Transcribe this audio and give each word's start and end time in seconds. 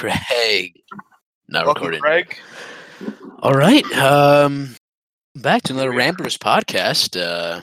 Craig. 0.00 0.80
Not 1.48 1.66
Welcome, 1.66 1.88
recording. 1.88 2.00
Craig. 2.00 2.38
All 3.42 3.52
right. 3.52 3.84
Um, 3.92 4.74
back 5.34 5.62
to 5.64 5.74
another 5.74 5.92
Ramblers 5.92 6.38
podcast. 6.38 7.20
Uh, 7.20 7.60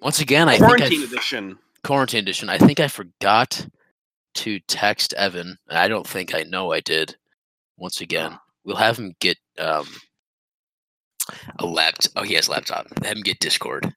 once 0.00 0.20
again, 0.20 0.48
I 0.48 0.52
think 0.52 0.66
Quarantine 0.66 1.00
I, 1.00 1.04
edition. 1.04 1.58
quarantine 1.82 2.20
edition. 2.20 2.48
I 2.48 2.58
think 2.58 2.78
I 2.78 2.86
forgot 2.86 3.66
to 4.34 4.60
text 4.68 5.14
Evan. 5.14 5.56
I 5.68 5.88
don't 5.88 6.06
think 6.06 6.32
I 6.32 6.44
know 6.44 6.72
I 6.72 6.78
did. 6.78 7.16
Once 7.76 8.00
again, 8.00 8.38
we'll 8.64 8.76
have 8.76 8.96
him 8.96 9.12
get 9.20 9.36
um 9.58 9.88
a 11.58 11.66
laptop. 11.66 12.12
Oh, 12.14 12.22
he 12.22 12.34
has 12.34 12.46
a 12.46 12.52
laptop. 12.52 12.86
Have 13.04 13.16
him 13.16 13.22
get 13.22 13.40
Discord, 13.40 13.92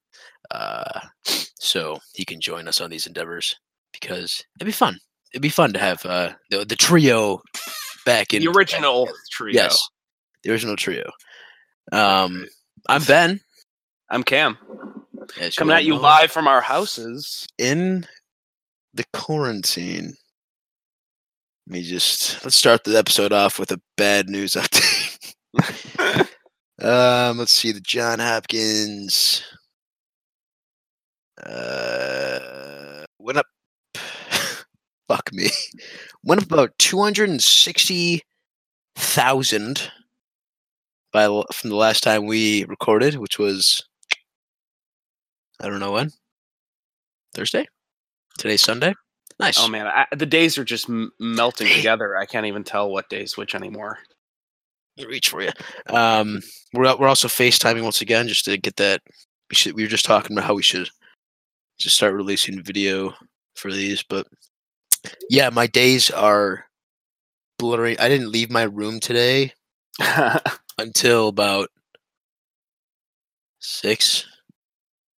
uh, 0.49 0.99
so 1.23 1.99
he 2.15 2.25
can 2.25 2.41
join 2.41 2.67
us 2.67 2.81
on 2.81 2.89
these 2.89 3.05
endeavors 3.05 3.55
because 3.93 4.43
it'd 4.57 4.65
be 4.65 4.71
fun. 4.71 4.97
It'd 5.33 5.41
be 5.41 5.49
fun 5.49 5.73
to 5.73 5.79
have 5.79 6.05
uh 6.05 6.33
the, 6.49 6.65
the 6.65 6.75
trio 6.75 7.41
back 8.05 8.33
in 8.33 8.41
The 8.41 8.49
original 8.49 9.09
trio. 9.31 9.53
Yes, 9.53 9.79
the 10.43 10.51
original 10.51 10.75
trio. 10.75 11.09
Um, 11.91 12.47
I'm 12.89 13.03
Ben. 13.03 13.39
I'm 14.09 14.23
Cam. 14.23 14.57
as 15.39 15.55
Coming 15.55 15.75
at 15.75 15.83
you 15.85 15.93
know, 15.95 15.99
live 16.01 16.31
from 16.31 16.47
our 16.47 16.61
houses. 16.61 17.45
in 17.57 18.05
the 18.93 19.03
quarantine. 19.13 20.13
Let 21.67 21.73
me 21.73 21.83
just 21.83 22.43
let's 22.45 22.57
start 22.57 22.83
the 22.85 22.97
episode 22.97 23.33
off 23.33 23.59
with 23.59 23.71
a 23.71 23.81
bad 23.97 24.29
news 24.29 24.53
update. 24.55 25.17
um, 26.81 27.37
let's 27.37 27.51
see 27.51 27.73
the 27.73 27.81
John 27.81 28.19
Hopkins. 28.19 29.43
Uh. 31.45 32.86
Fuck 35.07 35.31
me. 35.33 35.49
Went 36.23 36.43
up 36.43 36.51
about 36.51 36.77
two 36.77 37.01
hundred 37.01 37.29
and 37.29 37.41
sixty 37.41 38.21
thousand 38.95 39.91
by 41.11 41.25
from 41.53 41.69
the 41.69 41.75
last 41.75 42.03
time 42.03 42.25
we 42.25 42.65
recorded, 42.65 43.15
which 43.15 43.39
was 43.39 43.81
I 45.59 45.67
don't 45.67 45.79
know 45.79 45.93
when. 45.93 46.11
Thursday. 47.33 47.67
Today's 48.37 48.61
Sunday. 48.61 48.93
Nice. 49.39 49.59
oh 49.59 49.67
man, 49.67 49.87
I, 49.87 50.05
the 50.15 50.25
days 50.25 50.57
are 50.57 50.63
just 50.63 50.89
m- 50.89 51.11
melting 51.19 51.67
together. 51.67 52.17
I 52.17 52.25
can't 52.25 52.47
even 52.47 52.63
tell 52.63 52.89
what 52.89 53.09
day's 53.09 53.37
which 53.37 53.53
anymore. 53.53 53.99
reach 54.97 55.29
for 55.29 55.43
you. 55.43 55.51
Um, 55.87 56.41
we're 56.73 56.95
we're 56.97 57.07
also 57.07 57.27
FaceTiming 57.27 57.83
once 57.83 58.01
again 58.01 58.27
just 58.27 58.45
to 58.45 58.57
get 58.57 58.77
that. 58.77 59.01
We 59.49 59.55
should. 59.55 59.73
We 59.75 59.83
were 59.83 59.89
just 59.89 60.05
talking 60.05 60.35
about 60.35 60.47
how 60.47 60.55
we 60.55 60.63
should 60.63 60.89
just 61.79 61.95
start 61.95 62.15
releasing 62.15 62.63
video 62.63 63.13
for 63.55 63.71
these, 63.71 64.03
but 64.03 64.25
yeah, 65.29 65.49
my 65.49 65.67
days 65.67 66.09
are 66.11 66.65
blurring. 67.57 67.97
I 67.99 68.09
didn't 68.09 68.31
leave 68.31 68.51
my 68.51 68.63
room 68.63 68.99
today 68.99 69.53
until 70.77 71.27
about 71.27 71.69
six 73.59 74.25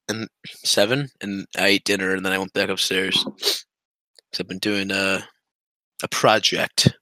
and 0.08 0.28
seven, 0.64 1.10
and 1.22 1.46
I 1.58 1.68
ate 1.68 1.84
dinner, 1.86 2.16
and 2.16 2.26
then 2.26 2.34
I 2.34 2.38
went 2.38 2.54
back 2.54 2.70
upstairs. 2.70 3.26
I've 4.40 4.48
been 4.48 4.60
doing 4.60 4.92
a 4.92 5.28
a 6.04 6.08
project. 6.08 6.94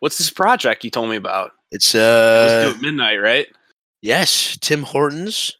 What's 0.00 0.18
this 0.18 0.30
project 0.30 0.84
you 0.84 0.90
told 0.90 1.10
me 1.10 1.16
about? 1.16 1.52
It's 1.70 1.94
It 1.94 2.00
uh 2.00 2.72
at 2.74 2.82
midnight, 2.82 3.16
right? 3.16 3.46
Yes, 4.02 4.58
Tim 4.60 4.82
Hortons. 4.82 5.56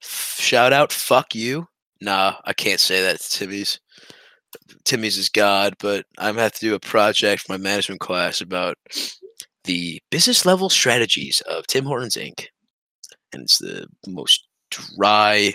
Shout 0.00 0.72
out, 0.72 0.92
fuck 0.92 1.34
you. 1.34 1.68
Nah, 2.00 2.34
I 2.44 2.52
can't 2.52 2.80
say 2.80 3.02
that 3.02 3.20
to 3.20 3.30
Timmy's. 3.30 3.78
Timmy's 4.84 5.18
is 5.18 5.28
God, 5.28 5.74
but 5.80 6.06
I'm 6.18 6.34
gonna 6.34 6.42
have 6.42 6.52
to 6.54 6.60
do 6.60 6.74
a 6.74 6.80
project 6.80 7.42
for 7.42 7.52
my 7.52 7.58
management 7.58 8.00
class 8.00 8.40
about 8.40 8.76
the 9.64 10.00
business 10.10 10.44
level 10.44 10.68
strategies 10.68 11.40
of 11.42 11.66
Tim 11.66 11.84
Hortons 11.84 12.16
Inc. 12.16 12.46
And 13.32 13.42
it's 13.42 13.58
the 13.58 13.86
most 14.06 14.46
dry, 14.70 15.54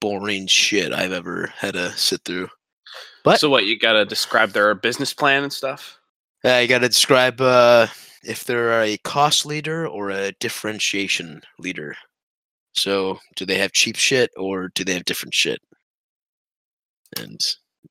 boring 0.00 0.46
shit 0.46 0.92
I've 0.92 1.12
ever 1.12 1.52
had 1.56 1.74
to 1.74 1.92
sit 1.92 2.20
through. 2.24 2.48
What? 3.24 3.40
So 3.40 3.50
what? 3.50 3.64
You 3.64 3.78
gotta 3.78 4.04
describe 4.04 4.50
their 4.50 4.74
business 4.74 5.12
plan 5.12 5.42
and 5.42 5.52
stuff. 5.52 5.98
Uh, 6.46 6.58
you 6.58 6.68
got 6.68 6.78
to 6.78 6.88
describe 6.88 7.40
uh, 7.40 7.88
if 8.22 8.44
they're 8.44 8.80
a 8.82 8.98
cost 8.98 9.46
leader 9.46 9.88
or 9.88 10.10
a 10.10 10.30
differentiation 10.38 11.42
leader. 11.58 11.96
So, 12.74 13.18
do 13.34 13.44
they 13.44 13.58
have 13.58 13.72
cheap 13.72 13.96
shit 13.96 14.30
or 14.36 14.68
do 14.74 14.84
they 14.84 14.92
have 14.94 15.06
different 15.06 15.34
shit? 15.34 15.60
And 17.18 17.40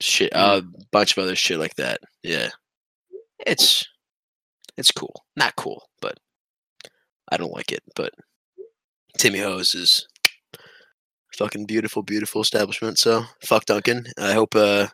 shit, 0.01 0.31
a 0.33 0.63
bunch 0.91 1.15
of 1.17 1.23
other 1.23 1.35
shit 1.35 1.59
like 1.59 1.75
that. 1.75 1.99
Yeah, 2.23 2.49
it's 3.45 3.85
it's 4.77 4.91
cool. 4.91 5.23
Not 5.35 5.55
cool, 5.55 5.87
but 6.01 6.17
I 7.31 7.37
don't 7.37 7.53
like 7.53 7.71
it. 7.71 7.83
But 7.95 8.13
Timmy 9.17 9.39
Hose 9.39 9.75
is 9.75 10.07
fucking 11.37 11.65
beautiful, 11.65 12.01
beautiful 12.03 12.41
establishment. 12.41 12.97
So 12.97 13.23
fuck 13.43 13.65
Dunkin'. 13.65 14.05
I 14.17 14.33
hope 14.33 14.55
uh 14.55 14.87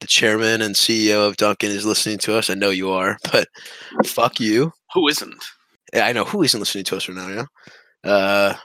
the 0.00 0.06
chairman 0.06 0.62
and 0.62 0.76
CEO 0.76 1.26
of 1.26 1.36
Dunkin' 1.36 1.70
is 1.70 1.84
listening 1.84 2.18
to 2.18 2.36
us. 2.36 2.50
I 2.50 2.54
know 2.54 2.70
you 2.70 2.90
are, 2.90 3.18
but 3.32 3.48
fuck 4.06 4.38
you. 4.40 4.72
Who 4.94 5.08
isn't? 5.08 5.34
Yeah, 5.92 6.06
I 6.06 6.12
know 6.12 6.24
who 6.24 6.42
isn't 6.42 6.60
listening 6.60 6.84
to 6.84 6.96
us 6.96 7.08
right 7.08 7.16
now. 7.16 7.28
Know, 7.28 7.46
uh, 8.04 8.54
Yeah, 8.54 8.58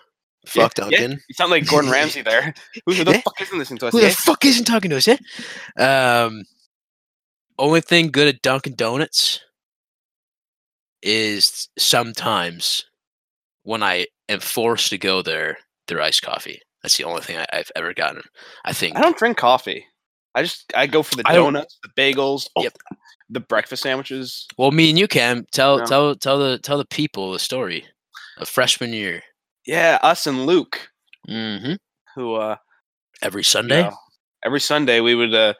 fuck 0.45 0.73
yeah, 0.77 0.83
Dunkin'. 0.89 1.11
You 1.27 1.33
sound 1.33 1.51
like 1.51 1.65
Gordon 1.67 1.91
Ramsay 1.91 2.21
there. 2.21 2.53
Who 2.85 2.93
the 3.03 3.11
Yeah. 3.11 3.21
fuck 3.21 3.39
isn't 3.41 3.57
listening 3.57 3.79
to 3.79 3.87
us? 3.87 3.93
Who 3.93 4.01
the 4.01 4.09
fuck 4.11 4.43
isn't 4.45 4.65
talking 4.65 4.89
to 4.91 4.97
us? 4.97 5.07
Yeah. 5.07 5.17
Um, 6.25 6.43
only 7.59 7.81
thing 7.81 8.09
good 8.11 8.27
at 8.27 8.41
Dunkin' 8.41 8.75
Donuts 8.75 9.39
is 11.01 11.69
sometimes 11.77 12.85
when 13.63 13.83
I 13.83 14.07
am 14.29 14.39
forced 14.39 14.89
to 14.89 14.97
go 14.97 15.21
there, 15.21 15.57
their 15.87 16.01
iced 16.01 16.21
coffee. 16.21 16.61
That's 16.81 16.97
the 16.97 17.03
only 17.05 17.21
thing 17.21 17.37
I, 17.37 17.45
I've 17.53 17.71
ever 17.75 17.93
gotten. 17.93 18.21
I 18.65 18.73
think. 18.73 18.97
I 18.97 19.01
don't 19.01 19.17
drink 19.17 19.37
coffee. 19.37 19.85
I 20.35 20.43
just 20.43 20.71
I 20.75 20.87
go 20.87 21.03
for 21.03 21.15
the 21.15 21.23
donuts, 21.23 21.77
the 21.83 21.89
bagels, 22.01 22.47
oh, 22.55 22.63
Yep. 22.63 22.73
the 23.29 23.39
breakfast 23.39 23.83
sandwiches. 23.83 24.47
Well, 24.57 24.71
me 24.71 24.89
and 24.89 24.97
you 24.97 25.07
can 25.07 25.45
tell 25.51 25.77
No. 25.77 25.85
tell 25.85 26.15
tell 26.15 26.39
the 26.39 26.57
tell 26.57 26.77
the 26.77 26.85
people 26.85 27.31
the 27.31 27.39
story 27.39 27.85
of 28.37 28.49
freshman 28.49 28.93
year. 28.93 29.21
Yeah, 29.65 29.99
us 30.01 30.27
and 30.27 30.45
Luke, 30.45 30.89
hmm 31.27 31.73
who 32.15 32.35
uh, 32.35 32.57
Every 33.21 33.39
you 33.39 33.43
Sunday. 33.43 33.83
know, 33.83 33.95
every 34.45 34.59
Sunday 34.59 34.99
we 34.99 35.15
would 35.15 35.33
uh, 35.33 35.53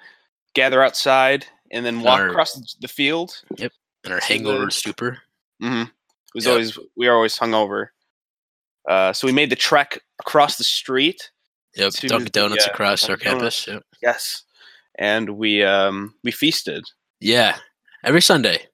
gather 0.54 0.84
outside 0.84 1.46
and 1.72 1.86
then 1.86 2.02
walk 2.02 2.20
Our- 2.20 2.28
across 2.30 2.54
the- 2.54 2.68
the 2.82 2.88
field. 2.88 3.42
Yep. 3.58 3.72
And 4.04 4.14
our 4.14 4.20
hangover 4.20 4.66
the- 4.66 4.72
stupor. 4.72 5.20
hmm 5.62 5.84
It 5.84 6.36
was 6.36 6.46
Yep. 6.46 6.52
always 6.52 6.80
we 6.98 7.08
were 7.08 7.16
always 7.16 7.38
hungover. 7.38 7.88
Uh, 8.88 9.14
so 9.14 9.26
we 9.26 9.32
made 9.34 9.50
the 9.50 9.56
trek 9.56 10.00
across 10.20 10.58
the 10.58 10.64
street. 10.66 11.32
Yep, 11.76 11.94
Dunkin' 11.94 12.24
the, 12.26 12.30
Donuts 12.30 12.68
uh, 12.68 12.72
across 12.72 13.04
our 13.10 13.16
Dunkin' 13.16 13.32
campus. 13.40 13.68
Yep. 13.68 13.84
Yes, 14.02 14.44
and 15.00 15.30
we 15.38 15.64
um, 15.64 16.14
we 16.24 16.32
feasted. 16.32 16.84
Yeah, 17.22 17.58
every 18.04 18.22
Sunday. 18.22 18.68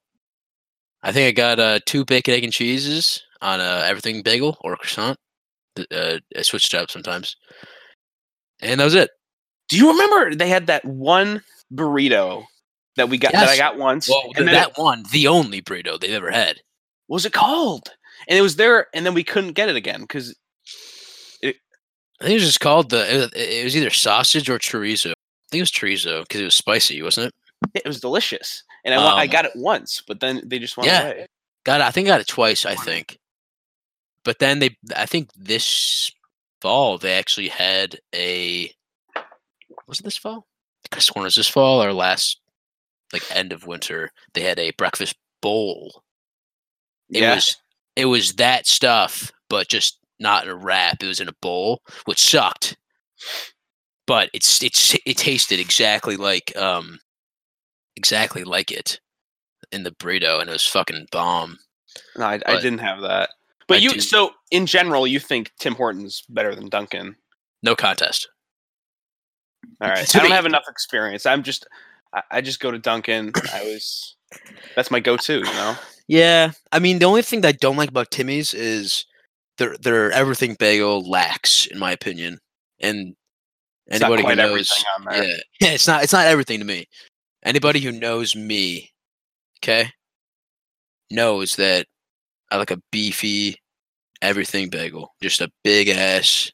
I 1.04 1.12
think 1.14 1.28
I 1.28 1.32
got 1.32 1.60
uh, 1.60 1.80
two 1.86 2.04
bacon, 2.04 2.34
egg, 2.34 2.44
and 2.44 2.52
cheeses 2.52 3.24
on 3.42 3.60
a 3.60 3.84
everything 3.86 4.22
bagel 4.22 4.58
or 4.62 4.76
croissant. 4.76 5.18
Uh, 5.92 6.18
I 6.38 6.42
switched 6.42 6.74
it 6.74 6.78
up 6.78 6.92
sometimes, 6.92 7.36
and 8.62 8.80
that 8.80 8.84
was 8.86 8.96
it. 8.96 9.10
Do 9.70 9.78
you 9.78 9.92
remember 9.92 10.36
they 10.36 10.50
had 10.50 10.68
that 10.68 10.84
one 10.84 11.42
burrito 11.74 12.44
that 12.96 13.08
we 13.10 13.18
got 13.18 13.32
that 13.34 13.48
I 13.50 13.58
got 13.58 13.78
once? 13.78 14.10
Well, 14.10 14.24
and 14.36 14.48
th- 14.48 14.52
that 14.52 14.70
it- 14.72 14.78
one, 14.78 15.04
the 15.12 15.28
only 15.28 15.62
burrito 15.62 16.00
they've 16.00 16.10
ever 16.12 16.32
had. 16.32 16.58
what 17.08 17.16
was 17.18 17.26
it 17.26 17.34
called? 17.34 17.90
And 18.28 18.38
it 18.38 18.42
was 18.42 18.58
there, 18.58 18.88
and 18.94 19.06
then 19.06 19.14
we 19.14 19.24
couldn't 19.24 19.54
get 19.54 19.70
it 19.70 19.76
again 19.78 20.02
because 20.02 20.36
it. 21.42 21.56
I 22.20 22.26
think 22.26 22.32
it 22.32 22.42
was 22.42 22.46
just 22.46 22.60
called 22.60 22.90
the. 22.90 23.30
It, 23.34 23.64
was 23.64 23.78
either 23.78 23.90
sausage 23.92 24.50
or 24.50 24.60
chorizo. 24.60 25.12
I 25.12 25.48
think 25.52 25.60
it 25.60 25.62
was 25.62 25.72
chorizo 25.72 26.24
because 26.24 26.42
it 26.42 26.46
was 26.46 26.56
spicy, 26.56 27.02
wasn't 27.02 27.28
it? 27.28 27.34
it 27.84 27.88
was 27.88 28.00
delicious. 28.02 28.64
And 28.86 28.94
I, 28.94 28.98
wa- 28.98 29.16
I 29.16 29.24
Um, 29.26 29.30
got 29.30 29.46
it 29.46 29.52
once, 29.56 30.02
but 30.08 30.20
then 30.20 30.42
they 30.46 30.60
just 30.60 30.76
went 30.78 30.88
Yeah. 30.88 31.04
away. 31.08 31.26
Got 31.66 31.82
it, 31.82 31.86
I 31.86 31.92
think 31.92 32.08
I 32.08 32.12
got 32.12 32.22
it 32.22 32.28
twice. 32.28 32.66
I 32.66 32.76
think, 32.76 33.18
but 34.24 34.40
then 34.40 34.60
they. 34.60 34.78
I 34.96 35.06
think 35.06 35.30
this 35.36 36.12
fall 36.62 36.98
they 36.98 37.14
actually 37.14 37.50
had 37.50 38.00
a. 38.14 38.72
Was 39.88 40.00
it 40.00 40.04
this 40.04 40.18
fall? 40.18 40.46
I 40.92 41.00
sworn 41.00 41.24
it 41.24 41.28
was 41.28 41.36
this 41.36 41.48
fall 41.48 41.84
or 41.84 41.94
last, 41.94 42.40
like 43.14 43.24
end 43.36 43.52
of 43.52 43.68
winter. 43.68 44.12
They 44.34 44.42
had 44.42 44.60
a 44.60 44.72
breakfast 44.72 45.16
bowl. 45.42 46.04
It 47.10 47.22
Yeah. 47.22 47.36
was 47.36 47.56
it 47.96 48.06
was 48.06 48.34
that 48.36 48.66
stuff, 48.68 49.32
but 49.50 49.68
just 49.68 50.00
not 50.20 50.44
in 50.46 50.50
a 50.50 50.56
wrap. 50.56 51.02
It 51.04 51.08
was 51.08 51.20
in 51.20 51.28
a 51.28 51.36
bowl, 51.42 51.82
which 52.06 52.20
sucked. 52.22 52.78
But 54.08 54.30
it's 54.34 54.62
it's 54.64 54.96
it 55.06 55.18
tasted 55.18 55.60
exactly 55.60 56.18
like 56.18 56.56
um 56.58 57.00
exactly 57.96 58.44
like 58.44 58.72
it 58.72 59.00
in 59.72 59.84
the 59.84 59.92
burrito, 59.92 60.40
and 60.40 60.50
it 60.50 60.54
was 60.54 60.66
fucking 60.66 61.08
bomb. 61.12 61.58
No, 62.16 62.26
I, 62.26 62.40
I 62.46 62.56
didn't 62.62 62.80
have 62.80 63.02
that. 63.02 63.30
But 63.70 63.78
I 63.78 63.80
you, 63.82 63.92
do- 63.94 64.02
so 64.02 64.32
in 64.52 64.66
general, 64.66 65.08
you 65.08 65.20
think 65.20 65.52
Tim 65.60 65.76
Hortons 65.76 66.24
better 66.28 66.54
than 66.54 66.68
Dunkin'? 66.70 67.16
No 67.64 67.76
contest. 67.76 68.28
All 69.82 69.90
right, 69.90 70.16
I 70.16 70.20
don't 70.20 70.32
have 70.32 70.46
enough 70.46 70.66
experience. 70.68 71.26
I'm 71.26 71.44
just, 71.44 71.68
I, 72.14 72.24
I 72.32 72.42
just 72.42 72.60
go 72.60 72.72
to 72.72 72.80
Dunkin'. 72.80 73.32
I 73.54 73.64
was 73.64 74.16
that's 74.76 74.92
my 74.92 75.00
go-to. 75.00 75.38
You 75.38 75.44
know. 75.44 75.76
Yeah, 76.08 76.52
I 76.72 76.80
mean 76.80 77.00
the 77.00 77.06
only 77.06 77.22
thing 77.22 77.42
that 77.42 77.48
I 77.50 77.52
don't 77.54 77.78
like 77.78 77.90
about 77.90 78.12
Timmy's 78.12 78.54
is 78.54 79.06
their 79.58 79.78
their 79.78 80.12
everything 80.12 80.56
bagel 80.60 81.08
lacks, 81.08 81.66
in 81.68 81.78
my 81.80 81.92
opinion. 81.92 82.40
And 82.80 83.16
It's 83.88 84.00
not 84.02 84.14
anybody 84.14 84.30
who 84.30 84.36
knows, 84.36 84.72
everything 84.72 84.86
on 84.98 85.06
there. 85.06 85.24
yeah, 85.24 85.36
yeah, 85.62 85.70
it's 85.74 85.88
not 85.88 86.04
it's 86.04 86.14
not 86.14 86.26
everything 86.28 86.60
to 86.60 86.66
me. 86.66 86.88
Anybody 87.44 87.80
who 87.80 87.92
knows 87.92 88.36
me, 88.36 88.92
okay, 89.60 89.92
knows 91.12 91.56
that 91.58 91.82
I 91.82 91.86
like 92.58 92.72
a 92.72 92.82
beefy 92.92 93.58
everything 94.22 94.70
bagel, 94.70 95.14
just 95.22 95.42
a 95.42 95.52
big 95.64 95.90
ass 95.90 96.52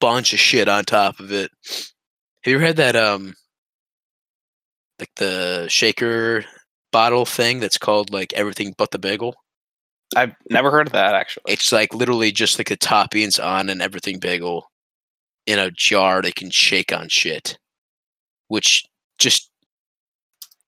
bunch 0.00 0.32
of 0.32 0.38
shit 0.38 0.68
on 0.68 0.84
top 0.84 1.18
of 1.20 1.32
it. 1.32 1.50
Have 1.64 2.50
you 2.52 2.54
ever 2.56 2.66
had 2.66 2.76
that 2.76 2.96
um 2.96 3.34
like 4.98 5.10
the 5.16 5.66
shaker 5.68 6.44
bottle 6.92 7.26
thing 7.26 7.60
that's 7.60 7.78
called 7.78 8.12
like 8.12 8.32
everything 8.34 8.74
but 8.78 8.90
the 8.90 8.98
bagel? 8.98 9.34
I've 10.14 10.34
never 10.50 10.70
heard 10.70 10.86
of 10.86 10.92
that 10.92 11.14
actually. 11.14 11.52
It's 11.52 11.72
like 11.72 11.92
literally 11.92 12.30
just 12.30 12.58
like 12.58 12.68
the 12.68 12.76
toppings 12.76 13.44
on 13.44 13.68
an 13.68 13.80
everything 13.80 14.18
bagel 14.18 14.70
in 15.46 15.58
a 15.58 15.70
jar 15.70 16.22
they 16.22 16.32
can 16.32 16.50
shake 16.50 16.92
on 16.92 17.08
shit, 17.08 17.58
which 18.48 18.84
just 19.18 19.50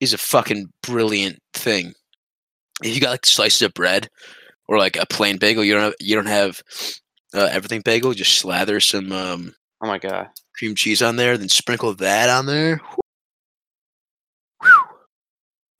is 0.00 0.12
a 0.12 0.18
fucking 0.18 0.72
brilliant 0.82 1.38
thing. 1.52 1.94
If 2.82 2.94
you 2.94 3.00
got 3.00 3.10
like 3.10 3.26
slices 3.26 3.62
of 3.62 3.74
bread 3.74 4.08
or 4.68 4.78
like 4.78 4.96
a 4.96 5.06
plain 5.06 5.38
bagel, 5.38 5.64
you 5.64 5.74
don't 5.74 5.82
have 5.82 5.94
you 6.00 6.14
don't 6.14 6.26
have 6.26 6.62
uh, 7.34 7.48
everything 7.50 7.80
bagel. 7.80 8.12
Just 8.12 8.36
slather 8.36 8.80
some 8.80 9.12
um, 9.12 9.54
Oh 9.80 9.86
my 9.86 9.98
god. 9.98 10.28
cream 10.56 10.74
cheese 10.74 11.02
on 11.02 11.16
there, 11.16 11.36
then 11.38 11.48
sprinkle 11.48 11.94
that 11.94 12.28
on 12.28 12.46
there. 12.46 12.80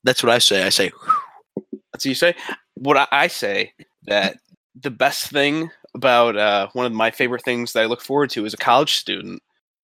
That's 0.04 0.22
what 0.22 0.32
I 0.32 0.38
say. 0.38 0.64
I 0.64 0.68
say, 0.68 0.90
That's 1.92 2.04
what 2.04 2.10
you 2.10 2.14
say. 2.14 2.34
What 2.74 3.08
I, 3.10 3.26
say 3.26 3.72
that 4.04 4.38
the 4.80 4.90
best 4.90 5.30
thing 5.30 5.70
about 5.94 6.36
uh, 6.36 6.68
one 6.72 6.86
of 6.86 6.92
my 6.92 7.10
favorite 7.10 7.44
things 7.44 7.72
that 7.72 7.82
I 7.82 7.86
look 7.86 8.00
forward 8.00 8.30
to 8.30 8.46
as 8.46 8.54
a 8.54 8.58
college 8.58 8.94
student 8.94 9.42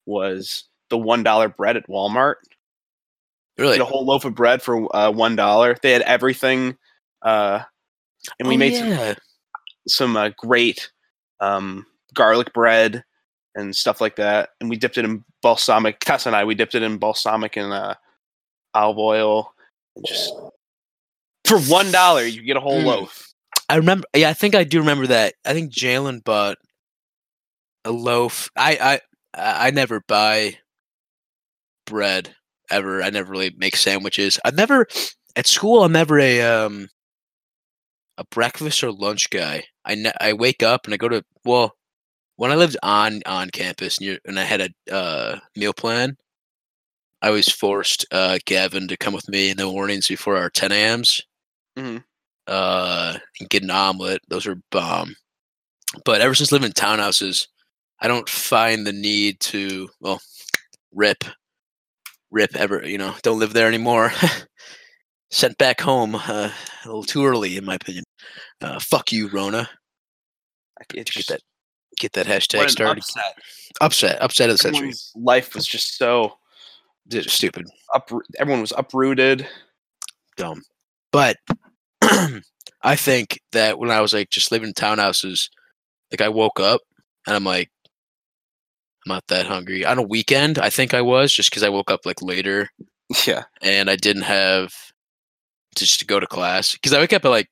was 0.05 0.65
the 0.89 0.97
one 0.97 1.23
dollar 1.23 1.47
bread 1.47 1.77
at 1.77 1.87
Walmart. 1.87 2.35
really? 3.57 3.79
A 3.79 3.85
whole 3.85 4.05
loaf 4.05 4.25
of 4.25 4.35
bread 4.35 4.61
for 4.61 4.93
uh, 4.93 5.09
one 5.09 5.37
dollar. 5.37 5.77
They 5.81 5.91
had 5.91 6.01
everything, 6.01 6.77
uh, 7.23 7.61
and 8.39 8.47
we 8.47 8.55
Oh, 8.55 8.57
made 8.57 8.75
some 8.75 8.89
yeah. 8.89 9.13
some 9.87 10.17
uh, 10.17 10.29
great 10.37 10.91
um, 11.39 11.85
garlic 12.13 12.53
bread 12.53 13.03
and 13.55 13.75
stuff 13.75 13.99
like 14.01 14.15
that. 14.17 14.49
And 14.59 14.69
we 14.69 14.77
dipped 14.77 14.97
it 14.97 15.05
in 15.05 15.23
balsamic. 15.41 15.99
Tessa 15.99 16.29
and 16.29 16.35
I, 16.35 16.43
we 16.45 16.55
dipped 16.55 16.75
it 16.75 16.83
in 16.83 16.97
balsamic 16.97 17.57
and 17.57 17.73
uh, 17.73 17.95
olive 18.73 18.97
oil. 18.97 19.53
And 19.95 20.05
just 20.05 20.31
for 21.45 21.59
one 21.61 21.91
dollar, 21.91 22.23
you 22.23 22.41
get 22.43 22.57
a 22.57 22.61
whole 22.61 22.81
Mm. 22.81 22.85
loaf. 22.85 23.27
I 23.69 23.75
remember. 23.77 24.05
Yeah, 24.15 24.29
I 24.29 24.33
think 24.33 24.53
I 24.55 24.63
do 24.63 24.79
remember 24.79 25.07
that. 25.07 25.33
I 25.45 25.53
think 25.53 25.71
Jalen 25.73 26.23
bought 26.23 26.57
a 27.85 27.91
loaf. 27.91 28.49
I 28.55 28.77
I 28.81 28.93
I 29.33 29.67
I 29.67 29.71
never 29.71 30.01
buy 30.07 30.57
bread 31.85 32.35
ever. 32.69 33.01
I 33.01 33.09
never 33.09 33.31
really 33.31 33.53
make 33.57 33.75
sandwiches. 33.75 34.39
I've 34.45 34.55
never 34.55 34.87
at 35.35 35.47
school. 35.47 35.83
I'm 35.83 35.91
never 35.93 36.19
a 36.19 36.41
um 36.41 36.89
a 38.21 38.25
breakfast 38.35 38.83
or 38.83 38.91
lunch 38.91 39.29
guy. 39.31 39.63
I 39.85 39.95
ne- 39.95 40.13
I 40.21 40.33
wake 40.33 40.63
up 40.63 40.85
and 40.85 40.93
I 40.93 40.97
go 40.97 41.09
to 41.09 41.23
well 41.43 41.75
when 42.37 42.51
I 42.51 42.55
lived 42.55 42.77
on 42.83 43.21
on 43.25 43.49
campus 43.49 43.97
and, 43.99 44.19
and 44.25 44.39
I 44.39 44.43
had 44.43 44.61
a 44.89 44.93
uh, 44.95 45.39
meal 45.55 45.73
plan. 45.73 46.17
I 47.21 47.29
was 47.31 47.49
forced 47.49 48.05
uh, 48.11 48.39
Gavin 48.45 48.87
to 48.87 48.97
come 48.97 49.13
with 49.13 49.29
me 49.29 49.49
in 49.51 49.57
the 49.57 49.65
mornings 49.65 50.07
before 50.07 50.37
our 50.37 50.49
10 50.49 50.71
a.m.s 50.71 51.21
Mhm. 51.77 52.03
uh, 52.47 53.17
and 53.39 53.49
get 53.49 53.63
an 53.63 53.69
omelet. 53.71 54.21
Those 54.27 54.47
are 54.47 54.61
bomb. 54.71 55.15
But 56.05 56.21
ever 56.21 56.35
since 56.35 56.51
living 56.51 56.67
in 56.67 56.73
townhouses, 56.73 57.47
I 57.99 58.07
don't 58.07 58.29
find 58.29 58.85
the 58.87 58.93
need 58.93 59.39
to 59.41 59.89
well, 59.99 60.21
rip, 60.93 61.23
rip 62.31 62.55
ever. 62.55 62.85
You 62.87 62.97
know, 62.97 63.15
don't 63.23 63.39
live 63.39 63.53
there 63.53 63.67
anymore. 63.67 64.11
Sent 65.31 65.57
back 65.57 65.79
home 65.79 66.15
uh, 66.15 66.49
a 66.83 66.85
little 66.85 67.03
too 67.03 67.25
early, 67.25 67.57
in 67.57 67.65
my 67.65 67.75
opinion. 67.75 68.03
Uh, 68.59 68.79
fuck 68.79 69.11
you, 69.11 69.29
Rona. 69.29 69.69
Get 70.89 71.05
that, 71.27 71.41
get 71.99 72.11
that 72.13 72.25
hashtag 72.25 72.69
started. 72.69 72.99
upset. 72.99 73.35
Upset, 73.79 74.21
upset 74.21 74.49
of 74.49 74.55
the 74.55 74.57
century. 74.57 74.77
Everyone's 74.79 75.11
life 75.15 75.55
was 75.55 75.65
just 75.65 75.97
so 75.97 76.33
Dude, 77.07 77.29
Stupid, 77.29 77.67
up. 77.93 78.09
Everyone 78.39 78.61
was 78.61 78.73
uprooted. 78.77 79.47
dumb. 80.37 80.61
But 81.11 81.37
I 82.01 82.95
think 82.95 83.39
that 83.51 83.79
when 83.79 83.91
I 83.91 84.01
was 84.01 84.13
like 84.13 84.29
just 84.29 84.51
living 84.51 84.69
in 84.69 84.73
townhouses, 84.73 85.49
like 86.11 86.21
I 86.21 86.29
woke 86.29 86.59
up 86.59 86.81
and 87.27 87.35
I'm 87.35 87.43
like, 87.43 87.69
I'm 89.05 89.13
not 89.13 89.27
that 89.27 89.45
hungry. 89.45 89.85
On 89.85 89.97
a 89.97 90.03
weekend, 90.03 90.59
I 90.59 90.69
think 90.69 90.93
I 90.93 91.01
was 91.01 91.33
just 91.33 91.49
because 91.49 91.63
I 91.63 91.69
woke 91.69 91.91
up 91.91 92.05
like 92.05 92.21
later 92.21 92.69
Yeah, 93.27 93.43
and 93.61 93.89
I 93.89 93.95
didn't 93.95 94.23
have 94.23 94.73
to 95.75 95.85
just 95.85 95.99
to 95.99 96.05
go 96.05 96.19
to 96.19 96.27
class 96.27 96.73
because 96.73 96.93
I 96.93 96.99
wake 96.99 97.13
up 97.13 97.25
at 97.25 97.29
like 97.29 97.49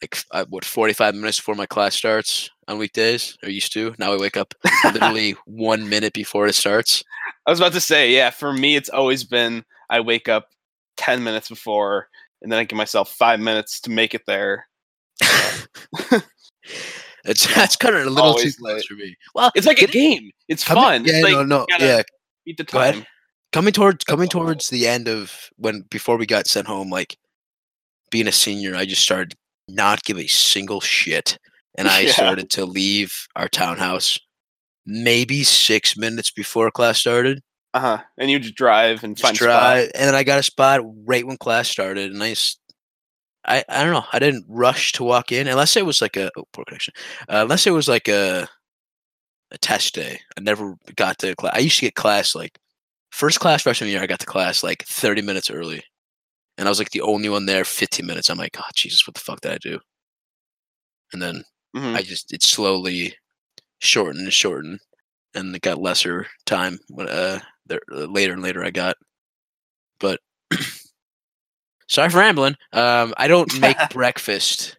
like 0.00 0.16
uh, 0.30 0.44
what 0.48 0.64
45 0.64 1.14
minutes 1.16 1.38
before 1.38 1.56
my 1.56 1.66
class 1.66 1.94
starts 1.96 2.48
on 2.68 2.78
weekdays 2.78 3.36
or 3.42 3.50
used 3.50 3.72
to. 3.72 3.94
Now 3.98 4.12
I 4.12 4.16
wake 4.16 4.36
up 4.36 4.54
literally 4.84 5.34
one 5.46 5.88
minute 5.88 6.12
before 6.12 6.46
it 6.46 6.54
starts. 6.54 7.02
I 7.46 7.50
was 7.50 7.58
about 7.58 7.72
to 7.72 7.80
say. 7.80 8.12
Yeah, 8.12 8.30
for 8.30 8.52
me, 8.52 8.76
it's 8.76 8.88
always 8.90 9.24
been 9.24 9.64
I 9.90 10.00
wake 10.00 10.28
up 10.28 10.48
ten 10.96 11.24
minutes 11.24 11.48
before, 11.48 12.08
and 12.42 12.52
then 12.52 12.58
I 12.60 12.64
give 12.64 12.76
myself 12.76 13.10
five 13.10 13.40
minutes 13.40 13.80
to 13.80 13.90
make 13.90 14.14
it 14.14 14.22
there. 14.26 14.66
It's 17.24 17.46
that's 17.54 17.76
kind 17.76 17.96
of 17.96 18.06
a 18.06 18.10
little 18.10 18.34
too 18.34 18.38
Always 18.38 18.56
close 18.56 18.74
late. 18.76 18.84
for 18.86 18.94
me. 18.94 19.16
Well, 19.34 19.50
It's 19.54 19.66
like 19.66 19.82
a 19.82 19.86
game. 19.86 20.30
It's 20.48 20.62
coming- 20.64 20.82
fun. 20.84 21.04
Yeah, 21.04 21.14
it's 21.16 21.24
like 21.24 21.32
no, 21.32 21.42
no, 21.44 21.66
yeah. 21.78 22.02
beat 22.44 22.56
the 22.56 22.64
time. 22.64 23.04
coming 23.52 23.72
towards 23.72 24.04
coming 24.04 24.28
towards 24.28 24.68
the 24.68 24.86
end 24.86 25.08
of 25.08 25.50
when 25.56 25.82
before 25.90 26.16
we 26.16 26.26
got 26.26 26.46
sent 26.46 26.66
home 26.66 26.90
like 26.90 27.16
being 28.10 28.26
a 28.28 28.32
senior 28.32 28.74
i 28.74 28.84
just 28.84 29.02
started 29.02 29.34
not 29.68 30.02
give 30.04 30.18
a 30.18 30.26
single 30.26 30.80
shit 30.80 31.38
and 31.76 31.88
i 31.96 32.00
Yeah. 32.00 32.12
started 32.12 32.50
to 32.50 32.64
leave 32.64 33.12
our 33.36 33.48
townhouse 33.48 34.18
maybe 34.86 35.42
six 35.44 35.96
minutes 35.96 36.30
before 36.30 36.70
class 36.70 36.98
started 36.98 37.40
Uh 37.74 37.80
huh. 37.80 37.98
And 38.16 38.30
you 38.30 38.38
just 38.38 38.54
drive 38.54 39.04
and 39.04 39.16
just 39.16 39.22
find 39.22 39.34
a 39.34 39.38
spot. 39.38 39.46
drive 39.46 39.90
and 39.94 40.04
then 40.08 40.14
i 40.14 40.24
got 40.24 40.38
a 40.38 40.42
spot 40.42 40.80
right 41.04 41.26
when 41.26 41.36
class 41.36 41.68
started 41.68 42.10
and 42.12 42.22
i 42.22 42.34
i 43.46 43.62
don't 43.84 43.92
know. 43.92 44.04
I 44.12 44.18
didn't 44.18 44.44
rush 44.48 44.92
to 44.92 45.04
walk 45.04 45.32
in 45.32 45.46
unless 45.48 45.76
it 45.76 45.86
was 45.86 46.02
like 46.02 46.16
a 46.16 46.30
oh, 46.36 46.44
poor 46.52 46.64
connection. 46.66 46.92
Uh, 47.28 47.40
unless 47.42 47.66
it 47.66 47.70
was 47.72 47.88
like 47.88 48.06
a 48.08 48.46
a 49.50 49.56
test 49.58 49.94
day. 49.94 50.20
I 50.36 50.40
never 50.42 50.74
got 50.96 51.16
to 51.20 51.34
class. 51.34 51.54
I 51.54 51.60
used 51.60 51.76
to 51.78 51.86
get 51.86 51.94
class 51.94 52.34
like 52.34 52.58
first 53.10 53.40
class 53.40 53.62
freshman 53.62 53.88
year. 53.88 54.02
I 54.02 54.06
got 54.06 54.20
to 54.20 54.26
class 54.26 54.62
like 54.62 54.84
thirty 54.84 55.22
minutes 55.22 55.50
early, 55.50 55.82
and 56.58 56.68
I 56.68 56.70
was 56.70 56.78
like 56.78 56.90
the 56.90 57.00
only 57.00 57.28
one 57.30 57.46
there. 57.46 57.64
Fifteen 57.64 58.04
minutes. 58.06 58.28
I'm 58.28 58.36
like, 58.38 58.56
oh 58.58 58.64
Jesus, 58.74 59.06
what 59.06 59.14
the 59.14 59.20
fuck 59.20 59.40
did 59.40 59.52
I 59.52 59.58
do? 59.58 59.78
And 61.12 61.22
then 61.22 61.44
Mhm. 61.76 61.94
I 61.96 62.02
just 62.02 62.32
it 62.34 62.42
slowly 62.42 63.16
shortened 63.80 64.24
and 64.24 64.32
shortened, 64.32 64.80
and 65.34 65.54
it 65.56 65.62
got 65.62 65.80
lesser 65.80 66.26
time 66.46 66.78
when 66.88 67.08
uh 67.08 67.40
there, 67.66 67.80
later 67.88 68.32
and 68.34 68.42
later 68.42 68.62
I 68.64 68.70
got. 68.70 68.96
But 70.00 70.20
sorry 71.88 72.10
for 72.10 72.18
rambling. 72.18 72.56
Um, 72.72 73.14
I 73.16 73.28
don't 73.28 73.60
make 73.60 73.76
breakfast 73.90 74.76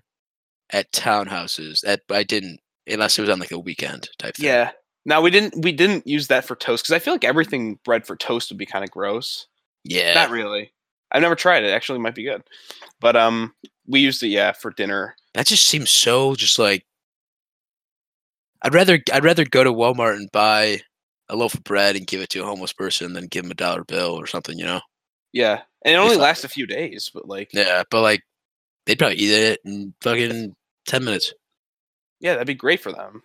at 0.71 0.91
townhouses. 0.91 1.81
That 1.81 2.01
I 2.09 2.23
didn't 2.23 2.59
unless 2.87 3.17
it 3.17 3.21
was 3.21 3.29
on 3.29 3.39
like 3.39 3.51
a 3.51 3.59
weekend 3.59 4.09
type 4.17 4.35
thing. 4.35 4.47
Yeah. 4.47 4.71
Now 5.05 5.21
we 5.21 5.29
didn't 5.31 5.63
we 5.63 5.71
didn't 5.71 6.07
use 6.07 6.27
that 6.27 6.45
for 6.45 6.55
toast 6.55 6.83
because 6.83 6.93
I 6.95 6.99
feel 6.99 7.13
like 7.13 7.23
everything 7.23 7.79
bread 7.85 8.05
for 8.05 8.15
toast 8.15 8.49
would 8.51 8.57
be 8.57 8.65
kind 8.65 8.83
of 8.83 8.91
gross. 8.91 9.47
yeah. 9.83 10.13
Not 10.13 10.29
really. 10.29 10.71
I've 11.11 11.21
never 11.21 11.35
tried 11.35 11.63
it. 11.63 11.71
Actually, 11.71 11.99
might 11.99 12.15
be 12.15 12.23
good. 12.23 12.43
But 12.99 13.15
um, 13.15 13.53
we 13.87 13.99
used 13.99 14.21
it 14.23 14.27
yeah 14.27 14.51
for 14.51 14.71
dinner. 14.71 15.15
That 15.33 15.47
just 15.47 15.65
seems 15.65 15.89
so 15.89 16.35
just 16.35 16.59
like. 16.59 16.85
I'd 18.61 18.73
rather 18.73 18.99
I'd 19.13 19.23
rather 19.23 19.45
go 19.45 19.63
to 19.63 19.73
Walmart 19.73 20.15
and 20.15 20.31
buy 20.31 20.81
a 21.29 21.35
loaf 21.35 21.53
of 21.53 21.63
bread 21.63 21.95
and 21.95 22.07
give 22.07 22.21
it 22.21 22.29
to 22.29 22.41
a 22.41 22.45
homeless 22.45 22.73
person 22.73 23.13
than 23.13 23.27
give 23.27 23.43
them 23.43 23.51
a 23.51 23.55
dollar 23.55 23.83
bill 23.83 24.19
or 24.19 24.27
something, 24.27 24.57
you 24.57 24.65
know. 24.65 24.81
Yeah, 25.31 25.61
and 25.85 25.95
it 25.95 25.97
only 25.97 26.17
lasts 26.17 26.43
a 26.43 26.49
few 26.49 26.65
days, 26.67 27.09
but 27.13 27.27
like 27.27 27.53
yeah. 27.53 27.61
Yeah, 27.61 27.83
but 27.89 28.01
like 28.01 28.21
they'd 28.85 28.97
probably 28.99 29.17
eat 29.17 29.31
it 29.31 29.59
in 29.63 29.93
fucking 30.01 30.55
ten 30.85 31.03
minutes. 31.05 31.33
Yeah, 32.19 32.33
that'd 32.33 32.47
be 32.47 32.55
great 32.55 32.81
for 32.81 32.91
them. 32.91 33.23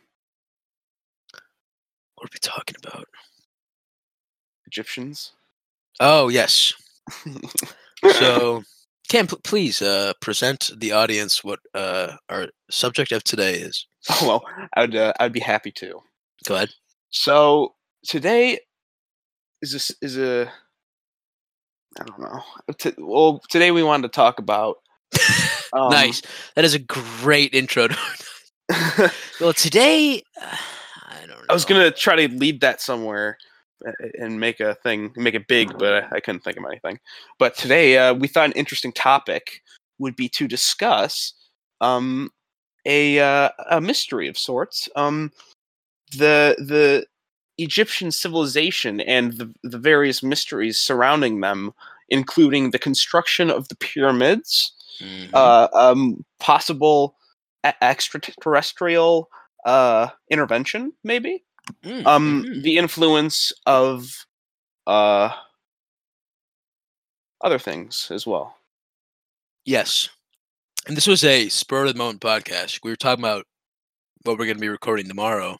What 2.14 2.26
are 2.26 2.32
we 2.32 2.38
talking 2.40 2.76
about? 2.84 3.08
Egyptians. 4.66 5.32
Oh 5.98 6.28
yes. 6.28 6.72
So, 8.12 8.62
Cam, 9.08 9.26
pl- 9.26 9.40
please 9.44 9.82
uh, 9.82 10.12
present 10.20 10.70
the 10.76 10.92
audience 10.92 11.42
what 11.42 11.60
uh, 11.74 12.16
our 12.28 12.48
subject 12.70 13.12
of 13.12 13.24
today 13.24 13.54
is. 13.54 13.86
oh 14.10 14.26
well, 14.26 14.68
I'd 14.74 14.94
uh, 14.94 15.12
I'd 15.20 15.32
be 15.32 15.40
happy 15.40 15.70
to. 15.72 16.00
Go 16.46 16.56
ahead. 16.56 16.70
So 17.10 17.74
today 18.06 18.60
is 19.62 19.72
this 19.72 19.92
is 20.02 20.18
a 20.18 20.50
I 21.98 22.04
don't 22.04 22.20
know. 22.20 22.42
T- 22.78 22.94
well, 22.98 23.40
today 23.48 23.70
we 23.70 23.82
wanted 23.82 24.12
to 24.12 24.16
talk 24.16 24.38
about. 24.38 24.76
um, 25.72 25.90
nice. 25.90 26.22
That 26.56 26.64
is 26.64 26.74
a 26.74 26.78
great 26.78 27.54
intro. 27.54 27.88
To 27.88 27.98
well, 29.40 29.52
today, 29.52 30.22
uh, 30.40 30.56
I 31.08 31.20
don't 31.20 31.28
know. 31.28 31.44
I 31.48 31.52
was 31.52 31.64
gonna 31.64 31.90
try 31.90 32.26
to 32.26 32.34
lead 32.34 32.60
that 32.62 32.80
somewhere 32.80 33.38
and 34.18 34.40
make 34.40 34.60
a 34.60 34.74
thing, 34.76 35.12
make 35.16 35.34
it 35.34 35.46
big, 35.48 35.76
but 35.78 36.04
I 36.12 36.20
couldn't 36.20 36.44
think 36.44 36.56
of 36.56 36.64
anything. 36.64 36.98
But 37.38 37.56
today, 37.56 37.98
uh, 37.98 38.14
we 38.14 38.28
thought 38.28 38.46
an 38.46 38.52
interesting 38.52 38.92
topic 38.92 39.62
would 39.98 40.16
be 40.16 40.28
to 40.30 40.48
discuss 40.48 41.34
um, 41.80 42.30
a 42.86 43.18
uh, 43.20 43.48
a 43.70 43.80
mystery 43.80 44.28
of 44.28 44.36
sorts. 44.38 44.88
Um, 44.96 45.30
the 46.12 46.56
the 46.58 47.06
Egyptian 47.58 48.10
civilization 48.10 49.00
and 49.00 49.34
the, 49.34 49.52
the 49.62 49.78
various 49.78 50.22
mysteries 50.22 50.78
surrounding 50.78 51.40
them, 51.40 51.72
including 52.08 52.70
the 52.70 52.78
construction 52.78 53.50
of 53.50 53.68
the 53.68 53.76
pyramids, 53.76 54.72
Mhm. 55.00 55.30
uh, 55.34 55.68
um, 55.72 56.24
possible 56.38 57.16
e- 57.66 57.70
extraterrestrial 57.82 59.28
uh, 59.66 60.08
intervention, 60.30 60.92
maybe. 61.02 61.42
Mm, 61.84 62.06
Um, 62.06 62.44
mhm. 62.44 62.62
the 62.62 62.76
influence 62.78 63.52
of 63.66 64.26
uh, 64.86 65.30
other 67.40 67.58
things 67.58 68.08
as 68.10 68.26
well. 68.26 68.56
Yes. 69.64 70.08
And 70.86 70.96
this 70.96 71.06
was 71.06 71.24
a 71.24 71.48
spur 71.48 71.86
of 71.86 71.92
the 71.92 71.98
moment 71.98 72.20
podcast. 72.20 72.80
We 72.84 72.90
were 72.90 72.96
talking 72.96 73.24
about 73.24 73.46
what 74.24 74.38
we're 74.38 74.44
going 74.44 74.56
to 74.56 74.60
be 74.60 74.68
recording 74.68 75.08
tomorrow. 75.08 75.56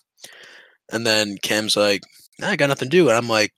And 0.93 1.07
then 1.07 1.39
Cam's 1.43 1.77
like, 1.77 2.03
"Nah, 2.39 2.49
I 2.49 2.57
got 2.57 2.69
nothing 2.69 2.91
to 2.91 2.97
do. 2.97 3.09
And 3.09 3.17
I'm 3.17 3.29
like, 3.29 3.53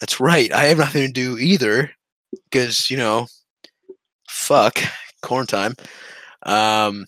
that's 0.00 0.20
right. 0.20 0.50
I 0.52 0.64
have 0.64 0.78
nothing 0.78 1.06
to 1.06 1.12
do 1.12 1.38
either. 1.38 1.90
Because, 2.50 2.90
you 2.90 2.96
know, 2.96 3.26
fuck, 4.28 4.78
corn 5.22 5.46
time. 5.46 5.74
Um, 6.44 7.04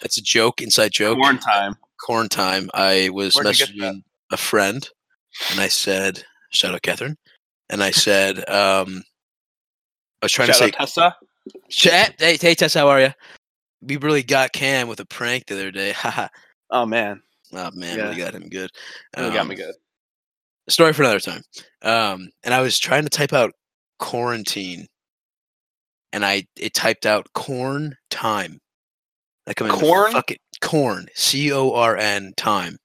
that's 0.00 0.18
a 0.18 0.22
joke, 0.22 0.60
inside 0.62 0.92
joke. 0.92 1.18
Corn 1.18 1.38
time. 1.38 1.76
Corn 2.04 2.28
time, 2.28 2.70
I 2.74 3.10
was 3.12 3.34
Where'd 3.34 3.46
you 3.48 3.66
get 3.66 3.68
that? 3.68 3.94
messaging 3.94 4.02
a 4.32 4.36
friend, 4.36 4.88
and 5.50 5.60
I 5.60 5.68
said, 5.68 6.22
"Shout 6.50 6.74
out, 6.74 6.82
Catherine," 6.82 7.16
and 7.70 7.82
I 7.82 7.90
said, 7.90 8.38
um, 8.50 9.02
"I 10.22 10.26
was 10.26 10.32
trying 10.32 10.48
Shout 10.48 10.56
to 10.56 10.58
say, 10.60 10.66
out 10.66 10.72
Tessa. 10.74 11.16
chat, 11.70 12.14
hey, 12.18 12.36
hey, 12.40 12.54
Tess, 12.54 12.74
how 12.74 12.88
are 12.88 13.00
you?" 13.00 13.12
We 13.82 13.96
really 13.98 14.22
got 14.22 14.52
Cam 14.52 14.88
with 14.88 15.00
a 15.00 15.04
prank 15.06 15.46
the 15.46 15.54
other 15.54 15.70
day. 15.70 15.92
Haha. 15.96 16.28
Oh 16.70 16.86
man, 16.86 17.22
oh 17.52 17.70
man, 17.74 17.98
Yeah. 17.98 18.10
we 18.10 18.16
got 18.16 18.34
him 18.34 18.48
good. 18.48 18.70
you 19.16 19.22
got 19.30 19.36
Um, 19.36 19.48
me 19.48 19.54
good. 19.54 19.74
Story 20.68 20.92
for 20.92 21.02
another 21.02 21.20
time. 21.20 21.42
Um, 21.82 22.28
and 22.42 22.52
I 22.52 22.60
was 22.60 22.78
trying 22.78 23.04
to 23.04 23.08
type 23.10 23.32
out 23.32 23.52
quarantine, 24.00 24.86
and 26.12 26.24
I 26.26 26.44
it 26.56 26.74
typed 26.74 27.06
out 27.06 27.28
corn 27.34 27.96
time. 28.10 28.58
Like 29.46 29.60
I'm 29.60 29.68
in 29.68 29.72
Corn? 29.74 30.10
fucking 30.12 30.38
corn. 30.60 31.06
C 31.14 31.52
O 31.52 31.72
R 31.72 31.96
N 31.96 32.32
time. 32.36 32.76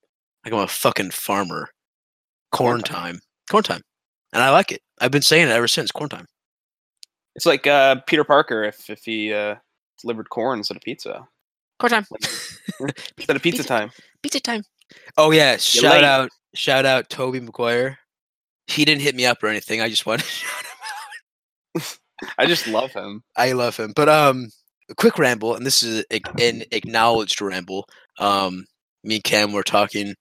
Like 0.46 0.54
I'm 0.54 0.60
a 0.60 0.68
fucking 0.68 1.12
farmer. 1.12 1.70
Corn 2.52 2.82
Corn 2.82 2.82
time. 2.82 3.14
time. 3.14 3.20
Corn 3.50 3.64
time. 3.64 3.82
And 4.34 4.42
I 4.42 4.50
like 4.50 4.72
it. 4.72 4.82
I've 5.00 5.12
been 5.12 5.22
saying 5.22 5.48
it 5.48 5.52
ever 5.52 5.68
since. 5.68 5.92
Corn 5.92 6.10
time. 6.10 6.26
It's 7.36 7.46
like 7.46 7.66
uh, 7.68 7.96
Peter 8.08 8.24
Parker 8.24 8.64
if 8.64 8.90
if 8.90 9.04
he 9.04 9.34
uh, 9.34 9.56
delivered 10.02 10.30
corn 10.30 10.60
instead 10.60 10.78
of 10.78 10.84
pizza. 10.84 11.28
Corn 11.80 11.92
time. 11.92 12.06
Instead 13.18 13.36
of 13.36 13.42
pizza 13.42 13.64
time. 13.64 13.92
Pizza 14.22 14.40
time. 14.40 14.64
Oh 15.18 15.32
yeah! 15.32 15.58
Shout 15.58 15.94
late. 15.94 16.04
out! 16.04 16.30
Shout 16.54 16.86
out 16.86 17.10
Tobey 17.10 17.40
Maguire. 17.40 17.98
He 18.68 18.86
didn't 18.86 19.02
hit 19.02 19.16
me 19.16 19.26
up 19.26 19.44
or 19.44 19.48
anything. 19.48 19.82
I 19.82 19.90
just 19.90 20.06
wanted 20.06 20.24
to 20.26 20.30
shout 20.30 20.66
him 21.76 21.82
out. 21.82 21.98
I 22.38 22.46
just 22.46 22.68
love 22.68 22.92
him. 22.92 23.24
I 23.36 23.54
love 23.54 23.78
him. 23.78 23.94
But 23.96 24.10
um, 24.10 24.50
a 24.92 24.96
quick 24.96 25.18
ramble, 25.18 25.56
and 25.56 25.66
this 25.66 25.82
is 25.82 26.06
a, 26.12 26.22
an 26.40 26.64
acknowledged 26.72 27.42
ramble. 27.42 27.88
Um, 28.20 28.66
me 29.04 29.16
and 29.16 29.24
Cam 29.24 29.52
were 29.52 29.64
talking. 29.64 30.16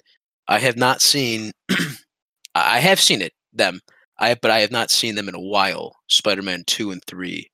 I 0.49 0.59
have 0.59 0.77
not 0.77 1.03
seen. 1.03 1.53
I 2.55 2.81
have 2.81 3.01
seen 3.01 3.21
it 3.21 3.33
them. 3.53 3.81
I 4.19 4.35
but 4.35 4.51
I 4.51 4.61
have 4.61 4.71
not 4.71 4.91
seen 4.91 5.15
them 5.15 5.29
in 5.29 5.35
a 5.35 5.41
while. 5.41 5.97
Spider-Man 6.09 6.65
two 6.67 6.91
and 6.91 7.03
three, 7.07 7.51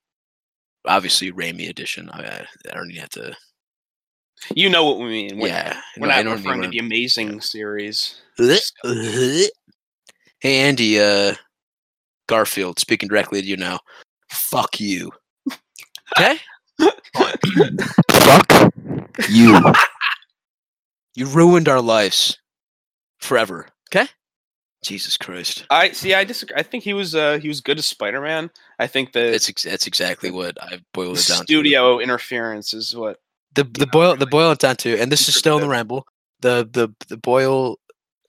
obviously 0.86 1.32
Raimi 1.32 1.68
edition. 1.68 2.08
I, 2.10 2.44
I 2.70 2.74
don't 2.74 2.90
even 2.90 3.00
have 3.00 3.10
to. 3.10 3.36
You 4.54 4.68
know 4.68 4.84
what 4.84 4.98
we 4.98 5.06
mean. 5.06 5.38
We're, 5.38 5.48
yeah, 5.48 5.80
we're 5.98 6.08
no, 6.08 6.14
not 6.14 6.24
don't 6.24 6.36
referring 6.36 6.62
to 6.62 6.68
the 6.68 6.78
amazing 6.78 7.40
series. 7.40 8.20
Hey 10.40 10.58
Andy, 10.58 11.00
uh, 11.00 11.34
Garfield, 12.28 12.78
speaking 12.78 13.08
directly 13.08 13.40
to 13.40 13.46
you 13.46 13.56
now. 13.56 13.80
Fuck 14.30 14.80
you. 14.80 15.10
Okay. 16.18 16.38
Fuck 18.10 18.72
you. 19.28 19.60
You 21.14 21.26
ruined 21.26 21.68
our 21.68 21.80
lives 21.80 22.38
forever. 23.18 23.68
Okay? 23.88 24.08
Jesus 24.82 25.16
Christ. 25.16 25.66
I 25.70 25.90
see. 25.92 26.14
I 26.14 26.24
disagree. 26.24 26.56
I 26.56 26.62
think 26.62 26.84
he 26.84 26.92
was 26.92 27.14
uh, 27.14 27.38
he 27.38 27.48
was 27.48 27.60
good 27.60 27.78
as 27.78 27.86
Spider 27.86 28.20
Man. 28.20 28.50
I 28.78 28.86
think 28.86 29.12
the 29.12 29.30
That's 29.32 29.48
ex- 29.48 29.64
that's 29.64 29.86
exactly 29.86 30.30
what 30.30 30.62
I 30.62 30.80
boiled 30.92 31.18
it 31.18 31.26
down 31.26 31.38
to. 31.38 31.44
studio 31.44 31.98
interference 31.98 32.72
is 32.74 32.94
what. 32.94 33.18
The 33.54 33.64
the 33.64 33.86
boil 33.86 34.16
the 34.16 34.26
boil 34.26 34.52
it 34.52 34.58
down 34.58 34.76
to, 34.76 34.98
and 35.00 35.10
this 35.10 35.28
is 35.28 35.34
still 35.34 35.56
in 35.56 35.62
the 35.62 35.68
ramble. 35.68 36.06
The 36.40 36.68
the 36.70 36.94
the 37.08 37.16
boil 37.16 37.78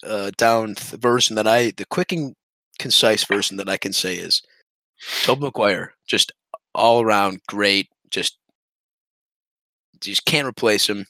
uh, 0.03 0.31
down 0.37 0.75
th- 0.75 0.99
version 1.01 1.35
that 1.35 1.47
I 1.47 1.71
the 1.71 1.85
quick 1.85 2.11
and 2.11 2.33
concise 2.79 3.25
version 3.25 3.57
that 3.57 3.69
I 3.69 3.77
can 3.77 3.91
say 3.93 4.15
is 4.15 4.41
Tobey 5.23 5.41
Maguire, 5.41 5.93
just 6.07 6.31
all 6.73 7.01
around 7.01 7.41
great. 7.47 7.89
Just 8.09 8.37
you 8.46 8.46
just 10.01 10.25
can't 10.25 10.47
replace 10.47 10.87
him 10.89 11.05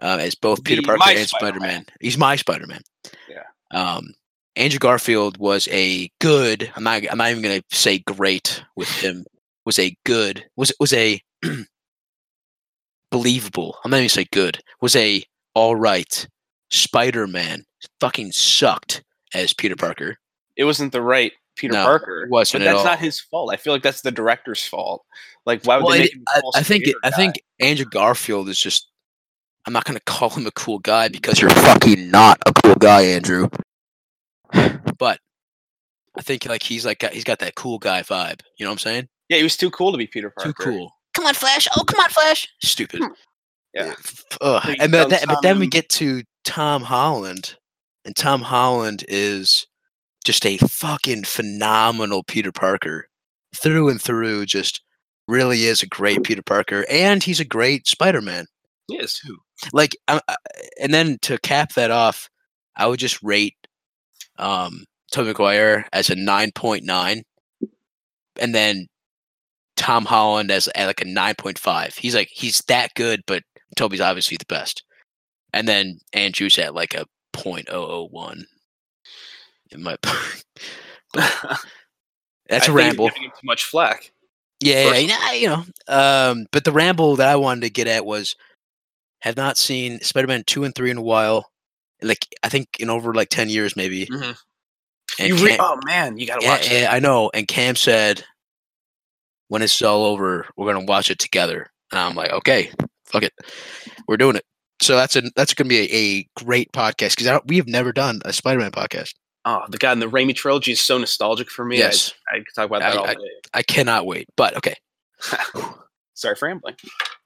uh, 0.00 0.18
as 0.20 0.34
both 0.34 0.64
Peter 0.64 0.82
Parker 0.82 1.02
and 1.10 1.28
Spider-Man. 1.28 1.86
He's 2.00 2.18
my 2.18 2.36
Spider 2.36 2.66
Man. 2.66 2.82
Yeah. 3.28 3.42
Um, 3.70 4.14
Andrew 4.56 4.78
Garfield 4.78 5.38
was 5.38 5.66
a 5.70 6.10
good. 6.20 6.70
I'm 6.76 6.84
not. 6.84 7.02
I'm 7.10 7.18
not 7.18 7.30
even 7.30 7.42
gonna 7.42 7.62
say 7.70 7.98
great 8.00 8.62
with 8.76 8.88
him. 8.88 9.24
Was 9.64 9.78
a 9.78 9.96
good. 10.04 10.44
Was 10.56 10.72
was 10.80 10.92
a 10.92 11.20
believable. 13.10 13.78
I'm 13.84 13.90
not 13.90 13.96
even 13.98 14.04
gonna 14.04 14.08
say 14.10 14.26
good. 14.32 14.60
Was 14.80 14.96
a 14.96 15.22
all 15.54 15.76
right 15.76 16.26
Spider 16.70 17.26
Man. 17.26 17.64
Fucking 18.00 18.32
sucked 18.32 19.02
as 19.34 19.52
Peter 19.54 19.76
Parker. 19.76 20.18
It 20.56 20.64
wasn't 20.64 20.92
the 20.92 21.02
right 21.02 21.32
Peter 21.56 21.72
No, 21.74 21.84
Parker. 21.84 22.26
wasn't 22.30 22.62
but 22.62 22.68
at 22.68 22.72
that's 22.72 22.78
all. 22.80 22.84
not 22.84 22.98
his 22.98 23.20
fault. 23.20 23.52
I 23.52 23.56
feel 23.56 23.72
like 23.72 23.82
that's 23.82 24.02
the 24.02 24.10
director's 24.12 24.64
fault. 24.64 25.04
Like, 25.46 25.64
why 25.64 25.76
would 25.76 25.84
Well, 25.84 25.92
they 25.98 26.04
it- 26.04 26.14
make 26.14 26.14
him 26.14 26.24
a 26.28 26.56
I, 26.56 26.60
I 26.60 26.62
think. 26.62 26.84
Peter 26.84 26.98
I 27.02 27.10
think 27.10 27.42
Andrew 27.62 27.86
Garfield 27.86 28.48
is 28.48 28.58
just. 28.58 28.88
I'm 29.66 29.72
not 29.72 29.84
gonna 29.84 30.00
call 30.06 30.30
him 30.30 30.46
a 30.46 30.50
cool 30.52 30.78
guy 30.80 31.08
because 31.08 31.40
you're 31.40 31.50
fucking 31.50 32.10
not 32.10 32.38
a 32.46 32.52
cool 32.52 32.74
guy, 32.74 33.02
Andrew. 33.02 33.48
But 34.98 35.18
I 36.16 36.22
think 36.22 36.46
like 36.46 36.62
he's 36.62 36.86
like 36.86 37.02
he's 37.12 37.24
got 37.24 37.40
that 37.40 37.56
cool 37.56 37.78
guy 37.78 38.02
vibe. 38.02 38.40
You 38.58 38.64
know 38.64 38.70
what 38.70 38.74
I'm 38.74 38.78
saying? 38.78 39.08
Yeah, 39.28 39.38
he 39.38 39.42
was 39.42 39.56
too 39.56 39.70
cool 39.70 39.90
to 39.90 39.98
be 39.98 40.06
Peter 40.06 40.30
Parker. 40.30 40.52
Too 40.52 40.70
cool. 40.70 40.92
Come 41.14 41.26
on, 41.26 41.34
Flash! 41.34 41.66
Oh, 41.76 41.84
come 41.84 41.98
on, 42.00 42.08
Flash! 42.10 42.48
Stupid. 42.62 43.00
Hmm. 43.00 43.12
Yeah. 43.74 43.94
F- 43.98 44.24
Ugh. 44.40 44.76
And 44.78 44.92
then, 44.92 45.02
found 45.02 45.12
that, 45.12 45.26
but 45.26 45.42
then 45.42 45.58
we 45.58 45.66
get 45.66 45.88
to 45.90 46.22
Tom 46.44 46.82
Holland, 46.82 47.56
and 48.04 48.14
Tom 48.14 48.42
Holland 48.42 49.04
is 49.08 49.66
just 50.24 50.46
a 50.46 50.58
fucking 50.58 51.24
phenomenal 51.24 52.22
Peter 52.22 52.52
Parker, 52.52 53.08
through 53.56 53.88
and 53.88 54.00
through. 54.00 54.46
Just 54.46 54.82
really 55.28 55.64
is 55.64 55.82
a 55.82 55.86
great 55.86 56.22
Peter 56.24 56.42
Parker, 56.42 56.84
and 56.90 57.22
he's 57.22 57.40
a 57.40 57.44
great 57.44 57.86
Spider-Man 57.86 58.46
Yes, 58.88 59.04
is. 59.14 59.20
too. 59.20 59.38
Like, 59.72 59.96
I, 60.08 60.20
I- 60.28 60.36
and 60.80 60.92
then 60.92 61.18
to 61.22 61.38
cap 61.38 61.74
that 61.74 61.90
off, 61.90 62.28
I 62.76 62.86
would 62.86 62.98
just 62.98 63.22
rate 63.22 63.54
um, 64.38 64.84
Tobey 65.12 65.28
Maguire 65.28 65.86
as 65.92 66.10
a 66.10 66.16
nine 66.16 66.50
point 66.52 66.84
nine, 66.84 67.22
and 68.40 68.54
then 68.54 68.86
Tom 69.76 70.04
Holland 70.04 70.50
as 70.50 70.68
at 70.74 70.86
like 70.86 71.00
a 71.00 71.06
nine 71.06 71.34
point 71.36 71.58
five. 71.58 71.94
He's 71.94 72.14
like 72.14 72.28
he's 72.30 72.58
that 72.68 72.94
good, 72.94 73.20
but 73.26 73.42
Tobey's 73.76 74.00
obviously 74.00 74.36
the 74.38 74.46
best. 74.46 74.82
And 75.52 75.68
then 75.68 75.98
Andrew's 76.14 76.58
at 76.58 76.74
like 76.74 76.94
a 76.94 77.04
point 77.32 77.68
oh 77.70 77.84
oh 77.86 78.08
one. 78.10 78.44
In 79.70 79.82
my, 79.82 79.96
that's 81.14 82.68
I 82.68 82.72
a 82.72 82.72
ramble. 82.72 83.04
You're 83.06 83.10
giving 83.12 83.24
him 83.24 83.30
too 83.40 83.46
much 83.46 83.64
flack. 83.64 84.12
Yeah, 84.62 84.94
yeah, 84.96 85.32
you 85.32 85.48
know. 85.48 85.64
Um, 85.88 86.46
but 86.52 86.64
the 86.64 86.72
ramble 86.72 87.16
that 87.16 87.28
I 87.28 87.36
wanted 87.36 87.62
to 87.62 87.70
get 87.70 87.86
at 87.88 88.06
was 88.06 88.36
have 89.20 89.36
not 89.36 89.58
seen 89.58 90.00
Spider-Man 90.00 90.44
two 90.46 90.64
and 90.64 90.74
three 90.74 90.90
in 90.90 90.98
a 90.98 91.02
while. 91.02 91.50
Like 92.00 92.26
I 92.42 92.48
think 92.48 92.68
in 92.80 92.90
over 92.90 93.14
like 93.14 93.28
ten 93.28 93.48
years 93.48 93.76
maybe. 93.76 94.06
Mhm. 94.06 94.36
And 95.18 95.28
You 95.28 95.36
re- 95.44 95.56
oh 95.60 95.78
man, 95.84 96.16
you 96.18 96.26
gotta 96.26 96.42
yeah, 96.42 96.50
watch 96.50 96.66
it. 96.70 96.82
yeah, 96.82 96.88
I 96.92 96.98
know. 97.00 97.30
And 97.34 97.46
Cam 97.46 97.76
said, 97.76 98.24
when 99.48 99.62
it's 99.62 99.80
all 99.82 100.04
over, 100.06 100.46
we're 100.56 100.72
gonna 100.72 100.86
watch 100.86 101.10
it 101.10 101.18
together. 101.18 101.66
And 101.90 102.00
I'm 102.00 102.14
like, 102.14 102.32
okay, 102.32 102.70
fuck 103.04 103.22
it, 103.22 103.32
we're 104.08 104.16
doing 104.16 104.36
it. 104.36 104.44
So 104.80 104.96
that's 104.96 105.14
a 105.16 105.22
that's 105.36 105.54
gonna 105.54 105.68
be 105.68 105.80
a, 105.80 105.96
a 105.96 106.44
great 106.44 106.72
podcast 106.72 107.16
because 107.16 107.40
we 107.46 107.56
have 107.56 107.68
never 107.68 107.92
done 107.92 108.20
a 108.24 108.32
Spider-Man 108.32 108.72
podcast. 108.72 109.12
Oh, 109.44 109.64
the 109.68 109.78
God 109.78 109.92
in 109.92 109.98
the 109.98 110.06
Raimi 110.06 110.34
trilogy 110.34 110.72
is 110.72 110.80
so 110.80 110.98
nostalgic 110.98 111.50
for 111.50 111.64
me. 111.64 111.78
Yes. 111.78 112.12
I, 112.32 112.36
I 112.36 112.38
could 112.38 112.54
talk 112.54 112.66
about 112.66 112.80
that 112.80 112.94
I- 112.94 112.96
all 112.96 113.06
day. 113.06 113.30
I 113.54 113.62
cannot 113.62 114.06
wait. 114.06 114.28
But 114.36 114.56
okay. 114.56 114.76
Sorry 116.14 116.36
for 116.36 116.46
rambling. 116.46 116.76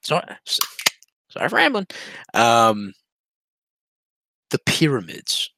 Sorry, 0.02 0.24
sorry 1.28 1.48
for 1.48 1.56
rambling. 1.56 1.86
Um, 2.32 2.94
the 4.50 4.58
pyramids. 4.64 5.50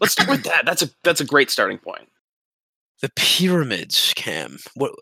Let's 0.00 0.12
start 0.12 0.28
with 0.30 0.44
that. 0.44 0.64
That's 0.64 0.82
a 0.82 0.90
that's 1.02 1.20
a 1.20 1.24
great 1.24 1.50
starting 1.50 1.78
point. 1.78 2.08
The 3.02 3.10
pyramids, 3.16 4.12
Cam. 4.16 4.58
What 4.74 4.92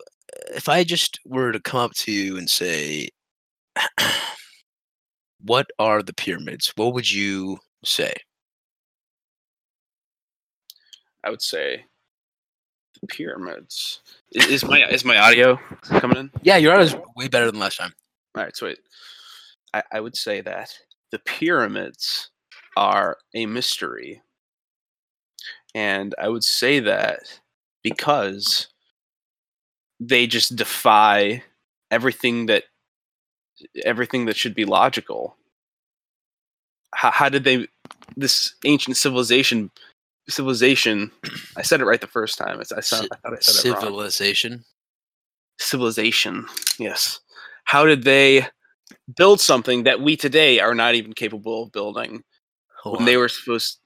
if 0.53 0.67
I 0.67 0.83
just 0.83 1.19
were 1.25 1.51
to 1.51 1.59
come 1.59 1.79
up 1.79 1.93
to 1.93 2.11
you 2.11 2.37
and 2.37 2.49
say, 2.49 3.09
"What 5.41 5.67
are 5.79 6.01
the 6.01 6.13
pyramids?" 6.13 6.73
What 6.75 6.93
would 6.95 7.09
you 7.09 7.59
say? 7.85 8.13
I 11.25 11.29
would 11.29 11.41
say 11.41 11.85
the 13.01 13.07
pyramids. 13.07 14.01
Is, 14.31 14.45
is 14.47 14.65
my 14.65 14.85
is 14.85 15.03
my 15.03 15.17
audio 15.17 15.59
coming 15.83 16.17
in? 16.17 16.31
Yeah, 16.43 16.57
your 16.57 16.73
audio 16.73 16.85
is 16.85 16.95
way 17.15 17.27
better 17.27 17.49
than 17.51 17.59
last 17.59 17.77
time. 17.77 17.93
All 18.35 18.43
right, 18.43 18.55
sweet. 18.55 18.79
I, 19.73 19.83
I 19.91 19.99
would 19.99 20.15
say 20.15 20.41
that 20.41 20.73
the 21.11 21.19
pyramids 21.19 22.29
are 22.77 23.17
a 23.33 23.45
mystery. 23.45 24.21
And 25.73 26.15
I 26.17 26.29
would 26.29 26.43
say 26.43 26.79
that 26.79 27.39
because 27.83 28.67
they 29.99 30.27
just 30.27 30.55
defy 30.55 31.43
everything 31.91 32.45
that 32.47 32.63
everything 33.83 34.25
that 34.25 34.37
should 34.37 34.55
be 34.55 34.65
logical. 34.65 35.35
How, 36.93 37.11
how 37.11 37.29
did 37.29 37.43
they 37.43 37.67
this 38.15 38.55
ancient 38.65 38.97
civilization 38.97 39.71
civilization 40.29 41.11
I 41.55 41.61
said 41.61 41.81
it 41.81 41.85
right 41.85 42.01
the 42.01 42.07
first 42.07 42.37
time. 42.37 42.59
It's, 42.59 42.71
I, 42.71 42.79
sound, 42.81 43.09
I 43.11 43.15
thought 43.17 43.37
I 43.37 43.41
said 43.41 43.65
it 43.65 43.73
wrong 43.73 43.81
Civilization. 43.81 44.63
civilization. 45.59 46.45
Yes. 46.79 47.19
How 47.65 47.85
did 47.85 48.03
they 48.03 48.47
build 49.15 49.39
something 49.39 49.83
that 49.83 50.01
we 50.01 50.15
today 50.15 50.59
are 50.59 50.75
not 50.75 50.95
even 50.95 51.13
capable 51.13 51.63
of 51.63 51.71
building 51.71 52.23
Hold 52.81 52.97
when 52.97 53.05
they 53.05 53.17
were 53.17 53.29
supposed? 53.29 53.79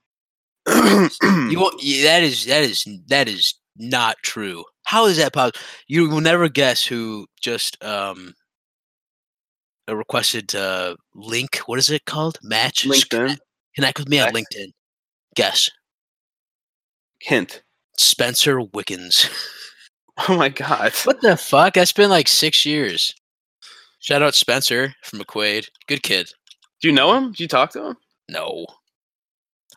You 0.67 1.59
won't, 1.59 1.81
that 1.81 2.21
is 2.21 2.45
that 2.45 2.63
is 2.63 2.85
that 3.07 3.27
is 3.27 3.55
not 3.77 4.17
true. 4.23 4.63
How 4.83 5.05
is 5.05 5.17
that 5.17 5.33
possible? 5.33 5.59
You 5.87 6.09
will 6.09 6.21
never 6.21 6.47
guess 6.49 6.85
who 6.85 7.25
just 7.41 7.81
um 7.83 8.33
uh, 9.89 9.95
requested 9.95 10.53
uh 10.53 10.95
link. 11.15 11.57
What 11.65 11.79
is 11.79 11.89
it 11.89 12.05
called? 12.05 12.37
Match. 12.43 12.85
LinkedIn. 12.85 13.09
Connect, 13.09 13.41
connect 13.75 13.99
with 13.99 14.09
me 14.09 14.19
on 14.19 14.31
LinkedIn. 14.33 14.73
Guess. 15.35 15.69
Hint. 17.21 17.61
Spencer 17.97 18.61
Wickens. 18.61 19.29
Oh 20.27 20.35
my 20.35 20.49
god. 20.49 20.91
what 21.05 21.21
the 21.21 21.37
fuck? 21.37 21.75
That's 21.75 21.93
been 21.93 22.09
like 22.09 22.27
six 22.27 22.65
years. 22.65 23.13
Shout 24.01 24.21
out 24.21 24.35
Spencer 24.35 24.93
from 25.01 25.19
McQuaid. 25.19 25.69
Good 25.87 26.03
kid. 26.03 26.29
Do 26.81 26.89
you 26.89 26.93
know 26.93 27.13
him? 27.13 27.31
Do 27.31 27.41
you 27.41 27.47
talk 27.47 27.71
to 27.71 27.85
him? 27.85 27.95
No. 28.29 28.65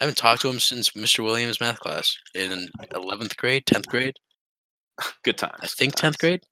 I 0.00 0.04
haven't 0.04 0.16
talked 0.16 0.42
to 0.42 0.49
him 0.49 0.58
since 0.58 0.90
Mr. 0.90 1.22
Williams 1.22 1.61
math 1.61 1.78
class 1.78 2.16
in 2.34 2.68
11th 2.92 3.37
grade, 3.37 3.66
10th 3.66 3.87
grade. 3.87 4.16
Good 5.25 5.38
times. 5.38 5.54
I 5.62 5.66
think 5.68 5.94
tenth 5.94 6.18
grade. 6.18 6.42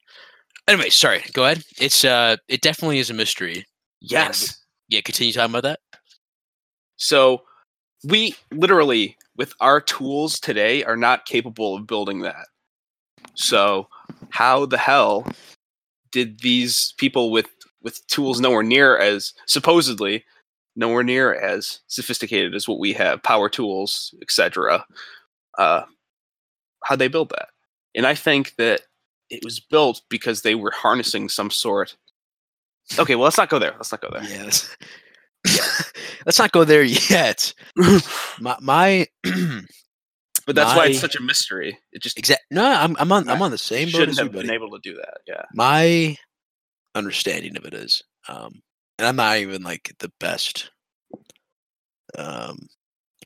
Anyway, 0.68 0.90
sorry. 0.90 1.24
Go 1.32 1.44
ahead. 1.44 1.64
It's 1.80 2.04
uh, 2.04 2.36
it 2.48 2.60
definitely 2.60 2.98
is 3.00 3.10
a 3.10 3.14
mystery. 3.14 3.64
Yes. 4.00 4.56
Yeah, 4.88 5.00
continue 5.00 5.32
talking 5.32 5.50
about 5.50 5.64
that. 5.64 5.80
So 6.96 7.42
we 8.04 8.34
literally, 8.50 9.16
with 9.36 9.54
our 9.60 9.80
tools 9.80 10.40
today, 10.40 10.84
are 10.84 10.96
not 10.96 11.26
capable 11.26 11.76
of 11.76 11.86
building 11.86 12.20
that. 12.20 12.46
So 13.34 13.88
how 14.30 14.66
the 14.66 14.78
hell 14.78 15.26
did 16.12 16.40
these 16.40 16.94
people 16.98 17.30
with 17.30 17.48
with 17.82 18.06
tools 18.08 18.40
nowhere 18.40 18.62
near 18.62 18.98
as 18.98 19.32
supposedly 19.46 20.24
nowhere 20.76 21.02
near 21.02 21.34
as 21.34 21.80
sophisticated 21.88 22.54
as 22.54 22.68
what 22.68 22.78
we 22.78 22.92
have, 22.92 23.22
power 23.22 23.48
tools, 23.48 24.14
etc. 24.22 24.84
Uh, 25.58 25.82
how'd 26.84 26.98
they 26.98 27.08
build 27.08 27.30
that? 27.30 27.48
And 27.94 28.06
I 28.06 28.14
think 28.14 28.54
that 28.56 28.82
it 29.30 29.44
was 29.44 29.60
built 29.60 30.02
because 30.08 30.42
they 30.42 30.54
were 30.54 30.70
harnessing 30.70 31.28
some 31.28 31.50
sort. 31.50 31.96
Okay, 32.98 33.14
well 33.14 33.24
let's 33.24 33.38
not 33.38 33.50
go 33.50 33.58
there. 33.58 33.72
Let's 33.72 33.92
not 33.92 34.00
go 34.00 34.10
there. 34.12 34.24
Yes. 34.24 34.76
Let's 36.26 36.38
not 36.38 36.52
go 36.52 36.64
there 36.64 36.82
yet. 36.82 37.52
My 38.40 38.56
my 38.60 39.06
But 40.46 40.56
that's 40.56 40.74
why 40.76 40.86
it's 40.86 41.00
such 41.00 41.16
a 41.16 41.22
mystery. 41.22 41.78
It 41.92 42.02
just 42.02 42.18
exact. 42.18 42.42
No, 42.50 42.64
I'm 42.64 42.96
I'm 42.98 43.12
on 43.12 43.28
I'm 43.28 43.40
on 43.42 43.50
the 43.52 43.58
same 43.58 43.86
boat 43.86 43.98
shouldn't 43.98 44.18
have 44.18 44.32
been 44.32 44.50
able 44.50 44.70
to 44.70 44.80
do 44.82 44.96
that. 44.96 45.18
Yeah. 45.26 45.42
My 45.54 46.16
understanding 46.94 47.56
of 47.56 47.64
it 47.64 47.74
is, 47.74 48.02
um, 48.28 48.60
and 48.98 49.06
I'm 49.06 49.16
not 49.16 49.38
even 49.38 49.62
like 49.62 49.94
the 50.00 50.10
best, 50.18 50.70
um, 52.18 52.58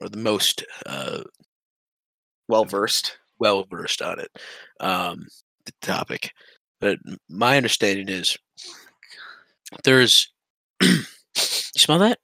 or 0.00 0.08
the 0.08 0.18
most 0.18 0.64
uh 0.84 1.22
Well 2.48 2.64
versed. 2.66 3.16
well 3.38 3.64
versed 3.70 4.02
on 4.02 4.18
it, 4.20 4.30
um, 4.80 5.26
the 5.64 5.72
topic. 5.80 6.32
But 6.80 6.98
my 7.30 7.56
understanding 7.56 8.08
is 8.10 8.36
there's 9.84 10.30
you 11.74 11.80
smell 11.80 11.98
that? 12.00 12.18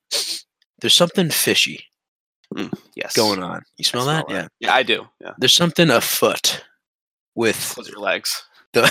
There's 0.81 0.95
something 0.95 1.31
fishy 1.31 1.85
Yes. 2.97 3.15
going 3.15 3.43
on. 3.43 3.63
You 3.77 3.83
I 3.83 3.85
smell 3.85 4.07
that? 4.07 4.27
Yeah. 4.29 4.49
Yeah, 4.61 4.75
I 4.75 4.83
do. 4.83 5.07
Yeah. 5.21 5.33
There's 5.39 5.55
something 5.55 5.91
afoot 5.91 6.65
with 7.35 7.57
Close 7.75 7.89
your 7.89 8.01
legs. 8.01 8.43
the 8.73 8.91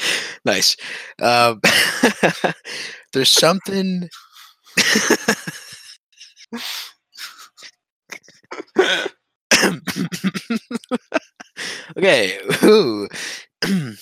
nice. 0.44 0.76
Um, 1.20 1.60
there's 3.12 3.30
something. 3.30 4.08
okay. 11.96 12.38
Ooh. 12.64 13.08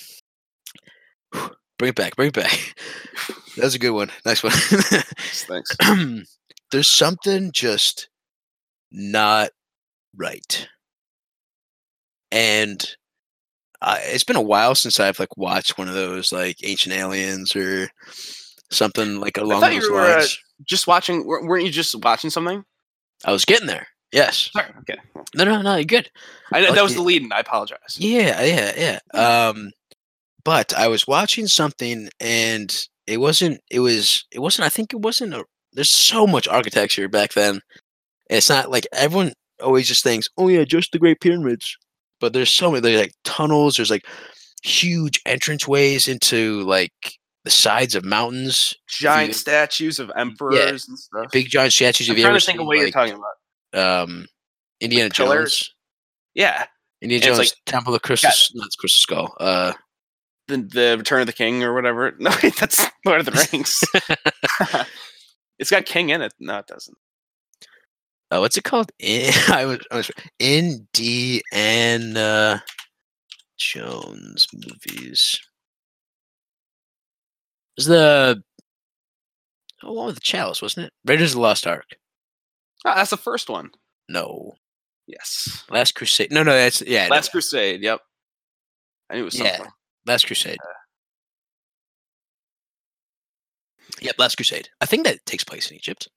bring 1.77 1.89
it 1.89 1.95
back. 1.95 2.15
Bring 2.15 2.29
it 2.29 2.33
back. 2.33 2.75
That 3.57 3.63
was 3.63 3.73
a 3.73 3.79
good 3.79 3.89
one. 3.89 4.11
Nice 4.23 4.43
one. 4.43 4.51
Thanks. 4.53 5.75
there's 6.71 6.87
something 6.87 7.51
just 7.51 8.07
not 8.91 9.49
right. 10.15 10.67
And 12.31 12.87
uh, 13.81 13.97
it's 14.03 14.23
been 14.23 14.35
a 14.35 14.41
while 14.41 14.75
since 14.75 14.99
I've 14.99 15.19
like 15.19 15.35
watched 15.37 15.77
one 15.79 15.87
of 15.87 15.95
those 15.95 16.31
like 16.31 16.57
Ancient 16.63 16.93
Aliens 16.93 17.55
or 17.55 17.89
something 18.69 19.19
like 19.19 19.37
along 19.37 19.61
thought 19.61 19.71
those 19.71 19.83
you 19.85 19.93
were, 19.93 20.01
uh, 20.01 20.15
lines. 20.17 20.39
Just 20.63 20.85
watching. 20.87 21.25
Weren't 21.25 21.65
you 21.65 21.71
just 21.71 21.95
watching 22.03 22.29
something? 22.29 22.63
I 23.25 23.31
was 23.31 23.43
getting 23.45 23.65
there. 23.67 23.87
Yes. 24.11 24.51
Sorry. 24.53 24.71
Okay. 24.81 24.99
No, 25.35 25.45
no, 25.45 25.61
no. 25.61 25.75
You're 25.75 25.83
good. 25.85 26.09
I 26.53 26.59
Like 26.61 26.75
that 26.75 26.83
was 26.83 26.93
the- 26.93 26.99
the 26.99 27.05
lead, 27.05 27.23
and 27.23 27.33
I 27.33 27.39
apologize. 27.39 27.97
Yeah, 27.97 28.41
yeah, 28.43 28.99
yeah. 29.15 29.49
Um, 29.49 29.71
but 30.47 30.73
I 30.73 30.87
was 30.87 31.05
watching 31.05 31.45
something, 31.47 32.07
and 32.21 32.73
it 33.05 33.17
wasn't. 33.17 33.59
It 33.69 33.81
was. 33.81 34.23
It 34.31 34.39
wasn't. 34.39 34.65
I 34.65 34.69
think 34.69 34.93
it 34.93 35.01
wasn't. 35.01 35.33
A, 35.33 35.43
there's 35.73 35.91
so 35.91 36.25
much 36.25 36.47
architecture 36.47 37.09
back 37.09 37.33
then. 37.33 37.59
It's 38.29 38.47
not 38.49 38.71
like 38.71 38.87
everyone 38.93 39.33
always 39.61 39.89
just 39.89 40.05
thinks, 40.05 40.29
"Oh 40.37 40.47
yeah, 40.47 40.63
just 40.63 40.93
the 40.93 40.99
Great 40.99 41.19
Pyramids." 41.19 41.75
But 42.21 42.31
there's 42.31 42.49
so 42.49 42.71
many. 42.71 42.79
There's 42.79 43.01
like 43.01 43.13
tunnels. 43.25 43.75
There's 43.75 43.91
like 43.91 44.07
huge 44.63 45.21
entranceways 45.25 46.07
into 46.07 46.61
like 46.63 46.93
the 47.43 47.51
sides 47.51 47.93
of 47.93 48.05
mountains. 48.05 48.73
Giant 48.87 49.27
you- 49.27 49.33
statues 49.33 49.99
of 49.99 50.09
emperors 50.15 50.87
and 50.87 50.97
stuff. 50.97 51.29
Big 51.33 51.49
giant 51.49 51.73
statues. 51.73 52.09
I'm 52.09 52.15
you 52.15 52.23
trying 52.23 52.39
to 52.39 52.39
think 52.39 52.55
seen, 52.55 52.61
of 52.61 52.67
what 52.67 52.77
you're 52.77 52.89
talking 52.89 53.19
about. 53.73 54.03
Um, 54.03 54.27
Indiana 54.79 55.09
pillars? 55.09 55.57
Jones. 55.57 55.75
Yeah. 56.35 56.65
Indiana 57.01 57.25
Jones 57.25 57.37
like- 57.39 57.51
Temple 57.65 57.95
of 57.95 58.01
Crystal. 58.01 58.31
Not 58.53 58.69
Crystal 58.79 58.97
Skull. 58.97 59.35
Uh, 59.41 59.73
The 60.47 60.57
the 60.57 60.95
Return 60.97 61.21
of 61.21 61.27
the 61.27 61.33
King 61.33 61.63
or 61.63 61.73
whatever. 61.73 62.13
No, 62.19 62.31
wait, 62.41 62.55
that's 62.55 62.85
Lord 63.05 63.19
of 63.19 63.25
the 63.25 63.31
Rings. 63.51 63.79
it's 65.59 65.69
got 65.71 65.85
King 65.85 66.09
in 66.09 66.21
it. 66.21 66.33
No, 66.39 66.57
it 66.59 66.67
doesn't. 66.67 66.97
uh, 68.31 68.39
what's 68.39 68.57
it 68.57 68.63
called? 68.63 68.91
In, 68.99 69.31
I 69.49 69.65
was, 69.65 69.79
I 69.91 69.97
was 69.97 70.11
Indiana 70.39 71.43
Jones 73.57 74.47
movies. 74.53 75.39
It 77.75 77.81
was 77.81 77.85
the 77.87 78.41
oh, 79.83 79.93
one 79.93 80.05
with 80.07 80.15
the 80.15 80.21
chalice, 80.21 80.61
wasn't 80.61 80.87
it? 80.87 80.93
Raiders 81.05 81.31
of 81.31 81.35
the 81.35 81.41
Lost 81.41 81.67
Ark. 81.67 81.97
Oh, 82.85 82.95
that's 82.95 83.09
the 83.11 83.17
first 83.17 83.49
one. 83.49 83.71
No, 84.09 84.53
Yes. 85.07 85.63
Last 85.69 85.95
Crusade. 85.95 86.31
No, 86.31 86.43
no, 86.43 86.51
that's 86.53 86.81
yeah, 86.81 87.07
no, 87.07 87.15
Last 87.15 87.31
Crusade. 87.31 87.81
Yep. 87.81 88.01
I 89.09 89.15
knew 89.15 89.21
it 89.21 89.25
was 89.25 89.39
Yeah. 89.39 89.65
Something. 90.07 90.13
Last 90.13 90.27
Crusade. 90.27 90.57
Yep, 94.01 94.15
Last 94.19 94.35
Crusade. 94.35 94.69
I 94.81 94.85
think 94.85 95.05
that 95.05 95.25
takes 95.25 95.43
place 95.43 95.69
in 95.69 95.75
Egypt. 95.75 96.07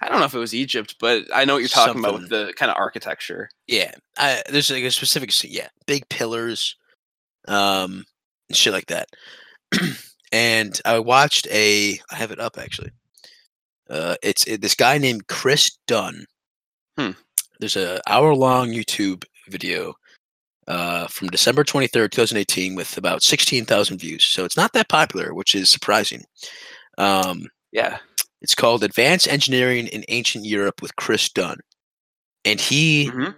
I 0.00 0.08
don't 0.08 0.20
know 0.20 0.26
if 0.26 0.34
it 0.34 0.38
was 0.38 0.54
Egypt, 0.54 0.96
but 1.00 1.24
I 1.34 1.44
know 1.44 1.54
what 1.54 1.60
you're 1.60 1.68
talking 1.68 1.98
about 1.98 2.14
with 2.20 2.28
the 2.28 2.52
kind 2.56 2.70
of 2.70 2.76
architecture. 2.76 3.48
Yeah, 3.66 3.92
I, 4.16 4.42
there's 4.48 4.70
like 4.70 4.84
a 4.84 4.90
specific 4.90 5.30
yeah, 5.50 5.68
big 5.86 6.08
pillars, 6.08 6.76
um, 7.48 8.04
and 8.48 8.56
shit 8.56 8.72
like 8.72 8.86
that. 8.86 9.08
and 10.32 10.80
I 10.84 11.00
watched 11.00 11.48
a. 11.48 11.98
I 12.10 12.14
have 12.14 12.30
it 12.30 12.38
up 12.38 12.56
actually. 12.56 12.90
Uh, 13.90 14.14
it's 14.22 14.46
it, 14.46 14.60
this 14.60 14.76
guy 14.76 14.98
named 14.98 15.26
Chris 15.26 15.76
Dunn. 15.88 16.26
Hmm. 16.96 17.10
There's 17.58 17.76
a 17.76 18.00
hour 18.06 18.32
long 18.34 18.68
YouTube 18.68 19.24
video 19.48 19.94
uh, 20.68 21.06
from 21.08 21.28
December 21.28 21.64
23rd, 21.64 22.10
2018, 22.10 22.74
with 22.74 22.96
about 22.96 23.22
16,000 23.22 23.98
views. 23.98 24.24
So 24.24 24.44
it's 24.44 24.56
not 24.56 24.72
that 24.72 24.88
popular, 24.88 25.34
which 25.34 25.54
is 25.54 25.70
surprising. 25.70 26.24
Um, 26.98 27.46
Yeah. 27.72 27.98
it's 28.40 28.54
called 28.54 28.82
Advanced 28.84 29.28
Engineering 29.28 29.86
in 29.88 30.04
Ancient 30.08 30.44
Europe 30.44 30.80
with 30.82 30.96
Chris 30.96 31.28
Dunn. 31.28 31.58
And 32.44 32.60
he, 32.60 33.08
Mhm. 33.10 33.36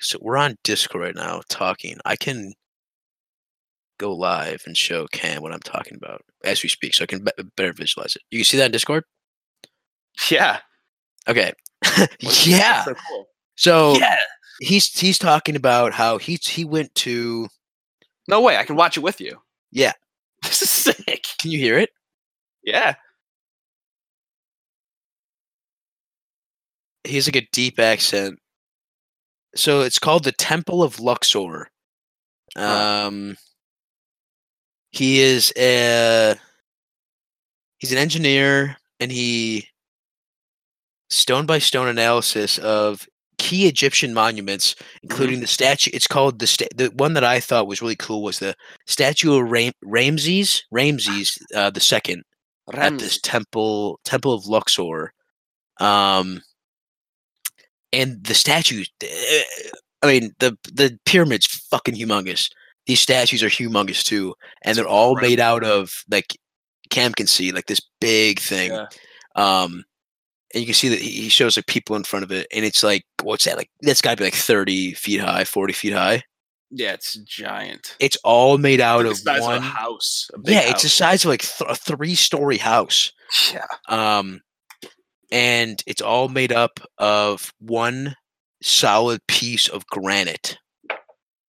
so 0.00 0.18
we're 0.20 0.36
on 0.36 0.56
Discord 0.62 1.02
right 1.04 1.14
now 1.14 1.42
talking. 1.48 1.98
I 2.04 2.16
can 2.16 2.52
go 3.98 4.14
live 4.14 4.62
and 4.66 4.76
show 4.76 5.06
Cam 5.08 5.40
what 5.42 5.52
I'm 5.54 5.60
talking 5.60 5.96
about 5.96 6.22
as 6.44 6.62
we 6.62 6.68
speak 6.68 6.94
so 6.94 7.02
I 7.04 7.06
can 7.06 7.24
be- 7.24 7.32
better 7.56 7.72
visualize 7.72 8.14
it. 8.14 8.22
You 8.30 8.38
can 8.38 8.44
see 8.44 8.58
that 8.58 8.66
in 8.66 8.72
Discord? 8.72 9.04
Yeah. 10.30 10.60
Okay. 11.28 11.52
Yeah. 12.44 12.84
So 12.84 12.94
cool. 13.08 13.26
So 13.56 13.94
yeah. 13.96 14.18
He's 14.60 14.86
he's 14.98 15.18
talking 15.18 15.56
about 15.56 15.92
how 15.92 16.18
he 16.18 16.38
he 16.42 16.64
went 16.64 16.94
to 16.96 17.48
No 18.28 18.40
way. 18.40 18.56
I 18.56 18.64
can 18.64 18.76
watch 18.76 18.96
it 18.96 19.00
with 19.00 19.20
you. 19.20 19.40
Yeah. 19.70 19.92
This 20.42 20.62
is 20.62 20.70
sick. 20.70 21.24
can 21.40 21.50
you 21.50 21.58
hear 21.58 21.78
it? 21.78 21.90
Yeah. 22.64 22.94
He 27.04 27.14
has 27.16 27.26
like 27.26 27.36
a 27.36 27.48
deep 27.52 27.78
accent. 27.78 28.38
So 29.54 29.80
it's 29.80 29.98
called 29.98 30.24
the 30.24 30.32
Temple 30.32 30.82
of 30.82 31.00
Luxor. 31.00 31.68
Um 32.56 33.36
he 34.90 35.20
is 35.20 35.52
a 35.56 36.36
he's 37.78 37.92
an 37.92 37.98
engineer 37.98 38.76
and 39.00 39.12
he 39.12 39.68
stone 41.10 41.46
by 41.46 41.58
stone 41.58 41.88
analysis 41.88 42.58
of 42.58 43.06
key 43.38 43.66
Egyptian 43.66 44.14
monuments, 44.14 44.74
including 45.02 45.40
the 45.40 45.46
statue. 45.46 45.90
It's 45.92 46.06
called 46.06 46.38
the 46.38 46.46
sta- 46.46 46.68
the 46.74 46.88
one 46.96 47.14
that 47.14 47.24
I 47.24 47.40
thought 47.40 47.66
was 47.66 47.82
really 47.82 47.96
cool 47.96 48.22
was 48.22 48.38
the 48.38 48.54
statue 48.86 49.34
of 49.34 49.50
Ram- 49.50 49.72
Ramses 49.82 50.64
Ramses 50.70 51.38
uh, 51.54 51.70
the 51.70 51.80
second 51.80 52.22
at 52.72 52.98
this 52.98 53.20
temple 53.20 54.00
temple 54.04 54.32
of 54.32 54.46
Luxor. 54.46 55.12
Um, 55.78 56.40
and 57.92 58.22
the 58.24 58.34
statues. 58.34 58.90
eh, 59.02 59.42
I 60.02 60.06
mean, 60.06 60.34
the 60.38 60.56
the 60.72 60.98
pyramid's 61.04 61.46
fucking 61.46 61.94
humongous. 61.94 62.50
These 62.86 63.00
statues 63.00 63.42
are 63.42 63.48
humongous 63.48 64.02
too, 64.04 64.34
and 64.62 64.76
they're 64.76 64.86
all 64.88 65.16
made 65.16 65.40
out 65.40 65.64
of 65.64 66.04
like 66.10 66.36
Cam 66.90 67.12
can 67.12 67.26
see 67.26 67.52
like 67.52 67.66
this 67.66 67.80
big 68.00 68.38
thing. 68.40 68.72
Yeah. 68.72 68.86
Um, 69.34 69.84
and 70.56 70.62
you 70.62 70.66
can 70.66 70.74
see 70.74 70.88
that 70.88 71.00
he 71.00 71.28
shows 71.28 71.58
like 71.58 71.66
people 71.66 71.96
in 71.96 72.04
front 72.04 72.24
of 72.24 72.32
it, 72.32 72.46
and 72.50 72.64
it's 72.64 72.82
like 72.82 73.04
what's 73.22 73.44
that? 73.44 73.58
Like 73.58 73.70
that's 73.82 74.00
got 74.00 74.12
to 74.12 74.16
be 74.16 74.24
like 74.24 74.34
thirty 74.34 74.94
feet 74.94 75.20
high, 75.20 75.44
forty 75.44 75.74
feet 75.74 75.92
high. 75.92 76.22
Yeah, 76.70 76.92
it's 76.94 77.14
giant. 77.16 77.94
It's 78.00 78.16
all 78.24 78.56
made 78.56 78.80
out 78.80 79.04
of 79.04 79.10
the 79.10 79.16
size 79.16 79.42
one. 79.42 79.58
of 79.58 79.62
a 79.62 79.66
house. 79.66 80.28
a 80.34 80.38
big 80.38 80.54
yeah, 80.54 80.70
it's 80.70 80.82
the 80.82 80.88
size 80.88 81.24
of 81.24 81.28
like 81.28 81.42
th- 81.42 81.70
a 81.70 81.76
three-story 81.76 82.56
house. 82.56 83.12
Yeah. 83.52 83.66
Um, 83.88 84.40
and 85.30 85.82
it's 85.86 86.00
all 86.00 86.28
made 86.28 86.52
up 86.52 86.80
of 86.98 87.52
one 87.60 88.16
solid 88.62 89.20
piece 89.28 89.68
of 89.68 89.86
granite. 89.86 90.58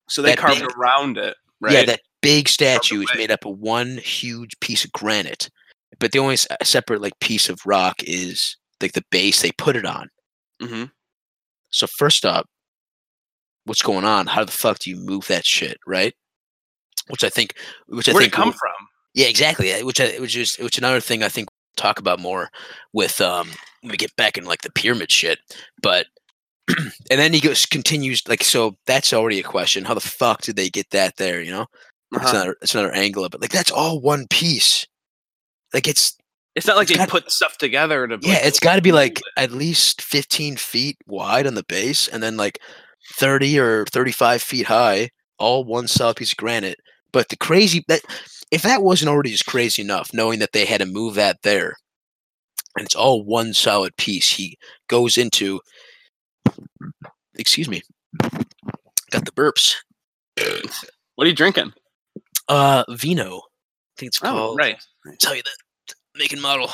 So 0.08 0.22
they 0.22 0.30
That 0.30 0.38
carved 0.38 0.60
big. 0.60 0.70
around 0.76 1.18
it, 1.18 1.36
right? 1.60 1.72
Yeah, 1.74 1.84
that 1.84 2.00
big 2.22 2.48
statue 2.48 3.02
is 3.02 3.10
made 3.14 3.30
up 3.30 3.44
of 3.44 3.58
one 3.58 3.98
huge 3.98 4.58
piece 4.60 4.84
of 4.84 4.92
granite. 4.92 5.48
But 6.00 6.12
the 6.12 6.18
only 6.18 6.36
separate 6.64 7.00
like 7.00 7.18
piece 7.20 7.48
of 7.48 7.60
rock 7.64 8.02
is 8.02 8.56
like 8.84 8.92
the 8.92 9.04
base 9.10 9.42
they 9.42 9.52
put 9.52 9.76
it 9.76 9.86
on. 9.86 10.08
hmm 10.60 10.84
So 11.70 11.86
first 11.86 12.24
up, 12.24 12.46
what's 13.64 13.82
going 13.82 14.04
on? 14.04 14.26
How 14.26 14.44
the 14.44 14.52
fuck 14.52 14.78
do 14.78 14.90
you 14.90 14.96
move 14.96 15.26
that 15.28 15.44
shit, 15.46 15.78
right? 15.86 16.14
Which 17.08 17.24
I 17.24 17.28
think, 17.28 17.54
which 17.86 18.08
I 18.08 18.12
Where'd 18.12 18.22
it 18.22 18.26
think, 18.26 18.34
come 18.34 18.48
will- 18.48 18.52
from? 18.52 18.88
yeah, 19.14 19.26
exactly. 19.26 19.82
Which 19.82 20.00
I, 20.00 20.18
which 20.20 20.36
is 20.36 20.56
which 20.56 20.78
another 20.78 21.00
thing 21.00 21.22
I 21.22 21.28
think 21.28 21.48
we'll 21.50 21.82
talk 21.82 21.98
about 21.98 22.20
more 22.20 22.50
with 22.92 23.20
um 23.20 23.48
when 23.82 23.90
we 23.90 23.96
get 23.96 24.14
back 24.16 24.36
in 24.38 24.44
like 24.44 24.62
the 24.62 24.72
pyramid 24.72 25.10
shit. 25.10 25.38
But 25.82 26.06
and 26.68 27.20
then 27.20 27.32
he 27.32 27.40
goes 27.40 27.66
continues 27.66 28.22
like 28.28 28.42
so 28.42 28.76
that's 28.86 29.12
already 29.12 29.38
a 29.40 29.44
question. 29.44 29.84
How 29.84 29.94
the 29.94 30.00
fuck 30.00 30.42
did 30.42 30.56
they 30.56 30.70
get 30.70 30.90
that 30.90 31.16
there? 31.16 31.40
You 31.42 31.50
know, 31.52 31.66
it's 32.12 32.24
Uh-huh. 32.24 32.36
another 32.36 32.56
it's 32.62 32.74
another 32.74 32.92
angle 32.92 33.24
of 33.24 33.34
it. 33.34 33.40
Like 33.40 33.50
that's 33.52 33.70
all 33.70 34.00
one 34.00 34.26
piece. 34.28 34.86
Like 35.74 35.86
it's 35.88 36.16
It's 36.54 36.66
not 36.66 36.76
like 36.76 36.84
it's 36.88 36.92
they 36.92 37.04
got- 37.04 37.08
put 37.10 37.30
stuff 37.30 37.58
together 37.58 38.06
to. 38.06 38.18
yeah, 38.22 38.38
it's 38.44 38.60
got 38.60 38.76
to 38.76 38.82
be 38.82 38.92
like 38.92 39.20
at 39.36 39.50
least 39.50 40.00
15 40.02 40.56
feet 40.56 40.96
wide 41.06 41.46
on 41.46 41.54
the 41.54 41.64
base 41.64 42.06
and 42.08 42.22
then 42.22 42.36
like 42.36 42.60
30 43.14 43.58
or 43.58 43.84
35 43.86 44.40
feet 44.42 44.66
high, 44.66 45.10
all 45.38 45.64
one 45.64 45.88
solid 45.88 46.16
piece 46.16 46.32
of 46.32 46.36
granite. 46.38 46.78
But 47.12 47.28
the 47.28 47.36
crazy 47.36 47.84
that 47.88 48.02
if 48.50 48.62
that 48.62 48.82
wasn't 48.82 49.08
already 49.08 49.30
just 49.30 49.46
crazy 49.46 49.82
enough, 49.82 50.10
knowing 50.14 50.38
that 50.38 50.52
they 50.52 50.64
had 50.64 50.80
to 50.80 50.86
move 50.86 51.14
that 51.16 51.42
there, 51.42 51.74
and 52.76 52.84
it's 52.86 52.94
all 52.94 53.24
one 53.24 53.52
solid 53.54 53.96
piece, 53.96 54.30
he 54.32 54.56
goes 54.88 55.16
into. 55.18 55.60
Excuse 57.36 57.68
me, 57.68 57.82
got 59.10 59.24
the 59.24 59.32
burps. 59.32 59.74
What 61.16 61.24
are 61.24 61.28
you 61.30 61.34
drinking? 61.34 61.72
Uh, 62.48 62.84
vino. 62.90 63.38
I 63.38 63.40
think 63.98 64.08
it's 64.10 64.20
Oh, 64.22 64.54
right. 64.54 64.76
I'll 65.06 65.16
tell 65.18 65.34
you 65.34 65.42
that 65.42 65.56
make 66.16 66.32
and 66.32 66.42
model. 66.42 66.70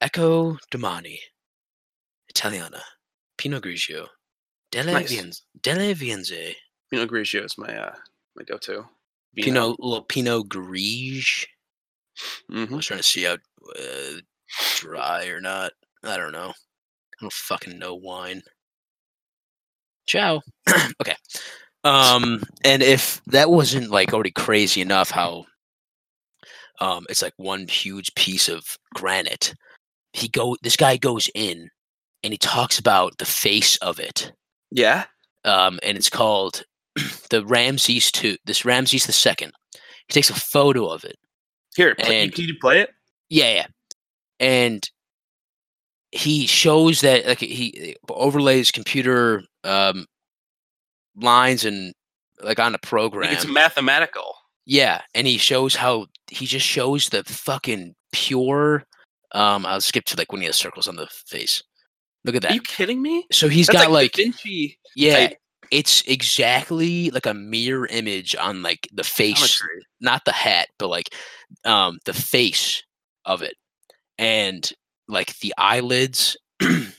Ecco 0.00 0.56
Domani, 0.70 1.18
Italiana, 2.28 2.82
Pinot 3.38 3.62
Grigio, 3.62 4.06
Delle 4.70 4.92
Nice. 4.92 5.12
Vienze, 5.12 5.42
Delle 5.60 5.94
Vienze, 5.94 6.54
Pinot 6.90 7.08
Grigio 7.08 7.44
is 7.44 7.56
my 7.58 7.74
uh 7.76 7.94
my 8.36 8.44
go-to. 8.44 8.84
Pinot, 9.36 9.78
little 9.80 10.04
Pinot 10.04 10.48
Grigio. 10.48 11.46
I 12.50 12.64
hmm 12.66 12.76
was 12.76 12.86
trying 12.86 12.98
to 12.98 13.04
see 13.04 13.24
how 13.24 13.34
uh, 13.78 14.20
dry 14.76 15.26
or 15.26 15.40
not. 15.40 15.72
I 16.04 16.16
don't 16.16 16.32
know. 16.32 16.50
I 16.50 17.16
don't 17.20 17.32
fucking 17.32 17.78
know 17.78 17.94
wine. 17.94 18.42
Ciao. 20.06 20.42
okay. 21.00 21.16
Um, 21.84 22.42
and 22.64 22.82
if 22.82 23.22
that 23.26 23.50
wasn't 23.50 23.90
like 23.90 24.12
already 24.12 24.30
crazy 24.30 24.80
enough, 24.80 25.10
how 25.10 25.46
um, 26.80 27.06
it's 27.08 27.22
like 27.22 27.34
one 27.36 27.68
huge 27.68 28.14
piece 28.14 28.48
of 28.48 28.64
granite. 28.94 29.54
He 30.12 30.28
go. 30.28 30.56
This 30.62 30.76
guy 30.76 30.96
goes 30.96 31.30
in, 31.34 31.68
and 32.22 32.32
he 32.32 32.38
talks 32.38 32.78
about 32.78 33.18
the 33.18 33.24
face 33.24 33.76
of 33.78 33.98
it. 34.00 34.32
Yeah. 34.70 35.04
Um, 35.44 35.78
and 35.82 35.96
it's 35.98 36.10
called 36.10 36.64
the 37.30 37.44
Ramses 37.44 38.10
two. 38.12 38.36
This 38.44 38.64
Ramses 38.64 39.06
the 39.06 39.12
second. 39.12 39.52
He 40.08 40.12
takes 40.12 40.30
a 40.30 40.34
photo 40.34 40.86
of 40.88 41.04
it. 41.04 41.16
Here, 41.76 41.94
play, 41.94 42.22
And- 42.24 42.34
can 42.34 42.44
you 42.44 42.54
play 42.60 42.80
it? 42.80 42.90
Yeah, 43.30 43.54
yeah. 43.54 43.66
And 44.40 44.88
he 46.10 46.46
shows 46.46 47.00
that 47.00 47.26
like 47.26 47.38
he 47.38 47.96
overlays 48.10 48.70
computer 48.70 49.42
um 49.64 50.04
lines 51.16 51.64
and 51.64 51.94
like 52.42 52.58
on 52.58 52.74
a 52.74 52.78
program. 52.78 53.32
it's 53.32 53.46
mathematical. 53.46 54.34
Yeah, 54.64 55.02
and 55.14 55.26
he 55.26 55.38
shows 55.38 55.74
how 55.74 56.06
he 56.30 56.46
just 56.46 56.66
shows 56.66 57.08
the 57.08 57.24
fucking 57.24 57.94
pure 58.12 58.84
um 59.34 59.64
I'll 59.64 59.80
skip 59.80 60.04
to 60.06 60.16
like 60.16 60.30
when 60.30 60.42
he 60.42 60.46
has 60.46 60.56
circles 60.56 60.88
on 60.88 60.96
the 60.96 61.06
face. 61.26 61.62
Look 62.24 62.36
at 62.36 62.42
that. 62.42 62.52
Are 62.52 62.54
you 62.54 62.60
kidding 62.60 63.02
me? 63.02 63.26
so 63.32 63.48
he's 63.48 63.66
That's 63.66 63.84
got 63.84 63.90
like, 63.90 64.02
like 64.02 64.12
Da 64.12 64.24
Vinci 64.24 64.78
yeah, 64.94 65.28
type 65.28 65.38
it's 65.72 66.02
exactly 66.02 67.10
like 67.10 67.24
a 67.24 67.32
mirror 67.32 67.86
image 67.86 68.36
on 68.36 68.62
like 68.62 68.86
the 68.92 69.02
face 69.02 69.62
not 70.02 70.22
the 70.26 70.32
hat, 70.32 70.68
but 70.78 70.88
like 70.88 71.14
um 71.64 71.98
the 72.04 72.12
face 72.12 72.82
of 73.24 73.42
it. 73.42 73.54
And 74.18 74.70
like 75.08 75.38
the 75.38 75.54
eyelids 75.56 76.36
it 76.60 76.92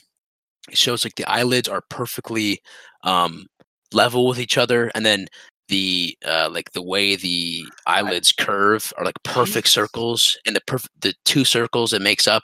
shows 0.72 1.04
like 1.04 1.14
the 1.14 1.24
eyelids 1.26 1.68
are 1.68 1.84
perfectly 1.88 2.60
um 3.04 3.46
level 3.92 4.26
with 4.26 4.40
each 4.40 4.58
other 4.58 4.90
and 4.96 5.06
then 5.06 5.28
the 5.68 6.16
uh 6.26 6.48
like 6.52 6.70
the 6.72 6.82
way 6.82 7.16
the 7.16 7.64
eyelids 7.86 8.32
curve 8.32 8.92
are 8.98 9.04
like 9.04 9.20
perfect 9.22 9.66
Jesus. 9.66 9.72
circles 9.72 10.38
and 10.46 10.54
the 10.54 10.60
perf- 10.62 10.88
the 11.00 11.14
two 11.24 11.44
circles 11.44 11.92
it 11.92 12.02
makes 12.02 12.28
up 12.28 12.42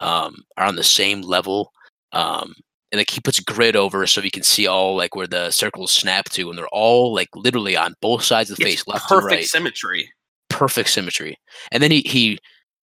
um 0.00 0.36
are 0.56 0.66
on 0.66 0.76
the 0.76 0.84
same 0.84 1.22
level 1.22 1.72
um 2.12 2.54
and 2.92 2.98
like 2.98 3.10
he 3.10 3.20
puts 3.20 3.38
a 3.38 3.44
grid 3.44 3.74
over 3.76 4.06
so 4.06 4.20
you 4.20 4.30
can 4.30 4.42
see 4.42 4.66
all 4.66 4.96
like 4.96 5.14
where 5.16 5.26
the 5.26 5.50
circles 5.50 5.92
snap 5.92 6.26
to 6.26 6.48
and 6.50 6.58
they're 6.58 6.68
all 6.68 7.12
like 7.14 7.28
literally 7.34 7.76
on 7.76 7.94
both 8.02 8.22
sides 8.22 8.50
of 8.50 8.56
the 8.58 8.64
It's 8.64 8.70
face 8.82 8.86
left 8.86 9.08
perfect 9.08 9.30
and 9.30 9.36
right 9.38 9.44
symmetry. 9.46 10.10
perfect 10.50 10.88
symmetry. 10.90 11.38
And 11.72 11.82
then 11.82 11.90
he 11.90 12.00
he 12.02 12.38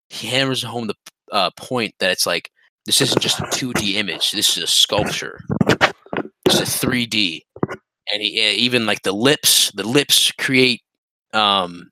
he 0.10 0.28
hammers 0.28 0.62
home 0.64 0.88
the 0.88 0.96
uh, 1.32 1.50
point 1.58 1.94
that 2.00 2.12
it's 2.12 2.26
like 2.28 2.50
This 2.86 3.02
isn't 3.02 3.20
just 3.22 3.40
a 3.40 3.44
2D 3.46 3.96
image. 3.96 4.30
This 4.32 4.56
is 4.58 4.64
a 4.64 4.68
sculpture. 4.68 5.40
It's 6.46 6.60
a 6.60 6.88
3D, 6.88 7.42
and 8.12 8.22
he, 8.22 8.40
even 8.52 8.86
like 8.86 9.02
the 9.04 9.12
lips, 9.14 9.72
the 9.72 9.88
lips 9.88 10.32
create 10.34 10.82
um 11.34 11.90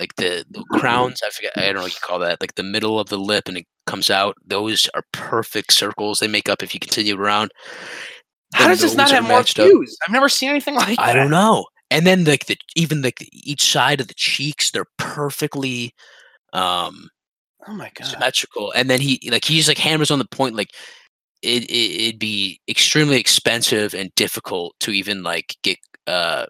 like 0.00 0.14
the, 0.16 0.44
the 0.50 0.64
crowns. 0.72 1.22
I 1.24 1.30
forget. 1.30 1.52
I 1.56 1.66
don't 1.66 1.76
know 1.76 1.82
what 1.82 1.92
you 1.94 2.00
call 2.02 2.18
that. 2.20 2.40
Like 2.40 2.54
the 2.56 2.62
middle 2.62 2.98
of 2.98 3.08
the 3.08 3.18
lip, 3.18 3.48
and 3.48 3.56
it 3.58 3.66
comes 3.86 4.10
out. 4.10 4.36
Those 4.44 4.88
are 4.94 5.04
perfect 5.12 5.72
circles. 5.72 6.18
They 6.18 6.28
make 6.28 6.48
up 6.48 6.62
if 6.62 6.74
you 6.74 6.80
continue 6.80 7.16
around. 7.16 7.52
How 8.54 8.68
does 8.68 8.80
this 8.80 8.96
not 8.96 9.10
have 9.10 9.22
more 9.24 9.38
matched 9.38 9.58
up. 9.58 9.66
views? 9.66 9.96
I've 10.06 10.12
never 10.12 10.28
seen 10.28 10.50
anything 10.50 10.74
like 10.76 10.98
I 10.98 11.12
that. 11.12 11.16
don't 11.16 11.30
know. 11.30 11.66
And 11.90 12.06
then 12.06 12.24
like 12.24 12.46
the 12.46 12.56
even 12.76 13.02
like 13.02 13.18
each 13.32 13.62
side 13.62 14.00
of 14.00 14.08
the 14.08 14.14
cheeks, 14.14 14.70
they're 14.70 14.86
perfectly 14.98 15.94
um 16.52 17.08
Oh 17.66 17.74
my 17.74 17.90
god. 17.94 18.06
symmetrical. 18.06 18.72
And 18.72 18.90
then 18.90 19.00
he 19.00 19.20
like 19.30 19.44
he's 19.44 19.68
like 19.68 19.78
hammers 19.78 20.10
on 20.10 20.18
the 20.18 20.26
point 20.26 20.56
like 20.56 20.70
it, 21.44 21.64
it 21.70 22.02
it'd 22.02 22.18
be 22.18 22.60
extremely 22.68 23.18
expensive 23.18 23.94
and 23.94 24.14
difficult 24.14 24.74
to 24.80 24.90
even 24.90 25.22
like 25.22 25.56
get 25.62 25.78
uh 26.06 26.46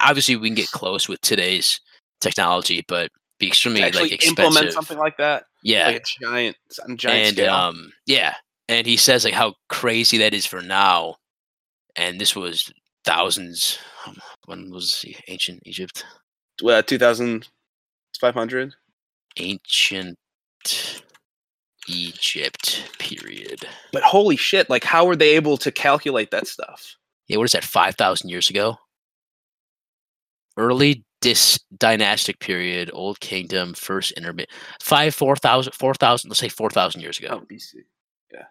obviously 0.00 0.36
we 0.36 0.48
can 0.48 0.54
get 0.54 0.68
close 0.72 1.08
with 1.08 1.20
today's 1.20 1.80
technology, 2.20 2.84
but 2.88 3.10
be 3.38 3.46
extremely 3.48 3.82
like 3.82 4.26
implement 4.26 4.72
something 4.72 4.98
like 4.98 5.16
that. 5.16 5.44
yeah. 5.62 5.86
Like 5.86 5.96
a 5.96 6.24
giant 6.24 6.56
on 6.88 6.96
giant 6.96 7.28
and 7.28 7.36
scale. 7.36 7.54
um 7.54 7.92
yeah. 8.06 8.34
And 8.68 8.86
he 8.86 8.96
says 8.96 9.24
like 9.24 9.34
how 9.34 9.54
crazy 9.68 10.18
that 10.18 10.34
is 10.34 10.44
for 10.46 10.60
now. 10.60 11.16
And 11.96 12.20
this 12.20 12.36
was 12.36 12.72
thousands 13.04 13.78
when 14.46 14.70
was 14.70 15.00
he- 15.00 15.16
ancient 15.28 15.62
Egypt? 15.64 16.04
Well, 16.62 16.82
2500 16.82 18.74
ancient 19.38 20.18
Egypt 21.88 22.84
period. 22.98 23.64
but 23.92 24.02
holy 24.02 24.36
shit 24.36 24.68
like 24.70 24.84
how 24.84 25.04
were 25.06 25.16
they 25.16 25.34
able 25.34 25.56
to 25.56 25.70
calculate 25.72 26.30
that 26.30 26.46
stuff 26.46 26.96
Yeah, 27.28 27.38
what 27.38 27.44
is 27.44 27.52
that? 27.52 27.64
Five 27.64 27.94
thousand 27.96 28.30
years 28.30 28.48
ago. 28.50 28.76
Early 30.56 31.04
dis 31.20 31.58
dynastic 31.78 32.38
period, 32.40 32.90
Old 32.92 33.20
Kingdom, 33.20 33.74
first 33.74 34.12
intermediate, 34.12 34.50
five, 34.80 35.14
four 35.14 35.36
thousand, 35.36 35.72
four 35.74 35.94
thousand. 35.94 36.30
Let's 36.30 36.40
say 36.40 36.48
four 36.48 36.70
thousand 36.70 37.00
years 37.00 37.18
ago. 37.18 37.28
oh 37.30 37.40
bc 37.46 37.74
Yeah. 38.32 38.44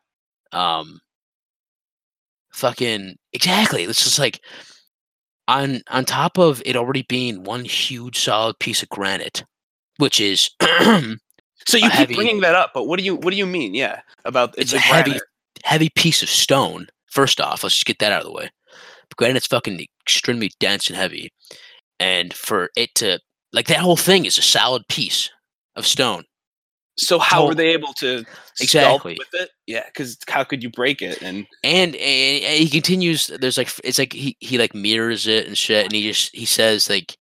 Um, 0.54 1.00
fucking 2.54 3.17
exactly. 3.34 3.84
It's 3.84 4.04
just 4.04 4.19
like 4.19 4.41
on 5.47 5.82
on 5.89 6.06
top 6.06 6.38
of 6.38 6.62
it 6.65 6.76
already 6.76 7.04
being 7.04 7.43
one 7.43 7.65
huge 7.65 8.19
solid 8.19 8.58
piece 8.60 8.82
of 8.84 8.89
granite, 8.89 9.43
which 9.97 10.19
is 10.21 10.50
so 11.67 11.77
you 11.77 11.84
keep 11.84 11.91
heavy- 11.93 12.15
bringing 12.15 12.39
that 12.41 12.56
up 12.56 12.71
but 12.73 12.86
what 12.86 12.97
do 12.99 13.06
you 13.06 13.15
what 13.15 13.32
do 13.32 13.38
you 13.38 13.45
mean 13.45 13.73
yeah 13.73 14.01
about 14.25 14.53
It's 14.58 14.71
the 14.71 14.77
a 14.77 14.80
heavy- 14.80 15.12
granite? 15.12 15.23
heavy 15.63 15.89
piece 15.89 16.21
of 16.23 16.30
stone. 16.30 16.88
First 17.08 17.41
off, 17.41 17.63
let's 17.63 17.75
just 17.75 17.86
get 17.86 17.99
that 17.99 18.12
out 18.12 18.21
of 18.21 18.27
the 18.27 18.32
way. 18.34 18.49
But 19.10 19.17
granite's 19.17 19.47
fucking 19.47 19.86
extremely 20.06 20.51
dense 20.60 20.88
and 20.88 20.95
heavy, 20.95 21.32
and 21.99 22.34
for 22.34 22.69
it 22.75 22.93
to 22.95 23.19
like 23.53 23.67
that 23.67 23.80
whole 23.80 23.95
thing 23.97 24.25
is 24.25 24.38
a 24.38 24.41
solid 24.43 24.88
piece 24.88 25.30
of 25.75 25.86
stone. 25.88 26.23
so 26.99 27.17
how 27.19 27.47
were 27.47 27.56
they 27.56 27.69
able 27.69 27.93
to 27.93 28.23
Exactly. 28.60 29.13
sculpt 29.15 29.19
with 29.19 29.41
it 29.41 29.49
yeah 29.67 29.86
because 29.88 30.17
how 30.30 30.43
could 30.43 30.62
you 30.63 30.69
break 30.69 31.01
it 31.01 31.21
and 31.21 31.45
And, 31.63 31.95
and 31.95 32.43
and 32.43 32.60
he 32.60 32.69
continues. 32.69 33.27
There's 33.27 33.58
like 33.58 33.69
it's 33.84 33.97
like 33.99 34.13
he 34.13 34.36
he 34.39 34.58
like 34.58 34.73
mirrors 34.75 35.27
it 35.27 35.47
and 35.47 35.58
shit, 35.58 35.86
and 35.86 35.93
he 35.93 36.03
just 36.12 36.36
he 36.36 36.45
says 36.45 36.89
like 36.89 37.17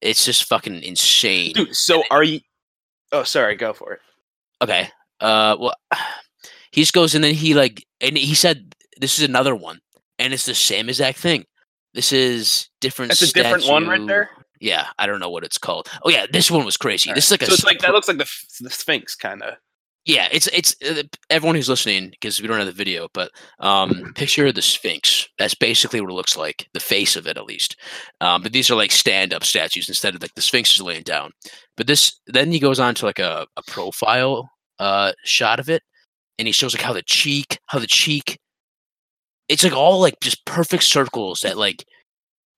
it's 0.00 0.24
just 0.24 0.44
fucking 0.44 0.82
insane. 0.82 1.52
dude 1.54 1.74
so 1.74 2.02
are 2.10 2.22
you 2.24 2.40
oh 3.14 3.22
sorry 3.22 3.56
go 3.56 3.72
for 3.72 3.94
it 3.94 4.00
Okay. 4.62 4.88
Uh. 5.20 5.56
Well, 5.58 5.74
he 6.72 6.80
just 6.80 6.92
goes 6.92 7.14
and 7.14 7.22
then 7.22 7.34
he 7.34 7.54
like 7.54 7.86
and 8.00 8.16
he 8.16 8.34
said 8.34 8.74
this 9.00 9.18
is 9.18 9.24
another 9.24 9.54
one, 9.54 9.80
and 10.18 10.32
it's 10.32 10.46
the 10.46 10.54
same 10.54 10.88
exact 10.88 11.18
thing. 11.18 11.44
This 11.92 12.12
is 12.12 12.68
different. 12.80 13.10
that's 13.10 13.22
a 13.22 13.32
different 13.32 13.66
one 13.66 13.86
right 13.86 14.04
there 14.06 14.30
Yeah, 14.60 14.88
I 14.98 15.06
don't 15.06 15.20
know 15.20 15.30
what 15.30 15.44
it's 15.44 15.58
called. 15.58 15.88
Oh 16.02 16.10
yeah, 16.10 16.26
this 16.30 16.50
one 16.50 16.64
was 16.64 16.76
crazy. 16.76 17.10
Alright. 17.10 17.16
This 17.16 17.26
is 17.26 17.30
like 17.30 17.42
a 17.42 17.46
so 17.46 17.52
it's 17.54 17.64
like 17.64 17.78
that 17.80 17.92
looks 17.92 18.08
like 18.08 18.18
the, 18.18 18.28
the 18.60 18.70
sphinx 18.70 19.14
kind 19.14 19.42
of 19.42 19.54
yeah. 20.04 20.28
It's 20.32 20.46
it's 20.48 20.74
uh, 20.82 21.02
everyone 21.30 21.56
who's 21.56 21.68
listening 21.68 22.10
because 22.10 22.40
we 22.40 22.48
don't 22.48 22.58
have 22.58 22.66
the 22.66 22.72
video, 22.72 23.08
but 23.14 23.30
um, 23.60 24.12
picture 24.14 24.50
the 24.52 24.62
Sphinx. 24.62 25.28
That's 25.38 25.54
basically 25.54 26.00
what 26.00 26.10
it 26.10 26.14
looks 26.14 26.36
like, 26.36 26.68
the 26.74 26.80
face 26.80 27.16
of 27.16 27.26
it 27.26 27.36
at 27.36 27.46
least. 27.46 27.76
Um, 28.20 28.42
but 28.42 28.52
these 28.52 28.70
are 28.70 28.76
like 28.76 28.92
stand-up 28.92 29.44
statues 29.44 29.88
instead 29.88 30.14
of 30.14 30.22
like 30.22 30.34
the 30.34 30.42
Sphinx 30.42 30.74
is 30.74 30.82
laying 30.82 31.02
down. 31.02 31.32
But 31.76 31.86
this 31.86 32.20
then 32.26 32.52
he 32.52 32.58
goes 32.58 32.80
on 32.80 32.94
to 32.96 33.06
like 33.06 33.18
a, 33.18 33.46
a 33.56 33.62
profile 33.66 34.50
uh 34.78 35.12
shot 35.24 35.60
of 35.60 35.68
it, 35.68 35.82
and 36.38 36.48
he 36.48 36.52
shows 36.52 36.74
like 36.74 36.82
how 36.82 36.92
the 36.92 37.02
cheek, 37.02 37.58
how 37.66 37.78
the 37.78 37.86
cheek. 37.86 38.38
It's 39.48 39.64
like 39.64 39.74
all 39.74 40.00
like 40.00 40.20
just 40.20 40.44
perfect 40.46 40.84
circles 40.84 41.40
that 41.40 41.58
like 41.58 41.84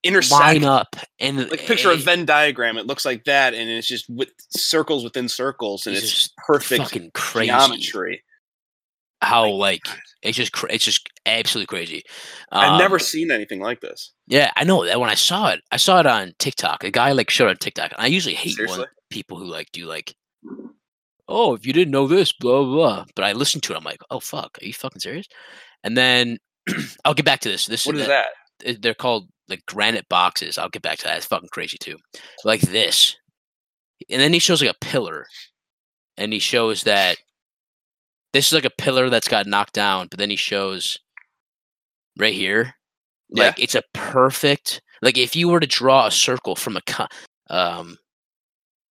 intersect 0.07 0.40
line 0.40 0.64
up 0.64 0.97
and 1.19 1.51
like 1.51 1.61
picture 1.66 1.90
a 1.90 1.97
Venn 1.97 2.25
diagram. 2.25 2.77
It 2.79 2.87
looks 2.87 3.05
like 3.05 3.25
that, 3.25 3.55
and 3.55 3.69
it's 3.69 3.87
just 3.88 4.07
with 4.09 4.31
circles 4.51 5.05
within 5.05 5.29
circles, 5.29 5.87
and 5.87 5.95
It's 5.97 6.05
it's 6.05 6.12
just 6.14 6.37
perfect 6.37 6.83
fucking 6.83 7.11
crazy. 7.14 7.49
geometry. 7.49 8.23
how 9.23 9.45
my 9.45 9.51
like 9.51 9.83
it's 10.23 10.37
just 10.37 10.53
cra- 10.53 10.73
it's 10.73 10.85
just 10.85 11.09
absolutely 11.25 11.66
crazy. 11.66 12.03
I've 12.53 12.73
Um, 12.73 12.79
never 12.79 12.99
seen 12.99 13.31
anything 13.31 13.61
like 13.61 13.81
this. 13.81 14.12
Yeah, 14.27 14.51
I 14.57 14.64
know 14.64 14.85
that 14.85 15.01
when 15.01 15.11
I 15.11 15.14
saw 15.14 15.49
it, 15.51 15.61
I 15.73 15.77
saw 15.79 16.01
it 16.01 16.07
on 16.07 16.35
TikTok. 16.38 16.85
A 16.85 16.90
guy 16.90 17.12
like 17.12 17.31
showed 17.31 17.49
on 17.49 17.57
TikTok. 17.57 17.92
And 17.92 18.01
I 18.01 18.07
usually 18.07 18.35
hate 18.35 18.59
when 18.69 18.85
people 19.11 19.38
who 19.38 19.45
like 19.47 19.71
do 19.73 19.87
like, 19.87 20.14
oh, 21.29 21.55
if 21.55 21.66
you 21.66 21.73
didn't 21.73 21.92
know 21.92 22.07
this, 22.07 22.33
blah 22.33 22.62
blah. 22.62 22.75
blah. 22.75 23.05
But 23.14 23.25
I 23.25 23.33
listened 23.33 23.62
to 23.64 23.73
it. 23.73 23.77
I'm 23.77 23.85
like, 23.85 24.01
oh 24.11 24.21
fuck, 24.21 24.59
are 24.61 24.64
you 24.66 24.73
fucking 24.73 25.01
serious? 25.01 25.27
And 25.85 25.97
then 25.97 26.38
I'll 27.05 27.14
get 27.14 27.27
back 27.27 27.40
to 27.40 27.49
this. 27.49 27.66
This 27.66 27.87
What 27.87 27.97
is 27.97 28.07
that? 28.07 28.29
that? 28.64 28.83
They're 28.83 28.95
called 28.95 29.29
like 29.48 29.64
granite 29.66 30.09
boxes. 30.09 30.59
I'll 30.59 30.68
get 30.68 30.82
back 30.82 30.98
to 30.98 31.04
that. 31.04 31.16
It's 31.18 31.26
fucking 31.26 31.48
crazy 31.52 31.76
too. 31.78 31.96
Like 32.44 32.61
this, 32.62 33.16
and 34.11 34.20
then 34.20 34.32
he 34.32 34.38
shows 34.38 34.61
like 34.62 34.74
a 34.74 34.85
pillar, 34.85 35.26
and 36.16 36.32
he 36.32 36.38
shows 36.38 36.82
that 36.82 37.16
this 38.32 38.48
is 38.48 38.52
like 38.52 38.64
a 38.64 38.70
pillar 38.82 39.09
that's 39.11 39.28
got 39.28 39.46
knocked 39.46 39.74
down. 39.74 40.09
But 40.11 40.18
then 40.18 40.30
he 40.30 40.37
shows 40.37 40.98
right 42.18 42.35
here 42.35 42.74
Yeah. 43.28 43.44
like 43.46 43.61
it's 43.62 43.74
a 43.74 43.82
perfect 43.92 44.80
like 45.02 45.18
if 45.18 45.37
you 45.37 45.48
were 45.48 45.61
to 45.61 45.66
draw 45.66 46.06
a 46.06 46.11
circle 46.11 46.56
from 46.56 46.76
a 46.76 46.80
con- 46.82 47.09
um 47.50 47.98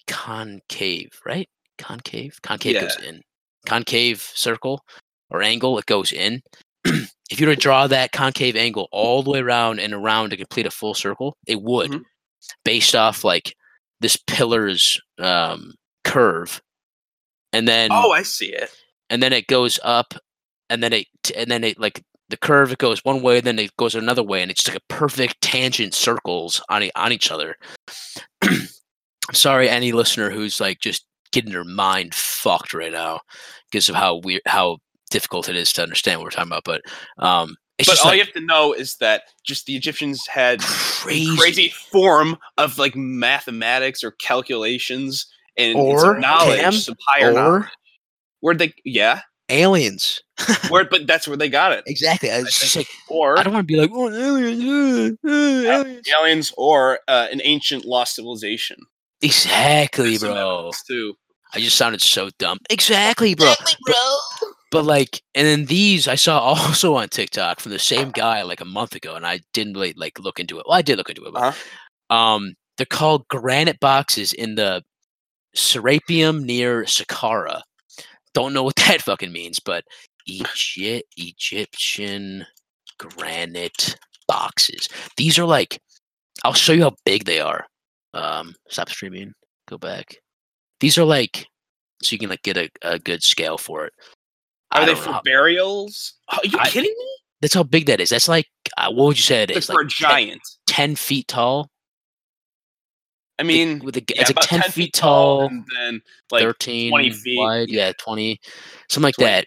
concave 0.07 1.09
right 1.25 1.49
concave 1.79 2.41
concave 2.43 2.81
goes 2.81 2.97
in 3.03 3.23
concave 3.67 4.21
circle 4.21 4.85
or 5.31 5.43
angle 5.43 5.79
it 5.79 5.87
goes 5.87 6.13
in 6.13 6.43
if 7.31 7.41
you 7.41 7.47
were 7.47 7.55
to 7.55 7.61
draw 7.61 7.87
that 7.87 8.13
concave 8.13 8.57
angle 8.57 8.89
all 8.93 9.23
the 9.23 9.31
way 9.31 9.39
around 9.41 9.81
and 9.81 9.93
around 9.95 10.31
to 10.31 10.37
complete 10.37 10.67
a 10.67 10.71
full 10.71 10.95
circle 10.95 11.37
it 11.47 11.61
would 11.63 11.91
Mhm. 11.91 12.03
based 12.65 12.95
off 12.95 13.25
like 13.25 13.55
this 14.01 14.17
pillar's 14.27 15.01
um 15.19 15.75
curve 16.05 16.61
and 17.53 17.67
then 17.67 17.91
Oh, 17.93 18.11
I 18.13 18.23
see 18.23 18.53
it. 18.53 18.71
and 19.11 19.23
then 19.23 19.33
it 19.33 19.47
goes 19.47 19.79
up 19.83 20.15
and 20.69 20.83
then 20.83 20.93
it 20.93 21.07
and 21.37 21.51
then 21.51 21.65
it 21.65 21.79
like 21.79 22.03
the 22.29 22.37
curve 22.37 22.73
it 22.73 22.79
goes 22.79 23.01
one 23.05 23.23
way 23.23 23.41
then 23.41 23.59
it 23.59 23.75
goes 23.77 23.95
another 23.95 24.23
way 24.23 24.43
and 24.43 24.51
it's 24.51 24.67
like 24.67 24.77
a 24.77 24.81
perfect 24.95 25.41
tangent 25.41 25.95
circles 25.95 26.61
on 26.69 26.91
on 26.97 27.13
each 27.13 27.31
other 27.31 27.55
i'm 28.43 28.69
sorry 29.33 29.69
any 29.69 29.93
listener 29.93 30.31
who's 30.31 30.61
like 30.61 30.81
just 30.81 31.07
getting 31.33 31.53
their 31.53 31.65
mind 31.65 32.15
fucked 32.15 32.73
right 32.75 32.93
now 32.93 33.21
because 33.71 33.89
of 33.89 33.95
how 33.95 34.17
weird 34.17 34.41
how 34.47 34.79
difficult 35.11 35.49
it 35.49 35.57
is 35.57 35.73
to 35.73 35.83
understand 35.83 36.19
what 36.21 36.25
we're 36.25 36.31
talking 36.31 36.51
about 36.51 36.65
but 36.65 36.81
um 37.19 37.55
it's 37.79 37.89
but 37.89 37.95
just 37.95 38.05
all 38.05 38.11
like 38.13 38.19
you 38.19 38.25
have 38.25 38.35
to 38.35 38.41
know 38.41 38.73
is 38.73 38.97
that 38.99 39.23
just 39.45 39.67
the 39.67 39.75
Egyptians 39.75 40.25
had 40.29 40.61
crazy, 40.61 41.37
crazy 41.37 41.69
form 41.91 42.37
of 42.57 42.79
like 42.79 42.95
mathematics 42.95 44.05
or 44.05 44.13
calculations 44.13 45.27
and 45.57 45.77
Or, 45.77 45.99
some 45.99 46.21
knowledge, 46.21 46.61
Cam, 46.61 46.73
some 46.73 46.95
higher 47.09 47.31
or 47.31 47.35
knowledge. 47.35 47.65
Where 48.39 48.55
they, 48.55 48.75
yeah, 48.85 49.23
aliens 49.49 50.23
where, 50.69 50.85
but 50.85 51.07
that's 51.09 51.27
where 51.27 51.37
they 51.37 51.49
got 51.49 51.73
it. 51.73 51.83
exactly 51.87 52.29
it's 52.29 52.61
just 52.61 52.77
like 52.77 52.87
Or 53.09 53.39
i 53.39 53.43
don't 53.43 53.53
want 53.53 53.67
to 53.67 53.73
be 53.73 53.79
like 53.79 53.91
oh 53.93 54.09
aliens 54.09 55.19
uh, 55.25 55.29
uh, 55.29 55.33
aliens 55.33 56.09
aliens, 56.17 56.53
or 56.57 57.01
uh, 57.09 57.27
an 57.33 57.41
ancient 57.45 57.85
lost 57.85 58.15
civilization. 58.15 58.77
exactly 59.21 60.17
There's 60.17 60.33
bro 60.33 60.71
Too. 60.87 61.15
I 61.55 61.61
just 61.61 61.77
sounded 61.77 62.01
so 62.01 62.31
dumb. 62.39 62.59
Exactly, 62.69 63.35
bro. 63.37 63.53
But, 63.59 63.77
but 64.75 64.85
like, 64.85 65.23
and 65.35 65.47
then 65.47 65.67
these 65.67 66.09
I 66.09 66.17
saw 66.17 66.39
also 66.55 66.97
on 66.97 67.09
TikTok 67.09 67.61
from 67.61 67.73
the 67.73 67.79
same 67.79 68.11
guy 68.11 68.43
like 68.43 68.61
a 68.61 68.65
month 68.67 68.95
ago, 68.97 69.15
and 69.15 69.25
I 69.27 69.41
didn't 69.55 69.75
really 69.75 69.95
like 69.97 70.19
look 70.19 70.41
into 70.41 70.59
it. 70.59 70.67
Well, 70.69 70.77
I 70.77 70.83
did 70.83 70.99
look 70.99 71.09
into 71.09 71.25
it, 71.25 71.33
but 71.33 71.43
Uh-huh. 71.43 72.15
um, 72.17 72.55
they're 72.77 72.87
called 72.87 73.29
granite 73.29 73.81
boxes 73.81 74.33
in 74.33 74.57
the 74.57 74.83
Serapeum 75.57 76.43
near 76.45 76.85
Saqqara. 76.85 77.63
Don't 78.35 78.53
know 78.53 78.65
what 78.65 78.77
that 78.89 79.03
fucking 79.03 79.33
means, 79.33 79.61
but 79.61 79.85
Egypt, 80.27 81.05
Egyptian 81.17 82.45
granite 82.99 83.97
boxes. 84.27 84.89
These 85.17 85.39
are 85.39 85.45
like, 85.47 85.81
I'll 86.45 86.55
show 86.55 86.73
you 86.73 86.83
how 86.85 86.97
big 87.07 87.25
they 87.25 87.41
are. 87.41 87.67
Um, 88.15 88.55
stop 88.69 88.89
streaming. 88.91 89.33
Go 89.69 89.79
back. 89.79 90.17
These 90.81 90.99
are 90.99 91.05
like, 91.05 91.47
so 92.03 92.13
you 92.15 92.19
can 92.19 92.31
like 92.31 92.43
get 92.43 92.57
a, 92.57 92.69
a 92.83 92.99
good 92.99 93.23
scale 93.23 93.57
for 93.59 93.87
it. 93.87 93.93
Are 94.75 94.87
they 94.87 94.95
for 94.95 95.11
know. 95.11 95.21
burials? 95.25 96.15
Are 96.29 96.41
you 96.45 96.59
I- 96.59 96.69
kidding 96.69 96.95
me? 96.97 97.09
That's 97.41 97.55
how 97.55 97.63
big 97.63 97.87
that 97.87 98.01
is. 98.01 98.09
That's 98.09 98.29
like 98.29 98.47
uh, 98.79 98.91
what 98.91 99.07
would 99.09 99.17
you 99.19 99.23
say 99.23 99.43
it 99.43 99.51
is? 99.51 99.69
Like 99.69 99.75
for 99.77 99.81
a 99.83 99.85
10, 99.85 99.91
giant. 99.91 100.41
10 100.67 100.97
feet 100.97 101.29
tall. 101.29 101.69
I 103.39 103.43
mean, 103.43 103.81
with 103.81 103.97
a, 103.97 104.01
yeah, 104.01 104.21
it's 104.23 104.31
like 104.31 104.37
about 104.37 104.45
10, 104.45 104.63
feet 104.71 104.93
tall, 104.95 105.47
and 105.49 105.65
then 105.77 106.01
like 106.31 106.43
13 106.43 106.91
20 106.91 107.11
feet, 107.11 107.39
wide. 107.39 107.69
yeah. 107.69 107.89
Yeah, 107.89 107.93
20, 107.99 108.41
something 108.89 109.09
like 109.09 109.15
20, 109.17 109.31
that. 109.31 109.47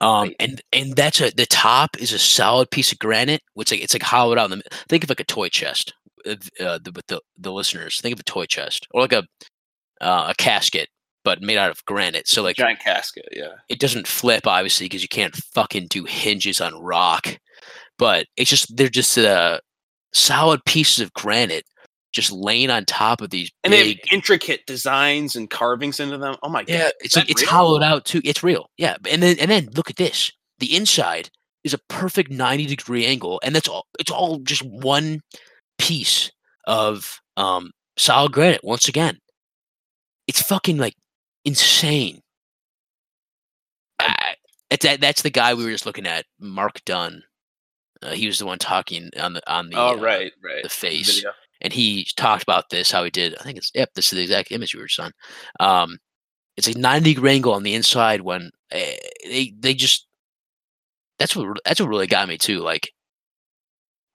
Um, 0.00 0.32
and 0.38 0.60
and 0.72 0.94
that's 0.94 1.20
a 1.20 1.30
the 1.34 1.46
top 1.46 1.96
is 1.98 2.12
a 2.12 2.18
solid 2.18 2.70
piece 2.70 2.92
of 2.92 2.98
granite. 2.98 3.42
Which 3.54 3.70
like 3.70 3.82
it's 3.82 3.94
like 3.94 4.02
hollowed 4.02 4.38
out 4.38 4.52
in 4.52 4.58
the. 4.58 4.64
Think 4.88 5.04
of 5.04 5.10
like 5.10 5.20
a 5.20 5.24
toy 5.24 5.48
chest. 5.48 5.94
Uh, 6.26 6.36
uh, 6.60 6.78
the, 6.82 6.92
with 6.94 7.06
the 7.06 7.20
the 7.38 7.52
listeners, 7.52 8.00
think 8.00 8.12
of 8.12 8.20
a 8.20 8.24
toy 8.24 8.46
chest 8.46 8.86
or 8.92 9.00
like 9.00 9.12
a 9.12 9.24
uh, 10.00 10.26
a 10.28 10.34
casket, 10.36 10.88
but 11.24 11.42
made 11.42 11.58
out 11.58 11.70
of 11.70 11.84
granite. 11.84 12.28
So 12.28 12.42
like 12.42 12.56
giant 12.56 12.80
casket. 12.80 13.28
Yeah. 13.32 13.54
it 13.68 13.78
doesn't 13.80 14.06
flip 14.06 14.46
obviously 14.46 14.86
because 14.86 15.02
you 15.02 15.08
can't 15.08 15.36
fucking 15.36 15.88
do 15.88 16.04
hinges 16.04 16.60
on 16.60 16.74
rock 16.80 17.38
but 17.98 18.26
it's 18.36 18.48
just 18.50 18.74
they're 18.76 18.88
just 18.88 19.18
uh 19.18 19.58
solid 20.14 20.64
pieces 20.64 21.00
of 21.00 21.12
granite 21.12 21.64
just 22.12 22.32
laying 22.32 22.70
on 22.70 22.84
top 22.86 23.20
of 23.20 23.28
these 23.30 23.50
And 23.64 23.72
they 23.72 23.82
big 23.82 23.98
have 24.04 24.12
intricate 24.14 24.64
designs 24.66 25.36
and 25.36 25.50
carvings 25.50 26.00
into 26.00 26.16
them. 26.16 26.36
Oh 26.42 26.48
my 26.48 26.62
god. 26.62 26.72
yeah 26.72 26.90
it's 27.00 27.14
like 27.16 27.28
it's 27.28 27.42
real? 27.42 27.50
hollowed 27.50 27.82
out 27.82 28.04
too 28.06 28.20
it's 28.24 28.42
real 28.42 28.70
yeah 28.78 28.96
and 29.10 29.22
then 29.22 29.36
and 29.38 29.50
then 29.50 29.68
look 29.74 29.90
at 29.90 29.96
this 29.96 30.32
the 30.58 30.74
inside 30.74 31.28
is 31.64 31.74
a 31.74 31.78
perfect 31.88 32.30
90 32.30 32.66
degree 32.66 33.04
angle 33.04 33.40
and 33.44 33.54
that's 33.54 33.68
all 33.68 33.86
it's 33.98 34.10
all 34.10 34.38
just 34.38 34.62
one 34.62 35.20
piece 35.78 36.30
of 36.66 37.20
um 37.36 37.70
solid 37.98 38.32
granite 38.32 38.62
once 38.64 38.88
again 38.88 39.18
it's 40.26 40.40
fucking 40.42 40.78
like 40.78 40.94
insane 41.44 42.20
it's 44.70 44.84
that 44.84 45.00
that's 45.00 45.22
the 45.22 45.30
guy 45.30 45.54
we 45.54 45.64
were 45.64 45.70
just 45.70 45.86
looking 45.86 46.06
at 46.06 46.24
mark 46.38 46.84
dunn 46.84 47.22
uh, 48.02 48.10
he 48.10 48.26
was 48.26 48.38
the 48.38 48.46
one 48.46 48.58
talking 48.58 49.10
on 49.20 49.32
the 49.32 49.52
on 49.52 49.70
the 49.70 49.76
Oh 49.76 49.90
uh, 49.90 49.96
right, 49.96 50.32
right. 50.42 50.62
the 50.62 50.68
face 50.68 51.16
Video. 51.16 51.32
and 51.60 51.72
he 51.72 52.06
talked 52.16 52.42
about 52.42 52.70
this 52.70 52.90
how 52.90 53.04
he 53.04 53.10
did 53.10 53.36
i 53.38 53.42
think 53.42 53.58
it's 53.58 53.70
yep 53.74 53.90
this 53.94 54.12
is 54.12 54.16
the 54.16 54.22
exact 54.22 54.52
image 54.52 54.74
we 54.74 54.80
were 54.80 54.86
just 54.86 55.00
on 55.00 55.12
um 55.60 55.98
it's 56.56 56.68
a 56.68 56.78
90 56.78 57.14
degree 57.14 57.32
angle 57.32 57.54
on 57.54 57.62
the 57.62 57.74
inside 57.74 58.20
when 58.20 58.50
uh, 58.72 58.78
they 59.24 59.52
they 59.58 59.74
just 59.74 60.06
that's 61.18 61.34
what 61.34 61.58
that's 61.64 61.80
what 61.80 61.88
really 61.88 62.06
got 62.06 62.28
me 62.28 62.38
too 62.38 62.60
like 62.60 62.92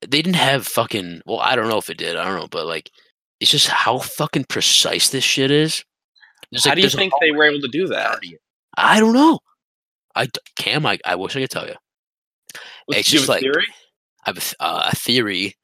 they 0.01 0.21
didn't 0.21 0.36
have 0.36 0.67
fucking 0.67 1.21
well 1.25 1.39
i 1.39 1.55
don't 1.55 1.69
know 1.69 1.77
if 1.77 1.89
it 1.89 1.97
did 1.97 2.15
i 2.15 2.23
don't 2.23 2.39
know 2.39 2.47
but 2.47 2.65
like 2.65 2.89
it's 3.39 3.51
just 3.51 3.67
how 3.67 3.97
fucking 3.97 4.45
precise 4.45 5.09
this 5.09 5.23
shit 5.23 5.51
is 5.51 5.83
There's, 6.53 6.63
How 6.65 6.71
like- 6.71 6.77
do 6.77 6.81
you 6.83 6.89
think 6.89 7.13
they 7.19 7.31
were 7.31 7.43
able 7.43 7.61
to 7.61 7.67
do 7.67 7.87
that? 7.87 8.19
i 8.77 8.99
don't 8.99 9.13
know 9.13 9.39
i 10.15 10.27
cam 10.55 10.85
i, 10.85 10.97
I 11.05 11.15
wish 11.15 11.35
i 11.35 11.41
could 11.41 11.49
tell 11.51 11.67
you 11.67 11.75
Was- 12.87 12.97
It's 12.99 13.09
just 13.09 13.27
like- 13.29 13.41
theory? 13.41 13.65
i 14.25 14.29
have 14.29 14.37
a, 14.37 14.63
uh, 14.63 14.89
a 14.91 14.95
theory 14.95 15.55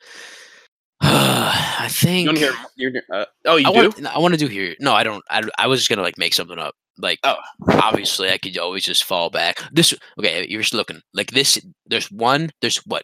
i 1.01 1.87
think 1.89 2.29
You 2.31 2.37
hear? 2.37 2.53
You're, 2.75 2.91
uh, 3.13 3.25
oh, 3.45 3.55
you 3.55 3.67
I 3.67 3.71
do? 3.71 3.77
want, 3.89 4.15
I 4.15 4.19
want 4.19 4.33
to 4.33 4.37
do 4.39 4.47
here. 4.47 4.75
No, 4.79 4.93
I 4.93 5.03
don't. 5.03 5.23
I, 5.29 5.43
I 5.57 5.67
was 5.67 5.79
just 5.79 5.89
gonna 5.89 6.01
like 6.01 6.17
make 6.17 6.33
something 6.33 6.59
up. 6.59 6.75
Like, 6.97 7.19
Oh. 7.23 7.37
obviously, 7.81 8.29
I 8.29 8.37
could 8.37 8.57
always 8.57 8.83
just 8.83 9.05
fall 9.05 9.29
back. 9.29 9.61
This 9.71 9.93
okay? 10.19 10.45
You're 10.49 10.61
just 10.61 10.73
looking 10.73 11.01
like 11.13 11.31
this. 11.31 11.57
There's 11.85 12.11
one. 12.11 12.49
There's 12.61 12.77
what? 12.85 13.03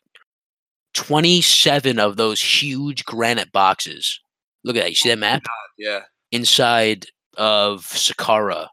Twenty 0.93 1.41
seven 1.41 1.97
of 1.99 2.17
those 2.17 2.41
huge 2.41 3.05
granite 3.05 3.51
boxes. 3.53 4.19
Look 4.65 4.75
at 4.75 4.83
that. 4.83 4.89
You 4.89 4.95
see 4.95 5.09
that 5.09 5.19
map 5.19 5.43
yeah. 5.77 6.01
inside 6.31 7.05
of 7.37 7.81
Saqqara. 7.85 8.67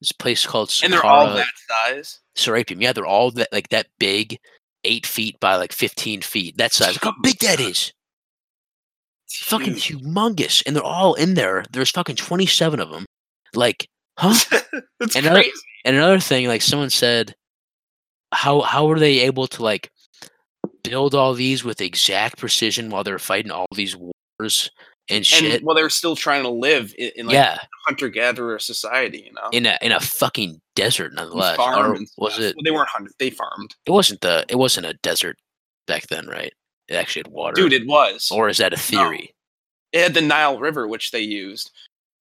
This 0.00 0.12
place 0.12 0.44
called 0.46 0.68
Saqqara. 0.68 0.84
And 0.84 0.92
they're 0.92 1.04
all 1.06 1.34
that 1.34 1.46
size. 1.68 2.20
Serapeum. 2.36 2.80
Yeah, 2.82 2.92
they're 2.92 3.06
all 3.06 3.30
that 3.32 3.48
like 3.52 3.68
that 3.70 3.86
big, 3.98 4.38
eight 4.84 5.06
feet 5.06 5.38
by 5.40 5.56
like 5.56 5.72
fifteen 5.72 6.20
feet. 6.22 6.56
That 6.58 6.72
size. 6.72 6.94
Look 6.94 7.04
how 7.04 7.14
big 7.22 7.38
that 7.40 7.60
is. 7.60 7.92
It's 9.26 9.38
Fucking 9.38 9.74
humongous, 9.74 10.62
and 10.66 10.76
they're 10.76 10.82
all 10.82 11.14
in 11.14 11.34
there. 11.34 11.64
There's 11.72 11.90
fucking 11.90 12.16
twenty 12.16 12.46
seven 12.46 12.78
of 12.80 12.90
them. 12.90 13.06
Like, 13.54 13.88
huh? 14.18 14.34
That's 15.00 15.16
Another- 15.16 15.40
crazy. 15.42 15.52
And 15.84 15.94
another 15.96 16.18
thing, 16.18 16.48
like 16.48 16.62
someone 16.62 16.90
said, 16.90 17.34
how 18.32 18.60
how 18.60 18.86
were 18.86 18.98
they 18.98 19.20
able 19.20 19.46
to 19.48 19.62
like 19.62 19.88
build 20.82 21.14
all 21.14 21.32
these 21.32 21.64
with 21.64 21.80
exact 21.80 22.38
precision 22.38 22.90
while 22.90 23.04
they're 23.04 23.18
fighting 23.20 23.50
all 23.52 23.66
these 23.74 23.96
wars 23.96 24.70
and 25.08 25.24
shit? 25.24 25.56
And 25.56 25.64
well, 25.64 25.76
they're 25.76 25.90
still 25.90 26.16
trying 26.16 26.42
to 26.42 26.48
live 26.48 26.94
in, 26.98 27.10
in 27.16 27.26
like 27.26 27.34
yeah, 27.34 27.58
hunter 27.86 28.08
gatherer 28.08 28.58
society. 28.58 29.24
You 29.26 29.32
know, 29.32 29.48
in 29.52 29.66
a 29.66 29.78
in 29.82 29.92
a 29.92 30.00
fucking 30.00 30.60
desert, 30.74 31.14
nonetheless. 31.14 31.56
farm 31.56 31.92
Or 31.92 31.98
was 32.18 32.38
it? 32.38 32.54
Well, 32.56 32.62
they 32.64 32.70
weren't 32.70 32.88
hunters. 32.88 33.14
They 33.18 33.30
farmed. 33.30 33.74
It 33.86 33.90
wasn't 33.90 34.20
the. 34.20 34.44
It 34.48 34.56
wasn't 34.56 34.86
a 34.86 34.94
desert 35.02 35.38
back 35.86 36.06
then, 36.08 36.26
right? 36.26 36.52
It 36.88 36.94
actually 36.94 37.20
had 37.20 37.32
water. 37.32 37.54
Dude, 37.54 37.72
it 37.72 37.86
was. 37.86 38.30
or 38.30 38.48
is 38.48 38.58
that 38.58 38.72
a 38.72 38.76
theory? 38.76 39.34
it 39.92 40.02
had 40.02 40.14
the 40.14 40.20
Nile 40.20 40.58
River, 40.58 40.86
which 40.86 41.10
they 41.10 41.20
used. 41.20 41.70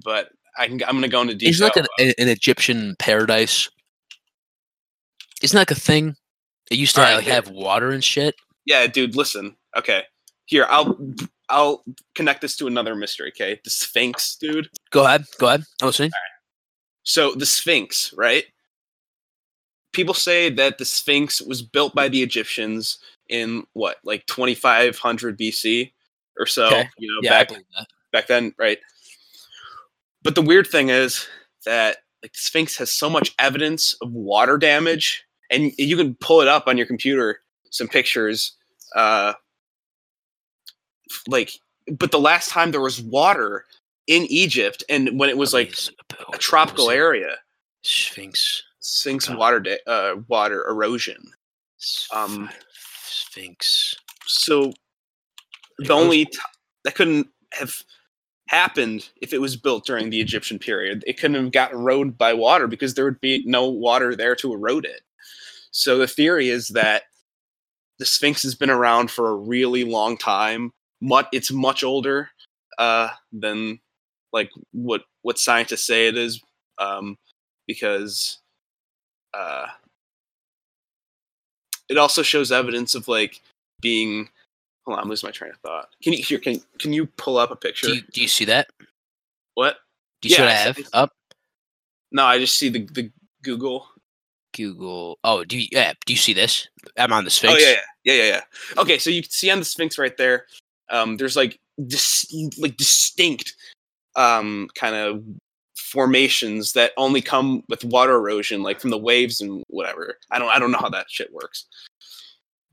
But 0.03 0.29
I 0.57 0.67
can, 0.67 0.81
I'm 0.83 0.91
going 0.91 1.01
to 1.03 1.07
go 1.07 1.21
into 1.21 1.35
detail. 1.35 1.49
Isn't 1.51 1.65
like 1.65 1.77
an, 1.77 1.85
an, 1.99 2.13
an 2.17 2.27
Egyptian 2.29 2.95
paradise? 2.99 3.69
Isn't 5.41 5.55
that 5.55 5.61
like 5.61 5.71
a 5.71 5.79
thing? 5.79 6.15
It 6.71 6.77
used 6.77 6.95
to 6.95 7.01
Alright, 7.01 7.17
like, 7.17 7.25
have 7.25 7.49
water 7.49 7.91
and 7.91 8.03
shit. 8.03 8.35
yeah, 8.65 8.87
dude. 8.87 9.15
Listen. 9.15 9.55
Okay, 9.77 10.03
here 10.45 10.65
I'll 10.69 10.97
I'll 11.49 11.83
connect 12.15 12.41
this 12.41 12.55
to 12.57 12.67
another 12.67 12.95
mystery. 12.95 13.29
Okay, 13.29 13.59
the 13.63 13.69
Sphinx, 13.69 14.35
dude. 14.35 14.69
Go 14.91 15.05
ahead. 15.05 15.25
Go 15.39 15.47
ahead. 15.47 15.63
I 15.81 15.85
was 15.85 15.95
saying. 15.95 16.11
So 17.03 17.33
the 17.35 17.45
Sphinx, 17.45 18.13
right? 18.17 18.45
People 19.93 20.13
say 20.13 20.49
that 20.49 20.77
the 20.77 20.85
Sphinx 20.85 21.41
was 21.41 21.61
built 21.61 21.95
by 21.95 22.09
the 22.09 22.21
Egyptians 22.21 22.97
in 23.29 23.63
what, 23.73 23.97
like 24.03 24.25
2500 24.25 25.37
BC 25.39 25.91
or 26.37 26.45
so. 26.45 26.65
Okay. 26.65 26.89
You 26.97 27.07
know, 27.07 27.19
Yeah, 27.21 27.29
back 27.29 27.51
back 28.11 28.27
then, 28.27 28.53
right? 28.57 28.79
But 30.23 30.35
the 30.35 30.41
weird 30.41 30.67
thing 30.67 30.89
is 30.89 31.27
that 31.65 31.97
like 32.23 32.33
the 32.33 32.39
Sphinx 32.39 32.75
has 32.77 32.91
so 32.91 33.09
much 33.09 33.35
evidence 33.37 33.95
of 34.01 34.11
water 34.11 34.57
damage, 34.57 35.23
and 35.51 35.71
you 35.77 35.95
can 35.95 36.15
pull 36.15 36.41
it 36.41 36.47
up 36.47 36.67
on 36.67 36.77
your 36.77 36.87
computer, 36.87 37.41
some 37.69 37.87
pictures. 37.87 38.53
Uh, 38.95 39.33
like, 41.27 41.51
but 41.91 42.11
the 42.11 42.19
last 42.19 42.49
time 42.49 42.71
there 42.71 42.81
was 42.81 43.01
water 43.01 43.65
in 44.07 44.23
Egypt, 44.23 44.83
and 44.89 45.19
when 45.19 45.29
it 45.29 45.37
was 45.37 45.53
like 45.53 45.75
a 46.33 46.37
tropical 46.37 46.89
area, 46.89 47.35
Sphinx. 47.81 48.63
Sphinx 48.79 49.27
God. 49.27 49.37
water 49.37 49.59
da- 49.59 49.83
uh, 49.87 50.15
water 50.27 50.67
erosion. 50.67 51.31
Um, 52.13 52.49
Sphinx. 53.03 53.95
So 54.25 54.73
the 55.79 55.93
only 55.93 56.25
t- 56.25 56.37
that 56.83 56.95
couldn't 56.95 57.27
have 57.53 57.75
happened 58.47 59.09
if 59.21 59.33
it 59.33 59.41
was 59.41 59.55
built 59.55 59.85
during 59.85 60.09
the 60.09 60.21
Egyptian 60.21 60.59
period. 60.59 61.03
It 61.07 61.19
couldn't 61.19 61.41
have 61.41 61.51
got 61.51 61.71
eroded 61.71 62.17
by 62.17 62.33
water 62.33 62.67
because 62.67 62.93
there 62.93 63.05
would 63.05 63.21
be 63.21 63.43
no 63.45 63.67
water 63.67 64.15
there 64.15 64.35
to 64.35 64.53
erode 64.53 64.85
it. 64.85 65.01
So 65.71 65.97
the 65.97 66.07
theory 66.07 66.49
is 66.49 66.69
that 66.69 67.03
the 67.97 68.05
Sphinx 68.05 68.43
has 68.43 68.55
been 68.55 68.69
around 68.69 69.09
for 69.09 69.29
a 69.29 69.35
really 69.35 69.83
long 69.83 70.17
time. 70.17 70.73
Much, 71.01 71.27
it's 71.31 71.51
much 71.51 71.83
older 71.83 72.29
uh, 72.77 73.09
than 73.31 73.79
like 74.33 74.49
what 74.71 75.03
what 75.21 75.37
scientists 75.37 75.85
say 75.85 76.07
it 76.07 76.17
is, 76.17 76.41
um, 76.77 77.17
because 77.67 78.39
uh, 79.33 79.67
it 81.89 81.97
also 81.97 82.21
shows 82.21 82.51
evidence 82.51 82.95
of 82.95 83.07
like 83.07 83.41
being 83.81 84.29
hold 84.85 84.97
on, 84.97 85.03
I'm 85.03 85.09
losing 85.09 85.27
my 85.27 85.31
train 85.31 85.51
of 85.51 85.57
thought. 85.57 85.89
Can 86.03 86.13
you 86.13 86.23
here 86.23 86.39
can 86.39 86.61
can 86.79 86.93
you 86.93 87.05
pull 87.05 87.37
up 87.37 87.51
a 87.51 87.55
picture? 87.55 87.87
Do 87.87 87.95
you, 87.95 88.01
do 88.13 88.21
you 88.21 88.27
see 88.27 88.45
that? 88.45 88.67
what? 89.55 89.77
Do 90.21 90.29
you 90.29 90.35
see 90.35 90.41
what 90.41 90.51
I 90.51 90.53
I 90.53 90.57
have 90.57 90.75
see- 90.77 90.85
up? 90.93 91.11
No, 92.11 92.25
I 92.25 92.39
just 92.39 92.57
see 92.57 92.69
the 92.69 92.87
the 92.93 93.11
Google. 93.43 93.87
Google. 94.55 95.19
Oh, 95.23 95.43
do 95.43 95.59
you? 95.59 95.67
Yeah. 95.71 95.93
Do 96.05 96.13
you 96.13 96.17
see 96.17 96.33
this? 96.33 96.69
I'm 96.97 97.11
on 97.11 97.25
the 97.25 97.29
Sphinx. 97.29 97.55
Oh 97.55 97.57
yeah, 97.57 97.75
yeah, 98.05 98.13
yeah, 98.13 98.23
yeah, 98.23 98.29
yeah. 98.75 98.81
Okay, 98.81 98.97
so 98.97 99.09
you 99.09 99.21
can 99.21 99.31
see 99.31 99.51
on 99.51 99.59
the 99.59 99.65
Sphinx 99.65 99.97
right 99.97 100.15
there. 100.15 100.45
Um, 100.89 101.17
there's 101.17 101.35
like 101.35 101.59
dis- 101.87 102.31
like 102.57 102.77
distinct 102.77 103.53
um 104.15 104.69
kind 104.75 104.95
of 104.95 105.23
formations 105.77 106.73
that 106.73 106.91
only 106.97 107.21
come 107.21 107.63
with 107.69 107.83
water 107.83 108.15
erosion, 108.15 108.63
like 108.63 108.79
from 108.79 108.89
the 108.89 108.97
waves 108.97 109.41
and 109.41 109.63
whatever. 109.67 110.17
I 110.31 110.39
don't 110.39 110.49
I 110.49 110.59
don't 110.59 110.71
know 110.71 110.79
how 110.79 110.89
that 110.89 111.07
shit 111.09 111.31
works. 111.33 111.65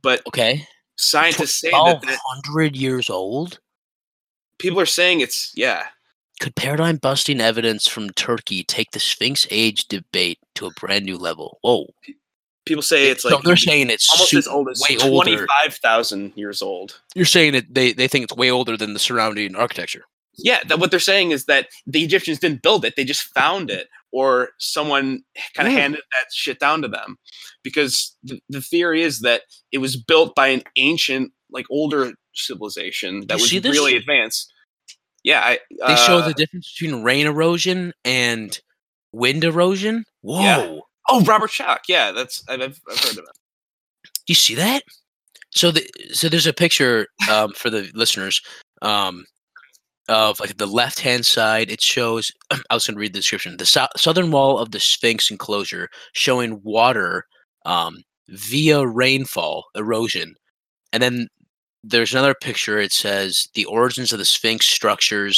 But 0.03 0.27
Okay. 0.27 0.67
scientists 0.97 1.61
say 1.61 1.71
that 1.71 2.19
hundred 2.27 2.77
years 2.77 3.09
old. 3.11 3.59
people 4.59 4.81
are 4.81 4.87
saying 4.87 5.21
it's 5.21 5.53
yeah. 5.57 5.87
Could 6.41 6.57
paradigm 6.57 6.97
busting 6.97 7.41
evidence 7.41 7.87
from 7.87 8.11
Turkey 8.11 8.65
take 8.65 8.91
the 8.91 8.99
Sphinx 9.01 9.47
age 9.51 9.87
debate 9.87 10.39
to 10.57 10.67
a 10.67 10.71
brand 10.73 11.05
new 11.05 11.17
level? 11.17 11.59
Whoa. 11.63 11.87
People 12.65 12.83
say 12.83 13.11
it's 13.11 13.25
like 13.25 13.35
so 13.35 13.41
they're 13.45 13.57
saying 13.57 13.91
it's 13.91 14.09
almost 14.13 14.35
as 14.35 14.47
old 14.47 14.69
as 14.69 14.81
way 14.89 14.97
older. 15.03 15.47
25,000 15.47 16.33
years 16.37 16.63
old. 16.63 17.01
You're 17.15 17.25
saying 17.25 17.55
that 17.55 17.75
they, 17.75 17.93
they 17.93 18.07
think 18.07 18.25
it's 18.25 18.37
way 18.37 18.51
older 18.51 18.77
than 18.77 18.93
the 18.93 19.01
surrounding 19.01 19.57
architecture. 19.57 20.05
Yeah, 20.39 20.61
that 20.69 20.79
what 20.79 20.91
they're 20.91 21.01
saying 21.01 21.33
is 21.33 21.47
that 21.47 21.69
the 21.87 22.03
Egyptians 22.03 22.39
didn't 22.39 22.63
build 22.63 22.85
it; 22.85 22.95
they 22.97 23.05
just 23.05 23.23
found 23.35 23.71
it 23.71 23.89
or 24.13 24.51
someone 24.59 25.23
kind 25.55 25.67
of 25.67 25.75
handed 25.75 26.01
that 26.13 26.33
shit 26.33 26.61
down 26.61 26.83
to 26.83 26.89
them 26.89 27.19
because 27.63 28.17
the, 28.23 28.41
the 28.49 28.61
theory 28.61 29.03
is 29.03 29.21
that 29.21 29.43
it 29.73 29.79
was 29.79 29.97
built 29.97 30.35
by 30.35 30.49
an 30.49 30.63
ancient 30.77 31.33
like 31.51 31.67
older 31.71 32.13
civilization 32.35 33.27
that 33.27 33.39
You 33.39 33.43
was 33.43 33.53
really 33.53 33.97
advanced 33.97 34.53
yeah 35.25 35.41
I, 35.41 35.59
They 35.87 35.97
show 35.97 36.19
uh, 36.19 36.29
the 36.29 36.35
difference 36.35 36.73
between 36.73 37.03
rain 37.03 37.27
erosion 37.27 37.93
and 38.05 38.59
wind 39.13 39.45
erosion. 39.45 40.05
Whoa! 40.21 40.41
Yeah. 40.41 40.79
Oh 41.15 41.23
Robert 41.25 41.51
Schoch 41.51 41.81
yeah 41.89 42.11
that's 42.13 42.43
i've, 42.49 42.63
I've 42.63 42.99
heard 43.01 43.19
of 43.19 43.25
you 44.27 44.35
see 44.35 44.55
that? 44.55 44.83
So 45.51 45.71
the 45.71 45.87
so 46.13 46.29
there's 46.29 46.47
a 46.47 46.53
picture 46.53 47.09
um, 47.31 47.53
for 47.53 47.71
the 47.71 47.91
listeners 47.95 48.41
um, 48.81 49.27
of 50.09 50.41
like 50.41 50.57
the 50.57 50.67
left 50.67 51.01
hand 51.01 51.27
side. 51.27 51.71
It 51.71 51.81
shows. 51.81 52.33
I 52.71 52.75
was 52.75 52.87
going 52.87 52.95
to 52.95 53.01
read 53.01 53.13
the 53.13 53.19
description. 53.19 53.57
The 53.57 53.67
sou- 53.67 53.87
southern 53.97 54.31
wall 54.31 54.59
of 54.59 54.71
the 54.71 54.81
Sphinx 54.81 55.31
enclosure 55.31 55.89
showing 56.13 56.61
water 56.63 57.27
um, 57.67 58.03
via 58.29 58.87
rainfall 58.87 59.65
erosion, 59.75 60.35
and 60.93 61.03
then 61.03 61.29
there's 61.85 62.13
another 62.13 62.35
picture. 62.35 62.79
It 62.79 62.93
says 62.93 63.49
the 63.55 63.65
origins 63.67 64.13
of 64.13 64.19
the 64.19 64.25
Sphinx 64.25 64.67
structures 64.67 65.37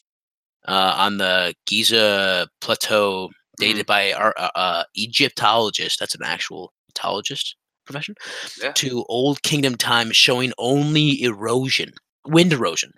uh, 0.68 0.95
on 0.97 1.18
the 1.18 1.55
Giza 1.66 2.49
plateau, 2.61 3.31
dated 3.59 3.86
by 3.86 4.12
our 4.12 4.34
uh, 4.38 4.50
uh, 4.55 4.84
Egyptologist. 4.94 5.98
That's 6.00 6.14
an 6.14 6.22
actual 6.24 6.72
Egyptologist 6.88 7.57
profession 7.86 8.14
Yeah. 8.62 8.72
to 8.72 9.05
Old 9.09 9.42
Kingdom 9.42 9.76
times, 9.76 10.16
showing 10.16 10.52
only 10.59 11.22
erosion, 11.22 11.92
wind 12.26 12.52
erosion. 12.52 12.92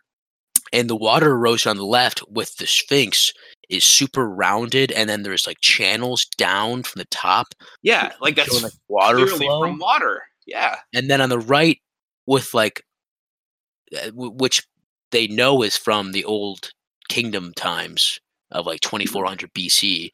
And 0.72 0.90
the 0.90 0.96
water 0.96 1.30
erosion 1.30 1.70
on 1.70 1.76
the 1.76 1.84
left 1.84 2.22
with 2.28 2.56
the 2.56 2.66
Sphinx 2.66 3.32
is 3.68 3.84
super 3.84 4.28
rounded, 4.28 4.90
and 4.92 5.08
then 5.08 5.22
there's 5.22 5.46
like 5.46 5.60
channels 5.60 6.24
down 6.36 6.82
from 6.82 6.98
the 7.00 7.06
top, 7.06 7.48
yeah 7.82 8.12
like 8.20 8.36
that's 8.36 8.48
showing 8.50 8.64
like 8.64 8.72
water 8.88 9.26
flow. 9.26 9.60
from 9.62 9.78
water 9.78 10.22
yeah 10.46 10.76
and 10.94 11.10
then 11.10 11.20
on 11.20 11.28
the 11.28 11.38
right 11.40 11.78
with 12.26 12.52
like, 12.54 12.82
uh, 13.96 14.10
which 14.14 14.62
they 15.12 15.26
know 15.28 15.62
is 15.62 15.76
from 15.76 16.12
the 16.12 16.24
Old 16.24 16.70
Kingdom 17.08 17.52
times 17.54 18.20
of 18.50 18.66
like 18.66 18.80
2400 18.80 19.52
BC, 19.54 20.10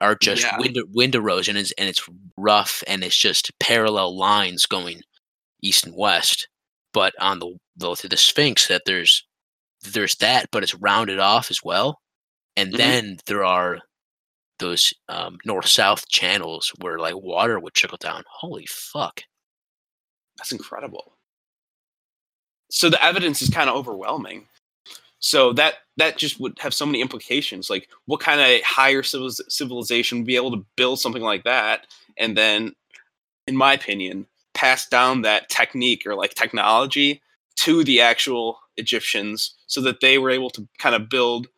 are 0.00 0.14
just 0.16 0.42
Yeah. 0.44 0.58
wind 0.58 0.78
wind 0.92 1.14
erosion, 1.14 1.56
and 1.56 1.62
it's, 1.64 1.72
and 1.78 1.88
it's 1.88 2.08
rough, 2.38 2.82
and 2.88 3.04
it's 3.04 3.16
just 3.16 3.58
parallel 3.60 4.16
lines 4.16 4.66
going 4.66 5.02
east 5.62 5.86
and 5.86 5.94
west. 5.96 6.48
But 6.94 7.14
on 7.20 7.40
the 7.40 7.56
the, 7.76 7.94
to 7.96 8.08
the 8.08 8.16
Sphinx, 8.18 8.68
that 8.68 8.82
there's 8.86 9.26
there's 9.82 10.16
that, 10.16 10.48
but 10.52 10.62
it's 10.64 10.74
rounded 10.76 11.18
off 11.20 11.50
as 11.50 11.62
well, 11.64 12.00
and 12.56 12.72
Mhm. 12.72 12.76
then 12.78 13.18
there 13.26 13.44
are 13.44 13.80
those 14.60 14.92
um, 15.08 15.38
north 15.46 15.68
south 15.68 16.08
channels 16.08 16.72
where 16.80 16.98
like 16.98 17.16
water 17.16 17.60
would 17.60 17.74
trickle 17.74 17.98
down. 17.98 18.24
Holy 18.28 18.66
fuck! 18.66 19.22
That's 20.36 20.52
incredible. 20.52 21.16
So 22.70 22.88
the 22.90 23.02
evidence 23.04 23.42
is 23.42 23.50
kind 23.50 23.68
of 23.68 23.76
overwhelming. 23.76 24.48
So 25.20 25.52
that 25.54 25.74
that 25.98 26.16
just 26.18 26.40
would 26.40 26.58
have 26.60 26.74
so 26.74 26.86
many 26.86 27.00
implications. 27.00 27.68
Like, 27.70 27.88
what 28.06 28.20
kind 28.20 28.40
of 28.40 28.62
higher 28.62 29.02
civil- 29.02 29.30
civilization 29.30 30.18
would 30.18 30.26
be 30.26 30.36
able 30.36 30.50
to 30.52 30.64
build 30.76 30.98
something 31.00 31.22
like 31.22 31.44
that, 31.44 31.86
and 32.18 32.36
then, 32.36 32.74
in 33.46 33.56
my 33.56 33.74
opinion, 33.74 34.26
pass 34.54 34.88
down 34.88 35.22
that 35.22 35.48
technique 35.50 36.06
or 36.06 36.14
like 36.16 36.34
technology 36.34 37.22
to 37.56 37.84
the 37.84 38.00
actual 38.00 38.60
Egyptians, 38.78 39.54
so 39.66 39.80
that 39.82 40.00
they 40.00 40.18
were 40.18 40.30
able 40.30 40.50
to 40.50 40.66
kind 40.78 40.94
of 40.94 41.08
build 41.10 41.48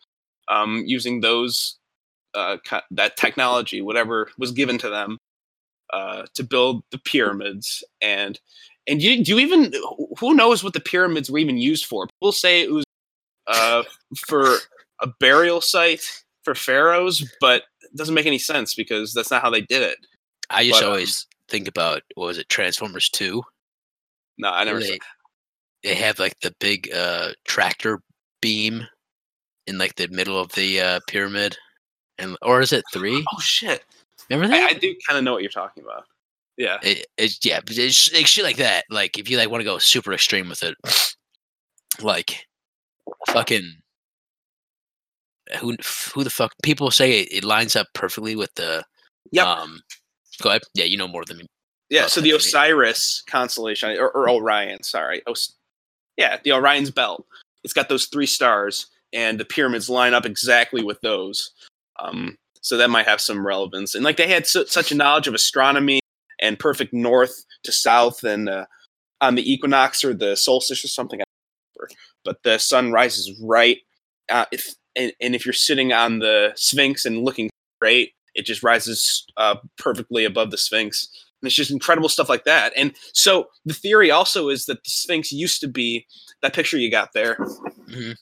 um, 0.49 0.85
using 0.87 1.21
those 1.21 1.79
uh, 2.35 2.59
that 2.93 3.17
technology, 3.17 3.83
whatever 3.83 4.31
was 4.39 4.53
given 4.53 4.79
to 4.79 4.91
them, 4.91 5.19
uh, 5.93 6.25
to 6.35 6.45
build 6.45 6.85
the 6.91 6.99
pyramids 6.99 7.85
and 8.03 8.41
and 8.89 9.03
you 9.03 9.25
do 9.25 9.33
you 9.33 9.39
even 9.41 9.73
who 10.19 10.35
knows 10.35 10.65
what 10.65 10.73
the 10.75 10.81
pyramids 10.81 11.31
were 11.31 11.39
even 11.39 11.59
used 11.59 11.87
for? 11.87 12.07
People 12.07 12.33
say 12.33 12.63
it 12.63 12.73
was 12.73 12.85
uh, 13.47 13.83
for 14.27 14.57
a 15.01 15.07
burial 15.21 15.61
site 15.61 16.23
for 16.45 16.55
pharaohs, 16.55 17.29
but 17.41 17.63
it 17.83 17.97
doesn't 17.97 18.15
make 18.15 18.27
any 18.27 18.39
sense 18.39 18.75
because 18.75 19.13
that's 19.13 19.31
not 19.31 19.43
how 19.43 19.51
they 19.51 19.61
did 19.61 19.83
it. 19.83 19.99
I 20.51 20.65
just 20.65 20.81
But, 20.81 20.87
um, 20.87 20.91
always 20.93 21.27
think 21.49 21.69
about 21.69 22.03
what 22.15 22.27
was 22.27 22.39
it 22.39 22.49
Transformers 22.49 23.09
Two? 23.09 23.43
No, 24.39 24.51
I 24.51 24.65
never. 24.65 24.81
they, 24.81 24.99
they 25.83 25.95
have 25.95 26.19
like 26.19 26.39
the 26.41 26.55
big 26.61 26.93
uh 26.93 27.33
tractor 27.45 28.01
beam 28.41 28.87
in 29.67 29.79
like 29.79 29.95
the 29.97 30.09
middle 30.09 30.39
of 30.39 30.53
the 30.53 30.81
uh 30.81 31.01
pyramid 31.07 31.57
and 32.19 32.37
or 32.43 32.61
is 32.61 32.73
it 32.73 32.85
three 32.93 33.25
Oh 33.33 33.41
shit! 33.41 33.85
remember 34.31 34.55
I, 34.55 34.59
that 34.59 34.71
I 34.71 34.79
do 34.79 34.95
kind 35.07 35.19
of 35.19 35.25
know 35.25 35.33
what 35.33 35.43
you're 35.43 35.51
talking 35.51 35.85
about. 35.85 36.05
Yeah, 36.57 36.79
it, 36.83 37.07
it's 37.17 37.45
yeah 37.45 37.61
it's, 37.67 38.13
it's 38.13 38.29
shit 38.29 38.45
like 38.45 38.57
that 38.57 38.85
like 38.91 39.19
if 39.19 39.31
you 39.31 39.39
like 39.39 39.51
want 39.51 39.61
to 39.61 39.65
go 39.65 39.79
super 39.79 40.13
extreme 40.13 40.49
with 40.49 40.63
it 40.63 40.77
like 42.03 42.47
fucking 43.29 43.71
who 45.59 45.77
who 46.15 46.25
the 46.25 46.31
fuck 46.31 46.53
people 46.63 46.91
say 46.91 47.21
it, 47.21 47.29
it 47.33 47.45
lines 47.45 47.77
up 47.77 47.87
perfectly 47.95 48.37
with 48.37 48.55
the 48.55 48.85
Yep. 49.33 49.47
um 49.47 49.81
go 50.43 50.51
ahead 50.51 50.63
yeah 50.75 50.85
you 50.85 50.97
know 50.97 51.09
more 51.09 51.25
than 51.25 51.39
me 51.39 51.47
yeah. 51.93 52.07
So 52.07 52.23
the. 52.23 52.31
Osiris 52.31 53.23
constellation 53.27 53.91
or, 53.99 54.09
or 54.09 54.31
Orion, 54.31 54.83
sorry, 54.83 55.23
Os- 55.27 55.53
yeah, 56.17 56.39
the 56.43 56.53
Orion's 56.53 56.91
belt. 56.91 57.27
It's 57.65 57.75
got 57.75 57.91
those 57.91 58.07
three 58.07 58.25
stars, 58.25 58.87
and 59.13 59.39
the 59.39 59.45
pyramids 59.45 59.91
line 59.91 60.15
up 60.15 60.25
exactly 60.25 60.83
with 60.83 60.99
those. 61.03 61.51
Um, 62.01 62.39
so 62.63 62.79
that 62.79 62.89
might 62.89 63.07
have 63.07 63.21
some 63.21 63.47
relevance. 63.47 63.95
And 63.95 64.05
like 64.05 64.17
they 64.17 64.27
had 64.27 64.47
su- 64.47 64.65
such 64.67 64.91
a 64.91 64.95
knowledge 64.95 65.29
of 65.29 65.35
astronomy 65.35 66.01
and 66.41 66.59
perfect 66.59 66.95
north 66.95 67.45
to 67.65 67.73
south, 67.73 68.25
and 68.25 68.49
uh, 68.49 68.65
on 69.21 69.35
the 69.35 69.53
equinox 69.53 70.03
or 70.03 70.15
the 70.15 70.35
solstice 70.35 70.83
or 70.83 70.89
something. 70.89 71.21
I 72.27 72.31
don't 72.31 72.37
remember. 72.37 72.39
But 72.45 72.51
the 72.51 72.59
sun 72.59 72.93
rises 72.93 73.31
right. 73.43 73.79
Uh, 74.31 74.47
if 74.53 74.75
and, 74.97 75.13
and 75.21 75.35
if 75.35 75.47
you're 75.47 75.53
sitting 75.53 75.93
on 75.93 76.19
the 76.19 76.53
Sphinx 76.57 77.05
and 77.05 77.25
looking 77.25 77.51
straight, 77.79 78.13
it 78.35 78.45
just 78.47 78.63
rises 78.63 79.25
uh, 79.37 79.57
perfectly 79.79 80.25
above 80.25 80.51
the 80.51 80.59
Sphinx. 80.59 81.09
And 81.41 81.47
it's 81.49 81.57
just 81.57 81.71
incredible 81.71 82.09
stuff 82.09 82.29
like 82.29 82.45
that. 82.45 82.73
And 82.77 82.95
so 83.13 83.47
the 83.65 83.75
theory 83.75 84.11
also 84.11 84.49
is 84.49 84.67
that 84.67 84.85
the 84.85 84.91
Sphinx 84.91 85.33
used 85.33 85.61
to 85.63 85.69
be 85.69 86.07
that 86.43 86.55
picture 86.55 86.79
you 86.79 86.91
got 86.91 87.13
there 87.15 87.37
Mhm. 87.89 88.17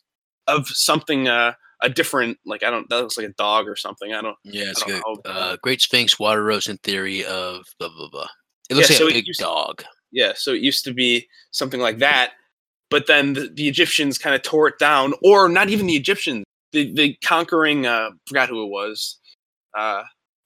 of 0.47 0.69
something 0.69 1.29
uh, 1.29 1.53
a 1.83 1.89
different 1.89 2.39
like 2.47 2.63
I 2.63 2.71
don't 2.71 2.89
that 2.91 2.97
looks 3.01 3.17
like 3.19 3.27
a 3.27 3.33
dog 3.33 3.67
or 3.69 3.77
something. 3.77 4.13
I 4.13 4.21
don't 4.23 4.37
yeah 4.45 4.71
it's 4.71 4.83
I 4.83 4.87
don't 4.89 5.23
good 5.23 5.33
know. 5.33 5.41
uh 5.41 5.57
great 5.63 5.81
sphinx 5.81 6.19
water 6.19 6.41
erosion 6.41 6.79
theory 6.83 7.25
of 7.25 7.65
blah 7.79 7.89
blah 7.89 8.09
blah 8.11 8.27
it 8.69 8.75
looks 8.77 8.91
Yeah, 8.91 8.95
like 9.07 9.13
so 9.15 9.19
a 9.19 9.23
big 9.23 9.27
dog 9.39 9.83
Yeah, 10.13 10.33
so 10.37 10.53
it 10.53 10.61
used 10.61 10.85
to 10.85 10.93
be 10.93 11.27
something 11.53 11.81
like 11.81 11.99
that, 11.99 12.33
but 12.91 13.07
then 13.07 13.33
the, 13.35 13.49
the 13.55 13.69
Egyptians 13.69 14.19
kind 14.19 14.35
of 14.35 14.43
tore 14.43 14.69
it 14.69 14.79
down, 14.79 15.15
or 15.23 15.49
not 15.49 15.69
even 15.71 15.87
the 15.87 15.97
Egyptians, 15.97 16.45
the 16.73 16.93
the 16.93 17.17
conquering 17.25 17.87
uh, 17.87 18.11
forgot 18.27 18.49
who 18.49 18.65
it 18.65 18.69
was, 18.71 19.19
uh, 19.77 20.03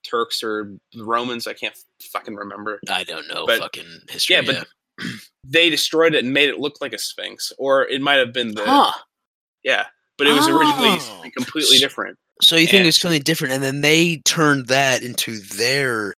Turks 0.09 0.43
or 0.43 0.73
the 0.93 1.05
Romans. 1.05 1.47
I 1.47 1.55
can't 1.55 1.77
fucking 2.13 2.35
remember. 2.35 2.79
I 2.89 3.05
don't 3.05 3.27
know 3.29 3.47
But- 3.47 3.59
fucking 3.61 3.87
history. 4.11 4.37
yeah, 4.37 4.43
but 4.43 4.67
They 5.43 5.71
destroyed 5.71 6.15
it 6.15 6.23
and 6.25 6.33
made 6.33 6.49
it 6.49 6.59
look 6.61 6.77
like 6.81 6.93
a 6.93 6.99
sphinx, 6.99 7.53
or 7.59 7.85
it 7.87 8.01
might 8.01 8.17
have 8.19 8.33
been 8.33 8.55
the 8.55 8.65
huh. 8.65 8.93
yeah, 9.65 9.87
but 10.19 10.27
it 10.29 10.33
was 10.33 10.47
originally 10.49 10.91
Oh. 10.91 10.99
something 10.99 11.33
completely 11.37 11.79
different. 11.79 12.17
So 12.43 12.57
you 12.57 12.67
think 12.67 12.81
and- 12.81 12.89
it's 12.89 13.01
something 13.01 13.23
different, 13.23 13.55
and 13.55 13.63
then 13.63 13.81
they 13.81 14.19
turned 14.25 14.67
that 14.69 15.03
into 15.03 15.39
their 15.41 16.15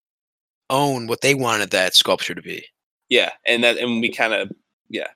own 0.68 1.06
what 1.06 1.20
they 1.20 1.34
wanted 1.34 1.70
that 1.70 1.94
sculpture 1.94 2.34
to 2.34 2.42
be. 2.42 2.66
Yeah, 3.08 3.30
and 3.46 3.62
that 3.64 3.78
and 3.78 4.00
we 4.00 4.10
kind 4.12 4.34
of 4.34 4.50
yeah, 4.88 5.08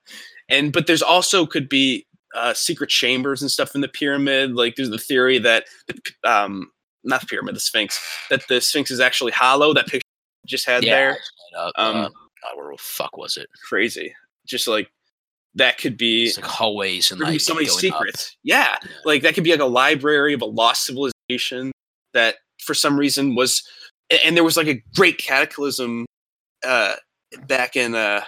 and 0.51 0.73
but 0.73 0.87
there's 0.87 1.03
also 1.03 1.47
could 1.47 1.69
be 1.69 2.07
uh, 2.35 2.55
secret 2.55 2.91
chambers 2.91 3.43
and 3.43 3.51
stuff 3.51 3.75
in 3.75 3.81
the 3.81 3.89
pyramid. 3.89 4.55
Like 4.55 4.77
there's 4.77 4.91
the 4.91 4.99
theory 4.99 5.39
that 5.39 5.65
the 5.87 6.01
um 6.31 6.71
not 7.05 7.21
the 7.23 7.27
pyramid, 7.27 7.57
the 7.57 7.61
Sphinx, 7.61 7.99
that 8.31 8.47
the 8.49 8.61
Sphinx 8.61 8.91
is 8.91 9.01
actually 9.01 9.33
hollow. 9.33 9.73
That 9.75 9.87
picture 9.87 10.05
just 10.47 10.67
had 10.67 10.83
there, 10.83 11.19
Uh, 11.57 11.71
Um, 11.77 11.97
uh, 11.97 12.09
God, 12.09 12.57
where 12.57 12.73
the 12.73 12.79
fuck 12.79 13.17
was 13.17 13.37
it? 13.37 13.49
crazy. 13.69 14.15
Just 14.47 14.67
like 14.69 14.91
that 15.55 15.79
could 15.79 15.97
be 15.97 16.27
It's 16.27 16.37
like 16.37 16.47
hallways 16.47 17.11
and 17.11 17.21
there 17.21 17.29
like 17.29 17.41
so 17.41 17.55
many 17.55 17.67
secrets. 17.67 18.37
Yeah, 18.45 18.77
Yeah. 18.83 18.91
like 19.05 19.23
that 19.23 19.35
could 19.35 19.45
be 19.45 19.51
like 19.51 19.61
a 19.61 19.65
library 19.65 20.33
of 20.35 20.43
a 20.43 20.47
lost 20.47 20.85
civilization 20.87 21.73
that 22.15 22.37
for 22.61 22.75
some 22.75 22.97
reason 22.99 23.35
was 23.35 23.63
and 24.25 24.37
there 24.37 24.45
was 24.45 24.57
like 24.57 24.69
a 24.69 24.83
great 24.95 25.19
cataclysm 25.19 26.05
uh 26.65 26.95
back 27.47 27.75
in 27.77 27.95
uh 27.95 28.23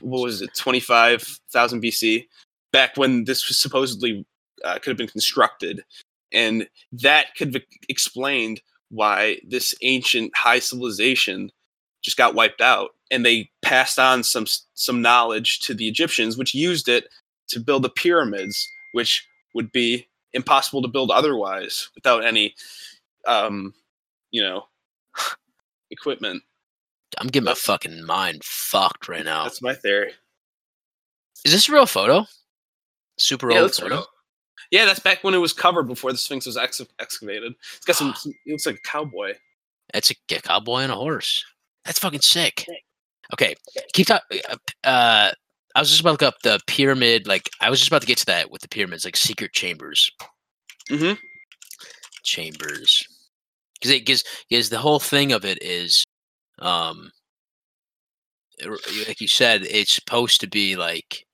what 0.00 0.22
was 0.22 0.42
it 0.42 0.54
25,000 0.54 1.82
BC 1.82 2.26
back 2.72 2.96
when 2.96 3.24
this 3.24 3.48
was 3.48 3.58
supposedly 3.58 4.26
uh, 4.64 4.74
could 4.74 4.90
have 4.90 4.96
been 4.96 5.08
constructed 5.08 5.84
and 6.32 6.68
that 6.92 7.34
could 7.36 7.54
have 7.54 7.62
explained 7.88 8.60
why 8.90 9.38
this 9.46 9.74
ancient 9.82 10.36
high 10.36 10.58
civilization 10.58 11.50
just 12.02 12.16
got 12.16 12.34
wiped 12.34 12.60
out 12.60 12.90
and 13.10 13.24
they 13.24 13.50
passed 13.62 13.98
on 13.98 14.22
some 14.22 14.46
some 14.74 15.00
knowledge 15.02 15.60
to 15.60 15.74
the 15.74 15.88
Egyptians 15.88 16.36
which 16.36 16.54
used 16.54 16.88
it 16.88 17.08
to 17.48 17.60
build 17.60 17.82
the 17.82 17.88
pyramids 17.88 18.70
which 18.92 19.26
would 19.54 19.72
be 19.72 20.06
impossible 20.32 20.82
to 20.82 20.88
build 20.88 21.10
otherwise 21.10 21.88
without 21.94 22.24
any 22.24 22.54
um 23.26 23.74
you 24.30 24.42
know, 24.42 24.66
equipment. 25.90 26.42
I'm 27.16 27.28
getting 27.28 27.46
my 27.46 27.54
fucking 27.54 28.04
mind 28.04 28.42
fucked 28.44 29.08
right 29.08 29.24
now. 29.24 29.44
That's 29.44 29.62
my 29.62 29.74
theory. 29.74 30.12
Is 31.44 31.52
this 31.52 31.68
a 31.68 31.72
real 31.72 31.86
photo? 31.86 32.26
Super 33.18 33.50
Yeah, 33.50 33.60
old 33.60 33.74
photo. 33.74 33.94
real. 33.96 34.06
Yeah, 34.70 34.84
that's 34.84 34.98
back 35.00 35.24
when 35.24 35.34
it 35.34 35.38
was 35.38 35.52
covered 35.52 35.84
before 35.84 36.12
the 36.12 36.18
Sphinx 36.18 36.44
was 36.46 36.56
ex- 36.56 36.80
excavated. 37.00 37.54
It's 37.76 37.84
got 37.86 37.96
some. 37.96 38.14
It 38.46 38.52
looks 38.52 38.66
like 38.66 38.76
a 38.76 38.88
cowboy. 38.88 39.34
That's 39.92 40.10
a, 40.10 40.14
a 40.34 40.40
cowboy 40.40 40.80
and 40.80 40.92
a 40.92 40.96
horse. 40.96 41.42
That's 41.84 41.98
fucking 41.98 42.20
sick. 42.20 42.66
Okay, 43.32 43.54
keep 43.94 44.06
talking. 44.06 44.40
Uh, 44.84 45.32
I 45.74 45.80
was 45.80 45.88
just 45.88 46.00
about 46.00 46.18
to 46.18 46.24
look 46.24 46.34
up 46.34 46.42
the 46.42 46.60
pyramid. 46.66 47.26
Like, 47.26 47.48
I 47.60 47.70
was 47.70 47.78
just 47.78 47.90
about 47.90 48.00
to 48.02 48.06
get 48.06 48.18
to 48.18 48.26
that 48.26 48.50
with 48.50 48.60
the 48.62 48.68
pyramids, 48.68 49.04
like 49.04 49.16
secret 49.16 49.52
chambers. 49.52 50.10
Mm-hmm. 50.90 51.14
Chambers, 52.24 53.06
because 53.74 53.90
it 53.90 54.04
gives 54.04 54.24
because 54.50 54.68
the 54.70 54.78
whole 54.78 54.98
thing 54.98 55.32
of 55.32 55.44
it 55.44 55.62
is, 55.62 56.04
um, 56.60 57.10
like 59.06 59.20
you 59.20 59.28
said, 59.28 59.62
it's 59.62 59.94
supposed 59.94 60.40
to 60.40 60.46
be 60.48 60.76
like 60.76 61.26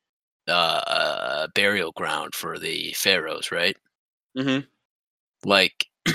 uh, 0.48 1.44
a 1.44 1.48
burial 1.54 1.92
ground 1.92 2.34
for 2.34 2.58
the 2.58 2.92
pharaohs, 2.96 3.50
right? 3.50 3.76
Mm-hmm. 4.36 4.66
Like, 5.48 5.86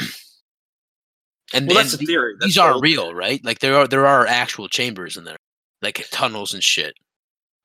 and, 1.54 1.68
Well, 1.68 1.78
that's 1.78 1.94
and 1.94 2.02
the 2.02 2.06
theory. 2.06 2.34
That's 2.40 2.48
these 2.48 2.56
the 2.56 2.62
are 2.64 2.80
real, 2.80 3.14
right? 3.14 3.44
Like 3.44 3.60
there 3.60 3.76
are 3.76 3.88
there 3.88 4.06
are 4.08 4.28
actual 4.28 4.68
chambers 4.68 5.18
in 5.18 5.24
there, 5.24 5.38
like 5.82 6.06
tunnels 6.12 6.54
and 6.54 6.64
shit. 6.64 6.94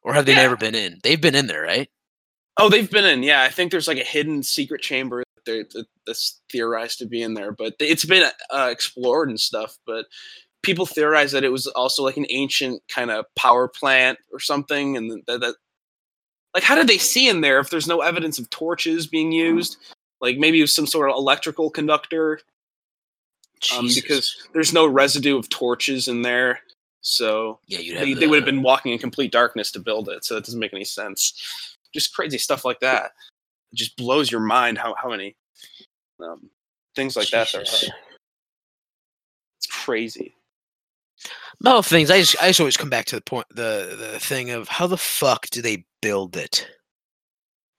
Or 0.02 0.12
have 0.14 0.26
they 0.26 0.32
Yeah. 0.32 0.42
never 0.42 0.56
been 0.56 0.74
in? 0.74 0.98
They've 1.02 1.20
been 1.20 1.34
in 1.34 1.46
there, 1.46 1.62
right? 1.62 1.88
Oh, 2.58 2.68
they've 2.68 2.90
been 2.90 3.04
in. 3.06 3.22
Yeah, 3.22 3.42
I 3.42 3.48
think 3.50 3.70
there's 3.70 3.88
like 3.88 3.98
a 3.98 4.04
hidden 4.04 4.42
secret 4.42 4.80
chamber 4.80 5.22
that- 5.46 5.86
that's 6.06 6.40
theorized 6.52 6.98
to 6.98 7.06
be 7.06 7.22
in 7.22 7.34
there, 7.34 7.52
but 7.52 7.74
it's 7.80 8.04
been 8.04 8.30
uh, 8.50 8.68
explored 8.70 9.28
and 9.30 9.40
stuff. 9.40 9.76
But 9.86 10.06
people 10.64 10.86
theorize 10.86 11.32
that 11.32 11.44
it 11.44 11.50
was 11.50 11.66
also 11.68 12.02
like 12.02 12.16
an 12.16 12.26
ancient 12.30 12.82
kind 12.88 13.10
of 13.10 13.26
power 13.34 13.68
plant 13.68 14.18
or 14.32 14.40
something, 14.40 14.96
and 14.96 15.22
that, 15.26 15.40
that 15.40 15.54
like 16.54 16.62
how 16.62 16.74
did 16.74 16.88
they 16.88 16.98
see 16.98 17.28
in 17.28 17.40
there 17.40 17.58
if 17.58 17.70
there's 17.70 17.88
no 17.88 18.00
evidence 18.00 18.38
of 18.38 18.48
torches 18.50 19.06
being 19.06 19.32
used? 19.32 19.76
Like 20.20 20.38
maybe 20.38 20.58
it 20.58 20.62
was 20.62 20.74
some 20.74 20.86
sort 20.86 21.10
of 21.10 21.16
electrical 21.16 21.70
conductor, 21.70 22.40
um, 23.76 23.88
because 23.94 24.36
there's 24.52 24.72
no 24.72 24.86
residue 24.86 25.36
of 25.36 25.48
torches 25.48 26.08
in 26.08 26.22
there. 26.22 26.60
So 27.00 27.58
yeah, 27.66 27.78
you'd 27.78 27.98
they, 27.98 28.14
they 28.14 28.26
would 28.26 28.36
have 28.36 28.46
been 28.46 28.62
walking 28.62 28.92
in 28.92 28.98
complete 28.98 29.32
darkness 29.32 29.70
to 29.72 29.80
build 29.80 30.08
it, 30.08 30.24
so 30.24 30.34
that 30.34 30.44
doesn't 30.44 30.60
make 30.60 30.72
any 30.72 30.84
sense. 30.84 31.76
Just 31.92 32.14
crazy 32.14 32.38
stuff 32.38 32.64
like 32.64 32.80
that. 32.80 33.12
It 33.72 33.76
just 33.76 33.96
blows 33.96 34.30
your 34.30 34.40
mind 34.40 34.78
how 34.78 34.94
how 34.94 35.10
many 35.10 35.36
um, 36.20 36.48
things 36.96 37.16
like 37.16 37.28
that 37.30 37.50
there 37.52 37.60
are. 37.60 37.64
Jesus. 37.64 37.90
It's 39.58 39.66
crazy. 39.66 40.34
No 41.62 41.82
things. 41.82 42.10
I 42.10 42.20
just 42.20 42.36
I 42.42 42.48
just 42.48 42.60
always 42.60 42.76
come 42.76 42.90
back 42.90 43.06
to 43.06 43.16
the 43.16 43.22
point 43.22 43.46
the 43.50 43.96
the 44.12 44.20
thing 44.20 44.50
of 44.50 44.68
how 44.68 44.86
the 44.86 44.96
fuck 44.96 45.46
do 45.50 45.62
they 45.62 45.84
build 46.02 46.36
it? 46.36 46.66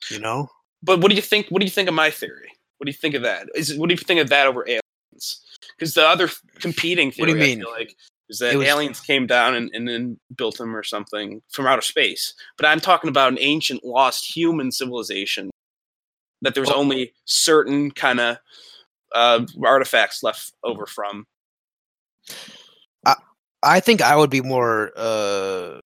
You 0.09 0.19
know? 0.19 0.49
But 0.84 1.01
what 1.01 1.09
do 1.09 1.15
you 1.15 1.21
think? 1.21 1.47
What 1.49 1.59
do 1.59 1.65
you 1.65 1.71
think 1.71 1.89
of 1.89 1.95
my 1.95 2.09
theory? 2.11 2.49
What 2.78 2.86
do 2.86 2.89
you 2.89 2.97
think 2.97 3.15
of 3.15 3.21
that? 3.23 3.47
Is 3.55 3.76
what 3.78 3.89
do 3.89 3.93
you 3.93 3.97
think 3.97 4.19
of 4.19 4.30
that 4.30 4.47
over 4.47 4.65
aliens? 4.67 5.41
Because 5.78 5.93
the 5.93 6.05
other 6.07 6.30
competing 6.59 7.11
theory, 7.11 7.32
What 7.32 7.34
do 7.34 7.39
you 7.39 7.43
I 7.43 7.47
mean? 7.47 7.59
feel 7.61 7.71
like 7.71 7.95
is 8.30 8.39
that 8.39 8.55
was- 8.55 8.67
aliens 8.67 8.99
came 8.99 9.28
down 9.28 9.55
and, 9.55 9.69
and 9.73 9.88
then 9.88 10.19
built 10.36 10.57
them 10.57 10.76
or 10.76 10.84
something 10.84 11.41
from 11.51 11.67
outer 11.67 11.82
space. 11.82 12.34
But 12.57 12.65
I'm 12.65 12.80
talking 12.80 13.09
about 13.09 13.32
an 13.32 13.38
ancient 13.39 13.84
lost 13.84 14.26
human 14.36 14.71
civilization 14.71 15.49
that 16.41 16.53
there's 16.55 16.67
Well- 16.69 16.80
only 16.80 17.13
certain 17.26 17.91
kind 17.91 18.19
of 18.19 18.38
uh, 19.13 19.45
artifacts 19.63 20.21
left 20.23 20.53
over 20.63 20.86
from. 20.86 21.26
I 23.66 23.80
think 23.82 24.01
I 24.01 24.16
would 24.16 24.30
be 24.30 24.41
more 24.41 24.91
uh 24.95 25.80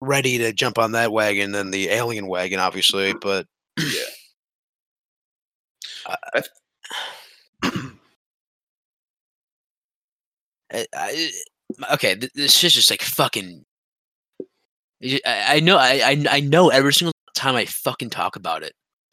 ready 0.00 0.38
to 0.38 0.52
jump 0.52 0.78
on 0.78 0.92
that 0.92 1.12
wagon 1.12 1.52
than 1.52 1.70
the 1.70 1.88
alien 1.90 2.26
wagon, 2.28 2.60
obviously, 2.60 3.14
but 3.20 3.46
Yeah. 3.78 4.02
I, 6.06 6.42
I, 10.94 11.30
okay, 11.94 12.14
this 12.34 12.62
is 12.64 12.72
just 12.72 12.90
like 12.90 13.02
fucking. 13.02 13.64
I, 15.04 15.56
I 15.56 15.60
know, 15.60 15.76
I, 15.78 16.00
I, 16.04 16.24
I 16.30 16.40
know 16.40 16.68
every 16.68 16.92
single 16.92 17.12
time 17.34 17.56
I 17.56 17.64
fucking 17.66 18.10
talk 18.10 18.36
about 18.36 18.62
it, 18.62 18.72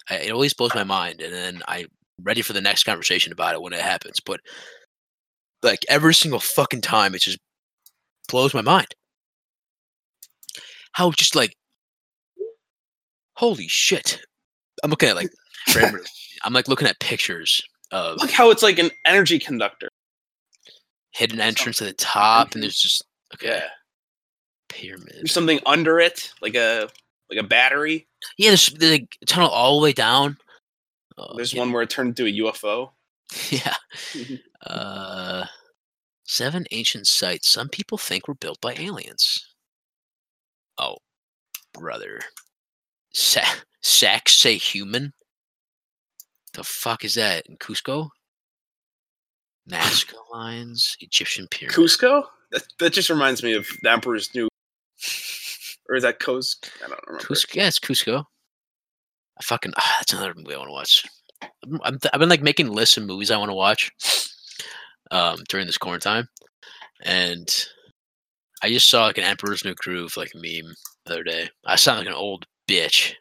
I, 0.09 0.17
it 0.17 0.31
always 0.31 0.53
blows 0.53 0.75
my 0.75 0.83
mind, 0.83 1.21
and 1.21 1.33
then 1.33 1.61
I'm 1.67 1.87
ready 2.21 2.41
for 2.41 2.53
the 2.53 2.61
next 2.61 2.83
conversation 2.83 3.31
about 3.33 3.55
it 3.55 3.61
when 3.61 3.73
it 3.73 3.81
happens. 3.81 4.19
But 4.23 4.39
like 5.63 5.79
every 5.89 6.13
single 6.13 6.39
fucking 6.39 6.81
time, 6.81 7.15
it 7.15 7.21
just 7.21 7.39
blows 8.29 8.53
my 8.53 8.61
mind. 8.61 8.87
How 10.93 11.11
just 11.11 11.35
like, 11.35 11.55
holy 13.35 13.67
shit! 13.67 14.21
I'm 14.83 14.89
looking 14.89 15.09
at 15.09 15.15
like, 15.15 15.29
I'm 16.43 16.53
like 16.53 16.67
looking 16.67 16.87
at 16.87 16.99
pictures 16.99 17.61
of 17.91 18.17
Look 18.17 18.31
how 18.31 18.49
it's 18.51 18.63
like 18.63 18.79
an 18.79 18.91
energy 19.05 19.39
conductor. 19.39 19.89
hidden 21.11 21.39
entrance 21.41 21.81
at 21.81 21.87
the 21.87 21.93
top, 21.93 22.53
and 22.53 22.63
there's 22.63 22.79
just 22.79 23.03
okay 23.33 23.47
Yeah. 23.47 23.63
pyramid. 24.69 25.13
There's 25.15 25.31
something 25.33 25.59
under 25.65 25.99
it, 25.99 26.31
like 26.41 26.55
a 26.55 26.87
like 27.29 27.39
a 27.39 27.47
battery. 27.47 28.07
Yeah, 28.37 28.49
there's, 28.51 28.67
there's 28.73 28.99
a 29.21 29.25
tunnel 29.25 29.49
all 29.49 29.79
the 29.79 29.83
way 29.83 29.93
down. 29.93 30.37
Uh, 31.17 31.35
There's 31.35 31.53
yeah, 31.53 31.59
one 31.61 31.71
where 31.71 31.83
it 31.83 31.89
turned 31.89 32.17
into 32.19 32.25
a 32.25 32.51
UFO. 32.51 32.91
Yeah. 33.51 33.75
Uh, 34.65 35.45
seven 36.29 36.65
ancient 36.71 37.07
sites. 37.07 37.49
Some 37.49 37.69
people 37.69 37.97
think 37.97 38.27
were 38.27 38.35
built 38.35 38.61
by 38.61 38.75
aliens. 38.75 39.55
Oh, 40.77 40.97
brother. 41.73 42.21
Sa- 43.13 43.41
Sacsayhuamán. 43.83 45.11
The 46.53 46.63
fuck 46.63 47.03
is 47.03 47.15
that 47.15 47.47
in 47.47 47.57
Cusco? 47.57 48.09
Nazca 49.69 50.15
lines, 50.31 50.95
Egyptian 50.99 51.47
pyramids. 51.49 51.97
Cusco? 51.97 52.23
That, 52.51 52.63
that 52.79 52.93
just 52.93 53.09
reminds 53.09 53.43
me 53.43 53.53
of 53.53 53.67
the 53.81 53.91
Emperor's 53.91 54.33
New. 54.33 54.47
Or 55.89 55.95
is 55.95 56.03
that 56.03 56.19
Cos? 56.19 56.57
I 56.83 56.87
don't 56.87 56.99
remember. 57.07 57.25
Cusco, 57.25 57.55
yeah, 57.55 57.67
it's 57.67 57.79
Cusco. 57.79 58.23
I 59.39 59.43
fucking 59.43 59.73
ah, 59.77 59.95
that's 59.99 60.13
another 60.13 60.33
movie 60.35 60.53
I 60.53 60.57
want 60.57 60.69
to 60.69 60.73
watch. 60.73 61.05
I'm, 61.63 61.79
I'm 61.83 61.99
I've 62.13 62.19
been 62.19 62.29
like 62.29 62.41
making 62.41 62.69
lists 62.71 62.97
of 62.97 63.05
movies 63.05 63.31
I 63.31 63.37
want 63.37 63.49
to 63.49 63.55
watch 63.55 63.91
um, 65.11 65.39
during 65.49 65.65
this 65.65 65.77
quarantine, 65.77 66.27
and 67.03 67.49
I 68.61 68.69
just 68.69 68.89
saw 68.89 69.05
like 69.05 69.17
an 69.17 69.23
Emperor's 69.23 69.65
New 69.65 69.75
Groove 69.75 70.17
like 70.17 70.31
meme 70.35 70.73
the 71.05 71.13
other 71.13 71.23
day. 71.23 71.49
I 71.65 71.75
sound 71.75 71.99
like 71.99 72.07
an 72.07 72.13
old 72.13 72.45
bitch. 72.67 73.13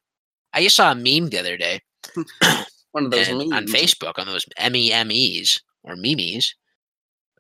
I 0.53 0.63
just 0.63 0.77
saw 0.77 0.93
a 0.93 0.95
meme 0.95 1.29
the 1.29 1.39
other 1.39 1.57
day 1.57 1.81
One 2.93 3.07
of 3.07 3.11
those 3.11 3.29
on. 3.29 3.67
Facebook 3.67 4.19
on 4.19 4.27
those 4.27 4.47
MEMEs 4.59 5.61
or 5.83 5.95
memes, 5.97 6.55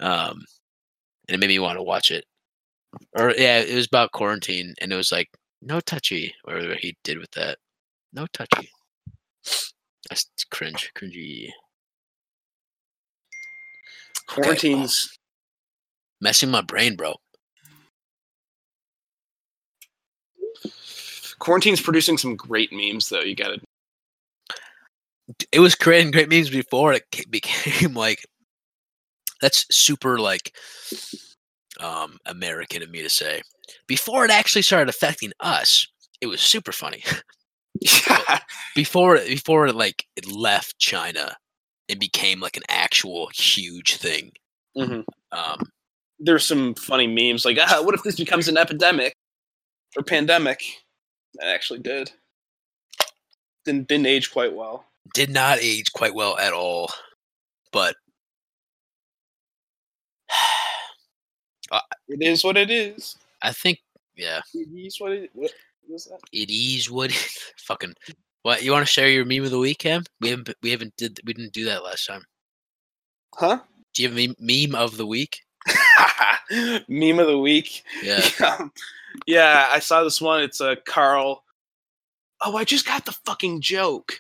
um, 0.00 0.44
and 1.26 1.34
it 1.34 1.40
made 1.40 1.48
me 1.48 1.58
want 1.58 1.78
to 1.78 1.82
watch 1.82 2.10
it. 2.10 2.24
Or 3.16 3.32
yeah, 3.36 3.58
it 3.60 3.74
was 3.74 3.86
about 3.86 4.12
quarantine, 4.12 4.74
and 4.80 4.92
it 4.92 4.96
was 4.96 5.10
like 5.12 5.28
no 5.62 5.80
touchy, 5.80 6.34
whatever 6.44 6.74
he 6.74 6.96
did 7.02 7.18
with 7.18 7.30
that. 7.32 7.58
No 8.12 8.26
touchy. 8.32 8.70
That's 10.08 10.28
cringe, 10.50 10.90
cringy. 10.96 11.50
Okay, 14.30 14.42
Quarantines. 14.42 15.18
messing 16.20 16.50
my 16.50 16.60
brain, 16.60 16.96
bro. 16.96 17.14
Quarantine's 21.38 21.80
producing 21.80 22.18
some 22.18 22.36
great 22.36 22.72
memes, 22.72 23.08
though. 23.08 23.20
You 23.20 23.34
got 23.34 23.48
to. 23.48 23.60
It 25.52 25.60
was 25.60 25.74
creating 25.74 26.10
great 26.10 26.28
memes 26.28 26.50
before 26.50 26.92
it 26.92 27.04
became 27.30 27.94
like 27.94 28.24
that's 29.40 29.66
super 29.70 30.18
like 30.18 30.54
um 31.80 32.18
American 32.26 32.82
of 32.82 32.90
me 32.90 33.02
to 33.02 33.10
say. 33.10 33.42
Before 33.86 34.24
it 34.24 34.30
actually 34.30 34.62
started 34.62 34.88
affecting 34.88 35.32
us, 35.40 35.86
it 36.20 36.26
was 36.26 36.40
super 36.40 36.72
funny. 36.72 37.04
Yeah. 37.80 38.38
before 38.74 39.18
before 39.18 39.66
it 39.66 39.76
like 39.76 40.04
it 40.16 40.26
left 40.26 40.78
China 40.78 41.36
and 41.88 41.98
became 41.98 42.40
like 42.40 42.56
an 42.56 42.62
actual 42.68 43.28
huge 43.34 43.96
thing. 43.96 44.32
Mhm. 44.76 45.04
Um, 45.32 45.70
There's 46.18 46.46
some 46.46 46.74
funny 46.74 47.06
memes 47.06 47.44
like, 47.44 47.58
ah, 47.60 47.80
what 47.82 47.94
if 47.94 48.02
this 48.02 48.16
becomes 48.16 48.48
an 48.48 48.56
epidemic 48.56 49.14
or 49.96 50.02
pandemic? 50.02 50.62
That 51.34 51.46
actually 51.48 51.78
did. 51.80 52.10
Didn't 53.64 53.86
didn't 53.88 54.06
age 54.06 54.30
quite 54.32 54.52
well. 54.54 54.84
did 55.14 55.30
not 55.30 55.58
age 55.60 55.92
quite 55.92 56.14
well 56.14 56.36
at 56.38 56.52
all, 56.52 56.90
but 57.72 57.94
It 62.08 62.22
is 62.22 62.42
what 62.44 62.56
it 62.56 62.70
is. 62.70 63.16
I 63.42 63.52
think 63.52 63.78
yeah, 64.16 64.40
It 64.54 64.68
is 64.86 65.00
what 65.00 65.12
it. 65.12 65.30
What 65.34 65.52
was 65.88 66.06
that? 66.06 66.18
it 66.32 66.50
is 66.50 66.90
what 66.90 67.10
it- 67.10 67.16
fucking. 67.58 67.94
What 68.48 68.62
you 68.62 68.72
want 68.72 68.86
to 68.86 68.90
share 68.90 69.10
your 69.10 69.26
meme 69.26 69.44
of 69.44 69.50
the 69.50 69.58
week, 69.58 69.80
Cam? 69.80 70.04
We 70.22 70.30
haven't 70.30 70.48
we 70.62 70.70
haven't 70.70 70.96
did 70.96 71.20
we 71.26 71.34
didn't 71.34 71.52
do 71.52 71.66
that 71.66 71.84
last 71.84 72.06
time. 72.06 72.22
Huh? 73.34 73.58
Do 73.92 74.02
you 74.02 74.08
have 74.08 74.16
a 74.18 74.26
meme, 74.28 74.36
meme 74.70 74.74
of 74.74 74.96
the 74.96 75.06
week? 75.06 75.42
Meme 76.88 77.18
of 77.18 77.26
the 77.26 77.38
week. 77.38 77.82
Yeah. 78.02 78.22
Um, 78.58 78.72
yeah, 79.26 79.68
I 79.70 79.80
saw 79.80 80.02
this 80.02 80.18
one. 80.18 80.42
It's 80.42 80.62
a 80.62 80.70
uh, 80.70 80.76
Carl. 80.86 81.44
Oh, 82.42 82.56
I 82.56 82.64
just 82.64 82.86
got 82.86 83.04
the 83.04 83.12
fucking 83.26 83.60
joke. 83.60 84.18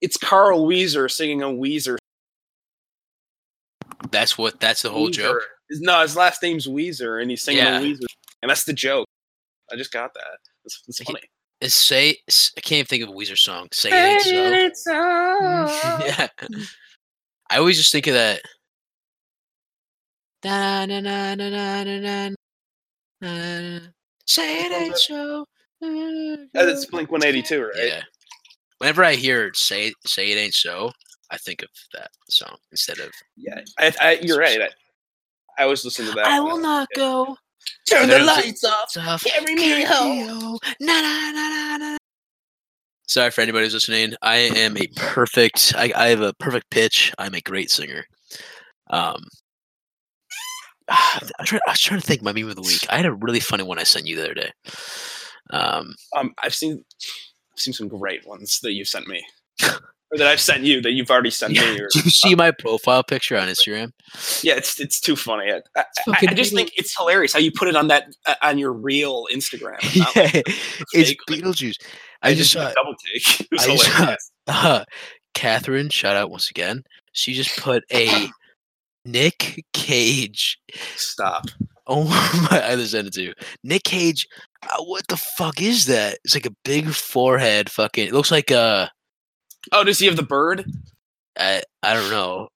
It's 0.00 0.16
Carl 0.16 0.64
Wheezer 0.64 1.08
singing 1.08 1.42
a 1.42 1.46
Weezer. 1.46 1.96
That's 4.12 4.38
what. 4.38 4.60
That's 4.60 4.82
the 4.82 4.90
whole 4.90 5.10
joke. 5.10 5.38
Weezer. 5.38 5.70
His- 5.70 5.80
No, 5.80 6.00
his 6.02 6.14
last 6.16 6.44
name's 6.44 6.68
Wheezer, 6.68 7.18
and 7.18 7.28
he's 7.28 7.42
singing 7.42 7.64
Yeah. 7.64 7.80
a 7.80 7.82
Weezer, 7.82 8.06
and 8.40 8.50
that's 8.50 8.62
the 8.62 8.72
joke. 8.72 9.08
I 9.72 9.74
just 9.74 9.92
got 9.92 10.14
that. 10.14 10.38
It's, 10.64 10.80
it's 10.86 11.02
funny 11.02 11.22
is 11.60 11.74
say 11.74 12.16
I 12.56 12.60
can't 12.60 12.86
think 12.86 13.02
of 13.02 13.08
a 13.08 13.12
Weezer 13.12 13.36
song. 13.36 13.68
Say, 13.72 13.90
it, 13.90 14.26
ain't 14.26 14.76
so. 14.76 14.92
It 14.92 15.70
so. 15.70 16.04
yeah. 16.06 16.28
I 17.50 17.58
always 17.58 17.76
just 17.76 17.92
think 17.92 18.06
of 18.06 18.14
that. 18.14 18.40
Na, 20.44 20.86
na, 20.86 21.00
na, 21.00 21.34
na, 21.34 21.84
na, 21.84 22.28
na, 23.20 23.80
Say 24.26 24.66
it 24.66 24.72
ain't 24.72 24.96
so. 24.96 25.44
That's 26.52 26.84
Blink 26.86 27.10
182, 27.10 27.62
right? 27.62 27.72
Yeah. 27.76 28.02
Whenever 28.78 29.02
I 29.02 29.14
hear 29.14 29.50
"Say 29.54 29.92
Say 30.06 30.30
It 30.30 30.36
Ain't 30.36 30.54
So," 30.54 30.92
I 31.30 31.36
think 31.38 31.62
of 31.62 31.68
that 31.94 32.10
song 32.30 32.56
instead 32.70 33.00
of. 33.00 33.10
Yeah, 33.36 33.60
I, 33.78 33.92
I, 34.00 34.18
you're 34.22 34.38
right. 34.38 34.60
I, 34.60 34.68
I 35.58 35.64
always 35.64 35.84
listen 35.84 36.06
to 36.06 36.12
that. 36.12 36.26
I 36.26 36.38
will 36.38 36.58
not 36.58 36.88
go 36.94 37.36
Turn 37.90 38.08
the 38.08 38.18
the 38.18 38.24
lights 38.24 38.62
lights 38.62 38.64
off. 38.64 38.92
Tough. 38.92 39.24
Carry 39.24 39.54
me 39.54 39.82
home. 39.84 40.58
Na, 40.80 41.00
na, 41.00 41.30
na, 41.32 41.48
na, 41.48 41.76
na. 41.78 41.96
Sorry 43.06 43.30
for 43.30 43.40
anybody 43.40 43.64
who's 43.64 43.74
listening. 43.74 44.14
I 44.20 44.36
am 44.36 44.76
a 44.76 44.86
perfect. 44.96 45.72
I, 45.76 45.90
I 45.96 46.08
have 46.08 46.20
a 46.20 46.34
perfect 46.34 46.70
pitch. 46.70 47.12
I'm 47.18 47.34
a 47.34 47.40
great 47.40 47.70
singer. 47.70 48.04
Um, 48.90 49.24
I'm 50.88 51.46
trying, 51.46 51.62
I 51.66 51.70
was 51.70 51.80
trying 51.80 52.00
to 52.00 52.06
think 52.06 52.22
my 52.22 52.32
meme 52.32 52.48
of 52.50 52.56
the 52.56 52.62
week. 52.62 52.86
I 52.90 52.96
had 52.96 53.06
a 53.06 53.14
really 53.14 53.40
funny 53.40 53.64
one 53.64 53.78
I 53.78 53.84
sent 53.84 54.06
you 54.06 54.16
the 54.16 54.24
other 54.24 54.34
day. 54.34 54.50
Um, 55.50 55.94
Um, 56.16 56.34
I've 56.42 56.54
seen, 56.54 56.84
I've 57.52 57.58
seen 57.60 57.72
some 57.72 57.88
great 57.88 58.26
ones 58.26 58.60
that 58.62 58.72
you've 58.74 58.88
sent 58.88 59.08
me, 59.08 59.24
or 60.10 60.18
that 60.18 60.26
I've 60.26 60.40
sent 60.40 60.64
you 60.64 60.80
that 60.82 60.92
you've 60.92 61.10
already 61.10 61.30
sent 61.30 61.52
me. 61.52 61.80
Or, 61.80 61.88
do 61.92 62.00
you 62.00 62.10
see 62.10 62.34
my 62.34 62.50
profile 62.50 63.02
picture 63.02 63.36
on 63.36 63.48
Instagram? 63.48 63.92
yeah, 64.42 64.54
it's 64.54 64.80
it's 64.80 65.00
too 65.00 65.16
funny. 65.16 65.52
I, 65.52 65.62
I, 65.76 65.84
I, 66.08 66.18
I 66.28 66.34
just 66.34 66.54
think 66.54 66.72
it's 66.76 66.96
hilarious 66.96 67.32
how 67.32 67.38
you 67.38 67.52
put 67.52 67.68
it 67.68 67.76
on 67.76 67.88
that 67.88 68.14
uh, 68.26 68.34
on 68.42 68.58
your 68.58 68.72
real 68.72 69.26
Instagram. 69.32 69.78
not 69.96 70.16
like 70.16 70.34
yeah, 70.34 70.42
it's 70.92 71.14
Beetlejuice. 71.28 71.76
I 72.22 72.34
just 72.34 72.52
saw 72.52 72.72
double 72.72 72.94
take. 73.14 73.40
It 73.40 73.48
was 73.52 73.64
I 73.64 73.66
just 73.68 73.96
saw- 73.96 74.16
uh, 74.48 74.84
Catherine. 75.34 75.90
Shout 75.90 76.16
out 76.16 76.30
once 76.30 76.50
again. 76.50 76.82
She 77.12 77.34
just 77.34 77.56
put 77.58 77.84
a 77.92 78.28
Nick 79.04 79.64
Cage 79.72 80.58
Stop. 80.96 81.46
Oh 81.86 82.04
my! 82.50 82.62
I 82.62 82.76
just 82.76 82.92
sent 82.92 83.08
it 83.08 83.14
to 83.14 83.22
you. 83.22 83.32
Nick 83.64 83.84
Cage. 83.84 84.26
Uh, 84.62 84.84
what 84.84 85.06
the 85.08 85.16
fuck 85.16 85.62
is 85.62 85.86
that? 85.86 86.18
It's 86.24 86.34
like 86.34 86.46
a 86.46 86.54
big 86.64 86.88
forehead. 86.88 87.70
Fucking. 87.70 88.08
It 88.08 88.12
looks 88.12 88.30
like 88.30 88.50
a. 88.50 88.90
Oh, 89.72 89.84
does 89.84 89.98
he 89.98 90.06
have 90.06 90.16
the 90.16 90.22
bird? 90.22 90.64
I, 91.38 91.62
I 91.82 91.94
don't 91.94 92.10
know. 92.10 92.48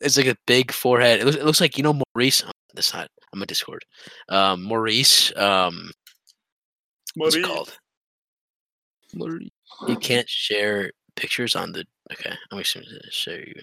It's 0.00 0.16
like 0.16 0.26
a 0.26 0.36
big 0.46 0.72
forehead. 0.72 1.20
It 1.20 1.24
looks. 1.26 1.36
It 1.36 1.44
looks 1.44 1.60
like 1.60 1.76
you 1.76 1.82
know 1.82 2.00
Maurice. 2.14 2.42
oh, 2.46 2.50
that's 2.74 2.92
not. 2.94 3.08
I'm 3.32 3.42
a 3.42 3.46
Discord. 3.46 3.84
Um, 4.28 4.62
Maurice. 4.62 5.32
Um, 5.36 5.90
what's 7.16 7.36
it 7.36 7.44
called? 7.44 7.76
Maurice. 9.14 9.48
You 9.88 9.96
can't 9.96 10.28
share 10.28 10.90
pictures 11.16 11.54
on 11.54 11.72
the. 11.72 11.84
Okay, 12.12 12.32
I'm 12.50 12.58
just 12.58 12.74
gonna 12.74 12.86
show 13.10 13.32
you. 13.32 13.54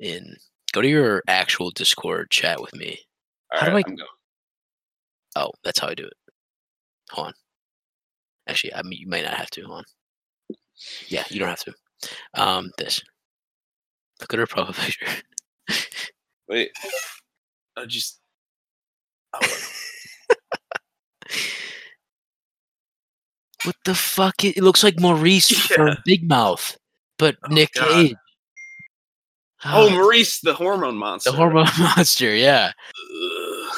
In 0.00 0.36
go 0.72 0.80
to 0.82 0.88
your 0.88 1.22
actual 1.28 1.70
Discord 1.70 2.30
chat 2.30 2.60
with 2.60 2.74
me. 2.74 2.98
All 3.52 3.60
How 3.60 3.66
do 3.66 3.72
right, 3.74 3.84
I- 3.86 3.90
I'm 3.90 3.96
going. 3.96 4.08
Oh, 5.36 5.50
that's 5.64 5.78
how 5.78 5.88
I 5.88 5.94
do 5.94 6.04
it. 6.04 6.12
Hold 7.10 7.28
on. 7.28 7.32
Actually, 8.48 8.74
I 8.74 8.82
mean, 8.82 8.98
you 9.00 9.06
might 9.08 9.24
not 9.24 9.34
have 9.34 9.50
to. 9.50 9.62
Hold 9.62 9.78
on. 9.78 9.84
Yeah, 11.08 11.24
you 11.30 11.38
don't 11.40 11.48
have 11.48 11.64
to. 11.64 11.74
Um, 12.34 12.70
this. 12.78 13.00
Look 14.20 14.32
at 14.32 14.38
her 14.38 14.46
profile 14.46 14.72
picture. 14.74 15.06
Wait. 16.48 16.70
I 17.76 17.84
just. 17.86 18.20
Oh, 19.34 19.38
What 23.64 23.76
the 23.84 23.94
fuck? 23.94 24.44
It, 24.44 24.58
looks 24.62 24.84
like 24.84 25.00
Maurice 25.00 25.50
from 25.66 25.96
Big 26.04 26.26
Mouth, 26.28 26.76
but 27.18 27.36
Oh, 27.44 27.52
Nick 27.52 27.72
God. 27.74 27.88
Cage. 27.88 28.14
oh, 29.64 29.88
Ah, 29.88 29.90
Maurice, 29.90 30.40
the 30.40 30.54
hormone 30.54 30.96
monster. 30.96 31.30
the 31.32 31.36
hormone 31.36 31.66
monster. 31.78 32.34
Yeah. 32.34 32.70
Ugh. 32.70 33.76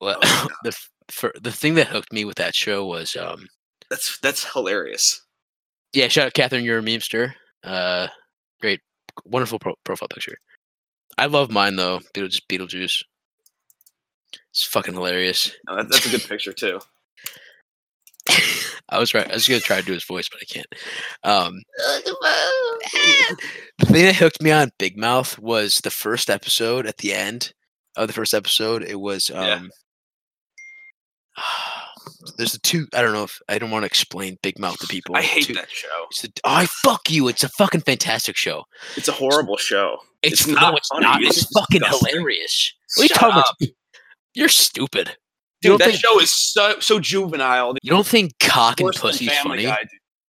Well, 0.00 0.18
Oh, 0.22 0.48
the 0.64 0.76
for, 1.10 1.32
the 1.40 1.52
thing 1.52 1.74
that 1.74 1.88
hooked 1.88 2.12
me 2.12 2.24
with 2.24 2.36
that 2.36 2.54
show 2.54 2.86
was 2.86 3.14
um 3.16 3.46
That's 3.90 4.18
that's 4.20 4.50
hilarious. 4.52 5.20
Yeah 5.94 6.08
shout 6.08 6.26
out 6.26 6.34
Catherine 6.34 6.64
you're 6.64 6.78
a 6.78 6.82
memester. 6.82 7.34
Uh 7.62 8.08
great 8.60 8.80
wonderful 9.24 9.58
pro- 9.58 9.74
profile 9.84 10.08
picture. 10.08 10.36
I 11.16 11.26
love 11.26 11.50
mine 11.50 11.76
though 11.76 12.00
Beetlejuice 12.14 12.42
Beetlejuice. 12.50 13.02
It's 14.50 14.64
fucking 14.64 14.94
hilarious. 14.94 15.52
No, 15.68 15.76
that, 15.76 15.88
that's 15.88 16.06
a 16.06 16.10
good 16.10 16.28
picture 16.28 16.52
too. 16.52 16.80
I 18.88 18.98
was 18.98 19.14
right 19.14 19.30
I 19.30 19.34
was 19.34 19.46
gonna 19.48 19.60
try 19.60 19.80
to 19.80 19.86
do 19.86 19.92
his 19.92 20.04
voice 20.04 20.28
but 20.28 20.40
I 20.42 20.44
can't. 20.44 20.66
Um 21.22 21.62
the 23.78 23.86
thing 23.86 24.04
that 24.04 24.16
hooked 24.16 24.42
me 24.42 24.50
on 24.50 24.70
Big 24.78 24.96
Mouth 24.96 25.38
was 25.38 25.80
the 25.80 25.90
first 25.90 26.28
episode 26.30 26.86
at 26.86 26.98
the 26.98 27.12
end 27.12 27.52
of 27.96 28.08
the 28.08 28.12
first 28.14 28.34
episode. 28.34 28.82
It 28.82 29.00
was 29.00 29.30
Yeah. 29.30 29.62
There's 32.36 32.52
the 32.52 32.58
two 32.60 32.86
I 32.94 33.02
don't 33.02 33.12
know 33.12 33.24
if 33.24 33.40
I 33.48 33.58
don't 33.58 33.70
want 33.70 33.82
to 33.82 33.86
explain 33.86 34.38
Big 34.42 34.58
Mouth 34.58 34.78
to 34.78 34.86
people 34.86 35.16
I 35.16 35.22
hate 35.22 35.46
Two- 35.46 35.54
that 35.54 35.70
show. 35.70 36.06
It's 36.10 36.22
the, 36.22 36.32
oh, 36.44 36.50
I 36.54 36.66
fuck 36.66 37.10
you. 37.10 37.28
It's 37.28 37.44
a 37.44 37.48
fucking 37.48 37.82
fantastic 37.82 38.36
show. 38.36 38.64
It's 38.96 39.08
a 39.08 39.12
horrible 39.12 39.56
show. 39.56 39.98
It's, 40.22 40.40
It's 40.42 40.46
no, 40.48 40.54
not 40.54 40.78
it's 40.78 40.88
funny, 40.88 41.04
not. 41.04 41.22
it's 41.22 41.42
It's, 41.42 41.52
fucking 41.52 41.80
disgusting. 41.80 42.08
hilarious. 42.12 42.72
What 42.96 43.00
are 43.00 43.04
you 43.04 43.08
Shut 43.08 43.18
talking 43.18 43.38
up. 43.38 43.54
about? 43.60 43.70
You're 44.34 44.48
stupid. 44.48 45.16
Dude, 45.62 45.70
don't 45.70 45.78
that 45.78 45.88
think- 45.90 46.00
show 46.00 46.18
is 46.20 46.32
so 46.32 46.78
so 46.80 46.98
juvenile. 47.00 47.74
You 47.82 47.90
don't 47.90 48.06
think 48.06 48.32
cock 48.40 48.80
and 48.80 48.92
pussy's 48.94 49.32
funny? 49.38 49.62
Guy. 49.64 49.78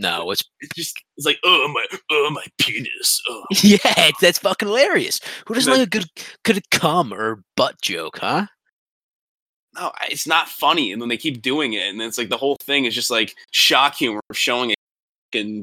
No, 0.00 0.30
it's 0.32 0.42
It's 0.60 0.74
just 0.74 0.96
it's 1.16 1.24
like 1.26 1.38
oh 1.44 1.68
my 1.72 1.86
oh 2.10 2.30
my 2.32 2.44
penis. 2.58 3.22
Oh. 3.28 3.44
yeah, 3.62 3.78
it's, 3.84 4.20
that's 4.20 4.38
fucking 4.40 4.66
hilarious. 4.68 5.20
Who 5.46 5.54
doesn't 5.54 5.72
like 5.72 5.82
a 5.86 5.90
good 5.90 6.06
good 6.44 6.68
cum 6.70 7.12
or 7.14 7.42
butt 7.56 7.80
joke, 7.80 8.18
huh? 8.18 8.46
No, 9.74 9.90
it's 10.08 10.26
not 10.26 10.48
funny, 10.48 10.92
and 10.92 11.02
then 11.02 11.08
they 11.08 11.16
keep 11.16 11.42
doing 11.42 11.72
it, 11.72 11.88
and 11.88 12.00
then 12.00 12.06
it's 12.08 12.18
like 12.18 12.28
the 12.28 12.36
whole 12.36 12.56
thing 12.62 12.84
is 12.84 12.94
just 12.94 13.10
like 13.10 13.34
shock 13.50 13.94
humor 13.96 14.20
of 14.30 14.38
showing 14.38 14.70
it. 14.70 14.76
And 15.32 15.62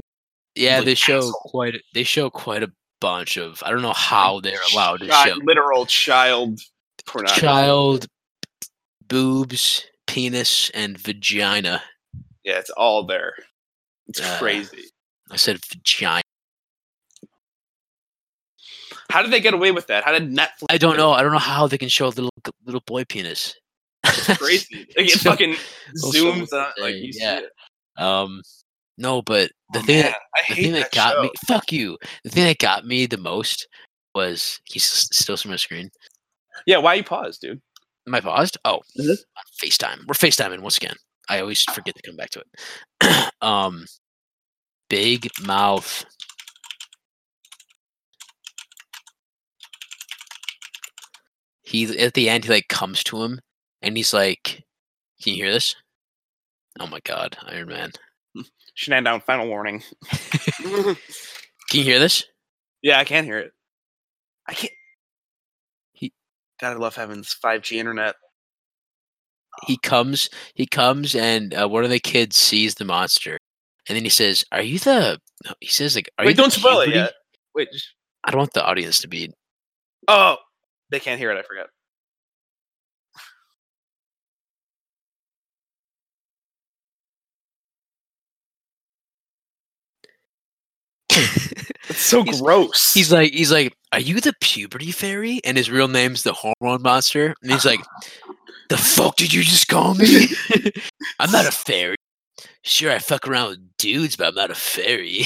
Yeah, 0.54 0.76
Like 0.78 0.84
they 0.84 0.94
show 0.94 1.18
asshole. 1.18 1.32
quite. 1.32 1.74
a- 1.76 1.82
They 1.94 2.02
show 2.04 2.28
quite 2.28 2.62
a 2.62 2.70
bunch 3.00 3.38
of. 3.38 3.62
I 3.64 3.70
don't 3.70 3.80
know 3.82 3.94
how 3.94 4.40
they're 4.40 4.60
allowed 4.72 5.00
to 5.00 5.08
show 5.10 5.34
literal 5.42 5.86
child 5.86 6.60
pornography. 7.06 7.40
child 7.40 8.06
boobs, 9.08 9.84
penis, 10.06 10.68
and 10.70 10.98
vagina. 10.98 11.82
Yeah, 12.44 12.58
it's 12.58 12.70
all 12.70 13.04
there. 13.04 13.34
It's 14.08 14.20
Uh, 14.20 14.36
crazy. 14.38 14.90
I 15.30 15.36
said 15.36 15.58
vagina. 15.64 16.20
How 19.10 19.22
did 19.22 19.30
they 19.30 19.40
get 19.40 19.54
away 19.54 19.72
with 19.72 19.86
that? 19.88 20.04
How 20.04 20.12
did 20.12 20.30
Netflix? 20.30 20.66
I 20.70 20.78
don't 20.78 20.96
know. 20.96 21.12
I 21.12 21.22
don't 21.22 21.32
know 21.32 21.38
how 21.38 21.66
they 21.66 21.78
can 21.78 21.88
show 21.88 22.06
a 22.06 22.08
little 22.08 22.30
little 22.64 22.82
boy 22.86 23.04
penis. 23.04 23.54
It's 24.04 24.38
crazy. 24.38 24.86
Like, 24.96 25.06
it 25.08 25.20
fucking 25.20 25.54
zooms 25.96 26.52
out. 26.52 26.72
Like 26.80 26.96
you 26.96 27.12
see 27.12 27.22
yeah. 27.22 27.40
it. 27.40 28.02
Um, 28.02 28.42
no, 28.98 29.22
but 29.22 29.50
the 29.72 29.78
Oh, 29.80 29.82
thing 29.82 30.02
man, 30.02 30.12
that 30.12 30.18
the 30.48 30.54
thing 30.54 30.72
that, 30.72 30.78
that 30.80 30.92
got 30.92 31.14
show. 31.14 31.22
me 31.22 31.30
fuck 31.46 31.72
you. 31.72 31.98
The 32.24 32.30
thing 32.30 32.44
that 32.44 32.58
got 32.58 32.84
me 32.86 33.06
the 33.06 33.16
most 33.18 33.66
was 34.14 34.60
he's 34.64 34.84
still 34.84 35.36
on 35.44 35.50
my 35.50 35.56
screen. 35.56 35.90
Yeah, 36.66 36.78
why 36.78 36.94
you 36.94 37.04
paused, 37.04 37.40
dude? 37.40 37.60
Am 38.06 38.14
I 38.14 38.20
paused? 38.20 38.58
Oh, 38.64 38.80
Mhm. 38.98 39.16
FaceTime. 39.62 39.98
We're 40.06 40.14
FaceTiming 40.14 40.60
once 40.60 40.76
again. 40.76 40.96
I 41.28 41.40
always 41.40 41.62
forget 41.62 41.94
to 41.94 42.02
come 42.02 42.16
back 42.16 42.30
to 42.30 42.40
it. 42.42 43.32
um, 43.42 43.86
big 44.90 45.28
mouth. 45.46 46.04
He 51.62 51.98
at 51.98 52.14
the 52.14 52.28
end 52.28 52.44
he 52.44 52.50
like 52.50 52.68
comes 52.68 53.02
to 53.04 53.22
him 53.22 53.40
and 53.82 53.96
he's 53.96 54.14
like, 54.14 54.64
"Can 55.22 55.34
you 55.34 55.44
hear 55.44 55.52
this?" 55.52 55.74
Oh 56.80 56.86
my 56.86 57.00
god, 57.04 57.36
Iron 57.46 57.68
Man. 57.68 57.90
Shenandown 58.74 59.18
down. 59.18 59.20
Final 59.26 59.48
warning. 59.48 59.82
Can 60.62 60.96
you 61.72 61.82
hear 61.84 61.98
this? 61.98 62.24
yeah, 62.82 62.98
I 62.98 63.04
can 63.04 63.24
hear 63.24 63.38
it. 63.38 63.52
I 64.48 64.54
can't. 64.54 64.72
He- 65.92 66.12
God, 66.60 66.72
I 66.72 66.76
love 66.76 66.96
having 66.96 67.18
this 67.18 67.36
5G 67.42 67.76
internet. 67.76 68.14
he 69.66 69.76
comes 69.82 70.28
he 70.54 70.66
comes 70.66 71.14
and 71.14 71.54
uh, 71.54 71.68
one 71.68 71.84
of 71.84 71.90
the 71.90 72.00
kids 72.00 72.36
sees 72.36 72.74
the 72.76 72.84
monster 72.86 73.36
and 73.88 73.96
then 73.96 74.02
he 74.04 74.08
says 74.10 74.44
are 74.50 74.62
you 74.62 74.78
the 74.78 75.18
no, 75.44 75.52
he 75.60 75.68
says 75.68 75.94
like 75.94 76.08
are 76.18 76.24
you 76.24 76.28
Wait, 76.28 76.36
the 76.36 76.42
don't 76.42 76.50
spoil 76.52 76.80
it 76.80 76.86
puberty-" 76.86 76.98
yet. 76.98 77.12
Wait, 77.54 77.68
just, 77.72 77.88
i 78.24 78.30
don't 78.30 78.38
want 78.38 78.52
the 78.54 78.64
audience 78.64 79.00
to 79.00 79.08
be 79.08 79.30
Oh, 80.08 80.36
they 80.90 80.98
can't 80.98 81.20
hear 81.20 81.30
it. 81.30 81.38
I 81.38 81.42
forgot. 81.42 81.68
It's 91.88 92.00
so 92.00 92.22
He's- 92.22 92.40
gross. 92.40 92.94
He's 92.94 93.12
like, 93.12 93.32
he's 93.32 93.50
like, 93.50 93.74
"Are 93.92 93.98
you 94.00 94.20
the 94.20 94.32
puberty 94.40 94.92
fairy?" 94.92 95.40
And 95.44 95.56
his 95.56 95.68
real 95.70 95.88
name's 95.88 96.22
the 96.22 96.32
hormone 96.32 96.80
monster. 96.82 97.34
And 97.42 97.50
he's 97.50 97.64
like, 97.64 97.80
"The 98.68 98.76
fuck 98.76 99.16
did 99.16 99.34
you 99.34 99.42
just 99.42 99.66
call 99.68 99.94
me? 99.94 100.28
I'm 101.18 101.32
not 101.32 101.44
a 101.46 101.50
fairy. 101.50 101.96
Sure, 102.62 102.92
I 102.92 102.98
fuck 103.00 103.26
around 103.26 103.48
with 103.50 103.76
dudes, 103.78 104.14
but 104.16 104.28
I'm 104.28 104.34
not 104.36 104.50
a 104.52 104.54
fairy." 104.54 105.24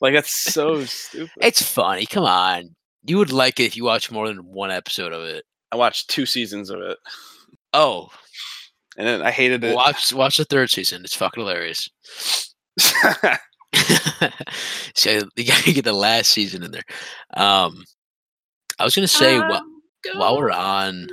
like 0.00 0.12
that's 0.14 0.32
so 0.52 0.84
stupid. 0.84 1.30
It's 1.40 1.62
funny. 1.62 2.04
Come 2.04 2.24
on, 2.24 2.74
you 3.04 3.16
would 3.18 3.32
like 3.32 3.60
it 3.60 3.64
if 3.66 3.76
you 3.76 3.84
watch 3.84 4.10
more 4.10 4.26
than 4.26 4.44
one 4.44 4.72
episode 4.72 5.12
of 5.12 5.22
it. 5.22 5.44
I 5.70 5.76
watched 5.76 6.10
two 6.10 6.26
seasons 6.26 6.68
of 6.68 6.80
it, 6.80 6.98
Oh, 7.72 8.10
and 8.98 9.06
then 9.06 9.22
I 9.22 9.30
hated 9.30 9.62
it. 9.62 9.74
watch 9.76 10.12
watch 10.12 10.36
the 10.36 10.44
third 10.44 10.68
season. 10.70 11.04
It's 11.04 11.14
fucking 11.16 11.40
hilarious. 11.42 11.88
so 14.94 15.20
you 15.36 15.44
gotta 15.44 15.72
get 15.72 15.84
the 15.84 15.92
last 15.92 16.30
season 16.30 16.62
in 16.62 16.70
there. 16.70 16.82
Um, 17.34 17.84
I 18.78 18.84
was 18.84 18.94
gonna 18.94 19.08
say 19.08 19.38
wh- 19.38 20.16
while 20.18 20.36
we're 20.38 20.50
on 20.50 21.06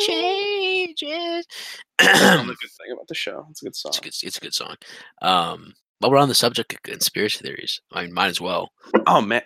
changes. 0.00 1.46
That's 1.98 2.42
it's 2.42 2.60
good 2.60 2.70
thing 2.70 2.92
about 2.92 3.08
the 3.08 3.14
show. 3.14 3.46
It's 3.50 3.62
a 3.62 3.66
good 3.66 3.76
song. 3.76 3.92
a 3.96 4.00
good, 4.00 4.14
it's 4.22 4.36
a 4.36 4.40
good 4.40 4.54
song. 4.54 4.74
Um, 5.22 5.72
while 6.00 6.10
we're 6.10 6.18
on 6.18 6.28
the 6.28 6.34
subject 6.34 6.72
of 6.72 6.82
conspiracy 6.82 7.38
theories, 7.38 7.80
I 7.92 8.02
mean, 8.04 8.12
mine 8.14 8.30
as 8.30 8.40
well. 8.40 8.70
Oh 9.06 9.20
man, 9.20 9.42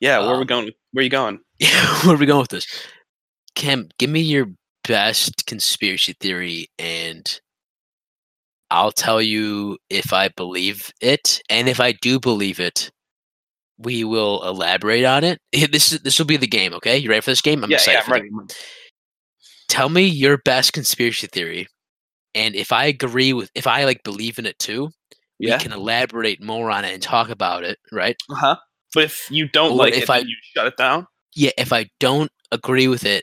yeah. 0.00 0.18
Where 0.18 0.30
are 0.30 0.36
we 0.36 0.40
Um, 0.42 0.46
going? 0.46 0.70
Where 0.92 1.00
are 1.00 1.04
you 1.04 1.10
going? 1.10 1.40
Yeah, 1.58 2.02
where 2.04 2.14
are 2.14 2.18
we 2.18 2.24
going 2.26 2.40
with 2.40 2.50
this? 2.50 2.66
Cam, 3.54 3.90
give 3.98 4.08
me 4.08 4.20
your 4.20 4.46
best 4.88 5.44
conspiracy 5.46 6.14
theory, 6.18 6.68
and 6.78 7.40
I'll 8.70 8.92
tell 8.92 9.20
you 9.20 9.78
if 9.88 10.12
I 10.12 10.28
believe 10.28 10.90
it, 11.00 11.42
and 11.50 11.68
if 11.68 11.80
I 11.80 11.92
do 11.92 12.20
believe 12.20 12.60
it, 12.60 12.90
we 13.78 14.04
will 14.04 14.46
elaborate 14.46 15.04
on 15.04 15.24
it. 15.24 15.38
This 15.72 15.92
is 15.92 16.00
this 16.00 16.18
will 16.18 16.26
be 16.26 16.36
the 16.36 16.46
game. 16.46 16.72
Okay, 16.74 16.96
you 16.98 17.08
ready 17.10 17.20
for 17.22 17.30
this 17.30 17.40
game? 17.40 17.64
I'm 17.64 17.70
yeah, 17.70 17.76
excited. 17.78 17.98
yeah, 17.98 18.04
I'm 18.06 18.12
ready. 18.12 18.30
Tell 19.68 19.88
me 19.88 20.04
your 20.04 20.38
best 20.38 20.72
conspiracy 20.72 21.26
theory, 21.28 21.68
and 22.34 22.54
if 22.54 22.72
I 22.72 22.84
agree 22.86 23.32
with, 23.32 23.50
if 23.54 23.66
I 23.66 23.84
like 23.84 24.02
believe 24.02 24.38
in 24.38 24.46
it 24.46 24.58
too, 24.58 24.90
Yeah. 25.38 25.56
we 25.56 25.62
can 25.62 25.72
elaborate 25.72 26.42
more 26.42 26.70
on 26.70 26.84
it 26.84 26.92
and 26.92 27.02
talk 27.02 27.28
about 27.30 27.62
it. 27.64 27.78
Right? 27.92 28.16
Uh 28.28 28.34
huh. 28.34 28.56
But 28.94 29.04
if 29.04 29.30
you 29.30 29.48
don't 29.48 29.72
Or 29.72 29.76
like 29.76 29.94
if 29.94 30.04
it, 30.04 30.10
I- 30.10 30.18
you 30.18 30.36
shut 30.54 30.66
it 30.66 30.76
down. 30.76 31.06
Yeah. 31.36 31.52
If 31.56 31.72
I 31.72 31.88
don't 32.00 32.30
agree 32.50 32.88
with 32.88 33.04
it, 33.04 33.22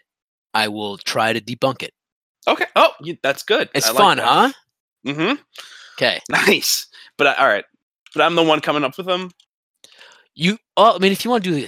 I 0.53 0.69
will 0.69 0.97
try 0.97 1.33
to 1.33 1.41
debunk 1.41 1.83
it. 1.83 1.91
Okay. 2.47 2.65
Oh, 2.77 2.91
you, 3.01 3.17
that's 3.21 3.43
good. 3.43 3.69
It's 3.75 3.89
fun, 3.89 4.19
huh? 4.19 4.53
Mm-hmm. 5.05 5.35
Okay. 5.97 6.19
Nice. 6.29 6.87
But 7.17 7.27
I, 7.27 7.33
all 7.35 7.47
right. 7.47 7.65
But 8.13 8.23
I'm 8.23 8.35
the 8.35 8.43
one 8.43 8.61
coming 8.61 8.83
up 8.83 8.97
with 8.97 9.07
them. 9.07 9.31
You. 10.35 10.57
Oh, 10.75 10.95
I 10.95 10.99
mean, 10.99 11.11
if 11.11 11.25
you 11.25 11.31
want 11.31 11.43
to 11.43 11.51
do 11.51 11.67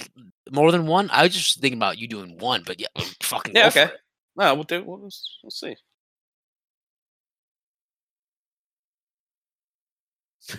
more 0.51 0.71
than 0.71 0.85
one, 0.85 1.09
I 1.11 1.23
was 1.23 1.33
just 1.33 1.59
thinking 1.59 1.79
about 1.79 1.97
you 1.97 2.07
doing 2.07 2.37
one. 2.37 2.63
But 2.65 2.79
yeah, 2.79 2.87
fucking 3.23 3.55
Yeah, 3.55 3.67
okay. 3.67 3.89
No, 4.35 4.53
we'll 4.55 4.63
do. 4.63 4.83
We'll, 4.83 4.99
we'll 4.99 5.51
see. 5.51 5.75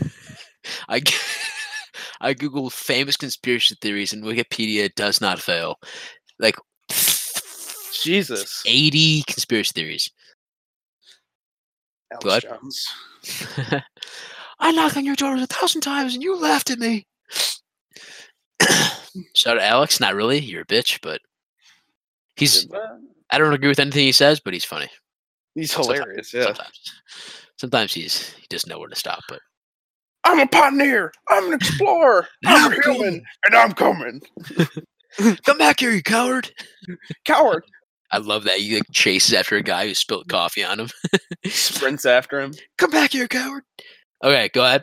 I 0.89 1.01
I 2.21 2.35
googled 2.35 2.73
famous 2.73 3.17
conspiracy 3.17 3.77
theories 3.81 4.13
and 4.13 4.23
Wikipedia 4.25 4.95
does 4.95 5.21
not 5.21 5.41
fail. 5.41 5.79
Like 6.39 6.57
Jesus. 8.03 8.63
eighty 8.67 9.23
conspiracy 9.27 9.73
theories. 9.75 10.11
Alex 12.13 12.25
Good. 12.25 12.43
Jones. 12.43 12.87
I 14.59 14.73
knocked 14.73 14.97
on 14.97 15.05
your 15.05 15.17
door 15.17 15.37
a 15.37 15.47
thousand 15.47 15.81
times 15.83 16.15
and 16.15 16.23
you 16.23 16.37
laughed 16.37 16.71
at 16.71 16.79
me. 16.79 17.07
Shout 19.35 19.57
out 19.59 19.63
Alex. 19.63 20.01
Not 20.01 20.15
really. 20.15 20.39
You're 20.39 20.63
a 20.63 20.67
bitch, 20.67 20.99
but 21.03 21.21
he's. 22.37 22.67
I 23.31 23.39
don't 23.39 23.55
agree 23.55 23.69
with 23.69 23.79
anything 23.79 24.05
he 24.05 24.13
says, 24.13 24.41
but 24.41 24.53
he's 24.53 24.65
funny. 24.65 24.89
He's 25.55 25.73
Sometimes- 25.73 25.99
hilarious. 25.99 26.35
Yeah. 26.35 26.45
Sometimes. 26.45 26.93
Sometimes 27.57 27.93
he's 27.93 28.31
he 28.35 28.47
doesn't 28.49 28.71
know 28.71 28.79
where 28.79 28.89
to 28.89 28.97
stop, 28.97 29.21
but 29.29 29.41
I'm 30.25 30.41
a 30.41 30.47
pioneer. 30.47 31.13
I'm 31.29 31.49
an 31.49 31.55
explorer. 31.55 32.27
I'm 32.47 32.73
I'm 32.73 32.79
a 32.79 32.83
human, 32.83 33.23
and 33.45 33.55
I'm 33.55 33.73
coming. 33.73 34.21
come 35.45 35.59
back 35.59 35.81
here, 35.81 35.91
you 35.91 36.03
coward. 36.03 36.51
Coward 37.25 37.65
I 38.13 38.19
love 38.19 38.45
that 38.45 38.59
he 38.59 38.75
like, 38.75 38.85
chases 38.93 39.33
after 39.33 39.57
a 39.57 39.63
guy 39.63 39.87
who 39.87 39.95
spilled 39.95 40.29
coffee 40.29 40.65
on 40.65 40.81
him. 40.81 40.89
sprints 41.47 42.05
after 42.05 42.41
him. 42.41 42.53
come 42.79 42.91
back 42.91 43.13
here, 43.13 43.29
coward. 43.29 43.63
Okay, 44.25 44.51
go 44.53 44.65
ahead. 44.65 44.83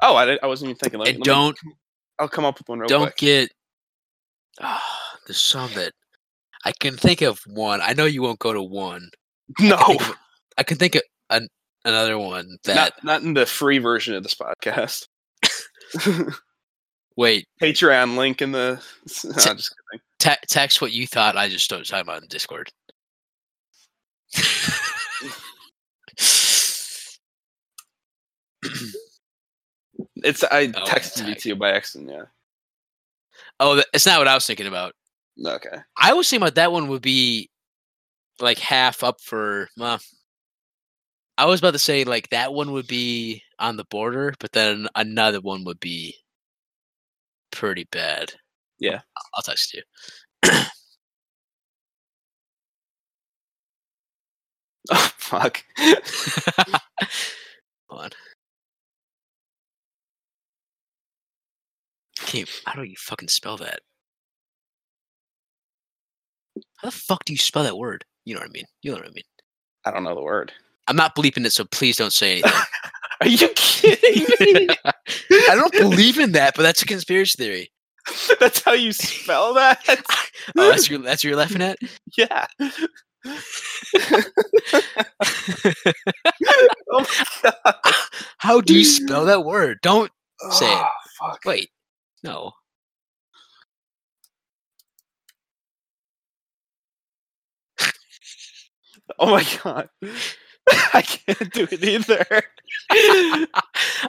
Oh, 0.00 0.16
I, 0.16 0.38
I 0.42 0.46
wasn't 0.46 0.70
even 0.70 0.78
thinking. 0.78 1.00
Let, 1.00 1.08
and 1.08 1.18
let 1.18 1.24
don't 1.24 1.58
I'll 2.18 2.28
come 2.28 2.44
up 2.44 2.58
with 2.58 2.68
one 2.68 2.80
real 2.80 2.88
don't 2.88 3.02
quick. 3.02 3.16
get. 3.16 3.50
Ah, 4.60 4.82
There's 5.26 5.38
some 5.40 5.70
that 5.74 5.92
I 6.64 6.72
can 6.72 6.96
think 6.96 7.22
of 7.22 7.40
one. 7.46 7.80
I 7.82 7.92
know 7.94 8.04
you 8.04 8.22
won't 8.22 8.38
go 8.38 8.52
to 8.52 8.62
one. 8.62 9.10
No, 9.60 9.76
I, 9.76 9.84
think 9.84 10.00
of- 10.08 10.16
I 10.58 10.62
can 10.62 10.76
think 10.78 10.94
of 10.94 11.02
an, 11.30 11.48
another 11.84 12.18
one 12.18 12.56
that. 12.64 12.74
not 12.74 12.92
not 13.04 13.22
in 13.22 13.34
the 13.34 13.44
free 13.46 13.78
version 13.78 14.14
of 14.14 14.22
this 14.22 14.34
podcast. 14.34 15.06
wait, 17.16 17.46
Patreon 17.60 18.16
link 18.16 18.40
in 18.40 18.52
the. 18.52 18.80
No, 19.24 19.32
just 19.32 19.44
kidding. 19.44 20.02
Te- 20.22 20.46
text 20.48 20.80
what 20.80 20.92
you 20.92 21.06
thought. 21.06 21.36
I 21.36 21.48
just 21.48 21.64
started 21.64 21.86
talking 21.88 22.02
about 22.08 22.22
in 22.22 22.28
Discord. 22.28 22.70
It's 30.16 30.44
I 30.44 30.72
Oh, 30.74 30.84
texted 30.84 31.28
it 31.28 31.38
to 31.40 31.48
you 31.50 31.56
by 31.56 31.72
accident. 31.72 32.10
Yeah. 32.10 32.24
oh, 33.60 33.82
it's 33.92 34.06
not 34.06 34.18
what 34.18 34.28
I 34.28 34.34
was 34.34 34.46
thinking 34.46 34.66
about. 34.66 34.94
Okay. 35.44 35.76
I 35.96 36.12
was 36.14 36.28
thinking 36.28 36.44
about 36.44 36.54
that 36.56 36.72
one 36.72 36.88
would 36.88 37.02
be 37.02 37.50
like 38.40 38.58
half 38.58 39.02
up 39.02 39.20
for. 39.20 39.68
Well, 39.76 40.00
I 41.38 41.46
was 41.46 41.60
about 41.60 41.72
to 41.72 41.78
say 41.78 42.04
like 42.04 42.28
that 42.30 42.52
one 42.54 42.72
would 42.72 42.86
be 42.86 43.42
on 43.58 43.76
the 43.76 43.84
border, 43.84 44.34
but 44.38 44.52
then 44.52 44.86
another 44.94 45.40
one 45.40 45.64
would 45.64 45.80
be 45.80 46.14
pretty 47.50 47.84
bad. 47.90 48.32
Yeah. 48.82 49.00
I'll- 49.34 49.42
text 49.42 49.74
you. 49.74 49.82
Oh 54.90 55.10
fuck. 55.16 55.62
Hold 57.88 58.02
on. 58.02 58.10
Can't, 62.18 62.48
how 62.66 62.74
do 62.74 62.82
you 62.82 62.96
fucking 62.98 63.28
spell 63.28 63.56
that? 63.58 63.80
How 66.76 66.88
the 66.88 66.90
fuck 66.90 67.24
do 67.24 67.32
you 67.32 67.38
spell 67.38 67.62
that 67.62 67.78
word? 67.78 68.04
You 68.24 68.34
know 68.34 68.40
what 68.40 68.48
I 68.48 68.52
mean. 68.52 68.64
You 68.82 68.90
know 68.92 68.98
what 68.98 69.06
I 69.06 69.10
mean. 69.12 69.24
I 69.84 69.90
don't 69.92 70.04
know 70.04 70.14
the 70.14 70.22
word. 70.22 70.52
I'm 70.88 70.96
not 70.96 71.14
bleeping 71.14 71.46
it, 71.46 71.52
so 71.52 71.64
please 71.64 71.96
don't 71.96 72.12
say 72.12 72.32
anything. 72.32 72.52
Are 73.20 73.28
you 73.28 73.48
kidding 73.54 74.26
me? 74.40 74.68
I 74.84 75.54
don't 75.54 75.72
believe 75.72 76.18
in 76.18 76.32
that, 76.32 76.54
but 76.56 76.62
that's 76.62 76.82
a 76.82 76.86
conspiracy 76.86 77.36
theory. 77.42 77.70
That's 78.40 78.60
how 78.62 78.72
you 78.72 78.92
spell 78.92 79.54
that? 79.54 79.80
Oh, 80.58 80.68
that's 80.70 80.90
your 80.90 80.98
that's 80.98 81.22
what 81.22 81.28
you're 81.28 81.36
laughing 81.38 81.62
at. 81.62 81.78
yeah. 82.18 82.46
oh. 86.90 87.06
How 88.38 88.60
do 88.60 88.74
you 88.76 88.84
spell 88.84 89.24
that 89.26 89.44
word? 89.44 89.78
Don't 89.82 90.10
Say 90.50 90.66
it. 90.66 90.78
Oh, 90.78 90.88
fuck. 91.20 91.40
wait. 91.46 91.70
No. 92.24 92.52
Oh 99.18 99.30
my 99.30 99.46
god. 99.62 99.88
I 100.94 101.02
can't 101.02 101.52
do 101.52 101.66
it 101.70 101.84
either. 101.84 102.26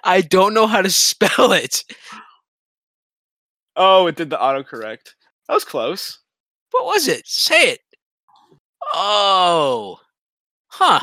I 0.03 0.21
don't 0.21 0.53
know 0.53 0.67
how 0.67 0.81
to 0.81 0.89
spell 0.89 1.51
it. 1.51 1.83
Oh, 3.75 4.07
it 4.07 4.15
did 4.15 4.29
the 4.29 4.37
autocorrect. 4.37 5.13
That 5.47 5.55
was 5.55 5.65
close. 5.65 6.19
What 6.71 6.85
was 6.85 7.07
it? 7.07 7.27
Say 7.27 7.71
it. 7.71 7.79
Oh. 8.93 9.99
Huh. 10.67 11.01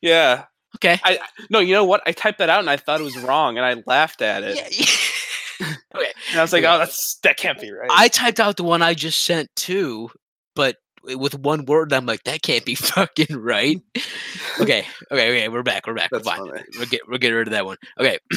Yeah. 0.00 0.44
Okay. 0.76 1.00
I 1.04 1.18
no, 1.50 1.60
you 1.60 1.74
know 1.74 1.84
what? 1.84 2.02
I 2.06 2.12
typed 2.12 2.38
that 2.38 2.50
out 2.50 2.60
and 2.60 2.70
I 2.70 2.76
thought 2.76 3.00
it 3.00 3.04
was 3.04 3.16
wrong 3.18 3.56
and 3.56 3.64
I 3.64 3.82
laughed 3.86 4.22
at 4.22 4.42
it. 4.42 4.56
Yeah, 4.56 4.68
yeah. 4.70 5.74
okay. 5.94 6.12
And 6.30 6.38
I 6.38 6.42
was 6.42 6.52
like, 6.52 6.64
oh, 6.64 6.78
that's 6.78 7.18
that 7.22 7.36
can't 7.36 7.60
be 7.60 7.72
right. 7.72 7.88
I 7.90 8.08
typed 8.08 8.40
out 8.40 8.56
the 8.56 8.64
one 8.64 8.82
I 8.82 8.94
just 8.94 9.24
sent 9.24 9.48
too, 9.56 10.10
but 10.54 10.76
with 11.02 11.38
one 11.38 11.64
word, 11.66 11.92
I'm 11.92 12.06
like, 12.06 12.24
that 12.24 12.42
can't 12.42 12.64
be 12.64 12.74
fucking 12.74 13.36
right. 13.36 13.80
okay. 14.60 14.84
Okay. 15.10 15.28
Okay. 15.30 15.48
We're 15.48 15.62
back. 15.62 15.86
We're 15.86 15.94
back. 15.94 16.10
That's 16.10 16.26
we're 16.26 16.36
fine. 16.36 16.48
funny. 16.48 16.64
We're 16.78 16.86
get 16.86 17.00
we're 17.08 17.18
getting 17.18 17.36
rid 17.36 17.48
of 17.48 17.52
that 17.52 17.66
one. 17.66 17.78
Okay. 17.98 18.18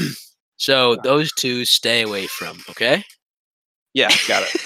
so 0.60 0.96
those 1.04 1.32
two 1.34 1.66
stay 1.66 2.04
away 2.04 2.28
from. 2.28 2.60
Okay. 2.70 3.04
Yeah, 3.96 4.10
got 4.28 4.44
it. 4.44 4.62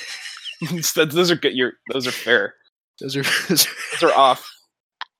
Those 0.95 1.31
are 1.31 1.35
good. 1.35 1.53
You're 1.55 1.73
those 1.91 2.07
are 2.07 2.11
fair. 2.11 2.55
Those 3.01 3.15
are, 3.17 3.23
those 3.49 3.67
are 4.01 4.13
off. 4.13 4.49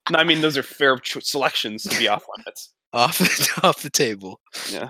No, 0.09 0.19
I 0.19 0.26
mean 0.26 0.41
those 0.41 0.57
are 0.57 0.63
fair 0.63 0.97
cho- 0.97 1.21
selections 1.21 1.84
to 1.84 1.97
be 1.97 2.09
off 2.09 2.26
limits. 2.38 2.74
off 2.91 3.17
the, 3.19 3.59
off 3.63 3.82
the 3.82 3.89
table. 3.89 4.41
Yeah. 4.69 4.89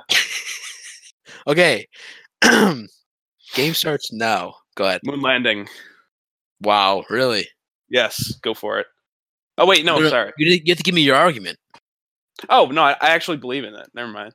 Okay. 1.46 1.88
Game 3.54 3.74
starts 3.76 4.12
now. 4.12 4.56
Go 4.76 4.86
ahead. 4.86 5.02
Moon 5.06 5.22
landing. 5.22 5.68
Wow, 6.62 7.04
really? 7.12 7.48
Yes, 7.90 8.34
go 8.42 8.56
for 8.56 8.80
it. 8.80 8.88
Oh 9.60 9.68
wait, 9.68 9.86
no, 9.86 10.08
sorry. 10.10 10.32
You, 10.40 10.50
didn't- 10.50 10.66
you 10.68 10.72
have 10.72 10.78
to 10.80 10.84
give 10.84 10.96
me 10.96 11.02
your 11.04 11.16
argument. 11.16 11.60
Oh 12.50 12.66
no, 12.66 12.82
I, 12.82 12.94
I 12.94 13.10
actually 13.10 13.38
believe 13.38 13.64
in 13.66 13.74
that. 13.74 13.90
Never 13.94 14.10
mind. 14.12 14.34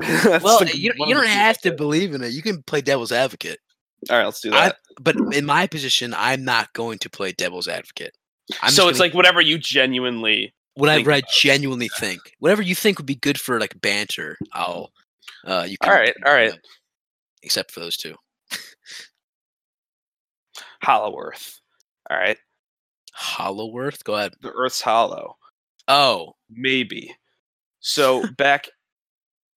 Well, 0.42 0.58
the- 0.60 0.76
you, 0.76 0.92
you 0.96 1.14
don't 1.14 1.26
have 1.26 1.58
to 1.62 1.72
believe 1.72 2.14
in 2.14 2.22
it. 2.22 2.32
You 2.32 2.42
can 2.42 2.62
play 2.62 2.80
devil's 2.80 3.12
advocate. 3.12 3.58
All 4.10 4.16
right, 4.18 4.24
let's 4.24 4.40
do 4.40 4.52
I- 4.52 4.68
that. 4.68 4.76
But 5.00 5.16
in 5.34 5.44
my 5.44 5.66
position, 5.66 6.14
I'm 6.16 6.44
not 6.44 6.72
going 6.72 6.98
to 7.00 7.10
play 7.10 7.32
devil's 7.32 7.68
advocate. 7.68 8.16
I'm 8.62 8.70
so 8.70 8.88
it's 8.88 8.98
gonna- 8.98 9.08
like 9.08 9.14
whatever 9.14 9.40
you 9.40 9.58
genuinely. 9.58 10.54
whatever 10.74 11.10
I 11.12 11.14
think 11.16 11.24
about 11.24 11.30
it. 11.30 11.40
genuinely 11.40 11.88
think. 11.88 12.20
Whatever 12.40 12.62
you 12.62 12.74
think 12.74 12.98
would 12.98 13.06
be 13.06 13.14
good 13.14 13.40
for 13.40 13.58
like 13.60 13.80
banter, 13.80 14.36
I'll. 14.52 14.92
Uh, 15.46 15.66
you 15.68 15.76
can. 15.78 15.90
All 15.92 15.96
right, 15.98 16.14
all 16.26 16.32
right. 16.34 16.58
except 17.42 17.70
for 17.70 17.80
those 17.80 17.96
two. 17.96 18.14
Hollow 20.82 21.18
Earth. 21.18 21.60
All 22.10 22.16
right, 22.16 22.36
Hollow 23.12 23.76
Earth. 23.78 24.04
Go 24.04 24.14
ahead. 24.14 24.32
the 24.42 24.50
Earth's 24.52 24.80
hollow. 24.80 25.36
Oh, 25.88 26.34
Maybe. 26.50 27.14
So 27.80 28.24
back 28.38 28.68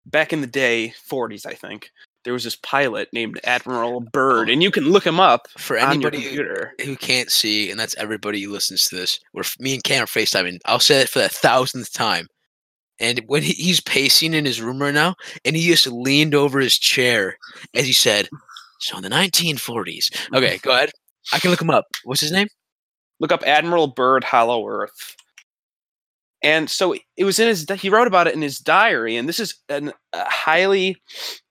back 0.08 0.34
in 0.34 0.42
the 0.42 0.48
day, 0.48 0.94
40s, 1.10 1.46
I 1.46 1.54
think, 1.54 1.92
there 2.24 2.34
was 2.34 2.44
this 2.44 2.56
pilot 2.58 3.10
named 3.14 3.40
Admiral 3.44 3.98
oh. 3.98 4.10
Byrd, 4.12 4.50
and 4.50 4.64
you 4.64 4.72
can 4.72 4.90
look 4.90 5.06
him 5.06 5.20
up 5.20 5.48
for 5.58 5.78
anybody 5.78 6.18
who, 6.18 6.24
computer. 6.24 6.74
who 6.84 6.96
can't 6.96 7.32
see, 7.32 7.70
and 7.70 7.80
that's 7.80 7.96
everybody 7.96 8.42
who 8.42 8.52
listens 8.52 8.86
to 8.86 8.96
this, 8.96 9.20
where 9.32 9.46
me 9.60 9.74
and 9.74 9.84
Cam 9.84 10.04
are 10.04 10.08
FaceTiming. 10.08 10.60
I'll 10.66 10.80
say 10.80 11.02
it 11.02 11.10
for 11.10 11.20
the 11.20 11.30
thousandth 11.30 11.94
time. 11.94 12.28
And 13.00 13.22
when 13.28 13.44
he, 13.44 13.54
he's 13.54 13.80
pacing 13.80 14.34
in 14.34 14.46
his 14.46 14.62
room 14.62 14.82
right 14.82 14.94
now, 14.94 15.16
and 15.46 15.56
he 15.56 15.68
just 15.68 15.88
leaned 15.88 16.34
over 16.34 16.60
his 16.60 16.78
chair 16.78 17.38
as 17.76 17.86
he 17.86 17.94
said, 17.94 18.28
"So 18.80 18.98
in 18.98 19.04
the 19.04 19.10
1940s." 19.10 20.12
Okay, 20.34 20.58
go 20.64 20.72
ahead. 20.72 20.90
I 21.32 21.40
can 21.40 21.52
look 21.52 21.62
him 21.62 21.70
up. 21.70 21.86
What's 22.06 22.22
his 22.22 22.32
name? 22.32 22.48
Look 23.20 23.32
up 23.32 23.44
Admiral 23.46 23.88
Byrd 23.88 24.24
Hollow 24.24 24.68
Earth. 24.68 25.16
And 26.44 26.70
so 26.70 26.94
it 27.16 27.24
was 27.24 27.40
in 27.40 27.48
his 27.48 27.66
he 27.78 27.90
wrote 27.90 28.08
about 28.08 28.28
it 28.28 28.36
in 28.36 28.42
his 28.42 28.60
diary, 28.60 29.16
and 29.16 29.28
this 29.28 29.40
is 29.40 29.56
an, 29.70 29.92
a 30.14 30.30
highly 30.30 30.98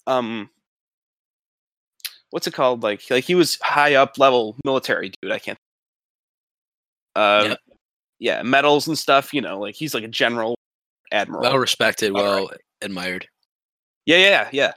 um 0.06 0.48
what's 2.30 2.46
it 2.46 2.54
called? 2.54 2.82
Like 2.82 3.02
like 3.10 3.24
he 3.24 3.34
was 3.34 3.58
high 3.62 3.94
up 3.94 4.18
level 4.18 4.56
military 4.64 5.10
dude. 5.20 5.32
I 5.32 5.38
can't 5.38 5.58
uh 7.14 7.44
Yep. 7.48 7.58
yeah, 8.18 8.42
medals 8.42 8.86
and 8.86 8.96
stuff, 8.96 9.34
you 9.34 9.40
know, 9.40 9.58
like 9.58 9.74
he's 9.74 9.94
like 9.94 10.04
a 10.04 10.08
general 10.08 10.56
admiral. 11.12 11.42
Well 11.42 11.58
respected, 11.58 12.12
well 12.12 12.50
admired. 12.82 13.28
Yeah, 14.04 14.18
yeah, 14.18 14.48
yeah. 14.52 14.72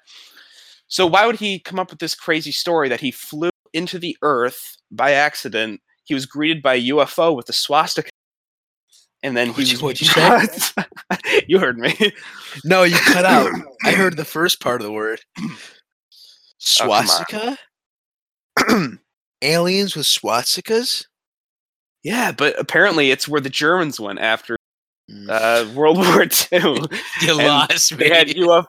So 0.87 1.05
why 1.05 1.25
would 1.27 1.35
he 1.39 1.59
come 1.59 1.79
up 1.79 1.91
with 1.91 1.99
this 1.99 2.15
crazy 2.15 2.51
story 2.51 2.89
that 2.89 2.99
he 2.99 3.11
flew 3.11 3.51
into 3.73 3.99
the 3.99 4.17
Earth 4.23 4.77
by 4.91 5.11
accident? 5.11 5.81
He 6.05 6.15
was 6.15 6.25
greeted 6.25 6.63
by 6.63 6.75
a 6.75 6.87
UFO 6.89 7.35
with 7.35 7.47
a 7.49 7.53
swastika, 7.53 8.09
and 9.23 9.35
then 9.37 9.47
he 9.47 9.51
What'd 9.53 9.67
you- 9.71 9.75
was. 9.77 9.81
what'd 9.83 10.01
you 10.01 10.07
say? 11.27 11.45
you 11.47 11.59
heard 11.59 11.77
me. 11.77 11.95
No, 12.63 12.83
you 12.83 12.95
cut 12.97 13.25
out. 13.25 13.51
I 13.83 13.91
heard 13.91 14.17
the 14.17 14.25
first 14.25 14.59
part 14.61 14.81
of 14.81 14.85
the 14.87 14.93
word. 14.93 15.19
Oh. 15.39 15.57
Swastika? 16.57 17.57
Aliens 19.41 19.95
with 19.95 20.05
swastikas? 20.05 21.05
yeah, 22.03 22.31
but 22.31 22.57
apparently 22.59 23.11
it's 23.11 23.27
where 23.27 23.41
the 23.41 23.49
Germans 23.49 23.99
went 23.99 24.19
after 24.19 24.55
Mm. 25.11 25.27
uh, 25.27 25.73
World 25.73 25.97
War 26.05 26.21
II. 26.21 26.27
you 27.21 27.29
and 27.29 27.37
lost 27.39 27.97
They 27.97 28.09
me. 28.11 28.15
had 28.15 28.27
UFO. 28.27 28.67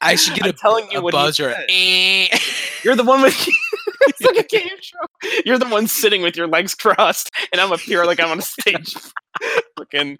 I 0.00 0.16
should 0.16 0.34
get 0.34 0.42
I'm 0.46 0.50
a, 0.50 0.52
telling 0.54 0.90
you 0.90 0.98
a 0.98 1.02
what 1.02 1.14
he 1.14 1.18
buzzer. 1.20 1.52
said. 1.52 1.66
Eh. 1.68 2.36
You're 2.82 2.96
the 2.96 3.04
one 3.04 3.22
with. 3.22 3.48
It's 4.08 4.20
like 4.20 4.36
a 4.36 4.46
game 4.46 4.68
show. 4.80 5.40
You're 5.44 5.58
the 5.58 5.68
one 5.68 5.86
sitting 5.86 6.22
with 6.22 6.36
your 6.36 6.46
legs 6.46 6.74
crossed, 6.74 7.30
and 7.52 7.60
I'm 7.60 7.72
up 7.72 7.80
here 7.80 8.04
like 8.04 8.20
I'm 8.20 8.30
on 8.30 8.38
a 8.38 8.42
stage. 8.60 8.94
Looking, 9.78 10.16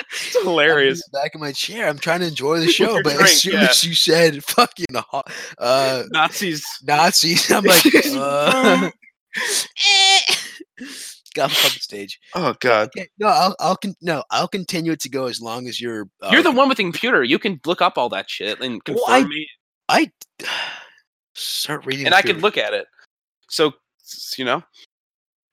it's 0.00 0.36
I'm 0.36 0.42
in 0.42 0.48
hilarious. 0.48 1.02
the 1.10 1.18
back 1.18 1.34
of 1.34 1.40
my 1.40 1.52
chair. 1.52 1.88
I'm 1.88 1.98
trying 1.98 2.20
to 2.20 2.26
enjoy 2.28 2.60
the 2.60 2.68
show, 2.68 2.94
but 3.02 3.14
drink, 3.14 3.22
as 3.22 3.40
soon 3.40 3.54
yeah. 3.54 3.68
as 3.70 3.82
you 3.84 3.94
said 3.94 4.44
fucking 4.44 4.86
uh, 5.58 6.02
Nazis. 6.12 6.64
Nazis, 6.84 7.50
I'm 7.50 7.64
like, 7.64 7.84
uh, 8.14 8.90
got 11.34 11.50
off 11.50 11.74
the 11.74 11.80
stage. 11.80 12.20
Oh 12.34 12.54
God. 12.60 12.88
Okay, 12.96 13.08
no, 13.18 13.28
I'll, 13.28 13.56
I'll, 13.58 13.76
con- 13.76 13.94
no, 14.00 14.22
I'll 14.30 14.48
continue 14.48 14.92
it 14.92 15.00
to 15.00 15.08
go 15.08 15.26
as 15.26 15.40
long 15.40 15.66
as 15.66 15.80
you're. 15.80 16.08
Uh, 16.20 16.30
You're 16.32 16.42
the 16.42 16.52
one 16.52 16.68
with 16.68 16.76
the 16.78 16.84
computer. 16.84 17.24
You 17.24 17.38
can 17.38 17.60
look 17.66 17.82
up 17.82 17.98
all 17.98 18.08
that 18.10 18.30
shit 18.30 18.60
and 18.60 18.84
confirm 18.84 19.02
Well, 19.06 19.24
I- 19.24 19.24
me, 19.24 19.48
I 19.88 20.10
start 21.34 21.86
reading, 21.86 22.06
and 22.06 22.14
I 22.14 22.22
can 22.22 22.38
look 22.38 22.56
at 22.56 22.74
it. 22.74 22.86
So, 23.52 23.74
you 24.36 24.44
know. 24.44 24.62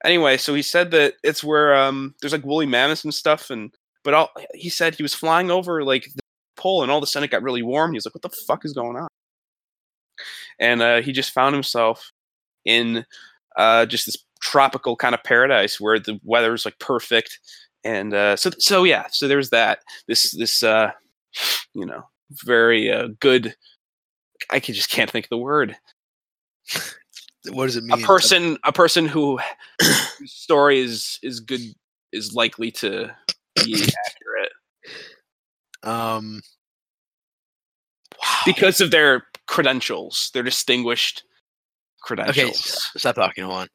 Anyway, 0.06 0.38
so 0.38 0.56
he 0.56 0.62
said 0.62 0.92
that 0.92 1.16
it's 1.24 1.44
where 1.44 1.76
um 1.76 2.16
there's 2.22 2.32
like 2.34 2.46
woolly 2.46 2.66
mammoths 2.66 3.04
and 3.04 3.14
stuff, 3.14 3.50
and 3.50 3.74
but 4.04 4.14
all 4.14 4.30
he 4.56 4.70
said 4.70 4.96
he 4.96 5.04
was 5.04 5.14
flying 5.14 5.52
over 5.52 5.84
like 5.84 6.06
the 6.16 6.22
pole, 6.56 6.84
and 6.84 6.92
all 6.92 6.98
of 7.00 7.04
a 7.04 7.08
sudden 7.08 7.26
it 7.26 7.32
got 7.32 7.44
really 7.44 7.64
warm. 7.64 7.92
He 7.92 7.98
was 7.98 8.06
like, 8.06 8.16
"What 8.16 8.22
the 8.24 8.30
fuck 8.48 8.64
is 8.66 8.74
going 8.74 8.96
on?" 8.98 9.10
And 10.60 10.82
uh, 10.82 11.02
he 11.02 11.12
just 11.12 11.32
found 11.32 11.56
himself 11.56 12.12
in 12.66 13.06
uh, 13.58 13.86
just 13.88 14.06
this 14.08 14.18
tropical 14.42 14.96
kind 14.96 15.16
of 15.16 15.24
paradise 15.24 15.80
where 15.80 16.00
the 16.00 16.20
weather 16.24 16.54
is 16.54 16.66
like 16.66 16.80
perfect, 16.80 17.40
and 17.84 18.14
uh, 18.14 18.36
so 18.38 18.52
so 18.60 18.84
yeah, 18.86 19.08
so 19.12 19.28
there's 19.28 19.50
that 19.52 19.80
this 20.08 20.32
this 20.32 20.64
uh, 20.64 20.92
you 21.74 21.86
know 21.86 22.04
very 22.46 22.92
uh, 22.92 23.10
good. 23.20 23.56
I 24.52 24.60
can, 24.60 24.76
just 24.76 24.90
can't 24.90 25.12
think 25.12 25.26
of 25.26 25.30
the 25.30 25.38
word. 25.38 25.78
What 27.48 27.66
does 27.68 27.78
it 27.78 27.84
mean? 27.84 28.02
A 28.04 28.06
person, 28.06 28.58
a 28.64 28.72
person 28.74 29.08
who 29.08 29.40
whose 29.82 30.34
story 30.34 30.80
is 30.82 31.20
is 31.24 31.40
good 31.40 31.62
is 32.12 32.34
likely 32.34 32.72
to 32.72 33.16
be 33.56 33.74
accurate 34.08 34.52
Um. 35.84 36.42
Wow. 38.22 38.42
because 38.46 38.82
of 38.82 38.92
their 38.92 39.24
credentials, 39.48 40.30
their 40.34 40.44
distinguished 40.44 41.24
credentials. 42.02 42.58
s- 42.58 42.92
stop 42.98 43.16
talking. 43.16 43.46
Hold 43.46 43.60
on. 43.62 43.68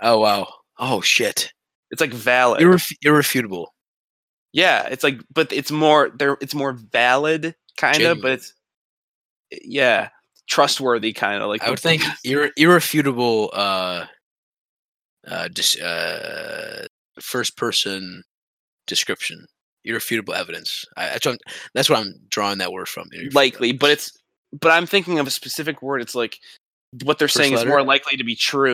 Oh 0.00 0.18
wow. 0.18 0.48
Oh 0.78 1.00
shit. 1.00 1.52
It's 1.90 2.00
like 2.00 2.12
valid. 2.12 2.60
Irref- 2.62 2.92
irrefutable. 3.02 3.74
yeah, 4.52 4.86
it's 4.88 5.04
like, 5.04 5.20
but 5.32 5.52
it's 5.52 5.70
more 5.70 6.10
there. 6.10 6.36
It's 6.40 6.54
more 6.54 6.72
valid, 6.72 7.54
kind 7.76 8.02
of, 8.02 8.20
but 8.22 8.32
it's 8.32 8.54
yeah, 9.50 10.08
trustworthy, 10.50 11.12
kind 11.12 11.42
of 11.42 11.48
like. 11.48 11.62
I 11.62 11.70
would 11.70 11.80
think 11.80 12.02
irre- 12.26 12.52
irrefutable. 12.56 13.50
Uh. 13.54 14.06
Uh. 15.26 15.48
Dis- 15.48 15.80
uh. 15.80 16.86
First 17.20 17.56
person 17.56 18.22
description. 18.86 19.46
Irrefutable 19.84 20.34
evidence. 20.34 20.84
I, 20.96 21.06
that's 21.06 21.24
what 21.24 21.32
I'm, 21.32 21.38
that's 21.74 21.88
what 21.88 21.98
I'm 22.00 22.14
drawing 22.28 22.58
that 22.58 22.72
word 22.72 22.88
from. 22.88 23.08
likely, 23.32 23.72
but 23.72 23.90
it's 23.90 24.12
but 24.52 24.72
I'm 24.72 24.84
thinking 24.84 25.18
of 25.18 25.26
a 25.26 25.30
specific 25.30 25.80
word. 25.80 26.02
It's 26.02 26.14
like 26.14 26.38
what 27.04 27.18
they're 27.18 27.28
First 27.28 27.36
saying 27.36 27.54
is 27.54 27.64
more 27.64 27.82
likely 27.82 28.18
to 28.18 28.24
be 28.24 28.34
true 28.34 28.72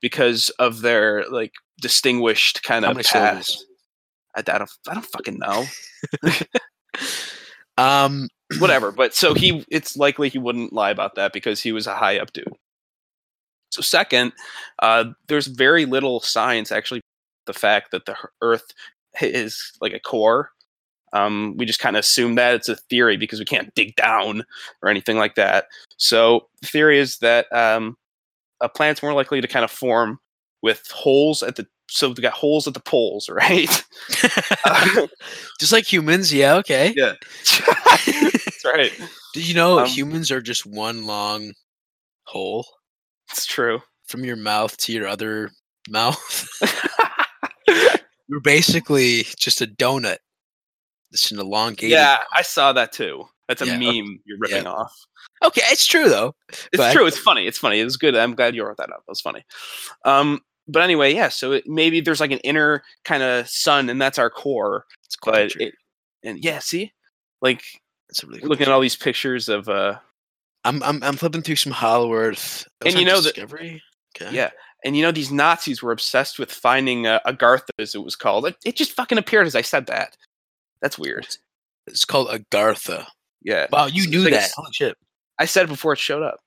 because 0.00 0.48
of 0.58 0.80
their 0.80 1.28
like 1.30 1.52
distinguished 1.80 2.62
kind 2.62 2.84
How 2.84 2.92
of 2.92 2.98
past. 3.04 3.66
I, 4.34 4.40
I 4.40 4.42
don't 4.42 4.70
I 4.88 4.94
don't 4.94 5.06
fucking 5.06 5.38
know. 5.38 5.64
Um. 7.78 8.28
Whatever, 8.58 8.92
but 8.92 9.14
so 9.14 9.34
he 9.34 9.64
it's 9.70 9.96
likely 9.96 10.28
he 10.28 10.38
wouldn't 10.38 10.72
lie 10.72 10.90
about 10.90 11.16
that 11.16 11.32
because 11.32 11.60
he 11.60 11.72
was 11.72 11.86
a 11.86 11.94
high 11.94 12.18
up 12.18 12.32
dude. 12.32 12.52
So 13.70 13.82
second, 13.82 14.32
uh, 14.78 15.06
there's 15.26 15.48
very 15.48 15.84
little 15.84 16.20
science 16.20 16.70
actually 16.70 17.00
the 17.46 17.52
fact 17.52 17.90
that 17.90 18.06
the 18.06 18.16
Earth 18.42 18.72
is 19.20 19.72
like 19.80 19.92
a 19.92 20.00
core. 20.00 20.50
Um, 21.12 21.54
we 21.56 21.64
just 21.64 21.80
kind 21.80 21.96
of 21.96 22.00
assume 22.00 22.34
that 22.34 22.54
it's 22.54 22.68
a 22.68 22.76
theory 22.76 23.16
because 23.16 23.38
we 23.38 23.44
can't 23.44 23.74
dig 23.74 23.96
down 23.96 24.44
or 24.82 24.90
anything 24.90 25.16
like 25.16 25.34
that. 25.36 25.66
So 25.96 26.48
the 26.60 26.68
theory 26.68 26.98
is 26.98 27.18
that 27.18 27.50
um, 27.52 27.96
a 28.60 28.68
planet's 28.68 29.02
more 29.02 29.14
likely 29.14 29.40
to 29.40 29.48
kind 29.48 29.64
of 29.64 29.70
form 29.70 30.18
with 30.62 30.88
holes 30.90 31.42
at 31.42 31.56
the 31.56 31.66
so 31.88 32.08
we 32.08 32.14
got 32.14 32.32
holes 32.32 32.66
at 32.66 32.74
the 32.74 32.80
poles, 32.80 33.28
right? 33.32 33.84
Uh, 34.64 35.06
Just 35.60 35.72
like 35.72 35.90
humans, 35.90 36.32
yeah, 36.32 36.54
okay. 36.56 36.92
yeah, 36.96 37.12
that's 38.06 38.64
right. 38.64 38.92
Did 39.34 39.46
you 39.48 39.54
know 39.54 39.80
Um, 39.80 39.86
humans 39.86 40.30
are 40.30 40.40
just 40.40 40.66
one 40.66 41.06
long 41.06 41.52
hole 42.24 42.66
It's 43.30 43.46
true. 43.46 43.80
from 44.06 44.24
your 44.24 44.36
mouth 44.36 44.76
to 44.78 44.92
your 44.92 45.06
other 45.06 45.50
mouth? 45.88 46.48
You're 48.28 48.40
basically 48.40 49.22
just 49.38 49.60
a 49.60 49.66
donut. 49.66 50.16
It's 51.12 51.30
an 51.30 51.38
elongated. 51.38 51.90
yeah, 51.92 52.18
I 52.32 52.42
saw 52.42 52.72
that 52.72 52.92
too. 52.92 53.24
That's 53.46 53.62
a 53.62 53.66
Yeah, 53.66 53.78
meme 53.78 54.18
you're 54.24 54.38
ripping 54.40 54.66
off. 54.66 54.92
Okay, 55.44 55.62
it's 55.66 55.86
true 55.86 56.08
though. 56.08 56.34
It's 56.48 56.60
But- 56.76 56.92
true. 56.92 57.06
It's 57.06 57.18
funny. 57.18 57.46
It's 57.46 57.58
funny. 57.58 57.78
It 57.78 57.84
was 57.84 57.96
good. 57.96 58.16
I'm 58.16 58.34
glad 58.34 58.56
you 58.56 58.64
wrote 58.64 58.78
that 58.78 58.90
up. 58.90 59.04
That 59.06 59.10
was 59.12 59.20
funny. 59.20 59.44
Um, 60.04 60.40
but 60.68 60.82
anyway, 60.82 61.14
yeah. 61.14 61.28
So 61.28 61.52
it, 61.52 61.64
maybe 61.66 62.00
there's 62.00 62.20
like 62.20 62.32
an 62.32 62.38
inner 62.38 62.82
kind 63.04 63.22
of 63.22 63.48
sun, 63.48 63.88
and 63.88 64.00
that's 64.00 64.18
our 64.18 64.30
core. 64.30 64.84
It's 65.04 65.16
But 65.22 65.52
it, 65.56 65.74
and 66.22 66.42
yeah, 66.42 66.58
see, 66.58 66.92
like 67.40 67.62
It's 68.08 68.24
really 68.24 68.40
looking 68.40 68.66
at 68.66 68.72
all 68.72 68.80
these 68.80 68.96
pictures 68.96 69.48
of 69.48 69.68
uh, 69.68 69.98
I'm 70.64 70.82
I'm 70.82 71.02
I'm 71.02 71.16
flipping 71.16 71.42
through 71.42 71.56
some 71.56 71.72
Hollow 71.72 72.12
Earth. 72.12 72.66
And 72.84 72.94
you 72.94 73.04
know 73.04 73.20
Discovery. 73.22 73.82
Okay. 74.16 74.34
yeah, 74.34 74.50
and 74.84 74.96
you 74.96 75.02
know 75.02 75.12
these 75.12 75.30
Nazis 75.30 75.82
were 75.82 75.92
obsessed 75.92 76.38
with 76.38 76.50
finding 76.50 77.06
uh, 77.06 77.20
Agartha, 77.26 77.70
as 77.78 77.94
it 77.94 78.02
was 78.02 78.16
called. 78.16 78.46
It, 78.46 78.56
it 78.64 78.76
just 78.76 78.92
fucking 78.92 79.18
appeared 79.18 79.46
as 79.46 79.54
I 79.54 79.62
said 79.62 79.86
that. 79.86 80.16
That's 80.80 80.98
weird. 80.98 81.26
It's 81.86 82.04
called 82.04 82.28
Agartha. 82.28 83.06
Yeah. 83.42 83.66
Wow, 83.70 83.86
you 83.86 84.08
knew 84.08 84.22
like 84.22 84.32
that. 84.32 84.50
Holy 84.56 84.72
shit. 84.72 84.96
I 85.38 85.44
said 85.44 85.64
it 85.64 85.68
before 85.68 85.92
it 85.92 85.98
showed 85.98 86.22
up. 86.22 86.40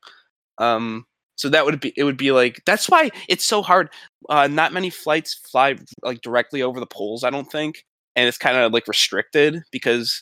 Um, 0.57 1.05
so 1.40 1.48
that 1.50 1.66
would 1.66 1.80
be 1.80 1.94
it. 1.96 2.04
Would 2.04 2.18
be 2.18 2.32
like 2.32 2.62
that's 2.66 2.90
why 2.90 3.10
it's 3.30 3.46
so 3.46 3.62
hard. 3.62 3.90
Uh, 4.30 4.48
not 4.48 4.74
many 4.74 4.90
flights 4.90 5.36
fly 5.50 5.78
like 6.04 6.22
directly 6.22 6.62
over 6.62 6.80
the 6.82 6.86
poles. 6.86 7.24
I 7.24 7.30
don't 7.30 7.50
think, 7.50 7.86
and 8.16 8.28
it's 8.28 8.38
kind 8.38 8.58
of 8.58 8.74
like 8.74 8.88
restricted 8.88 9.64
because. 9.72 10.22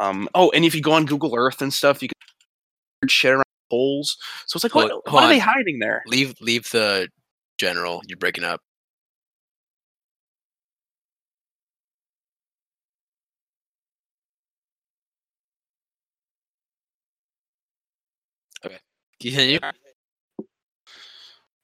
Um. 0.00 0.28
Oh, 0.34 0.50
and 0.52 0.64
if 0.64 0.74
you 0.74 0.80
go 0.80 0.92
on 0.92 1.04
Google 1.04 1.34
Earth 1.36 1.60
and 1.60 1.74
stuff, 1.74 2.00
you 2.00 2.08
can 2.08 3.08
shit 3.08 3.32
around 3.32 3.44
poles. 3.70 4.16
So 4.46 4.56
it's 4.56 4.64
like, 4.64 4.74
what, 4.74 4.90
hold 4.90 5.02
what 5.10 5.24
are 5.24 5.28
they 5.28 5.38
hiding 5.40 5.80
there? 5.80 6.02
Leave 6.06 6.34
leave 6.40 6.70
the 6.70 7.08
general. 7.58 8.00
You're 8.06 8.16
breaking 8.18 8.44
up. 8.44 8.60
Okay. 18.64 18.78
Continue. 19.20 19.58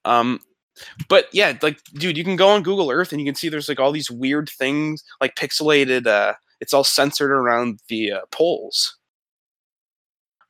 Um, 0.06 0.40
but 1.08 1.26
yeah, 1.32 1.58
like, 1.62 1.82
dude, 1.94 2.16
you 2.16 2.24
can 2.24 2.36
go 2.36 2.48
on 2.48 2.62
Google 2.62 2.90
Earth 2.90 3.12
and 3.12 3.20
you 3.20 3.26
can 3.26 3.34
see 3.34 3.48
there's 3.48 3.68
like 3.68 3.80
all 3.80 3.92
these 3.92 4.10
weird 4.10 4.48
things, 4.48 5.02
like 5.20 5.34
pixelated. 5.34 6.06
Uh, 6.06 6.34
it's 6.60 6.72
all 6.72 6.84
censored 6.84 7.30
around 7.30 7.80
the 7.88 8.12
uh, 8.12 8.20
poles. 8.30 8.96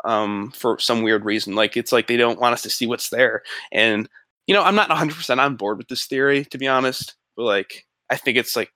Um, 0.04 0.52
for 0.52 0.78
some 0.78 1.02
weird 1.02 1.24
reason, 1.24 1.54
like 1.54 1.76
it's 1.76 1.90
like 1.90 2.06
they 2.06 2.16
don't 2.16 2.38
want 2.38 2.52
us 2.52 2.62
to 2.62 2.70
see 2.70 2.86
what's 2.86 3.08
there. 3.08 3.42
And 3.72 4.08
you 4.46 4.54
know, 4.54 4.62
I'm 4.62 4.76
not 4.76 4.88
100 4.88 5.16
percent 5.16 5.40
on 5.40 5.56
board 5.56 5.78
with 5.78 5.88
this 5.88 6.06
theory, 6.06 6.44
to 6.46 6.58
be 6.58 6.68
honest. 6.68 7.16
But 7.36 7.44
like, 7.44 7.86
I 8.10 8.16
think 8.16 8.36
it's 8.36 8.54
like 8.54 8.70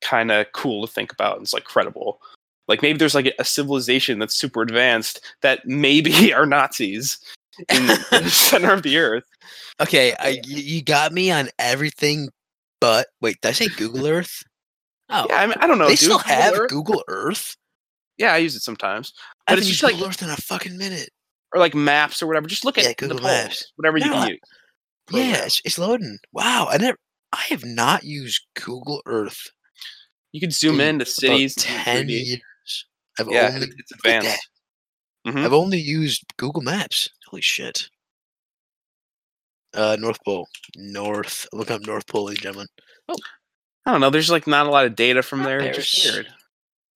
kind 0.00 0.30
of 0.30 0.46
cool 0.52 0.86
to 0.86 0.92
think 0.92 1.12
about. 1.12 1.36
And 1.36 1.42
it's 1.42 1.52
like 1.52 1.64
credible. 1.64 2.20
Like 2.66 2.80
maybe 2.80 2.98
there's 2.98 3.14
like 3.14 3.34
a 3.38 3.44
civilization 3.44 4.18
that's 4.18 4.34
super 4.34 4.62
advanced 4.62 5.20
that 5.42 5.66
maybe 5.66 6.32
are 6.32 6.46
Nazis 6.46 7.18
in 7.70 7.86
the 7.86 8.28
center 8.30 8.72
of 8.72 8.82
the 8.82 8.98
earth. 8.98 9.24
Okay, 9.80 10.14
I, 10.18 10.40
you, 10.44 10.56
you 10.56 10.82
got 10.82 11.12
me 11.12 11.30
on 11.30 11.48
everything 11.58 12.28
but 12.80 13.06
wait, 13.20 13.40
did 13.40 13.48
I 13.48 13.52
say 13.52 13.68
Google 13.68 14.06
Earth? 14.08 14.42
Oh, 15.08 15.26
Yeah, 15.30 15.36
I 15.40 15.46
mean, 15.46 15.56
I 15.60 15.66
don't 15.66 15.78
know. 15.78 15.84
they 15.86 15.92
dude. 15.92 15.98
still 16.00 16.18
Google 16.18 16.34
have 16.34 16.54
Earth? 16.54 16.70
Google 16.70 17.04
Earth. 17.08 17.56
Yeah, 18.18 18.34
I 18.34 18.38
use 18.38 18.54
it 18.56 18.60
sometimes. 18.62 19.12
I 19.16 19.52
But 19.52 19.52
haven't 19.52 19.62
it's 19.62 19.68
just 19.70 19.82
like- 19.82 19.94
Google 19.94 20.08
Earth 20.08 20.22
in 20.22 20.28
a 20.28 20.36
fucking 20.36 20.76
minute. 20.76 21.08
Or 21.54 21.60
like 21.60 21.74
maps 21.74 22.22
or 22.22 22.26
whatever. 22.26 22.46
Just 22.46 22.64
look 22.64 22.76
at 22.76 22.84
Yeah, 22.84 22.90
the 22.90 22.94
Google 23.08 23.20
Maps. 23.20 23.72
whatever 23.76 23.96
you 23.98 24.04
No, 24.06 24.12
can 24.12 24.22
I- 24.22 24.28
use. 24.28 24.40
Yeah, 25.12 25.44
it's, 25.46 25.60
it's 25.64 25.78
loading. 25.78 26.18
Wow, 26.32 26.66
I 26.70 26.76
never. 26.78 26.98
I 27.32 27.42
have 27.48 27.64
not 27.64 28.04
used 28.04 28.42
Google 28.54 29.00
Earth 29.06 29.40
You 30.32 30.40
can 30.40 30.50
zoom 30.50 30.80
in 30.80 30.98
to 30.98 31.06
cities. 31.06 31.54
ten 31.54 32.08
years. 32.08 32.40
I've 33.18 33.28
Yeah, 33.30 33.50
only 33.54 33.68
it's 33.78 33.92
advanced. 33.92 34.48
Mhm. 35.26 35.44
I've 35.44 35.52
only 35.52 35.78
used 35.78 36.24
Google 36.36 36.62
Maps. 36.62 37.08
Holy 37.26 37.42
shit. 37.42 37.88
Uh, 39.74 39.96
North 39.98 40.18
Pole. 40.24 40.46
North. 40.76 41.46
Look 41.52 41.70
up 41.70 41.82
North 41.86 42.06
Pole, 42.06 42.24
ladies 42.24 42.38
and 42.38 42.42
gentlemen. 42.44 42.68
Oh. 43.08 43.16
I 43.86 43.92
don't 43.92 44.00
know. 44.00 44.10
There's 44.10 44.30
like 44.30 44.46
not 44.46 44.66
a 44.66 44.70
lot 44.70 44.86
of 44.86 44.96
data 44.96 45.22
from 45.22 45.40
Not 45.40 45.46
there. 45.46 45.60
It's 45.60 45.92
just 45.92 46.14
weird. 46.14 46.28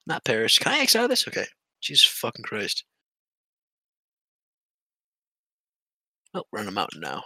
Not 0.07 0.25
Paris. 0.25 0.59
Can 0.59 0.73
I 0.73 0.79
X 0.79 0.97
out 0.97 1.05
of 1.05 1.11
this? 1.11 1.29
Okay. 1.29 1.47
Jesus 1.81 2.07
fucking 2.07 2.45
Christ. 2.45 2.85
Oh, 6.35 6.45
we're 6.51 6.61
on 6.61 6.69
a 6.69 6.73
mountain 6.73 7.01
now. 7.01 7.23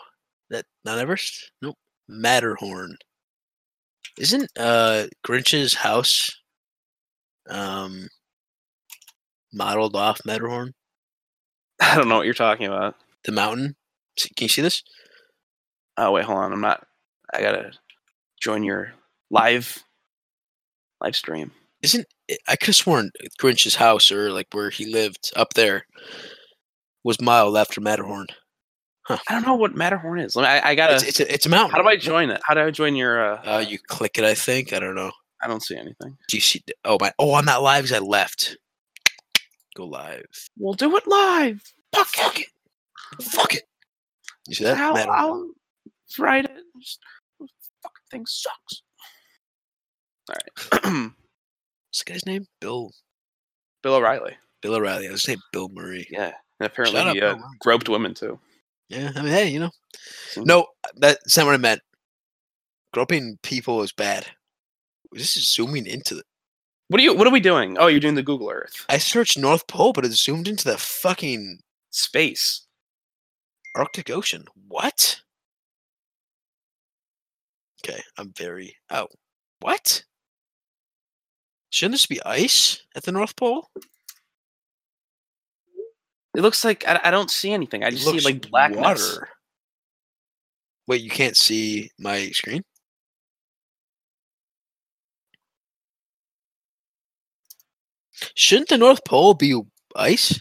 That 0.51 0.65
not 0.85 0.99
Everest? 0.99 1.53
Nope. 1.61 1.77
Matterhorn. 2.09 2.97
Isn't 4.19 4.51
uh 4.59 5.07
Grinch's 5.25 5.75
house 5.75 6.31
um 7.49 8.09
modeled 9.53 9.97
off 9.97 10.21
Matterhorn? 10.25 10.75
I 11.93 11.97
don't 11.97 12.09
know 12.09 12.17
what 12.17 12.25
you're 12.25 12.35
talking 12.35 12.67
about. 12.67 12.95
The 13.25 13.33
mountain? 13.33 13.77
Can 14.17 14.45
you 14.45 14.49
see 14.49 14.63
this? 14.63 14.83
Oh 15.97 16.13
wait, 16.13 16.25
hold 16.25 16.39
on. 16.39 16.53
I'm 16.53 16.61
not. 16.61 16.87
I 17.35 17.41
gotta 17.41 17.73
join 18.41 18.63
your 18.63 18.93
live 19.31 19.83
live 21.01 21.17
stream. 21.17 21.51
Isn't 21.83 22.07
I 22.49 22.57
could 22.57 22.69
have 22.69 22.77
sworn 22.77 23.11
Grinch's 23.39 23.75
house 23.75 24.11
or 24.13 24.31
like 24.31 24.49
where 24.53 24.71
he 24.71 24.87
lived 24.87 25.33
up 25.35 25.55
there 25.55 25.87
was 27.05 27.21
modeled 27.21 27.57
after 27.57 27.81
Matterhorn. 27.81 28.29
Huh. 29.05 29.19
I 29.29 29.33
don't 29.33 29.47
know 29.47 29.57
what 29.57 29.75
Matterhorn 29.75 30.21
is. 30.21 30.37
I, 30.37 30.61
I 30.61 30.75
gotta. 30.77 30.95
It's, 30.95 31.03
it's, 31.05 31.21
a, 31.21 31.35
it's 31.35 31.47
a 31.47 31.49
mountain. 31.49 31.73
how 31.73 31.83
do 31.83 31.89
I 31.89 31.97
join 31.97 32.31
it? 32.31 32.41
How 32.45 32.55
do 32.55 32.61
I 32.61 32.71
join 32.71 32.95
your? 32.95 33.33
Uh, 33.35 33.43
Uh, 33.57 33.59
you 33.59 33.79
click 33.79 34.17
it, 34.17 34.25
I 34.25 34.35
think. 34.35 34.73
I 34.73 34.79
don't 34.79 34.95
know. 34.95 35.11
I 35.43 35.49
don't 35.49 35.63
see 35.63 35.77
anything. 35.77 36.17
Do 36.29 36.37
you 36.37 36.41
see? 36.41 36.63
Oh 36.85 36.99
my! 37.01 37.13
Oh, 37.19 37.35
I'm 37.35 37.45
not 37.45 37.63
live 37.63 37.85
because 37.85 37.97
I 38.01 38.05
left. 38.05 38.57
Go 39.75 39.87
live. 39.87 40.25
We'll 40.59 40.75
do 40.75 40.97
it 40.97 41.07
live. 41.07 41.63
Fuck, 41.95 42.09
Fuck 42.09 42.41
it. 42.41 42.47
Fuck 43.23 43.55
it. 43.55 43.63
You 44.49 44.55
see 44.55 44.65
that? 44.65 44.79
I'll, 44.79 44.95
Matterhorn. 44.95 45.19
I'll 45.19 45.51
write 46.19 46.45
it. 46.47 46.53
Just, 46.81 47.01
fucking 47.39 48.05
thing 48.11 48.25
sucks. 48.27 48.83
All 50.29 50.35
right. 50.35 50.85
What's 51.89 52.05
the 52.05 52.13
guy's 52.13 52.27
name? 52.27 52.47
Bill. 52.61 52.91
Bill 53.83 53.95
O'Reilly. 53.95 54.37
Bill 54.63 54.75
O'Reilly. 54.75 55.09
I 55.09 55.13
was 55.13 55.23
say 55.23 55.37
Bill 55.53 55.69
Murray. 55.73 56.07
Yeah, 56.11 56.33
and 56.61 56.67
apparently 56.67 57.01
Shut 57.01 57.15
he 57.15 57.21
Bill 57.21 57.31
uh, 57.37 57.39
groped 57.61 57.89
women 57.89 58.15
too. 58.15 58.39
Yeah. 58.89 59.11
I 59.17 59.23
mean, 59.23 59.33
hey, 59.33 59.49
you 59.49 59.61
know. 59.61 59.71
So- 60.31 60.43
No, 60.43 60.67
that's 60.97 61.37
not 61.37 61.47
what 61.47 61.55
I 61.55 61.59
meant. 61.59 61.81
Groping 62.93 63.39
people 63.43 63.83
is 63.83 63.93
bad. 63.93 64.27
This 65.13 65.37
is 65.37 65.53
zooming 65.53 65.87
into 65.87 66.15
the. 66.17 66.23
What 66.93 67.01
are 67.01 67.05
you? 67.05 67.15
What 67.15 67.27
are 67.27 67.31
we 67.31 67.41
doing? 67.41 67.79
Oh, 67.79 67.87
you're 67.87 68.01
doing 68.01 68.17
the 68.17 68.23
Google 68.23 68.51
Earth 68.51 68.85
I 68.91 68.99
searched 68.99 69.39
North 69.39 69.67
Pole, 69.67 69.95
but 69.95 70.05
it 70.05 70.13
zoomed 70.13 70.47
into 70.47 70.67
the 70.67 70.77
fucking 70.77 71.61
space. 71.89 72.67
Arctic 73.75 74.11
Ocean. 74.11 74.45
What? 74.69 75.23
Okay, 77.83 77.99
I'm 78.19 78.35
very. 78.37 78.77
Oh, 78.91 79.07
what? 79.61 80.05
Shouldn't 81.71 81.95
this 81.95 82.05
be 82.05 82.23
ice 82.27 82.83
at 82.95 83.05
the 83.05 83.13
North 83.13 83.37
Pole? 83.37 83.71
It 86.37 86.43
looks 86.43 86.63
like 86.63 86.87
I, 86.87 87.01
I 87.05 87.11
don't 87.11 87.31
see 87.31 87.53
anything. 87.53 87.85
I 87.85 87.91
just 87.91 88.05
see 88.05 88.21
like 88.21 88.51
blackness. 88.51 88.83
water. 88.83 89.29
Wait, 90.87 91.01
you 91.01 91.09
can't 91.09 91.39
see 91.39 91.91
my 91.99 92.29
screen? 92.33 92.63
Shouldn't 98.35 98.69
the 98.69 98.79
North 98.79 99.05
Pole 99.05 99.35
be 99.35 99.61
ice? 99.97 100.39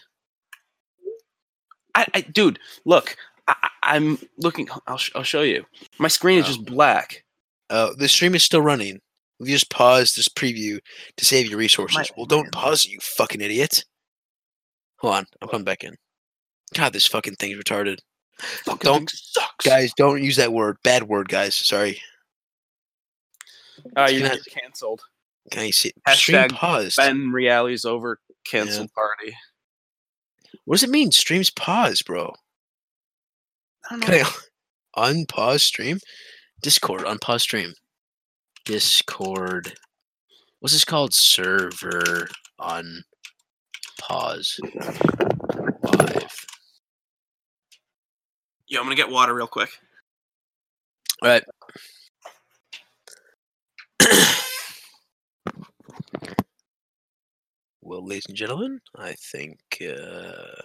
I, 1.95 2.05
I 2.13 2.21
dude, 2.21 2.59
look. 2.86 3.15
I, 3.47 3.55
I'm 3.84 4.17
looking. 4.38 4.67
I'll, 4.88 4.97
sh- 4.97 5.11
I'll 5.15 5.23
show 5.23 5.41
you. 5.41 5.65
My 5.99 6.07
screen 6.07 6.39
is 6.39 6.45
Oh. 6.45 6.47
just 6.49 6.65
black. 6.65 7.23
Uh, 7.69 7.91
the 7.97 8.07
stream 8.07 8.36
is 8.36 8.43
still 8.43 8.61
running. 8.61 8.99
We 9.39 9.47
just 9.47 9.69
paused 9.71 10.15
this 10.15 10.27
preview 10.29 10.79
to 11.17 11.25
save 11.25 11.49
your 11.49 11.57
resources. 11.59 11.97
My- 11.97 12.05
well, 12.15 12.25
don't 12.25 12.51
pause 12.51 12.86
it, 12.86 12.91
you 12.91 12.99
fucking 13.01 13.41
idiot. 13.41 13.84
Hold 14.97 15.15
on, 15.15 15.25
I'm 15.41 15.47
coming 15.49 15.65
back 15.65 15.84
in. 15.84 15.95
God, 16.75 16.93
this 16.93 17.07
fucking 17.07 17.36
thing's 17.36 17.57
retarded. 17.57 17.97
Fucking 18.39 18.77
Don't- 18.86 18.99
thing 18.99 19.07
sucks. 19.11 19.65
Guys, 19.65 19.91
don't 19.97 20.23
use 20.23 20.36
that 20.38 20.53
word. 20.53 20.77
Bad 20.84 21.03
word, 21.03 21.27
guys. 21.27 21.55
Sorry. 21.55 21.99
uh, 23.97 24.07
you're, 24.11 24.19
you're 24.27 24.38
canceled. 24.49 25.01
Can 25.49 25.65
you 25.65 25.71
see? 25.71 25.91
Stream 26.09 26.37
Hashtag 26.37 26.51
paused. 26.53 26.97
Ben 26.97 27.31
reality's 27.31 27.85
over. 27.85 28.19
Canceled 28.45 28.91
party. 28.93 29.35
What 30.65 30.75
does 30.75 30.83
it 30.83 30.89
mean? 30.89 31.11
Streams 31.11 31.49
pause, 31.49 32.01
bro. 32.01 32.33
I 33.89 33.91
don't 33.91 33.99
know. 34.01 34.07
Can 34.07 34.25
I 34.95 35.03
unpause 35.13 35.61
stream? 35.61 35.99
Discord, 36.61 37.01
unpause 37.01 37.41
stream. 37.41 37.73
Discord. 38.65 39.73
What's 40.59 40.73
this 40.73 40.85
called? 40.85 41.13
Server 41.13 42.27
unpause. 42.59 43.03
Live. 45.83 46.45
Yo, 48.67 48.79
I'm 48.79 48.85
gonna 48.85 48.95
get 48.95 49.09
water 49.09 49.33
real 49.33 49.47
quick. 49.47 49.69
All 51.23 51.29
right. 51.29 51.43
well, 57.91 58.07
ladies 58.07 58.27
and 58.29 58.37
gentlemen, 58.37 58.79
I 58.95 59.11
think 59.11 59.59
uh, 59.81 60.61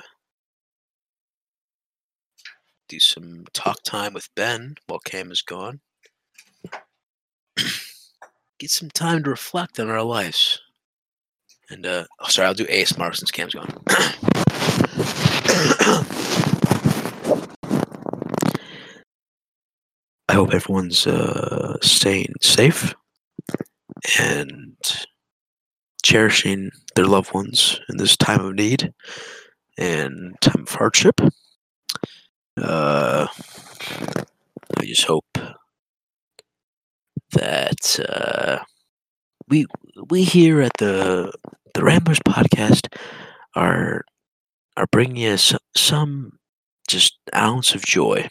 do 2.89 3.01
some 3.01 3.47
talk 3.53 3.83
time 3.83 4.15
with 4.15 4.29
Ben 4.37 4.77
while 4.87 5.01
Cam 5.01 5.33
is 5.33 5.43
gone. 5.43 5.81
Get 8.61 8.71
some 8.71 8.91
time 8.91 9.25
to 9.25 9.31
reflect 9.31 9.81
on 9.81 9.91
our 9.91 10.05
lives. 10.05 10.61
And 11.69 11.85
uh, 11.85 12.05
oh, 12.21 12.29
sorry, 12.29 12.47
I'll 12.47 12.55
do 12.55 12.65
ASMR 12.67 13.13
since 13.17 13.33
Cam's 13.33 13.55
gone. 13.55 13.77
I 20.29 20.33
hope 20.33 20.55
everyone's 20.55 21.09
uh, 21.09 21.77
staying 21.83 22.35
safe 22.41 22.95
and 24.21 24.77
cherishing 26.07 26.71
their 26.95 27.05
loved 27.05 27.35
ones 27.35 27.81
in 27.89 27.97
this 27.97 28.17
time 28.17 28.41
of 28.41 28.55
need 28.55 28.95
and 29.77 30.41
time 30.41 30.63
of 30.63 30.69
hardship. 30.69 31.21
Uh, 32.57 33.27
I 34.79 34.85
just 34.85 35.03
hope 35.03 35.27
that 37.33 37.99
uh, 38.09 38.59
we 39.49 39.67
we 40.09 40.23
here 40.23 40.61
at 40.61 40.77
the 40.79 41.33
the 41.75 41.83
Ramblers 41.83 42.21
podcast 42.21 42.87
are 43.57 44.05
are 44.77 44.87
bringing 44.93 45.17
you 45.17 45.37
some, 45.37 45.59
some 45.77 46.39
just 46.87 47.19
ounce 47.35 47.75
of 47.75 47.83
joy 47.85 48.29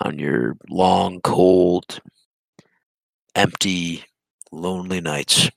on 0.00 0.16
your 0.16 0.54
long, 0.70 1.20
cold, 1.22 1.98
empty, 3.34 4.04
lonely 4.52 5.00
nights 5.00 5.50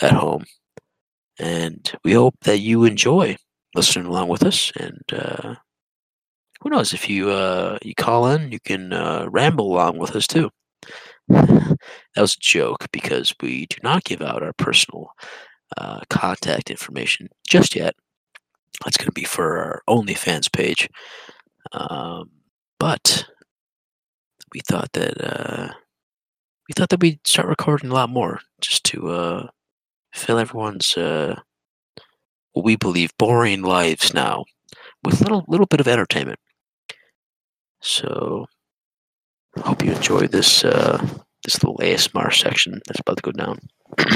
at 0.00 0.12
home. 0.12 0.44
And 1.38 1.92
we 2.04 2.12
hope 2.12 2.36
that 2.42 2.58
you 2.58 2.84
enjoy 2.84 3.36
listening 3.74 4.06
along 4.06 4.28
with 4.28 4.44
us. 4.44 4.72
And 4.76 5.02
uh, 5.12 5.54
who 6.60 6.70
knows 6.70 6.92
if 6.92 7.08
you 7.08 7.30
uh, 7.30 7.78
you 7.82 7.94
call 7.94 8.28
in, 8.28 8.52
you 8.52 8.60
can 8.60 8.92
uh, 8.92 9.26
ramble 9.28 9.72
along 9.72 9.98
with 9.98 10.14
us 10.14 10.26
too. 10.26 10.50
that 11.28 11.78
was 12.16 12.34
a 12.34 12.40
joke 12.40 12.86
because 12.92 13.34
we 13.40 13.66
do 13.66 13.76
not 13.82 14.04
give 14.04 14.22
out 14.22 14.42
our 14.42 14.52
personal 14.54 15.10
uh, 15.76 16.00
contact 16.10 16.70
information 16.70 17.28
just 17.48 17.74
yet. 17.74 17.94
That's 18.84 18.96
going 18.96 19.06
to 19.06 19.12
be 19.12 19.24
for 19.24 19.58
our 19.58 19.82
OnlyFans 19.88 20.52
page. 20.52 20.88
Um, 21.72 22.30
but 22.78 23.26
we 24.52 24.60
thought 24.60 24.92
that 24.92 25.20
uh, 25.20 25.72
we 26.68 26.72
thought 26.74 26.90
that 26.90 27.00
we'd 27.00 27.26
start 27.26 27.48
recording 27.48 27.90
a 27.90 27.94
lot 27.94 28.10
more 28.10 28.40
just 28.60 28.84
to 28.84 29.08
uh, 29.08 29.46
fill 30.14 30.38
everyone's 30.38 30.96
uh, 30.96 31.38
what 32.52 32.64
we 32.64 32.76
believe 32.76 33.10
boring 33.18 33.62
lives 33.62 34.14
now 34.14 34.44
with 35.02 35.20
a 35.20 35.24
little 35.24 35.44
little 35.48 35.66
bit 35.66 35.80
of 35.80 35.88
entertainment. 35.88 36.38
So, 37.80 38.46
hope 39.58 39.84
you 39.84 39.92
enjoy 39.92 40.28
this 40.28 40.64
uh, 40.64 41.04
this 41.44 41.62
little 41.62 41.78
ASMR 41.78 42.32
section 42.32 42.80
that's 42.86 43.00
about 43.00 43.16
to 43.16 43.22
go 43.22 43.32
down. 43.32 43.58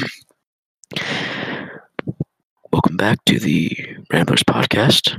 Welcome 2.73 2.97
back 2.97 3.25
to 3.27 3.39
the 3.39 3.77
Ramblers 4.13 4.45
podcast. 4.45 5.19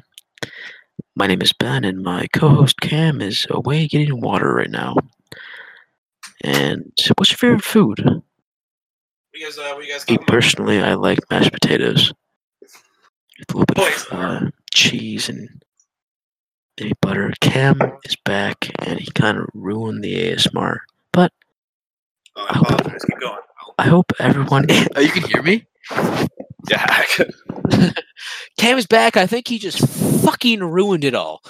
My 1.16 1.28
name 1.28 1.42
is 1.42 1.54
Ben, 1.54 1.84
and 1.84 2.02
my 2.02 2.28
co-host 2.34 2.80
Cam 2.80 3.22
is 3.22 3.46
away 3.50 3.88
getting 3.88 4.22
water 4.22 4.54
right 4.54 4.72
now. 4.72 4.96
And 6.42 6.94
what's 7.18 7.32
your 7.32 7.38
favorite 7.38 7.64
food? 7.64 8.24
What 9.40 9.56
you 9.56 9.62
guys, 9.64 9.72
uh, 9.72 9.74
what 9.74 9.86
you 9.86 9.94
guys 9.94 10.10
Me 10.10 10.18
personally, 10.28 10.82
I 10.82 10.96
like 10.96 11.20
mashed 11.32 11.54
potatoes 11.54 12.12
with 12.62 12.76
a 13.54 13.58
little 13.58 13.66
bit 13.68 13.78
Boys, 13.78 14.06
of 14.12 14.20
uh, 14.20 14.52
cheese 14.74 15.30
and 15.30 15.64
maybe 16.78 16.92
butter. 17.02 17.32
Cam 17.40 17.80
is 18.04 18.18
back, 18.26 18.70
and 18.80 19.00
he 19.00 19.10
kind 19.12 19.38
of 19.38 19.46
ruined 19.54 20.04
the 20.04 20.34
ASMR. 20.34 20.80
But 21.14 21.32
Oh, 22.36 22.48
I 22.50 22.60
apologize. 22.60 23.06
Keep 23.06 23.20
going. 23.22 23.40
I 23.78 23.88
hope 23.88 24.12
everyone. 24.20 24.66
oh, 24.98 25.00
you 25.00 25.10
can 25.10 25.24
hear 25.24 25.42
me. 25.42 25.66
Yeah, 25.92 26.86
I 26.88 27.06
could- 27.16 27.34
Cam 28.58 28.78
is 28.78 28.86
back. 28.88 29.16
I 29.18 29.26
think 29.26 29.48
he 29.48 29.58
just 29.58 29.80
fucking 30.24 30.60
ruined 30.60 31.04
it 31.04 31.16
all. 31.16 31.42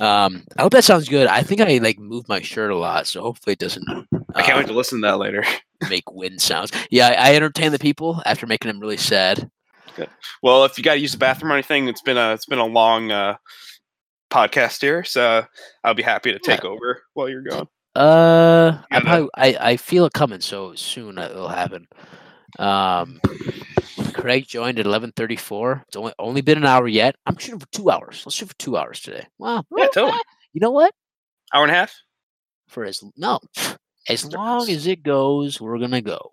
Um, 0.00 0.44
I 0.56 0.62
hope 0.62 0.72
that 0.72 0.84
sounds 0.84 1.08
good. 1.08 1.26
I 1.26 1.42
think 1.42 1.60
I 1.60 1.78
like 1.78 1.98
moved 1.98 2.28
my 2.28 2.40
shirt 2.40 2.70
a 2.70 2.76
lot, 2.76 3.06
so 3.06 3.20
hopefully 3.22 3.52
it 3.52 3.58
doesn't. 3.58 3.84
I 4.34 4.42
can't 4.42 4.58
wait 4.58 4.66
to 4.68 4.72
listen 4.72 5.00
to 5.02 5.06
that 5.08 5.18
later. 5.18 5.44
make 5.90 6.10
wind 6.10 6.40
sounds. 6.40 6.72
Yeah, 6.90 7.08
I, 7.08 7.32
I 7.32 7.34
entertain 7.36 7.72
the 7.72 7.78
people 7.78 8.22
after 8.24 8.46
making 8.46 8.70
them 8.70 8.80
really 8.80 8.96
sad. 8.96 9.50
Well, 10.42 10.64
if 10.64 10.76
you 10.76 10.84
got 10.84 10.94
to 10.94 11.00
use 11.00 11.12
the 11.12 11.18
bathroom 11.18 11.52
or 11.52 11.54
anything, 11.54 11.88
it's 11.88 12.02
been 12.02 12.18
a 12.18 12.32
it's 12.34 12.44
been 12.46 12.58
a 12.58 12.66
long 12.66 13.10
uh, 13.10 13.36
podcast 14.30 14.80
here, 14.82 15.04
so 15.04 15.44
I'll 15.84 15.94
be 15.94 16.02
happy 16.02 16.32
to 16.32 16.38
take 16.38 16.64
over 16.64 17.02
while 17.14 17.28
you're 17.30 17.42
gone. 17.42 17.68
Uh, 17.94 18.78
I 18.90 19.00
probably 19.00 19.28
I, 19.36 19.56
I 19.58 19.76
feel 19.78 20.04
it 20.04 20.12
coming, 20.12 20.40
so 20.42 20.74
soon 20.74 21.16
it'll 21.16 21.48
happen. 21.48 21.86
Um, 22.58 23.20
Craig 24.14 24.46
joined 24.46 24.78
at 24.78 24.86
eleven 24.86 25.12
thirty 25.12 25.36
four. 25.36 25.84
It's 25.88 25.96
only 25.96 26.12
only 26.18 26.40
been 26.40 26.58
an 26.58 26.64
hour 26.66 26.88
yet. 26.88 27.16
I'm 27.26 27.36
shooting 27.38 27.60
for 27.60 27.66
two 27.72 27.90
hours. 27.90 28.22
Let's 28.24 28.36
shoot 28.36 28.48
for 28.48 28.54
two 28.58 28.76
hours 28.76 29.00
today. 29.00 29.26
Wow. 29.38 29.56
Yeah, 29.56 29.62
well, 29.70 29.88
totally. 29.90 30.12
eh, 30.18 30.22
You 30.52 30.60
know 30.60 30.70
what? 30.70 30.92
Hour 31.52 31.62
and 31.64 31.72
a 31.72 31.74
half. 31.74 31.94
For 32.68 32.84
as 32.84 33.02
no, 33.16 33.38
as 34.08 34.24
long 34.32 34.68
as 34.70 34.86
it 34.86 35.02
goes, 35.02 35.60
we're 35.60 35.78
gonna 35.78 36.00
go. 36.02 36.32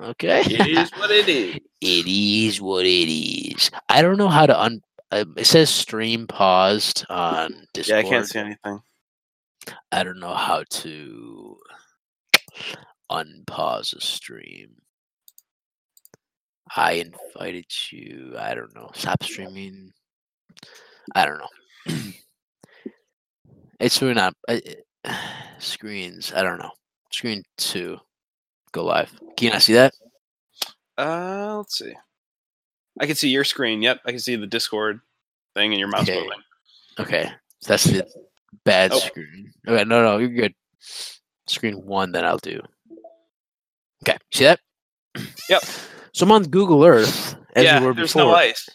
Okay. 0.00 0.40
It 0.40 0.66
is 0.78 0.90
what 0.92 1.10
it 1.10 1.28
is. 1.28 1.58
It 1.84 2.06
is 2.06 2.60
what 2.60 2.86
it 2.86 3.10
is. 3.12 3.68
I 3.88 4.02
don't 4.02 4.16
know 4.16 4.28
how 4.28 4.46
to 4.46 4.58
un. 4.60 4.80
Uh, 5.10 5.24
it 5.36 5.46
says 5.46 5.68
stream 5.68 6.26
paused 6.28 7.04
on 7.10 7.66
Discord. 7.74 8.04
Yeah, 8.04 8.08
I 8.08 8.10
can't 8.10 8.26
see 8.26 8.38
anything. 8.38 8.80
I 9.90 10.04
don't 10.04 10.20
know 10.20 10.32
how 10.34 10.62
to 10.70 11.56
unpause 13.10 13.94
a 13.96 14.00
stream. 14.00 14.70
I 16.74 16.92
invited 16.92 17.66
you. 17.90 18.34
I 18.38 18.54
don't 18.54 18.74
know. 18.74 18.90
Stop 18.94 19.22
streaming. 19.22 19.92
I 21.14 21.26
don't 21.26 21.38
know. 21.38 21.92
it's 23.80 24.00
really 24.00 24.14
not. 24.14 24.34
Uh, 24.48 24.58
uh, 25.04 25.16
screens. 25.58 26.32
I 26.34 26.42
don't 26.42 26.58
know. 26.58 26.70
Screen 27.10 27.42
two. 27.58 27.98
Go 28.72 28.84
live. 28.84 29.10
Can 29.36 29.46
you 29.46 29.50
not 29.52 29.62
see 29.62 29.74
that? 29.74 29.92
Uh, 30.96 31.56
let's 31.58 31.76
see. 31.78 31.92
I 33.00 33.06
can 33.06 33.16
see 33.16 33.28
your 33.28 33.44
screen. 33.44 33.82
Yep, 33.82 34.00
I 34.06 34.10
can 34.10 34.20
see 34.20 34.36
the 34.36 34.46
Discord 34.46 35.00
thing 35.54 35.72
and 35.72 35.78
your 35.80 35.88
mouse 35.88 36.02
Okay. 36.02 36.20
moving. 36.20 36.38
Okay. 36.98 37.30
So 37.60 37.72
that's 37.72 37.84
the 37.84 38.06
bad 38.64 38.92
Oh. 38.92 38.98
screen. 38.98 39.52
Okay. 39.66 39.84
No, 39.84 40.02
no, 40.02 40.18
you're 40.18 40.28
good. 40.28 40.54
Screen 41.46 41.74
one, 41.84 42.12
then 42.12 42.24
I'll 42.24 42.38
do. 42.38 42.60
Okay. 44.04 44.16
See 44.32 44.44
that? 44.44 44.60
Yep. 45.48 45.62
So 46.12 46.24
I'm 46.26 46.32
on 46.32 46.44
Google 46.44 46.84
Earth, 46.84 47.36
as 47.56 47.64
yeah, 47.64 47.80
we 47.80 47.86
were 47.86 47.94
there's 47.94 48.12
before. 48.12 48.32
no 48.32 48.34
ice. 48.34 48.68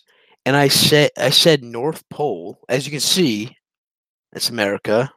and 0.46 0.56
I 0.56 0.68
said 0.70 1.12
I 1.18 1.30
said 1.30 1.64
North 1.64 2.04
Pole. 2.10 2.60
As 2.70 2.86
you 2.86 2.92
can 2.92 3.00
see, 3.00 3.56
that's 4.34 4.50
America. 4.50 5.12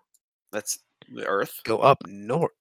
That's 0.53 0.79
the 1.15 1.27
Earth. 1.27 1.61
Go 1.65 1.79
up 1.79 1.99
north. 2.07 2.53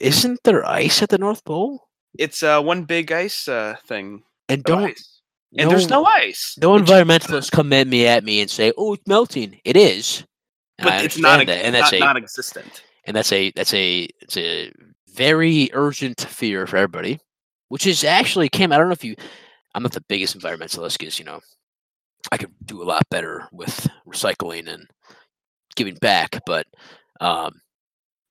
Isn't 0.00 0.40
there 0.44 0.66
ice 0.66 1.02
at 1.02 1.10
the 1.10 1.18
North 1.18 1.44
Pole? 1.44 1.88
It's 2.18 2.42
uh 2.42 2.60
one 2.62 2.84
big 2.84 3.12
ice 3.12 3.48
uh 3.48 3.76
thing. 3.86 4.22
And 4.48 4.62
don't 4.64 4.84
ice. 4.84 5.20
And 5.58 5.70
there's 5.70 5.88
no 5.90 6.06
ice. 6.06 6.56
no 6.60 6.78
environmentalists 6.78 7.50
come 7.50 7.72
at 7.74 7.86
me 7.86 8.06
at 8.06 8.24
me 8.24 8.40
and 8.40 8.50
say, 8.50 8.72
"Oh, 8.78 8.94
it's 8.94 9.06
melting." 9.06 9.60
It 9.66 9.76
is, 9.76 10.24
and 10.78 10.86
But 10.86 10.92
I 10.94 11.02
it's 11.04 11.18
not, 11.18 11.46
that, 11.46 11.62
and 11.64 11.74
that's 11.74 11.92
not 11.92 12.00
a 12.00 12.04
non-existent. 12.04 12.82
and 13.04 13.14
that's 13.14 13.30
a 13.32 13.50
that's 13.54 13.74
a 13.74 14.08
it's 14.22 14.38
a 14.38 14.72
very 15.14 15.68
urgent 15.74 16.22
fear 16.22 16.66
for 16.66 16.78
everybody. 16.78 17.18
Which 17.72 17.86
is 17.86 18.04
actually 18.04 18.50
Cam. 18.50 18.70
I 18.70 18.76
don't 18.76 18.88
know 18.88 18.92
if 18.92 19.02
you. 19.04 19.16
I'm 19.74 19.82
not 19.82 19.92
the 19.92 20.04
biggest 20.06 20.38
environmentalist 20.38 20.98
because 20.98 21.18
you 21.18 21.24
know 21.24 21.40
I 22.30 22.36
could 22.36 22.52
do 22.66 22.82
a 22.82 22.84
lot 22.84 23.08
better 23.10 23.48
with 23.50 23.88
recycling 24.06 24.68
and 24.68 24.86
giving 25.74 25.94
back, 25.94 26.38
but 26.44 26.66
um, 27.22 27.52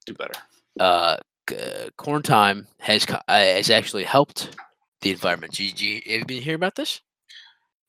Do 0.06 0.14
better. 0.14 0.34
uh, 0.80 1.18
uh, 1.52 1.90
corn 1.98 2.22
time 2.22 2.68
has 2.80 3.08
uh, 3.10 3.20
has 3.28 3.72
actually 3.72 4.04
helped 4.04 4.56
the 5.02 5.10
environment. 5.10 5.54
Did 5.54 5.82
you, 5.82 5.96
have 6.06 6.20
you 6.20 6.26
been 6.26 6.44
hearing 6.44 6.58
about 6.60 6.76
this? 6.76 7.02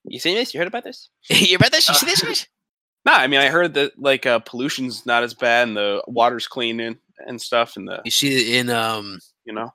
You 0.05 0.19
seen 0.19 0.37
this? 0.37 0.55
You 0.55 0.59
heard 0.61 0.69
about 0.69 0.85
this? 0.85 1.11
you 1.29 1.37
hear 1.37 1.57
about 1.57 1.73
this? 1.73 1.87
You 1.87 1.93
Uh, 1.93 1.99
see 1.99 2.07
this? 2.07 2.23
guys? 2.23 2.47
No, 3.05 3.13
I 3.13 3.27
mean 3.27 3.41
I 3.41 3.49
heard 3.49 3.75
that 3.75 3.99
like 3.99 4.25
uh, 4.27 4.39
pollution's 4.39 5.05
not 5.05 5.23
as 5.25 5.35
bad 5.35 5.67
and 5.69 5.77
the 5.77 6.03
water's 6.07 6.47
clean 6.47 6.79
and, 6.81 6.97
and 7.27 7.39
stuff 7.43 7.77
and 7.77 7.87
the 7.89 8.01
You 8.05 8.13
see 8.13 8.29
it 8.37 8.57
in 8.61 8.71
um. 8.71 9.19
you 9.45 9.53
know 9.53 9.75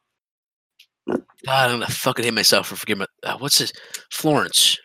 God, 1.08 1.22
I'm 1.72 1.80
gonna 1.80 1.88
fucking 1.88 2.26
hate 2.26 2.34
myself 2.34 2.68
for 2.68 2.76
forgetting. 2.76 3.00
My, 3.24 3.30
uh, 3.30 3.38
what's 3.38 3.58
this? 3.60 3.72
Florence. 4.12 4.78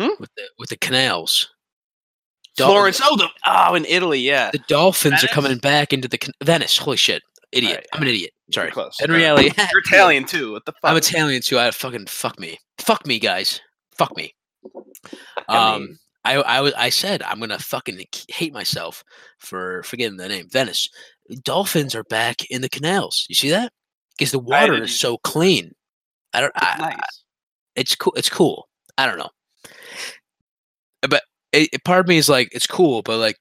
Hmm? 0.00 0.10
With 0.20 0.30
the 0.36 0.42
with 0.58 0.68
the 0.70 0.76
canals. 0.76 1.48
Florence. 2.56 3.00
Oh, 3.02 3.16
the 3.16 3.28
oh 3.46 3.74
in 3.74 3.84
Italy, 3.86 4.20
yeah. 4.20 4.50
The 4.50 4.58
dolphins 4.68 5.22
are 5.22 5.28
coming 5.28 5.58
back 5.58 5.92
into 5.92 6.08
the 6.08 6.18
can- 6.18 6.34
Venice. 6.42 6.76
Holy 6.78 6.96
shit! 6.96 7.22
Idiot. 7.52 7.70
Alright, 7.72 7.86
I'm 7.92 8.02
an 8.02 8.08
idiot. 8.08 8.32
Sorry. 8.52 8.70
Close. 8.70 8.96
In 9.02 9.10
reality, 9.10 9.50
you're 9.56 9.82
Italian 9.86 10.24
too. 10.24 10.52
What 10.52 10.64
the 10.64 10.72
fuck? 10.72 10.90
I'm 10.90 10.96
Italian 10.96 11.42
too. 11.42 11.58
I 11.58 11.70
fucking 11.70 12.06
fuck 12.06 12.38
me. 12.38 12.58
Fuck 12.78 13.06
me, 13.06 13.18
guys. 13.18 13.60
fuck 13.96 14.16
me. 14.16 14.34
Um, 15.48 15.98
I 16.24 16.34
I 16.36 16.60
was 16.60 16.72
I 16.74 16.88
said 16.88 17.22
I'm 17.22 17.40
gonna 17.40 17.58
fucking 17.58 18.02
hate 18.28 18.52
myself 18.52 19.04
for 19.38 19.82
forgetting 19.84 20.16
the 20.16 20.28
name. 20.28 20.48
Venice. 20.50 20.88
Dolphins 21.42 21.94
are 21.94 22.04
back 22.04 22.44
in 22.50 22.62
the 22.62 22.68
canals. 22.68 23.26
You 23.28 23.34
see 23.34 23.50
that? 23.50 23.72
Because 24.18 24.32
the 24.32 24.38
water 24.38 24.74
is 24.84 24.98
so 24.98 25.18
clean. 25.18 25.72
I 26.32 26.40
don't. 26.40 26.52
I, 26.56 26.70
It's 26.72 26.80
nice. 26.80 27.22
it's 27.76 27.94
cool. 27.96 28.12
It's 28.16 28.30
cool. 28.30 28.68
I 28.98 29.06
don't 29.06 29.18
know. 29.18 29.30
But 31.02 31.22
it, 31.52 31.68
it- 31.72 31.84
part 31.84 32.00
of 32.00 32.08
me 32.08 32.16
is 32.16 32.28
like, 32.28 32.48
it's 32.52 32.66
cool, 32.66 33.02
but 33.02 33.18
like, 33.18 33.36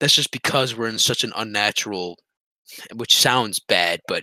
that's 0.00 0.14
just 0.14 0.30
because 0.30 0.76
we're 0.76 0.88
in 0.88 0.98
such 0.98 1.24
an 1.24 1.32
unnatural, 1.36 2.16
which 2.94 3.16
sounds 3.16 3.58
bad, 3.58 4.00
but 4.06 4.22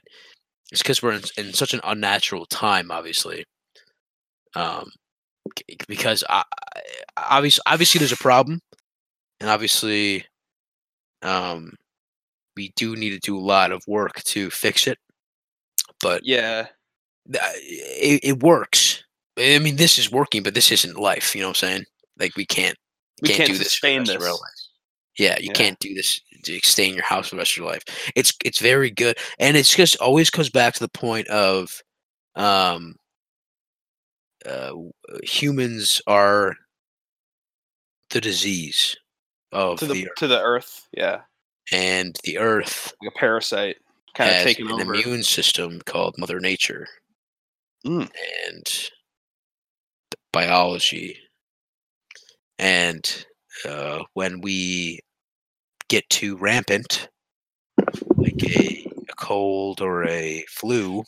it's 0.72 0.82
because 0.82 1.02
we're 1.04 1.14
in, 1.14 1.22
in 1.38 1.54
such 1.54 1.74
an 1.74 1.82
unnatural 1.84 2.46
time, 2.46 2.92
obviously. 2.92 3.44
Um, 4.56 4.90
because 5.88 6.24
I, 6.30 6.44
obviously, 7.18 7.62
obviously, 7.68 8.00
there's 8.00 8.12
a 8.14 8.18
problem, 8.18 8.60
and 9.42 9.50
obviously, 9.50 10.26
um, 11.22 11.74
we 12.56 12.72
do 12.78 12.96
need 12.96 13.10
to 13.12 13.20
do 13.20 13.38
a 13.38 13.40
lot 13.40 13.72
of 13.72 13.82
work 13.88 14.24
to 14.24 14.50
fix 14.50 14.88
it. 14.88 14.98
But 16.06 16.24
Yeah. 16.24 16.68
it, 17.28 18.20
it 18.24 18.44
works. 18.44 19.04
I 19.40 19.58
mean, 19.58 19.78
this 19.78 19.98
is 19.98 20.12
working, 20.12 20.44
but 20.44 20.54
this 20.54 20.72
isn't 20.72 20.98
life. 21.00 21.34
You 21.36 21.42
know 21.42 21.48
what 21.48 21.64
I'm 21.64 21.70
saying? 21.70 21.86
Like 22.20 22.36
we 22.36 22.46
can't, 22.46 22.78
We 23.24 23.30
can't, 23.30 23.38
can't 23.40 23.50
do 23.50 23.58
this 23.58 23.76
for 23.76 23.88
the 23.88 23.96
sustain 23.96 24.20
rest 24.20 24.20
this. 24.20 24.70
Yeah, 25.18 25.40
you 25.40 25.48
Yeah. 25.48 25.54
can't 25.54 25.80
do 25.80 25.96
this 25.96 26.22
stay 26.62 26.88
in 26.90 26.94
your 26.94 27.04
house 27.04 27.30
for 27.30 27.36
the 27.36 27.40
rest 27.40 27.54
of 27.54 27.58
your 27.58 27.66
life. 27.68 27.84
It's 28.16 28.32
it's 28.46 28.60
very 28.60 28.92
good, 28.92 29.18
and 29.40 29.58
it's 29.58 29.76
just 29.76 29.96
always 29.98 30.30
comes 30.30 30.52
back 30.52 30.76
to 30.76 30.80
the 30.80 30.90
point 30.90 31.28
of, 31.30 31.82
um, 32.36 32.96
uh, 34.46 34.72
humans 35.24 36.04
are 36.06 36.56
the 38.12 38.22
disease 38.22 38.96
of 39.52 39.80
To 39.80 39.88
the, 39.88 39.94
the 39.96 40.10
to 40.18 40.28
the 40.28 40.40
earth. 40.40 40.88
Yeah. 40.96 41.22
and 41.72 42.16
the 42.24 42.38
earth 42.38 42.94
Like 43.02 43.14
a 43.16 43.20
parasite 43.20 43.78
kind 44.16 44.36
of 44.36 44.44
taking 44.44 44.68
an 44.68 44.82
over. 44.82 44.94
immune 44.96 45.24
system 45.24 45.82
called 45.86 46.16
Mother 46.18 46.40
Nature, 46.40 46.88
Mm. 47.86 48.10
and 48.48 48.90
biology. 50.34 51.20
And 52.58 53.26
uh, 53.68 54.04
when 54.14 54.42
we 54.42 55.00
get 55.90 56.10
too 56.10 56.38
rampant, 56.38 57.10
like 58.16 58.42
a, 58.44 58.88
a 59.10 59.14
cold 59.18 59.82
or 59.82 60.06
a 60.08 60.44
flu, 60.50 61.04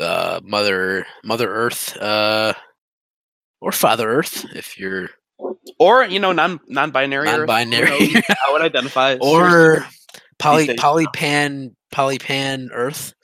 uh, 0.00 0.40
Mother 0.44 1.06
Mother 1.24 1.48
Earth, 1.50 1.96
uh, 1.96 2.52
or 3.60 3.72
Father 3.72 4.08
Earth, 4.10 4.44
if 4.54 4.78
you're 4.78 5.08
Or, 5.78 6.04
you 6.04 6.18
know, 6.18 6.32
non 6.32 6.60
non 6.68 6.90
binary 6.90 7.26
non-binary, 7.26 8.16
I 8.46 8.52
would 8.52 8.62
identify 8.62 9.12
as 9.12 9.18
or 9.20 9.86
poly 10.38 10.68
polypan 10.68 11.74
polypan 11.92 12.68
Earth. 12.72 13.14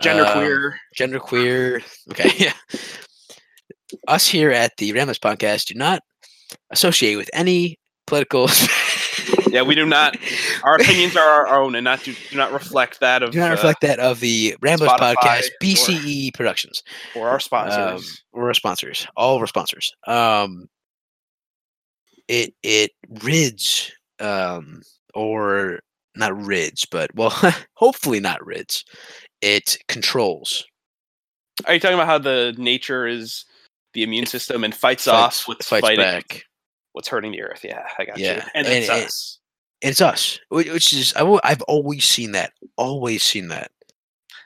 gender 0.00 0.26
um, 0.26 0.32
queer. 0.32 0.78
genderqueer. 0.96 1.82
Okay, 2.10 2.30
yeah. 2.38 2.52
Us 4.06 4.26
here 4.26 4.50
at 4.50 4.76
the 4.78 4.92
Ramblers 4.92 5.18
podcast 5.18 5.66
do 5.66 5.74
not 5.74 6.02
associate 6.70 7.16
with 7.16 7.30
any 7.32 7.78
political. 8.06 8.48
Yeah, 9.50 9.62
we 9.62 9.74
do 9.74 9.84
not. 9.84 10.16
Our 10.62 10.76
opinions 10.76 11.16
are 11.16 11.46
our 11.46 11.60
own 11.60 11.74
and 11.74 11.82
not 11.84 12.04
do, 12.04 12.14
do 12.30 12.36
not 12.36 12.52
reflect 12.52 13.00
that 13.00 13.24
of 13.24 13.32
do 13.32 13.40
not 13.40 13.48
uh, 13.50 13.54
reflect 13.54 13.80
that 13.80 13.98
of 13.98 14.20
the 14.20 14.54
Ramblers 14.62 14.90
Spotify 14.90 15.14
podcast, 15.16 15.48
or- 15.48 15.64
BCE 15.66 16.34
Productions. 16.34 16.84
or 17.16 17.26
our 17.28 17.34
Um, 17.34 17.40
sponsors. 17.40 18.22
we're 18.32 18.46
our 18.46 18.54
sponsors, 18.54 19.08
all 19.16 19.34
of 19.34 19.40
our 19.40 19.48
sponsors. 19.48 19.92
Um, 20.06 20.68
it 22.28 22.54
it 22.62 22.92
rids, 23.24 23.90
um, 24.20 24.82
or 25.14 25.80
not 26.20 26.40
rids, 26.40 26.84
but 26.84 27.10
well, 27.16 27.34
hopefully 27.74 28.20
not 28.20 28.44
rids. 28.46 28.84
It 29.40 29.76
controls. 29.88 30.64
are 31.66 31.74
you 31.74 31.80
talking 31.80 31.94
about 31.96 32.06
how 32.06 32.18
the 32.18 32.54
nature 32.58 33.06
is 33.06 33.44
the 33.94 34.02
immune 34.04 34.26
system 34.26 34.62
and 34.62 34.72
fights, 34.74 35.04
fights- 35.06 35.40
off 35.42 35.48
what's 35.48 35.66
fights 35.68 35.80
fighting 35.86 36.04
back. 36.04 36.44
what's 36.92 37.08
hurting 37.08 37.32
the 37.32 37.42
earth? 37.42 37.64
Yeah, 37.64 37.84
I 37.98 38.04
got 38.04 38.18
you. 38.18 38.26
Yeah, 38.26 38.46
And, 38.54 38.66
and 38.66 38.76
it's 38.76 38.88
it- 38.88 39.04
us. 39.06 39.38
it's 39.80 40.00
us 40.00 40.38
which 40.50 40.92
is 40.92 41.12
I, 41.16 41.38
i've 41.42 41.62
always 41.62 42.04
seen 42.04 42.32
that 42.32 42.52
always 42.76 43.22
seen 43.22 43.48
that 43.48 43.70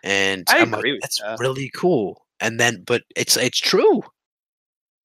and 0.05 0.45
I 0.49 0.59
am 0.59 0.73
agree 0.73 0.93
like 0.93 1.01
that's 1.01 1.21
that. 1.21 1.39
really 1.41 1.71
cool 1.75 2.23
and 2.41 2.61
then 2.61 2.85
but 2.87 3.03
it's 3.17 3.37
it's 3.37 3.59
true 3.59 4.03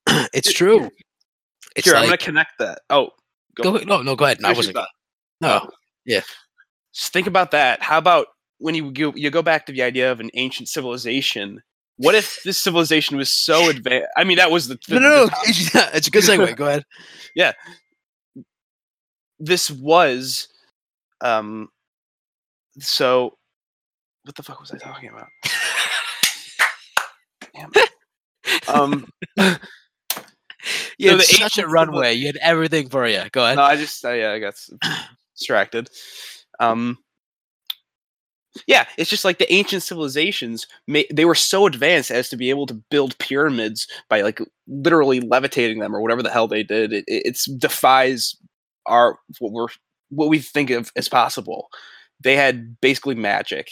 it's 0.33 0.53
true 0.53 0.89
it's 1.75 1.85
Here, 1.87 1.95
I'm 1.95 2.05
gonna 2.05 2.17
connect 2.17 2.59
that. 2.59 2.81
Oh, 2.91 3.09
go, 3.55 3.77
no 3.77 4.01
no 4.03 4.15
go 4.15 4.25
ahead 4.25 4.39
no, 4.41 4.49
i 4.49 4.53
wasn't 4.53 4.77
no 5.41 5.61
oh. 5.63 5.69
Just 6.99 7.13
think 7.13 7.27
about 7.27 7.51
that. 7.51 7.81
How 7.81 7.97
about 7.97 8.27
when 8.57 8.76
you 8.76 8.91
go, 8.91 9.13
you 9.15 9.30
go 9.30 9.41
back 9.41 9.65
to 9.67 9.71
the 9.71 9.84
idea 9.84 10.11
of 10.11 10.19
an 10.19 10.30
ancient 10.34 10.67
civilization? 10.67 11.63
What 11.95 12.13
if 12.13 12.43
this 12.43 12.57
civilization 12.57 13.15
was 13.15 13.31
so 13.31 13.69
advanced? 13.69 14.09
I 14.17 14.26
mean, 14.26 14.35
that 14.35 14.51
was 14.51 14.67
the, 14.67 14.77
the 14.85 14.95
no 14.95 14.99
no 14.99 15.26
no. 15.26 15.30
it's, 15.43 15.73
it's 15.95 16.07
a 16.09 16.11
good 16.11 16.23
segue. 16.23 16.57
Go 16.57 16.67
ahead. 16.67 16.84
Yeah, 17.35 17.53
this 19.39 19.71
was 19.71 20.49
um 21.21 21.69
so 22.80 23.38
what 24.23 24.35
the 24.35 24.43
fuck 24.43 24.59
was 24.59 24.71
i 24.71 24.77
talking 24.77 25.09
about? 25.09 25.27
Damn 27.53 27.71
um 28.67 29.07
you 30.97 31.11
So 31.11 31.17
had 31.17 31.21
such 31.21 31.57
a 31.59 31.67
runway. 31.67 32.15
You 32.15 32.27
had 32.27 32.38
everything 32.38 32.89
for 32.89 33.07
you 33.07 33.23
go 33.31 33.45
ahead. 33.45 33.55
No 33.55 33.63
i 33.63 33.77
just 33.77 34.03
I, 34.03 34.15
yeah, 34.15 34.31
i 34.31 34.39
got 34.39 34.55
distracted 35.38 35.89
um 36.60 36.98
yeah 38.68 38.86
it's 38.98 39.10
just 39.10 39.26
like 39.26 39.38
the 39.38 39.52
ancient 39.53 39.84
civilizations 39.84 40.68
ma- 40.88 41.02
they 41.14 41.26
were 41.26 41.36
so 41.36 41.65
advanced 41.65 42.11
as 42.11 42.30
to 42.30 42.38
be 42.38 42.49
able 42.49 42.65
to 42.65 42.73
build 42.90 43.18
pyramids 43.19 43.88
by 44.10 44.22
like 44.22 44.40
literally 44.68 45.22
levitating 45.22 45.80
them 45.80 45.95
or 45.95 46.02
whatever 46.02 46.23
the 46.23 46.30
hell 46.31 46.48
they 46.48 46.64
did. 46.64 46.94
It, 46.94 47.03
it 47.07 47.23
it's 47.26 47.45
defies 47.45 48.36
our 48.86 49.18
what 49.40 49.52
we're 49.52 49.68
what 50.10 50.30
we 50.30 50.40
think 50.40 50.69
of 50.72 50.91
as 50.95 51.07
possible. 51.10 51.69
They 52.22 52.36
had 52.36 52.80
basically 52.81 53.15
magic 53.15 53.72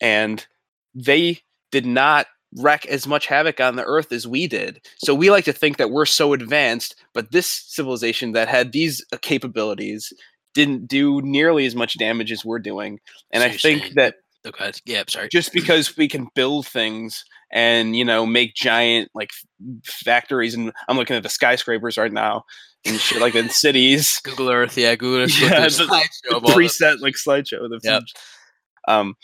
and 0.00 0.46
they 0.94 1.40
did 1.72 1.86
not 1.86 2.26
wreak 2.56 2.86
as 2.86 3.06
much 3.06 3.26
havoc 3.26 3.60
on 3.60 3.76
the 3.76 3.84
earth 3.84 4.12
as 4.12 4.26
we 4.26 4.46
did. 4.46 4.80
So 4.98 5.14
we 5.14 5.30
like 5.30 5.44
to 5.46 5.52
think 5.52 5.76
that 5.78 5.90
we're 5.90 6.06
so 6.06 6.32
advanced 6.32 6.96
but 7.14 7.32
this 7.32 7.46
civilization 7.46 8.32
that 8.32 8.48
had 8.48 8.72
these 8.72 9.04
uh, 9.12 9.18
capabilities 9.22 10.12
didn't 10.56 10.88
do 10.88 11.22
nearly 11.22 11.64
as 11.66 11.76
much 11.76 11.96
damage 11.98 12.32
as 12.32 12.44
we're 12.44 12.58
doing. 12.58 12.98
And 13.30 13.42
So 13.42 13.46
i 13.46 13.50
think 13.50 13.60
saying- 13.82 13.92
that 13.94 14.16
oh, 14.44 14.50
go 14.50 14.56
ahead. 14.58 14.80
Yeah 14.84 15.00
I'm 15.02 15.08
sorry. 15.08 15.28
just 15.30 15.52
because 15.52 15.96
we 15.96 16.08
can 16.08 16.26
build 16.34 16.66
things 16.66 17.24
and 17.52 17.94
you 17.94 18.04
know 18.04 18.26
make 18.26 18.54
giant 18.56 19.08
like 19.14 19.30
factories 19.84 20.54
and 20.54 20.72
i'm 20.88 20.96
looking 20.96 21.14
at 21.16 21.22
the 21.22 21.28
skyscrapers 21.28 21.96
right 21.96 22.12
now 22.12 22.44
and 22.84 22.98
shit 23.00 23.20
like 23.20 23.36
in 23.36 23.48
cities. 23.50 24.20
Google 24.24 24.50
earth 24.50 24.76
yeah 24.76 24.96
google 24.96 25.22
earth 25.22 25.40
Yeah, 25.40 25.60
the- 25.60 25.68
slideshow 25.68 26.42
the 26.42 26.52
preset 26.52 27.00
like 27.00 27.14
slideshow 27.14 27.64
of 27.64 27.70
the 27.70 27.80
Yep. 27.84 28.02
um 28.88 29.14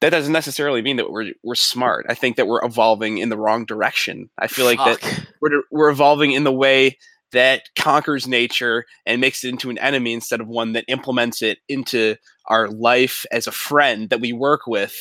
that 0.00 0.10
doesn't 0.10 0.32
necessarily 0.34 0.82
mean 0.82 0.96
that 0.98 1.10
we're 1.10 1.32
we're 1.42 1.54
smart. 1.54 2.04
I 2.10 2.14
think 2.14 2.36
that 2.36 2.46
we're 2.46 2.62
evolving 2.62 3.16
in 3.16 3.30
the 3.30 3.38
wrong 3.38 3.64
direction. 3.64 4.28
I 4.38 4.48
feel 4.48 4.66
like 4.66 4.76
that 4.78 5.26
we're, 5.40 5.62
we're 5.70 5.88
evolving 5.88 6.32
in 6.32 6.44
the 6.44 6.52
way 6.52 6.98
that 7.34 7.68
conquers 7.76 8.26
nature 8.26 8.86
and 9.04 9.20
makes 9.20 9.44
it 9.44 9.50
into 9.50 9.70
an 9.70 9.78
enemy 9.78 10.14
instead 10.14 10.40
of 10.40 10.48
one 10.48 10.72
that 10.72 10.84
implements 10.88 11.42
it 11.42 11.58
into 11.68 12.16
our 12.46 12.68
life 12.68 13.26
as 13.30 13.46
a 13.46 13.52
friend 13.52 14.08
that 14.10 14.20
we 14.20 14.32
work 14.32 14.66
with. 14.66 14.96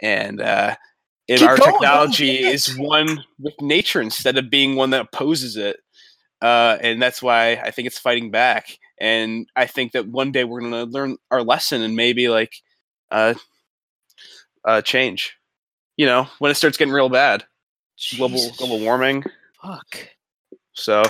And 0.00 0.40
uh 0.40 0.76
and 1.28 1.40
Keep 1.40 1.48
our 1.48 1.56
going, 1.56 1.72
technology 1.72 2.38
is 2.44 2.76
one 2.78 3.24
with 3.40 3.54
nature 3.60 4.00
instead 4.00 4.38
of 4.38 4.50
being 4.50 4.76
one 4.76 4.90
that 4.90 5.00
opposes 5.00 5.56
it. 5.56 5.78
Uh 6.40 6.78
and 6.80 7.02
that's 7.02 7.22
why 7.22 7.54
i 7.56 7.70
think 7.70 7.86
it's 7.86 7.98
fighting 7.98 8.30
back. 8.30 8.78
And 9.00 9.48
i 9.56 9.66
think 9.66 9.92
that 9.92 10.06
one 10.08 10.32
day 10.32 10.44
we're 10.44 10.60
going 10.60 10.72
to 10.72 10.84
learn 10.84 11.16
our 11.30 11.42
lesson 11.42 11.82
and 11.82 11.96
maybe 11.96 12.28
like 12.28 12.54
uh 13.10 13.34
uh 14.64 14.82
change. 14.82 15.36
You 15.96 16.06
know 16.06 16.28
when 16.38 16.50
it 16.50 16.56
starts 16.56 16.76
getting 16.76 16.94
real 16.94 17.08
bad. 17.08 17.44
Global 18.16 18.50
global 18.58 18.80
warming. 18.80 19.24
Fuck. 19.62 20.08
So 20.74 21.02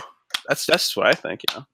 that's 0.49 0.67
that's 0.67 0.97
what 0.97 1.07
I 1.07 1.13
think, 1.15 1.43
you 1.49 1.59
know. 1.59 1.67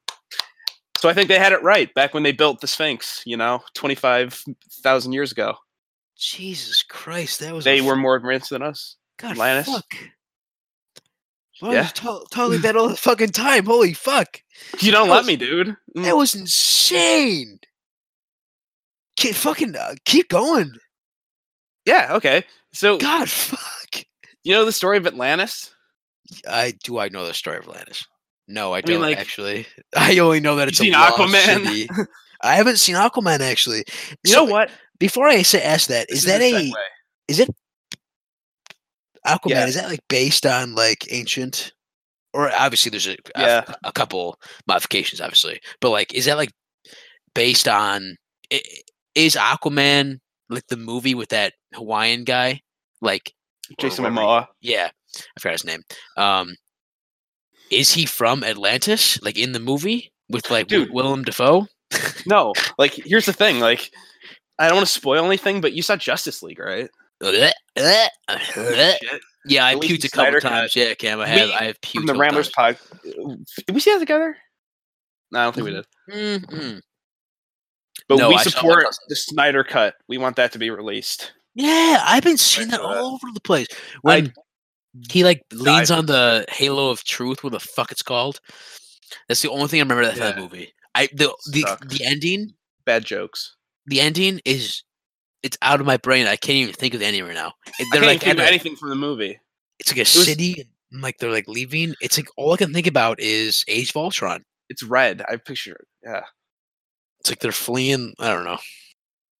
So 0.99 1.09
I 1.09 1.15
think 1.15 1.29
they 1.29 1.39
had 1.39 1.53
it 1.53 1.63
right 1.63 1.93
back 1.95 2.15
when 2.15 2.23
they 2.23 2.33
built 2.33 2.61
the 2.61 2.67
Sphinx, 2.69 3.23
you 3.27 3.37
know, 3.37 3.61
twenty 3.75 3.95
five 3.95 4.43
thousand 4.83 5.13
years 5.13 5.33
ago. 5.33 5.55
Jesus 6.17 6.83
Christ, 6.83 7.41
that 7.41 7.53
was 7.55 7.65
They 7.65 7.81
f- 7.81 7.85
were 7.85 7.97
more 7.97 8.15
advanced 8.17 8.51
than 8.51 8.63
us. 8.63 8.97
God 9.19 9.33
Atlantis. 9.33 9.67
fuck. 9.67 9.95
Well, 11.61 11.73
Yeah. 11.73 11.83
yeah. 11.83 11.89
To- 11.89 12.27
totally 12.31 12.59
that 12.59 12.77
all 12.77 12.89
the 12.89 12.97
fucking 12.97 13.31
time. 13.31 13.67
Holy 13.67 13.93
fuck. 13.95 14.43
You 14.81 14.93
don't 14.93 15.09
That 15.09 15.15
let 15.15 15.21
was- 15.21 15.27
me, 15.27 15.37
dude. 15.37 15.77
Mm. 15.97 16.05
That 16.05 16.17
was 16.17 16.35
insane. 16.35 17.59
Keep 19.17 19.35
fucking 19.35 19.75
uh, 19.77 19.95
keep 20.05 20.29
going. 20.29 20.73
Yeah, 21.85 22.15
okay. 22.15 22.45
So 22.73 22.99
God 22.99 23.29
fuck. 23.29 24.05
you 24.45 24.53
know 24.55 24.65
the 24.65 24.73
story 24.73 24.97
of 24.99 25.07
Atlantis? 25.07 25.75
I 26.49 26.73
do. 26.85 26.99
I 26.99 27.09
know 27.09 27.27
the 27.27 27.35
story 27.35 27.59
of 27.59 27.65
Atlantis. 27.65 28.07
No, 28.49 28.73
I 28.75 28.79
mean, 28.79 28.83
don't 28.95 29.01
like- 29.03 29.19
actually. 29.19 29.67
I 29.97 30.19
only 30.19 30.41
know 30.41 30.57
that 30.57 30.69
it's 30.69 30.81
a 30.81 30.85
Aquaman? 30.85 31.65
city. 31.65 31.89
I 32.43 32.55
haven't 32.57 32.79
seen 32.79 32.97
Aquaman 32.97 33.41
actually. 33.41 33.85
You 34.25 34.33
So, 34.33 34.45
know 34.45 34.51
what? 34.51 34.71
Before 34.99 35.27
I 35.29 35.43
say 35.43 35.63
ask 35.63 35.89
that, 35.89 36.07
This 36.09 36.19
is 36.21 36.25
that 36.25 36.41
a 36.41 36.53
segue. 36.53 36.73
is 37.29 37.39
it 37.41 37.49
Aquaman? 39.27 39.51
Yeah. 39.51 39.67
Is 39.67 39.75
that 39.77 39.89
like 39.89 40.01
based 40.09 40.47
on 40.47 40.75
like 40.75 41.07
ancient? 41.13 41.73
Or 42.35 42.51
obviously 42.53 42.91
there's 42.91 43.07
a, 43.07 43.13
a- 43.37 43.41
Yeah. 43.41 43.75
a, 43.85 43.93
couple 43.93 44.39
modifications, 44.67 45.21
obviously, 45.21 45.61
but 45.81 45.91
like 45.91 46.15
is 46.15 46.25
that 46.27 46.37
like 46.37 46.51
based 47.35 47.69
on? 47.69 48.17
Is 49.15 49.37
Aquaman 49.37 50.19
like 50.49 50.67
the 50.69 50.77
movie 50.77 51.15
with 51.15 51.29
that 51.31 51.53
Hawaiian 51.75 52.25
guy? 52.25 52.61
Like 53.01 53.33
Jason 53.79 54.05
Momoa? 54.05 54.47
yeah, 54.61 54.89
I 55.17 55.41
forgot 55.41 55.53
his 55.53 55.65
name. 55.65 55.83
Um, 56.17 56.55
is 57.73 57.93
he 57.93 58.07
from 58.07 58.45
Atlantis? 58.45 59.21
Like 59.23 59.39
in 59.39 59.53
the 59.53 59.61
movie 59.61 60.13
with 60.29 60.51
like 60.51 60.69
Dude. 60.69 60.91
Willem 60.93 61.23
Dafoe? 61.25 61.67
No, 62.27 62.53
like 62.79 62.93
here's 62.95 63.27
the 63.27 63.33
thing. 63.33 63.59
Like, 63.61 63.91
I 64.59 64.67
don't 64.69 64.77
want 64.77 64.87
to 64.87 64.93
spoil 64.93 65.25
anything, 65.27 65.61
but 65.61 65.73
you 65.73 65.83
saw 65.83 65.97
Justice 65.97 66.43
League, 66.43 66.59
right? 66.61 66.89
yeah, 67.21 68.09
I 68.27 69.73
At 69.73 69.79
puked 69.81 70.05
a 70.05 70.09
couple 70.09 70.25
Snyder 70.25 70.41
Cut. 70.41 70.49
times. 70.49 70.77
Yeah, 70.77 70.95
Cam, 70.95 71.21
I 71.21 71.27
have. 71.27 71.49
We- 71.49 71.55
I 71.55 71.65
have 71.65 71.81
puked 71.81 71.93
From 71.95 72.07
the 72.07 72.15
Ramblers 72.15 72.51
pod. 72.51 72.79
Did 73.05 73.75
we 73.75 73.81
see 73.81 73.93
that 73.93 73.99
together? 73.99 74.37
No, 75.33 75.41
I 75.41 75.45
don't 75.45 75.55
think 75.55 75.65
we 75.67 75.73
did. 75.73 75.87
Mm-mm. 76.11 76.81
But 78.09 78.19
No, 78.19 78.29
we 78.29 78.37
I 78.37 78.43
support 78.43 78.85
the 79.09 79.17
Snyder 79.17 79.65
cut. 79.65 79.95
We 80.09 80.19
want 80.19 80.37
that 80.37 80.53
to 80.53 80.59
be 80.59 80.71
released. 80.71 81.33
Yeah, 81.55 82.03
I've 82.05 82.23
been 82.23 82.39
seeing 82.39 82.69
that 82.69 82.81
that. 82.81 82.87
all 82.87 83.15
over 83.15 83.27
the 83.35 83.41
place. 83.41 83.67
When 84.03 84.33
he 85.11 85.25
like 85.25 85.43
leans 85.53 85.91
on 85.91 86.07
the 86.07 86.45
halo 86.51 86.91
of 86.91 87.05
truth, 87.05 87.43
what 87.43 87.53
the 87.53 87.61
fuck 87.61 87.91
it's 87.93 88.03
called. 88.03 88.41
That's 89.29 89.43
the 89.43 89.51
only 89.51 89.69
thing 89.69 89.81
I 89.81 89.85
remember 89.85 90.05
that 90.05 90.17
from 90.17 90.27
Yeah. 90.27 90.33
the 90.33 90.41
movie. 90.41 90.73
I 90.95 91.09
the 91.13 91.35
the, 91.51 91.65
the 91.87 92.05
ending 92.05 92.53
Bad 92.85 93.05
jokes. 93.05 93.57
the 93.87 94.01
ending 94.01 94.41
is 94.45 94.83
it's 95.43 95.57
out 95.63 95.81
of 95.81 95.87
my 95.87 95.97
brain. 95.97 96.27
I 96.27 96.37
can't 96.37 96.57
even 96.57 96.75
think 96.75 96.95
of 96.95 97.01
the 97.01 97.07
ending 97.07 97.25
right 97.25 97.35
now. 97.35 97.53
They're 97.93 98.03
like 98.03 98.21
think 98.23 98.39
anything 98.39 98.77
from 98.77 98.91
the 98.91 98.97
movie. 98.97 99.39
it's 99.79 99.91
like 99.91 99.99
a 99.99 100.01
was- 100.03 100.25
city, 100.27 100.69
and 100.93 101.03
like 101.03 101.19
they're 101.19 101.31
like 101.33 101.49
leaving. 101.49 101.95
It's 102.01 102.17
like 102.19 102.29
all 102.37 102.53
I 102.53 102.57
can 102.59 102.73
think 102.73 102.87
about 102.87 103.19
is 103.21 103.65
Age 103.69 103.91
of 103.91 103.97
Ultron. 103.97 104.45
It's 104.69 104.83
red. 104.83 105.23
I 105.29 105.37
picture 105.37 105.73
it. 105.75 105.87
Yeah, 106.05 106.23
It's 107.21 107.31
like 107.31 107.41
they're 107.41 107.53
fleeing. 107.53 108.15
I 108.19 108.31
don't 108.33 108.45
know. 108.45 108.59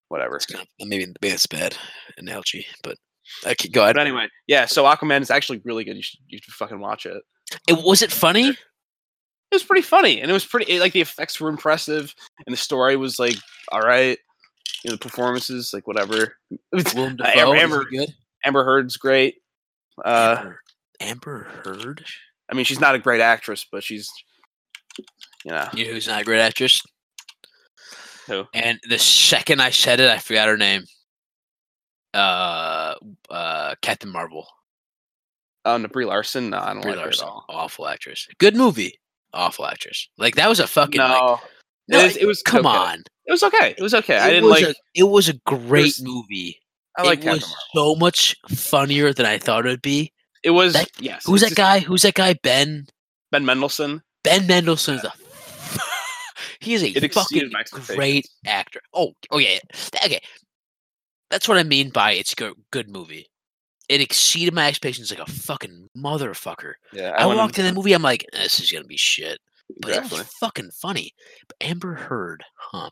whatever. 0.09 0.35
It's 0.35 0.45
kind 0.45 0.61
of, 0.63 0.87
maybe 0.87 1.05
maybe 1.21 1.33
it's 1.33 1.45
a 1.45 1.49
bad 1.49 1.75
analogy, 2.17 2.65
but 2.83 2.97
I 3.45 3.53
could 3.53 3.73
go 3.73 3.83
ahead. 3.83 3.95
But 3.95 4.01
anyway, 4.05 4.27
yeah. 4.47 4.65
So 4.65 4.83
Aquaman 4.83 5.21
is 5.21 5.31
actually 5.31 5.61
really 5.63 5.83
good. 5.83 5.95
You 5.95 6.03
should 6.03 6.19
you 6.27 6.39
should 6.41 6.53
fucking 6.53 6.79
watch 6.79 7.05
it. 7.05 7.21
It, 7.67 7.83
was 7.83 8.01
it 8.01 8.11
funny? 8.11 8.49
It 8.49 8.57
was 9.51 9.63
pretty 9.63 9.83
funny, 9.83 10.21
and 10.21 10.29
it 10.29 10.33
was 10.33 10.45
pretty. 10.45 10.71
It, 10.71 10.79
like 10.79 10.93
the 10.93 11.01
effects 11.01 11.39
were 11.39 11.49
impressive, 11.49 12.13
and 12.45 12.53
the 12.53 12.57
story 12.57 12.95
was 12.95 13.19
like 13.19 13.35
all 13.71 13.81
right. 13.81 14.17
You 14.83 14.89
know, 14.91 14.95
the 14.95 14.99
performances, 14.99 15.71
like 15.73 15.87
whatever. 15.87 16.35
Willem 16.93 17.17
Uh, 17.21 17.33
Dafoe, 17.33 17.53
Amber- 17.53 17.85
good? 17.85 18.13
Amber 18.43 18.63
Heard's 18.65 18.97
great. 18.97 19.35
Uh, 20.03 20.35
Amber, 20.99 21.47
Amber 21.49 21.49
Heard. 21.63 22.05
I 22.51 22.55
mean, 22.55 22.65
she's 22.65 22.79
not 22.79 22.95
a 22.95 22.99
great 22.99 23.21
actress, 23.21 23.65
but 23.71 23.83
she's, 23.83 24.09
you 25.45 25.51
know, 25.51 25.67
You 25.73 25.85
know 25.85 25.93
who's 25.93 26.07
not 26.07 26.21
a 26.21 26.25
great 26.25 26.41
actress? 26.41 26.81
Who? 28.27 28.45
And 28.53 28.79
the 28.89 28.99
second 28.99 29.61
I 29.61 29.69
said 29.69 29.99
it, 29.99 30.09
I 30.09 30.17
forgot 30.17 30.47
her 30.47 30.57
name. 30.57 30.83
Uh, 32.13 32.95
uh, 33.29 33.75
Captain 33.81 34.09
Marvel. 34.11 34.47
oh, 35.65 35.77
no, 35.77 35.87
Brie 35.87 36.05
Larson. 36.05 36.49
No, 36.51 36.59
I 36.59 36.73
don't 36.73 36.81
Brie 36.81 36.91
like 36.95 37.01
her 37.05 37.09
at 37.09 37.21
all. 37.21 37.45
Awful 37.49 37.87
actress. 37.87 38.27
Good 38.39 38.55
movie. 38.55 38.99
Awful 39.33 39.65
actress. 39.65 40.07
Like 40.17 40.35
that 40.35 40.47
was 40.49 40.59
a 40.59 40.67
fucking. 40.67 40.99
like- 41.01 41.09
No, 41.09 41.39
No, 41.89 41.99
it, 41.99 42.03
was, 42.03 42.17
it 42.17 42.25
was 42.25 42.41
come 42.43 42.65
okay. 42.65 42.77
on. 42.77 43.03
It 43.25 43.31
was 43.31 43.43
okay. 43.43 43.73
It 43.77 43.81
was 43.81 43.93
okay. 43.93 44.17
I 44.17 44.27
It 44.27 44.31
didn't 44.33 44.49
was 44.49 44.61
like. 44.61 44.75
A, 44.75 44.75
it 44.95 45.03
was 45.03 45.29
a 45.29 45.33
great 45.45 45.83
was- 45.85 46.01
movie. 46.03 46.59
I 46.97 47.03
like 47.03 47.19
it 47.19 47.23
Captain 47.23 47.39
was 47.41 47.55
Marvel. 47.75 47.95
so 47.95 47.99
much 47.99 48.35
funnier 48.49 49.11
than 49.13 49.25
I 49.25 49.39
thought 49.39 49.65
it 49.65 49.69
would 49.69 49.81
be. 49.81 50.13
It 50.43 50.51
was 50.51 50.73
that- 50.73 50.89
yes. 50.99 51.23
Who's 51.25 51.41
that 51.41 51.47
just 51.47 51.57
guy? 51.57 51.79
Who's 51.79 52.03
that 52.03 52.13
guy? 52.13 52.35
Ben. 52.43 52.85
Ben 53.31 53.43
Mendelsohn. 53.45 54.03
Ben 54.23 54.45
Mendelsohn 54.45 54.95
is 54.97 55.03
a. 55.03 55.13
he 56.59 56.75
is 56.75 56.83
a 56.83 56.93
fucking 57.09 57.51
great 57.95 58.27
actor. 58.45 58.81
Oh, 58.93 59.13
oh 59.31 59.39
yeah. 59.39 59.57
Okay, 60.05 60.21
that's 61.33 61.47
what 61.47 61.57
I 61.57 61.63
mean 61.63 61.89
by 61.89 62.11
it's 62.11 62.33
a 62.39 62.53
good, 62.69 62.87
movie. 62.89 63.27
It 63.89 64.01
exceeded 64.01 64.53
my 64.53 64.67
expectations 64.67 65.09
like 65.09 65.19
a 65.27 65.31
fucking 65.31 65.89
motherfucker. 65.97 66.73
Yeah, 66.93 67.15
I, 67.17 67.25
went 67.25 67.39
walked 67.39 67.57
in 67.57 67.65
the 67.65 67.73
movie, 67.73 67.93
I'm 67.93 68.03
like, 68.03 68.23
this 68.31 68.59
is 68.59 68.71
gonna 68.71 68.85
be 68.85 68.97
shit, 68.97 69.39
but 69.81 69.89
Exactly. 69.89 70.17
it 70.17 70.21
was 70.21 70.33
fucking 70.39 70.69
funny. 70.71 71.11
But 71.47 71.57
Amber 71.67 71.95
Heard, 71.95 72.43
huh? 72.55 72.91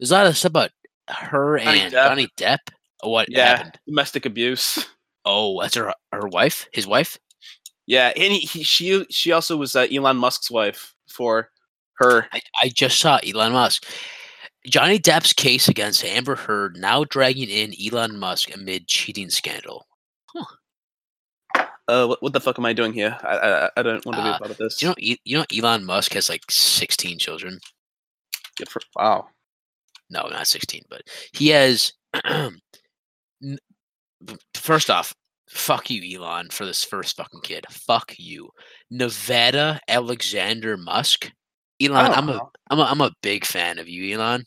There's 0.00 0.10
a 0.10 0.14
lot 0.14 0.26
of 0.26 0.36
stuff 0.36 0.50
about 0.50 0.70
her 1.08 1.58
Johnny 1.58 1.80
and 1.80 1.94
Depp. 1.94 2.08
Johnny 2.08 2.28
Depp. 2.36 2.58
What 3.04 3.28
Yeah, 3.30 3.56
happened? 3.58 3.78
domestic 3.86 4.26
abuse. 4.26 4.84
Oh, 5.24 5.60
that's 5.62 5.74
her 5.76 5.94
her 6.12 6.26
wife, 6.28 6.66
his 6.72 6.86
wife. 6.86 7.18
Yeah, 7.86 8.12
and 8.16 8.32
he, 8.32 8.40
he 8.40 8.62
she 8.64 9.06
she 9.10 9.30
also 9.32 9.56
was 9.56 9.76
uh, 9.76 9.86
Elon 9.92 10.16
Musk's 10.16 10.50
wife 10.50 10.92
for 11.08 11.50
her. 11.98 12.26
I, 12.32 12.40
I 12.62 12.68
just 12.68 12.98
saw 12.98 13.18
Elon 13.24 13.52
Musk. 13.52 13.86
Johnny 14.66 14.98
Depp's 14.98 15.32
case 15.32 15.68
against 15.68 16.04
Amber 16.04 16.34
Heard 16.36 16.76
now 16.76 17.04
dragging 17.04 17.48
in 17.48 17.74
Elon 17.80 18.18
Musk 18.18 18.54
amid 18.54 18.86
cheating 18.88 19.30
scandal. 19.30 19.86
Uh, 21.88 22.06
what, 22.06 22.20
what 22.22 22.32
the 22.32 22.40
fuck 22.40 22.58
am 22.58 22.66
I 22.66 22.72
doing 22.72 22.92
here? 22.92 23.16
I 23.22 23.36
I, 23.38 23.70
I 23.76 23.82
don't 23.82 24.04
want 24.04 24.16
to 24.16 24.22
be 24.22 24.28
Uh, 24.28 24.34
a 24.34 24.38
part 24.38 24.50
of 24.50 24.56
this. 24.56 24.82
You 24.82 24.88
know 24.88 24.94
E- 24.98 25.18
you 25.24 25.38
know 25.38 25.44
Elon 25.56 25.84
Musk 25.84 26.14
has 26.14 26.28
like 26.28 26.42
16 26.50 27.18
children? 27.18 27.58
For- 28.68 28.80
wow. 28.96 29.28
No, 30.10 30.26
not 30.28 30.46
16, 30.48 30.82
but 30.90 31.02
he 31.32 31.48
has 31.48 31.92
First 34.54 34.90
off, 34.90 35.14
fuck 35.48 35.90
you 35.90 36.18
Elon 36.18 36.48
for 36.50 36.64
this 36.66 36.82
first 36.82 37.16
fucking 37.16 37.42
kid. 37.42 37.64
Fuck 37.70 38.14
you. 38.18 38.50
Nevada 38.90 39.78
Alexander 39.88 40.76
Musk. 40.76 41.30
Elon, 41.80 42.10
I'm 42.12 42.28
a 42.30 42.32
Oh, 42.42 42.50
I'm 42.70 42.78
a 42.78 42.82
I'm 42.82 43.00
a 43.00 43.12
big 43.22 43.44
fan 43.44 43.78
of 43.78 43.88
you, 43.88 44.14
Elon. 44.18 44.44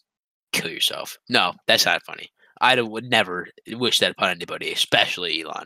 Kill 0.51 0.69
yourself. 0.71 1.17
No, 1.29 1.53
that's 1.67 1.85
not 1.85 2.03
funny. 2.03 2.29
I 2.61 2.81
would 2.81 3.05
never 3.09 3.47
wish 3.67 3.99
that 3.99 4.11
upon 4.11 4.29
anybody, 4.31 4.71
especially 4.73 5.41
Elon. 5.43 5.65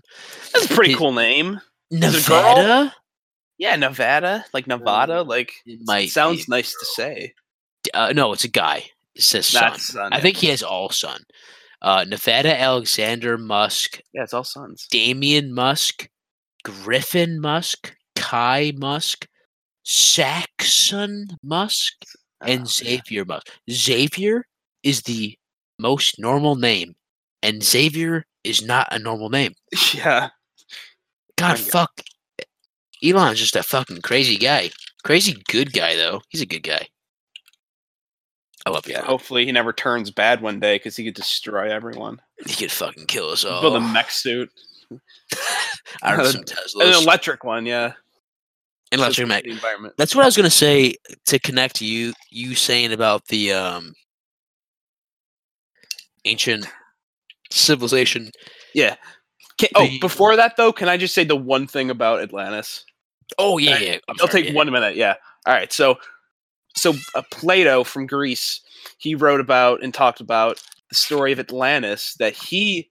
That's 0.53 0.69
a 0.69 0.73
pretty 0.73 0.93
cool 0.95 1.13
name. 1.13 1.59
it 1.89 1.97
a 2.03 2.29
girl? 2.29 2.55
Nevada? 2.57 2.95
Yeah, 3.57 3.75
Nevada, 3.75 4.45
like 4.53 4.67
Nevada, 4.67 5.21
like 5.23 5.53
It 5.65 6.09
sounds 6.11 6.47
nice 6.47 6.71
to 6.71 6.85
say. 6.85 7.33
Uh, 7.93 8.13
no, 8.15 8.33
it's 8.33 8.43
a 8.43 8.49
guy. 8.49 8.83
It 9.15 9.21
says 9.23 9.45
son. 9.47 9.77
Son, 9.79 10.11
I 10.13 10.19
think 10.19 10.37
he 10.37 10.47
has 10.47 10.63
all 10.63 10.89
son. 10.89 11.21
Uh, 11.81 12.05
Nevada 12.07 12.59
Alexander 12.59 13.37
Musk, 13.37 13.99
Yeah, 14.13 14.23
it's 14.23 14.33
all 14.33 14.43
sons. 14.43 14.87
Damian 14.89 15.53
Musk, 15.53 16.09
Griffin 16.63 17.39
Musk, 17.41 17.93
Kai 18.15 18.71
Musk, 18.77 19.27
Saxon 19.83 21.27
Musk, 21.43 21.93
and 22.45 22.61
Oh, 22.61 22.65
Xavier 22.65 23.25
Musk. 23.25 23.47
Xavier 23.69 24.45
is 24.83 25.01
the 25.01 25.37
most 25.79 26.19
normal 26.19 26.55
name, 26.55 26.95
and 27.41 27.63
Xavier 27.63 28.25
is 28.43 28.61
not 28.61 28.87
a 28.91 28.99
normal 28.99 29.29
name. 29.29 29.53
yeah. 29.93 30.29
God, 31.37 31.57
fuck. 31.59 31.91
Elon's 33.03 33.39
just 33.39 33.55
a 33.55 33.63
fucking 33.63 34.01
crazy 34.01 34.37
guy. 34.37 34.69
Crazy 35.03 35.35
good 35.49 35.73
guy, 35.73 35.95
though. 35.95 36.21
He's 36.29 36.41
a 36.41 36.45
good 36.45 36.63
guy. 36.63 36.87
I 38.65 38.69
love 38.69 38.87
Yeah. 38.87 38.97
Elon. 38.99 39.07
Hopefully, 39.07 39.45
he 39.45 39.51
never 39.51 39.73
turns 39.73 40.09
bad 40.11 40.41
one 40.41 40.59
day 40.59 40.75
because 40.75 40.95
he 40.95 41.03
could 41.03 41.15
destroy 41.15 41.69
everyone. 41.71 42.21
He 42.45 42.53
could 42.53 42.71
fucking 42.71 43.07
kill 43.07 43.29
us 43.29 43.43
all. 43.43 43.61
Build 43.61 43.75
a 43.75 43.81
mech 43.81 44.09
suit, 44.11 44.49
I 46.03 46.15
an 46.15 46.43
electric 47.03 47.43
one. 47.43 47.65
Yeah. 47.65 47.93
An 48.91 48.99
Electric 48.99 49.27
mech. 49.27 49.45
environment. 49.45 49.95
That's 49.97 50.15
what 50.15 50.21
I 50.21 50.25
was 50.27 50.37
gonna 50.37 50.49
say 50.51 50.93
to 51.25 51.39
connect 51.39 51.77
to 51.77 51.85
you. 51.85 52.13
You 52.29 52.53
saying 52.55 52.93
about 52.93 53.25
the 53.27 53.51
um 53.51 53.93
ancient 56.25 56.67
civilization. 57.51 58.31
Yeah. 58.73 58.95
Can, 59.57 59.69
oh, 59.75 59.85
The- 59.87 59.99
before 59.99 60.35
that 60.35 60.57
though, 60.57 60.73
can 60.73 60.89
I 60.89 60.97
just 60.97 61.13
say 61.13 61.23
the 61.23 61.35
one 61.35 61.67
thing 61.67 61.89
about 61.89 62.21
Atlantis? 62.21 62.85
Oh 63.37 63.57
yeah, 63.57 63.75
I- 63.75 63.79
yeah. 63.79 63.97
It'll 64.09 64.27
sorry, 64.27 64.43
take 64.43 64.45
yeah, 64.51 64.53
one 64.55 64.71
minute. 64.71 64.95
Yeah. 64.95 65.15
All 65.45 65.53
right. 65.53 65.71
So, 65.71 65.97
so 66.75 66.93
uh, 67.15 67.21
Plato 67.31 67.83
from 67.83 68.07
Greece, 68.07 68.61
he 68.97 69.15
wrote 69.15 69.39
about 69.39 69.83
and 69.83 69.93
talked 69.93 70.19
about 70.21 70.61
the 70.89 70.95
story 70.95 71.31
of 71.31 71.39
Atlantis. 71.39 72.15
That 72.19 72.33
he 72.33 72.89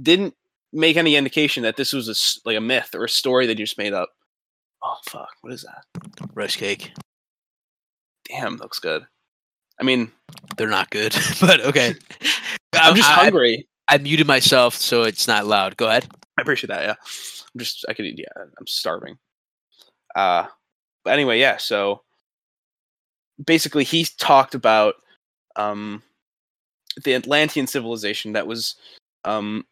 didn't 0.00 0.34
make 0.72 0.96
any 0.96 1.16
indication 1.16 1.62
that 1.62 1.76
this 1.76 1.92
was 1.92 2.08
a 2.08 2.48
like 2.48 2.56
a 2.56 2.60
myth 2.60 2.94
or 2.94 3.04
a 3.04 3.08
story 3.08 3.46
that 3.46 3.58
he 3.58 3.64
just 3.64 3.78
made 3.78 3.92
up. 3.92 4.10
Oh 4.82 4.96
fuck! 5.08 5.30
What 5.42 5.52
is 5.52 5.62
that? 5.62 5.84
rice 6.34 6.56
cake. 6.56 6.92
Damn, 8.28 8.56
looks 8.56 8.78
good. 8.78 9.06
I 9.80 9.84
mean, 9.84 10.12
They're 10.56 10.68
not 10.68 10.90
good, 10.90 11.14
but 11.40 11.60
okay. 11.60 11.94
I'm 12.74 12.96
just 12.96 13.10
I, 13.10 13.14
hungry. 13.14 13.66
I, 13.88 13.94
I 13.94 13.98
muted 13.98 14.26
myself 14.26 14.74
so 14.74 15.02
it's 15.02 15.28
not 15.28 15.46
loud. 15.46 15.76
Go 15.76 15.88
ahead. 15.88 16.06
I 16.38 16.42
appreciate 16.42 16.68
that. 16.68 16.82
Yeah, 16.82 16.94
I'm 17.54 17.58
just 17.58 17.84
I 17.88 17.94
could 17.94 18.06
eat. 18.06 18.18
Yeah, 18.18 18.44
I'm 18.58 18.66
starving. 18.66 19.18
Uh, 20.14 20.46
but 21.04 21.12
anyway, 21.12 21.38
yeah. 21.38 21.56
So 21.56 22.02
basically, 23.44 23.84
he 23.84 24.06
talked 24.18 24.54
about 24.54 24.94
um, 25.56 26.02
the 27.04 27.14
Atlantean 27.14 27.66
civilization 27.66 28.32
that 28.32 28.46
was 28.46 28.76
um, 29.24 29.66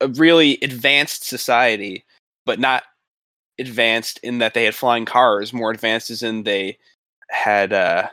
a 0.00 0.08
really 0.08 0.58
advanced 0.62 1.24
society, 1.24 2.04
but 2.46 2.60
not 2.60 2.84
advanced 3.58 4.18
in 4.22 4.38
that 4.38 4.54
they 4.54 4.64
had 4.64 4.74
flying 4.74 5.04
cars. 5.04 5.52
More 5.52 5.70
advanced 5.70 6.10
as 6.10 6.22
in 6.22 6.44
they 6.44 6.78
had, 7.30 7.72
uh, 7.72 8.08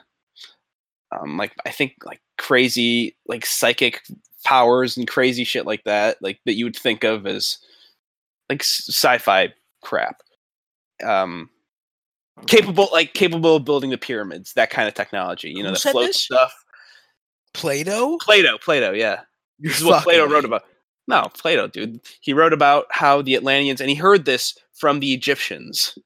um, 1.12 1.38
like 1.38 1.54
I 1.66 1.70
think 1.70 1.96
like 2.04 2.22
crazy 2.38 3.16
like 3.28 3.46
psychic 3.46 4.04
powers 4.46 4.98
and 4.98 5.08
crazy 5.08 5.44
shit 5.44 5.66
like 5.66 5.84
that, 5.84 6.18
like 6.22 6.40
that 6.46 6.56
you 6.56 6.66
would 6.66 6.76
think 6.76 7.04
of 7.04 7.28
as 7.28 7.58
like 8.50 8.62
sci-fi 8.64 9.54
crap. 9.82 10.22
Um, 11.04 11.50
capable 12.48 12.90
like 12.92 13.14
capable 13.14 13.56
of 13.56 13.66
building 13.66 13.90
the 13.90 13.98
pyramids, 13.98 14.54
that 14.54 14.70
kind 14.70 14.88
of 14.88 14.94
technology. 14.94 15.50
You 15.50 15.64
know, 15.64 15.70
Who 15.70 15.76
the 15.76 15.80
said 15.80 15.92
float 15.92 16.08
this? 16.08 16.24
stuff. 16.24 16.54
Plato? 17.54 18.18
Plato, 18.18 18.58
Plato, 18.60 18.92
yeah. 18.92 19.22
You're 19.60 19.72
This 19.72 19.80
is 19.80 19.86
what 19.86 20.04
Plato 20.04 20.28
wrote 20.28 20.46
about. 20.46 20.64
No, 21.08 21.30
Plato, 21.34 21.68
dude. 21.68 22.02
He 22.22 22.34
wrote 22.34 22.54
about 22.54 22.86
how 22.92 23.22
the 23.22 23.36
Atlanteans, 23.36 23.82
and 23.82 23.90
he 23.90 23.96
heard 23.96 24.26
this 24.26 24.58
from 24.74 25.00
the 25.00 25.14
Egyptians. 25.14 25.98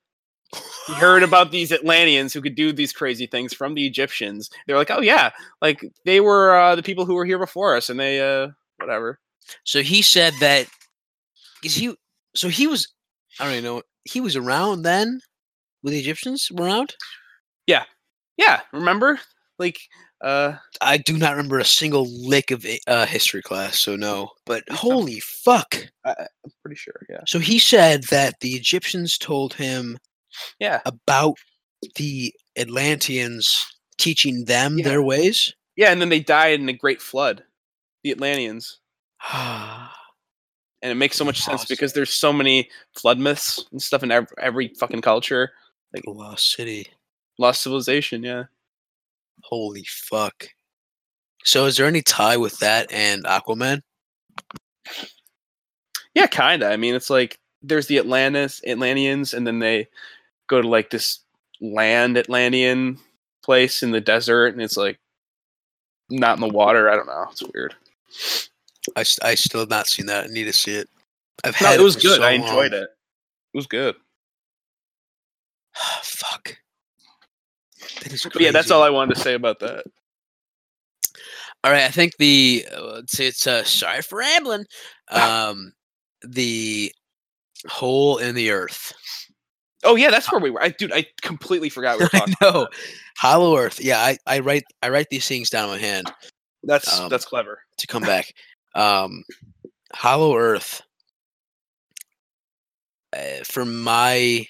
He 0.87 0.93
heard 0.93 1.23
about 1.23 1.51
these 1.51 1.71
Atlanteans 1.71 2.33
who 2.33 2.41
could 2.41 2.55
do 2.55 2.73
these 2.73 2.91
crazy 2.91 3.25
things 3.27 3.53
from 3.53 3.73
the 3.75 3.85
Egyptians. 3.85 4.49
They 4.67 4.73
were 4.73 4.79
like, 4.79 4.91
oh 4.91 5.01
yeah, 5.01 5.31
like 5.61 5.83
they 6.05 6.19
were 6.19 6.55
uh, 6.55 6.75
the 6.75 6.83
people 6.83 7.05
who 7.05 7.15
were 7.15 7.25
here 7.25 7.39
before 7.39 7.75
us, 7.75 7.89
and 7.89 7.99
they 7.99 8.19
uh, 8.19 8.49
whatever. 8.77 9.19
So 9.63 9.81
he 9.81 10.01
said 10.01 10.33
that 10.39 10.67
is 11.63 11.75
he 11.75 11.95
so 12.35 12.49
he 12.49 12.67
was 12.67 12.87
I 13.39 13.45
don't 13.45 13.53
even 13.53 13.63
know 13.63 13.81
he 14.03 14.21
was 14.21 14.35
around 14.35 14.81
then 14.81 15.21
when 15.81 15.93
the 15.93 15.99
Egyptians 15.99 16.49
were 16.51 16.65
around? 16.65 16.95
Yeah, 17.67 17.83
yeah. 18.37 18.61
remember? 18.73 19.19
Like, 19.59 19.79
uh, 20.21 20.53
I 20.81 20.97
do 20.97 21.17
not 21.17 21.31
remember 21.35 21.59
a 21.59 21.65
single 21.65 22.07
lick 22.27 22.49
of 22.51 22.65
i- 22.65 22.79
uh, 22.87 23.05
history 23.05 23.41
class, 23.41 23.79
so 23.79 23.95
no. 23.95 24.31
But 24.45 24.63
holy 24.71 25.19
fuck. 25.19 25.75
I'm 26.03 26.15
pretty 26.63 26.75
sure. 26.75 27.05
Yeah, 27.09 27.21
So 27.27 27.37
he 27.39 27.59
said 27.59 28.03
that 28.05 28.39
the 28.39 28.51
Egyptians 28.51 29.17
told 29.17 29.53
him 29.53 29.99
yeah, 30.59 30.81
about 30.85 31.35
the 31.95 32.33
Atlanteans 32.57 33.65
teaching 33.97 34.45
them 34.45 34.77
Yeah. 34.77 34.85
their 34.85 35.01
ways. 35.01 35.53
yeah. 35.75 35.91
And 35.91 36.01
then 36.01 36.09
they 36.09 36.19
died 36.19 36.59
in 36.59 36.69
a 36.69 36.73
great 36.73 37.01
flood, 37.01 37.43
the 38.03 38.11
Atlanteans. 38.11 38.79
I 39.21 39.89
and 40.81 40.91
it 40.91 40.95
makes 40.95 41.15
so 41.15 41.23
much 41.25 41.39
sense 41.41 41.65
because 41.65 41.93
there's 41.93 42.11
so 42.13 42.33
many 42.33 42.67
flood 42.97 43.19
myths 43.19 43.63
and 43.71 43.79
stuff 43.81 44.01
in 44.01 44.11
every, 44.11 44.27
every 44.39 44.67
fucking 44.79 45.01
culture. 45.01 45.51
Like 45.93 46.03
Lost 46.07 46.51
City. 46.53 46.87
Lost 47.37 47.61
civilization, 47.61 48.23
yeah. 48.23 48.45
Holy 49.43 49.85
fuck. 49.87 50.47
So 51.43 51.65
is 51.65 51.77
there 51.77 51.85
any 51.85 52.01
tie 52.01 52.37
with 52.37 52.57
that 52.59 52.91
and 52.91 53.23
Aquaman? 53.25 53.81
Yeah, 56.15 56.27
kinda. 56.27 56.67
I 56.67 56.77
mean, 56.77 56.95
it's 56.95 57.09
like 57.09 57.37
there's 57.61 57.87
the 57.87 57.99
Atlantis, 57.99 58.61
Atlanteans, 58.67 59.33
and 59.33 59.45
then 59.45 59.59
they 59.59 59.87
go 60.51 60.61
to 60.61 60.67
like 60.67 60.89
this 60.91 61.19
land 61.61 62.17
Atlantean 62.17 62.99
place 63.43 63.81
in 63.81 63.91
the 63.91 64.01
desert, 64.01 64.53
and 64.53 64.61
it's 64.61 64.77
like 64.77 64.99
not 66.09 66.37
in 66.37 66.41
the 66.41 66.53
water. 66.53 66.89
I 66.89 66.95
don't 66.95 67.07
know. 67.07 67.25
It's 67.31 67.43
weird. 67.53 67.73
I, 68.95 69.03
I 69.23 69.35
still 69.35 69.61
have 69.61 69.69
not 69.69 69.87
seen 69.87 70.05
that. 70.07 70.25
I 70.25 70.27
need 70.27 70.43
to 70.45 70.53
see 70.53 70.75
it. 70.75 70.89
I've 71.43 71.59
No, 71.61 71.67
had 71.69 71.79
it 71.79 71.83
was 71.83 71.95
for 71.95 72.01
good. 72.01 72.17
so 72.17 72.23
I 72.23 72.31
enjoyed 72.31 72.73
long. 72.73 72.83
it. 72.83 72.89
It 73.53 73.57
was 73.57 73.67
good. 73.67 73.95
Fuck. 76.03 76.57
That 78.03 78.13
is 78.13 78.23
But 78.23 78.41
yeah, 78.41 78.51
that's 78.51 78.71
all 78.71 78.83
I 78.83 78.89
wanted 78.89 79.15
to 79.15 79.21
say 79.21 79.33
about 79.33 79.59
that. 79.59 79.85
All 81.63 81.71
right, 81.71 81.83
I 81.83 81.89
think 81.89 82.17
the 82.17 82.65
uh, 82.75 82.95
it's, 83.03 83.19
it's 83.19 83.45
uh, 83.47 83.63
sorry 83.63 84.01
for 84.01 84.17
rambling. 84.19 84.65
Um, 85.11 85.73
the 86.27 86.91
hole 87.67 88.17
in 88.17 88.33
the 88.35 88.49
earth. 88.51 88.93
Oh 89.83 89.95
yeah, 89.95 90.11
that's 90.11 90.31
where 90.31 90.39
we 90.41 90.49
were. 90.51 90.61
I, 90.61 90.69
dude, 90.69 90.93
I 90.93 91.05
completely 91.21 91.69
forgot 91.69 91.97
we 91.97 92.05
were 92.05 92.09
talking. 92.11 92.35
that. 92.39 92.67
Hollow 93.17 93.57
Earth. 93.57 93.79
Yeah, 93.79 93.99
I, 93.99 94.17
I 94.27 94.39
write 94.39 94.63
I 94.83 94.89
write 94.89 95.07
these 95.09 95.27
things 95.27 95.49
down 95.49 95.65
in 95.65 95.71
my 95.71 95.79
hand 95.79 96.11
That's 96.63 96.99
Um, 96.99 97.09
that's 97.09 97.25
clever. 97.25 97.59
to 97.77 97.87
come 97.87 98.03
back. 98.03 98.33
Um, 98.75 99.23
Hollow 99.93 100.35
Earth. 100.37 100.81
Uh, 103.13 103.43
for 103.43 103.65
my, 103.65 104.45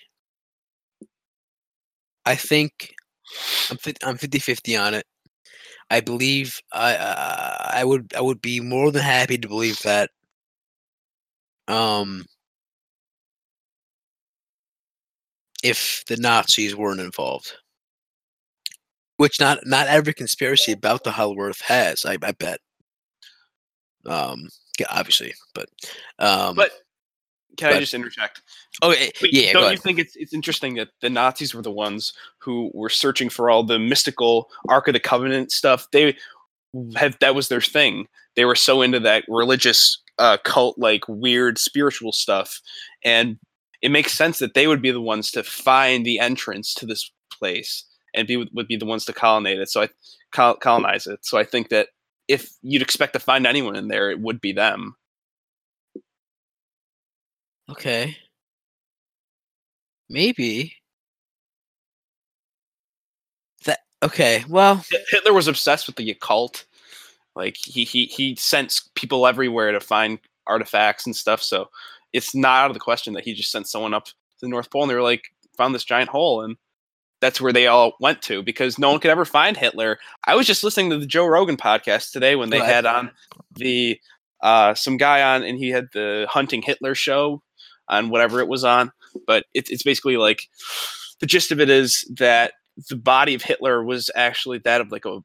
I 2.28 2.36
think 2.36 2.94
I'm 3.72 3.78
50, 3.78 4.06
I'm 4.06 4.18
50-50 4.18 4.80
on 4.80 4.94
it. 4.94 5.06
I 5.90 6.00
believe 6.00 6.60
I 6.72 6.94
uh, 6.96 7.70
I 7.74 7.84
would 7.84 8.14
I 8.16 8.22
would 8.22 8.42
be 8.42 8.60
more 8.62 8.92
than 8.92 9.02
happy 9.02 9.38
to 9.38 9.48
believe 9.48 9.80
that. 9.80 10.10
Um, 11.68 12.26
if 15.64 16.04
the 16.08 16.18
Nazis 16.18 16.76
weren't 16.76 17.00
involved, 17.00 17.54
which 19.18 19.40
not 19.40 19.60
not 19.66 19.88
every 19.88 20.14
conspiracy 20.14 20.72
about 20.72 21.04
the 21.04 21.12
Hollow 21.12 21.40
Earth 21.40 21.62
has, 21.62 22.06
I, 22.06 22.18
I 22.22 22.32
bet. 22.32 22.60
Um, 24.06 24.50
yeah, 24.80 24.88
obviously, 24.90 25.34
but 25.54 25.70
um, 26.20 26.56
But 26.56 26.72
can 27.58 27.74
I 27.74 27.80
just 27.80 27.94
interject? 27.94 28.42
oh 28.82 28.92
eh, 28.92 29.10
But 29.20 29.34
yeah, 29.34 29.54
don't 29.54 29.64
you 29.64 29.68
ahead. 29.68 29.82
think 29.82 30.00
it's 30.00 30.16
it's 30.16 30.34
interesting 30.34 30.76
that 30.76 30.90
the 31.02 31.10
Nazis 31.10 31.54
were 31.54 31.62
the 31.62 31.72
ones 31.72 32.14
who 32.40 32.72
were 32.74 32.90
searching 32.90 33.30
for 33.30 33.50
all 33.50 33.64
the 33.64 33.78
mystical 33.78 34.50
Ark 34.70 34.88
of 34.88 34.94
the 34.94 35.00
Covenant 35.00 35.52
stuff? 35.52 35.88
They 35.92 36.18
had 36.96 37.16
that 37.20 37.36
was 37.36 37.48
their 37.50 37.62
thing. 37.62 38.08
They 38.36 38.46
were 38.46 38.56
so 38.56 38.82
into 38.82 39.00
that 39.02 39.26
religious 39.28 40.02
uh, 40.18 40.38
cult, 40.44 40.78
like 40.80 41.04
weird 41.08 41.58
spiritual 41.58 42.12
stuff, 42.14 42.62
and 43.04 43.38
it 43.82 43.92
makes 43.92 44.14
sense 44.14 44.40
that 44.40 44.54
they 44.54 44.68
would 44.68 44.82
be 44.82 44.92
the 44.92 45.02
ones 45.02 45.32
to 45.32 45.44
find 45.44 46.06
the 46.06 46.20
entrance 46.20 46.74
to 46.76 46.86
this 46.86 47.12
place 47.32 47.86
and 48.14 48.28
be 48.28 48.38
would 48.54 48.68
be 48.68 48.76
the 48.78 48.86
ones 48.86 49.06
to 49.06 49.14
colonize 49.14 49.58
it. 49.58 49.70
So 49.70 49.84
I 49.84 49.90
col- 50.32 50.56
colonize 50.56 51.08
it. 51.08 51.26
So 51.26 51.38
I 51.38 51.44
think 51.44 51.70
that 51.70 51.90
if 52.28 52.52
you'd 52.62 52.82
expect 52.82 53.14
to 53.14 53.20
find 53.20 53.48
anyone 53.48 53.76
in 53.76 53.88
there, 53.88 54.12
it 54.12 54.20
would 54.20 54.42
be 54.42 54.54
them. 54.54 54.96
Okay. 57.70 58.18
Maybe. 60.10 60.76
That 63.66 63.80
okay. 64.04 64.44
Well, 64.50 64.84
Hitler 65.10 65.34
was 65.34 65.48
obsessed 65.48 65.88
with 65.88 65.96
the 65.96 66.12
occult. 66.12 66.66
Like 67.36 67.56
he 67.58 67.84
he 67.86 68.06
he 68.06 68.36
sent 68.36 68.82
people 68.96 69.26
everywhere 69.26 69.72
to 69.72 69.80
find 69.80 70.20
artifacts 70.48 71.06
and 71.06 71.16
stuff. 71.16 71.42
So 71.42 71.70
it's 72.14 72.36
not 72.36 72.64
out 72.66 72.70
of 72.72 72.74
the 72.74 72.80
question 72.80 73.14
that 73.14 73.24
he 73.24 73.34
just 73.34 73.52
sent 73.52 73.68
someone 73.68 73.94
up 73.94 74.06
to 74.06 74.14
the 74.42 74.48
North 74.48 74.70
Pole 74.70 74.84
and 74.84 74.92
they 74.92 74.96
were 74.96 75.02
like 75.02 75.26
found 75.58 75.74
this 75.76 75.84
giant 75.84 76.10
hole 76.10 76.42
and 76.44 76.58
that's 77.20 77.40
where 77.40 77.54
they 77.54 77.68
all 77.68 77.94
went 78.00 78.22
to 78.24 78.42
because 78.42 78.80
no 78.80 78.90
one 78.92 79.00
could 79.00 79.12
ever 79.12 79.26
find 79.26 79.56
Hitler. 79.56 80.00
I 80.26 80.34
was 80.36 80.48
just 80.48 80.64
listening 80.64 80.90
to 80.90 80.98
the 80.98 81.06
Joe 81.06 81.28
Rogan 81.28 81.56
podcast 81.58 82.12
today 82.12 82.36
when 82.36 82.50
they 82.50 82.60
Right. 82.60 82.70
had 82.74 82.86
on 82.86 83.12
the 83.56 84.00
uh 84.42 84.74
some 84.74 84.98
guy 84.98 85.22
on 85.36 85.44
and 85.44 85.58
he 85.58 85.70
had 85.70 85.90
the 85.94 86.26
hunting 86.30 86.64
Hitler 86.64 86.96
show 86.96 87.44
on 87.88 88.10
whatever 88.10 88.40
it 88.40 88.48
was 88.48 88.64
on. 88.64 88.92
But 89.28 89.46
it's 89.54 89.70
it's 89.70 89.84
basically 89.84 90.18
like 90.18 90.48
the 91.20 91.28
gist 91.28 91.52
of 91.52 91.60
it 91.60 91.70
is 91.70 92.12
that 92.18 92.54
the 92.90 92.96
body 92.96 93.36
of 93.36 93.44
Hitler 93.44 93.84
was 93.84 94.10
actually 94.16 94.58
that 94.60 94.82
of 94.82 94.92
like 94.92 95.06
a 95.06 95.20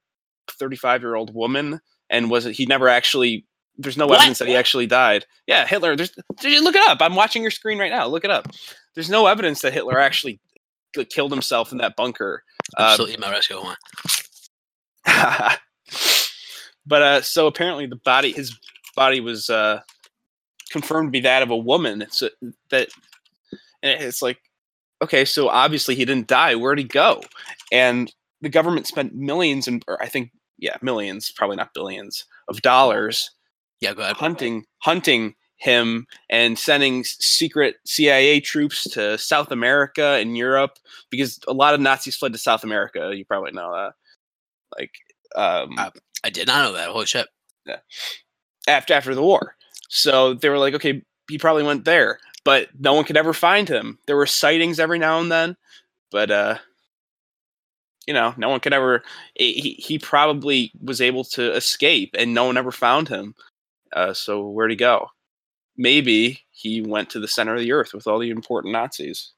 35 0.50 1.00
year 1.00 1.14
old 1.14 1.34
woman 1.34 1.80
and 2.10 2.30
was 2.30 2.44
he 2.44 2.66
never 2.66 2.88
actually 2.88 3.46
there's 3.78 3.96
no 3.96 4.06
What? 4.06 4.18
evidence 4.18 4.38
that 4.38 4.48
he 4.48 4.56
actually 4.56 4.86
died. 4.86 5.26
Yeah 5.46 5.66
hitler 5.66 5.96
there's 5.96 6.12
look 6.42 6.74
it 6.74 6.88
up. 6.88 6.98
I'm 7.00 7.14
watching 7.14 7.42
your 7.42 7.50
screen 7.50 7.78
right 7.78 7.90
now. 7.90 8.06
Look 8.06 8.24
it 8.24 8.30
up. 8.30 8.48
There's 8.94 9.10
no 9.10 9.26
evidence 9.26 9.62
that 9.62 9.72
hitler 9.72 9.98
actually 9.98 10.40
killed 11.10 11.32
himself 11.32 11.72
in 11.72 11.78
that 11.78 11.96
bunker. 11.96 12.42
Uh, 12.76 12.96
my 13.18 13.30
rescue 13.30 13.62
one. 13.62 13.76
but 16.86 17.02
uh 17.02 17.22
so 17.22 17.46
apparently 17.46 17.86
the 17.86 17.96
body 17.96 18.32
his 18.32 18.58
body 18.94 19.20
was 19.20 19.50
uh 19.50 19.80
confirmed 20.70 21.08
to 21.08 21.12
be 21.12 21.20
that 21.20 21.42
of 21.42 21.50
a 21.50 21.56
woman. 21.56 22.02
It's 22.02 22.22
a, 22.22 22.30
that 22.70 22.88
and 23.82 24.02
it's 24.02 24.22
like 24.22 24.38
okay 25.02 25.24
so 25.24 25.48
obviously 25.48 25.94
he 25.94 26.04
didn't 26.04 26.26
die. 26.28 26.54
Where'd 26.54 26.78
he 26.78 26.84
go? 26.84 27.22
And 27.70 28.12
the 28.42 28.48
government 28.48 28.86
spent 28.86 29.14
millions 29.14 29.66
and 29.66 29.84
or 29.88 30.02
i 30.02 30.06
think 30.06 30.30
yeah 30.58 30.76
millions 30.82 31.32
probably 31.32 31.56
not 31.56 31.74
billions 31.74 32.24
of 32.48 32.60
dollars 32.62 33.30
Yeah, 33.80 33.94
go 33.94 34.02
ahead. 34.02 34.16
hunting 34.16 34.64
hunting 34.78 35.34
him 35.58 36.06
and 36.30 36.58
sending 36.58 37.02
secret 37.04 37.76
CIA 37.86 38.40
troops 38.40 38.84
to 38.90 39.16
South 39.18 39.50
America 39.50 40.18
and 40.20 40.36
Europe 40.36 40.78
because 41.10 41.40
a 41.48 41.52
lot 41.54 41.74
of 41.74 41.80
Nazis 41.80 42.16
fled 42.16 42.32
to 42.32 42.38
South 42.38 42.62
America. 42.64 43.12
You 43.14 43.24
probably 43.24 43.52
know 43.52 43.72
that. 43.72 43.92
Like 44.78 44.92
um, 45.34 45.74
Uh, 45.78 45.90
I 46.24 46.30
did 46.30 46.46
not 46.46 46.64
know 46.64 46.72
that. 46.76 46.90
Holy 46.90 47.06
shit. 47.06 47.28
Yeah. 47.66 47.78
after 48.68 48.94
after 48.94 49.14
the 49.14 49.22
war. 49.22 49.56
So 49.88 50.34
they 50.34 50.48
were 50.48 50.58
like, 50.58 50.74
okay, 50.74 51.02
he 51.28 51.38
probably 51.38 51.62
went 51.64 51.84
there. 51.84 52.18
but 52.44 52.68
no 52.78 52.94
one 52.94 53.04
could 53.04 53.16
ever 53.16 53.32
find 53.32 53.68
him. 53.68 53.98
There 54.06 54.16
were 54.16 54.26
sightings 54.26 54.78
every 54.78 54.98
now 54.98 55.20
and 55.20 55.30
then, 55.32 55.56
but 56.12 56.30
uh, 56.30 56.58
you 58.06 58.14
know, 58.14 58.34
no 58.36 58.48
one 58.48 58.60
could 58.60 58.72
ever. 58.72 59.02
He 59.34 59.76
he 59.78 59.98
probably 59.98 60.70
was 60.82 61.00
able 61.00 61.24
to 61.24 61.52
escape, 61.54 62.14
and 62.18 62.34
no 62.34 62.44
one 62.44 62.56
ever 62.56 62.70
found 62.72 63.08
him. 63.08 63.34
Uh, 63.96 64.12
so 64.12 64.46
where'd 64.48 64.70
he 64.70 64.76
go? 64.76 65.08
Maybe 65.76 66.40
he 66.50 66.82
went 66.82 67.10
to 67.10 67.18
the 67.20 67.26
center 67.28 67.54
of 67.54 67.60
the 67.60 67.72
earth 67.72 67.92
with 67.94 68.06
all 68.06 68.18
the 68.18 68.30
important 68.30 68.72
Nazis. 68.72 69.32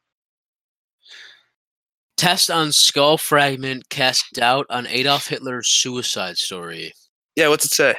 Test 2.17 2.51
on 2.51 2.73
skull 2.73 3.17
fragment 3.17 3.89
cast 3.89 4.33
doubt 4.35 4.67
on 4.69 4.87
Adolf 4.89 5.29
Hitler's 5.29 5.69
suicide 5.69 6.37
story. 6.37 6.93
Yeah, 7.37 7.49
what's 7.49 7.65
it 7.65 7.71
say? 7.71 7.95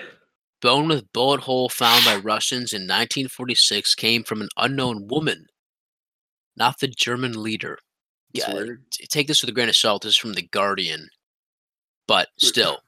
Bone 0.61 0.89
with 0.89 1.11
bullet 1.13 1.39
hole 1.39 1.69
found 1.69 2.03
by 2.03 2.17
Russians 2.17 2.73
in 2.73 2.81
1946 2.81 3.95
came 3.95 4.23
from 4.25 4.41
an 4.41 4.49
unknown 4.57 5.07
woman, 5.07 5.45
not 6.57 6.79
the 6.81 6.89
German 6.89 7.41
leader. 7.41 7.79
That's 8.33 8.47
Yeah, 8.49 8.53
weird. 8.53 8.83
take 9.09 9.27
this 9.27 9.41
with 9.41 9.49
a 9.49 9.53
grain 9.53 9.69
of 9.69 9.75
salt. 9.77 10.01
This 10.03 10.11
is 10.11 10.17
from 10.17 10.33
the 10.33 10.41
Guardian, 10.51 11.07
but 12.07 12.27
still, 12.37 12.79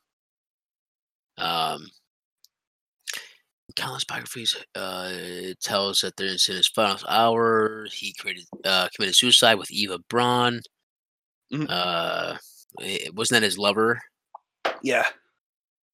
um, 1.37 1.87
countless 3.75 4.03
biographies 4.03 4.55
uh, 4.75 5.13
tells 5.61 6.01
that 6.01 6.15
there's 6.17 6.47
in 6.49 6.55
his 6.55 6.67
final 6.67 6.97
hour 7.07 7.87
he 7.91 8.13
created 8.13 8.45
uh, 8.65 8.87
committed 8.95 9.15
suicide 9.15 9.55
with 9.55 9.71
Eva 9.71 9.99
Braun. 10.09 10.61
Mhm. 11.53 11.67
Uh, 11.69 12.37
wasn't 13.13 13.41
that 13.41 13.45
his 13.45 13.57
lover? 13.57 14.01
Yeah. 14.81 15.05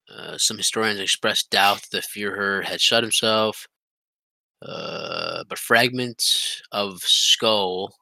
Uh, 0.08 0.38
some 0.38 0.56
historians 0.56 1.00
expressed 1.00 1.50
doubt 1.50 1.82
that 1.82 2.02
the 2.12 2.20
Führer 2.20 2.64
had 2.64 2.80
shot 2.80 3.02
himself. 3.02 3.66
Uh, 4.62 5.44
but 5.48 5.58
fragments 5.58 6.60
of 6.72 6.98
skull, 7.02 7.94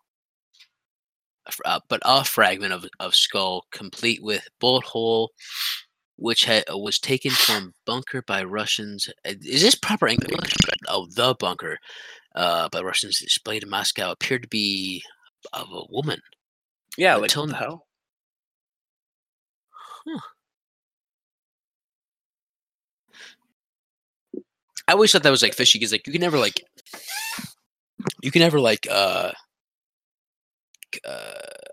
uh, 1.64 1.80
but 1.88 2.00
a 2.04 2.24
fragment 2.24 2.72
of, 2.72 2.86
of 2.98 3.14
skull 3.14 3.66
complete 3.70 4.22
with 4.22 4.48
bullet 4.58 4.84
hole, 4.84 5.32
which 6.16 6.44
had, 6.44 6.64
was 6.70 6.98
taken 6.98 7.30
from 7.30 7.74
bunker 7.84 8.22
by 8.22 8.42
Russians. 8.42 9.08
Uh, 9.26 9.34
Is 9.42 9.62
this 9.62 9.74
proper 9.74 10.08
English? 10.08 10.32
Oh, 10.88 11.06
the 11.14 11.34
bunker 11.38 11.78
uh, 12.34 12.68
by 12.70 12.80
Russians 12.80 13.20
displayed 13.20 13.62
in 13.62 13.70
Moscow 13.70 14.10
appeared 14.10 14.42
to 14.42 14.48
be 14.48 15.02
of 15.52 15.68
a 15.70 15.82
woman. 15.90 16.20
Yeah, 16.98 17.16
like 17.16 17.30
tell 17.30 17.42
what 17.44 17.50
the 17.50 17.56
hell? 17.56 17.86
I 24.88 24.92
always 24.92 25.10
thought 25.12 25.22
that 25.24 25.30
was 25.30 25.42
like 25.42 25.54
fishy 25.54 25.78
because 25.78 25.92
like 25.92 26.06
you 26.06 26.12
can 26.12 26.20
never 26.20 26.38
like 26.38 26.62
you 28.22 28.30
can 28.30 28.40
never 28.40 28.60
like 28.60 28.86
uh 28.90 29.32
uh 31.04 31.32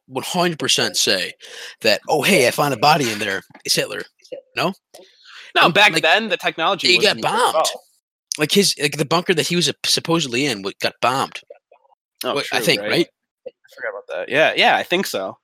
100% 0.09 0.95
say 0.95 1.33
that 1.81 2.01
oh 2.09 2.23
hey 2.23 2.47
I 2.47 2.51
found 2.51 2.73
a 2.73 2.77
body 2.77 3.11
in 3.11 3.19
there 3.19 3.43
it's 3.63 3.75
Hitler 3.75 4.01
No, 4.55 4.73
Um, 5.61 5.71
back 5.71 5.93
like, 5.93 6.01
then 6.03 6.29
the 6.29 6.37
technology 6.37 6.87
he 6.87 6.97
got 6.99 7.21
bombed. 7.21 7.53
well. 7.53 7.81
like 8.37 8.51
his 8.51 8.75
like 8.81 8.97
the 8.97 9.05
bunker 9.05 9.33
that 9.33 9.47
he 9.47 9.55
was 9.55 9.69
uh, 9.69 9.73
supposedly 9.85 10.45
in 10.45 10.63
got 10.81 10.93
bombed 11.01 11.39
Oh, 12.23 12.35
Wait, 12.35 12.45
I 12.53 12.59
think 12.61 12.81
right 12.81 13.07
I 13.47 13.51
forgot 13.75 13.89
about 13.89 14.07
that. 14.07 14.29
Yeah, 14.29 14.53
yeah, 14.55 14.77
I 14.77 14.83
think 14.83 15.05
so. 15.05 15.37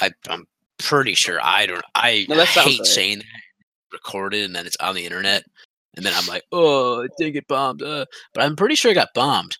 I, 0.00 0.10
I'm 0.28 0.46
pretty 0.78 1.14
sure 1.14 1.38
I 1.42 1.66
don't 1.66 1.82
I 1.94 2.26
No, 2.28 2.44
hate 2.44 2.80
right. 2.80 2.86
saying 2.86 3.18
that 3.18 3.26
recorded 3.92 4.44
and 4.44 4.54
then 4.56 4.66
it's 4.66 4.76
on 4.78 4.94
the 4.94 5.04
internet 5.04 5.44
and 5.96 6.04
then 6.04 6.12
I'm 6.16 6.26
like 6.26 6.42
oh 6.52 7.00
it 7.02 7.12
did 7.18 7.30
get 7.32 7.46
bombed 7.48 7.80
uh. 7.82 8.04
but 8.34 8.42
I'm 8.44 8.56
pretty 8.56 8.74
sure 8.74 8.90
it 8.90 8.94
got 8.94 9.14
bombed 9.14 9.56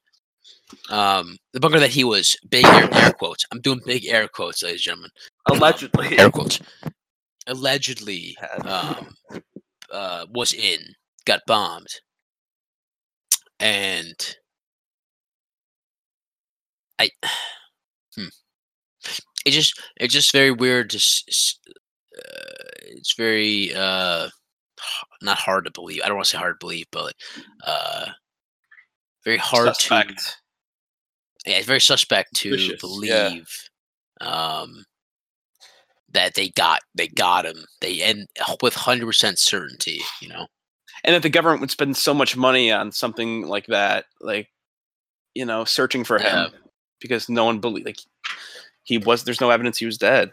um 0.90 1.36
the 1.52 1.60
bunker 1.60 1.78
that 1.78 1.90
he 1.90 2.02
was 2.04 2.36
big 2.50 2.64
air, 2.64 2.88
air 2.92 3.12
quotes 3.12 3.44
I'm 3.52 3.60
doing 3.60 3.80
big 3.86 4.06
air 4.06 4.26
quotes 4.26 4.62
ladies 4.64 4.80
and 4.80 4.84
gentlemen 4.84 5.10
Allegedly. 5.50 6.18
air 6.18 6.30
quotes 6.30 6.58
allegedly 7.46 8.36
um, 8.64 9.14
uh, 9.92 10.26
was 10.30 10.52
in 10.52 10.78
got 11.24 11.40
bombed 11.46 11.88
and 13.60 14.36
i 16.98 17.08
hmm. 18.16 18.26
it 19.46 19.50
just 19.50 19.80
it's 19.96 20.14
just 20.14 20.32
very 20.32 20.50
weird 20.50 20.90
to 20.90 20.98
uh, 20.98 22.64
it's 22.82 23.14
very 23.16 23.72
uh 23.74 24.28
not 25.22 25.38
hard 25.38 25.64
to 25.64 25.70
believe 25.70 26.00
i 26.04 26.08
don't 26.08 26.16
want 26.16 26.26
to 26.26 26.30
say 26.30 26.38
hard 26.38 26.54
to 26.58 26.64
believe 26.64 26.86
but 26.92 27.14
uh 27.66 28.06
very 29.24 29.38
hard 29.38 29.68
to 29.68 29.74
Suspect. 29.74 30.36
yeah, 31.46 31.56
it's 31.56 31.66
very 31.66 31.80
suspect 31.80 32.34
to 32.36 32.58
Suspicious, 32.58 33.02
yeah. 33.02 33.28
believe 33.30 33.48
um 34.20 34.84
that 36.14 36.34
they 36.34 36.48
got 36.50 36.80
they 36.94 37.08
got 37.08 37.44
him 37.44 37.64
they 37.80 38.00
and 38.02 38.26
with 38.62 38.74
100% 38.74 39.38
certainty 39.38 40.00
you 40.22 40.28
know 40.28 40.46
and 41.04 41.14
that 41.14 41.22
the 41.22 41.28
government 41.28 41.60
would 41.60 41.70
spend 41.70 41.96
so 41.96 42.14
much 42.14 42.34
money 42.36 42.72
on 42.72 42.90
something 42.90 43.46
like 43.46 43.66
that, 43.66 44.06
like 44.22 44.48
you 45.34 45.44
know, 45.44 45.64
searching 45.64 46.02
for 46.02 46.18
Yeah. 46.18 46.44
him 46.46 46.52
because 46.98 47.28
no 47.28 47.44
one 47.44 47.58
believed 47.58 47.84
like 47.84 47.98
he 48.84 48.96
was. 48.96 49.22
There's 49.24 49.40
no 49.40 49.50
evidence 49.50 49.76
he 49.76 49.84
was 49.84 49.98
dead. 49.98 50.30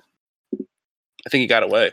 I 0.53 1.29
think 1.29 1.41
he 1.41 1.47
got 1.47 1.63
away. 1.63 1.91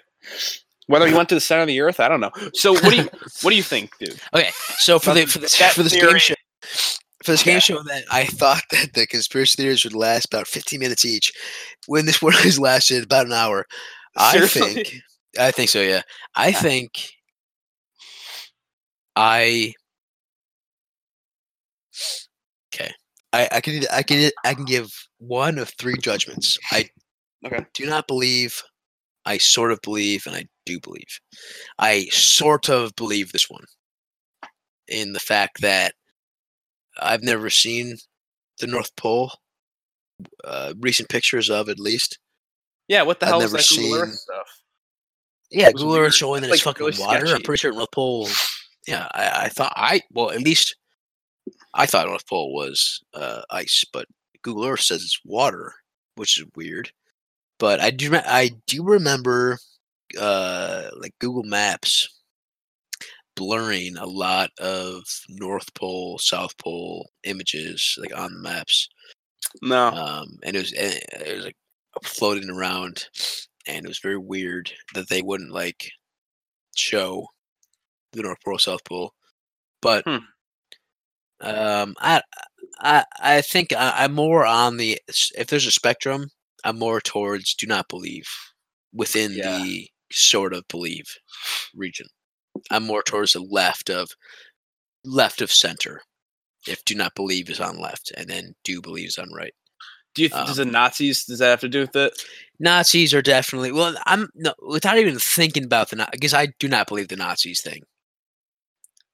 Whether 0.86 1.08
he 1.08 1.14
went 1.14 1.28
to 1.30 1.34
the 1.34 1.40
center 1.40 1.62
of 1.62 1.66
the 1.68 1.80
earth, 1.80 1.98
I 1.98 2.06
don't 2.08 2.20
know. 2.20 2.30
So 2.54 2.72
what 2.72 2.90
do 2.90 2.96
you 2.96 3.08
what 3.42 3.50
do 3.50 3.56
you 3.56 3.64
think, 3.64 3.90
dude? 3.98 4.20
okay 4.34 4.50
so 4.76 5.00
for 5.00 5.12
the 5.12 5.26
for 5.26 5.38
the, 5.40 5.48
for 5.48 5.82
theory- 5.82 6.10
game 6.12 6.18
show 6.20 6.34
for 7.28 7.32
this 7.32 7.42
game 7.42 7.54
Yeah. 7.54 7.58
show 7.60 7.82
that 7.82 8.04
i 8.10 8.24
thought 8.24 8.62
that 8.70 8.94
the 8.94 9.06
conspiracy 9.06 9.62
theories 9.62 9.84
would 9.84 9.92
last 9.94 10.24
about 10.32 10.46
15 10.46 10.80
minutes 10.80 11.04
each 11.04 11.30
when 11.86 12.06
this 12.06 12.22
one 12.22 12.32
has 12.32 12.58
lasted 12.58 13.04
about 13.04 13.26
an 13.26 13.34
hour 13.34 13.66
i 14.16 14.46
think 14.46 14.94
i 15.38 15.50
think 15.50 15.68
so 15.68 15.82
yeah 15.82 16.00
i 16.36 16.50
Yeah. 16.50 16.60
think 16.60 17.10
i 19.14 19.74
okay 22.74 22.92
i 23.34 23.46
i 23.52 23.60
can 23.60 23.82
i 23.92 24.02
can 24.02 24.30
i 24.44 24.54
can 24.54 24.64
give 24.64 24.90
one 25.18 25.58
of 25.58 25.68
three 25.78 25.96
judgments 25.98 26.58
i 26.72 26.88
Okay. 27.44 27.64
do 27.74 27.84
not 27.86 28.08
believe 28.08 28.62
i 29.26 29.36
sort 29.36 29.70
of 29.70 29.80
believe 29.82 30.26
and 30.26 30.34
i 30.34 30.44
do 30.64 30.80
believe 30.80 31.20
i 31.78 32.06
sort 32.10 32.70
of 32.70 32.96
believe 32.96 33.32
this 33.32 33.50
one 33.50 33.64
in 34.88 35.12
the 35.12 35.20
fact 35.20 35.60
that 35.60 35.92
i've 37.00 37.22
never 37.22 37.48
seen 37.50 37.96
the 38.60 38.66
north 38.66 38.94
pole 38.96 39.32
uh, 40.44 40.72
recent 40.80 41.08
pictures 41.08 41.48
of 41.48 41.68
at 41.68 41.78
least 41.78 42.18
Yeah, 42.88 43.02
what 43.02 43.20
the 43.20 43.26
I've 43.26 43.30
hell 43.30 43.40
is 43.42 43.52
that 43.52 43.66
Google 43.68 43.94
Earth 44.02 44.08
seen- 44.08 44.16
stuff? 44.16 44.46
Yeah, 45.50 45.70
Google 45.72 45.96
Earth 45.96 46.14
showing 46.14 46.40
that 46.42 46.48
It's, 46.48 46.56
it's 46.56 46.62
fucking 46.64 46.84
really 46.84 46.98
water. 47.00 47.26
I'm 47.34 47.42
pretty 47.42 47.60
sure 47.60 47.72
North 47.72 47.90
Pole. 47.92 48.28
Yeah, 48.88 49.06
I, 49.12 49.44
I 49.44 49.48
thought 49.48 49.72
I 49.76 50.00
well 50.12 50.30
at 50.30 50.40
least 50.42 50.74
I 51.72 51.86
thought 51.86 52.06
North 52.08 52.26
Pole 52.26 52.52
was 52.52 53.00
uh, 53.14 53.42
ice, 53.50 53.84
but 53.92 54.06
Google 54.42 54.66
Earth 54.66 54.80
says 54.80 55.02
it's 55.02 55.20
water, 55.24 55.72
which 56.16 56.38
is 56.40 56.46
weird. 56.56 56.90
But 57.58 57.80
I 57.80 57.90
do 57.90 58.14
I 58.14 58.50
do 58.66 58.82
remember 58.84 59.58
uh, 60.18 60.88
like 60.98 61.14
Google 61.20 61.44
Maps 61.44 62.08
blurring 63.38 63.96
a 63.98 64.06
lot 64.06 64.50
of 64.60 65.04
North 65.30 65.74
Pole, 65.74 66.18
South 66.20 66.56
Pole 66.58 67.10
images 67.24 67.96
like 68.00 68.16
on 68.16 68.34
the 68.34 68.40
maps 68.40 68.88
No. 69.62 69.96
um, 69.96 70.38
and 70.44 70.56
it 70.56 70.60
was 70.60 70.72
and 70.72 70.94
it 71.26 71.36
was 71.36 71.44
like 71.46 71.56
floating 72.04 72.50
around, 72.50 73.06
and 73.66 73.84
it 73.84 73.88
was 73.88 74.00
very 74.00 74.18
weird 74.18 74.72
that 74.94 75.08
they 75.08 75.22
wouldn't 75.22 75.52
like 75.52 75.90
show 76.76 77.26
the 78.12 78.22
North 78.22 78.38
Pole, 78.44 78.58
South 78.58 78.84
Pole. 78.84 79.12
But 79.82 80.06
Hmm. 80.06 80.24
um, 81.40 81.94
I 82.00 82.22
I 82.80 83.04
I 83.20 83.42
think 83.42 83.72
I, 83.72 84.04
I'm 84.04 84.14
more 84.14 84.46
on 84.46 84.76
the 84.76 84.98
if 85.36 85.48
there's 85.48 85.66
a 85.66 85.72
spectrum, 85.72 86.28
I'm 86.64 86.78
more 86.78 87.00
towards 87.00 87.54
do 87.54 87.66
not 87.66 87.88
believe 87.88 88.26
within 88.92 89.32
Yeah. 89.34 89.58
the 89.58 89.88
sort 90.12 90.54
of 90.54 90.66
believe 90.68 91.06
region. 91.74 92.06
I'm 92.70 92.84
more 92.84 93.02
towards 93.02 93.32
the 93.32 93.40
left 93.40 93.90
of 93.90 94.10
left 95.04 95.40
of 95.40 95.50
center. 95.50 96.02
If 96.66 96.84
do 96.84 96.94
not 96.94 97.14
believe 97.14 97.48
is 97.50 97.60
on 97.60 97.78
left, 97.78 98.12
and 98.16 98.28
then 98.28 98.54
do 98.64 98.82
believe 98.82 99.08
is 99.08 99.18
on 99.18 99.32
right. 99.32 99.54
Do 100.14 100.22
you 100.22 100.28
th- 100.28 100.46
does 100.46 100.56
the 100.56 100.64
Nazis 100.64 101.24
does 101.24 101.38
that 101.38 101.50
have 101.50 101.60
to 101.60 101.68
do 101.68 101.82
with 101.82 101.94
it? 101.94 102.12
Nazis 102.58 103.14
are 103.14 103.22
definitely 103.22 103.72
well. 103.72 103.96
I'm 104.06 104.28
no, 104.34 104.52
without 104.66 104.98
even 104.98 105.18
thinking 105.18 105.64
about 105.64 105.90
the 105.90 106.08
because 106.10 106.34
I 106.34 106.48
do 106.58 106.68
not 106.68 106.88
believe 106.88 107.08
the 107.08 107.16
Nazis 107.16 107.60
thing. 107.62 107.82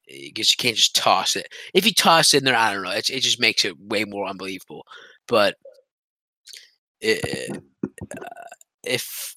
Because 0.07 0.53
you 0.53 0.57
can't 0.59 0.77
just 0.77 0.95
toss 0.95 1.35
it. 1.35 1.49
If 1.73 1.87
you 1.87 1.93
toss 1.93 2.35
it 2.35 2.39
in 2.39 2.45
there, 2.45 2.57
I 2.57 2.73
don't 2.73 2.83
know. 2.83 2.91
It, 2.91 3.09
it 3.09 3.21
just 3.21 3.41
makes 3.41 3.65
it 3.65 3.79
way 3.79 4.05
more 4.05 4.27
unbelievable. 4.27 4.85
But 5.27 5.57
it, 7.01 7.59
uh, 7.93 8.27
if 8.83 9.35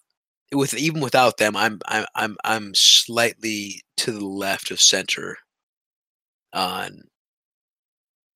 with 0.54 0.74
even 0.76 1.02
without 1.02 1.38
them, 1.38 1.56
I'm 1.56 1.80
I'm 1.88 2.06
I'm 2.16 2.38
I'm 2.44 2.74
slightly 2.76 3.82
to 3.98 4.12
the 4.12 4.26
left 4.26 4.72
of 4.72 4.80
center 4.82 5.38
on 6.54 7.02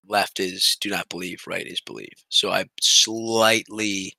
left 0.08 0.40
is 0.40 0.78
do 0.82 0.90
not 0.90 1.08
believe, 1.10 1.44
right 1.48 1.66
is 1.66 1.82
believe. 1.82 2.26
So 2.30 2.52
I 2.52 2.66
slightly 2.82 4.14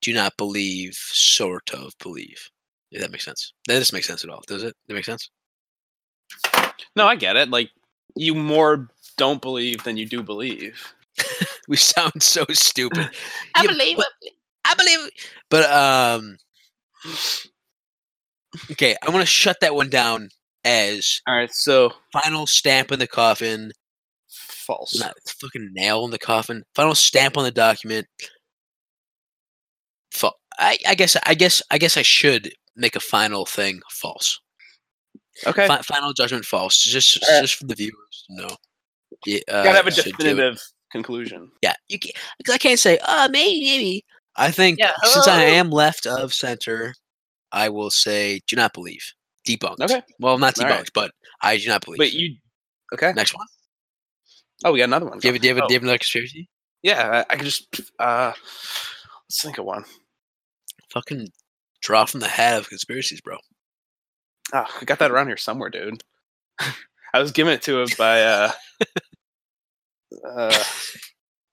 do 0.00 0.12
not 0.12 0.36
believe, 0.36 0.94
sort 0.94 1.70
of 1.72 1.92
believe. 1.98 2.48
If 2.90 3.00
that 3.02 3.10
makes 3.10 3.24
sense. 3.24 3.52
That 3.66 3.74
doesn't 3.74 3.94
make 3.96 4.04
sense 4.04 4.24
at 4.24 4.30
all, 4.30 4.42
does 4.46 4.62
it? 4.62 4.74
That 4.86 4.94
make 4.94 5.04
sense? 5.04 5.30
No, 6.96 7.06
I 7.06 7.16
get 7.16 7.36
it. 7.36 7.48
Like 7.50 7.70
you 8.16 8.34
more 8.34 8.88
don't 9.16 9.40
believe 9.42 9.82
than 9.84 9.96
you 9.96 10.06
do 10.06 10.22
believe. 10.22 10.94
We 11.68 11.76
sound 11.76 12.20
so 12.20 12.44
stupid. 12.50 13.10
I 13.54 13.62
Yeah, 13.62 13.70
believe 13.72 13.96
but- 13.98 14.06
I 14.64 14.74
believe, 14.74 14.98
but 15.50 15.70
um, 15.70 16.36
okay, 18.72 18.96
I 19.06 19.10
want 19.10 19.20
to 19.22 19.26
shut 19.26 19.58
that 19.60 19.74
one 19.74 19.88
down 19.90 20.28
as 20.64 21.20
All 21.26 21.34
right, 21.36 21.50
so 21.52 21.92
final 22.12 22.46
stamp 22.46 22.92
in 22.92 22.98
the 22.98 23.06
coffin. 23.06 23.72
false. 24.28 24.98
Not 24.98 25.14
fucking 25.40 25.70
nail 25.72 26.04
in 26.04 26.10
the 26.10 26.18
coffin. 26.18 26.64
Final 26.74 26.94
stamp 26.94 27.36
on 27.36 27.44
the 27.44 27.50
document. 27.50 28.06
Fa- 30.12 30.32
I, 30.58 30.76
I 30.86 30.94
guess 30.94 31.16
I 31.24 31.34
guess 31.34 31.62
I 31.70 31.78
guess 31.78 31.96
I 31.96 32.02
should 32.02 32.52
make 32.76 32.96
a 32.96 33.00
final 33.00 33.46
thing 33.46 33.80
false. 33.90 34.40
Okay, 35.46 35.66
Fi- 35.66 35.82
final 35.82 36.12
judgment 36.12 36.44
false. 36.44 36.76
Just 36.78 37.22
Alright. 37.22 37.42
just 37.42 37.54
for 37.54 37.66
the 37.66 37.74
viewers 37.74 38.24
to 38.28 38.36
know. 38.42 38.56
Yeah, 39.26 39.40
uh, 39.48 39.62
gotta 39.64 39.76
have 39.76 39.86
a 39.86 39.90
should 39.92 40.04
do 40.04 40.10
it. 40.10 40.16
definitive 40.18 40.60
conclusion. 40.92 41.50
Yeah, 41.62 41.74
you 41.88 41.98
can't, 41.98 42.14
I 42.52 42.58
can't 42.58 42.78
say, 42.78 42.98
uh, 42.98 43.28
maybe, 43.30 43.60
maybe. 43.64 44.04
I 44.36 44.50
think 44.50 44.78
Yeah, 44.78 44.92
since 45.04 45.26
I 45.28 45.42
am 45.42 45.70
left 45.70 46.06
of 46.06 46.32
center, 46.32 46.94
I 47.52 47.68
will 47.68 47.90
say 47.90 48.40
do 48.46 48.56
not 48.56 48.72
believe. 48.72 49.12
Debunked. 49.46 49.80
Okay. 49.80 50.02
Well, 50.18 50.38
not 50.38 50.54
debunked, 50.54 50.70
Alright. 50.70 50.90
but 50.94 51.10
I 51.42 51.56
do 51.56 51.66
not 51.68 51.84
believe. 51.84 51.98
Wait, 51.98 52.12
you 52.12 52.36
okay? 52.94 53.12
Next 53.14 53.34
one. 53.34 53.46
Oh, 54.64 54.72
we 54.72 54.78
got 54.78 54.84
another 54.84 55.06
one. 55.06 55.18
Do 55.18 55.28
you 55.28 55.32
have, 55.32 55.36
a- 55.36 55.42
do 55.42 55.48
you 55.48 55.54
have, 55.54 55.64
Oh. 55.64 55.68
do 55.68 55.72
you 55.74 55.76
have 55.78 55.82
another 55.84 55.98
conspiracy? 55.98 56.48
Yeah, 56.82 57.24
I, 57.28 57.32
I 57.32 57.36
can 57.36 57.44
just 57.44 57.80
uh, 57.98 58.32
let's 59.26 59.42
think 59.42 59.58
of 59.58 59.64
one. 59.64 59.84
Fucking 60.92 61.28
draw 61.82 62.04
from 62.04 62.20
the 62.20 62.28
hat 62.28 62.58
of 62.58 62.68
conspiracies, 62.68 63.20
bro. 63.20 63.36
Oh, 64.52 64.66
I 64.80 64.84
got 64.84 64.98
that 64.98 65.10
around 65.10 65.28
here 65.28 65.36
somewhere, 65.36 65.70
dude. 65.70 66.02
I 67.14 67.18
was 67.20 67.32
given 67.32 67.52
it 67.54 67.62
to 67.62 67.80
him 67.80 67.88
by 67.98 68.22
uh, 68.22 68.52
uh, 70.28 70.62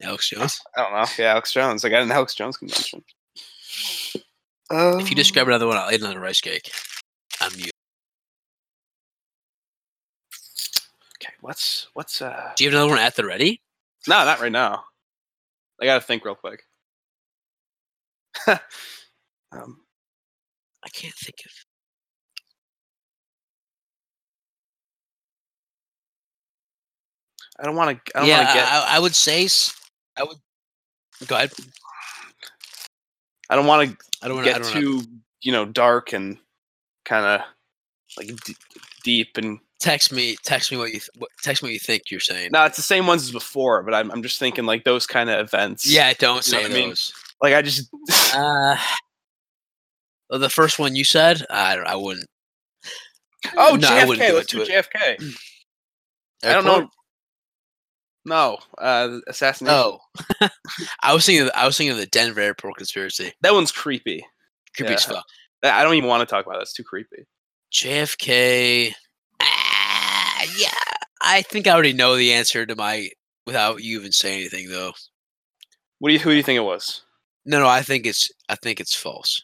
Alex 0.02 0.30
Jones. 0.30 0.62
I 0.76 0.82
don't 0.82 0.94
know. 0.94 1.06
Yeah, 1.18 1.32
Alex 1.32 1.52
Jones. 1.54 1.84
I 1.84 1.90
got 1.90 2.04
an 2.04 2.12
Alex 2.12 2.36
Jones 2.36 2.58
convention. 2.58 3.04
Um, 4.70 5.00
If 5.00 5.10
you 5.10 5.16
describe 5.16 5.48
another 5.48 5.68
one, 5.68 5.78
I'll 5.78 5.92
eat 5.92 6.02
another 6.02 6.20
rice 6.20 6.42
cake. 6.42 6.72
I'm 7.42 7.52
you. 7.58 7.70
okay, 11.22 11.34
what's 11.42 11.88
what's 11.94 12.22
uh? 12.22 12.52
Do 12.56 12.64
you 12.64 12.70
have 12.70 12.78
another 12.78 12.92
one 12.92 13.00
at 13.00 13.16
the 13.16 13.26
ready? 13.26 13.62
No, 14.08 14.24
not 14.26 14.40
right 14.40 14.52
now. 14.52 14.84
I 15.82 15.86
gotta 15.86 16.02
think 16.02 16.26
real 16.26 16.36
quick. 16.36 16.64
um, 18.48 19.82
I 20.84 20.90
can't 20.90 21.14
think 21.16 21.38
of. 21.46 21.52
I 27.60 27.66
don't 27.66 27.76
want 27.76 28.06
to. 28.06 28.18
I 28.18 28.20
don't 28.20 28.28
yeah, 28.28 28.38
want 28.38 28.50
to 28.50 28.54
get. 28.54 28.68
I, 28.68 28.96
I 28.98 29.00
would 29.00 29.16
say. 29.16 29.48
I 30.18 30.24
would. 30.24 30.38
Go 31.28 31.36
ahead. 31.36 31.52
I 33.50 33.56
don't 33.56 33.66
want 33.66 33.90
to 33.90 33.98
I 34.22 34.28
don't 34.28 34.36
want 34.38 34.46
to. 34.48 34.52
I 34.52 34.54
get 34.60 34.64
don't 34.64 34.74
wanna- 34.74 35.04
too 35.04 35.08
you 35.42 35.52
know 35.52 35.66
dark 35.66 36.14
and 36.14 36.38
kind 37.06 37.26
of 37.26 37.42
like 38.18 38.36
d- 38.46 38.56
deep 39.04 39.38
and 39.38 39.60
Text 39.80 40.12
me. 40.12 40.36
Text 40.44 40.72
me 40.72 40.78
what 40.80 40.86
you. 40.88 40.94
Th- 41.00 41.10
what, 41.20 41.30
text 41.44 41.62
me 41.62 41.68
what 41.68 41.74
you 41.74 41.80
think 41.80 42.10
you're 42.10 42.20
saying. 42.20 42.50
no, 42.52 42.66
it's 42.66 42.78
the 42.78 42.82
same 42.82 43.06
ones 43.06 43.22
as 43.22 43.32
before. 43.32 43.84
But 43.84 43.94
I'm 43.94 44.10
I'm 44.12 44.24
just 44.24 44.40
thinking 44.40 44.66
like 44.66 44.84
those 44.86 45.06
kind 45.06 45.30
of 45.30 45.40
events. 45.40 45.86
Yeah, 45.86 46.12
don't 46.14 46.46
You 46.48 46.54
know 46.54 46.58
say 46.60 46.64
what 46.64 46.72
I 46.72 46.74
mean? 46.74 46.90
those. 46.90 47.14
like 47.44 47.54
I 47.54 47.62
just 47.62 47.88
Uh, 48.36 48.76
the 50.40 50.50
first 50.50 50.80
one 50.80 50.96
you 50.96 51.04
said, 51.04 51.46
I. 51.52 51.76
I 51.78 51.96
wouldn't. 51.96 52.26
oh 53.56 53.76
No, 53.80 53.88
I 53.88 54.04
wouldn't 54.04 54.28
JFK. 54.28 54.34
Let's 54.34 54.48
do 54.48 54.66
JFK. 54.66 55.36
I 56.44 56.54
don't 56.54 56.66
know. 56.66 56.90
No, 58.28 58.58
uh, 58.78 59.20
assassination. 59.28 59.74
Oh, 59.74 60.00
I 61.02 61.14
was 61.14 61.26
thinking. 61.26 61.46
Of, 61.46 61.52
I 61.56 61.66
was 61.66 61.78
thinking 61.78 61.94
of 61.94 61.98
the 61.98 62.08
Denver 62.08 62.42
airport 62.42 62.76
conspiracy. 62.76 63.32
that 63.40 63.54
one's 63.54 63.72
creepy. 63.72 64.26
Creepy 64.76 64.96
as 64.96 65.06
fuck. 65.06 65.24
I 65.64 65.82
don't 65.82 65.96
even 65.96 66.10
want 66.10 66.28
to 66.28 66.32
talk 66.32 66.46
about. 66.46 66.58
it. 66.58 66.60
That's 66.60 66.74
too 66.74 66.84
creepy. 66.84 67.26
JFK. 67.74 68.94
Ah, 69.42 70.44
yeah, 70.60 70.70
I 71.22 71.42
think 71.42 71.68
I 71.68 71.72
already 71.72 71.94
know 71.94 72.18
the 72.18 72.34
answer 72.34 72.66
to 72.66 72.76
my 72.76 73.08
without 73.46 73.82
you 73.82 73.98
even 73.98 74.12
saying 74.12 74.42
anything 74.42 74.70
though. 74.70 74.92
What 76.00 76.10
do 76.10 76.14
you? 76.14 76.20
Who 76.20 76.32
do 76.32 76.36
you 76.36 76.44
think 76.44 76.58
it 76.58 76.62
was? 76.62 77.04
No, 77.46 77.62
no, 77.62 77.68
I 77.70 77.82
think 77.82 78.06
it's. 78.06 78.30
I 78.50 78.56
think 78.56 78.82
it's 78.82 78.94
false. 78.94 79.42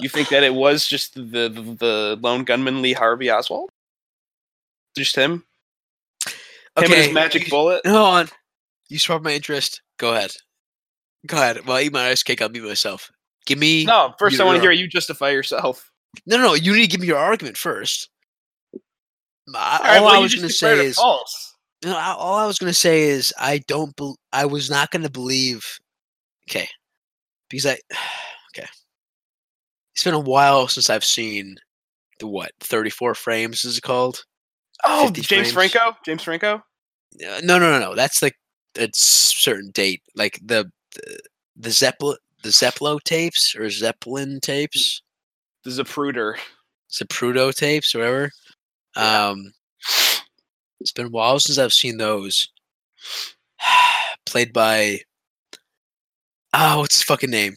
You 0.00 0.08
think 0.08 0.28
that 0.28 0.44
it 0.44 0.54
was 0.54 0.86
just 0.86 1.14
the 1.14 1.48
the, 1.48 1.76
the 1.78 2.18
lone 2.22 2.44
gunman 2.44 2.80
Lee 2.80 2.92
Harvey 2.92 3.28
Oswald? 3.28 3.70
Just 4.96 5.16
him? 5.16 5.44
Him 6.84 6.92
and 6.92 7.04
his 7.04 7.12
magic 7.12 7.44
you- 7.44 7.50
bullet? 7.50 7.84
Hold 7.86 7.96
on. 7.96 8.28
You 8.88 8.98
sparked 8.98 9.24
my 9.24 9.32
interest. 9.32 9.82
Go 9.98 10.14
ahead. 10.14 10.32
Go 11.26 11.36
ahead. 11.36 11.66
Well, 11.66 11.76
I 11.76 11.82
eat 11.82 11.92
my 11.92 12.08
ice 12.08 12.22
cake. 12.22 12.40
I'll 12.40 12.48
be 12.48 12.60
myself. 12.60 13.10
Give 13.46 13.58
me. 13.58 13.84
No, 13.84 14.14
first 14.18 14.40
I 14.40 14.44
want 14.44 14.56
to 14.56 14.62
hear 14.62 14.70
you 14.72 14.88
justify 14.88 15.30
yourself. 15.30 15.90
No, 16.26 16.36
no, 16.36 16.42
no. 16.44 16.54
You 16.54 16.74
need 16.74 16.82
to 16.82 16.88
give 16.88 17.00
me 17.00 17.06
your 17.06 17.18
argument 17.18 17.56
first. 17.56 18.08
I- 19.54 19.78
All 19.78 19.84
right, 19.84 19.98
all 19.98 20.04
well, 20.06 20.14
I 20.14 20.18
was 20.18 20.34
going 20.34 20.46
to 20.46 20.52
say 20.52 20.84
is, 20.84 20.96
false. 20.96 21.54
no, 21.84 21.96
I- 21.96 22.14
all 22.14 22.34
I 22.34 22.46
was 22.46 22.58
going 22.58 22.70
to 22.70 22.78
say 22.78 23.04
is, 23.04 23.32
I 23.38 23.58
don't. 23.66 23.94
Bel 23.96 24.16
I 24.32 24.46
was 24.46 24.70
not 24.70 24.90
going 24.90 25.02
to 25.02 25.10
believe. 25.10 25.64
Okay, 26.48 26.68
because 27.50 27.66
I. 27.66 27.78
Okay, 28.56 28.66
it's 29.94 30.02
been 30.04 30.14
a 30.14 30.18
while 30.18 30.68
since 30.68 30.88
I've 30.88 31.04
seen 31.04 31.56
the 32.18 32.26
what 32.26 32.52
thirty 32.60 32.88
four 32.90 33.14
frames 33.14 33.64
is 33.66 33.76
it 33.76 33.82
called? 33.82 34.24
Oh, 34.84 35.10
James 35.10 35.26
frames. 35.26 35.52
Franco? 35.52 35.96
James 36.04 36.22
Franco? 36.22 36.62
Uh, 37.14 37.40
no, 37.42 37.58
no, 37.58 37.70
no, 37.70 37.78
no. 37.78 37.94
That's 37.94 38.22
like 38.22 38.36
a 38.78 38.88
certain 38.94 39.70
date, 39.70 40.02
like 40.14 40.38
the 40.44 40.70
the, 40.94 41.20
the 41.56 41.70
Zeppelin 41.70 42.16
the 42.42 42.50
Zeppelo 42.50 42.98
tapes 43.04 43.54
or 43.56 43.68
Zeppelin 43.70 44.40
tapes, 44.40 45.02
The 45.64 45.70
Zapruder. 45.70 46.36
Zapruder 46.90 47.54
tapes, 47.54 47.94
or 47.94 47.98
whatever. 47.98 48.30
Yeah. 48.96 49.28
Um, 49.28 49.52
it's 50.80 50.92
been 50.92 51.06
a 51.06 51.10
while 51.10 51.38
since 51.40 51.58
I've 51.58 51.72
seen 51.72 51.98
those. 51.98 52.48
Played 54.26 54.52
by 54.52 55.00
oh, 56.54 56.80
what's 56.80 56.96
his 56.96 57.02
fucking 57.02 57.30
name? 57.30 57.54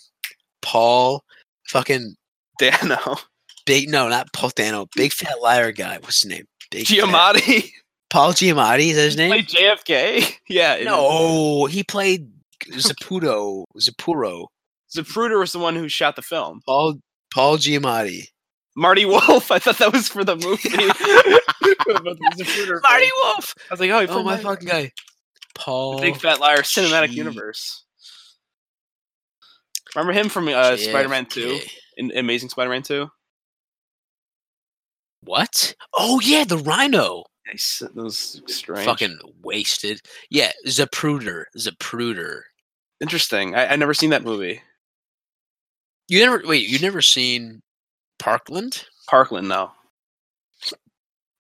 Paul, 0.62 1.24
fucking 1.68 2.16
Dano. 2.60 3.18
big. 3.66 3.90
No, 3.90 4.10
not 4.10 4.34
Paul 4.34 4.52
Dano. 4.56 4.88
Big 4.96 5.14
fat 5.14 5.42
liar 5.42 5.72
guy. 5.72 5.98
What's 6.02 6.22
his 6.22 6.30
name? 6.30 6.46
Big 6.70 6.88
fat- 6.88 6.98
Giamatti? 6.98 7.72
Paul 8.12 8.34
Giamatti 8.34 8.90
is 8.90 8.96
that 8.98 9.04
his 9.04 9.18
name? 9.18 9.32
Play 9.32 9.42
JFK? 9.44 10.36
Yeah. 10.50 10.76
is. 10.76 10.86
No, 10.86 11.66
he 11.66 11.84
played 11.84 12.30
Zaputo. 12.72 13.64
Zapuro. 13.80 14.48
Zapruder 14.96 15.40
was 15.40 15.54
the 15.54 15.60
one 15.60 15.76
who 15.76 15.88
shot 15.88 16.16
the 16.18 16.22
film. 16.22 16.60
Paul 16.68 17.00
Paul 17.34 17.58
Giamatti. 17.58 18.26
Marty 18.76 19.06
Wolf. 19.06 19.50
I 19.52 19.60
thought 19.60 19.78
that 19.80 19.94
was 19.94 20.08
for 20.10 20.24
the 20.24 20.36
movie. 20.36 20.70
The 20.70 22.18
Marty 22.84 23.06
film. 23.06 23.12
Wolf. 23.24 23.54
I 23.70 23.74
was 23.74 23.80
like, 23.80 23.90
oh, 23.92 24.00
he 24.02 24.08
Oh 24.08 24.24
my 24.24 24.32
Marty- 24.32 24.44
fucking 24.44 24.68
guy. 24.68 24.92
Paul. 25.56 25.96
The 25.98 26.02
Big 26.02 26.18
Fat 26.18 26.40
Liar 26.40 26.58
cinematic 26.60 27.10
G- 27.10 27.16
universe. 27.16 27.84
Remember 29.96 30.14
him 30.14 30.30
from 30.30 30.48
uh, 30.48 30.78
Spider-Man 30.78 31.26
2? 31.26 31.60
In 31.98 32.18
Amazing 32.18 32.48
Spider-Man 32.50 32.84
2? 32.84 33.08
What? 35.24 35.76
Oh 35.94 36.20
yeah, 36.22 36.46
the 36.46 36.58
Rhino. 36.58 37.24
Nice. 37.52 37.84
Was 37.96 38.42
strange. 38.48 38.86
Fucking 38.86 39.18
wasted. 39.44 40.02
Yeah, 40.30 40.52
Zapruder. 40.68 41.46
Zapruder. 41.58 42.42
interesting. 43.02 43.56
I, 43.56 43.74
I 43.74 43.76
never 43.76 43.94
seen 43.94 44.10
that 44.12 44.24
movie. 44.24 44.62
You 46.08 46.20
never 46.26 46.42
wait. 46.46 46.68
You 46.70 46.80
never 46.80 47.02
seen 47.02 47.62
Parkland? 48.20 48.86
Parkland, 49.10 49.48
no. 49.48 49.72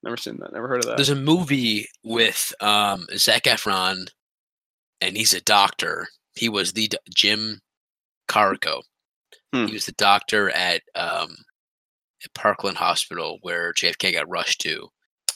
Never 0.03 0.17
seen 0.17 0.37
that. 0.39 0.51
Never 0.53 0.67
heard 0.67 0.79
of 0.83 0.85
that. 0.87 0.97
There's 0.97 1.09
a 1.09 1.15
movie 1.15 1.87
with 2.03 2.53
um 2.59 3.05
Zac 3.15 3.43
Efron, 3.43 4.07
and 4.99 5.15
he's 5.15 5.33
a 5.33 5.41
doctor. 5.41 6.07
He 6.35 6.49
was 6.49 6.73
the 6.73 6.87
do- 6.87 6.97
Jim 7.15 7.59
Carrico. 8.27 8.81
Hmm. 9.53 9.67
He 9.67 9.73
was 9.73 9.85
the 9.85 9.91
doctor 9.93 10.49
at 10.51 10.81
um 10.95 11.35
at 12.23 12.33
Parkland 12.33 12.77
Hospital 12.77 13.37
where 13.43 13.73
JFK 13.73 14.13
got 14.13 14.29
rushed 14.29 14.61
to, 14.61 14.87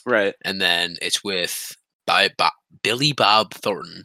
right. 0.06 0.34
and 0.44 0.62
then 0.62 0.96
it's 1.02 1.24
with 1.24 1.76
by 2.08 2.30
Bob, 2.38 2.52
Billy 2.84 3.12
Bob 3.14 3.54
Thornton. 3.54 4.04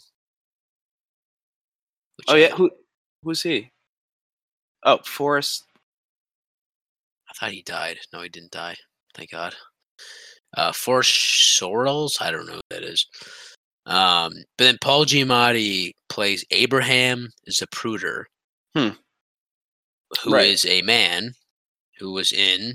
Oh 2.29 2.35
yeah, 2.37 2.51
who 2.51 2.71
who's 3.23 3.43
he? 3.43 3.71
Oh, 4.85 4.99
Forrest. 5.05 5.65
I 7.29 7.33
thought 7.35 7.53
he 7.53 7.63
died. 7.63 7.99
No, 8.13 8.23
he 8.23 8.29
didn't 8.29 8.51
die. 8.53 8.77
Thank 9.15 9.31
God. 9.31 9.55
Uh, 10.57 10.73
Forrest 10.73 11.13
Sorrels. 11.61 12.21
I 12.21 12.31
don't 12.31 12.47
know 12.47 12.55
who 12.55 12.61
that 12.71 12.83
is. 12.83 13.07
Um, 13.87 14.33
but 14.59 14.65
then 14.65 14.79
Paul 14.81 15.05
Giamatti 15.07 15.93
plays 16.09 16.45
Abraham 16.51 17.29
Zapruder, 17.49 18.25
Hmm. 18.75 18.91
who 20.23 20.35
is 20.37 20.65
Right. 20.65 20.73
a 20.73 20.83
man 20.83 21.33
who 21.99 22.13
was 22.13 22.33
in 22.33 22.75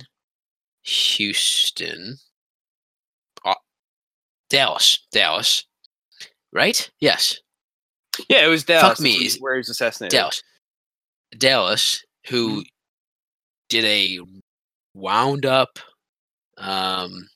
Houston, 0.83 2.17
Dallas, 4.49 4.97
Dallas, 5.11 5.65
right? 6.53 6.89
Yes, 6.99 7.39
Yeah, 8.29 8.45
it 8.45 8.49
was 8.49 8.63
Dallas. 8.63 8.97
Fuck 8.97 8.99
me, 9.01 9.29
where 9.39 9.55
he 9.55 9.59
was 9.59 9.69
assassinated. 9.69 10.15
Dallas, 10.15 10.41
Dallas, 11.37 12.03
who 12.29 12.63
did 13.69 13.85
a 13.85 14.19
wound 14.93 15.45
up 15.45 15.79
um, 16.57 17.27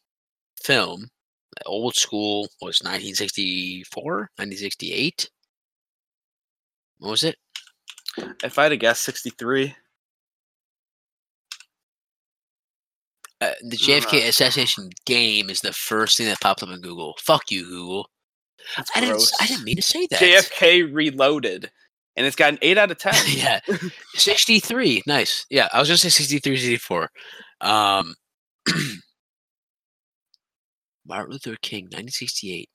film, 0.63 1.09
old 1.65 1.95
school, 1.95 2.43
was 2.61 2.81
1964, 2.81 4.03
1968? 4.37 5.29
What 6.99 7.11
was 7.11 7.23
it? 7.23 7.35
If 8.43 8.57
I 8.59 8.63
had 8.63 8.69
to 8.69 8.77
guess, 8.77 8.99
sixty-three. 8.99 9.75
Uh, 13.41 13.53
the 13.61 13.77
Uh, 13.77 13.79
JFK 13.79 14.27
assassination 14.27 14.89
game 15.05 15.49
is 15.49 15.61
the 15.61 15.71
first 15.73 16.17
thing 16.17 16.25
that 16.27 16.41
popped 16.41 16.61
up 16.61 16.69
in 16.69 16.81
Google. 16.81 17.15
Fuck 17.21 17.49
you, 17.51 17.63
Google. 17.63 18.09
That's 18.75 18.91
I 18.95 18.99
didn't. 18.99 19.31
I 19.39 19.47
didn't 19.47 19.63
mean 19.63 19.77
to 19.77 19.81
say 19.81 20.05
that. 20.07 20.19
JFK 20.19 20.93
Reloaded, 20.93 21.71
and 22.17 22.25
it's 22.25 22.35
got 22.35 22.51
an 22.53 22.59
eight 22.61 22.77
out 22.77 22.91
of 22.91 22.97
ten. 22.97 23.13
yeah, 23.27 23.59
sixty-three. 24.15 25.03
Nice. 25.07 25.45
Yeah, 25.49 25.69
I 25.73 25.79
was 25.79 25.87
gonna 25.87 25.97
say 25.97 26.09
63, 26.09 26.57
64. 26.57 27.09
Um, 27.61 28.13
Martin 31.05 31.31
Luther 31.31 31.55
King, 31.61 31.87
nineteen 31.91 32.09
sixty-eight. 32.09 32.69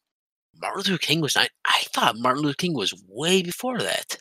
Martin 0.60 0.78
Luther 0.78 0.98
King 0.98 1.20
was 1.20 1.36
not. 1.36 1.48
I 1.66 1.82
thought 1.92 2.16
Martin 2.18 2.42
Luther 2.42 2.56
King 2.56 2.74
was 2.74 2.94
way 3.08 3.42
before 3.42 3.78
that. 3.78 4.16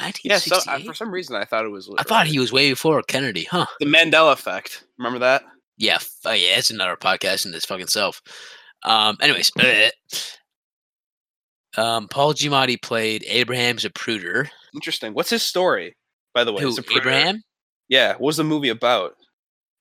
Nineteen 0.00 0.30
Yeah, 0.30 0.38
so 0.38 0.58
uh, 0.68 0.78
for 0.80 0.94
some 0.94 1.10
reason 1.10 1.36
I 1.36 1.44
thought 1.44 1.64
it 1.64 1.70
was. 1.70 1.90
I 1.98 2.02
thought 2.04 2.26
he 2.26 2.38
was 2.38 2.52
way 2.52 2.70
before 2.70 3.02
Kennedy, 3.02 3.44
huh? 3.44 3.66
the 3.80 3.86
Mandela 3.86 4.32
effect. 4.32 4.84
Remember 4.98 5.18
that? 5.20 5.42
Yeah, 5.76 5.98
oh 6.24 6.32
yeah, 6.32 6.58
it's 6.58 6.70
another 6.70 6.96
podcast 6.96 7.46
in 7.46 7.52
this 7.52 7.64
fucking 7.64 7.88
self. 7.88 8.22
Um, 8.84 9.16
anyways, 9.20 9.50
um, 11.76 12.08
Paul 12.08 12.34
Giamatti 12.34 12.80
played 12.80 13.24
Abraham 13.26 13.76
Zapruder. 13.76 14.48
Interesting. 14.74 15.14
What's 15.14 15.30
his 15.30 15.42
story, 15.42 15.96
by 16.32 16.44
the 16.44 16.52
way? 16.52 16.62
Who? 16.62 16.76
Zapruder. 16.76 16.98
Abraham? 16.98 17.42
Yeah. 17.88 18.12
What 18.12 18.22
was 18.22 18.36
the 18.36 18.44
movie 18.44 18.68
about? 18.68 19.14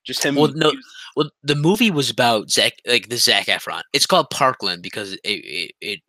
Just 0.05 0.25
him. 0.25 0.35
Well, 0.35 0.51
no- 0.53 0.73
Well, 1.15 1.29
the 1.43 1.55
movie 1.55 1.91
was 1.91 2.09
about 2.09 2.49
Zach, 2.49 2.73
like 2.87 3.09
the 3.09 3.17
Zac 3.17 3.45
Efron. 3.45 3.83
It's 3.93 4.07
called 4.07 4.31
Parkland 4.31 4.81
because 4.81 5.13
it 5.13 5.19
it, 5.23 5.71
it 5.79 5.99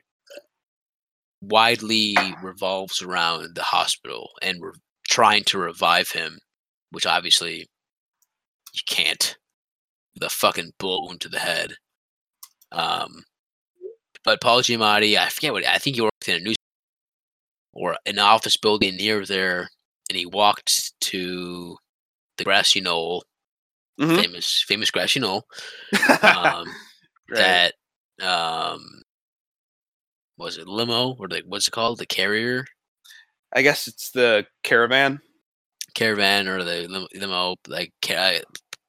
widely 1.41 2.17
revolves 2.43 3.03
around 3.03 3.55
the 3.55 3.63
hospital 3.63 4.31
and 4.41 4.61
we're 4.61 4.73
trying 5.09 5.45
to 5.45 5.59
revive 5.59 6.11
him, 6.11 6.39
which 6.91 7.07
obviously 7.07 7.67
you 8.73 8.81
can't. 8.89 9.37
With 10.15 10.23
a 10.23 10.31
fucking 10.31 10.73
bullet 10.79 11.07
wound 11.07 11.21
to 11.23 11.29
the 11.29 11.39
head. 11.39 11.75
Um, 12.73 13.25
but 14.25 14.41
Paul 14.41 14.63
Giamatti, 14.63 15.17
I 15.19 15.29
forget 15.29 15.53
what 15.53 15.67
I 15.67 15.79
think 15.79 15.97
he 15.97 16.03
worked 16.03 16.29
in 16.29 16.37
a 16.37 16.41
news 16.41 16.57
or 17.73 17.97
an 18.07 18.19
office 18.19 18.57
building 18.57 18.97
near 18.97 19.25
there, 19.27 19.69
and 20.09 20.17
he 20.17 20.27
walked 20.27 20.93
to 21.01 21.77
the 22.39 22.45
grassy 22.45 22.81
knoll, 22.81 23.25
Mhm. 23.99 24.17
famous 24.21 24.65
famous 24.67 24.91
grassy 24.91 25.21
knoll, 25.21 25.45
um, 26.23 26.65
Right. 27.29 27.73
that 28.21 28.25
um, 28.25 29.03
was 30.37 30.59
it 30.59 30.69
limo 30.69 31.15
or 31.19 31.29
like 31.29 31.45
what's 31.47 31.69
it 31.69 31.73
called, 31.73 31.99
the 31.99 32.07
carrier 32.07 32.65
I 33.57 33.63
guess 33.63 33.87
it's 33.87 34.11
the 34.11 34.47
caravan. 34.65 35.21
caravan 35.95 36.49
or 36.49 36.65
the 36.65 37.09
limo 37.15 37.55
like 37.69 37.93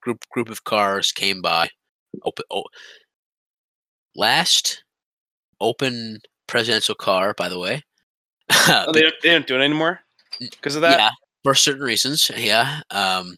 group 0.06 0.24
group 0.32 0.50
of 0.50 0.64
cars 0.64 1.12
came 1.12 1.42
by. 1.42 1.70
Open, 2.24 2.46
oh, 2.50 2.64
last 4.16 4.84
open 5.60 6.20
presidential 6.48 6.96
car, 6.96 7.34
by 7.38 7.50
the 7.50 7.60
way. 7.60 7.82
Oh, 8.68 8.92
they 8.92 9.02
don't, 9.02 9.14
they 9.22 9.30
don't 9.30 9.46
do 9.48 9.56
it 9.56 9.64
anymore 9.64 10.00
because 10.40 10.76
of 10.76 10.82
that. 10.82 11.00
yeah, 11.00 11.10
for 11.44 11.56
certain 11.56 11.84
reasons. 11.84 12.32
Yeah. 12.36 12.82
Um, 12.92 13.36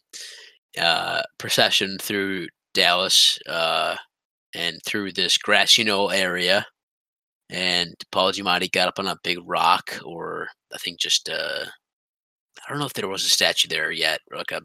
uh, 0.80 1.22
procession 1.38 1.98
through 2.02 2.48
Dallas 2.74 3.40
uh, 3.50 3.96
and 4.54 4.80
through 4.86 5.14
this 5.14 5.38
grassy 5.38 5.84
knoll 5.84 6.12
area. 6.12 6.66
And 7.50 7.94
Paul 8.12 8.32
Giamatti 8.32 8.72
got 8.72 8.90
up 8.90 9.00
on 9.00 9.08
a 9.08 9.18
big 9.24 9.40
rock, 9.46 10.00
or 10.06 10.48
I 10.74 10.78
think 10.78 11.00
just 11.00 11.30
uh, 11.30 11.66
I 11.66 12.70
don't 12.70 12.80
know 12.80 12.86
if 12.86 12.94
there 12.94 13.08
was 13.08 13.26
a 13.26 13.30
statue 13.30 13.70
there 13.70 13.92
yet, 13.92 14.20
like 14.32 14.52
a, 14.52 14.62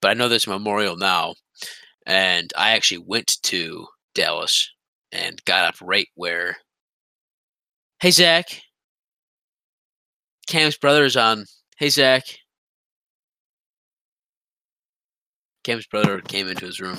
but 0.00 0.10
I 0.10 0.14
know 0.14 0.28
there's 0.28 0.46
a 0.46 0.50
memorial 0.50 0.96
now. 0.96 1.34
And 2.06 2.52
I 2.56 2.70
actually 2.70 2.98
went 2.98 3.38
to 3.44 3.86
Dallas 4.14 4.70
and 5.12 5.44
got 5.44 5.64
up 5.64 5.74
right 5.82 6.08
where. 6.14 6.56
Hey 8.00 8.10
Zach, 8.10 8.62
Cam's 10.46 10.76
brother 10.76 11.04
is 11.04 11.16
on. 11.16 11.44
Hey 11.78 11.88
Zach. 11.88 12.22
Cam's 15.64 15.86
brother 15.86 16.20
came 16.20 16.46
into 16.46 16.66
his 16.66 16.80
room. 16.80 16.98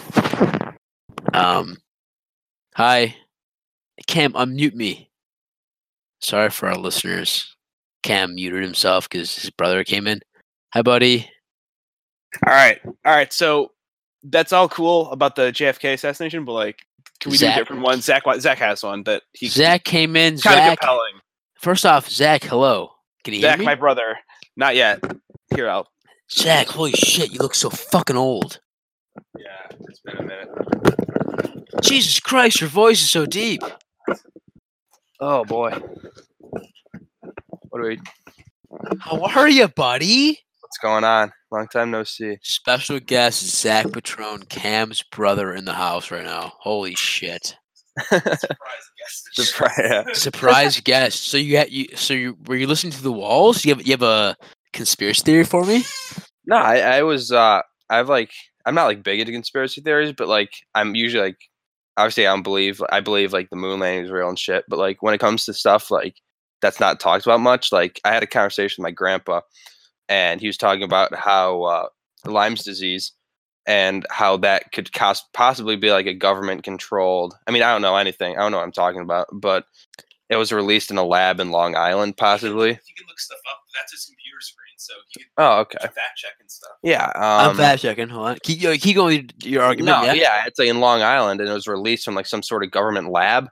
Um, 1.34 1.78
hi, 2.76 3.16
Cam. 4.08 4.34
Unmute 4.34 4.74
me. 4.74 5.10
Sorry 6.20 6.50
for 6.50 6.68
our 6.68 6.78
listeners. 6.78 7.56
Cam 8.04 8.36
muted 8.36 8.64
himself 8.64 9.08
because 9.10 9.36
his 9.36 9.50
brother 9.52 9.84
came 9.86 10.08
in. 10.08 10.20
Hi, 10.74 10.82
buddy. 10.82 11.30
All 12.46 12.54
right. 12.54 12.80
All 12.86 12.92
right. 13.06 13.32
So 13.32 13.72
that's 14.24 14.52
all 14.54 14.68
cool 14.70 15.12
about 15.12 15.36
the 15.36 15.44
JFK 15.52 15.94
assassination, 15.94 16.46
but 16.46 16.54
like, 16.54 16.80
can 17.20 17.32
we 17.32 17.38
Zach- 17.38 17.56
do 17.56 17.62
a 17.62 17.64
different 17.64 17.82
one? 17.84 18.02
Zach, 18.02 18.24
Zach 18.40 18.58
has 18.60 18.84
one 18.84 19.04
that 19.04 19.24
he 19.34 19.48
Zach 19.48 19.84
came 19.84 20.16
in. 20.16 20.38
kind 20.38 20.60
of 20.60 20.66
Zach. 20.66 20.80
compelling. 20.80 21.14
First 21.60 21.86
off, 21.86 22.10
Zach, 22.10 22.44
hello. 22.44 22.92
Can 23.24 23.34
you 23.34 23.42
Zach, 23.42 23.52
hear 23.52 23.58
me? 23.60 23.66
Zach, 23.66 23.72
my 23.72 23.76
brother. 23.76 24.18
Not 24.56 24.76
yet. 24.76 25.02
Here, 25.56 25.70
I'll. 25.70 25.88
Zach, 26.32 26.68
holy 26.68 26.92
shit, 26.92 27.32
you 27.32 27.40
look 27.40 27.56
so 27.56 27.70
fucking 27.70 28.18
old. 28.18 28.60
Yeah, 29.38 29.78
it's 29.88 30.00
been 30.02 30.18
a 30.18 30.24
minute. 30.24 30.50
Jesus 31.82 32.20
Christ, 32.20 32.60
your 32.60 32.70
voice 32.70 33.02
is 33.02 33.10
so 33.10 33.26
deep. 33.26 33.62
Oh 35.20 35.46
boy. 35.46 35.72
What 37.70 37.82
are 37.82 37.88
we? 37.88 38.00
How 39.00 39.42
are 39.42 39.50
you, 39.50 39.68
buddy? 39.70 40.40
What's 40.68 40.80
going 40.80 41.06
on? 41.06 41.32
Long 41.50 41.70
time 41.70 41.92
no 41.92 42.04
see. 42.04 42.40
Special 42.44 43.00
guest 43.00 43.42
Zach 43.42 43.90
Patron, 43.90 44.44
Cam's 44.50 45.02
brother 45.02 45.54
in 45.54 45.64
the 45.64 45.72
house 45.72 46.12
right 46.12 46.26
now. 46.26 46.52
Holy 46.60 46.94
shit! 46.94 47.56
Surprise. 49.32 49.72
Yeah. 49.80 50.04
Surprise 50.12 50.82
guest. 50.82 51.24
So 51.24 51.38
you 51.38 51.56
had 51.56 51.72
you. 51.72 51.86
So 51.96 52.14
you 52.14 52.38
were 52.48 52.58
you 52.58 52.68
listening 52.68 52.92
to 52.92 53.02
the 53.02 53.14
walls? 53.14 53.64
You 53.64 53.76
have 53.76 53.88
you 53.88 53.94
have 53.94 54.02
a 54.02 54.36
conspiracy 54.74 55.22
theory 55.24 55.46
for 55.46 55.64
me? 55.64 55.84
No, 56.46 56.58
I, 56.58 56.80
I 56.80 57.04
was. 57.04 57.32
uh 57.32 57.62
I've 57.90 58.10
like. 58.10 58.32
I'm 58.66 58.76
not 58.76 58.88
like 58.88 59.04
big 59.04 59.22
into 59.22 59.32
conspiracy 59.32 59.80
theories, 59.80 60.12
but 60.12 60.28
like 60.28 60.52
I'm 60.76 60.96
usually 60.96 61.24
like. 61.24 61.38
Obviously, 61.96 62.28
I 62.28 62.32
don't 62.34 62.44
believe. 62.44 62.82
I 62.92 63.00
believe 63.00 63.32
like 63.32 63.50
the 63.52 63.56
moon 63.56 63.80
landing 63.80 64.04
is 64.04 64.12
real 64.12 64.28
and 64.28 64.38
shit. 64.38 64.66
But 64.68 64.80
like 64.80 65.02
when 65.02 65.14
it 65.14 65.20
comes 65.20 65.46
to 65.46 65.54
stuff 65.54 65.90
like 65.90 66.16
that's 66.62 66.80
not 66.80 67.00
talked 67.00 67.26
about 67.26 67.40
much. 67.40 67.72
Like 67.72 68.02
I 68.04 68.14
had 68.14 68.24
a 68.24 68.28
conversation 68.28 68.82
with 68.82 68.90
my 68.90 68.92
grandpa, 68.92 69.42
and 70.10 70.40
he 70.42 70.48
was 70.48 70.58
talking 70.58 70.84
about 70.84 71.14
how 71.16 71.64
uh, 71.64 71.88
Lyme's 72.26 72.64
disease 72.64 73.12
and 73.66 74.06
how 74.10 74.38
that 74.38 74.72
could 74.72 74.94
cos- 74.94 75.26
possibly 75.34 75.76
be 75.76 75.92
like 75.92 76.06
a 76.06 76.14
government 76.14 76.64
controlled. 76.64 77.36
I 77.48 77.52
mean, 77.52 77.64
I 77.64 77.72
don't 77.72 77.82
know 77.82 77.98
anything. 77.98 78.36
I 78.38 78.40
don't 78.40 78.52
know 78.52 78.58
what 78.60 78.64
I'm 78.64 78.72
talking 78.72 79.02
about, 79.02 79.28
but 79.34 79.66
it 80.30 80.36
was 80.38 80.52
released 80.52 80.92
in 80.92 80.98
a 80.98 81.04
lab 81.06 81.40
in 81.40 81.52
Long 81.52 81.76
Island, 81.76 82.18
possibly. 82.18 82.70
You 82.70 82.96
can 82.98 83.08
look 83.08 83.20
stuff 83.20 83.40
up. 83.50 83.60
That's 83.76 83.92
his 83.94 84.06
computer 84.06 84.40
screen, 84.42 84.74
so 84.78 84.94
he 85.10 85.20
can 85.22 85.30
Oh, 85.38 85.60
okay. 85.60 85.78
fact 85.80 86.18
check 86.18 86.32
and 86.40 86.50
stuff. 86.52 86.72
Yeah. 86.84 87.12
I'm 87.16 87.52
Um, 87.52 87.58
fact 87.58 87.82
checking. 87.82 88.10
Hold 88.10 88.28
on. 88.28 88.38
Keep, 88.44 88.82
keep 88.82 88.96
going 88.96 89.28
with 89.38 89.46
your 89.46 89.64
argument. 89.64 89.98
no, 89.98 90.04
yeah. 90.06 90.14
yeah. 90.14 90.44
it's 90.46 90.60
like 90.60 90.68
in 90.70 90.80
Long 90.80 91.02
Island, 91.02 91.40
and 91.42 91.50
it 91.50 91.54
was 91.54 91.68
released 91.68 92.06
from 92.06 92.16
like 92.16 92.26
some 92.26 92.44
sort 92.44 92.64
of 92.64 92.72
government 92.72 93.10
lab. 93.12 93.50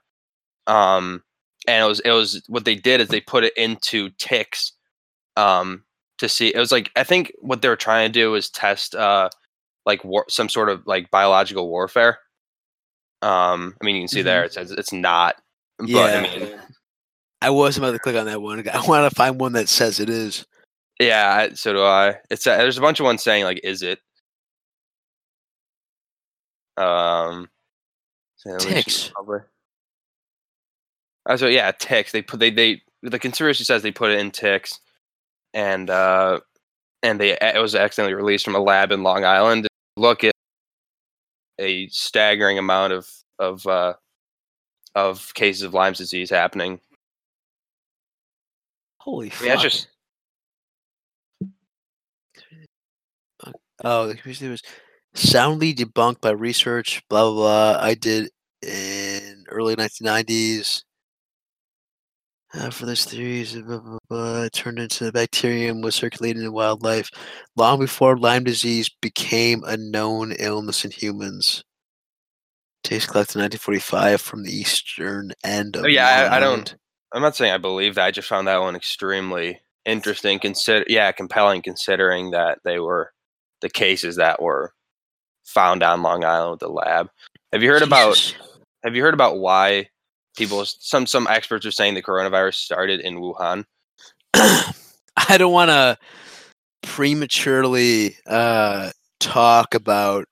Um, 0.66 1.22
and 1.68 1.84
it 1.84 1.88
was 1.88 2.00
it 2.00 2.10
was 2.10 2.42
what 2.48 2.64
they 2.64 2.74
did 2.74 3.00
is 3.00 3.08
they 3.08 3.20
put 3.20 3.44
it 3.44 3.56
into 3.56 4.10
ticks, 4.18 4.72
um, 5.36 5.82
to 6.18 6.28
see. 6.28 6.48
It 6.54 6.58
was 6.58 6.72
like 6.72 6.90
I 6.96 7.04
think 7.04 7.32
what 7.40 7.62
they 7.62 7.68
were 7.68 7.76
trying 7.76 8.08
to 8.08 8.12
do 8.12 8.30
was 8.30 8.50
test 8.50 8.94
uh 8.94 9.28
like 9.84 10.04
war, 10.04 10.24
some 10.28 10.48
sort 10.48 10.68
of 10.68 10.86
like 10.86 11.10
biological 11.10 11.68
warfare. 11.68 12.18
Um, 13.22 13.74
I 13.80 13.84
mean, 13.84 13.96
you 13.96 14.02
can 14.02 14.08
see 14.08 14.22
there 14.22 14.44
it 14.44 14.52
says 14.52 14.70
it's 14.70 14.92
not. 14.92 15.36
But 15.78 15.88
Yeah. 15.88 16.04
I 16.04 16.20
mean, 16.38 16.54
I 17.42 17.50
was 17.50 17.76
about 17.78 17.92
to 17.92 17.98
click 17.98 18.16
on 18.16 18.26
that 18.26 18.40
one. 18.42 18.66
I 18.72 18.86
want 18.86 19.08
to 19.10 19.14
find 19.14 19.38
one 19.40 19.52
that 19.52 19.68
says 19.68 20.00
it 20.00 20.08
is. 20.10 20.44
yeah. 21.00 21.48
So 21.54 21.72
do 21.72 21.82
I. 21.82 22.16
It's 22.30 22.46
uh, 22.46 22.56
there's 22.56 22.78
a 22.78 22.82
bunch 22.82 22.98
of 23.00 23.04
ones 23.04 23.22
saying 23.22 23.44
like, 23.44 23.60
is 23.62 23.82
it? 23.82 24.00
Um, 26.76 27.48
so 28.36 28.56
Ticks. 28.58 29.08
probably. 29.08 29.40
Uh, 31.28 31.36
so 31.36 31.46
yeah, 31.46 31.72
ticks. 31.72 32.12
They 32.12 32.22
put 32.22 32.38
they 32.40 32.50
they 32.50 32.82
the 33.02 33.18
conspiracy 33.18 33.64
says 33.64 33.82
they 33.82 33.90
put 33.90 34.10
it 34.10 34.18
in 34.20 34.30
ticks, 34.30 34.78
and 35.54 35.90
uh, 35.90 36.40
and 37.02 37.20
they 37.20 37.32
it 37.40 37.60
was 37.60 37.74
accidentally 37.74 38.14
released 38.14 38.44
from 38.44 38.54
a 38.54 38.60
lab 38.60 38.92
in 38.92 39.02
Long 39.02 39.24
Island. 39.24 39.66
Look 39.96 40.24
at 40.24 40.32
a 41.58 41.88
staggering 41.88 42.58
amount 42.58 42.92
of 42.92 43.08
of 43.38 43.66
uh, 43.66 43.94
of 44.94 45.32
cases 45.34 45.62
of 45.62 45.74
Lyme's 45.74 45.98
disease 45.98 46.30
happening. 46.30 46.80
Holy 49.00 49.28
I 49.28 49.30
fuck! 49.30 49.40
mean, 49.42 49.48
that's 49.50 49.62
just 49.62 49.88
Oh, 53.84 54.06
the 54.06 54.14
conspiracy 54.14 54.48
was 54.48 54.62
soundly 55.14 55.74
debunked 55.74 56.20
by 56.20 56.30
research. 56.30 57.02
Blah 57.08 57.30
blah 57.30 57.34
blah. 57.74 57.80
I 57.82 57.94
did 57.94 58.30
in 58.62 59.44
early 59.48 59.76
1990s. 59.76 60.82
Uh, 62.58 62.70
for 62.70 62.86
this 62.86 63.04
theories, 63.04 63.54
blah, 63.54 63.78
blah, 63.78 63.98
blah, 64.08 64.42
it 64.44 64.52
turned 64.52 64.78
into 64.78 65.04
the 65.04 65.12
bacterium 65.12 65.82
was 65.82 65.94
circulating 65.94 66.42
in 66.42 66.52
wildlife 66.52 67.10
long 67.56 67.78
before 67.78 68.16
Lyme 68.16 68.44
disease 68.44 68.88
became 69.02 69.62
a 69.64 69.76
known 69.76 70.32
illness 70.38 70.84
in 70.84 70.90
humans. 70.90 71.62
Taste 72.82 73.08
collected 73.08 73.36
in 73.36 73.42
1945 73.42 74.20
from 74.20 74.42
the 74.44 74.52
eastern 74.52 75.32
end 75.44 75.76
of 75.76 75.84
Oh, 75.84 75.88
yeah, 75.88 76.28
I- 76.32 76.36
I 76.36 76.40
don't- 76.40 76.74
I'm 77.12 77.22
not 77.22 77.36
saying 77.36 77.52
I 77.52 77.58
believe 77.58 77.94
that. 77.96 78.06
I 78.06 78.10
just 78.10 78.28
found 78.28 78.48
that 78.48 78.60
one 78.60 78.74
extremely 78.76 79.60
interesting. 79.84 80.38
Consider, 80.38 80.84
yeah, 80.88 81.12
compelling 81.12 81.62
considering 81.62 82.30
that 82.30 82.58
they 82.64 82.78
were 82.78 83.12
the 83.60 83.68
cases 83.70 84.16
that 84.16 84.40
were 84.40 84.72
found 85.44 85.82
on 85.82 86.02
Long 86.02 86.24
Island 86.24 86.52
with 86.52 86.60
the 86.60 86.68
lab. 86.68 87.10
Have 87.52 87.62
you 87.62 87.70
heard 87.70 87.82
about? 87.82 88.34
Have 88.82 88.94
you 88.96 89.02
heard 89.02 89.14
about 89.14 89.38
why 89.38 89.88
people? 90.36 90.64
Some 90.64 91.06
some 91.06 91.26
experts 91.28 91.66
are 91.66 91.70
saying 91.70 91.94
the 91.94 92.02
coronavirus 92.02 92.54
started 92.54 93.00
in 93.00 93.16
Wuhan. 93.16 93.64
I 94.34 95.36
don't 95.38 95.52
want 95.52 95.70
to 95.70 95.98
prematurely 96.82 98.16
uh, 98.26 98.90
talk 99.20 99.74
about 99.74 100.26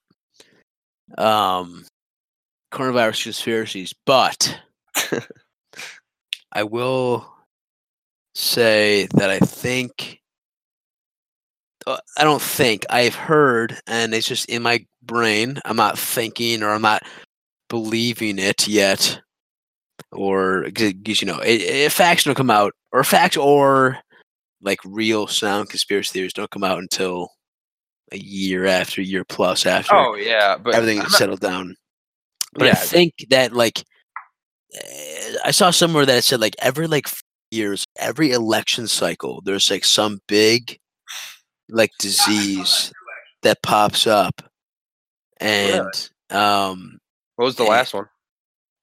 um, 1.18 1.86
coronavirus 2.72 3.24
conspiracies, 3.24 3.94
but 4.06 4.59
I 6.52 6.62
will 6.64 7.26
say 8.35 9.09
that 9.14 9.31
I 9.31 9.39
think. 9.40 10.20
uh, 11.86 11.98
I 12.18 12.24
don't 12.24 12.43
think 12.43 12.86
I've 12.90 13.14
heard, 13.14 13.78
and 13.86 14.14
it's 14.14 14.28
just 14.28 14.48
in 14.48 14.62
my 14.62 14.85
brain. 15.02 15.60
I'm 15.64 15.76
not 15.76 15.98
thinking, 15.98 16.62
or 16.62 16.70
I'm 16.70 16.82
not 16.82 17.02
believing 17.68 18.39
it 18.39 18.68
yet, 18.68 19.20
or 20.14 20.64
because 20.64 21.20
you 21.20 21.26
know, 21.26 21.38
it, 21.40 21.60
it, 21.60 21.92
facts 21.92 22.24
don't 22.24 22.34
come 22.34 22.50
out, 22.50 22.72
or 22.92 23.04
facts, 23.04 23.36
or 23.36 23.98
like 24.62 24.80
real 24.84 25.26
sound 25.26 25.68
conspiracy 25.68 26.12
theories 26.12 26.32
don't 26.32 26.50
come 26.50 26.64
out 26.64 26.78
until 26.78 27.30
a 28.12 28.18
year 28.18 28.66
after, 28.66 29.00
a 29.00 29.04
year 29.04 29.24
plus 29.24 29.66
after 29.66 29.94
Oh 29.94 30.14
yeah, 30.14 30.56
but 30.56 30.74
everything 30.74 31.02
is 31.02 31.16
settled 31.16 31.40
down. 31.40 31.76
But 32.54 32.68
I 32.68 32.74
think 32.74 33.14
that 33.30 33.52
like 33.52 33.84
eh, 34.74 35.34
I 35.44 35.50
saw 35.50 35.70
somewhere 35.70 36.06
that 36.06 36.18
it 36.18 36.24
said 36.24 36.40
like 36.40 36.56
every 36.60 36.86
like 36.86 37.08
years, 37.50 37.84
every 37.98 38.32
election 38.32 38.86
cycle, 38.86 39.42
there's 39.44 39.70
like 39.70 39.84
some 39.84 40.20
big 40.28 40.78
like 41.68 41.90
disease 41.98 42.92
that 43.42 43.62
pops 43.62 44.06
up, 44.06 44.42
and 45.38 46.10
um, 46.30 46.98
what 47.36 47.46
was 47.46 47.56
the 47.56 47.64
eh, 47.64 47.68
last 47.68 47.94
one? 47.94 48.06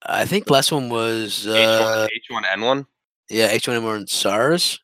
I 0.05 0.25
think 0.25 0.49
last 0.49 0.71
one 0.71 0.89
was 0.89 1.45
uh, 1.47 2.07
H 2.13 2.25
one 2.29 2.45
N 2.45 2.61
one. 2.61 2.85
yeah 3.29 3.53
H1N1 3.55 4.09
SARS. 4.09 4.79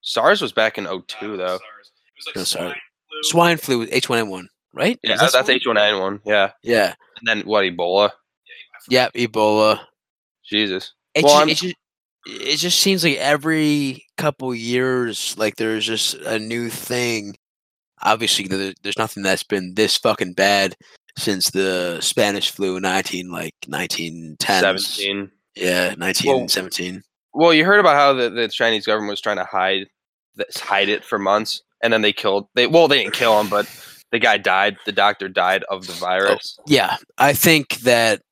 SARS 0.00 0.40
was 0.40 0.52
back 0.52 0.78
in 0.78 0.84
02 0.84 1.36
though. 1.36 1.54
It 1.56 1.60
was 1.60 2.26
like 2.26 2.36
No, 2.36 2.44
sorry. 2.44 2.74
swine 3.22 3.22
Swine 3.22 3.56
flu 3.58 3.86
flu. 3.86 4.00
H1N1, 4.00 4.46
right? 4.72 4.98
Yeah, 5.02 5.16
that 5.16 5.32
that's 5.32 5.46
swine- 5.46 5.56
H 5.56 5.66
one 5.66 5.78
N 5.78 5.98
one. 5.98 6.20
Yeah, 6.24 6.52
Yeah, 6.62 6.94
and 7.18 7.26
then 7.26 7.40
what? 7.46 7.64
Ebola. 7.64 8.10
yeah, 8.88 9.08
Ebola. 9.10 9.80
Jesus. 10.48 10.94
It, 11.14 11.24
Well, 11.24 11.34
ju- 11.34 11.38
I'm- 11.40 11.48
it, 11.50 11.54
just, 11.56 11.74
it 12.26 12.56
just 12.56 12.78
seems 12.78 13.04
like 13.04 13.16
every 13.18 14.04
couple 14.16 14.54
years, 14.54 15.36
like 15.38 15.56
there's 15.56 15.84
just 15.86 16.14
a 16.14 16.38
new 16.38 16.68
thing. 16.70 17.36
Obviously, 18.02 18.46
there's 18.46 18.96
nothing 18.98 19.22
that's 19.24 19.42
been 19.42 19.74
this 19.74 19.96
fucking 19.96 20.34
bad 20.34 20.76
since 21.18 21.50
the 21.50 21.98
Spanish 22.00 22.50
flu 22.50 22.76
in 22.76 22.82
19 22.82 23.30
like 23.30 23.54
1910. 23.66 24.60
Seventeen. 24.60 25.30
Yeah, 25.56 25.88
1917. 25.96 27.02
Well, 27.34 27.52
you 27.52 27.64
heard 27.64 27.80
about 27.80 27.96
how 27.96 28.12
the, 28.12 28.30
the 28.30 28.48
Chinese 28.48 28.86
government 28.86 29.10
was 29.10 29.20
trying 29.20 29.36
to 29.36 29.44
hide 29.44 29.86
hide 30.56 30.88
it 30.88 31.04
for 31.04 31.18
months, 31.18 31.62
and 31.82 31.92
then 31.92 32.02
they 32.02 32.12
killed. 32.12 32.48
They 32.54 32.66
well, 32.66 32.88
they 32.88 33.02
didn't 33.02 33.14
kill 33.14 33.38
him, 33.40 33.48
but 33.48 33.68
the 34.12 34.18
guy 34.18 34.38
died. 34.38 34.76
The 34.86 34.92
doctor 34.92 35.28
died 35.28 35.64
of 35.64 35.86
the 35.86 35.92
virus. 35.94 36.58
yeah, 36.66 36.96
I 37.18 37.32
think 37.32 37.80
that 37.80 38.22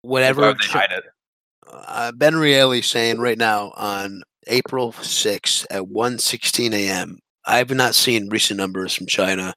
whatever 0.00 0.54
they 0.54 0.66
hide 0.66 0.92
it? 0.92 1.04
uh, 1.70 2.12
Ben 2.12 2.36
Reilly 2.36 2.82
saying 2.82 3.18
right 3.18 3.38
now 3.38 3.72
on 3.76 4.22
April 4.46 4.92
6th 4.92 5.66
at 5.70 5.82
1:16 5.82 6.72
a.m. 6.74 7.18
I 7.44 7.58
have 7.58 7.70
not 7.70 7.94
seen 7.94 8.28
recent 8.28 8.58
numbers 8.58 8.94
from 8.94 9.06
China. 9.06 9.54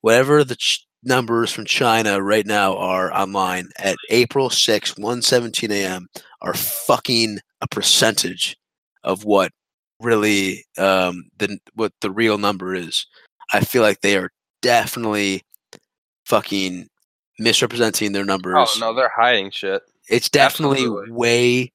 Whatever 0.00 0.44
the 0.44 0.56
ch- 0.56 0.86
numbers 1.02 1.52
from 1.52 1.64
China 1.64 2.22
right 2.22 2.46
now 2.46 2.76
are 2.76 3.12
online 3.12 3.68
at 3.78 3.96
April 4.10 4.48
6th, 4.48 4.98
1:17 4.98 5.70
a.m. 5.70 6.08
are 6.40 6.54
fucking 6.54 7.38
a 7.60 7.68
percentage 7.68 8.56
of 9.04 9.24
what 9.24 9.52
really 10.00 10.64
um 10.78 11.24
the 11.38 11.58
what 11.74 11.92
the 12.00 12.10
real 12.10 12.38
number 12.38 12.74
is. 12.74 13.06
I 13.52 13.60
feel 13.60 13.82
like 13.82 14.00
they 14.00 14.16
are 14.16 14.30
definitely 14.62 15.42
fucking 16.26 16.88
misrepresenting 17.38 18.12
their 18.12 18.24
numbers 18.24 18.54
Oh 18.56 18.76
no, 18.80 18.94
they're 18.94 19.10
hiding 19.14 19.50
shit. 19.50 19.82
it's 20.08 20.28
definitely 20.28 20.80
Absolutely. 20.82 21.10
way 21.12 21.72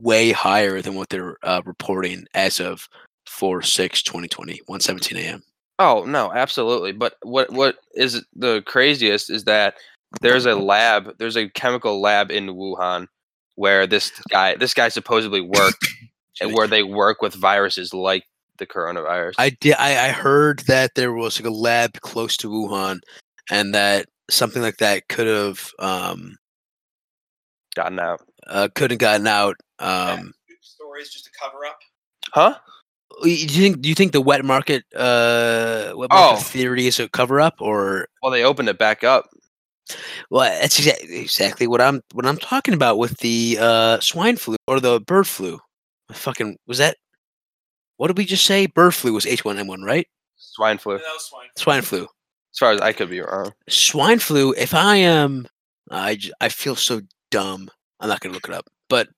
way 0.00 0.30
higher 0.32 0.80
than 0.82 0.94
what 0.94 1.08
they're 1.08 1.36
uh, 1.42 1.62
reporting 1.64 2.26
as 2.34 2.60
of 2.60 2.88
4 3.26 3.62
6 3.62 4.02
2020 4.02 4.60
117 4.66 5.16
a.m 5.18 5.42
Oh 5.78 6.04
no, 6.04 6.32
absolutely. 6.32 6.92
But 6.92 7.14
what 7.22 7.52
what 7.52 7.76
is 7.94 8.24
the 8.34 8.62
craziest 8.66 9.30
is 9.30 9.44
that 9.44 9.74
there's 10.20 10.46
a 10.46 10.54
lab, 10.54 11.18
there's 11.18 11.36
a 11.36 11.48
chemical 11.50 12.00
lab 12.00 12.30
in 12.30 12.48
Wuhan 12.48 13.06
where 13.58 13.86
this 13.88 14.12
guy 14.30 14.54
this 14.54 14.72
guy 14.72 14.88
supposedly 14.88 15.40
worked 15.40 15.86
and 16.40 16.54
where 16.54 16.68
they 16.68 16.84
work 16.84 17.20
with 17.20 17.34
viruses 17.34 17.92
like 17.92 18.24
the 18.58 18.66
coronavirus. 18.66 19.32
i 19.38 19.50
did 19.50 19.74
I, 19.78 20.08
I 20.08 20.10
heard 20.10 20.60
that 20.68 20.94
there 20.94 21.12
was 21.12 21.40
like 21.40 21.46
a 21.46 21.54
lab 21.54 22.00
close 22.00 22.36
to 22.38 22.48
wuhan 22.48 23.00
and 23.50 23.74
that 23.74 24.06
something 24.30 24.62
like 24.62 24.76
that 24.78 25.08
could 25.08 25.26
have 25.26 25.70
um 25.80 26.36
gotten 27.74 27.98
out. 27.98 28.20
uh, 28.46 28.68
could 28.74 28.92
have 28.92 29.00
gotten 29.00 29.26
out 29.26 29.56
um 29.80 30.32
Stories 30.60 31.10
just 31.10 31.24
to 31.24 31.30
cover 31.40 31.66
up. 31.66 31.78
Huh? 32.32 32.58
Do 33.22 33.30
you 33.30 33.46
think 33.48 33.80
do 33.80 33.88
you 33.88 33.94
think 33.94 34.12
the 34.12 34.20
wet 34.20 34.44
market 34.44 34.84
uh 34.94 35.92
wet 35.96 36.10
market 36.10 36.36
Oh. 36.36 36.36
theory 36.36 36.86
is 36.86 36.98
a 37.00 37.08
cover 37.08 37.40
up 37.40 37.54
or 37.60 38.08
Well, 38.22 38.32
they 38.32 38.44
opened 38.44 38.68
it 38.68 38.78
back 38.78 39.04
up. 39.04 39.28
Well, 40.30 40.50
that's 40.60 40.78
exa- 40.80 41.02
exactly 41.08 41.66
what 41.66 41.80
I'm 41.80 42.02
what 42.12 42.26
I'm 42.26 42.36
talking 42.38 42.74
about 42.74 42.98
with 42.98 43.16
the 43.18 43.56
uh, 43.58 44.00
swine 44.00 44.36
flu 44.36 44.56
or 44.66 44.80
the 44.80 45.00
bird 45.00 45.26
flu. 45.26 45.58
Fucking 46.12 46.58
was 46.66 46.78
that? 46.78 46.96
What 47.96 48.08
did 48.08 48.18
we 48.18 48.24
just 48.26 48.44
say? 48.44 48.66
Bird 48.66 48.94
flu 48.94 49.12
was 49.14 49.24
H1N1, 49.24 49.82
right? 49.84 50.06
Swine 50.36 50.78
flu. 50.78 50.98
That 50.98 51.04
was 51.04 51.24
swine. 51.28 51.48
Swine 51.56 51.82
flu. 51.82 52.02
As 52.02 52.58
far 52.58 52.72
as 52.72 52.80
I 52.80 52.92
could 52.92 53.08
be 53.10 53.20
wrong. 53.20 53.52
Swine 53.68 54.18
flu. 54.18 54.52
If 54.58 54.74
I 54.74 54.96
am, 54.96 55.48
i 55.90 56.18
i 56.40 56.48
feel 56.50 56.76
so 56.76 57.00
dumb. 57.30 57.70
I'm 58.00 58.08
not 58.08 58.20
gonna 58.20 58.34
look 58.34 58.48
it 58.48 58.54
up. 58.54 58.66
But 58.90 59.08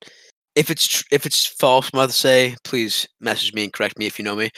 if 0.54 0.70
it's 0.70 0.86
tr- 0.86 1.04
if 1.10 1.26
it's 1.26 1.46
false, 1.46 1.92
mother 1.92 2.12
say, 2.12 2.56
please 2.64 3.06
message 3.20 3.52
me 3.54 3.64
and 3.64 3.72
correct 3.72 3.98
me 3.98 4.06
if 4.06 4.18
you 4.18 4.24
know 4.24 4.36
me. 4.36 4.50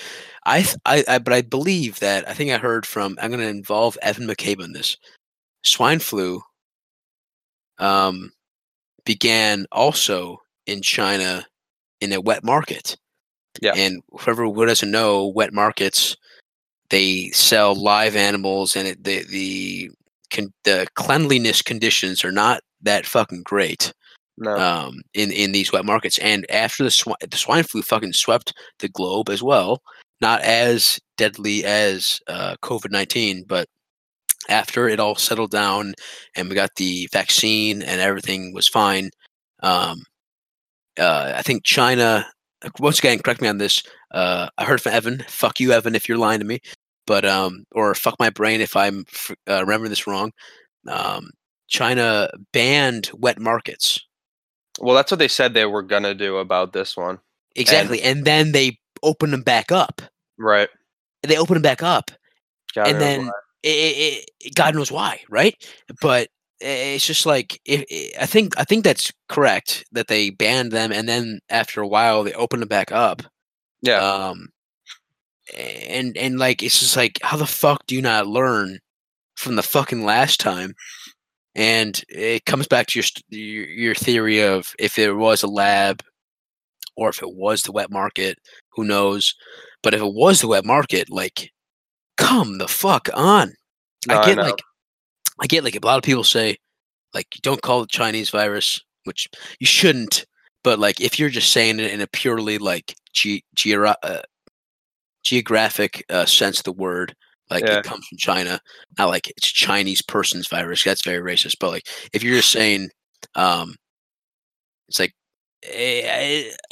I 0.44 0.62
th- 0.62 0.77
I, 0.86 1.05
I 1.09 1.19
but 1.19 1.32
I 1.32 1.43
believe 1.43 2.01
that 2.01 2.28
I 2.28 2.35
think 2.35 2.51
I 2.51 2.59
heard 2.59 2.86
from. 2.86 3.19
I'm 3.20 3.31
gonna 3.31 3.44
involve 3.44 3.98
Evan 4.02 4.27
McCabe 4.27 4.64
in 4.64 4.73
this. 4.73 4.97
Swine 5.64 5.98
flu. 5.98 6.43
Um, 7.78 8.32
began 9.05 9.66
also 9.73 10.39
in 10.66 10.82
China 10.82 11.44
in 12.01 12.12
a 12.12 12.20
wet 12.20 12.44
market. 12.44 12.97
Yeah. 13.60 13.73
And 13.77 14.02
whoever 14.12 14.44
who 14.47 14.66
doesn't 14.66 14.90
know, 14.90 15.27
wet 15.27 15.52
markets, 15.52 16.16
they 16.90 17.31
sell 17.31 17.74
live 17.74 18.16
animals, 18.16 18.77
and 18.77 18.89
it, 18.89 19.05
the 19.05 19.24
the 19.24 19.90
con- 20.31 20.55
the 20.64 20.86
cleanliness 20.94 21.62
conditions 21.62 22.24
are 22.24 22.32
not 22.32 22.62
that 22.82 23.06
fucking 23.06 23.43
great 23.43 23.93
No. 24.43 24.59
um, 24.59 25.02
in 25.14 25.31
in 25.32 25.52
these 25.52 25.73
wet 25.73 25.85
markets. 25.85 26.19
And 26.19 26.44
after 26.51 26.85
the 26.85 26.90
swine 26.90 27.16
the 27.31 27.36
swine 27.36 27.64
flu 27.64 27.82
fucking 27.82 28.12
swept 28.12 28.52
the 28.81 28.89
globe 28.89 29.28
as 29.31 29.43
well, 29.43 29.82
not 30.20 30.43
as 30.43 30.98
deadly 31.16 31.64
as 31.64 32.20
uh, 32.28 32.56
COVID 32.62 32.90
nineteen, 32.90 33.44
but 33.47 33.66
after 34.48 34.89
it 34.89 35.01
all 35.01 35.14
settled 35.14 35.52
down 35.52 35.94
and 36.36 36.48
we 36.48 36.55
got 36.56 36.74
the 36.77 37.09
vaccine 37.12 37.82
and 37.82 38.01
everything 38.01 38.52
was 38.55 38.69
fine, 38.69 39.10
um, 39.62 40.02
uh, 40.98 41.32
I 41.36 41.43
think 41.43 41.64
China. 41.64 42.27
Once 42.78 42.98
again, 43.01 43.19
correct 43.19 43.40
me 43.40 43.48
on 43.48 43.59
this. 43.59 43.82
Uh, 44.12 44.48
I 44.59 44.64
heard 44.64 44.81
from 44.81 44.93
Evan. 44.93 45.24
Fuck 45.28 45.59
you, 45.60 45.73
Evan, 45.73 45.97
if 45.97 46.09
you're 46.09 46.19
lying 46.19 46.39
to 46.40 46.47
me. 46.47 46.60
But 47.06 47.24
um, 47.24 47.64
or 47.73 47.94
fuck 47.94 48.16
my 48.20 48.31
brain 48.31 48.60
if 48.60 48.77
I'm 48.77 49.05
uh, 49.48 49.60
remembering 49.62 49.90
this 49.90 50.06
wrong. 50.06 50.31
Um, 50.89 51.31
China 51.69 52.31
banned 52.52 53.10
wet 53.14 53.40
markets. 53.40 54.01
Well, 54.81 54.94
that's 54.97 55.11
what 55.11 55.19
they 55.19 55.28
said 55.28 55.55
they 55.55 55.66
were 55.66 55.82
gonna 55.82 56.15
do 56.15 56.39
about 56.39 56.73
this 56.73 56.97
one. 56.97 57.19
Exactly, 57.55 58.03
and, 58.03 58.24
then 58.24 58.53
they 58.53 58.78
open 59.03 59.31
them 59.31 59.43
back 59.43 59.70
up. 59.70 60.01
Right. 60.39 60.69
They 61.23 61.36
open 61.36 61.55
them 61.55 61.62
back 61.62 61.82
up, 61.82 62.11
God 62.74 62.89
and 62.89 63.01
then 63.01 63.31
it, 63.62 64.24
it, 64.40 64.55
God 64.55 64.74
knows 64.74 64.90
why, 64.90 65.20
right? 65.28 65.55
But 66.01 66.28
it's 66.61 67.07
just 67.07 67.27
like 67.27 67.61
if, 67.65 67.85
I 68.20 68.27
think 68.27 68.59
I 68.59 68.65
think 68.65 68.85
that's 68.85 69.12
correct 69.28 69.85
that 69.93 70.09
they 70.09 70.31
banned 70.31 70.73
them, 70.73 70.93
and 70.93 71.09
then 71.09 71.40
after 71.49 71.81
a 71.81 71.89
while 71.89 72.24
they 72.24 72.32
opened 72.32 72.62
them 72.62 72.69
back 72.69 72.93
up. 72.93 73.23
yeah, 73.82 73.99
Um, 73.99 74.49
and 75.57 76.16
and 76.16 76.39
like 76.39 76.62
it's 76.62 76.81
just 76.81 76.97
like 76.97 77.19
how 77.23 77.36
the 77.36 77.47
fuck 77.47 77.86
do 77.86 77.94
you 77.94 78.03
not 78.03 78.27
learn 78.27 78.78
from 79.36 79.57
the 79.57 79.62
fucking 79.62 80.05
last 80.05 80.40
time? 80.40 80.74
And 81.55 82.03
it 82.09 82.47
comes 82.47 82.66
back 82.66 82.87
to 82.89 82.99
your 82.99 83.05
your, 83.29 83.95
theory 83.95 84.41
of 84.41 84.74
if 84.79 84.99
it 84.99 85.12
was 85.12 85.43
a 85.43 85.49
lab 85.49 86.03
or 86.97 87.11
if 87.11 87.23
it 87.23 87.35
was 87.35 87.62
the 87.62 87.73
wet 87.73 87.91
market, 87.91 88.39
who 88.70 88.85
knows? 88.85 89.35
But 89.83 89.95
if 89.95 90.01
it 90.01 90.15
was 90.15 90.41
the 90.41 90.49
wet 90.49 90.65
market, 90.65 91.11
like, 91.11 91.51
come 92.16 92.59
the 92.59 92.69
fuck 92.69 93.09
on. 93.15 93.53
No, 94.07 94.16
I 94.16 94.23
I 94.23 94.27
get 94.27 94.37
know. 94.37 94.43
like, 94.45 94.62
I 95.41 95.47
get 95.47 95.65
like 95.65 95.77
a 95.77 95.87
lot 95.87 95.99
of 95.99 96.05
people 96.05 96.24
say, 96.24 96.57
like, 97.15 97.27
don't 97.43 97.62
call 97.62 97.83
it 97.83 97.91
Chinese 97.91 98.31
virus, 98.31 98.81
which 99.05 99.29
you 99.61 99.66
shouldn't. 99.66 100.24
But 100.65 100.79
like, 100.79 101.01
if 101.01 101.19
you're 101.19 101.29
just 101.29 101.53
saying 101.53 101.81
it 101.81 101.91
in 101.91 102.01
a 102.01 102.07
purely 102.07 102.59
like 102.59 102.95
ge- 103.12 103.43
geora- 103.57 103.97
uh, 104.03 104.23
geographic 105.23 106.05
uh, 106.09 106.24
sense 106.27 106.59
of 106.59 106.65
the 106.65 106.73
word, 106.73 107.15
like 107.53 107.65
Yeah. 107.65 107.79
it 107.79 107.85
comes 107.85 108.07
from 108.07 108.19
China, 108.19 108.61
not 108.99 109.09
like 109.09 109.29
it's 109.29 109.49
Chinese 109.51 110.03
person's 110.03 110.49
virus. 110.49 110.83
That's 110.85 111.05
very 111.05 111.20
racist. 111.20 111.57
But 111.61 111.70
like, 111.70 111.89
if 112.12 112.23
you're 112.23 112.37
just 112.37 112.51
saying, 112.51 112.91
um, 113.35 113.74
it's 114.89 114.99
like, 114.99 115.12
eh, 115.65 116.03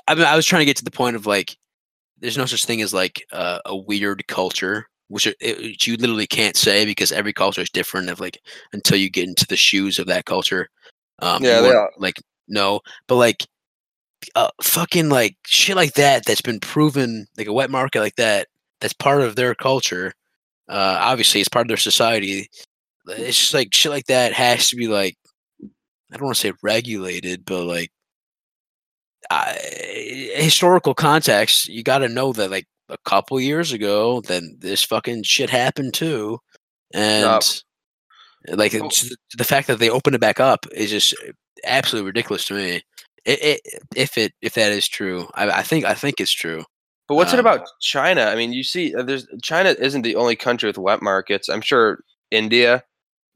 I, 0.09 0.13
I 0.13 0.15
mean, 0.15 0.25
I 0.25 0.37
was 0.37 0.47
trying 0.47 0.61
to 0.61 0.67
get 0.67 0.77
to 0.79 0.85
the 0.85 0.91
point 0.91 1.17
of 1.17 1.27
like, 1.27 1.57
there's 2.19 2.37
no 2.39 2.47
such 2.47 2.65
thing 2.65 2.83
as 2.83 2.93
like 2.93 3.25
uh, 3.33 3.61
a 3.65 3.77
weird 3.77 4.27
culture, 4.27 4.87
which, 5.09 5.27
it, 5.27 5.37
it- 5.41 5.59
which 5.59 5.87
you 5.87 5.97
literally 5.97 6.27
can't 6.27 6.57
say 6.57 6.85
because 6.85 7.13
every 7.13 7.33
culture 7.33 7.63
is 7.63 7.71
different. 7.71 8.11
Of 8.11 8.21
like 8.21 8.39
until 8.73 8.99
you 8.99 9.09
get 9.11 9.29
into 9.29 9.47
the 9.47 9.57
shoes 9.57 9.99
of 9.99 10.07
that 10.09 10.25
culture, 10.27 10.69
um, 11.21 11.43
Yeah, 11.43 11.61
are. 11.61 11.91
like 11.99 12.21
no, 12.49 12.81
but 13.07 13.17
like 13.17 13.47
uh, 14.35 14.51
fucking 14.63 15.09
like 15.09 15.37
shit 15.47 15.77
like 15.77 15.95
that 15.95 16.27
that's 16.27 16.43
been 16.43 16.61
proven 16.61 17.27
like 17.39 17.47
a 17.47 17.53
wet 17.55 17.71
market 17.71 18.01
like 18.01 18.17
that 18.17 18.49
that's 18.81 18.93
part 18.93 19.23
of 19.23 19.35
their 19.37 19.55
culture. 19.55 20.13
Uh, 20.71 20.99
obviously, 21.01 21.41
it's 21.41 21.49
part 21.49 21.67
of 21.67 21.69
their 21.69 21.77
society. 21.77 22.49
It's 23.09 23.37
just 23.39 23.55
like 23.55 23.75
shit 23.75 23.91
like 23.91 24.07
that 24.07 24.33
has 24.33 24.69
to 24.69 24.77
be 24.77 24.87
like 24.87 25.17
I 26.13 26.17
don't 26.17 26.25
want 26.27 26.37
to 26.37 26.41
say 26.41 26.53
regulated, 26.63 27.45
but 27.45 27.65
like 27.65 27.91
uh, 29.31 29.55
historical 30.35 30.95
context. 30.95 31.69
You 31.69 31.83
got 31.83 31.99
to 31.99 32.09
know 32.09 32.33
that 32.33 32.51
like 32.51 32.67
a 32.89 32.99
couple 33.05 33.41
years 33.41 33.73
ago, 33.73 34.21
then 34.21 34.57
this 34.61 34.83
fucking 34.85 35.23
shit 35.25 35.51
happened 35.51 35.95
too, 35.95 36.39
and 36.95 37.25
like 38.49 38.73
Oh. 38.75 38.89
the 39.37 39.45
fact 39.45 39.67
that 39.69 39.79
they 39.79 39.91
opened 39.91 40.15
it 40.17 40.21
back 40.21 40.41
up 40.41 40.67
is 40.73 40.91
just 40.91 41.15
absolutely 41.65 42.07
ridiculous 42.07 42.45
to 42.47 42.55
me. 42.55 42.83
It, 43.25 43.43
it, 43.43 43.61
if 43.95 44.17
it 44.17 44.33
if 44.41 44.55
that 44.55 44.73
is 44.73 44.89
true, 44.89 45.29
I, 45.35 45.51
I 45.51 45.63
think 45.63 45.85
I 45.85 45.95
think 45.95 46.21
it's 46.21 46.33
true. 46.33 46.65
But 47.11 47.17
what's 47.17 47.33
it 47.33 47.41
um, 47.41 47.47
about 47.47 47.67
China? 47.81 48.23
I 48.27 48.37
mean, 48.37 48.53
you 48.53 48.63
see, 48.63 48.95
uh, 48.95 49.03
there's 49.03 49.27
China 49.43 49.71
isn't 49.71 50.03
the 50.03 50.15
only 50.15 50.37
country 50.37 50.69
with 50.69 50.79
wet 50.79 51.03
markets. 51.03 51.49
I'm 51.49 51.61
sure 51.61 52.05
India, 52.31 52.85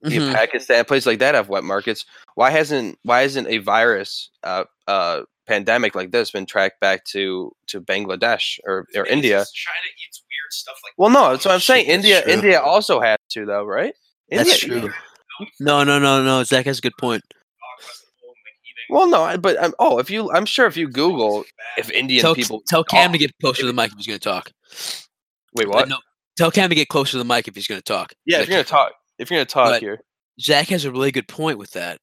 Mhm. 0.05 0.33
Pakistan, 0.33 0.85
places 0.85 1.07
like 1.07 1.19
that 1.19 1.35
have 1.35 1.49
wet 1.49 1.65
markets. 1.65 2.05
Why 2.37 2.51
hasn't 2.51 2.99
why 3.03 3.23
isn't 3.23 3.49
a 3.49 3.59
virus 3.59 4.31
uh, 4.45 4.63
uh, 4.87 5.23
pandemic 5.49 5.97
like 5.97 6.13
this 6.13 6.31
been 6.31 6.47
tracked 6.47 6.79
back 6.79 7.05
to 7.07 7.51
to 7.67 7.81
Bangladesh 7.81 8.61
or, 8.65 8.87
or 8.95 9.07
India? 9.07 9.45
China 9.53 9.89
eats 10.07 10.23
weird 10.23 10.53
stuff 10.53 10.77
like. 10.85 10.93
Well, 10.97 11.11
no, 11.11 11.31
that's 11.33 11.45
what 11.45 11.55
I'm 11.55 11.59
Shit, 11.59 11.67
saying. 11.67 11.87
that's 11.89 11.97
India 12.05 12.23
true. 12.23 12.33
India 12.33 12.61
also 12.61 13.01
has 13.01 13.19
to 13.31 13.45
though, 13.45 13.65
right? 13.65 13.95
That's 14.31 14.63
India- 14.63 14.81
true. 14.83 14.93
No, 15.59 15.83
no, 15.83 15.99
no, 15.99 16.23
no. 16.23 16.45
Zach 16.45 16.65
has 16.67 16.79
a 16.79 16.83
good 16.83 16.97
point. 17.01 17.25
Well, 18.91 19.09
no, 19.09 19.23
I- 19.23 19.37
but 19.37 19.57
um, 19.63 19.75
oh, 19.79 19.99
if 19.99 20.11
you, 20.11 20.31
I'm 20.33 20.47
sure 20.47 20.67
if 20.67 20.77
you 20.77 20.89
Google 20.89 21.45
if 21.79 21.91
Indian 21.91 22.23
Tell, 22.23 22.35
people 22.35 22.63
tell 22.67 22.85
Cam 22.85 23.13
to 23.13 23.19
get 23.19 23.33
closer 23.41 23.63
to 23.63 23.67
the 23.67 23.73
mic 23.73 23.91
if 23.93 23.97
he's 23.97 24.07
going 24.07 24.19
to 24.19 24.25
talk. 24.29 24.51
wait, 25.55 25.69
what? 25.69 25.89
no, 25.89 25.99
tell 26.37 26.51
Cam 26.51 26.69
to 26.69 26.75
get 26.75 26.89
closer 26.89 27.13
to 27.13 27.19
the 27.19 27.25
mic 27.25 27.49
if 27.49 27.55
he's 27.55 27.67
going 27.67 27.81
to 27.81 27.85
talk. 27.85 28.13
Yeah, 28.27 28.41
if 28.41 28.49
you're 28.49 28.57
gonna 28.57 28.65
talk, 28.65 28.93
if 29.19 29.31
you're 29.31 29.39
gonna 29.39 29.47
talk 29.47 29.69
But- 29.71 29.81
here, 29.83 30.01
Zach 30.41 30.69
has 30.69 30.85
a 30.85 30.91
really 30.91 31.13
good 31.13 31.29
point 31.29 31.59
with 31.59 31.71
that. 31.73 31.99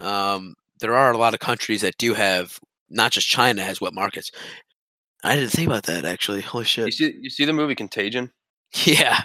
Um, 0.00 0.54
there 0.80 0.94
are 0.94 1.12
a 1.12 1.18
lot 1.18 1.34
of 1.34 1.40
countries 1.40 1.82
that 1.82 1.96
do 1.98 2.14
have, 2.14 2.58
not 2.88 3.12
just 3.12 3.28
China 3.28 3.62
has 3.62 3.80
wet 3.80 3.92
markets. 3.94 4.30
I 5.22 5.34
didn't 5.36 5.50
think 5.50 5.66
about 5.68 5.84
that 5.84 6.04
actually. 6.04 6.40
Holy 6.40 6.62
you 6.62 6.66
shit! 6.66 6.94
see, 6.94 7.14
you 7.20 7.30
see 7.30 7.44
the 7.44 7.52
movie 7.52 7.74
Contagion. 7.74 8.30
Yeah, 8.86 9.22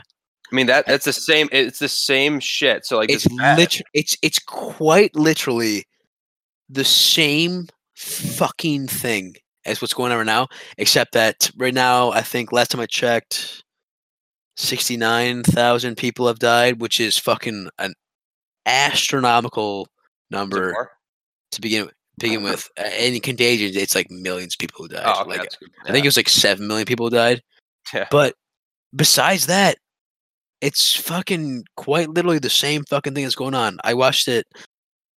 I 0.51 0.55
mean 0.55 0.65
that 0.67 0.85
that's 0.87 1.05
the 1.05 1.13
same. 1.13 1.47
It's 1.51 1.79
the 1.79 1.87
same 1.87 2.39
shit. 2.39 2.85
So 2.85 2.97
like 2.97 3.11
it's 3.11 3.23
this 3.25 3.37
rat- 3.39 3.57
lit- 3.57 3.81
It's 3.93 4.17
it's 4.23 4.39
quite 4.39 5.15
literally 5.15 5.85
the 6.69 6.85
same 6.85 7.67
fucking 7.95 8.87
thing 8.87 9.35
as 9.65 9.81
what's 9.81 9.93
going 9.93 10.11
on 10.11 10.17
right 10.19 10.25
now, 10.25 10.47
except 10.77 11.13
that 11.13 11.49
right 11.57 11.73
now 11.73 12.11
I 12.11 12.21
think 12.21 12.51
last 12.51 12.71
time 12.71 12.81
I 12.81 12.85
checked, 12.85 13.63
sixty 14.55 14.97
nine 14.97 15.43
thousand 15.43 15.95
people 15.97 16.27
have 16.27 16.39
died, 16.39 16.81
which 16.81 16.99
is 16.99 17.17
fucking 17.17 17.69
an 17.79 17.93
astronomical 18.65 19.87
number 20.31 20.89
to 21.51 21.61
begin 21.61 21.89
begin 22.19 22.43
with. 22.43 22.69
Uh, 22.77 22.89
any 22.93 23.19
contagions, 23.19 23.75
it's 23.75 23.95
like 23.95 24.09
millions 24.09 24.55
of 24.55 24.59
people 24.59 24.83
who 24.83 24.89
died. 24.89 25.03
Oh, 25.05 25.21
okay, 25.21 25.37
like. 25.37 25.49
I 25.85 25.91
think 25.91 26.05
it 26.05 26.07
was 26.07 26.17
like 26.17 26.29
seven 26.29 26.67
million 26.67 26.85
people 26.85 27.07
who 27.07 27.15
died. 27.15 27.41
Yeah. 27.93 28.07
But 28.09 28.35
besides 28.95 29.47
that, 29.47 29.77
it's 30.61 30.95
fucking 30.95 31.65
quite 31.75 32.09
literally 32.09 32.39
the 32.39 32.49
same 32.49 32.83
fucking 32.85 33.13
thing 33.13 33.23
that's 33.23 33.35
going 33.35 33.53
on. 33.53 33.77
I 33.83 33.93
watched 33.93 34.27
it 34.27 34.47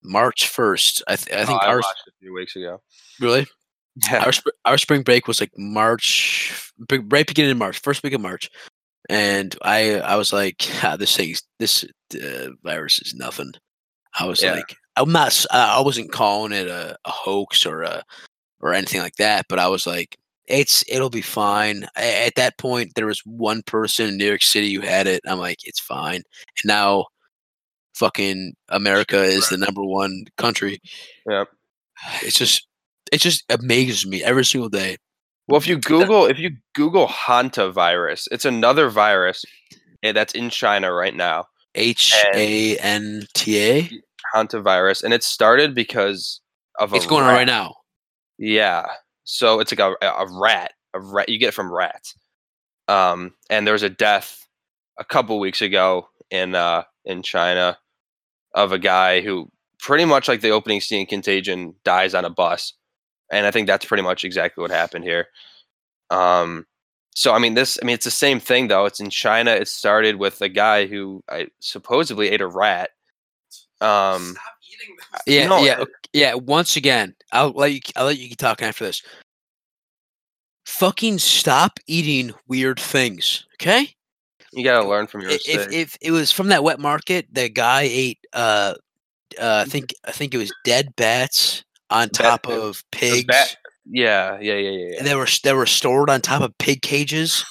March 0.02 0.48
first. 0.48 1.02
I, 1.08 1.16
th- 1.16 1.36
I 1.36 1.42
Oh, 1.42 1.46
think 1.46 1.62
I 1.62 1.66
our 1.68 1.80
a 1.80 1.84
few 2.20 2.32
weeks 2.32 2.56
ago. 2.56 2.80
really 3.20 3.46
Yeah. 4.10 4.24
our 4.24 4.32
sp- 4.32 4.54
our 4.64 4.78
spring 4.78 5.02
break 5.02 5.26
was 5.26 5.40
like 5.40 5.52
March, 5.56 6.72
right 6.90 7.26
beginning 7.26 7.52
of 7.52 7.56
March, 7.58 7.78
first 7.78 8.02
week 8.02 8.12
of 8.12 8.20
March, 8.20 8.50
and 9.08 9.56
I 9.62 10.00
I 10.00 10.16
was 10.16 10.32
like, 10.32 10.66
ah, 10.84 10.96
this 10.96 11.16
thing's 11.16 11.42
this 11.58 11.84
uh, 12.14 12.48
virus 12.62 13.00
is 13.02 13.14
nothing. 13.14 13.52
I 14.18 14.24
was 14.26 14.42
Yeah. 14.42 14.54
like, 14.54 14.74
I'm 14.96 15.12
not, 15.12 15.44
I 15.50 15.80
wasn't 15.80 16.10
calling 16.12 16.52
it 16.52 16.66
a, 16.68 16.96
a 17.04 17.10
hoax 17.10 17.64
or 17.66 17.82
a 17.82 18.02
or 18.60 18.74
anything 18.74 19.00
like 19.00 19.16
that, 19.16 19.46
but 19.48 19.58
I 19.58 19.68
was 19.68 19.86
like, 19.86 20.16
it's 20.46 20.82
it'll 20.88 21.10
be 21.10 21.22
fine. 21.22 21.86
At 21.96 22.34
that 22.36 22.56
point, 22.58 22.92
there 22.94 23.06
was 23.06 23.20
one 23.26 23.62
person 23.62 24.08
in 24.08 24.16
New 24.16 24.26
York 24.26 24.42
City 24.42 24.72
who 24.74 24.80
had 24.80 25.06
it. 25.06 25.20
I'm 25.26 25.38
like, 25.38 25.58
it's 25.64 25.80
fine, 25.80 26.16
and 26.16 26.64
now. 26.66 27.06
Fucking 27.98 28.54
America 28.68 29.22
is 29.22 29.48
the 29.48 29.58
number 29.58 29.82
one 29.82 30.24
country. 30.36 30.80
Yep. 31.28 31.48
It's 32.22 32.38
just, 32.38 32.66
it 33.10 33.20
just 33.20 33.44
amazes 33.48 34.06
me 34.06 34.22
every 34.22 34.44
single 34.44 34.68
day. 34.68 34.98
Well, 35.48 35.56
if 35.56 35.66
you 35.66 35.78
Google 35.78 36.26
if 36.26 36.38
you 36.38 36.50
Google 36.74 37.08
Hanta 37.08 37.72
virus, 37.72 38.28
it's 38.30 38.44
another 38.44 38.90
virus 38.90 39.44
eh, 40.02 40.12
that's 40.12 40.34
in 40.34 40.50
China 40.50 40.92
right 40.92 41.14
now. 41.14 41.46
H 41.74 42.14
A 42.34 42.76
N 42.76 43.26
T 43.34 43.58
A. 43.58 43.90
Hanta 44.34 44.62
virus, 44.62 45.02
and 45.02 45.14
it 45.14 45.24
started 45.24 45.74
because 45.74 46.42
of 46.78 46.92
a 46.92 46.96
It's 46.96 47.06
going 47.06 47.24
on 47.24 47.32
right 47.32 47.46
now. 47.46 47.76
Yeah. 48.36 48.86
So 49.24 49.60
it's 49.60 49.72
like 49.72 49.80
a, 49.80 49.94
a 50.06 50.26
rat. 50.30 50.72
A 50.92 51.00
rat. 51.00 51.30
You 51.30 51.38
get 51.38 51.48
it 51.48 51.54
from 51.54 51.72
rats. 51.72 52.14
Um, 52.86 53.32
and 53.48 53.66
there 53.66 53.72
was 53.72 53.82
a 53.82 53.90
death 53.90 54.46
a 54.98 55.04
couple 55.04 55.38
weeks 55.40 55.62
ago 55.62 56.08
in 56.30 56.54
uh 56.54 56.82
in 57.06 57.22
China 57.22 57.78
of 58.54 58.72
a 58.72 58.78
guy 58.78 59.20
who 59.20 59.50
pretty 59.78 60.04
much 60.04 60.28
like 60.28 60.40
the 60.40 60.50
opening 60.50 60.80
scene 60.80 61.00
in 61.00 61.06
Contagion 61.06 61.74
dies 61.84 62.14
on 62.14 62.24
a 62.24 62.30
bus, 62.30 62.74
and 63.30 63.46
I 63.46 63.50
think 63.50 63.66
that's 63.66 63.84
pretty 63.84 64.02
much 64.02 64.24
exactly 64.24 64.62
what 64.62 64.70
happened 64.70 65.04
here. 65.04 65.26
Um, 66.10 66.66
so 67.14 67.32
I 67.32 67.38
mean, 67.38 67.54
this 67.54 67.78
I 67.82 67.86
mean 67.86 67.94
it's 67.94 68.04
the 68.04 68.10
same 68.10 68.40
thing 68.40 68.68
though. 68.68 68.84
It's 68.84 69.00
in 69.00 69.10
China. 69.10 69.50
It 69.50 69.68
started 69.68 70.16
with 70.16 70.40
a 70.40 70.48
guy 70.48 70.86
who 70.86 71.22
I 71.28 71.48
supposedly 71.60 72.28
ate 72.30 72.40
a 72.40 72.46
rat. 72.46 72.90
Um, 73.80 74.32
Stop 74.32 74.54
eating 74.62 74.96
those. 74.96 75.20
Yeah, 75.26 75.46
No, 75.48 75.58
yeah, 75.58 75.80
uh, 75.80 75.86
yeah. 76.12 76.34
Once 76.34 76.76
again, 76.76 77.14
I'll 77.32 77.50
let 77.50 77.72
you. 77.72 77.80
I'll 77.96 78.06
let 78.06 78.18
you 78.18 78.28
keep 78.28 78.38
talking 78.38 78.66
after 78.68 78.84
this. 78.84 79.02
Fucking 80.66 81.18
stop 81.18 81.80
eating 81.86 82.34
weird 82.46 82.78
things, 82.78 83.46
okay? 83.54 83.94
You 84.52 84.64
gotta 84.64 84.88
learn 84.88 85.06
from 85.06 85.22
your 85.22 85.30
If 85.30 85.72
if 85.72 85.98
it 86.00 86.10
was 86.10 86.32
from 86.32 86.48
that 86.48 86.62
wet 86.64 86.80
market, 86.80 87.26
the 87.32 87.48
guy 87.48 87.82
ate. 87.82 88.18
Uh, 88.32 88.74
uh, 89.40 89.64
I 89.66 89.68
think 89.70 89.94
I 90.04 90.12
think 90.12 90.34
it 90.34 90.38
was 90.38 90.52
dead 90.64 90.94
bats 90.96 91.64
on 91.90 92.08
Bat- 92.08 92.14
top 92.14 92.48
of 92.48 92.82
pigs. 92.92 93.24
bat- 93.24 93.56
Yeah, 93.86 94.38
yeah, 94.40 94.54
yeah, 94.54 94.70
yeah. 94.70 94.94
yeah. 94.96 95.02
They 95.02 95.14
were 95.14 95.28
they 95.44 95.52
were 95.52 95.66
stored 95.66 96.10
on 96.10 96.20
top 96.20 96.42
of 96.42 96.56
pig 96.58 96.82
cages. 96.82 97.44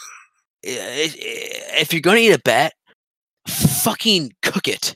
If 0.63 1.93
you're 1.93 2.01
gonna 2.01 2.19
eat 2.19 2.33
a 2.33 2.39
bat, 2.39 2.73
fucking 3.47 4.33
cook 4.41 4.67
it. 4.67 4.95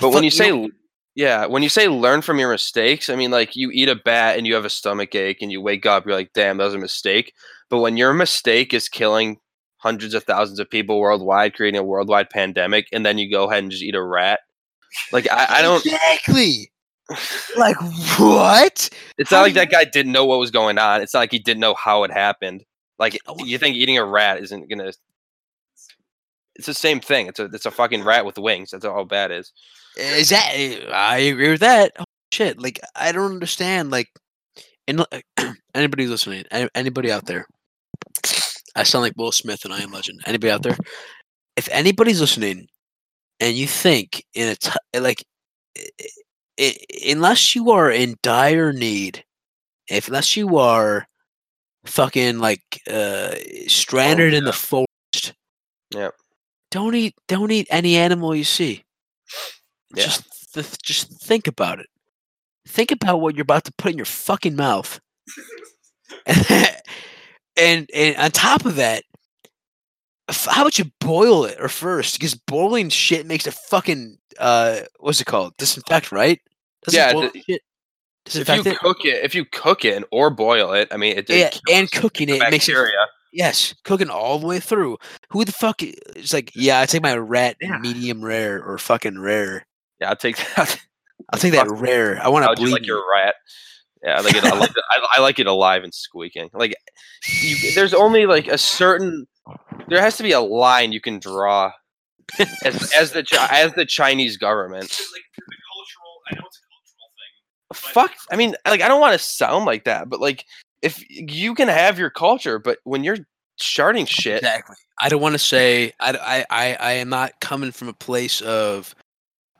But 0.00 0.10
when 0.10 0.22
you 0.22 0.30
say, 0.30 0.50
don't- 0.50 0.72
yeah, 1.14 1.46
when 1.46 1.62
you 1.62 1.68
say 1.68 1.88
learn 1.88 2.22
from 2.22 2.38
your 2.38 2.50
mistakes, 2.50 3.08
I 3.08 3.16
mean, 3.16 3.30
like 3.30 3.56
you 3.56 3.70
eat 3.72 3.88
a 3.88 3.96
bat 3.96 4.38
and 4.38 4.46
you 4.46 4.54
have 4.54 4.64
a 4.64 4.70
stomach 4.70 5.14
ache 5.14 5.38
and 5.42 5.50
you 5.50 5.60
wake 5.60 5.86
up, 5.86 6.06
you're 6.06 6.14
like, 6.14 6.32
damn, 6.32 6.58
that 6.58 6.64
was 6.64 6.74
a 6.74 6.78
mistake. 6.78 7.34
But 7.68 7.80
when 7.80 7.96
your 7.96 8.12
mistake 8.12 8.72
is 8.72 8.88
killing 8.88 9.38
hundreds 9.80 10.14
of 10.14 10.24
thousands 10.24 10.58
of 10.58 10.70
people 10.70 11.00
worldwide, 11.00 11.54
creating 11.54 11.80
a 11.80 11.84
worldwide 11.84 12.30
pandemic, 12.30 12.86
and 12.92 13.04
then 13.04 13.18
you 13.18 13.30
go 13.30 13.50
ahead 13.50 13.62
and 13.62 13.70
just 13.70 13.82
eat 13.82 13.94
a 13.94 14.02
rat, 14.02 14.40
like 15.12 15.30
I, 15.30 15.58
I 15.58 15.62
don't. 15.62 15.84
exactly 15.84 16.70
like 17.56 17.76
what? 18.18 18.88
It's 19.18 19.30
How 19.30 19.38
not 19.38 19.42
like 19.42 19.54
that 19.54 19.70
guy 19.70 19.84
didn't 19.84 20.12
know 20.12 20.24
what 20.24 20.38
was 20.38 20.50
going 20.50 20.78
on. 20.78 21.02
It's 21.02 21.14
not 21.14 21.20
like 21.20 21.32
he 21.32 21.38
didn't 21.38 21.60
know 21.60 21.74
how 21.74 22.04
it 22.04 22.12
happened. 22.12 22.64
Like 22.98 23.18
Oh, 23.26 23.44
you 23.44 23.58
think 23.58 23.76
eating 23.76 23.98
a 23.98 24.04
rat 24.04 24.40
isn't 24.42 24.68
gonna? 24.68 24.92
It's 26.54 26.66
the 26.66 26.74
same 26.74 27.00
thing. 27.00 27.26
It's 27.26 27.40
a 27.40 27.44
it's 27.46 27.66
a 27.66 27.70
fucking 27.70 28.04
rat 28.04 28.26
with 28.26 28.38
wings. 28.38 28.70
That's 28.70 28.84
all 28.84 29.04
bad 29.04 29.30
is. 29.30 29.52
Is 29.96 30.28
that? 30.28 30.52
I 30.92 31.18
agree 31.18 31.50
with 31.50 31.60
that. 31.60 31.92
Oh, 31.98 32.04
shit, 32.32 32.60
like 32.60 32.78
I 32.94 33.12
don't 33.12 33.32
understand. 33.32 33.90
Like, 33.90 34.08
and 34.86 35.04
anybody 35.74 36.06
listening, 36.06 36.44
anybody 36.74 37.10
out 37.10 37.26
there, 37.26 37.46
I 38.76 38.82
sound 38.84 39.02
like 39.02 39.14
Will 39.16 39.32
Smith 39.32 39.64
and 39.64 39.74
I 39.74 39.80
Am 39.80 39.90
Legend. 39.92 40.20
Anybody 40.26 40.50
out 40.50 40.62
there? 40.62 40.76
If 41.56 41.68
anybody's 41.72 42.20
listening, 42.20 42.68
and 43.40 43.56
you 43.56 43.66
think 43.66 44.24
in 44.34 44.48
a 44.48 44.56
t- 44.56 44.70
eh, 44.94 45.00
like, 45.00 45.24
i- 45.78 46.06
i- 46.60 46.76
unless 47.10 47.54
you 47.54 47.70
are 47.70 47.90
in 47.90 48.16
dire 48.22 48.72
need, 48.72 49.24
if 49.88 50.08
unless 50.08 50.36
you 50.36 50.58
are 50.58 51.06
fucking 51.86 52.38
like 52.38 52.62
uh 52.90 53.34
stranded 53.68 54.34
in 54.34 54.44
the 54.44 54.52
forest, 54.52 55.34
Yep. 55.94 56.14
don't 56.70 56.94
eat 56.94 57.14
don't 57.28 57.50
eat 57.50 57.66
any 57.70 57.96
animal 57.96 58.34
you 58.34 58.44
see. 58.44 58.84
Yeah. 59.94 60.04
Just 60.04 60.24
th- 60.54 60.78
just 60.82 61.12
think 61.22 61.46
about 61.48 61.80
it. 61.80 61.86
Think 62.68 62.90
about 62.92 63.20
what 63.20 63.34
you're 63.36 63.42
about 63.42 63.64
to 63.64 63.72
put 63.78 63.92
in 63.92 63.98
your 63.98 64.04
fucking 64.06 64.56
mouth. 64.56 65.00
and 67.60 67.90
and 67.94 68.16
on 68.16 68.30
top 68.30 68.64
of 68.64 68.76
that, 68.76 69.04
how 70.28 70.62
about 70.62 70.78
you 70.78 70.86
boil 71.00 71.44
it 71.44 71.60
or 71.60 71.68
first? 71.68 72.18
Because 72.18 72.34
boiling 72.34 72.88
shit 72.88 73.26
makes 73.26 73.46
it 73.46 73.54
fucking 73.54 74.18
uh 74.38 74.80
what's 74.98 75.20
it 75.20 75.26
called? 75.26 75.56
Disinfect, 75.58 76.12
right? 76.12 76.40
Doesn't 76.84 76.98
Yeah, 76.98 77.12
boil 77.12 77.30
the- 77.32 77.42
shit 77.42 77.62
If 78.26 78.48
you 78.48 78.72
it? 78.72 78.78
cook 78.78 79.04
it, 79.04 79.24
if 79.24 79.34
you 79.34 79.44
cook 79.46 79.84
it 79.84 80.04
or 80.12 80.30
boil 80.30 80.72
it, 80.72 80.88
I 80.92 80.96
mean, 80.96 81.18
it, 81.18 81.28
it 81.30 81.36
Yeah, 81.38 81.48
kills 81.50 81.62
and 81.72 81.90
cooking 81.90 82.28
the 82.28 82.36
it 82.36 82.50
makes 82.50 82.68
it 82.68 82.72
bacteria. 82.72 83.06
yes, 83.32 83.74
cooking 83.84 84.08
all 84.10 84.38
the 84.38 84.46
way 84.46 84.60
through. 84.60 84.98
Who 85.30 85.44
the 85.44 85.52
fuck 85.52 85.82
i- 85.82 85.94
is 86.16 86.32
like, 86.32 86.52
yeah, 86.54 86.80
I 86.80 86.86
take 86.86 87.02
my 87.02 87.16
rat 87.16 87.56
Yeah. 87.60 87.78
medium 87.78 88.24
rare 88.24 88.62
or 88.62 88.78
fucking 88.78 89.18
rare. 89.18 89.66
Yeah, 90.00 90.10
I'll 90.10 90.16
take 90.16 90.36
that. 90.56 90.80
I'll 91.32 91.38
take 91.38 91.52
that 91.52 91.68
rare. 91.70 92.20
I 92.22 92.28
want 92.28 92.44
to 92.44 92.50
would 92.50 92.58
you 92.58 92.64
bleed. 92.66 92.72
like 92.72 92.86
your 92.86 93.02
rat? 93.12 93.34
Yeah, 94.02 94.16
I 94.16 94.20
like 94.20 94.34
it. 94.34 94.44
I 94.44 94.58
like 94.58 94.70
it, 94.70 94.84
I, 94.90 95.06
I 95.16 95.20
like 95.20 95.38
it 95.38 95.46
alive 95.46 95.84
and 95.84 95.92
squeaking. 95.92 96.48
Like, 96.54 96.74
you, 97.42 97.72
there's 97.74 97.92
only 97.92 98.26
like 98.26 98.48
a 98.48 98.56
certain. 98.56 99.26
There 99.88 100.00
has 100.00 100.16
to 100.16 100.22
be 100.22 100.32
a 100.32 100.40
line 100.40 100.92
you 100.92 101.00
can 101.00 101.18
draw 101.18 101.72
as, 102.64 102.92
as 102.92 103.12
the 103.12 103.26
as 103.50 103.72
the 103.74 103.84
Chinese 103.84 104.36
government. 104.36 104.82
Like 104.84 105.22
the 105.36 105.56
cultural. 105.74 106.20
I 106.30 106.34
know 106.36 106.46
it's 106.46 106.58
a 106.58 106.66
cultural 106.70 107.10
thing. 107.16 107.92
Fuck. 107.92 108.12
I 108.32 108.36
mean, 108.36 108.54
like, 108.66 108.80
I 108.80 108.88
don't 108.88 109.00
want 109.00 109.18
to 109.18 109.24
sound 109.24 109.66
like 109.66 109.84
that, 109.84 110.08
but 110.08 110.20
like, 110.20 110.44
if 110.80 111.04
you 111.10 111.54
can 111.54 111.68
have 111.68 111.98
your 111.98 112.10
culture, 112.10 112.58
but 112.58 112.78
when 112.84 113.04
you're 113.04 113.18
starting 113.58 114.06
shit, 114.06 114.38
Exactly. 114.38 114.76
I 114.98 115.08
don't 115.08 115.20
want 115.20 115.34
to 115.34 115.38
say 115.38 115.92
I, 116.00 116.12
I, 116.12 116.46
I, 116.50 116.76
I 116.80 116.92
am 116.92 117.10
not 117.10 117.40
coming 117.40 117.72
from 117.72 117.88
a 117.88 117.92
place 117.92 118.40
of 118.40 118.94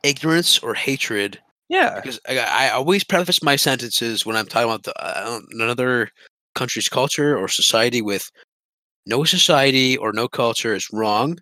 ignorance 0.02 0.58
or 0.60 0.72
hatred 0.74 1.38
yeah, 1.70 1.94
because 1.94 2.20
I, 2.28 2.38
I 2.38 2.70
always 2.70 3.04
preface 3.04 3.42
my 3.42 3.56
sentences 3.56 4.26
when 4.26 4.36
I'm 4.36 4.46
talking 4.46 4.68
about 4.68 4.82
the, 4.82 4.94
uh, 5.02 5.40
another 5.52 6.10
country's 6.54 6.88
culture 6.88 7.38
or 7.38 7.48
society 7.48 8.02
with 8.02 8.30
no 9.06 9.24
society 9.24 9.96
or 9.96 10.12
no 10.12 10.28
culture 10.28 10.74
is 10.74 10.88
wrong 10.92 11.38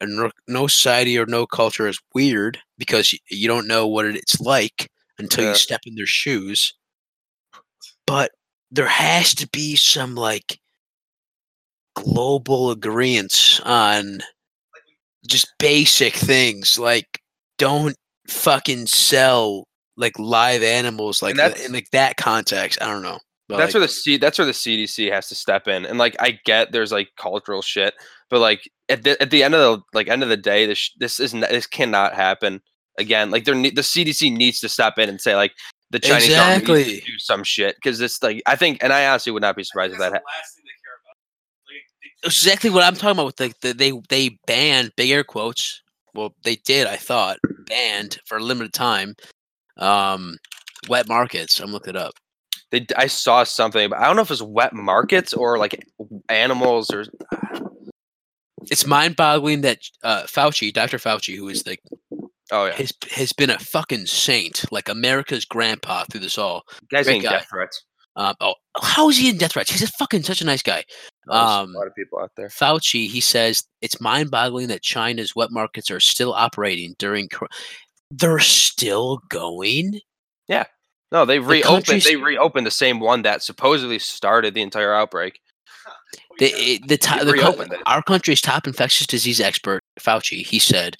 and 0.00 0.30
no, 0.48 0.66
society 0.66 1.18
or 1.18 1.26
no 1.26 1.46
culture 1.46 1.86
is 1.86 1.98
weird 2.14 2.58
because 2.78 3.12
you, 3.12 3.18
you 3.30 3.48
don't 3.48 3.68
know 3.68 3.86
what 3.86 4.04
it's 4.06 4.40
like 4.40 4.90
until 5.18 5.44
Yeah. 5.44 5.50
you 5.50 5.54
step 5.56 5.82
in 5.86 5.94
their 5.94 6.06
shoes 6.06 6.74
but 8.06 8.32
there 8.70 8.88
has 8.88 9.34
to 9.36 9.48
be 9.48 9.76
some 9.76 10.14
like 10.16 10.58
global 11.94 12.70
agreement 12.70 13.60
on 13.64 14.20
just 15.26 15.46
basic 15.58 16.14
things 16.14 16.78
like 16.78 17.20
don't 17.58 17.96
fucking 18.30 18.86
sell 18.86 19.66
like 19.96 20.18
live 20.18 20.62
animals 20.62 21.22
like 21.22 21.38
uh, 21.38 21.48
that, 21.48 21.60
in 21.60 21.72
like 21.72 21.90
that 21.90 22.16
context. 22.16 22.80
I 22.82 22.86
don't 22.86 23.02
know. 23.02 23.18
But 23.48 23.56
that's 23.56 23.74
like, 23.74 23.80
where 23.80 23.86
the 23.86 23.92
C 23.92 24.16
that's 24.16 24.38
where 24.38 24.46
the 24.46 24.52
CDC 24.52 25.10
has 25.12 25.28
to 25.28 25.34
step 25.34 25.66
in. 25.68 25.84
And 25.84 25.98
like 25.98 26.16
I 26.20 26.38
get 26.44 26.72
there's 26.72 26.92
like 26.92 27.08
cultural 27.16 27.62
shit, 27.62 27.94
but 28.28 28.40
like 28.40 28.70
at 28.88 29.02
the 29.02 29.20
at 29.20 29.30
the 29.30 29.42
end 29.42 29.54
of 29.54 29.60
the 29.78 29.82
like 29.92 30.08
end 30.08 30.22
of 30.22 30.28
the 30.28 30.36
day, 30.36 30.66
this 30.66 30.90
this 30.98 31.18
is 31.20 31.32
this 31.32 31.66
cannot 31.66 32.14
happen 32.14 32.60
again. 32.98 33.30
Like 33.30 33.44
there 33.44 33.54
the 33.54 33.70
CDC 33.70 34.34
needs 34.34 34.60
to 34.60 34.68
step 34.68 34.98
in 34.98 35.08
and 35.08 35.20
say 35.20 35.34
like 35.34 35.52
the 35.90 35.98
Chinese 35.98 36.28
government 36.28 36.68
needs 36.68 36.78
Exactly. 36.80 37.00
to 37.00 37.06
do 37.06 37.18
some 37.18 37.42
shit 37.42 37.74
because 37.76 38.00
it's 38.00 38.22
like 38.22 38.40
I 38.46 38.54
think 38.54 38.82
and 38.82 38.92
I 38.92 39.06
honestly 39.08 39.32
would 39.32 39.42
not 39.42 39.56
be 39.56 39.64
surprised 39.64 39.92
if 39.94 39.98
that. 39.98 40.12
the 40.12 40.18
Ha- 40.18 40.38
last 40.38 40.54
thing 40.54 40.64
they 40.64 40.78
care 40.84 40.94
about. 41.02 41.16
Like, 41.66 42.32
exactly 42.32 42.70
what 42.70 42.84
I'm 42.84 42.94
talking 42.94 43.10
about 43.10 43.26
with 43.26 43.40
like 43.40 43.60
the, 43.60 43.74
they 43.74 43.92
they 44.08 44.38
banned 44.46 44.92
big 44.96 45.10
air 45.10 45.24
quotes. 45.24 45.82
Well, 46.14 46.34
they 46.44 46.56
did, 46.56 46.86
I 46.86 46.96
thought, 46.96 47.38
banned 47.66 48.18
for 48.26 48.38
a 48.38 48.42
limited 48.42 48.72
time. 48.72 49.14
Um, 49.76 50.36
wet 50.88 51.08
markets. 51.08 51.60
I'm 51.60 51.72
looking 51.72 51.94
it 51.94 51.96
up. 51.96 52.12
they 52.70 52.86
I 52.96 53.06
saw 53.06 53.44
something, 53.44 53.90
but 53.90 53.98
I 53.98 54.06
don't 54.06 54.16
know 54.16 54.22
if 54.22 54.30
it's 54.30 54.42
wet 54.42 54.74
markets 54.74 55.32
or 55.32 55.58
like 55.58 55.84
animals 56.28 56.90
or 56.90 57.06
It's 58.70 58.86
mind-boggling 58.86 59.62
that 59.62 59.78
uh, 60.02 60.24
Fauci, 60.24 60.72
Dr. 60.72 60.98
Fauci, 60.98 61.36
who 61.36 61.48
is 61.48 61.66
like 61.66 61.80
oh 62.52 62.66
yeah, 62.66 62.72
has 62.72 62.92
has 63.10 63.32
been 63.32 63.50
a 63.50 63.58
fucking 63.58 64.06
saint, 64.06 64.70
like 64.70 64.88
America's 64.88 65.44
grandpa 65.44 66.04
through 66.10 66.20
this 66.20 66.38
all. 66.38 66.62
guys 66.90 67.06
guy. 67.06 67.20
death 67.20 67.46
threats. 67.48 67.84
Um, 68.16 68.34
oh, 68.40 68.54
how 68.80 69.08
is 69.08 69.16
he 69.16 69.30
in 69.30 69.38
death 69.38 69.52
threats? 69.52 69.70
He's 69.70 69.82
a 69.82 69.86
fucking 69.86 70.24
such 70.24 70.40
a 70.42 70.44
nice 70.44 70.62
guy. 70.62 70.84
Um, 71.28 71.74
a 71.74 71.78
lot 71.78 71.86
of 71.86 71.94
people 71.94 72.18
out 72.18 72.32
there. 72.36 72.48
Fauci, 72.48 73.06
he 73.08 73.20
says 73.20 73.64
it's 73.82 74.00
mind-boggling 74.00 74.68
that 74.68 74.82
China's 74.82 75.36
wet 75.36 75.50
markets 75.50 75.90
are 75.90 76.00
still 76.00 76.32
operating 76.32 76.94
during. 76.98 77.28
They're 78.10 78.38
still 78.40 79.20
going. 79.28 80.00
Yeah. 80.48 80.64
No, 81.12 81.24
they 81.24 81.38
reopened. 81.38 82.02
They 82.02 82.16
reopened 82.16 82.66
the 82.66 82.70
same 82.70 83.00
one 83.00 83.22
that 83.22 83.42
supposedly 83.42 83.98
started 83.98 84.54
the 84.54 84.62
entire 84.62 84.94
outbreak. 84.94 85.40
The 86.38 86.46
it- 86.46 86.88
the, 86.88 86.96
to, 86.96 87.24
the 87.24 87.32
co- 87.32 87.50
reopened 87.50 87.72
it. 87.72 87.80
our 87.86 88.02
country's 88.02 88.40
top 88.40 88.66
infectious 88.66 89.06
disease 89.06 89.40
expert 89.40 89.80
Fauci, 89.98 90.46
he 90.46 90.58
said, 90.58 90.96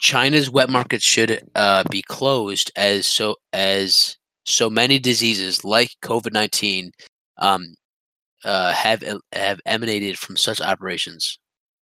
China's 0.00 0.50
wet 0.50 0.70
markets 0.70 1.04
should 1.04 1.42
uh, 1.54 1.84
be 1.90 2.02
closed 2.02 2.70
as 2.76 3.06
so 3.06 3.36
as 3.52 4.16
so 4.44 4.70
many 4.70 4.98
diseases 4.98 5.64
like 5.64 5.90
COVID 6.02 6.32
nineteen 6.32 6.92
um, 7.38 7.74
uh, 8.44 8.72
have 8.72 9.02
have 9.32 9.60
emanated 9.66 10.18
from 10.18 10.36
such 10.36 10.60
operations." 10.60 11.38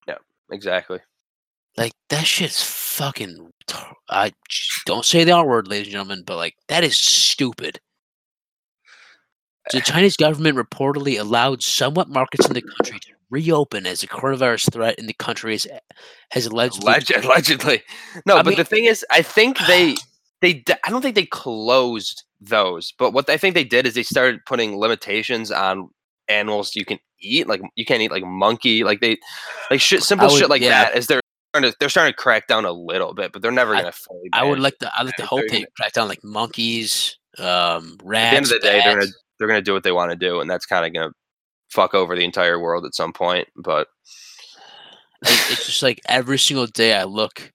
Yeah, 0.06 0.18
exactly. 0.50 1.00
Like 1.76 1.92
that 2.10 2.26
shit's 2.26 2.62
fucking. 2.62 3.50
I 4.08 4.32
don't 4.86 5.04
say 5.04 5.24
the 5.24 5.32
R 5.32 5.46
word, 5.46 5.68
ladies 5.68 5.88
and 5.88 5.92
gentlemen, 5.92 6.22
but 6.24 6.36
like 6.36 6.54
that 6.68 6.84
is 6.84 6.98
stupid. 6.98 7.80
The 9.72 9.80
Chinese 9.84 10.16
government 10.16 10.56
reportedly 10.56 11.18
allowed 11.18 11.62
somewhat 11.62 12.08
markets 12.08 12.46
in 12.46 12.52
the 12.54 12.62
country 12.62 13.00
to 13.00 13.08
reopen 13.30 13.86
as 13.86 14.00
the 14.02 14.06
coronavirus 14.06 14.72
threat 14.72 14.98
in 14.98 15.06
the 15.06 15.14
country 15.14 15.52
has, 15.52 15.66
has 16.30 16.46
allegedly. 16.46 16.86
Alleged, 16.92 17.10
allegedly. 17.24 17.82
No, 18.26 18.36
I 18.36 18.42
but 18.42 18.50
mean- 18.50 18.58
the 18.58 18.64
thing 18.64 18.84
is, 18.84 19.04
I 19.10 19.22
think 19.22 19.58
they 19.66 19.96
they 20.40 20.62
I 20.84 20.90
don't 20.90 21.02
think 21.02 21.16
they 21.16 21.26
closed 21.26 22.22
those, 22.40 22.92
but 22.98 23.12
what 23.12 23.28
I 23.28 23.36
think 23.36 23.54
they 23.54 23.64
did 23.64 23.86
is 23.86 23.94
they 23.94 24.02
started 24.02 24.44
putting 24.46 24.76
limitations 24.78 25.50
on 25.50 25.88
animals 26.28 26.74
you 26.74 26.84
can 26.84 26.98
eat. 27.20 27.46
Like 27.46 27.62
you 27.76 27.84
can't 27.84 28.02
eat 28.02 28.10
like 28.10 28.24
monkey, 28.24 28.84
like 28.84 29.00
they 29.00 29.18
like 29.70 29.80
shit, 29.80 30.02
simple 30.02 30.28
would- 30.28 30.38
shit 30.38 30.50
like 30.50 30.62
yeah. 30.62 30.84
that. 30.84 30.96
Is 30.96 31.06
they're 31.06 31.20
starting 31.52 31.70
to, 31.70 31.76
they're 31.80 31.88
starting 31.88 32.12
to 32.12 32.16
crack 32.16 32.46
down 32.46 32.64
a 32.64 32.72
little 32.72 33.14
bit, 33.14 33.32
but 33.32 33.42
they're 33.42 33.50
never 33.50 33.74
gonna 33.74 33.92
fully. 33.92 34.28
I 34.32 34.44
would 34.44 34.58
like 34.58 34.78
to. 34.78 34.90
I 34.94 35.02
like 35.02 35.16
to 35.16 35.26
hope 35.26 35.42
they 35.48 35.64
crack 35.76 35.92
down 35.92 36.08
like 36.08 36.24
monkeys, 36.24 37.18
um, 37.38 37.96
rats. 38.02 38.26
At 38.26 38.30
the 38.30 38.36
end 38.36 38.44
of 38.44 38.50
the 38.50 38.58
day, 38.58 38.82
they're 38.84 38.98
gonna 38.98 39.12
they're 39.38 39.48
gonna 39.48 39.62
do 39.62 39.72
what 39.72 39.84
they 39.84 39.92
want 39.92 40.10
to 40.10 40.16
do, 40.16 40.40
and 40.40 40.50
that's 40.50 40.66
kind 40.66 40.84
of 40.84 40.92
gonna 40.92 41.12
fuck 41.70 41.94
over 41.94 42.14
the 42.14 42.24
entire 42.24 42.58
world 42.58 42.84
at 42.84 42.94
some 42.94 43.12
point. 43.12 43.48
But 43.56 43.88
it's 45.22 45.66
just 45.66 45.82
like 45.82 46.00
every 46.06 46.38
single 46.38 46.66
day 46.66 46.94
I 46.94 47.04
look, 47.04 47.52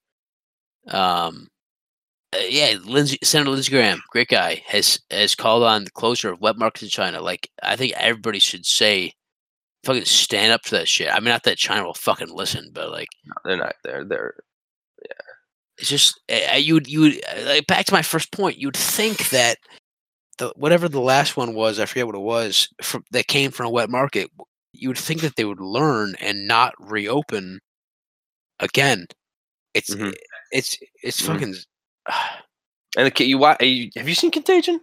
um, 0.87 1.47
uh, 2.33 2.39
yeah, 2.49 2.75
Lindsey, 2.85 3.17
Senator 3.23 3.49
Lindsey 3.51 3.71
Graham, 3.71 4.01
great 4.11 4.27
guy, 4.27 4.61
has 4.67 4.99
has 5.11 5.35
called 5.35 5.63
on 5.63 5.85
the 5.85 5.91
closure 5.91 6.31
of 6.31 6.41
wet 6.41 6.57
markets 6.57 6.83
in 6.83 6.89
China. 6.89 7.21
Like, 7.21 7.49
I 7.63 7.75
think 7.75 7.93
everybody 7.97 8.39
should 8.39 8.65
say, 8.65 9.13
fucking 9.83 10.05
stand 10.05 10.51
up 10.51 10.61
to 10.63 10.71
that 10.71 10.87
shit. 10.87 11.09
I 11.13 11.15
mean, 11.19 11.29
not 11.29 11.43
that 11.43 11.57
China 11.57 11.85
will 11.85 11.93
fucking 11.95 12.29
listen, 12.33 12.69
but 12.73 12.91
like, 12.91 13.07
No, 13.25 13.33
they're 13.45 13.57
not. 13.57 13.75
They're 13.83 14.05
they're 14.05 14.33
yeah. 15.03 15.11
it's 15.79 15.89
just 15.89 16.19
uh, 16.31 16.55
you 16.57 16.75
would 16.75 16.87
you 16.87 16.99
would 17.01 17.21
uh, 17.35 17.45
like 17.45 17.67
back 17.67 17.85
to 17.87 17.93
my 17.93 18.01
first 18.03 18.31
point. 18.31 18.57
You'd 18.59 18.77
think 18.77 19.29
that 19.29 19.57
the 20.37 20.53
whatever 20.55 20.87
the 20.87 21.01
last 21.01 21.35
one 21.37 21.53
was, 21.55 21.79
I 21.79 21.85
forget 21.85 22.05
what 22.05 22.15
it 22.15 22.19
was, 22.21 22.67
from, 22.83 23.03
that 23.11 23.27
came 23.27 23.51
from 23.51 23.65
a 23.67 23.71
wet 23.71 23.89
market. 23.89 24.29
You 24.73 24.89
would 24.89 24.97
think 24.99 25.21
that 25.21 25.35
they 25.35 25.45
would 25.45 25.59
learn 25.59 26.15
and 26.21 26.47
not 26.47 26.73
reopen 26.79 27.59
again. 28.59 29.07
It's 29.73 29.89
Mhm. 29.93 30.13
it's 30.51 30.77
it's 31.03 31.21
Mhm. 31.21 31.25
fucking. 31.25 31.55
And 32.07 33.05
the, 33.07 33.11
ki- 33.11 33.25
you, 33.25 33.37
wa- 33.37 33.57
you 33.59 33.89
have 33.95 34.07
you 34.07 34.15
seen 34.15 34.31
Contagion? 34.31 34.79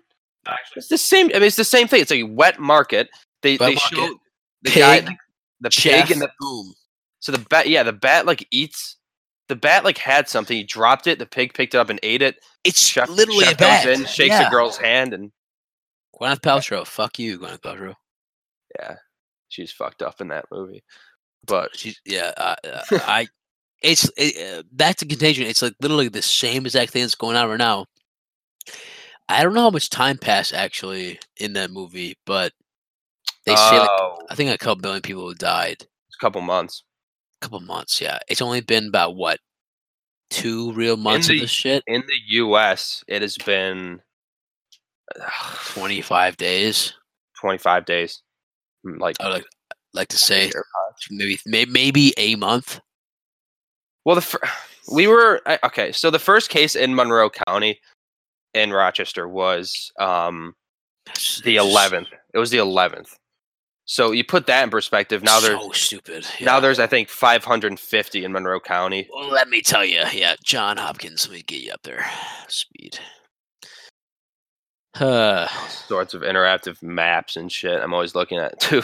Actually, 0.47 0.81
It's 0.81 0.89
the 0.89 0.99
same. 0.99 1.27
I 1.31 1.35
mean, 1.35 1.43
it's 1.45 1.57
the 1.57 1.65
same 1.65 1.89
thing. 1.89 2.01
It's 2.03 2.13
a 2.13 2.23
wet 2.25 2.59
market. 2.61 3.09
They 3.43 3.53
Wet 3.57 3.59
they 3.71 3.75
market. 3.75 3.97
show 3.97 4.15
the 4.63 4.71
guy, 4.71 5.01
Pig, 5.01 5.09
the, 5.09 5.15
the 5.61 5.71
Chef, 5.71 6.07
pig, 6.07 6.13
and 6.13 6.23
the 6.23 6.31
boom. 6.41 6.73
so 7.21 7.33
the 7.33 7.39
bat. 7.51 7.69
Yeah, 7.69 7.83
the 7.83 7.93
bat 7.93 8.27
like 8.27 8.47
eats. 8.51 8.97
The 9.49 9.57
bat 9.57 9.85
like 9.85 9.99
had 9.99 10.29
something. 10.29 10.57
He 10.57 10.65
dropped 10.65 11.07
it. 11.07 11.19
The 11.19 11.27
pig 11.27 11.55
picked 11.55 11.75
it 11.75 11.79
up 11.79 11.89
and 11.89 12.01
ate 12.03 12.23
it. 12.23 12.37
It's 12.65 12.81
Chef, 12.81 13.09
literally 13.09 13.45
chef 13.45 13.55
a 13.55 13.57
bat. 13.59 13.85
goes 13.85 13.99
in, 14.01 14.07
shakes 14.07 14.31
yeah. 14.31 14.45
the 14.45 14.51
girl's 14.51 14.77
hand, 14.77 15.13
and 15.15 15.31
Gwyneth 16.21 16.41
Paltrow. 16.41 16.87
Fuck 16.87 17.19
you, 17.19 17.39
Gwyneth 17.39 17.61
Paltrow. 17.61 17.95
yeah, 18.79 18.97
she's 19.49 19.73
fucked 19.73 20.03
up 20.03 20.21
in 20.21 20.29
that 20.29 20.47
movie. 20.53 20.83
But 21.47 21.77
She's 21.77 22.01
yeah. 22.05 22.33
Uh, 22.37 22.55
uh, 22.65 22.83
I. 23.07 23.27
It's 23.82 24.11
it, 24.16 24.59
uh, 24.59 24.62
back 24.73 24.97
to 24.97 25.07
contagion. 25.07 25.47
It's 25.47 25.62
like 25.62 25.74
literally 25.81 26.09
the 26.09 26.23
same 26.23 26.65
exact 26.65 26.93
thing 26.93 27.03
that's 27.03 27.15
going 27.15 27.36
on 27.36 27.48
right 27.48 27.59
now. 27.59 27.86
I 29.28 29.43
don't 29.43 29.55
know 29.55 29.62
how 29.62 29.70
much 29.70 29.90
time 29.90 30.19
passed 30.19 30.55
actually 30.55 31.19
in 31.39 31.53
that 31.55 31.70
movie, 31.70 32.16
but 32.27 32.53
they 33.44 33.55
say 33.57 33.78
like, 33.78 33.90
oh, 33.90 34.19
I 34.31 34.35
think 34.35 34.51
a 34.51 34.59
couple 34.59 34.81
billion 34.82 35.03
people 35.03 35.28
have 35.28 35.39
died. 35.39 35.82
a 35.82 36.20
couple 36.20 36.40
months. 36.40 36.85
A 37.43 37.44
couple 37.44 37.61
months, 37.61 38.01
yeah. 38.01 38.19
It's 38.28 38.40
only 38.40 38.61
been 38.61 38.89
about 38.89 39.16
what 39.16 39.40
two 40.31 40.73
real 40.73 40.97
months 40.97 41.28
the- 41.28 41.35
of 41.36 41.40
this 41.43 41.51
shit. 41.51 41.82
In 41.86 42.03
the 42.07 42.20
U.S., 42.28 43.05
it 43.09 43.23
has 43.23 43.36
been 43.36 44.01
Twenty 45.66 46.01
five 46.01 46.36
days. 46.36 46.94
25 47.40 47.85
days. 47.85 48.23
Mm, 48.86 48.98
Like 48.98 49.16
I 49.20 49.27
would 49.27 49.35
like 49.35 49.47
like 49.93 50.09
to 50.09 50.16
say 50.16 50.51
maybe 51.11 51.66
maybe 51.66 52.15
a 52.16 52.35
month. 52.36 52.81
Well, 54.07 54.15
the 54.15 54.23
fir- 54.23 54.39
we 54.91 55.07
were 55.07 55.43
okay. 55.65 55.93
So 55.93 56.11
the 56.11 56.19
first 56.19 56.49
case 56.49 56.74
in 56.74 56.95
Monroe 56.95 57.28
County, 57.28 57.81
in 58.55 58.73
Rochester, 58.73 59.28
was 59.28 59.93
um, 59.99 60.55
the 61.45 61.57
11th. 61.57 62.07
It 62.33 62.39
was 62.39 62.51
the 62.51 62.59
11th. 62.59 63.09
So 63.85 64.12
you 64.12 64.24
put 64.24 64.47
that 64.47 64.65
in 64.65 64.70
perspective. 64.70 65.23
Now 65.23 65.39
there's 65.41 65.61
so 65.61 65.70
stupid. 65.73 66.27
now 66.41 66.59
there's 66.59 66.81
I 66.81 66.87
think 66.87 67.09
550 67.09 68.24
in 68.24 68.33
Monroe 68.33 68.59
County. 68.61 69.09
Well, 69.12 69.28
let 69.28 69.49
me 69.49 69.61
tell 69.61 69.85
you, 69.85 70.03
yeah, 70.12 70.35
John 70.43 70.77
Hopkins. 70.77 71.28
Let 71.28 71.37
me 71.37 71.43
get 71.43 71.61
you 71.61 71.73
up 71.73 71.83
there. 71.83 72.07
Speed. 72.49 72.99
Uh, 74.99 75.47
Sorts 75.69 76.15
of 76.15 76.23
interactive 76.23 76.83
maps 76.83 77.37
and 77.37 77.53
shit. 77.53 77.83
I'm 77.83 77.93
always 77.93 78.15
looking 78.15 78.39
at 78.39 78.59
too. 78.61 78.81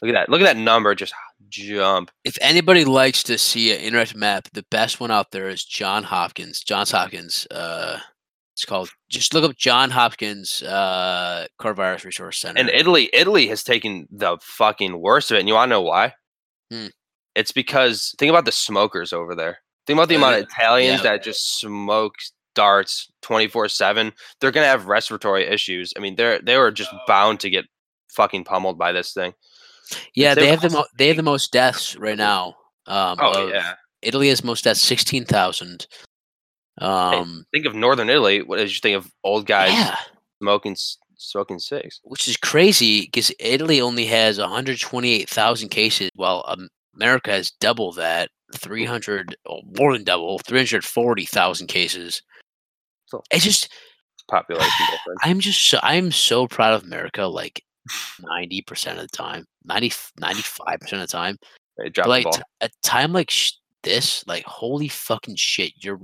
Look 0.00 0.10
at 0.10 0.14
that. 0.14 0.28
Look 0.28 0.40
at 0.40 0.44
that 0.44 0.56
number 0.56 0.94
just 0.94 1.12
jump. 1.48 2.10
if 2.24 2.38
anybody 2.40 2.84
likes 2.84 3.22
to 3.24 3.36
see 3.36 3.72
an 3.72 3.80
interactive 3.92 4.14
map, 4.16 4.48
the 4.52 4.64
best 4.70 5.00
one 5.00 5.10
out 5.10 5.30
there 5.32 5.48
is 5.48 5.64
John 5.64 6.02
Hopkins. 6.04 6.60
Johns 6.62 6.90
Hopkins. 6.90 7.46
Uh, 7.50 7.98
it's 8.54 8.64
called. 8.64 8.90
Just 9.08 9.34
look 9.34 9.44
up 9.44 9.56
John 9.56 9.90
Hopkins 9.90 10.62
uh, 10.62 11.46
Coronavirus 11.60 12.04
Resource 12.04 12.38
Center. 12.38 12.60
And 12.60 12.68
Italy, 12.70 13.10
Italy 13.12 13.48
has 13.48 13.62
taken 13.64 14.06
the 14.10 14.38
fucking 14.42 15.00
worst 15.00 15.30
of 15.30 15.36
it. 15.36 15.40
And 15.40 15.48
you 15.48 15.54
want 15.54 15.68
to 15.70 15.74
know 15.76 15.82
why? 15.82 16.12
Hmm. 16.70 16.86
It's 17.34 17.52
because 17.52 18.14
think 18.18 18.28
about 18.30 18.44
the 18.44 18.52
smokers 18.52 19.12
over 19.12 19.34
there. 19.34 19.58
Think 19.86 19.96
about 19.98 20.08
the 20.08 20.16
Uh, 20.16 20.18
amount 20.18 20.36
of 20.36 20.42
Italians 20.50 21.02
yeah. 21.02 21.10
that 21.12 21.22
just 21.24 21.58
smoke 21.58 22.14
darts 22.54 23.10
twenty 23.22 23.48
four 23.48 23.68
seven. 23.68 24.12
They're 24.40 24.50
gonna 24.52 24.66
have 24.66 24.86
respiratory 24.86 25.46
issues. 25.46 25.92
I 25.96 26.00
mean, 26.00 26.16
they're 26.16 26.38
they 26.40 26.58
were 26.58 26.70
just 26.70 26.90
bound 27.06 27.40
to 27.40 27.50
get 27.50 27.64
fucking 28.14 28.44
pummeled 28.44 28.78
by 28.78 28.92
this 28.92 29.14
thing. 29.14 29.32
Yeah, 30.14 30.34
they 30.34 30.46
have 30.48 30.60
the 30.62 30.70
mo- 30.70 30.86
they 30.96 31.08
have 31.08 31.16
the 31.16 31.22
most 31.22 31.52
deaths 31.52 31.96
right 31.96 32.16
now. 32.16 32.54
Um, 32.86 33.16
Oh 33.20 33.48
yeah. 33.48 33.74
Italy 34.02 34.28
has 34.28 34.42
most 34.42 34.64
deaths, 34.64 34.80
sixteen 34.80 35.24
thousand. 35.24 35.86
Um, 36.78 37.44
Think 37.52 37.66
of 37.66 37.74
Northern 37.74 38.08
Italy. 38.10 38.42
What 38.42 38.56
did 38.58 38.72
you 38.72 38.80
think 38.80 38.96
of 38.96 39.10
old 39.24 39.46
guys 39.46 39.72
yeah, 39.72 39.96
smoking 40.40 40.76
smoking 41.18 41.58
cigs? 41.58 42.00
which 42.04 42.26
is 42.26 42.36
crazy 42.36 43.02
because 43.02 43.30
Italy 43.38 43.80
only 43.80 44.06
has 44.06 44.38
one 44.38 44.48
hundred 44.48 44.80
twenty-eight 44.80 45.28
thousand 45.28 45.68
cases, 45.68 46.10
while 46.14 46.44
um, 46.48 46.68
America 46.96 47.30
has 47.30 47.50
double 47.60 47.92
that, 47.92 48.30
three 48.56 48.84
hundred, 48.84 49.36
more 49.78 49.92
than 49.92 50.04
double, 50.04 50.38
three 50.40 50.58
hundred 50.58 50.84
forty 50.84 51.26
thousand 51.26 51.66
cases. 51.68 52.22
So- 53.06 53.22
It's 53.30 53.44
just 53.44 53.68
Population 54.30 54.70
difference. 54.90 55.20
I'm 55.22 55.40
just 55.40 55.68
so 55.68 55.78
I'm 55.82 56.10
so 56.10 56.46
proud 56.48 56.74
of 56.74 56.84
America 56.84 57.24
like 57.26 57.62
90% 58.20 58.92
of 58.92 58.98
the 58.98 59.08
time 59.08 59.44
90 59.64 59.90
95% 60.20 60.92
of 60.92 61.00
the 61.00 61.06
time 61.06 61.36
like 62.06 62.30
the 62.30 62.44
a 62.60 62.70
time 62.82 63.12
like 63.12 63.30
sh- 63.30 63.52
this 63.82 64.24
like 64.26 64.44
holy 64.44 64.88
fucking 64.88 65.34
shit 65.36 65.72
you're 65.76 66.00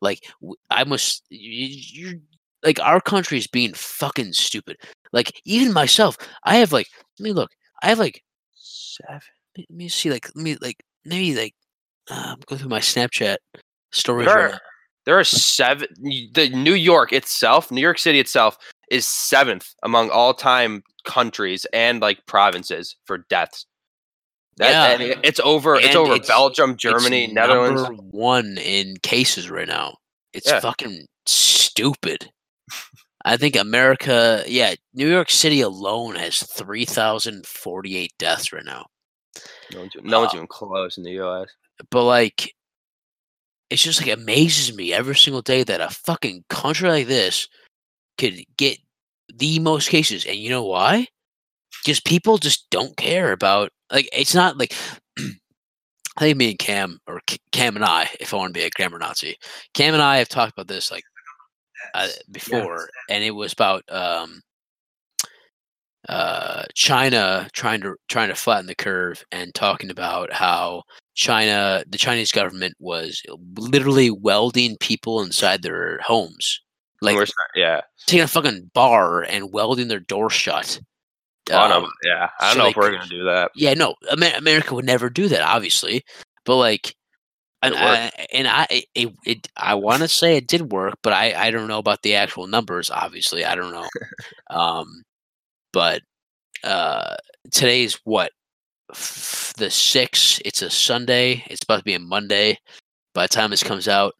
like 0.00 0.20
w- 0.40 0.54
I 0.70 0.84
must 0.84 1.24
you, 1.28 1.66
you're 1.92 2.20
like 2.64 2.78
our 2.80 3.00
country 3.00 3.38
is 3.38 3.46
being 3.46 3.74
fucking 3.74 4.32
stupid 4.32 4.76
like 5.12 5.40
even 5.44 5.72
myself 5.72 6.16
I 6.44 6.56
have 6.56 6.72
like 6.72 6.86
let 7.18 7.24
me 7.24 7.32
look 7.32 7.50
I 7.82 7.88
have 7.88 7.98
like 7.98 8.22
seven 8.54 9.20
let 9.58 9.70
me 9.70 9.88
see 9.88 10.10
like 10.10 10.28
let 10.36 10.42
me 10.42 10.56
like 10.60 10.82
maybe 11.04 11.34
like 11.34 11.54
um, 12.08 12.38
go 12.46 12.56
through 12.56 12.68
my 12.68 12.78
Snapchat 12.78 13.38
stories 13.90 14.26
There 14.26 14.50
right 14.50 14.60
there 15.06 15.18
are 15.18 15.24
seven. 15.24 15.86
The 16.00 16.50
New 16.52 16.74
York 16.74 17.12
itself, 17.12 17.70
New 17.70 17.80
York 17.80 17.98
City 17.98 18.18
itself, 18.18 18.58
is 18.90 19.06
seventh 19.06 19.72
among 19.84 20.10
all 20.10 20.34
time 20.34 20.82
countries 21.06 21.64
and 21.72 22.00
like 22.00 22.26
provinces 22.26 22.96
for 23.06 23.18
deaths. 23.30 23.64
That, 24.58 24.70
Yeah. 24.70 24.92
and 24.92 25.02
it- 25.02 25.18
it's 25.22 25.40
over. 25.40 25.76
it's 25.76 25.94
over 25.96 26.12
it's- 26.14 26.28
Belgium, 26.28 26.72
It's 26.72 26.82
Germany, 26.82 27.26
Netherlands. 27.28 27.82
number 27.82 28.02
one 28.02 28.58
in 28.58 28.96
cases 29.02 29.48
right 29.50 29.68
now. 29.68 29.96
It's 30.34 30.48
Yeah. 30.48 30.60
fucking 30.60 31.06
stupid. 31.26 32.30
I 33.24 33.36
think 33.36 33.56
America, 33.56 34.44
yeah, 34.46 34.74
New 34.94 35.08
York 35.10 35.30
City 35.30 35.60
alone 35.60 36.14
has 36.16 36.42
three 36.42 36.84
thousand 36.84 37.46
forty-eight 37.46 38.12
deaths 38.18 38.52
right 38.52 38.64
now. 38.64 38.86
No 39.72 39.80
one's, 39.80 39.92
no 40.02 40.20
one's 40.20 40.32
Uh, 40.32 40.36
even 40.36 40.46
close 40.46 40.96
in 40.96 41.02
the 41.02 41.10
U.S. 41.12 41.48
But 41.90 42.04
like, 42.04 42.54
it's 43.68 43.82
just 43.82 44.00
like 44.00 44.10
amazes 44.16 44.74
me 44.74 44.92
every 44.92 45.16
single 45.16 45.42
day 45.42 45.64
that 45.64 45.80
a 45.80 45.90
fucking 45.90 46.44
country 46.48 46.88
like 46.88 47.08
this 47.08 47.48
could 48.16 48.42
get 48.56 48.78
the 49.36 49.58
most 49.58 49.88
cases, 49.88 50.24
and 50.24 50.36
you 50.36 50.50
know 50.50 50.64
why? 50.64 51.06
Because 51.82 52.00
people 52.00 52.38
just 52.38 52.68
don't 52.70 52.96
care 52.96 53.32
about 53.32 53.70
like 53.92 54.08
it's 54.12 54.34
not 54.34 54.58
like. 54.58 54.74
I 56.18 56.20
think 56.22 56.38
me 56.38 56.50
and 56.50 56.58
Cam, 56.58 56.98
or 57.06 57.20
Cam 57.52 57.76
and 57.76 57.84
I, 57.84 58.08
if 58.20 58.32
I 58.32 58.38
want 58.38 58.54
to 58.54 58.58
be 58.58 58.64
a 58.64 58.70
grammar 58.70 58.98
Nazi, 58.98 59.36
Cam 59.74 59.92
and 59.92 60.02
I 60.02 60.16
have 60.16 60.30
talked 60.30 60.52
about 60.52 60.66
this 60.66 60.90
like 60.90 61.04
uh, 61.94 62.08
before, 62.30 62.88
and 63.10 63.22
it 63.22 63.32
was 63.32 63.52
about 63.52 63.84
um, 63.90 64.40
uh, 66.08 66.64
China 66.74 67.48
trying 67.52 67.80
to 67.80 67.96
trying 68.08 68.28
to 68.28 68.34
flatten 68.34 68.66
the 68.66 68.74
curve 68.74 69.24
and 69.32 69.54
talking 69.54 69.90
about 69.90 70.32
how 70.32 70.82
China, 71.14 71.82
the 71.88 71.98
Chinese 71.98 72.30
government 72.30 72.74
was 72.78 73.22
literally 73.56 74.10
welding 74.10 74.76
people 74.80 75.22
inside 75.22 75.62
their 75.62 75.98
homes, 76.04 76.60
like 77.02 77.16
we're 77.16 77.26
start- 77.26 77.50
yeah, 77.54 77.80
taking 78.06 78.22
a 78.24 78.28
fucking 78.28 78.70
bar 78.74 79.22
and 79.22 79.52
welding 79.52 79.88
their 79.88 80.00
door 80.00 80.30
shut. 80.30 80.80
On. 81.52 81.70
Um, 81.70 81.90
Yeah, 82.04 82.28
I 82.40 82.46
don't 82.48 82.52
so 82.54 82.58
know 82.58 82.64
they 82.64 82.70
if 82.70 82.76
we're 82.76 82.90
gonna 82.92 83.06
do 83.08 83.24
that. 83.24 83.50
yeah, 83.54 83.74
no, 83.74 83.94
Amer- 84.10 84.34
America 84.36 84.74
would 84.74 84.84
never 84.84 85.08
do 85.08 85.28
that, 85.28 85.42
obviously, 85.42 86.02
but 86.44 86.56
like, 86.56 86.94
and. 87.62 87.74
I, 87.74 88.10
and 88.32 88.48
I, 88.48 88.66
it, 88.94 89.14
it 89.24 89.48
I 89.56 89.74
want 89.76 90.02
to 90.02 90.08
say 90.08 90.36
it 90.36 90.46
did 90.48 90.72
work, 90.72 90.94
but 91.02 91.12
I, 91.12 91.34
I 91.46 91.50
don't 91.50 91.68
know 91.68 91.78
about 91.78 92.02
the 92.02 92.14
actual 92.16 92.46
numbers. 92.48 92.90
Obviously, 92.90 93.44
I 93.44 93.54
don't 93.54 93.72
know. 93.72 93.88
um, 94.50 95.02
but 95.72 96.02
uh, 96.64 97.14
today's 97.52 97.94
what 98.04 98.32
F- 98.92 99.52
the 99.56 99.70
sixth. 99.70 100.40
It's 100.44 100.62
a 100.62 100.70
Sunday. 100.70 101.44
It's 101.48 101.62
about 101.62 101.78
to 101.78 101.84
be 101.84 101.94
a 101.94 101.98
Monday. 102.00 102.58
By 103.14 103.24
the 103.24 103.28
time 103.34 103.50
this 103.50 103.62
comes 103.62 103.86
out 103.88 104.14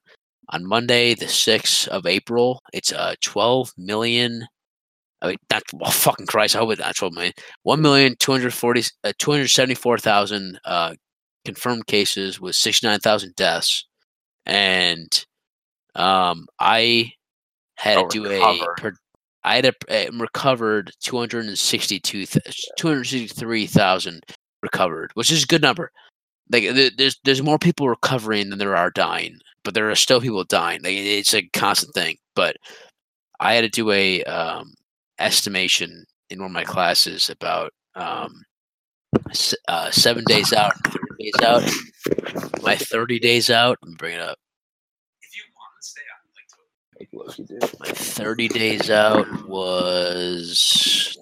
on 0.51 0.66
Monday, 0.66 1.14
the 1.14 1.28
sixth 1.28 1.89
of 1.89 2.06
April, 2.06 2.62
it's 2.73 2.93
uh 2.93 3.14
twelve 3.23 3.73
million. 3.77 4.47
I 5.23 5.28
mean, 5.28 5.36
not 5.51 5.62
well, 5.73 5.90
fucking 5.90 6.27
Christ. 6.27 6.56
I 6.56 6.60
hope 6.60 6.73
it's 6.73 6.81
not 6.81 6.97
twelve 6.97 7.14
million. 7.14 7.32
One 7.62 7.82
million 7.82 8.16
two 8.18 8.32
hundred 8.32 8.55
forty, 8.55 8.82
uh, 9.05 9.12
two 9.18 9.31
hundred 9.32 9.48
seventy-four 9.48 9.98
thousand 9.98 10.60
uh, 10.64 10.94
confirmed 11.44 11.86
cases 11.86 12.40
with 12.40 12.55
sixty-nine 12.56 13.01
thousand 13.01 13.35
deaths, 13.36 13.86
and 14.47 15.09
Um, 15.94 16.47
I 16.60 17.12
had 17.77 17.98
Oh, 17.98 18.09
to 18.09 18.24
do 18.24 18.28
recover. 18.31 18.73
a. 18.78 18.81
Per, 18.81 18.93
I 19.44 19.56
had 19.56 19.66
a, 19.66 19.73
uh, 20.09 20.10
recovered 20.18 20.93
262, 21.02 22.27
263,000 22.78 24.23
recovered, 24.62 25.10
which 25.14 25.31
is 25.31 25.44
a 25.44 25.47
good 25.47 25.62
number. 25.62 25.90
Like 26.51 26.64
there's 26.97 27.18
there's 27.24 27.43
more 27.43 27.59
people 27.59 27.89
recovering 27.89 28.51
than 28.51 28.59
there 28.59 28.77
are 28.77 28.90
dying, 28.90 29.39
but 29.66 29.74
there 29.74 29.90
are 29.90 29.97
still 29.97 30.20
people 30.20 30.44
dying. 30.44 30.80
Like 30.82 30.94
it's 30.94 31.34
a 31.34 31.43
constant 31.52 31.93
thing. 31.93 32.16
But 32.34 32.56
I 33.40 33.55
had 33.55 33.62
to 33.62 33.68
do 33.68 33.90
a 33.90 34.22
um, 34.24 34.72
estimation 35.18 36.06
in 36.30 36.38
one 36.38 36.51
of 36.51 36.55
my 36.55 36.64
classes 36.64 37.28
about 37.28 37.72
um, 37.97 38.44
uh, 39.68 39.90
seven 39.90 40.24
days 40.26 40.52
out, 40.52 40.72
and 40.84 40.94
thirty 40.94 41.30
days 41.30 41.43
out. 41.43 42.62
My 42.62 42.76
thirty 42.76 43.18
days 43.18 43.51
out. 43.51 43.76
Let 43.82 43.88
me 43.90 43.97
bring 43.98 44.14
it 44.14 44.20
up. 44.20 44.38
If 45.20 45.36
you 45.36 45.43
want 45.59 45.72
to 45.80 45.86
stay 45.88 46.02
on, 47.51 47.68
like, 47.68 47.80
My 47.80 47.93
30 47.93 48.48
days 48.48 48.90
out 48.90 49.26
was 49.48 51.18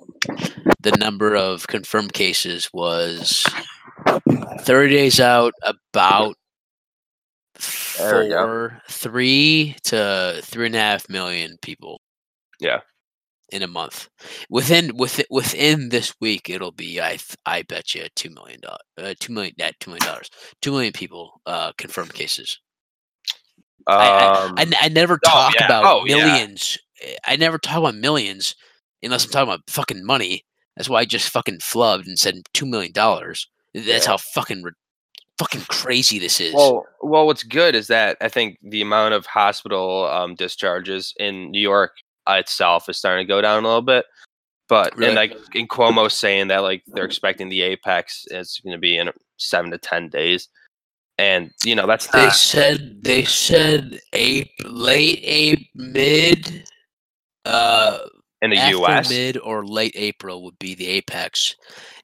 the 0.81 0.93
number 0.93 1.35
of 1.35 1.67
confirmed 1.67 2.13
cases 2.13 2.69
was 2.73 3.47
30 4.61 4.95
days 4.95 5.19
out 5.19 5.55
about 5.65 5.97
There 6.19 6.27
we 6.27 6.35
go. 6.35 6.44
Four, 7.65 8.83
three 8.91 9.77
to 9.85 10.41
three 10.43 10.67
and 10.67 10.75
a 10.75 10.79
half 10.79 11.09
million 11.09 11.57
people. 11.63 12.01
Yeah. 12.61 12.81
In 13.51 13.63
a 13.63 13.67
month, 13.69 14.09
within 14.51 14.97
within 14.97 15.27
within 15.31 15.89
this 15.91 16.15
week, 16.21 16.49
it'll 16.51 16.73
be 16.73 17.01
I 17.01 17.19
I 17.47 17.63
bet 17.63 17.95
you 17.95 18.07
two 18.17 18.31
million 18.31 18.61
dollars, 18.61 18.81
uh, 18.99 19.15
two 19.21 19.33
million, 19.33 19.55
yeah, 19.59 19.71
two 19.79 19.91
million 19.91 20.07
dollars, 20.07 20.31
two 20.63 20.73
million 20.73 20.93
people 20.93 21.41
uh, 21.47 21.71
confirmed 21.79 22.15
cases. 22.15 22.59
I- 23.87 24.09
I, 24.57 24.63
I, 24.63 24.67
I 24.83 24.89
never 24.89 25.15
Oh, 25.25 25.29
talk 25.29 25.55
yeah. 25.55 25.67
about 25.67 25.85
Oh, 25.85 26.05
millions. 26.05 26.79
eh, 27.03 27.17
I 27.27 27.37
never 27.37 27.59
talk 27.59 27.77
about 27.79 27.95
millions 27.95 28.55
unless 29.03 29.25
I'm 29.27 29.31
talking 29.31 29.49
about 29.53 29.69
fucking 29.69 30.05
money. 30.05 30.45
That's 30.77 30.89
why 30.89 31.01
I 31.01 31.05
just 31.05 31.29
fucking 31.29 31.59
flubbed 31.59 32.07
and 32.07 32.19
said 32.19 32.37
two 32.55 32.67
million 32.67 32.93
dollars. 32.93 33.47
That's 33.75 33.87
Yeah. 34.07 34.13
how 34.13 34.17
fucking 34.17 34.65
fucking 35.39 35.63
crazy 35.69 36.19
this 36.19 36.41
is. 36.41 36.55
Well, 36.55 36.87
well, 37.01 37.27
what's 37.27 37.43
good 37.43 37.75
is 37.75 37.87
that 37.89 38.17
I 38.21 38.29
think 38.29 38.59
the 38.63 38.83
amount 38.83 39.15
of 39.15 39.27
hospital 39.27 40.07
um, 40.07 40.35
discharges 40.35 41.15
in 41.19 41.51
New 41.51 41.61
York 41.61 41.93
uh, 42.27 42.35
itself 42.35 42.89
is 42.89 42.99
starting 42.99 43.27
to 43.27 43.29
go 43.29 43.41
down 43.41 43.65
a 43.65 43.67
little 43.67 43.83
bit. 43.83 44.07
But 44.69 44.97
Really? 44.97 45.09
and 45.09 45.17
like 45.17 45.37
in 45.55 45.69
Cuomo 45.69 46.11
saying 46.11 46.49
that 46.49 46.63
like 46.63 46.83
they're 46.87 47.05
expecting 47.05 47.49
the 47.49 47.63
apex 47.63 48.25
is 48.31 48.61
going 48.65 48.73
to 48.73 48.79
be 48.79 48.97
in 48.97 49.11
seven 49.37 49.71
to 49.73 49.79
ten 49.79 50.09
days, 50.09 50.49
and 51.19 51.51
you 51.65 51.75
know 51.75 51.87
that's 51.87 52.07
they 52.07 52.25
not, 52.25 52.35
said 52.35 53.03
they 53.03 53.25
said 53.25 54.01
April, 54.15 54.73
late 54.73 55.21
April, 55.23 55.67
mid, 55.75 56.65
uh, 57.45 57.99
in 58.41 58.51
the 58.51 58.69
U.S. 58.71 59.11
mid 59.11 59.37
or 59.37 59.67
late 59.67 59.93
April 59.97 60.43
would 60.45 60.59
be 60.59 60.75
the 60.75 60.87
apex, 60.87 61.55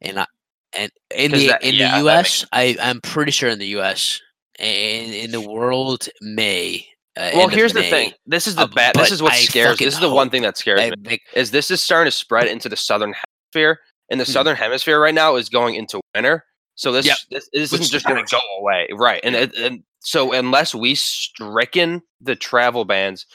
and 0.02 0.20
I 0.20 0.26
and 0.72 0.90
in 1.14 1.32
the 1.32 1.48
that- 1.48 1.62
in 1.62 1.74
yeah, 1.74 1.92
the 1.98 2.04
U.S. 2.04 2.44
I 2.52 2.76
I'm 2.80 3.00
pretty 3.00 3.30
sure 3.32 3.48
in 3.50 3.58
the 3.58 3.66
U.S. 3.68 4.20
and 4.58 5.12
in 5.12 5.30
the 5.30 5.40
world 5.40 6.08
May. 6.20 6.86
Uh, 7.16 7.30
Well, 7.34 7.48
here's 7.48 7.72
the 7.72 7.82
thing. 7.82 8.12
This 8.26 8.46
is 8.46 8.54
the 8.54 8.62
uh, 8.62 8.66
bad. 8.68 8.94
This 8.94 9.10
is 9.10 9.20
what 9.22 9.32
I 9.32 9.36
scares. 9.40 9.78
This 9.78 9.94
is 9.94 10.00
the 10.00 10.10
one 10.10 10.30
thing 10.30 10.42
that 10.42 10.56
scares 10.56 10.80
I- 10.80 10.92
me. 11.08 11.18
Is 11.34 11.50
this 11.50 11.70
is 11.70 11.80
starting 11.80 12.06
to 12.10 12.16
spread 12.16 12.46
into 12.46 12.68
the 12.68 12.76
southern 12.76 13.12
hemisphere, 13.52 13.80
and 14.10 14.20
the 14.20 14.24
Hmm. 14.24 14.30
southern 14.30 14.56
hemisphere 14.56 15.00
right 15.00 15.14
now 15.14 15.36
is 15.36 15.48
going 15.48 15.74
into 15.74 16.00
winter. 16.14 16.44
So 16.76 16.92
this 16.92 17.04
Yep. 17.06 17.16
this, 17.30 17.48
this 17.52 17.72
isn't 17.74 17.90
just 17.90 18.06
going 18.06 18.24
to 18.24 18.30
go 18.30 18.40
away, 18.58 18.88
right? 18.92 19.20
And, 19.22 19.36
and 19.36 19.82
so 19.98 20.32
unless 20.32 20.74
we 20.74 20.94
stricken 20.94 22.00
the 22.22 22.34
travel 22.36 22.84
bans 22.86 23.26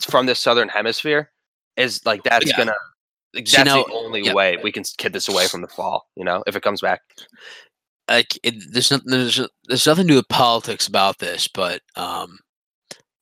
from 0.00 0.24
the 0.26 0.34
southern 0.34 0.68
hemisphere, 0.68 1.30
is 1.76 2.00
like 2.06 2.22
that's 2.22 2.46
Yeah. 2.46 2.56
gonna. 2.56 2.74
Like, 3.34 3.46
that's 3.46 3.64
now- 3.64 3.84
the 3.84 3.92
only 3.92 4.22
yeah. 4.22 4.34
way 4.34 4.58
we 4.62 4.72
can 4.72 4.84
get 4.98 5.12
this 5.12 5.28
away 5.28 5.46
from 5.46 5.60
the 5.62 5.68
fall. 5.68 6.06
You 6.16 6.24
know, 6.24 6.42
if 6.46 6.56
it 6.56 6.62
comes 6.62 6.80
back. 6.80 7.00
like 8.08 8.38
it, 8.42 8.54
there's 8.72 8.90
nothing 8.90 9.10
there's, 9.10 9.40
there's 9.64 9.86
nothing 9.86 10.06
to 10.06 10.12
do 10.12 10.16
with 10.16 10.28
politics 10.28 10.86
about 10.86 11.18
this, 11.18 11.48
but 11.48 11.80
um, 11.96 12.38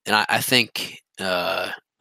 and 0.06 0.16
I, 0.16 0.26
I 0.28 0.40
think 0.40 1.00
uh, 1.20 1.70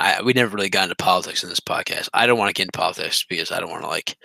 I 0.00 0.22
we 0.22 0.32
never 0.32 0.56
really 0.56 0.68
got 0.70 0.84
into 0.84 0.96
politics 0.96 1.42
in 1.42 1.48
this 1.48 1.60
podcast. 1.60 2.08
I 2.14 2.26
don't 2.26 2.38
want 2.38 2.48
to 2.50 2.54
get 2.54 2.64
into 2.68 2.78
politics 2.78 3.24
because 3.28 3.50
I 3.50 3.60
don't 3.60 3.70
want 3.70 3.82
to 3.82 3.88
like 3.88 4.16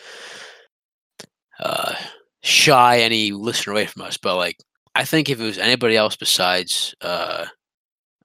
uh 1.59 1.95
shy 2.43 2.99
any 2.99 3.31
listener 3.31 3.73
away 3.73 3.85
from 3.85 4.03
us. 4.03 4.17
But 4.17 4.35
like, 4.35 4.57
I 4.95 5.05
think 5.05 5.29
if 5.29 5.39
it 5.39 5.43
was 5.43 5.57
anybody 5.57 5.95
else 5.95 6.15
besides 6.15 6.93
uh, 7.01 7.45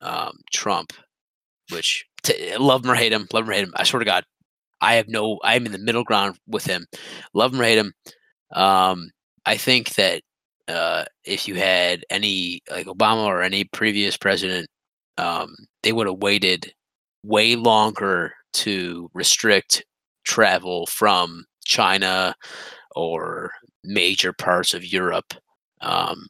um, 0.00 0.38
Trump, 0.52 0.92
which 1.70 2.04
t- 2.22 2.56
love 2.56 2.84
him 2.84 2.90
or 2.90 2.94
hate 2.94 3.12
him, 3.12 3.26
love 3.32 3.44
him 3.44 3.50
or 3.50 3.52
hate 3.54 3.64
him, 3.64 3.72
I 3.76 3.84
swear 3.84 4.00
to 4.00 4.04
God, 4.04 4.24
I 4.80 4.94
have 4.94 5.08
no. 5.08 5.38
I'm 5.42 5.66
in 5.66 5.72
the 5.72 5.78
middle 5.78 6.04
ground 6.04 6.38
with 6.46 6.64
him. 6.64 6.86
Love 7.34 7.52
him 7.54 7.60
or 7.60 7.64
hate 7.64 7.78
him. 7.78 7.92
Um, 8.52 9.10
I 9.46 9.56
think 9.56 9.94
that 9.94 10.22
uh, 10.68 11.04
if 11.24 11.48
you 11.48 11.56
had 11.56 12.04
any 12.10 12.60
like 12.70 12.86
Obama 12.86 13.24
or 13.24 13.42
any 13.42 13.64
previous 13.64 14.16
president, 14.16 14.68
um, 15.16 15.54
they 15.82 15.92
would 15.92 16.06
have 16.06 16.18
waited 16.18 16.72
way 17.24 17.56
longer 17.56 18.32
to 18.54 19.10
restrict 19.14 19.84
travel 20.24 20.86
from 20.86 21.44
China 21.64 22.34
or 22.94 23.52
major 23.84 24.32
parts 24.32 24.74
of 24.74 24.84
Europe 24.84 25.34
um, 25.80 26.26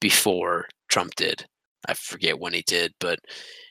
before 0.00 0.66
Trump 0.88 1.14
did. 1.16 1.44
I 1.86 1.94
forget 1.94 2.38
when 2.38 2.52
he 2.52 2.62
did, 2.66 2.92
but 3.00 3.18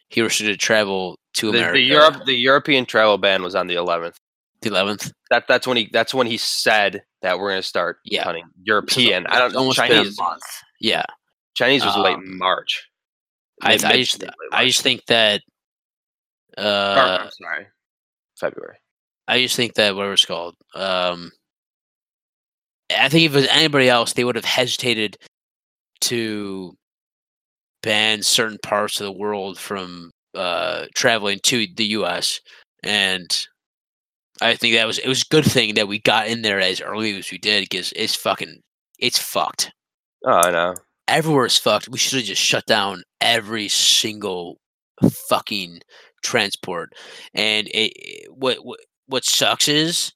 he 0.09 0.21
restricted 0.21 0.59
travel 0.59 1.17
to 1.35 1.51
The, 1.51 1.57
America. 1.59 1.73
the 1.73 1.81
Europe 1.83 2.15
the 2.25 2.35
European 2.35 2.85
travel 2.85 3.17
ban 3.17 3.43
was 3.43 3.55
on 3.55 3.67
the 3.67 3.75
11th. 3.75 4.15
the 4.61 4.69
11th. 4.69 5.11
That 5.29 5.45
that's 5.47 5.65
when 5.67 5.77
he 5.77 5.89
that's 5.93 6.13
when 6.13 6.27
he 6.27 6.37
said 6.37 7.03
that 7.21 7.37
we're 7.39 7.49
going 7.51 7.61
to 7.61 7.67
start 7.67 7.97
Yeah. 8.03 8.23
hunting 8.23 8.45
So 8.45 8.51
European. 8.63 9.27
I 9.27 9.39
don't 9.39 9.55
almost 9.55 9.77
Chinese. 9.77 10.17
month. 10.17 10.41
Yeah, 10.81 11.03
Chinese 11.55 11.85
was 11.85 11.95
late 11.97 12.15
Um, 12.17 12.37
March. 12.37 12.87
I, 13.61 13.73
I 13.73 13.77
just 13.97 14.21
late 14.21 14.31
I 14.53 14.65
just 14.65 14.81
think 14.81 15.05
that 15.07 15.41
Or, 16.57 16.63
uh, 16.63 17.17
I'm 17.25 17.31
sorry, 17.31 17.67
February. 18.39 18.77
I 19.27 19.41
just 19.41 19.55
think 19.55 19.75
that 19.75 19.95
whatever 19.95 20.13
it's 20.13 20.25
called. 20.25 20.55
Um, 20.73 21.31
I 22.89 23.09
think 23.09 23.25
if 23.25 23.33
it 23.33 23.35
was 23.35 23.47
anybody 23.49 23.87
else, 23.89 24.13
they 24.13 24.23
would 24.23 24.35
have 24.35 24.45
hesitated 24.45 25.17
to 26.01 26.75
ban 27.83 28.21
certain 28.23 28.57
parts 28.63 28.99
of 28.99 29.05
the 29.05 29.11
world 29.11 29.57
from 29.59 30.11
uh, 30.35 30.85
traveling 30.95 31.39
to 31.43 31.67
the 31.75 31.85
U.S. 31.85 32.39
And 32.83 33.27
I 34.41 34.55
think 34.55 34.75
that 34.75 34.87
was 34.87 34.99
it 34.99 35.07
was 35.07 35.21
a 35.23 35.33
good 35.33 35.45
thing 35.45 35.75
that 35.75 35.87
we 35.87 35.99
got 35.99 36.27
in 36.27 36.41
there 36.41 36.59
as 36.59 36.81
early 36.81 37.17
as 37.17 37.31
we 37.31 37.37
did 37.37 37.63
because 37.69 37.91
it's 37.95 38.15
fucking 38.15 38.61
it's 38.99 39.17
fucked. 39.19 39.71
Oh, 40.25 40.31
I 40.31 40.51
know. 40.51 40.75
Everywhere 41.07 41.45
is 41.45 41.57
fucked. 41.57 41.89
We 41.89 41.97
should 41.97 42.19
have 42.19 42.27
just 42.27 42.41
shut 42.41 42.65
down 42.65 43.03
every 43.21 43.67
single 43.67 44.57
fucking 45.29 45.81
transport. 46.23 46.93
And 47.33 47.67
it, 47.69 47.91
it- 47.95 48.31
what 48.33 48.63
what 48.65 48.79
what 49.07 49.25
sucks 49.25 49.67
is, 49.67 50.13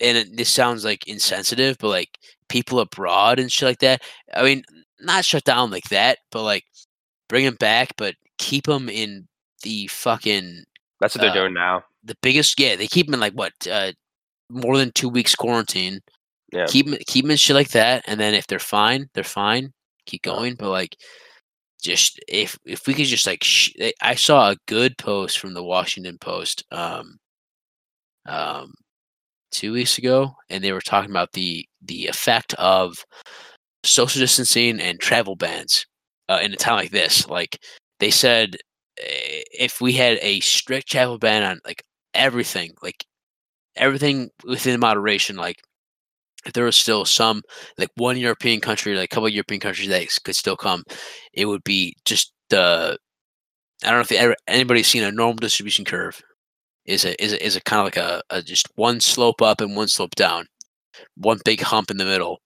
and 0.00 0.18
it, 0.18 0.36
this 0.36 0.50
sounds 0.50 0.84
like 0.84 1.06
insensitive, 1.08 1.76
but 1.80 1.88
like 1.88 2.18
people 2.48 2.80
abroad 2.80 3.38
and 3.38 3.50
shit 3.52 3.68
like 3.68 3.78
that. 3.80 4.02
I 4.34 4.42
mean, 4.44 4.62
not 5.00 5.24
shut 5.24 5.44
down 5.44 5.70
like 5.70 5.88
that, 5.90 6.18
but 6.32 6.42
like 6.44 6.64
bring 7.28 7.44
them 7.44 7.56
back, 7.56 7.92
but 7.96 8.14
keep 8.38 8.64
them 8.66 8.88
in 8.88 9.26
the 9.62 9.86
fucking 9.88 10.64
That's 11.00 11.14
what 11.14 11.22
they're 11.22 11.30
Uh, 11.30 11.34
doing 11.34 11.54
now. 11.54 11.84
the 12.04 12.16
biggest. 12.22 12.58
Yeah, 12.58 12.76
they 12.76 12.86
keep 12.88 13.06
them 13.06 13.14
in 13.14 13.20
like 13.20 13.34
what 13.34 13.52
uh, 13.70 13.92
more 14.50 14.76
than 14.76 14.90
two 14.92 15.08
weeks 15.08 15.34
quarantine. 15.34 16.00
Yeah. 16.52 16.66
Keep 16.66 17.06
keep 17.06 17.24
them 17.24 17.30
in 17.32 17.36
shit 17.36 17.54
like 17.56 17.70
that, 17.70 18.04
and 18.06 18.18
then 18.18 18.34
if 18.34 18.46
they're 18.46 18.58
fine, 18.58 19.08
they're 19.14 19.22
fine. 19.24 19.72
Keep 20.06 20.22
going, 20.22 20.54
but 20.56 20.70
like. 20.70 20.96
Just 21.80 22.18
if 22.26 22.58
if 22.66 22.88
we 22.88 22.92
could 22.94 23.06
just 23.06 23.24
like 23.24 23.44
sh- 23.44 23.70
I- 23.80 23.92
I 24.02 24.14
saw 24.16 24.50
a 24.50 24.56
good 24.66 24.98
post 24.98 25.38
from 25.38 25.54
the 25.54 25.62
Washington 25.62 26.18
Post 26.18 26.64
um 26.72 27.18
um 28.26 28.72
two 29.52 29.72
weeks 29.74 29.96
ago, 29.96 30.34
and 30.50 30.62
they 30.62 30.72
were 30.72 30.80
talking 30.80 31.10
about 31.12 31.30
the 31.34 31.64
the 31.82 32.08
effect 32.08 32.52
of 32.54 32.96
social 33.84 34.18
distancing 34.18 34.80
and 34.80 34.98
travel 34.98 35.36
bans 35.36 35.86
uh, 36.28 36.40
in 36.42 36.52
a 36.52 36.56
time 36.56 36.76
like 36.76 36.90
this. 36.90 37.26
Like 37.28 37.60
they 38.00 38.10
said, 38.10 38.56
eh, 39.00 39.42
if 39.52 39.80
we 39.80 39.92
had 39.94 40.18
a 40.22 40.40
strict 40.40 40.88
travel 40.90 41.18
ban 41.18 41.42
on 41.42 41.60
like 41.66 41.84
everything, 42.14 42.74
like 42.82 43.04
everything 43.76 44.30
within 44.44 44.80
moderation, 44.80 45.36
like 45.36 45.62
if 46.46 46.52
there 46.52 46.64
was 46.64 46.76
still 46.76 47.04
some 47.04 47.42
like 47.78 47.90
one 47.96 48.16
European 48.18 48.60
country, 48.60 48.94
like 48.94 49.06
a 49.12 49.14
couple 49.14 49.28
European 49.28 49.60
countries 49.60 49.88
that 49.88 50.08
could 50.24 50.36
still 50.36 50.56
come, 50.56 50.84
it 51.32 51.46
would 51.46 51.64
be 51.64 51.96
just 52.04 52.32
the. 52.50 52.98
I 53.84 53.88
don't 53.90 53.98
know 53.98 54.02
if 54.02 54.12
ever, 54.12 54.36
anybody's 54.48 54.88
seen 54.88 55.04
a 55.04 55.12
normal 55.12 55.36
distribution 55.36 55.84
curve. 55.84 56.20
Is 56.86 57.04
a 57.04 57.22
is 57.22 57.32
a, 57.34 57.46
is 57.46 57.56
a 57.56 57.60
kind 57.62 57.80
of 57.80 57.86
like 57.86 57.96
a, 57.98 58.22
a 58.30 58.42
just 58.42 58.68
one 58.76 59.00
slope 59.00 59.42
up 59.42 59.60
and 59.60 59.76
one 59.76 59.88
slope 59.88 60.14
down, 60.16 60.46
one 61.16 61.40
big 61.44 61.60
hump 61.62 61.90
in 61.90 61.98
the 61.98 62.04
middle. 62.04 62.40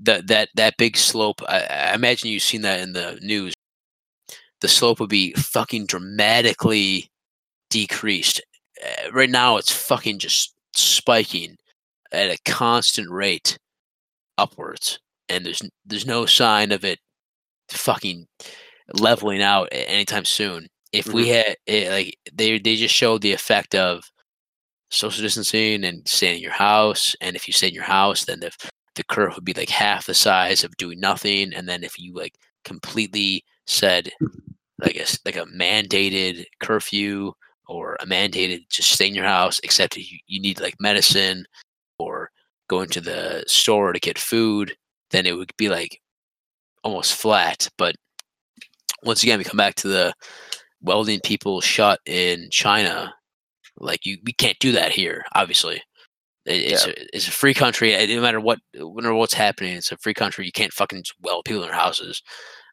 That 0.00 0.26
that 0.28 0.48
that 0.54 0.76
big 0.78 0.96
slope. 0.96 1.40
I, 1.48 1.60
I 1.60 1.94
imagine 1.94 2.30
you've 2.30 2.42
seen 2.42 2.62
that 2.62 2.80
in 2.80 2.92
the 2.92 3.18
news. 3.22 3.54
the 4.60 4.68
slope 4.68 5.00
would 5.00 5.10
be 5.10 5.32
fucking 5.34 5.86
dramatically 5.86 7.10
decreased. 7.70 8.42
Uh, 8.84 9.12
right 9.12 9.30
now, 9.30 9.56
it's 9.56 9.72
fucking 9.72 10.18
just 10.18 10.54
spiking 10.74 11.56
at 12.12 12.30
a 12.30 12.38
constant 12.44 13.10
rate 13.10 13.58
upwards, 14.38 14.98
and 15.28 15.44
there's 15.46 15.62
there's 15.86 16.06
no 16.06 16.26
sign 16.26 16.72
of 16.72 16.84
it 16.84 16.98
fucking 17.70 18.26
leveling 18.94 19.42
out 19.42 19.68
anytime 19.72 20.24
soon. 20.24 20.68
If 20.92 21.12
we 21.12 21.28
had 21.30 21.56
eh, 21.68 21.90
like 21.90 22.18
they 22.32 22.58
they 22.58 22.76
just 22.76 22.94
showed 22.94 23.22
the 23.22 23.32
effect 23.32 23.74
of 23.74 24.04
social 24.90 25.22
distancing 25.22 25.84
and 25.84 26.06
staying 26.08 26.36
in 26.38 26.42
your 26.42 26.52
house, 26.52 27.16
and 27.20 27.36
if 27.36 27.46
you 27.48 27.52
stay 27.54 27.68
in 27.68 27.74
your 27.74 27.84
house, 27.84 28.24
then 28.26 28.40
the 28.40 28.52
the 28.98 29.04
curve 29.04 29.34
would 29.34 29.44
be 29.44 29.54
like 29.54 29.70
half 29.70 30.06
the 30.06 30.14
size 30.14 30.64
of 30.64 30.76
doing 30.76 31.00
nothing, 31.00 31.54
and 31.54 31.68
then 31.68 31.82
if 31.82 31.98
you 31.98 32.14
like 32.14 32.34
completely 32.64 33.44
said 33.66 34.10
like 34.78 34.96
a 34.96 35.06
like 35.24 35.36
a 35.36 35.46
mandated 35.46 36.44
curfew 36.60 37.32
or 37.66 37.96
a 38.00 38.06
mandated 38.06 38.60
just 38.70 38.92
stay 38.92 39.06
in 39.06 39.14
your 39.14 39.24
house 39.24 39.60
except 39.62 39.96
you, 39.96 40.18
you 40.26 40.40
need 40.40 40.60
like 40.60 40.74
medicine 40.80 41.44
or 41.98 42.30
going 42.68 42.88
to 42.88 43.00
the 43.00 43.44
store 43.46 43.92
to 43.92 44.00
get 44.00 44.18
food 44.18 44.74
then 45.10 45.26
it 45.26 45.36
would 45.36 45.52
be 45.56 45.68
like 45.68 46.00
almost 46.84 47.14
flat 47.14 47.68
but 47.76 47.94
once 49.02 49.22
again 49.22 49.38
we 49.38 49.44
come 49.44 49.56
back 49.56 49.74
to 49.74 49.88
the 49.88 50.12
welding 50.80 51.20
people 51.24 51.60
shut 51.60 52.00
in 52.06 52.48
china 52.50 53.12
like 53.78 54.06
you 54.06 54.16
we 54.24 54.32
can't 54.32 54.58
do 54.60 54.72
that 54.72 54.92
here 54.92 55.24
obviously 55.34 55.82
It- 56.48 56.72
it's, 56.72 56.86
a, 56.86 57.16
it's 57.16 57.28
a 57.28 57.32
free 57.32 57.54
country 57.54 57.94
uh, 57.94 58.06
no 58.06 58.20
matter 58.22 58.40
what 58.40 58.58
no 58.74 58.92
matter 58.94 59.14
what's 59.14 59.34
happening 59.34 59.76
it's 59.76 59.92
a 59.92 59.96
free 59.98 60.14
country 60.14 60.46
you 60.46 60.52
can't 60.52 60.72
fucking 60.72 61.04
weld 61.20 61.44
people 61.44 61.62
in 61.62 61.68
their 61.68 61.76
houses 61.78 62.22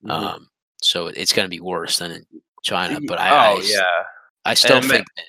Mhm. 0.03 0.11
um, 0.11 0.47
so 0.81 1.07
it's 1.07 1.34
going 1.34 1.45
to 1.45 1.49
be 1.49 1.60
worse 1.60 1.97
than 1.99 2.11
in 2.11 2.26
China. 2.64 2.99
But 3.07 3.19
I, 3.19 3.30
I 3.30 3.53
oh 3.53 3.57
s- 3.57 3.72
yeah. 3.72 3.84
I 4.45 4.53
still 4.53 4.77
ima- 4.77 4.88
think. 4.88 5.06
That, 5.18 5.26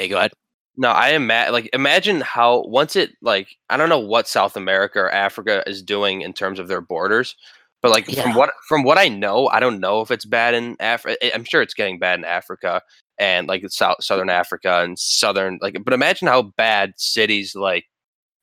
yeah, 0.00 0.06
go 0.08 0.16
ahead. 0.18 0.32
No, 0.76 0.88
I 0.90 1.10
am 1.10 1.28
like 1.28 1.68
imagine 1.72 2.20
how 2.22 2.62
once 2.66 2.96
it 2.96 3.10
like 3.20 3.48
I 3.70 3.76
don't 3.76 3.88
know 3.90 3.98
what 4.00 4.26
South 4.28 4.56
America 4.56 4.98
or 5.00 5.10
Africa 5.12 5.62
is 5.66 5.82
doing 5.82 6.22
in 6.22 6.32
terms 6.32 6.58
of 6.58 6.66
their 6.68 6.80
borders, 6.80 7.36
but 7.82 7.90
like 7.92 8.08
Yeah. 8.08 8.22
from 8.22 8.34
what 8.34 8.50
from 8.66 8.82
what 8.82 8.96
I 8.98 9.08
know, 9.08 9.48
I 9.48 9.60
don't 9.60 9.78
know 9.80 10.00
if 10.00 10.10
it's 10.10 10.24
bad 10.24 10.54
in 10.54 10.76
Africa. 10.80 11.16
I'm 11.34 11.44
sure 11.44 11.62
it's 11.62 11.74
getting 11.74 11.98
bad 11.98 12.18
in 12.18 12.24
Africa 12.24 12.80
and 13.22 13.46
like 13.46 13.62
South 13.68 13.96
Southern 14.00 14.28
Africa 14.30 14.82
and 14.82 14.98
southern 14.98 15.58
like. 15.62 15.76
But 15.84 15.94
imagine 15.94 16.26
how 16.28 16.42
bad 16.42 16.92
cities 16.96 17.54
like 17.54 17.84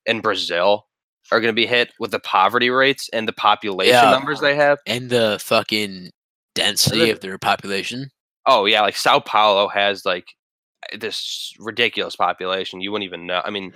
in 0.05 0.21
Brazil 0.21 0.85
are 1.31 1.39
going 1.41 1.53
to 1.53 1.61
be 1.61 1.67
hit 1.67 1.91
with 1.99 2.11
the 2.11 2.19
poverty 2.19 2.69
rates 2.69 3.09
and 3.13 3.27
the 3.27 3.33
population 3.33 3.93
Yeah. 3.93 4.09
numbers 4.11 4.39
they 4.39 4.55
have. 4.55 4.79
And 4.87 5.09
the 5.09 5.37
fucking 5.41 6.09
density 6.55 6.99
then- 6.99 7.09
of 7.11 7.19
their 7.19 7.37
population. 7.37 8.09
Oh 8.45 8.65
yeah, 8.65 8.81
like 8.81 8.95
Sao 8.95 9.19
Paulo 9.19 9.67
has 9.67 10.05
like 10.05 10.25
this 10.97 11.53
ridiculous 11.59 12.15
population. 12.15 12.81
You 12.81 12.91
wouldn't 12.91 13.05
even 13.07 13.27
know. 13.27 13.41
I 13.45 13.49
mean, 13.51 13.73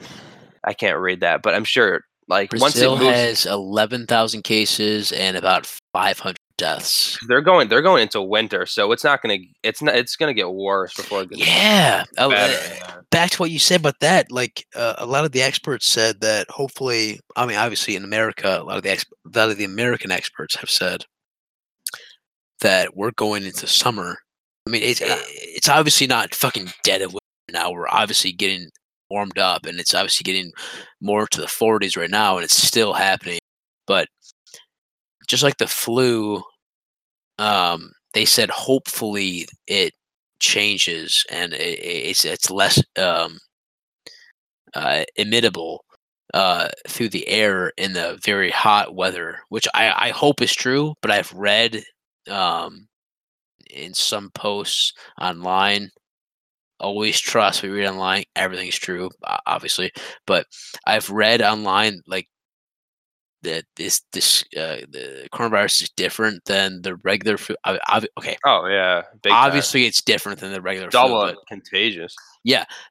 I 0.63 0.73
can't 0.73 0.97
read 0.97 1.19
that, 1.19 1.43
but 1.43 1.53
I'm 1.53 1.65
sure 1.65 2.01
like 2.29 2.51
once 2.53 2.75
it 2.77 2.79
Brazil 2.79 2.97
moves, 2.97 3.15
has 3.15 3.45
eleven 3.45 4.07
thousand 4.07 4.43
cases 4.43 5.11
and 5.11 5.35
about 5.37 5.67
five 5.93 6.17
hundred 6.19 6.37
deaths. 6.57 7.17
they're 7.27 7.41
going 7.41 7.67
they're 7.67 7.81
going 7.81 8.03
into 8.03 8.21
winter, 8.21 8.65
so 8.65 8.91
it's 8.91 9.03
not 9.03 9.21
gonna 9.21 9.37
it's 9.63 9.81
not 9.81 9.95
it's 9.95 10.15
gonna 10.15 10.33
get 10.33 10.51
worse 10.51 10.93
before 10.93 11.21
it 11.23 11.29
gets 11.29 11.45
Yeah. 11.47 12.03
uh, 12.17 12.29
uh, 12.29 13.01
back 13.11 13.31
to 13.31 13.37
what 13.37 13.51
you 13.51 13.59
said 13.59 13.79
about 13.79 13.99
that, 14.01 14.31
like 14.31 14.65
uh, 14.75 14.95
a 14.99 15.05
lot 15.05 15.25
of 15.25 15.31
the 15.31 15.41
experts 15.41 15.87
said 15.87 16.21
that 16.21 16.49
hopefully, 16.49 17.19
I 17.35 17.45
mean, 17.45 17.57
obviously 17.57 17.95
in 17.95 18.03
America, 18.03 18.59
a 18.61 18.63
lot 18.63 18.77
of 18.77 18.83
the 18.83 18.91
ex- 18.91 19.05
a 19.25 19.37
lot 19.37 19.49
of 19.49 19.57
the 19.57 19.63
American 19.65 20.11
experts 20.11 20.55
have 20.57 20.69
said 20.69 21.05
that 22.61 22.95
we're 22.95 23.11
going 23.11 23.43
into 23.45 23.67
summer. 23.67 24.17
I 24.67 24.69
mean, 24.71 24.83
it's 24.83 25.01
Yeah. 25.01 25.19
it's 25.27 25.69
obviously 25.69 26.07
not 26.07 26.33
fucking 26.35 26.71
dead 26.83 27.01
of 27.01 27.11
winter 27.13 27.19
now. 27.51 27.71
We're 27.71 27.87
obviously 27.89 28.31
getting 28.31 28.69
warmed 29.09 29.37
up, 29.37 29.65
and 29.65 29.79
it's 29.79 29.93
obviously 29.93 30.23
getting 30.23 30.51
more 31.01 31.27
to 31.27 31.41
the 31.41 31.47
40s 31.47 31.97
right 31.97 32.09
now, 32.09 32.37
and 32.37 32.43
it's 32.45 32.55
still 32.55 32.93
happening. 32.93 33.39
But 33.85 34.07
just 35.33 35.43
like 35.43 35.57
the 35.57 35.67
flu, 35.67 36.43
um, 37.39 37.91
they 38.13 38.23
said 38.25 38.51
hopefully 38.51 39.47
it 39.67 39.93
changes 40.39 41.25
and 41.31 41.53
it, 41.53 41.79
it's 41.81 42.23
it's 42.23 42.51
less 42.51 42.79
um, 42.99 43.39
uh, 44.75 45.03
emittable 45.17 45.79
uh, 46.35 46.69
through 46.87 47.09
the 47.09 47.27
air 47.27 47.71
in 47.77 47.93
the 47.93 48.19
very 48.23 48.51
hot 48.51 48.93
weather, 48.95 49.39
which 49.49 49.67
I, 49.73 50.09
I 50.09 50.09
hope 50.11 50.39
is 50.41 50.53
true. 50.53 50.93
But 51.01 51.09
I've 51.11 51.33
read 51.33 51.83
um, 52.29 52.87
in 53.71 53.93
some 53.95 54.29
posts 54.35 54.93
online. 55.19 55.89
Always 56.79 57.19
trust 57.19 57.63
We 57.63 57.69
read 57.69 57.87
online. 57.87 58.25
Everything's 58.35 58.77
true, 58.77 59.09
obviously. 59.47 59.91
But 60.27 60.45
I've 60.85 61.09
read 61.09 61.41
online 61.41 62.01
like 62.07 62.27
that 63.43 63.65
this 63.75 64.01
this 64.11 64.43
uh, 64.57 64.77
the 64.91 65.27
coronavirus 65.33 65.83
is 65.83 65.89
different 65.95 66.43
than 66.45 66.81
the 66.81 66.95
regular 66.97 67.37
flu. 67.37 67.55
I, 67.65 67.79
I, 67.87 68.01
okay, 68.19 68.37
Oh 68.45 68.65
yeah, 68.67 69.03
big 69.21 69.31
time. 69.31 69.45
obviously 69.47 69.85
it's 69.85 70.01
different 70.01 70.39
than 70.39 70.51
the 70.51 70.61
regular 70.61 70.89
flu, 70.91 70.99
double 70.99 71.21
but- 71.21 71.37
contagious. 71.47 72.15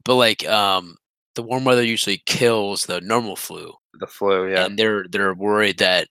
but 0.04 0.14
like 0.16 0.46
um 0.48 0.96
the 1.34 1.42
warm 1.42 1.64
weather 1.64 1.82
usually 1.82 2.22
kills 2.26 2.82
the 2.84 3.00
normal 3.00 3.36
flu 3.36 3.72
The 4.00 4.06
flu, 4.06 4.50
yeah, 4.50 4.66
and 4.66 4.78
they're 4.78 5.04
they're 5.10 5.34
worried 5.34 5.78
that 5.78 6.08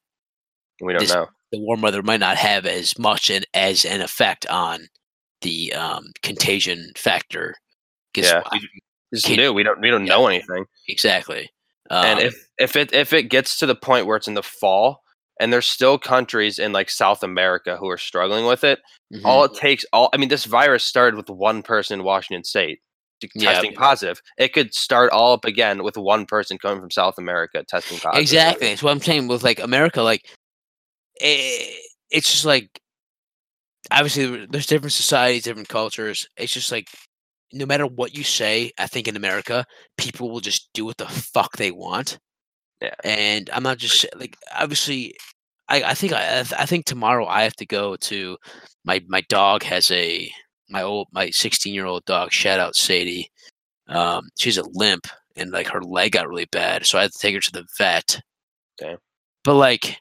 we 0.81 0.93
don't 0.93 1.01
this- 1.01 1.13
know. 1.13 1.27
the 1.51 1.59
warm 1.59 1.81
weather 1.81 2.01
might 2.03 2.19
not 2.19 2.37
have 2.37 2.65
as 2.65 2.97
much 2.97 3.29
an, 3.29 3.43
as 3.53 3.85
an 3.85 4.01
effect 4.01 4.45
on 4.47 4.87
the 5.41 5.73
um 5.73 6.05
contagion 6.23 6.91
factor 6.97 7.55
Yeah, 8.15 8.41
I- 8.45 8.59
It's 9.11 9.27
new. 9.27 9.51
We 9.53 9.63
don't 9.63 9.79
we 9.81 9.89
don't 9.89 10.05
yeah. 10.07 10.13
know 10.15 10.27
anything. 10.27 10.65
exactly 10.87 11.49
um, 11.91 12.05
and 12.05 12.19
if 12.21 12.47
if 12.57 12.75
it 12.75 12.93
if 12.93 13.11
it 13.13 13.23
gets 13.23 13.57
to 13.59 13.65
the 13.65 13.75
point 13.75 14.05
where 14.05 14.15
it's 14.17 14.27
in 14.27 14.33
the 14.33 14.41
fall 14.43 15.01
and 15.39 15.51
there's 15.51 15.67
still 15.67 15.97
countries 15.97 16.57
in 16.57 16.71
like 16.71 16.89
South 16.89 17.21
America 17.21 17.75
who 17.77 17.89
are 17.89 17.97
struggling 17.97 18.45
with 18.45 18.63
it, 18.63 18.79
mhm, 19.13 19.21
all 19.25 19.43
it 19.43 19.53
takes 19.53 19.85
all 19.91 20.09
I 20.13 20.17
mean 20.17 20.29
this 20.29 20.45
virus 20.45 20.83
started 20.85 21.17
with 21.17 21.29
one 21.29 21.63
person 21.63 21.99
in 21.99 22.05
Washington 22.05 22.43
state 22.43 22.79
testing 23.37 23.73
positive. 23.73 24.21
It 24.37 24.53
could 24.53 24.73
start 24.73 25.11
all 25.11 25.33
up 25.33 25.45
again 25.45 25.83
with 25.83 25.97
one 25.97 26.25
person 26.25 26.57
coming 26.57 26.79
from 26.79 26.91
South 26.91 27.15
America 27.17 27.63
testing 27.67 27.99
positive. 27.99 28.21
exactly 28.21 28.67
that's 28.69 28.81
what 28.83 28.91
i'm 28.91 28.99
saying 28.99 29.27
with 29.27 29.43
like 29.43 29.59
america 29.59 30.01
like 30.01 30.25
eh, 31.19 31.65
it's 32.09 32.31
just 32.31 32.45
like 32.45 32.79
obviously 33.91 34.45
there's 34.47 34.65
different 34.65 34.93
societies 34.93 35.43
different 35.43 35.67
cultures 35.69 36.27
it's 36.37 36.53
just 36.53 36.71
like 36.71 36.87
no 37.53 37.65
matter 37.65 37.85
what 37.87 38.15
you 38.15 38.23
say 38.23 38.71
i 38.77 38.87
think 38.87 39.07
in 39.07 39.15
america 39.15 39.65
people 39.97 40.29
will 40.31 40.39
just 40.39 40.69
do 40.73 40.85
what 40.85 40.97
the 40.97 41.05
fuck 41.07 41.57
they 41.57 41.71
want 41.71 42.17
Yeah. 42.81 42.93
and 43.03 43.49
i'm 43.53 43.63
not 43.63 43.77
just 43.77 44.05
like 44.15 44.37
obviously 44.55 45.15
i, 45.69 45.83
I 45.83 45.93
think 45.93 46.13
I, 46.13 46.39
I 46.39 46.65
think 46.65 46.85
tomorrow 46.85 47.25
i 47.27 47.43
have 47.43 47.55
to 47.57 47.65
go 47.65 47.95
to 47.95 48.37
my 48.85 49.01
my 49.07 49.21
dog 49.29 49.63
has 49.63 49.91
a 49.91 50.31
my 50.69 50.81
old 50.83 51.07
my 51.11 51.29
16 51.29 51.73
year 51.73 51.85
old 51.85 52.05
dog 52.05 52.31
shout 52.31 52.59
out 52.59 52.75
sadie 52.75 53.29
um 53.87 54.29
she's 54.39 54.57
a 54.57 54.63
limp 54.73 55.07
and 55.35 55.51
like 55.51 55.67
her 55.67 55.81
leg 55.81 56.13
got 56.13 56.27
really 56.29 56.47
bad 56.51 56.85
so 56.85 56.97
i 56.97 57.03
had 57.03 57.11
to 57.11 57.19
take 57.19 57.35
her 57.35 57.41
to 57.41 57.51
the 57.51 57.65
vet 57.77 58.19
Damn. 58.77 58.97
but 59.43 59.55
like 59.55 59.97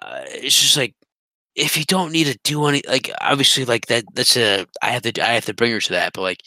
uh, 0.00 0.22
it's 0.26 0.58
just 0.58 0.76
like 0.76 0.94
if 1.56 1.76
you 1.76 1.84
don't 1.84 2.12
need 2.12 2.26
to 2.26 2.38
do 2.44 2.64
any 2.66 2.82
like 2.86 3.10
obviously 3.20 3.64
like 3.64 3.86
that 3.86 4.04
that's 4.14 4.36
a 4.36 4.66
i 4.82 4.90
have 4.90 5.02
to 5.02 5.20
i 5.22 5.32
have 5.32 5.44
to 5.44 5.54
bring 5.54 5.72
her 5.72 5.80
to 5.80 5.92
that 5.92 6.12
but 6.12 6.22
like 6.22 6.42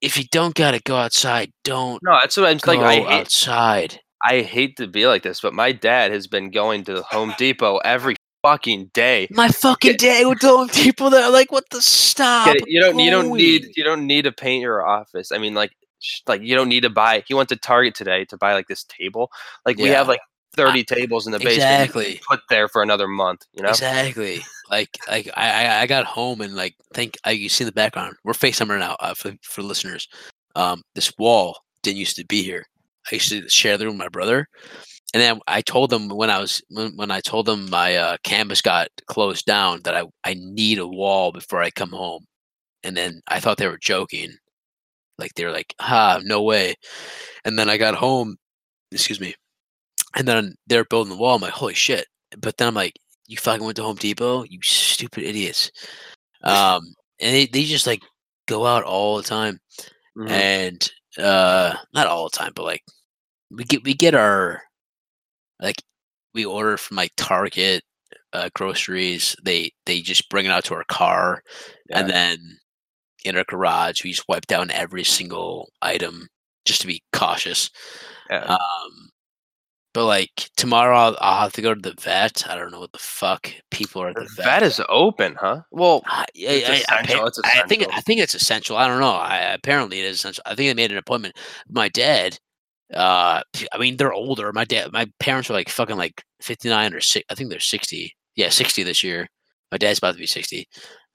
if 0.00 0.18
you 0.18 0.24
don't 0.30 0.54
gotta 0.54 0.80
go 0.84 0.96
outside 0.96 1.50
don't 1.64 2.02
No, 2.02 2.18
that's 2.20 2.36
what 2.36 2.46
I'm 2.46 2.58
go 2.58 2.72
like. 2.72 2.80
I 2.80 2.94
hate, 2.96 3.06
outside 3.06 4.00
I 4.22 4.40
hate 4.42 4.76
to 4.78 4.86
be 4.86 5.06
like 5.06 5.22
this, 5.22 5.40
but 5.40 5.54
my 5.54 5.72
dad 5.72 6.10
has 6.10 6.26
been 6.26 6.50
going 6.50 6.84
to 6.84 6.94
the 6.94 7.02
Home 7.02 7.34
Depot 7.38 7.78
every 7.78 8.16
fucking 8.42 8.90
day. 8.92 9.28
my 9.30 9.48
fucking 9.48 9.96
day 9.96 10.24
with 10.24 10.40
those 10.40 10.70
people 10.70 11.10
that 11.10 11.24
are 11.24 11.30
like 11.30 11.50
what 11.52 11.64
the 11.70 11.82
stop 11.82 12.54
You 12.66 12.80
don't 12.80 12.98
you 12.98 13.10
don't 13.10 13.32
need 13.32 13.66
you 13.76 13.84
don't 13.84 14.06
need 14.06 14.22
to 14.22 14.32
paint 14.32 14.62
your 14.62 14.86
office. 14.86 15.32
I 15.32 15.38
mean, 15.38 15.54
like 15.54 15.72
like 16.26 16.42
you 16.42 16.54
don't 16.54 16.68
need 16.68 16.82
to 16.82 16.90
buy. 16.90 17.24
He 17.26 17.34
went 17.34 17.48
to 17.50 17.56
Target 17.56 17.94
today 17.94 18.24
to 18.26 18.36
buy 18.36 18.54
like 18.54 18.68
this 18.68 18.84
table. 18.84 19.30
Like 19.64 19.78
we 19.78 19.88
have 19.88 20.08
like 20.08 20.20
thirty 20.56 20.82
tables 20.84 21.26
in 21.26 21.32
the 21.32 21.38
basement. 21.38 21.54
exactly 21.56 22.20
Put 22.28 22.40
there 22.48 22.68
for 22.68 22.82
another 22.82 23.06
month. 23.08 23.44
You 23.54 23.62
know. 23.62 23.68
Exactly. 23.70 24.44
Like 24.70 24.90
like 25.08 25.28
I 25.36 25.66
I- 25.66 25.80
I 25.82 25.86
got 25.86 26.06
home 26.06 26.40
and 26.40 26.54
like 26.56 26.74
think 26.94 27.16
I 27.24 27.30
you 27.32 27.48
see 27.48 27.64
the 27.64 27.72
background. 27.72 28.16
We're 28.24 28.34
facing 28.34 28.68
right 28.68 28.80
now 28.80 28.96
uh, 29.00 29.14
for 29.14 29.32
for 29.42 29.62
listeners. 29.62 30.08
Um, 30.56 30.82
this 30.94 31.12
wall 31.18 31.58
didn't 31.82 31.98
used 31.98 32.16
to 32.16 32.24
be 32.24 32.42
here. 32.42 32.64
I 33.10 33.16
used 33.16 33.28
to 33.30 33.48
share 33.48 33.76
the 33.78 33.84
room 33.84 33.94
with 33.98 34.04
my 34.06 34.08
brother, 34.08 34.48
and 35.14 35.22
then 35.22 35.38
I 35.46 35.60
told 35.62 35.90
them 35.90 36.08
when 36.08 36.30
I 36.30 36.40
was 36.40 36.60
when, 36.70 36.96
when 36.96 37.10
I 37.12 37.20
told 37.20 37.46
them 37.46 37.70
my 37.70 37.94
uh, 37.96 38.16
canvas 38.24 38.60
got 38.62 38.88
closed 39.06 39.44
down 39.46 39.82
that 39.84 39.94
I 39.94 40.04
I 40.24 40.34
need 40.34 40.78
a 40.80 40.86
wall 40.88 41.30
before 41.30 41.62
I 41.62 41.70
come 41.70 41.90
home, 41.90 42.24
and 42.82 42.96
then 42.96 43.20
I 43.28 43.38
thought 43.38 43.58
they 43.58 43.68
were 43.68 43.78
joking, 43.78 44.32
like 45.18 45.34
they 45.34 45.44
were 45.44 45.52
like, 45.52 45.72
ah, 45.78 46.20
no 46.24 46.42
way," 46.42 46.74
and 47.44 47.56
then 47.56 47.70
I 47.70 47.76
got 47.76 47.94
home, 47.94 48.36
excuse 48.90 49.20
me, 49.20 49.34
and 50.14 50.26
then 50.28 50.54
they're 50.66 50.84
building 50.84 51.10
the 51.12 51.18
wall. 51.18 51.36
I'm 51.36 51.42
like, 51.42 51.52
"Holy 51.52 51.74
shit!" 51.74 52.06
But 52.38 52.56
then 52.56 52.68
I'm 52.68 52.74
like, 52.74 52.94
"You 53.26 53.36
fucking 53.38 53.64
went 53.64 53.76
to 53.76 53.82
Home 53.82 53.96
Depot, 53.96 54.44
you 54.44 54.58
stupid 54.62 55.24
idiots!" 55.24 55.70
Um, 56.42 56.82
and 57.20 57.34
they, 57.34 57.46
they 57.46 57.64
just 57.64 57.86
like 57.86 58.02
go 58.46 58.66
out 58.66 58.84
all 58.84 59.16
the 59.16 59.22
time, 59.24 59.58
Mhm. 60.18 60.30
and 60.30 60.90
uh, 61.18 61.76
not 61.94 62.06
all 62.06 62.24
the 62.30 62.36
time, 62.36 62.52
but 62.54 62.64
like 62.64 62.82
we 63.50 63.64
get 63.64 63.84
we 63.84 63.94
get 63.94 64.14
our 64.14 64.62
like 65.60 65.82
we 66.34 66.44
order 66.44 66.76
from 66.76 66.96
like 66.98 67.12
Target 67.16 67.82
uh, 68.32 68.50
groceries. 68.54 69.36
They 69.44 69.72
they 69.86 70.00
just 70.02 70.28
bring 70.30 70.46
it 70.46 70.50
out 70.52 70.64
to 70.66 70.74
our 70.74 70.84
car, 70.84 71.42
and 71.90 72.08
then 72.10 72.58
in 73.24 73.36
our 73.36 73.44
garage 73.44 74.04
we 74.04 74.12
just 74.12 74.28
wipe 74.28 74.46
down 74.46 74.70
every 74.70 75.04
single 75.04 75.70
item 75.82 76.28
just 76.64 76.80
to 76.82 76.86
be 76.86 77.02
cautious. 77.12 77.70
Yeah. 78.30 78.44
Um, 78.44 79.05
but 79.96 80.04
like 80.04 80.50
tomorrow 80.58 80.94
I'll, 80.94 81.16
I'll 81.22 81.40
have 81.40 81.54
to 81.54 81.62
go 81.62 81.72
to 81.72 81.80
the 81.80 81.94
vet. 81.98 82.44
I 82.50 82.54
don't 82.54 82.70
know 82.70 82.80
what 82.80 82.92
the 82.92 82.98
fuck 82.98 83.50
people 83.70 84.02
are 84.02 84.08
at 84.08 84.16
The 84.16 84.24
the, 84.36 84.42
vet 84.42 84.62
is 84.62 84.78
open, 84.90 85.34
huh? 85.40 85.62
Well, 85.70 86.02
I, 86.04 86.26
I, 86.38 86.44
I, 86.44 86.52
essential, 86.52 87.16
appa- 87.16 87.26
it's 87.28 87.40
I 87.42 87.62
think. 87.66 87.86
I 87.90 88.02
think 88.02 88.20
it's 88.20 88.34
essential. 88.34 88.76
I 88.76 88.88
don't 88.88 89.00
know. 89.00 89.12
I, 89.14 89.38
apparently 89.54 90.00
it 90.00 90.04
is 90.04 90.16
essential. 90.16 90.42
I 90.44 90.54
think 90.54 90.70
I 90.70 90.74
made 90.74 90.92
an 90.92 90.98
appointment. 90.98 91.34
My 91.70 91.88
dad. 91.88 92.38
Uh, 92.92 93.40
I 93.72 93.78
mean 93.78 93.96
they're 93.96 94.12
older. 94.12 94.52
My 94.52 94.66
dad, 94.66 94.92
my 94.92 95.10
parents 95.18 95.48
are 95.48 95.54
like 95.54 95.70
fucking 95.70 95.96
like 95.96 96.22
fifty 96.42 96.68
nine 96.68 96.92
or 96.92 97.00
six. 97.00 97.24
I 97.30 97.34
think 97.34 97.48
they're 97.48 97.58
sixty. 97.58 98.14
Yeah, 98.34 98.50
sixty 98.50 98.82
this 98.82 99.02
year. 99.02 99.26
My 99.72 99.78
dad's 99.78 99.98
about 99.98 100.12
to 100.12 100.18
be 100.18 100.26
sixty. 100.26 100.68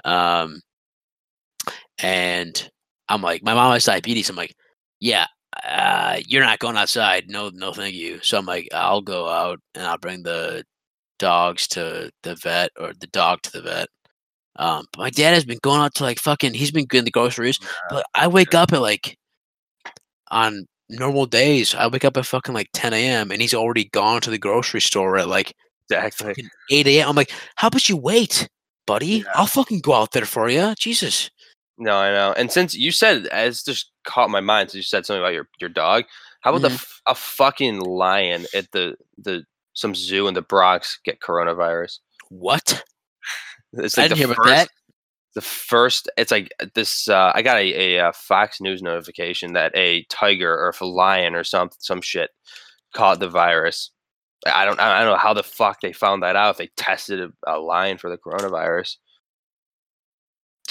Um, 0.06 0.60
and 2.00 2.68
I'm 3.08 3.22
like, 3.22 3.44
my 3.44 3.54
mom 3.54 3.74
has 3.74 3.86
diabetes. 3.86 4.28
I'm 4.28 4.36
like, 4.36 4.56
yeah, 5.00 5.28
uh, 5.64 6.20
you're 6.28 6.44
not 6.44 6.60
going 6.60 6.78
outside. 6.78 7.26
No, 7.28 7.50
no, 7.54 7.74
thank 7.74 7.94
you. 7.94 8.20
So 8.22 8.38
I'm 8.38 8.46
like, 8.46 8.68
I'll 8.74 9.02
go 9.02 9.28
out 9.28 9.60
and 9.76 9.86
I'll 9.86 9.98
bring 9.98 10.24
the 10.24 10.64
dogs 11.20 11.68
to 11.70 12.12
the 12.24 12.36
vet 12.36 12.72
or 12.80 12.94
the 13.00 13.08
dog 13.08 13.42
to 13.44 13.52
the 13.52 13.62
vet. 13.62 13.88
Um, 14.58 14.86
but 14.94 15.02
my 15.02 15.10
dad 15.10 15.34
has 15.34 15.46
been 15.46 15.60
going 15.62 15.82
out 15.82 15.96
to 15.96 16.04
like 16.04 16.20
fucking. 16.20 16.54
He's 16.54 16.72
been 16.72 16.86
getting 16.86 17.06
the 17.06 17.12
groceries, 17.12 17.60
but 17.90 18.06
I 18.14 18.28
wake 18.28 18.54
up 18.54 18.74
at 18.74 18.82
like 18.82 19.18
on 20.30 20.66
normal 20.90 21.26
days. 21.26 21.74
I 21.74 21.88
wake 21.88 22.06
up 22.06 22.18
at 22.18 22.26
fucking 22.26 22.54
like 22.54 22.70
10 22.74 22.94
a.m. 22.94 23.32
and 23.32 23.42
he's 23.42 23.54
already 23.54 23.86
gone 23.86 24.22
to 24.22 24.30
the 24.30 24.38
grocery 24.38 24.82
store 24.82 25.18
at 25.18 25.30
like 25.30 25.54
exactly. 25.90 26.48
8 26.70 26.88
a.m. 26.88 27.10
I'm 27.10 27.16
like, 27.16 27.32
how 27.56 27.68
about 27.68 27.88
you 27.90 27.98
wait, 27.98 28.50
buddy? 28.86 29.08
Yeah. 29.08 29.24
I'll 29.36 29.46
fucking 29.46 29.82
go 29.82 29.94
out 29.94 30.12
there 30.12 30.26
for 30.26 30.50
you. 30.50 30.74
Jesus. 30.78 31.30
No, 31.78 31.98
I 31.98 32.12
know. 32.12 32.34
And 32.38 32.52
since 32.52 32.76
you 32.76 32.92
said, 32.92 33.26
as 33.28 33.64
just 33.64 33.91
caught 34.04 34.30
my 34.30 34.42
mind. 34.42 34.70
Since 34.70 34.76
you 34.78 34.84
said 34.84 35.06
something 35.06 35.22
about 35.22 35.34
your 35.34 35.48
your 35.60 35.70
dog, 35.70 36.06
how 36.42 36.52
about 36.52 36.62
the 36.64 36.74
f- 36.76 37.02
a 37.08 37.16
fucking 37.16 37.80
lion 37.80 38.46
at 38.54 38.72
the 38.72 38.96
the 39.18 39.46
some 39.74 39.96
zoo 39.96 40.28
in 40.28 40.34
the 40.34 40.42
Bronx 40.42 41.00
get 41.04 41.20
coronavirus? 41.20 42.00
What? 42.30 42.84
It's 43.74 43.98
I 43.98 44.04
didn't 44.10 44.18
hear 44.18 44.28
the 44.28 44.34
about 44.34 44.46
that. 44.48 44.70
the 45.34 45.42
first. 45.42 46.10
It's 46.18 46.32
like 46.32 46.52
this. 46.76 47.08
Uh, 47.08 47.32
I 47.34 47.42
got 47.42 47.56
a, 47.58 47.96
a, 47.96 48.08
uh 48.08 48.12
Fox 48.12 48.60
News 48.60 48.82
notification 48.82 49.54
that 49.54 49.72
a 49.76 50.04
tiger 50.10 50.54
or 50.54 50.70
if 50.70 50.82
a 50.82 50.86
lion 50.86 51.36
or 51.36 51.46
some 51.46 51.70
some 51.80 52.02
shit 52.02 52.32
caught 52.94 53.22
the 53.22 53.30
virus. 53.30 53.92
I 54.46 54.66
don't 54.66 54.78
I 54.80 55.04
don't 55.04 55.14
know 55.14 55.18
how 55.18 55.34
the 55.34 55.42
fuck 55.44 55.80
they 55.80 55.94
found 55.94 56.22
that 56.24 56.36
out. 56.36 56.52
If 56.52 56.58
they 56.58 56.70
tested 56.76 57.22
a, 57.22 57.32
a 57.48 57.60
lion 57.60 57.98
for 57.98 58.10
the 58.10 58.18
coronavirus. 58.18 58.98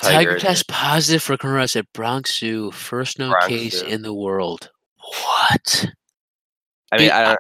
Tiger 0.00 0.32
Tiger- 0.32 0.38
test 0.38 0.68
positive 0.68 1.22
for 1.22 1.36
coronavirus 1.36 1.76
at 1.76 1.92
Bronx 1.92 2.38
Zoo. 2.38 2.70
First 2.70 3.18
known 3.18 3.30
Bronx 3.30 3.46
case 3.48 3.80
Zoo. 3.80 3.86
in 3.86 4.02
the 4.02 4.14
world. 4.14 4.70
What? 4.96 5.86
I 6.92 6.96
mean, 6.96 7.06
Dude, 7.06 7.12
I 7.12 7.36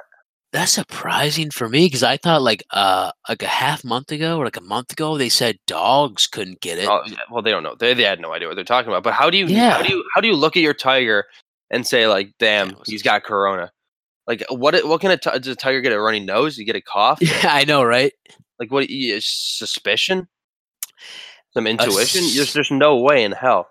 That's 0.52 0.72
surprising 0.72 1.50
for 1.50 1.68
me 1.68 1.86
because 1.86 2.02
I 2.02 2.16
thought 2.16 2.42
like 2.42 2.64
uh 2.70 3.12
like 3.28 3.42
a 3.42 3.46
half 3.46 3.84
month 3.84 4.12
ago 4.12 4.38
or 4.38 4.44
like 4.44 4.56
a 4.56 4.62
month 4.62 4.92
ago 4.92 5.16
they 5.16 5.28
said 5.28 5.58
dogs 5.66 6.26
couldn't 6.26 6.60
get 6.60 6.78
it. 6.78 6.88
Oh, 6.88 7.02
well, 7.30 7.42
they 7.42 7.50
don't 7.50 7.62
know. 7.62 7.76
They, 7.78 7.94
they 7.94 8.04
had 8.04 8.20
no 8.20 8.32
idea 8.32 8.48
what 8.48 8.54
they're 8.54 8.64
talking 8.64 8.90
about. 8.90 9.02
But 9.02 9.14
how 9.14 9.30
do 9.30 9.38
you 9.38 9.46
yeah. 9.46 9.70
how 9.70 9.82
do 9.82 9.92
you 9.92 10.04
how 10.14 10.20
do 10.20 10.28
you 10.28 10.36
look 10.36 10.56
at 10.56 10.62
your 10.62 10.74
tiger 10.74 11.24
and 11.70 11.86
say 11.86 12.06
like, 12.06 12.32
"Damn, 12.38 12.76
he's 12.86 13.02
got 13.02 13.24
corona"? 13.24 13.70
Like, 14.26 14.44
what 14.48 14.74
what 14.86 15.00
can 15.00 15.10
a 15.10 15.16
does 15.16 15.46
a 15.48 15.56
tiger 15.56 15.80
get 15.80 15.92
a 15.92 16.00
runny 16.00 16.20
nose? 16.20 16.58
You 16.58 16.64
get 16.64 16.76
a 16.76 16.80
cough? 16.80 17.18
Yeah, 17.20 17.32
I 17.44 17.64
know, 17.64 17.82
right? 17.82 18.12
Like, 18.58 18.70
what? 18.70 18.88
Suspicion? 19.20 20.28
Some 21.54 21.66
s- 21.66 21.70
intuition? 21.72 22.22
There's 22.34 22.52
there's 22.52 22.70
no 22.70 22.96
way 22.96 23.24
in 23.24 23.32
hell. 23.32 23.68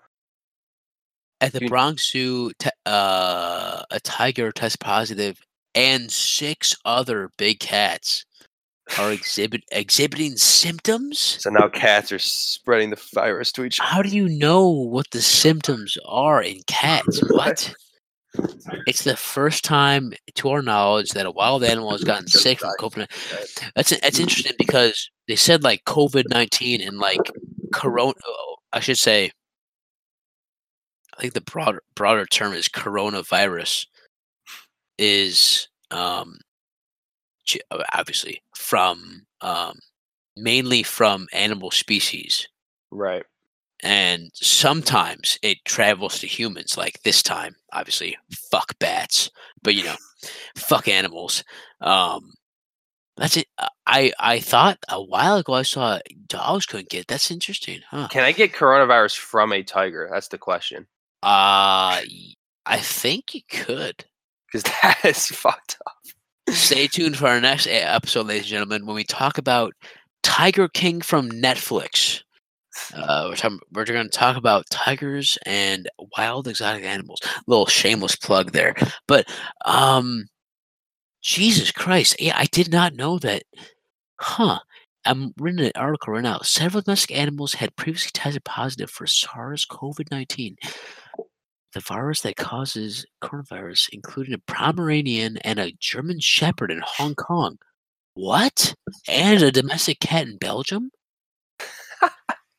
At 1.40 1.52
the. 1.52 1.66
Bronx 1.68 2.10
Zoo, 2.10 2.52
te- 2.58 2.68
uh, 2.84 3.82
a 3.90 4.00
tiger 4.00 4.52
test 4.52 4.80
positive, 4.80 5.40
and 5.74 6.10
six 6.10 6.76
other 6.84 7.30
big 7.38 7.60
cats 7.60 8.24
are 8.98 9.12
exhibit 9.12 9.62
exhibiting 9.72 10.36
symptoms. 10.36 11.18
So 11.40 11.48
now 11.50 11.68
cats 11.68 12.12
are 12.12 12.18
spreading 12.18 12.90
the 12.90 13.00
virus 13.14 13.52
to 13.52 13.64
each 13.64 13.80
other. 13.80 13.88
How 13.88 14.02
do 14.02 14.08
you 14.10 14.28
know 14.28 14.68
what 14.68 15.06
the 15.12 15.22
symptoms 15.22 15.96
are 16.06 16.42
in 16.42 16.60
cats? 16.66 17.20
What? 17.30 17.72
It's 18.86 19.04
the 19.04 19.16
first 19.16 19.64
time, 19.64 20.12
to 20.36 20.50
our 20.50 20.62
knowledge, 20.62 21.10
that 21.12 21.26
a 21.26 21.30
wild 21.30 21.64
animal 21.64 21.90
has 21.92 22.04
gotten 22.04 22.28
sick 22.28 22.60
from. 22.60 22.70
COVID. 22.80 23.06
That's 23.74 23.90
that's 24.00 24.18
interesting 24.18 24.52
because 24.58 25.10
they 25.26 25.36
said 25.36 25.62
like 25.64 25.84
COVID 25.84 26.24
nineteen 26.28 26.80
and 26.80 26.98
like 26.98 27.20
corona. 27.72 28.14
I 28.72 28.80
should 28.80 28.98
say. 28.98 29.32
I 31.16 31.20
think 31.20 31.34
the 31.34 31.40
broader 31.42 31.82
broader 31.94 32.26
term 32.26 32.52
is 32.54 32.68
coronavirus. 32.68 33.86
Is 34.98 35.68
um, 35.90 36.38
uh, 37.70 37.82
obviously 37.94 38.42
from 38.56 39.22
um, 39.40 39.78
mainly 40.36 40.82
from 40.82 41.26
animal 41.32 41.70
species 41.70 42.46
Right. 42.90 43.24
and 43.82 44.30
sometimes 44.34 45.38
it 45.42 45.58
travels 45.64 46.20
to 46.20 46.26
humans 46.26 46.76
like 46.76 47.00
this 47.04 47.22
time 47.22 47.54
obviously 47.72 48.16
fuck 48.50 48.78
bats 48.80 49.30
but 49.62 49.74
you 49.74 49.84
know 49.84 49.96
fuck 50.56 50.88
animals 50.88 51.44
um 51.82 52.32
that's 53.20 53.36
it 53.36 53.46
Uh, 53.58 53.68
i 53.86 54.12
i 54.18 54.40
thought 54.40 54.78
a 54.88 55.00
while 55.00 55.36
ago 55.36 55.52
i 55.54 55.62
saw 55.62 56.00
dogs 56.26 56.66
couldn't 56.66 56.88
get 56.88 57.02
it. 57.02 57.06
that's 57.06 57.30
interesting 57.30 57.80
huh 57.90 58.08
Can 58.10 58.24
I 58.24 58.32
get 58.32 58.52
coronavirus 58.52 59.16
from 59.18 59.52
a 59.52 59.62
tiger? 59.62 60.08
That's 60.12 60.26
the 60.28 60.38
question. 60.38 60.86
uh 61.22 62.00
i 62.66 62.78
think 62.80 63.34
you 63.34 63.42
could 63.48 64.04
Because 64.46 64.62
that 64.82 64.98
is 65.04 65.26
fucked 65.26 65.76
up. 65.86 65.96
stay 66.54 66.86
tuned 66.88 67.16
for 67.16 67.28
our 67.28 67.40
next 67.40 67.68
episode 67.70 68.26
ladies 68.26 68.42
and 68.42 68.50
gentlemen 68.50 68.86
when 68.86 68.96
we 68.96 69.04
talk 69.04 69.38
about 69.38 69.72
tiger 70.22 70.66
king 70.68 71.00
from 71.00 71.30
netflix 71.30 72.22
uh, 72.94 73.26
we're, 73.28 73.36
talking, 73.36 73.58
we're 73.72 73.84
going 73.84 74.08
to 74.08 74.16
talk 74.16 74.36
about 74.36 74.64
tigers 74.70 75.36
and 75.44 75.88
wild 76.16 76.46
exotic 76.46 76.84
animals. 76.84 77.20
A 77.24 77.42
little 77.48 77.66
shameless 77.66 78.14
plug 78.16 78.52
there, 78.52 78.74
but 79.08 79.28
um, 79.64 80.26
Jesus 81.22 81.70
Christ, 81.70 82.16
yeah, 82.20 82.34
I 82.36 82.46
did 82.46 82.70
not 82.70 82.94
know 82.94 83.18
that. 83.18 83.44
Huh? 84.18 84.58
I'm 85.04 85.32
reading 85.38 85.64
an 85.64 85.72
article 85.76 86.14
right 86.14 86.22
now. 86.22 86.40
Several 86.40 86.82
domestic 86.82 87.16
animals 87.16 87.54
had 87.54 87.76
previously 87.76 88.10
tested 88.12 88.44
positive 88.44 88.90
for 88.90 89.06
SARS-CoV-19, 89.06 90.56
the 91.72 91.80
virus 91.80 92.20
that 92.22 92.36
causes 92.36 93.06
coronavirus, 93.22 93.90
including 93.92 94.34
a 94.34 94.38
Pomeranian 94.38 95.38
and 95.38 95.58
a 95.58 95.72
German 95.78 96.20
Shepherd 96.20 96.70
in 96.70 96.82
Hong 96.84 97.14
Kong. 97.14 97.58
What? 98.14 98.74
And 99.08 99.42
a 99.42 99.50
domestic 99.50 100.00
cat 100.00 100.26
in 100.26 100.36
Belgium? 100.36 100.90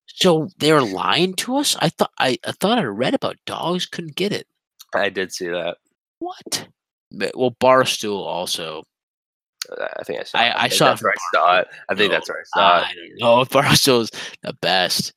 So 0.05 0.49
they're 0.57 0.81
lying 0.81 1.33
to 1.35 1.57
us. 1.57 1.75
I 1.79 1.89
thought 1.89 2.11
I, 2.19 2.37
I 2.45 2.51
thought 2.51 2.77
I 2.77 2.83
read 2.83 3.15
about 3.15 3.37
dogs 3.45 3.87
couldn't 3.87 4.15
get 4.15 4.31
it. 4.31 4.45
I 4.93 5.09
did 5.09 5.33
see 5.33 5.47
that. 5.47 5.77
What? 6.19 6.67
Well, 7.35 7.55
Barstool 7.59 8.19
also. 8.19 8.83
I 9.99 10.03
think 10.03 10.19
I 10.21 10.23
saw. 10.23 10.37
I-. 10.39 10.55
I 10.55 10.69
think 10.69 10.73
saw 10.73 10.95
where 10.97 11.11
I 11.11 11.37
saw 11.37 11.59
it. 11.59 11.67
I 11.89 11.95
think 11.95 12.11
No, 12.11 12.17
that's 12.17 12.29
where 12.29 12.39
I 12.39 12.43
saw 12.59 12.77
it. 12.79 12.85
I 12.85 12.93
don't 12.93 13.19
know. 13.19 13.45
Barstool's 13.49 14.11
the 14.43 14.53
best. 14.61 15.13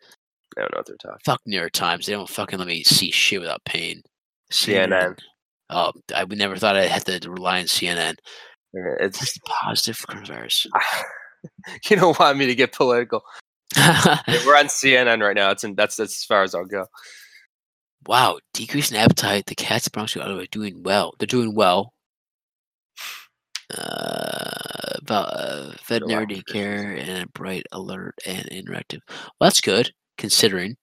I 0.56 0.60
don't 0.60 0.72
know 0.72 0.78
what 0.78 0.86
they're 0.86 0.96
talking. 0.96 1.18
Fuck 1.24 1.40
New 1.46 1.56
York 1.58 1.72
Times. 1.72 2.06
They 2.06 2.12
don't 2.12 2.28
fucking 2.28 2.58
let 2.58 2.68
me 2.68 2.84
see 2.84 3.10
shit 3.10 3.40
without 3.40 3.64
pain. 3.64 4.02
CNN. 4.52 5.18
Oh, 5.70 5.92
I 6.14 6.24
never 6.26 6.56
thought 6.56 6.76
I'd 6.76 6.90
have 6.90 7.04
to 7.04 7.30
rely 7.30 7.60
on 7.60 7.64
CNN. 7.64 8.12
Uh, 8.76 8.94
It's 9.00 9.18
Tested 9.18 9.42
positive 9.46 9.96
coronavirus. 9.96 10.66
you 11.90 11.96
don't 11.96 12.18
want 12.18 12.38
me 12.38 12.46
to 12.46 12.54
get 12.54 12.72
political. 12.72 13.22
We're 13.76 14.56
on 14.56 14.66
CNN 14.66 15.22
right 15.22 15.34
now. 15.34 15.50
It's 15.50 15.64
in, 15.64 15.74
that's 15.74 15.96
that's 15.96 16.20
as 16.20 16.24
far 16.24 16.42
as 16.42 16.54
I'll 16.54 16.64
go. 16.64 16.86
Wow, 18.06 18.38
decrease 18.52 18.90
in 18.90 18.96
appetite. 18.96 19.46
The 19.46 19.54
cats 19.54 19.88
Bronx 19.88 20.16
are 20.16 20.46
doing 20.50 20.82
well. 20.82 21.14
They're 21.18 21.26
doing 21.26 21.54
well. 21.54 21.92
Uh, 23.76 24.44
about 24.96 25.28
uh, 25.32 25.72
veterinary 25.86 26.26
daycare 26.26 26.98
and 27.00 27.32
bright 27.32 27.66
alert 27.72 28.14
and 28.26 28.44
interactive. 28.50 29.00
Well, 29.08 29.48
that's 29.48 29.60
good 29.60 29.90
considering 30.18 30.76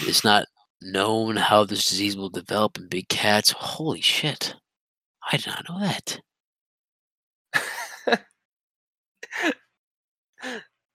it's 0.00 0.24
not 0.24 0.46
known 0.80 1.36
how 1.36 1.64
this 1.64 1.88
disease 1.88 2.16
will 2.16 2.30
develop 2.30 2.78
in 2.78 2.88
big 2.88 3.08
cats. 3.08 3.54
Holy 3.56 4.00
shit! 4.00 4.54
I 5.30 5.36
did 5.36 5.46
not 5.46 5.64
know 5.68 5.80
that. 5.80 6.20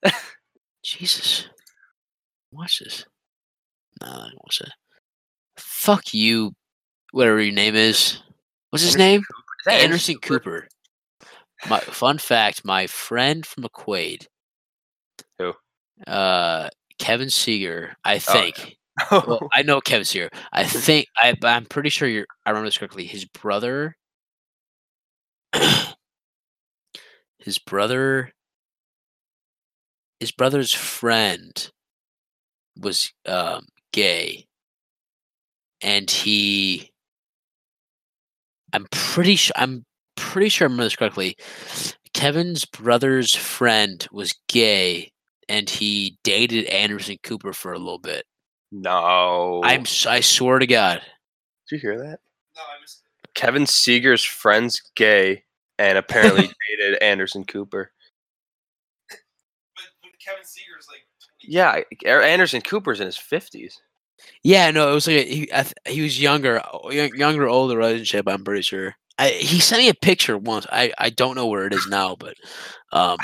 Jesus. 0.84 1.48
Watch 2.50 2.80
this. 2.80 3.04
No, 4.00 4.06
I 4.08 4.28
don't 4.28 4.34
watch 4.44 4.60
it. 4.60 4.70
Fuck 5.88 6.12
you, 6.12 6.52
whatever 7.12 7.40
your 7.40 7.54
name 7.54 7.74
is. 7.74 8.20
What's 8.68 8.82
his 8.82 8.96
Anderson 8.96 8.98
name? 8.98 9.20
Is 9.20 9.64
that 9.64 9.80
Anderson 9.80 10.16
Cooper. 10.16 10.68
My 11.70 11.80
fun 11.80 12.18
fact: 12.18 12.62
my 12.62 12.86
friend 12.86 13.46
from 13.46 13.64
McQuaid. 13.64 14.26
Who? 15.38 15.54
Uh, 16.06 16.68
Kevin 16.98 17.30
Seeger. 17.30 17.96
I 18.04 18.18
think. 18.18 18.76
Oh, 19.12 19.22
well, 19.28 19.48
I 19.54 19.62
know 19.62 19.80
Kevin 19.80 20.04
Seeger. 20.04 20.28
I 20.52 20.64
think 20.66 21.06
I, 21.16 21.32
I'm 21.44 21.64
pretty 21.64 21.88
sure 21.88 22.08
you're. 22.08 22.26
I 22.44 22.50
remember 22.50 22.66
this 22.66 22.76
correctly. 22.76 23.06
His 23.06 23.24
brother. 23.24 23.96
his 27.38 27.58
brother. 27.64 28.32
His 30.20 30.32
brother's 30.32 30.74
friend 30.74 31.70
was 32.76 33.12
um, 33.24 33.68
gay, 33.92 34.47
and 35.82 36.10
he. 36.10 36.90
I'm 38.72 38.86
pretty 38.90 39.36
sure. 39.36 39.54
I'm 39.56 39.84
pretty 40.16 40.48
sure 40.48 40.66
I 40.66 40.66
remember 40.66 40.84
this 40.84 40.96
correctly. 40.96 41.36
Kevin's 42.14 42.64
brother's 42.64 43.34
friend 43.34 44.06
was 44.12 44.34
gay, 44.48 45.12
and 45.48 45.68
he 45.68 46.18
dated 46.24 46.66
Anderson 46.66 47.16
Cooper 47.22 47.52
for 47.52 47.72
a 47.72 47.78
little 47.78 47.98
bit. 47.98 48.24
no. 48.72 49.60
I'm. 49.64 49.84
I 50.06 50.20
swear 50.20 50.58
to 50.58 50.66
God. 50.66 51.00
Did 51.70 51.76
you 51.76 51.78
hear 51.90 51.98
that? 51.98 52.20
No, 52.56 52.62
I 52.62 52.80
missed 52.80 53.02
it. 53.04 53.34
Kevin 53.34 53.66
Seeger's 53.66 54.24
friend's 54.24 54.80
gay 54.96 55.44
and 55.78 55.96
apparently 55.96 56.50
dated 56.78 57.00
Anderson 57.02 57.44
Cooper. 57.44 57.92
But, 59.08 59.18
but 60.02 60.10
Kevin 60.24 60.44
Seeger's 60.44 60.88
like 60.88 61.02
20. 61.42 61.52
Yeah, 61.54 61.80
Er- 62.06 62.22
Anderson 62.22 62.60
Cooper's 62.62 63.00
in 63.00 63.06
his 63.06 63.16
fifties. 63.16 63.80
Yeah, 64.42 64.70
no, 64.70 64.90
it 64.90 64.94
was 64.94 65.06
like 65.06 65.16
a, 65.16 65.24
he. 65.24 65.52
I, 65.52 65.62
th- 65.62 65.74
he 65.86 66.02
was 66.02 66.20
younger, 66.20 66.60
o- 66.72 66.90
young- 66.90 67.14
younger, 67.16 67.48
older 67.48 67.76
relationship. 67.76 68.26
I'm 68.28 68.44
pretty 68.44 68.62
sure. 68.62 68.94
I, 69.18 69.30
he 69.30 69.58
sent 69.60 69.82
me 69.82 69.88
a 69.88 69.94
picture 69.94 70.38
once. 70.38 70.66
I, 70.70 70.92
I 70.98 71.10
don't 71.10 71.34
know 71.34 71.46
where 71.46 71.66
it 71.66 71.72
is 71.74 71.86
now, 71.88 72.14
but 72.16 72.34
um, 72.92 73.18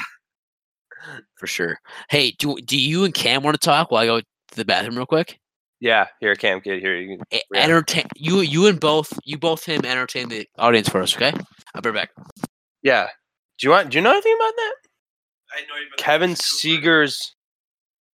for 1.36 1.46
sure. 1.46 1.78
Hey, 2.10 2.32
do 2.38 2.56
do 2.64 2.78
you 2.78 3.04
and 3.04 3.14
Cam 3.14 3.42
want 3.42 3.54
to 3.60 3.64
talk 3.64 3.90
while 3.90 4.02
I 4.02 4.06
go 4.06 4.20
to 4.20 4.26
the 4.56 4.64
bathroom 4.64 4.96
real 4.96 5.06
quick? 5.06 5.38
Yeah, 5.80 6.06
here, 6.20 6.34
Cam, 6.34 6.60
get 6.60 6.80
here. 6.80 6.96
You 6.96 7.18
can, 7.18 7.26
E- 7.38 7.42
Yeah. 7.52 7.60
Entertain 7.62 8.06
you, 8.16 8.40
you 8.40 8.66
and 8.66 8.80
both, 8.80 9.12
you 9.24 9.36
both 9.38 9.64
him 9.64 9.84
entertain 9.84 10.28
the 10.28 10.46
audience 10.58 10.88
for 10.88 11.02
us, 11.02 11.14
okay? 11.14 11.32
I'll 11.74 11.82
be 11.82 11.90
right 11.90 12.08
back. 12.16 12.26
yeah. 12.82 13.08
Do 13.58 13.66
you 13.66 13.70
want? 13.70 13.90
Do 13.90 13.98
you 13.98 14.02
know 14.02 14.10
anything 14.12 14.34
about 14.36 14.52
that? 14.56 14.72
I 15.52 15.58
had 15.58 15.64
no 15.68 15.74
idea 15.76 15.86
about 15.88 15.98
Kevin 15.98 16.30
Anderson 16.30 16.56
Seeger's 16.58 17.36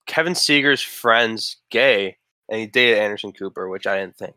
Kevin 0.06 0.34
Seeger's 0.34 0.80
friend's 0.82 1.58
gay, 1.70 2.16
and 2.48 2.60
he 2.60 2.66
dated 2.66 2.98
Anderson 2.98 3.32
Cooper, 3.32 3.68
which 3.68 3.86
I 3.86 3.98
didn't 3.98 4.16
think. 4.16 4.36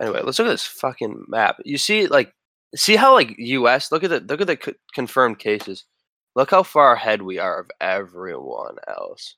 Anyway, 0.00 0.20
let's 0.22 0.38
look 0.38 0.48
at 0.48 0.52
this 0.52 0.64
fucking 0.64 1.24
map. 1.28 1.56
You 1.64 1.78
see, 1.78 2.06
like, 2.06 2.32
see 2.74 2.96
how 2.96 3.14
like 3.14 3.34
U.S. 3.38 3.90
Look 3.90 4.04
at 4.04 4.10
the 4.10 4.20
look 4.20 4.40
at 4.40 4.46
the 4.46 4.56
co- 4.56 4.72
confirmed 4.94 5.38
cases. 5.38 5.84
Look 6.34 6.50
how 6.50 6.62
far 6.62 6.92
ahead 6.94 7.22
we 7.22 7.38
are 7.38 7.60
of 7.60 7.70
everyone 7.80 8.76
else. 8.86 9.34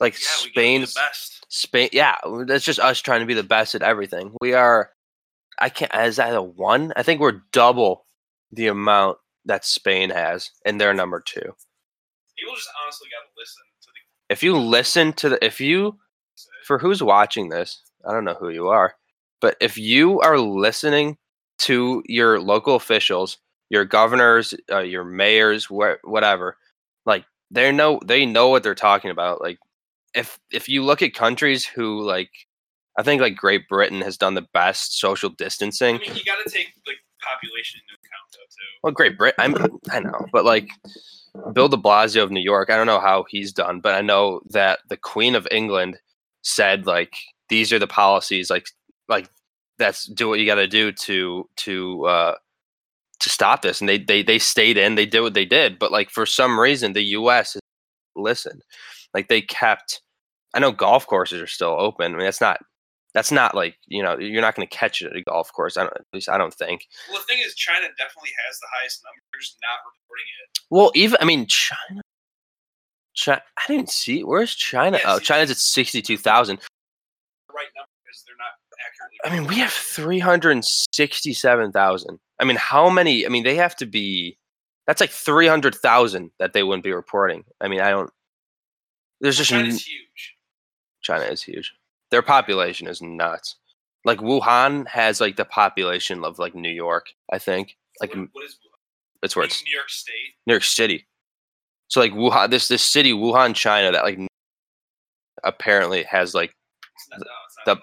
Like 0.00 0.14
Yeah, 0.14 0.50
Spain's 0.50 0.94
the 0.94 1.00
best. 1.00 1.46
Spain, 1.48 1.88
yeah, 1.92 2.16
that's 2.46 2.64
just 2.64 2.80
us 2.80 2.98
trying 3.00 3.20
to 3.20 3.26
be 3.26 3.34
the 3.34 3.44
best 3.44 3.74
at 3.74 3.82
everything. 3.82 4.34
We 4.40 4.54
are. 4.54 4.90
I 5.60 5.68
can't. 5.68 5.94
Is 5.94 6.16
that 6.16 6.34
a 6.34 6.42
one? 6.42 6.92
I 6.96 7.04
think 7.04 7.20
we're 7.20 7.42
double 7.52 8.06
the 8.50 8.66
amount 8.66 9.18
that 9.44 9.64
Spain 9.64 10.10
has, 10.10 10.50
and 10.66 10.80
they're 10.80 10.94
number 10.94 11.20
two. 11.20 11.40
People 12.36 12.54
just 12.54 12.68
honestly 12.82 13.08
gotta 13.08 13.30
listen 13.38 13.62
to 13.82 13.88
the. 13.88 14.32
If 14.32 14.42
you 14.42 14.56
listen 14.56 15.12
to 15.12 15.28
the, 15.28 15.44
if 15.44 15.60
you, 15.60 15.98
for 16.64 16.78
who's 16.78 17.02
watching 17.02 17.48
this, 17.48 17.82
I 18.06 18.12
don't 18.12 18.24
know 18.24 18.34
who 18.34 18.48
you 18.48 18.68
are, 18.68 18.94
but 19.40 19.56
if 19.60 19.76
you 19.76 20.20
are 20.20 20.38
listening 20.38 21.18
to 21.58 22.02
your 22.06 22.40
local 22.40 22.74
officials, 22.74 23.38
your 23.70 23.84
governors, 23.84 24.54
uh, 24.70 24.80
your 24.80 25.04
mayors, 25.04 25.70
wha- 25.70 25.96
whatever, 26.04 26.56
like 27.06 27.24
they 27.50 27.70
know 27.72 28.00
they 28.04 28.26
know 28.26 28.48
what 28.48 28.62
they're 28.62 28.74
talking 28.74 29.10
about. 29.10 29.40
Like 29.40 29.58
if 30.14 30.38
if 30.52 30.68
you 30.68 30.84
look 30.84 31.02
at 31.02 31.14
countries 31.14 31.64
who 31.64 32.02
like, 32.02 32.30
I 32.98 33.02
think 33.02 33.20
like 33.20 33.36
Great 33.36 33.68
Britain 33.68 34.00
has 34.02 34.16
done 34.16 34.34
the 34.34 34.46
best 34.52 34.98
social 34.98 35.30
distancing. 35.30 35.96
I 35.96 35.98
mean, 35.98 36.14
you 36.16 36.24
gotta 36.24 36.48
take 36.48 36.72
like 36.86 36.96
population 37.20 37.80
into 37.80 37.98
account 37.98 38.28
though 38.32 38.38
too. 38.50 38.80
Well, 38.82 38.92
Great 38.92 39.16
Britain, 39.16 39.38
I'm, 39.38 39.78
I 39.90 40.00
know, 40.00 40.26
but 40.32 40.44
like 40.44 40.68
Bill 41.52 41.68
De 41.68 41.76
Blasio 41.76 42.22
of 42.22 42.30
New 42.30 42.42
York, 42.42 42.70
I 42.70 42.76
don't 42.76 42.86
know 42.86 43.00
how 43.00 43.24
he's 43.28 43.52
done, 43.52 43.80
but 43.80 43.94
I 43.94 44.00
know 44.00 44.40
that 44.50 44.80
the 44.88 44.96
Queen 44.96 45.34
of 45.34 45.48
England 45.50 45.98
said 46.42 46.86
like 46.86 47.14
these 47.48 47.72
are 47.72 47.78
the 47.78 47.86
policies, 47.86 48.50
like 48.50 48.66
like 49.08 49.28
that's 49.78 50.06
do 50.06 50.28
what 50.28 50.38
you 50.38 50.46
got 50.46 50.56
to 50.56 50.68
do 50.68 50.92
to 50.92 51.48
to 51.56 52.06
uh 52.06 52.34
to 53.20 53.28
stop 53.28 53.62
this, 53.62 53.80
and 53.80 53.88
they 53.88 53.98
they 53.98 54.22
they 54.22 54.38
stayed 54.38 54.76
in, 54.76 54.94
they 54.94 55.06
did 55.06 55.20
what 55.20 55.34
they 55.34 55.44
did, 55.44 55.78
but 55.78 55.92
like 55.92 56.10
for 56.10 56.26
some 56.26 56.58
reason 56.58 56.92
the 56.92 57.02
U.S. 57.02 57.56
listened, 58.16 58.62
like 59.14 59.28
they 59.28 59.40
kept. 59.40 60.02
I 60.54 60.58
know 60.58 60.72
golf 60.72 61.06
courses 61.06 61.40
are 61.40 61.46
still 61.46 61.74
open. 61.78 62.12
I 62.12 62.16
mean, 62.16 62.26
that's 62.26 62.40
not 62.40 62.58
that's 63.14 63.32
not 63.32 63.54
like 63.54 63.76
you 63.86 64.02
know 64.02 64.18
you're 64.18 64.42
not 64.42 64.54
going 64.54 64.66
to 64.66 64.76
catch 64.76 65.02
it 65.02 65.06
at 65.06 65.16
a 65.16 65.22
golf 65.22 65.52
course. 65.52 65.76
I 65.76 65.82
don't, 65.82 65.96
at 65.96 66.04
least 66.12 66.28
I 66.28 66.36
don't 66.36 66.52
think. 66.52 66.86
Well, 67.10 67.20
the 67.20 67.26
thing 67.26 67.42
is, 67.44 67.54
China 67.54 67.86
definitely 67.96 68.30
has 68.46 68.58
the 68.58 68.66
highest 68.78 69.02
numbers, 69.04 69.56
not 69.62 69.78
reporting 69.86 70.26
it. 70.44 70.58
Well, 70.70 70.92
even 70.94 71.16
I 71.20 71.24
mean 71.24 71.46
China. 71.46 72.01
China, 73.14 73.42
I 73.58 73.62
didn't 73.68 73.90
see. 73.90 74.22
Where's 74.24 74.54
China? 74.54 74.98
Yeah, 74.98 75.14
oh, 75.14 75.18
see, 75.18 75.24
China's 75.24 75.50
at 75.50 75.56
sixty-two 75.56 76.16
thousand. 76.16 76.60
Right 77.54 77.66
number 77.76 77.88
because 78.04 78.24
they're 78.26 78.36
not 78.36 78.52
accurately. 78.86 79.18
I 79.24 79.38
mean, 79.38 79.48
we 79.48 79.60
have 79.60 79.72
three 79.72 80.18
hundred 80.18 80.64
sixty-seven 80.64 81.72
thousand. 81.72 82.18
I 82.40 82.44
mean, 82.44 82.56
how 82.56 82.88
many? 82.90 83.26
I 83.26 83.28
mean, 83.28 83.44
they 83.44 83.56
have 83.56 83.76
to 83.76 83.86
be. 83.86 84.38
That's 84.86 85.00
like 85.00 85.10
three 85.10 85.46
hundred 85.46 85.74
thousand 85.74 86.30
that 86.38 86.52
they 86.52 86.62
wouldn't 86.62 86.84
be 86.84 86.92
reporting. 86.92 87.44
I 87.60 87.68
mean, 87.68 87.80
I 87.80 87.90
don't. 87.90 88.10
There's 89.20 89.36
just 89.36 89.52
n- 89.52 89.60
China's 89.60 89.84
huge. 89.84 90.36
China 91.02 91.24
is 91.24 91.42
huge. 91.42 91.74
Their 92.10 92.22
population 92.22 92.86
is 92.86 93.00
nuts. 93.02 93.56
Like 94.04 94.18
Wuhan 94.18 94.86
has 94.88 95.20
like 95.20 95.36
the 95.36 95.44
population 95.44 96.24
of 96.24 96.38
like 96.38 96.54
New 96.54 96.72
York. 96.72 97.12
I 97.32 97.38
think 97.38 97.76
like 98.00 98.14
what, 98.14 98.28
what 98.32 98.44
is 98.44 98.58
that's 99.20 99.36
where 99.36 99.44
it's 99.44 99.62
New 99.64 99.72
York 99.72 99.88
State? 99.88 100.34
New 100.46 100.54
York 100.54 100.64
City. 100.64 101.06
So 101.92 102.00
like 102.00 102.12
Wuhan, 102.12 102.48
this 102.48 102.68
this 102.68 102.82
city 102.82 103.12
Wuhan, 103.12 103.54
China, 103.54 103.92
that 103.92 104.02
like 104.02 104.18
apparently 105.44 106.04
has 106.04 106.34
like 106.34 106.54
It's 106.94 107.08
not, 107.10 107.18
no, 107.20 107.26
it's 107.46 107.56
not 107.58 107.64
the- 107.66 107.74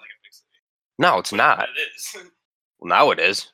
no, 0.98 1.18
it's 1.20 1.30
But- 1.30 1.36
not. 1.36 1.58
but 1.58 1.68
It 1.76 1.88
is. 1.96 2.16
Well, 2.80 2.88
now 2.88 3.10
it 3.12 3.20
is. 3.20 3.52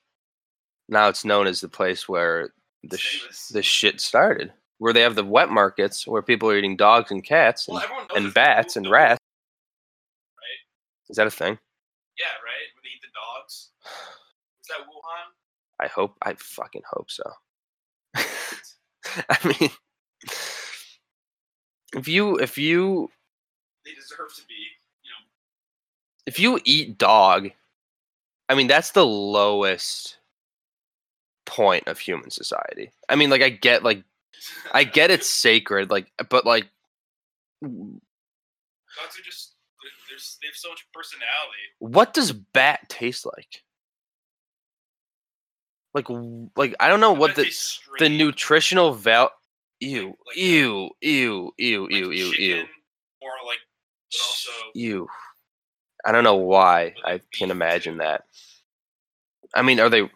Now 0.89 1.09
it's 1.09 1.25
known 1.27 1.47
as 1.47 1.61
the 1.61 1.69
place 1.69 2.09
where 2.09 2.55
the 2.85 2.97
sh- 2.97 3.49
the 3.51 3.63
shit 3.63 4.01
started, 4.01 4.51
where 4.79 4.95
they 4.95 5.03
have 5.03 5.15
the 5.17 5.25
wet 5.25 5.51
markets 5.51 6.07
where 6.07 6.23
people 6.23 6.49
are 6.49 6.57
eating 6.57 6.77
dogs 6.77 7.11
and 7.11 7.23
cats 7.23 7.69
and, 7.69 7.77
knows 7.77 8.09
and 8.15 8.33
bats 8.33 8.77
and 8.77 8.89
rats. 8.91 9.19
Right? 10.39 11.11
Is 11.11 11.17
that 11.17 11.27
a 11.27 11.31
thing? 11.31 11.59
Yeah, 12.19 12.33
right. 12.43 12.69
Where 12.73 12.83
they 12.83 12.89
eat 12.95 13.03
the 13.03 13.09
dogs. 13.13 13.73
Is 14.63 14.69
that 14.69 14.87
Wuhan? 14.87 15.27
I 15.85 15.89
hope. 15.89 16.15
I 16.23 16.35
fucking 16.39 16.83
hope 16.91 17.11
so. 17.11 17.25
I 19.29 19.39
mean, 19.61 19.71
if 21.97 22.07
you 22.09 22.37
if 22.39 22.57
you 22.59 23.11
They 23.85 23.93
deserve 23.95 24.33
to 24.37 24.43
be. 24.47 24.55
You 24.55 25.11
know, 25.11 25.25
if 26.27 26.39
you 26.39 26.61
eat 26.65 26.99
dog, 26.99 27.51
I 28.49 28.55
mean 28.55 28.67
that's 28.69 28.93
the 28.93 29.05
lowest 29.07 30.19
point 31.47 31.87
of 31.89 31.99
human 31.99 32.31
society. 32.31 32.91
I 33.09 33.17
mean, 33.17 33.31
like 33.31 33.43
I 33.43 33.49
get 33.49 33.83
like 33.83 34.03
I 34.73 34.85
get 34.85 35.11
it's 35.11 35.29
sacred, 35.45 35.91
like 35.91 36.13
but 36.31 36.45
like 36.47 36.67
dogs 37.63 39.19
are 39.19 39.23
just. 39.25 39.55
they're- 39.83 39.91
There's 40.11 40.39
they 40.41 40.47
have 40.49 40.57
so 40.57 40.69
much 40.71 40.87
personality. 40.93 41.65
what 41.79 42.15
does 42.15 42.33
bat 42.33 42.89
taste 42.89 43.27
like? 43.27 43.63
Like 45.95 46.07
like 46.57 46.75
I 46.81 46.89
don't 46.89 47.01
know 47.01 47.15
I 47.15 47.19
what 47.19 47.35
the 47.37 47.51
the 47.99 48.09
nutritional 48.11 48.93
val 48.93 49.31
ew 49.81 50.17
like- 50.27 50.37
ew 50.37 50.91
ew 51.01 51.53
ew 51.59 51.83
like 51.85 51.93
ew 51.93 52.11
ew 52.11 52.33
ew 52.39 52.65
Or 53.21 53.31
like, 53.47 53.59
but 54.11 54.21
also 54.23 54.51
ew. 54.75 55.09
I 56.05 56.13
don't 56.13 56.25
know 56.25 56.37
why 56.37 56.95
I 57.05 57.21
can 57.33 57.49
beef, 57.49 57.51
imagine 57.51 57.97
that. 57.99 58.25
I 59.55 59.63
mean, 59.63 59.81
are 59.81 59.89
they? 59.91 60.09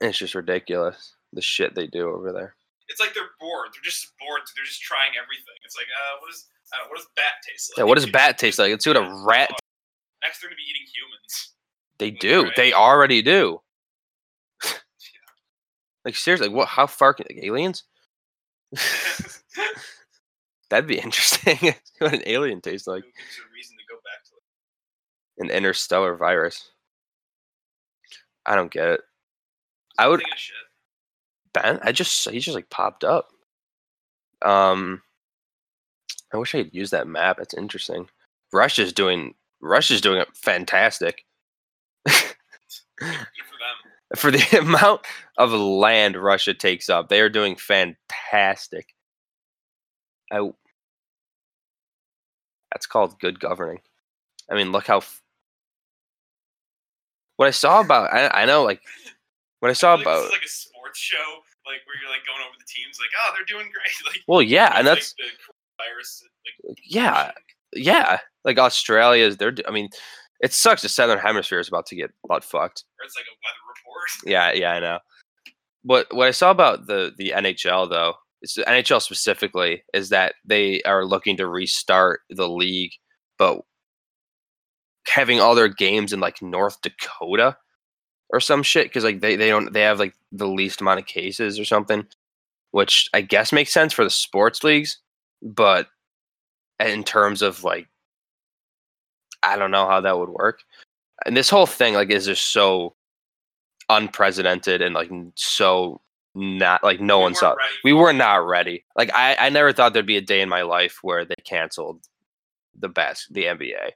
It's 0.00 0.18
just 0.18 0.34
ridiculous 0.34 1.14
the 1.32 1.40
shit 1.40 1.74
they 1.74 1.86
do 1.86 2.10
over 2.10 2.32
there. 2.32 2.54
it's 2.88 3.00
like 3.00 3.14
they're 3.14 3.30
bored. 3.40 3.68
They're 3.74 3.82
just 3.82 4.12
bored. 4.20 4.42
They're 4.54 4.64
just 4.64 4.82
trying 4.82 5.12
everything. 5.20 5.54
It's 5.64 5.76
like, 5.76 5.86
uh, 5.86 6.20
what 6.20 6.30
is 6.30 6.46
I 6.72 6.88
what 6.88 6.96
does 6.98 7.06
bat 7.16 7.32
taste 7.48 7.70
like? 7.72 7.78
Yeah, 7.78 7.84
what 7.84 7.94
does 7.96 8.06
bat 8.06 8.38
taste 8.38 8.58
like? 8.58 8.70
Let's 8.70 8.84
see 8.84 8.90
what 8.90 8.96
a 8.98 9.24
rat. 9.26 9.50
Next, 10.22 10.40
they're 10.40 10.50
gonna 10.50 10.56
be 10.56 10.62
eating 10.68 10.86
humans. 10.92 11.54
They 11.98 12.10
do. 12.10 12.44
right. 12.44 12.56
They 12.56 12.72
already 12.72 13.22
do. 13.22 13.60
Like 16.04 16.16
seriously, 16.16 16.48
what? 16.48 16.68
How 16.68 16.86
far 16.86 17.14
can 17.14 17.26
like, 17.30 17.44
aliens? 17.44 17.84
That'd 20.70 20.88
be 20.88 20.98
interesting. 20.98 21.74
What 22.00 22.12
an 22.12 22.22
alien 22.26 22.60
tastes 22.60 22.88
like. 22.88 23.04
Who 23.04 23.10
gives 23.10 23.36
you 23.38 23.44
a 23.44 23.54
reason 23.54 23.76
to 23.76 23.84
go 23.88 23.94
back 23.94 24.24
to 24.24 24.32
it? 24.34 25.44
An 25.44 25.56
interstellar 25.56 26.16
virus. 26.16 26.72
I 28.44 28.56
don't 28.56 28.72
get 28.72 28.88
it. 28.88 29.00
I 29.96 30.08
would. 30.08 30.22
Ben. 31.52 31.78
I 31.82 31.92
just 31.92 32.28
he 32.28 32.40
just 32.40 32.56
like 32.56 32.68
popped 32.68 33.04
up. 33.04 33.28
Um, 34.42 35.02
I 36.32 36.36
wish 36.36 36.54
I 36.54 36.64
could 36.64 36.74
use 36.74 36.90
that 36.90 37.06
map. 37.06 37.38
It's 37.40 37.54
interesting. 37.54 38.08
Russia's 38.52 38.92
doing 38.92 39.34
Russia's 39.60 40.00
doing 40.00 40.18
it 40.18 40.28
fantastic. 40.36 41.24
Good 42.06 42.16
for 42.98 43.04
them. 43.06 43.83
For 44.16 44.30
the 44.30 44.58
amount 44.60 45.02
of 45.38 45.52
land 45.52 46.16
Russia 46.16 46.54
takes 46.54 46.88
up, 46.88 47.08
they 47.08 47.20
are 47.20 47.28
doing 47.28 47.56
fantastic. 47.56 48.94
I. 50.32 50.50
That's 52.72 52.86
called 52.86 53.18
good 53.20 53.38
governing. 53.40 53.80
I 54.50 54.54
mean, 54.54 54.72
look 54.72 54.86
how. 54.86 54.98
f- 54.98 55.22
What 57.36 57.48
I 57.48 57.50
saw 57.50 57.80
about 57.80 58.12
I, 58.12 58.42
I 58.42 58.44
know 58.46 58.62
like 58.64 58.80
what 59.60 59.70
I 59.70 59.74
saw 59.74 59.94
Like, 59.94 60.02
about 60.02 60.16
this 60.22 60.26
is 60.26 60.32
like 60.32 60.44
a 60.44 60.48
sports 60.48 60.98
show, 60.98 61.16
like 61.66 61.80
where 61.86 61.96
you're 62.00 62.10
like 62.10 62.24
going 62.26 62.40
over 62.46 62.56
the 62.58 62.64
teams, 62.66 62.98
like, 63.00 63.10
oh, 63.18 63.32
they're 63.36 63.46
doing 63.46 63.70
great. 63.72 63.94
Like, 64.06 64.22
well 64.28 64.42
yeah 64.42 64.72
and 64.78 64.86
it's 64.88 65.14
that's 65.14 65.14
like 65.18 65.30
the 65.30 65.84
coronavirus. 65.84 66.22
Like, 66.68 66.78
yeah 66.84 67.30
yeah 67.74 68.18
like 68.44 68.58
Australia's 68.58 69.36
they're 69.36 69.54
I 69.66 69.70
mean 69.72 69.88
it 70.40 70.52
sucks 70.52 70.82
the 70.82 70.88
southern 70.88 71.18
hemisphere 71.18 71.58
is 71.60 71.68
about 71.68 71.86
to 71.86 71.96
get 71.96 72.10
butt 72.28 72.44
fucked 72.44 72.84
it's 73.04 73.16
like 73.16 73.24
a 73.24 73.36
weather 73.44 73.64
report. 73.68 74.08
yeah 74.26 74.52
yeah 74.52 74.72
I 74.72 74.80
know 74.80 74.98
but 75.84 76.06
what 76.14 76.28
I 76.28 76.32
saw 76.32 76.50
about 76.50 76.86
the 76.86 77.12
the 77.16 77.32
NHL 77.36 77.88
though 77.88 78.14
it's 78.42 78.54
the 78.54 78.62
NHL 78.62 79.00
specifically 79.00 79.82
is 79.92 80.10
that 80.10 80.34
they 80.44 80.82
are 80.82 81.04
looking 81.04 81.36
to 81.38 81.48
restart 81.48 82.20
the 82.30 82.48
league 82.48 82.92
but 83.38 83.60
having 85.06 85.40
all 85.40 85.54
their 85.54 85.68
games 85.68 86.12
in 86.12 86.20
like 86.20 86.42
North 86.42 86.80
Dakota 86.82 87.56
or 88.30 88.40
some 88.40 88.62
shit 88.62 88.86
because 88.86 89.04
like 89.04 89.20
they, 89.20 89.36
they 89.36 89.48
don't 89.48 89.72
they 89.72 89.82
have 89.82 89.98
like 89.98 90.14
the 90.32 90.48
least 90.48 90.80
amount 90.80 91.00
of 91.00 91.06
cases 91.06 91.58
or 91.58 91.64
something 91.64 92.06
which 92.72 93.08
I 93.14 93.20
guess 93.20 93.52
makes 93.52 93.72
sense 93.72 93.92
for 93.92 94.04
the 94.04 94.10
sports 94.10 94.64
leagues 94.64 94.98
but 95.42 95.88
in 96.80 97.04
terms 97.04 97.42
of 97.42 97.62
like 97.64 97.88
I 99.46 99.56
don't 99.56 99.70
know 99.70 99.86
how 99.86 100.00
that 100.00 100.18
would 100.18 100.30
work. 100.30 100.62
And 101.26 101.36
this 101.36 101.50
whole 101.50 101.66
thing 101.66 101.94
like 101.94 102.10
is 102.10 102.26
just 102.26 102.52
so 102.52 102.94
unprecedented 103.88 104.80
and 104.80 104.94
like 104.94 105.10
so 105.36 106.00
not 106.34 106.82
like 106.82 107.00
no 107.00 107.18
We 107.18 107.22
one 107.22 107.34
saw 107.34 107.50
ready 107.50 107.74
we 107.84 107.92
were 107.92 108.12
not 108.12 108.46
ready. 108.46 108.84
Like 108.96 109.10
I, 109.14 109.36
I 109.38 109.48
never 109.50 109.72
thought 109.72 109.92
there'd 109.92 110.06
be 110.06 110.16
a 110.16 110.22
day 110.22 110.40
in 110.40 110.48
my 110.48 110.62
life 110.62 110.98
where 111.02 111.24
they 111.24 111.34
canceled 111.44 112.00
the 112.78 112.88
best 112.88 113.32
the 113.32 113.44
NBA. 113.44 113.90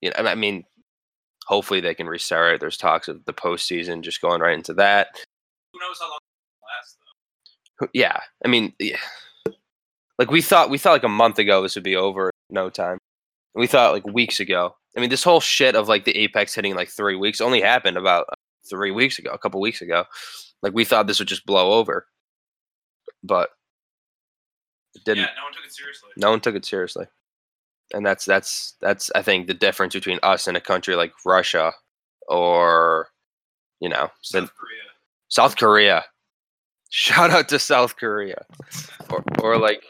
You 0.00 0.10
know, 0.10 0.28
I 0.28 0.34
mean, 0.34 0.64
hopefully 1.46 1.80
they 1.80 1.94
can 1.94 2.06
restart 2.06 2.54
it. 2.54 2.60
There's 2.60 2.76
talks 2.76 3.08
of 3.08 3.24
the 3.24 3.32
postseason 3.32 4.02
just 4.02 4.20
going 4.20 4.40
right 4.40 4.54
into 4.54 4.74
that. 4.74 5.08
Who 5.72 5.80
knows 5.80 5.98
how 6.00 6.08
long 6.08 6.18
lasts 6.78 6.96
though? 7.80 7.88
Yeah, 7.92 8.20
I 8.44 8.48
mean, 8.48 8.72
yeah. 8.78 8.96
like 10.18 10.30
we 10.30 10.42
thought 10.42 10.70
we 10.70 10.78
thought 10.78 10.92
like 10.92 11.04
a 11.04 11.08
month 11.08 11.38
ago 11.38 11.62
this 11.62 11.74
would 11.74 11.84
be 11.84 11.96
over 11.96 12.26
in 12.26 12.54
no 12.54 12.70
time. 12.70 12.98
We 13.54 13.66
thought 13.66 13.92
like 13.92 14.06
weeks 14.06 14.40
ago. 14.40 14.76
I 14.96 15.00
mean, 15.00 15.10
this 15.10 15.24
whole 15.24 15.40
shit 15.40 15.74
of 15.74 15.88
like 15.88 16.04
the 16.04 16.16
apex 16.18 16.54
hitting 16.54 16.74
like 16.74 16.88
three 16.88 17.16
weeks 17.16 17.40
only 17.40 17.60
happened 17.60 17.96
about 17.96 18.26
uh, 18.30 18.34
three 18.68 18.90
weeks 18.90 19.18
ago, 19.18 19.30
a 19.30 19.38
couple 19.38 19.60
weeks 19.60 19.80
ago. 19.82 20.04
Like 20.62 20.74
we 20.74 20.84
thought 20.84 21.06
this 21.06 21.18
would 21.18 21.28
just 21.28 21.46
blow 21.46 21.72
over, 21.72 22.06
but 23.22 23.50
it 24.94 25.04
didn't. 25.04 25.24
Yeah, 25.24 25.30
no 25.36 25.44
one 25.44 25.52
took 25.52 25.64
it 25.64 25.72
seriously. 25.72 26.10
No 26.16 26.30
one 26.30 26.40
took 26.40 26.54
it 26.54 26.64
seriously, 26.64 27.06
and 27.94 28.04
that's 28.04 28.24
that's 28.24 28.74
that's 28.80 29.10
I 29.14 29.22
think 29.22 29.46
the 29.46 29.54
difference 29.54 29.94
between 29.94 30.18
us 30.22 30.46
and 30.46 30.56
a 30.56 30.60
country 30.60 30.94
like 30.94 31.12
Russia 31.24 31.72
or 32.28 33.08
you 33.80 33.88
know 33.88 34.08
the- 34.32 34.40
South 34.42 34.52
Korea. 34.56 34.82
South 35.28 35.56
Korea. 35.56 36.04
Shout 36.90 37.30
out 37.30 37.48
to 37.48 37.58
South 37.58 37.96
Korea, 37.96 38.44
or 39.08 39.24
or 39.40 39.58
like 39.58 39.82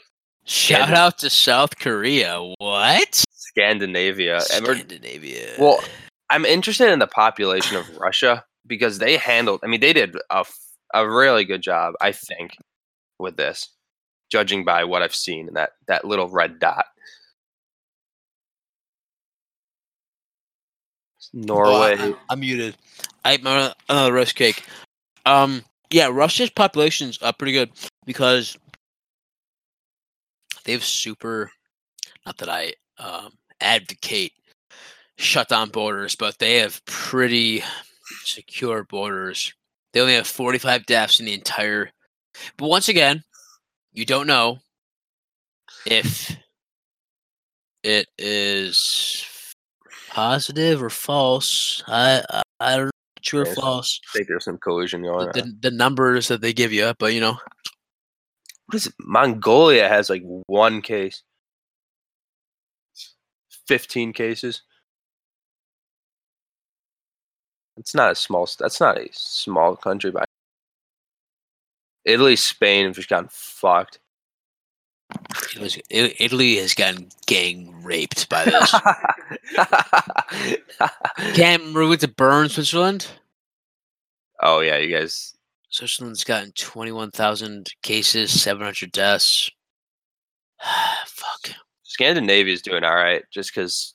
Shout 0.45 0.91
out 0.93 1.19
to 1.19 1.31
South 1.31 1.77
Korea. 1.79 2.41
What? 2.59 3.25
Scandinavia. 3.57 4.41
Scandinavia. 4.41 5.55
Well, 5.59 5.83
I'm 6.31 6.45
interested 6.45 6.91
in 6.91 6.99
the 6.99 7.07
population 7.07 7.77
of 7.77 7.97
Russia 8.01 8.45
because 8.67 8.99
they 8.99 9.17
handled. 9.17 9.61
I 9.63 9.67
mean, 9.67 9.81
they 9.81 9.93
did 9.93 10.17
a 10.31 10.45
a 10.95 11.09
really 11.09 11.45
good 11.45 11.63
job, 11.63 11.95
I 12.01 12.13
think, 12.13 12.57
with 13.19 13.37
this, 13.37 13.71
judging 14.31 14.65
by 14.65 14.85
what 14.85 15.03
I've 15.03 15.15
seen 15.15 15.49
in 15.49 15.55
that 15.55 15.71
that 15.89 16.05
little 16.05 16.29
red 16.29 16.59
dot. 16.59 16.87
Norway. 21.33 21.97
Oh, 21.99 22.19
I, 22.29 22.33
am 22.33 22.41
muted. 22.41 22.77
I 23.25 23.33
ate 23.33 23.43
my 23.43 23.73
another 23.89 24.13
roast 24.13 24.35
cake. 24.35 24.65
Um, 25.25 25.65
yeah, 25.91 26.09
Russia's 26.13 26.51
population's 26.51 27.19
uh, 27.23 27.33
pretty 27.33 27.53
good 27.53 27.71
because 28.05 28.57
they 30.65 30.73
have 30.73 30.85
super. 30.85 31.51
Not 32.27 32.39
that 32.39 32.49
I 32.49 32.75
um, 32.99 33.33
advocate 33.63 34.33
shut 35.17 35.49
down 35.49 35.71
borders, 35.71 36.17
but 36.17 36.39
they 36.39 36.57
have 36.59 36.85
pretty 36.85 37.63
secure 38.25 38.85
borders. 38.85 39.53
They 39.93 40.01
only 40.01 40.15
have 40.15 40.27
45 40.27 40.87
deaths 40.87 41.21
in 41.21 41.27
the 41.27 41.35
entire. 41.35 41.91
But 42.57 42.69
once 42.69 42.89
again, 42.89 43.23
you 43.93 44.05
don't 44.05 44.27
know 44.27 44.59
if 45.87 46.37
it 47.83 48.07
is 48.19 49.25
positive 50.11 50.83
or 50.83 50.91
false. 50.91 51.83
I 51.87 52.23
I, 52.31 52.43
I 52.61 52.77
don't 52.77 52.85
know 52.87 52.91
true 53.23 53.43
or 53.43 53.55
false. 53.55 54.01
I 54.15 54.17
think 54.19 54.29
there's 54.29 54.45
some 54.45 54.59
collusion 54.59 55.03
going 55.03 55.31
The, 55.35 55.43
on. 55.43 55.49
the, 55.61 55.71
the 55.71 55.77
numbers 55.77 56.29
that 56.29 56.41
they 56.41 56.53
give 56.53 56.73
you, 56.73 56.93
but 56.99 57.13
you 57.15 57.21
know, 57.21 57.39
What 58.67 58.75
is 58.77 58.87
it? 58.87 58.95
Mongolia 58.99 59.89
has 59.89 60.09
like 60.11 60.23
one 60.47 60.81
case. 60.83 61.23
15 63.67 64.13
cases. 64.13 64.63
It's 67.77 67.95
not 67.95 68.13
a 68.13 68.15
small 68.15 68.47
that's 68.59 68.81
not 68.81 68.99
a 68.99 69.09
small 69.13 69.77
country 69.77 70.11
by 70.11 70.25
Italy, 72.05 72.37
Spain 72.37 72.87
have 72.87 72.97
just 72.97 73.09
gotten 73.09 73.29
fucked. 73.31 73.99
Italy's- 75.53 75.79
I- 75.93 76.17
Italy 76.19 76.57
has 76.57 76.75
gotten 76.75 77.11
gang 77.27 77.83
raped 77.83 78.29
by 78.29 78.45
this. 78.45 78.71
Cam, 81.35 81.73
we 81.75 81.87
went 81.89 82.01
to 82.01 82.09
Bern, 82.09 82.49
Switzerland. 82.49 83.07
oh 84.41 84.61
yeah, 84.61 84.77
you 84.79 84.97
guys 84.97 85.35
Switzerland's 85.71 86.25
gotten 86.25 86.53
21,000 86.53 87.73
cases, 87.83 88.41
700 88.43 88.93
deaths. 88.93 89.49
Fuck. 91.97 92.49
is 92.49 92.62
doing 92.62 92.85
all 92.85 92.95
right 92.95 93.25
just 93.31 93.55
cuz 93.55 93.95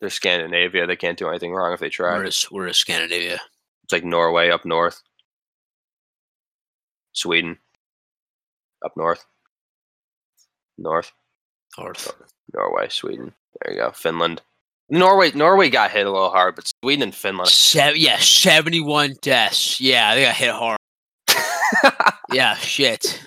they're 0.00 0.10
Scandinavia, 0.10 0.86
they 0.86 0.96
can't 0.96 1.18
do 1.18 1.28
anything 1.28 1.52
wrong 1.52 1.72
if 1.72 1.80
they 1.80 1.88
try. 1.88 2.18
We're, 2.18 2.24
is, 2.24 2.48
in 2.52 2.72
Scandinavia. 2.74 3.40
It's 3.84 3.92
like 3.92 4.04
Norway 4.04 4.50
up 4.50 4.64
north. 4.64 5.00
Sweden 7.12 7.58
up 8.84 8.96
north. 8.96 9.24
North. 10.78 11.12
North. 11.78 12.12
Norway, 12.52 12.88
Sweden. 12.88 13.32
There 13.62 13.74
you 13.74 13.80
go. 13.80 13.92
Finland. 13.92 14.42
Norway 14.90 15.30
Norway 15.32 15.70
got 15.70 15.90
hit 15.90 16.06
a 16.06 16.10
little 16.10 16.30
hard, 16.30 16.56
but 16.56 16.70
Sweden 16.82 17.04
and 17.04 17.14
Finland. 17.14 17.48
Se- 17.48 17.94
yeah, 17.96 18.18
71 18.18 19.16
deaths. 19.22 19.80
Yeah, 19.80 20.14
they 20.14 20.24
got 20.24 20.34
hit 20.34 20.50
hard. 20.50 20.78
Yeah, 22.32 22.54
shit. 22.56 23.20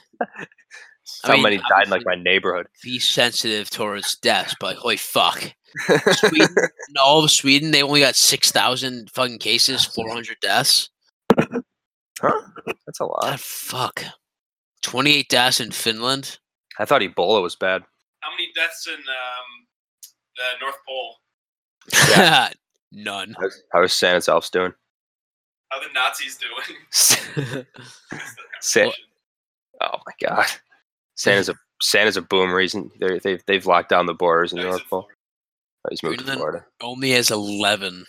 So 1.26 1.34
mean, 1.34 1.44
many 1.44 1.58
died 1.58 1.86
in 1.86 1.90
like 1.90 2.06
my 2.06 2.16
neighborhood. 2.16 2.68
Be 2.84 3.00
sensitive 3.00 3.70
towards 3.70 4.16
deaths, 4.18 4.56
but 4.60 4.76
holy 4.76 4.98
fuck. 4.98 5.54
Sweden, 6.14 6.56
in 6.58 6.98
all 7.02 7.24
of 7.24 7.32
Sweden, 7.32 7.72
they 7.72 7.84
only 7.84 8.00
got 8.00 8.16
6,000 8.16 9.10
fucking 9.12 9.40
cases, 9.40 9.84
400 9.86 10.38
deaths. 10.42 10.90
huh? 11.38 12.42
That's 12.86 13.00
a 13.00 13.06
lot. 13.06 13.22
God, 13.22 13.40
fuck. 13.40 14.04
28 14.84 15.28
deaths 15.30 15.60
in 15.60 15.72
Finland. 15.72 16.38
I 16.80 16.86
thought 16.86 17.02
Ebola 17.02 17.42
was 17.42 17.56
bad. 17.56 17.84
How 18.22 18.32
many 18.32 18.50
deaths 18.56 18.88
in 18.88 18.94
um, 18.96 19.68
the 20.38 20.44
North 20.62 20.78
Pole? 20.88 22.50
None. 22.92 23.36
How's- 23.40 23.62
How 23.74 23.84
is 23.84 23.94
Santa's 23.94 24.30
Alps 24.30 24.50
doing? 24.50 24.74
How 25.70 25.80
the 25.80 25.88
Nazis 25.94 26.38
doing? 26.38 26.78
Sa- 26.92 27.16
That's 27.36 28.36
the 28.36 28.46
Sa- 28.62 28.92
oh 29.82 29.98
my 30.06 30.14
god. 30.28 30.46
Santa's 31.16 31.50
a 31.50 31.56
Santa's 31.82 32.18
a 32.18 32.22
boom 32.22 32.52
reason. 32.52 32.90
They're, 33.00 33.20
they've 33.20 33.42
they've 33.48 33.66
locked 33.66 33.90
down 33.90 34.06
the 34.06 34.14
borders 34.14 34.52
in 34.54 34.60
he's 34.60 34.66
North 34.66 34.88
Pole. 34.90 35.08
Oh, 35.10 35.88
he's 35.90 36.04
moved 36.04 36.20
to 36.20 36.26
Florida. 36.34 36.66
Only 36.82 37.12
has 37.12 37.30
11 37.30 38.06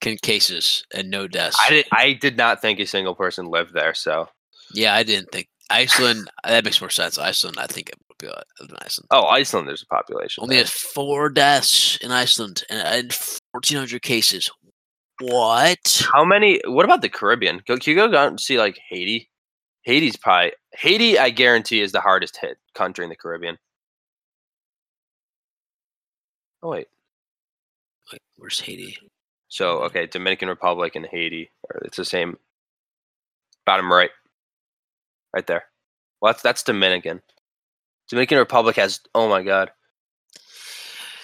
can- 0.00 0.18
cases 0.22 0.84
and 0.94 1.10
no 1.10 1.26
deaths. 1.26 1.56
I 1.64 1.70
did 1.70 1.86
I 1.92 2.12
did 2.12 2.36
not 2.36 2.60
think 2.60 2.80
a 2.80 2.86
single 2.86 3.14
person 3.14 3.46
lived 3.46 3.74
there. 3.74 3.94
So 3.94 4.28
Yeah, 4.74 4.94
I 4.94 5.02
didn't 5.02 5.30
think 5.32 5.48
Iceland. 5.70 6.30
That 6.44 6.64
makes 6.64 6.80
more 6.80 6.90
sense. 6.90 7.18
Iceland, 7.18 7.56
I 7.58 7.66
think 7.66 7.90
it 7.90 7.96
population 8.20 8.44
in 8.60 8.76
Iceland. 8.84 9.06
Oh, 9.10 9.26
Iceland. 9.26 9.68
There's 9.68 9.82
a 9.82 9.86
population. 9.86 10.42
Only 10.42 10.56
there. 10.56 10.64
has 10.64 10.70
four 10.70 11.28
deaths 11.28 11.96
in 12.02 12.10
Iceland 12.12 12.62
and, 12.70 12.80
and 12.80 13.12
1,400 13.52 14.02
cases. 14.02 14.50
What? 15.20 16.06
How 16.12 16.24
many? 16.24 16.60
What 16.66 16.84
about 16.84 17.02
the 17.02 17.08
Caribbean? 17.08 17.62
Go, 17.66 17.76
can 17.76 17.90
you 17.90 17.96
go 17.96 18.10
down 18.10 18.28
and 18.28 18.40
see 18.40 18.58
like 18.58 18.78
Haiti? 18.88 19.28
Haiti's 19.82 20.16
probably 20.16 20.52
Haiti. 20.74 21.18
I 21.18 21.30
guarantee 21.30 21.80
is 21.80 21.92
the 21.92 22.00
hardest 22.00 22.36
hit 22.36 22.58
country 22.74 23.04
in 23.04 23.10
the 23.10 23.16
Caribbean. 23.16 23.58
Oh 26.62 26.70
wait. 26.70 26.88
Wait, 28.12 28.22
where's 28.36 28.60
Haiti? 28.60 28.96
So 29.48 29.82
okay, 29.84 30.06
Dominican 30.06 30.48
Republic 30.48 30.94
and 30.96 31.06
Haiti, 31.06 31.50
are 31.70 31.80
it's 31.84 31.96
the 31.96 32.04
same. 32.04 32.38
Bottom 33.66 33.92
right, 33.92 34.10
right 35.34 35.46
there. 35.46 35.64
Well, 36.20 36.32
that's 36.32 36.42
that's 36.42 36.62
Dominican. 36.62 37.20
Dominican 38.08 38.38
Republic 38.38 38.76
has 38.76 39.00
oh 39.14 39.28
my 39.28 39.42
god, 39.42 39.70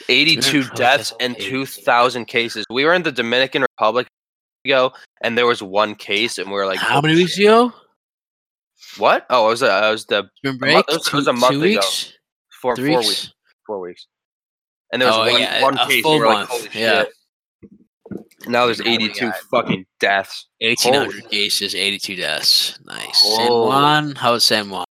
eighty-two 0.09 0.65
deaths 0.75 1.13
and 1.21 1.39
two 1.39 1.67
thousand 1.67 2.27
cases. 2.27 2.65
We 2.71 2.85
were 2.85 2.95
in 2.95 3.03
the 3.03 3.13
Dominican 3.13 3.63
Republic 3.63 4.09
ago, 4.67 4.93
and 5.23 5.39
there 5.39 5.47
was 5.47 5.63
one 5.63 5.95
case, 5.95 6.39
and 6.39 6.49
we 6.49 6.55
were 6.55 6.67
like, 6.67 6.79
How 6.79 7.01
many 7.01 7.15
oh, 7.15 7.19
weeks 7.19 7.39
ago? 7.39 7.73
What? 8.99 9.27
Oh, 9.31 9.47
it 9.47 9.51
was 9.51 9.63
uh, 9.63 9.83
it 9.89 9.91
was 9.93 10.07
the 10.07 10.29
Spring 10.37 10.55
A 10.55 10.59
month- 10.59 10.59
break? 10.61 10.85
it 10.89 10.93
was 10.95 11.07
Two, 11.25 11.31
a 11.31 11.33
month 11.33 11.53
two 11.53 11.59
ago. 11.59 11.63
weeks? 11.63 12.13
four 12.63 12.77
Three 12.77 12.91
four 12.93 12.99
weeks? 13.01 13.09
weeks, 13.09 13.33
four 13.67 13.81
weeks, 13.81 14.07
and 14.93 15.03
there 15.03 15.09
was 15.09 15.17
Oh, 15.17 15.33
one 15.33 15.41
yeah, 15.41 15.63
one 15.63 15.79
a 15.79 15.87
case. 15.87 16.03
full 16.03 16.13
and 16.15 16.21
we 16.23 16.27
were 16.27 16.33
month, 16.33 16.51
like, 16.51 16.61
holy 16.73 16.81
yeah. 16.81 17.03
shit. 17.05 17.13
Now 18.49 18.67
there's 18.67 18.81
Oh 18.81 18.85
82 18.87 19.21
God. 19.27 19.35
fucking 19.51 19.87
deaths. 19.99 20.47
1,800 20.61 21.31
cases, 21.31 21.75
82 21.75 22.17
deaths. 22.17 22.79
Nice. 22.85 23.21
San 23.37 23.49
Holy. 23.49 23.69
Juan, 23.69 24.15
how's 24.15 24.45
San 24.45 24.71
Juan? 24.71 24.85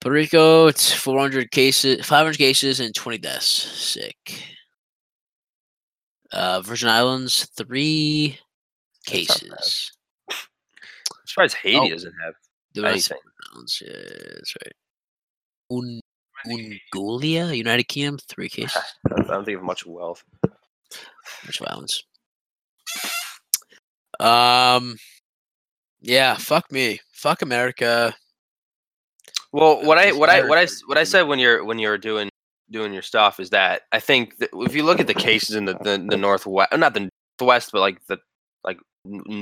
Puerto 0.00 0.14
Rico, 0.14 0.66
it's 0.68 0.92
400 0.92 1.50
cases, 1.50 2.06
500 2.06 2.38
cases, 2.38 2.78
and 2.78 2.94
20 2.94 3.18
deaths. 3.18 3.48
Sick. 3.48 4.44
Uh, 6.30 6.60
Virgin 6.60 6.88
Islands, 6.88 7.48
three 7.56 8.38
That's 9.06 9.28
not 9.28 9.40
bad. 9.40 9.58
cases. 9.58 9.92
Surprised 11.38 11.56
Haiti 11.62 11.78
Oh. 11.78 11.88
doesn't 11.88 12.14
have 12.24 12.34
The 12.74 12.84
anything. 12.88 13.18
Islands, 13.52 13.82
yeah, 13.84 13.92
that's 14.34 14.54
right. 14.64 14.72
Un- 15.70 16.00
Ungulia, 16.46 17.56
United 17.56 17.84
Kingdom, 17.84 18.18
three 18.28 18.48
cases. 18.58 18.82
I 19.16 19.22
don't 19.22 19.44
think 19.44 19.58
of 19.58 19.64
much 19.64 19.86
wealth. 19.86 20.22
Much 21.46 21.58
violence? 21.58 22.02
Um, 24.20 24.96
yeah, 26.00 26.36
fuck 26.36 26.70
me, 26.72 27.00
fuck 27.12 27.42
America. 27.42 28.14
Well, 29.52 29.82
what 29.84 29.98
I 29.98 30.12
what 30.12 30.28
I 30.28 30.46
what 30.46 30.58
I 30.58 30.66
what 30.86 30.98
I 30.98 31.04
said 31.04 31.22
when 31.22 31.38
you're 31.38 31.64
when 31.64 31.78
you're 31.78 31.98
doing 31.98 32.28
doing 32.70 32.92
your 32.92 33.02
stuff 33.02 33.40
is 33.40 33.50
that 33.50 33.82
I 33.92 34.00
think 34.00 34.36
that 34.38 34.50
if 34.52 34.74
you 34.74 34.82
look 34.82 35.00
at 35.00 35.06
the 35.06 35.14
cases 35.14 35.56
in 35.56 35.64
the 35.64 35.74
the, 35.74 36.04
the 36.08 36.16
northwest, 36.16 36.72
not 36.76 36.94
the 36.94 37.08
northwest, 37.40 37.70
but 37.72 37.80
like 37.80 38.04
the 38.06 38.18
like 38.64 38.78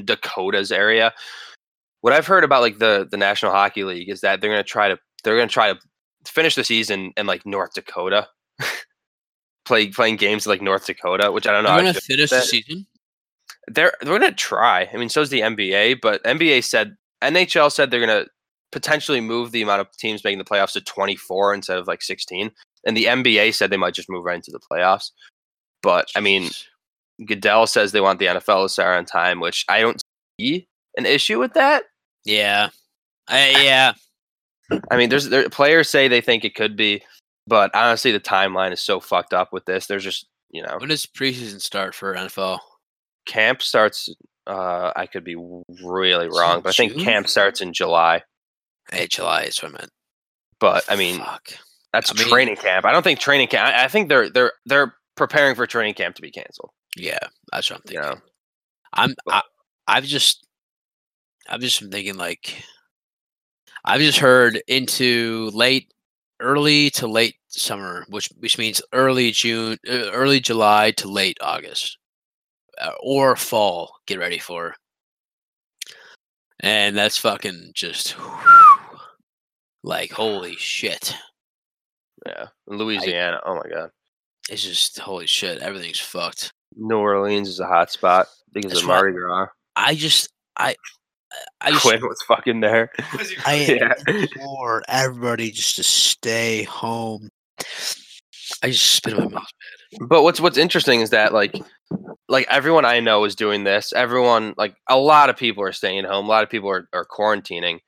Dakotas 0.04 0.70
area. 0.70 1.12
What 2.06 2.12
I've 2.12 2.28
heard 2.28 2.44
about 2.44 2.62
like 2.62 2.78
the 2.78 3.08
the 3.10 3.16
National 3.16 3.50
Hockey 3.50 3.82
League 3.82 4.08
is 4.08 4.20
that 4.20 4.40
they're 4.40 4.48
gonna 4.48 4.62
try 4.62 4.86
to 4.86 4.96
they're 5.24 5.34
gonna 5.34 5.48
try 5.48 5.72
to 5.72 5.80
finish 6.24 6.54
the 6.54 6.62
season 6.62 7.12
in 7.16 7.26
like 7.26 7.44
North 7.44 7.74
Dakota, 7.74 8.28
play 9.64 9.88
playing 9.88 10.14
games 10.14 10.46
in, 10.46 10.50
like 10.50 10.62
North 10.62 10.86
Dakota, 10.86 11.32
which 11.32 11.48
I 11.48 11.50
don't 11.50 11.64
know. 11.64 11.70
We're 11.70 11.80
gonna 11.80 11.94
finish 11.94 12.30
the 12.30 12.42
season. 12.42 12.86
they're 13.66 13.92
they're 14.02 14.20
gonna 14.20 14.30
try. 14.30 14.88
I 14.94 14.96
mean, 14.98 15.08
so 15.08 15.20
is 15.20 15.30
the 15.30 15.40
NBA, 15.40 15.98
but 16.00 16.22
NBA 16.22 16.62
said 16.62 16.94
NHL 17.24 17.72
said 17.72 17.90
they're 17.90 17.98
gonna 17.98 18.26
potentially 18.70 19.20
move 19.20 19.50
the 19.50 19.62
amount 19.62 19.80
of 19.80 19.90
teams 19.96 20.22
making 20.22 20.38
the 20.38 20.44
playoffs 20.44 20.74
to 20.74 20.80
24 20.82 21.54
instead 21.54 21.76
of 21.76 21.88
like 21.88 22.02
16, 22.02 22.52
and 22.86 22.96
the 22.96 23.06
NBA 23.06 23.52
said 23.52 23.70
they 23.70 23.76
might 23.76 23.94
just 23.94 24.08
move 24.08 24.24
right 24.24 24.36
into 24.36 24.52
the 24.52 24.60
playoffs. 24.60 25.10
But 25.82 26.06
I 26.14 26.20
mean, 26.20 26.50
Goodell 27.26 27.66
says 27.66 27.90
they 27.90 28.00
want 28.00 28.20
the 28.20 28.26
NFL 28.26 28.64
to 28.64 28.68
start 28.68 28.96
on 28.96 29.06
time, 29.06 29.40
which 29.40 29.64
I 29.68 29.80
don't 29.80 30.00
see 30.40 30.68
an 30.96 31.04
issue 31.04 31.40
with 31.40 31.54
that. 31.54 31.82
Yeah, 32.26 32.68
I, 33.28 33.50
yeah. 33.64 33.92
I 34.90 34.96
mean, 34.96 35.08
there's 35.08 35.28
there, 35.28 35.48
players 35.48 35.88
say 35.88 36.08
they 36.08 36.20
think 36.20 36.44
it 36.44 36.54
could 36.54 36.76
be, 36.76 37.02
but 37.46 37.70
honestly, 37.74 38.12
the 38.12 38.20
timeline 38.20 38.72
is 38.72 38.80
so 38.82 39.00
fucked 39.00 39.32
up 39.32 39.52
with 39.52 39.64
this. 39.64 39.86
There's 39.86 40.04
just 40.04 40.26
you 40.50 40.62
know, 40.62 40.76
When 40.78 40.88
does 40.88 41.06
preseason 41.06 41.60
start 41.60 41.94
for 41.94 42.14
NFL? 42.14 42.58
camp 43.26 43.62
starts. 43.62 44.08
Uh, 44.46 44.92
I 44.94 45.06
could 45.06 45.24
be 45.24 45.34
really 45.82 46.28
wrong, 46.28 46.60
but 46.60 46.68
I 46.68 46.72
think 46.72 46.92
June? 46.92 47.02
camp 47.04 47.28
starts 47.28 47.60
in 47.60 47.72
July. 47.72 48.22
Hey, 48.92 49.08
July 49.08 49.42
is 49.42 49.60
what 49.60 49.70
I 49.74 49.78
meant. 49.78 49.90
But 50.60 50.84
I 50.88 50.94
mean, 50.94 51.18
fuck. 51.18 51.48
that's 51.92 52.12
I 52.12 52.14
mean- 52.14 52.28
training 52.28 52.56
camp. 52.56 52.84
I 52.86 52.92
don't 52.92 53.02
think 53.02 53.18
training 53.18 53.48
camp. 53.48 53.66
I, 53.74 53.84
I 53.84 53.88
think 53.88 54.08
they're 54.08 54.30
they're 54.30 54.52
they're 54.66 54.94
preparing 55.16 55.56
for 55.56 55.66
training 55.66 55.94
camp 55.94 56.14
to 56.16 56.22
be 56.22 56.30
canceled. 56.30 56.70
Yeah, 56.96 57.18
that's 57.52 57.68
what 57.70 57.80
I'm 57.80 57.82
You 57.92 58.00
thinking. 58.00 58.18
know, 58.18 58.20
I'm. 58.92 59.14
I, 59.28 59.42
I've 59.88 60.04
just. 60.04 60.45
I've 61.48 61.60
just 61.60 61.80
been 61.80 61.90
thinking 61.90 62.16
like. 62.16 62.62
I've 63.84 64.00
just 64.00 64.18
heard 64.18 64.60
into 64.66 65.50
late, 65.54 65.92
early 66.40 66.90
to 66.90 67.06
late 67.06 67.36
summer, 67.48 68.04
which 68.08 68.28
which 68.38 68.58
means 68.58 68.82
early 68.92 69.30
June, 69.30 69.78
uh, 69.88 70.10
early 70.12 70.40
July 70.40 70.90
to 70.92 71.08
late 71.08 71.38
August, 71.40 71.98
uh, 72.80 72.92
or 73.00 73.36
fall. 73.36 73.96
Get 74.06 74.18
ready 74.18 74.38
for. 74.38 74.74
And 76.60 76.96
that's 76.96 77.18
fucking 77.18 77.72
just. 77.74 78.16
like 79.84 80.10
holy 80.10 80.56
shit! 80.56 81.14
yeah, 82.26 82.46
Louisiana. 82.66 83.40
oh 83.46 83.54
my 83.54 83.70
god, 83.70 83.90
It's 84.50 84.62
just 84.62 84.98
holy 84.98 85.26
shit. 85.26 85.58
Everything's 85.62 86.00
fucked. 86.00 86.52
New 86.74 86.98
Orleans 86.98 87.48
is 87.48 87.60
a 87.60 87.66
hot 87.66 87.90
spot 87.90 88.26
because 88.52 88.72
That's 88.72 88.82
of. 88.82 88.88
Mardi 88.88 89.12
Gras. 89.12 89.46
I 89.76 89.94
just. 89.94 90.28
I. 90.58 90.74
I 91.60 91.70
just. 91.70 91.82
Quinn 91.82 92.00
was 92.02 92.22
fucking 92.26 92.60
there. 92.60 92.90
Was 93.16 93.32
I 93.44 93.66
really? 93.66 93.80
Yeah. 93.80 93.94
implore 94.06 94.82
everybody 94.88 95.50
just 95.50 95.76
to 95.76 95.82
stay 95.82 96.64
home. 96.64 97.28
I 98.62 98.70
just 98.70 98.86
spit 98.92 99.14
in 99.14 99.24
my 99.24 99.30
mouth. 99.30 99.50
But 100.00 100.22
what's 100.22 100.40
what's 100.40 100.58
interesting 100.58 101.00
is 101.00 101.10
that 101.10 101.32
like 101.32 101.54
like 102.28 102.46
everyone 102.50 102.84
I 102.84 103.00
know 103.00 103.24
is 103.24 103.34
doing 103.34 103.64
this. 103.64 103.92
Everyone 103.92 104.54
like 104.56 104.74
a 104.88 104.96
lot 104.96 105.30
of 105.30 105.36
people 105.36 105.62
are 105.64 105.72
staying 105.72 105.98
at 105.98 106.04
home. 106.04 106.26
A 106.26 106.28
lot 106.28 106.42
of 106.44 106.50
people 106.50 106.70
are, 106.70 106.88
are 106.92 107.06
quarantining. 107.06 107.78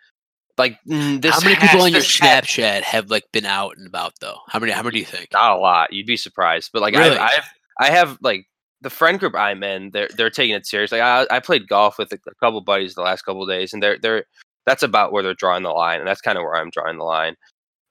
Like 0.56 0.78
this 0.84 1.34
how 1.34 1.40
many 1.40 1.54
people 1.56 1.82
on 1.82 1.92
your 1.92 2.00
to 2.00 2.06
ha- 2.06 2.40
Snapchat 2.40 2.82
have 2.82 3.10
like 3.10 3.24
been 3.32 3.46
out 3.46 3.76
and 3.76 3.86
about 3.86 4.14
though? 4.20 4.38
How 4.48 4.58
many? 4.58 4.72
How 4.72 4.82
many 4.82 4.94
do 4.94 4.98
you 4.98 5.04
think? 5.04 5.28
Not 5.32 5.56
a 5.56 5.60
lot. 5.60 5.92
You'd 5.92 6.06
be 6.06 6.16
surprised. 6.16 6.70
But 6.72 6.82
like 6.82 6.94
Really? 6.94 7.16
I, 7.16 7.26
I 7.26 7.30
have 7.30 7.44
I 7.80 7.90
have 7.90 8.18
like 8.22 8.46
the 8.80 8.90
friend 8.90 9.18
group 9.18 9.34
I'm 9.34 9.62
in. 9.62 9.90
They're 9.90 10.08
they're 10.16 10.30
taking 10.30 10.54
it 10.54 10.66
serious. 10.66 10.92
Like 10.92 11.00
I 11.00 11.26
I 11.30 11.40
played 11.40 11.68
golf 11.68 11.98
with 11.98 12.12
a, 12.12 12.18
a 12.28 12.34
couple 12.36 12.60
buddies 12.60 12.94
the 12.94 13.02
last 13.02 13.22
couple 13.22 13.42
of 13.42 13.48
days, 13.48 13.72
and 13.72 13.82
they're 13.82 13.98
they're 14.00 14.24
that's 14.66 14.82
about 14.82 15.12
where 15.12 15.22
they're 15.22 15.34
drawing 15.34 15.62
the 15.62 15.70
line, 15.70 15.98
and 15.98 16.06
that's 16.08 16.20
kind 16.20 16.36
of 16.38 16.42
where 16.44 16.56
I'm 16.56 16.70
drawing 16.70 16.98
the 16.98 17.04
line. 17.04 17.34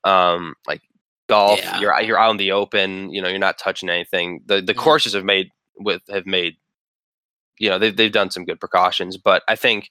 Um, 0.04 0.54
like 0.68 0.82
golf, 1.28 1.60
Yeah. 1.60 1.80
you're 1.80 2.02
you're 2.02 2.20
out 2.20 2.32
in 2.32 2.38
the 2.38 2.52
open. 2.52 3.10
You 3.12 3.22
know, 3.22 3.28
you're 3.30 3.40
not 3.40 3.58
touching 3.58 3.90
anything. 3.90 4.42
The 4.46 4.62
the 4.62 4.74
Mhm. 4.74 4.78
courses 4.78 5.14
have 5.14 5.26
made 5.26 5.50
with 5.78 6.02
have 6.10 6.26
made. 6.26 6.56
You 7.60 7.70
know, 7.70 7.80
they've 7.80 7.96
they've 7.96 8.12
done 8.12 8.30
some 8.32 8.46
good 8.46 8.60
precautions, 8.60 9.18
but 9.18 9.44
I 9.48 9.56
think 9.56 9.90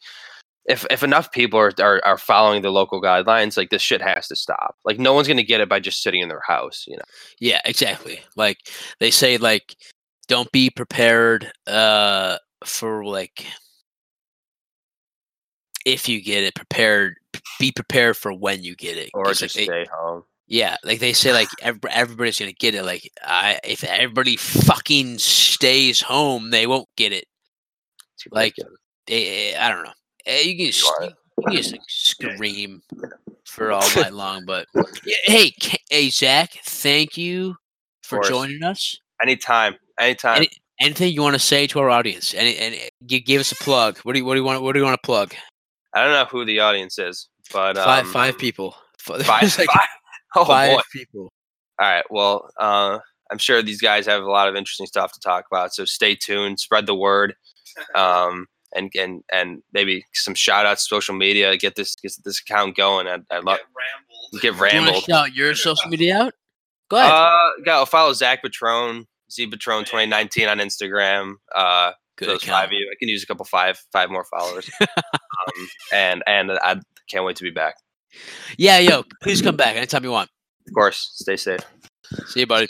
if 0.66 0.86
if 0.90 1.02
enough 1.02 1.32
people 1.32 1.58
are, 1.58 1.72
are 1.80 2.00
are 2.04 2.18
following 2.18 2.62
the 2.62 2.70
local 2.70 3.02
guidelines, 3.02 3.56
like 3.56 3.70
this 3.70 3.82
shit 3.82 4.00
has 4.02 4.28
to 4.28 4.36
stop. 4.36 4.76
Like 4.84 4.98
no 4.98 5.12
one's 5.12 5.28
gonna 5.28 5.42
get 5.42 5.60
it 5.60 5.68
by 5.68 5.80
just 5.80 6.02
sitting 6.02 6.20
in 6.20 6.28
their 6.28 6.42
house. 6.46 6.84
You 6.86 6.96
know. 6.96 7.04
Yeah, 7.40 7.60
exactly. 7.64 8.20
Like 8.36 8.58
they 9.00 9.10
say, 9.10 9.36
like 9.36 9.76
don't 10.28 10.50
be 10.52 10.70
prepared 10.70 11.52
uh 11.66 12.38
for 12.64 13.04
like 13.04 13.46
if 15.84 16.08
you 16.08 16.20
get 16.22 16.44
it 16.44 16.54
prepared. 16.54 17.16
Be 17.60 17.70
prepared 17.72 18.16
for 18.16 18.32
when 18.32 18.62
you 18.64 18.74
get 18.74 18.96
it. 18.98 19.10
or 19.14 19.26
just 19.26 19.42
like, 19.42 19.52
they- 19.54 19.64
stay 19.64 19.86
home. 19.92 20.24
Yeah, 20.48 20.76
like 20.84 21.00
they 21.00 21.12
say, 21.12 21.32
like 21.32 21.48
ev- 21.60 21.80
everybody's 21.90 22.38
gonna 22.38 22.52
get 22.52 22.74
it. 22.76 22.84
Like 22.84 23.10
I, 23.24 23.58
if 23.64 23.82
everybody 23.82 24.36
fucking 24.36 25.18
stays 25.18 26.00
home, 26.00 26.50
they 26.50 26.66
won't 26.68 26.88
get 26.96 27.12
it. 27.12 27.24
Like. 28.30 28.54
Eh, 29.08 29.52
eh, 29.54 29.56
I 29.58 29.68
don't 29.70 29.84
know. 29.84 29.92
Eh, 30.24 30.42
You 30.42 30.56
can, 30.56 30.66
just, 30.66 30.92
you 31.38 31.44
can 31.46 31.56
just 31.56 31.72
like, 31.72 31.80
scream 31.88 32.80
for 33.44 33.70
all 33.72 33.80
night 33.96 34.12
long, 34.12 34.44
but 34.44 34.66
hey, 35.26 35.52
hey, 35.90 36.10
Zach, 36.10 36.50
thank 36.64 37.16
you 37.16 37.56
for 38.02 38.20
joining 38.28 38.62
us. 38.64 38.98
Anytime, 39.22 39.76
anytime. 39.98 40.38
Any, 40.38 40.50
anything 40.80 41.12
you 41.12 41.22
want 41.22 41.34
to 41.34 41.40
say 41.40 41.66
to 41.68 41.80
our 41.80 41.90
audience? 41.90 42.34
Any, 42.34 42.56
and 42.56 42.76
give, 43.06 43.24
give 43.24 43.40
us 43.40 43.52
a 43.52 43.56
plug. 43.56 43.98
What 43.98 44.12
do 44.12 44.18
you 44.18 44.24
what 44.24 44.34
do 44.34 44.40
you 44.40 44.44
want? 44.44 44.62
What 44.62 44.72
do 44.72 44.78
you 44.78 44.84
want 44.84 45.00
to 45.00 45.06
plug? 45.06 45.34
I 45.94 46.04
don't 46.04 46.12
know 46.12 46.24
who 46.26 46.44
the 46.44 46.60
audience 46.60 46.98
is, 46.98 47.28
but 47.52 47.76
um, 47.76 47.84
five 47.84 48.06
five 48.08 48.38
people. 48.38 48.74
F- 49.08 49.22
five, 49.26 49.40
there's 49.40 49.58
like 49.58 49.68
five- 49.68 49.88
Oh 50.36 50.44
five 50.44 50.76
boy! 50.76 50.82
people. 50.92 51.32
All 51.80 51.88
right. 51.88 52.04
Well, 52.10 52.50
uh, 52.58 52.98
I'm 53.30 53.38
sure 53.38 53.62
these 53.62 53.80
guys 53.80 54.06
have 54.06 54.22
a 54.22 54.30
lot 54.30 54.48
of 54.48 54.56
interesting 54.56 54.86
stuff 54.86 55.12
to 55.12 55.20
talk 55.20 55.46
about. 55.50 55.74
So 55.74 55.84
stay 55.84 56.14
tuned, 56.14 56.60
spread 56.60 56.86
the 56.86 56.94
word, 56.94 57.34
um, 57.94 58.46
and 58.74 58.90
and 58.94 59.22
and 59.32 59.62
maybe 59.72 60.04
some 60.12 60.34
shout 60.34 60.66
outs, 60.66 60.88
social 60.88 61.14
media. 61.14 61.56
Get 61.56 61.76
this 61.76 61.94
get 61.96 62.12
this 62.24 62.40
account 62.40 62.76
going. 62.76 63.06
I'd, 63.06 63.24
I'd 63.30 63.44
love. 63.44 63.58
Get 64.40 64.58
Ramble. 64.58 64.60
Get 64.60 64.70
Do 64.70 64.76
you 64.76 64.82
want 64.92 65.04
to 65.04 65.10
shout 65.10 65.34
your 65.34 65.54
social 65.54 65.88
media 65.88 66.18
out? 66.18 66.34
Go 66.88 66.96
ahead. 66.98 67.10
Uh, 67.10 67.50
go 67.64 67.84
follow 67.84 68.12
Zach 68.12 68.42
Patrone, 68.42 69.06
Z 69.30 69.48
Patrone 69.48 69.84
2019 69.84 70.48
on 70.48 70.58
Instagram. 70.58 71.34
Uh, 71.54 71.92
Good 72.16 72.28
those 72.28 72.42
account. 72.42 72.60
five 72.60 72.68
of 72.68 72.72
you. 72.72 72.88
I 72.90 72.96
can 72.98 73.08
use 73.08 73.22
a 73.22 73.26
couple 73.26 73.44
five 73.44 73.78
five 73.92 74.10
more 74.10 74.24
followers. 74.24 74.70
um, 74.80 75.68
and 75.92 76.22
and 76.26 76.52
I 76.52 76.80
can't 77.10 77.24
wait 77.24 77.36
to 77.36 77.42
be 77.44 77.50
back. 77.50 77.74
Yeah, 78.56 78.78
yo, 78.78 79.04
please 79.22 79.42
come 79.42 79.56
back 79.56 79.76
anytime 79.76 80.04
you 80.04 80.10
want. 80.10 80.30
Of 80.66 80.74
course, 80.74 81.10
stay 81.14 81.36
safe. 81.36 81.60
See 82.26 82.40
you, 82.40 82.46
buddy. 82.46 82.68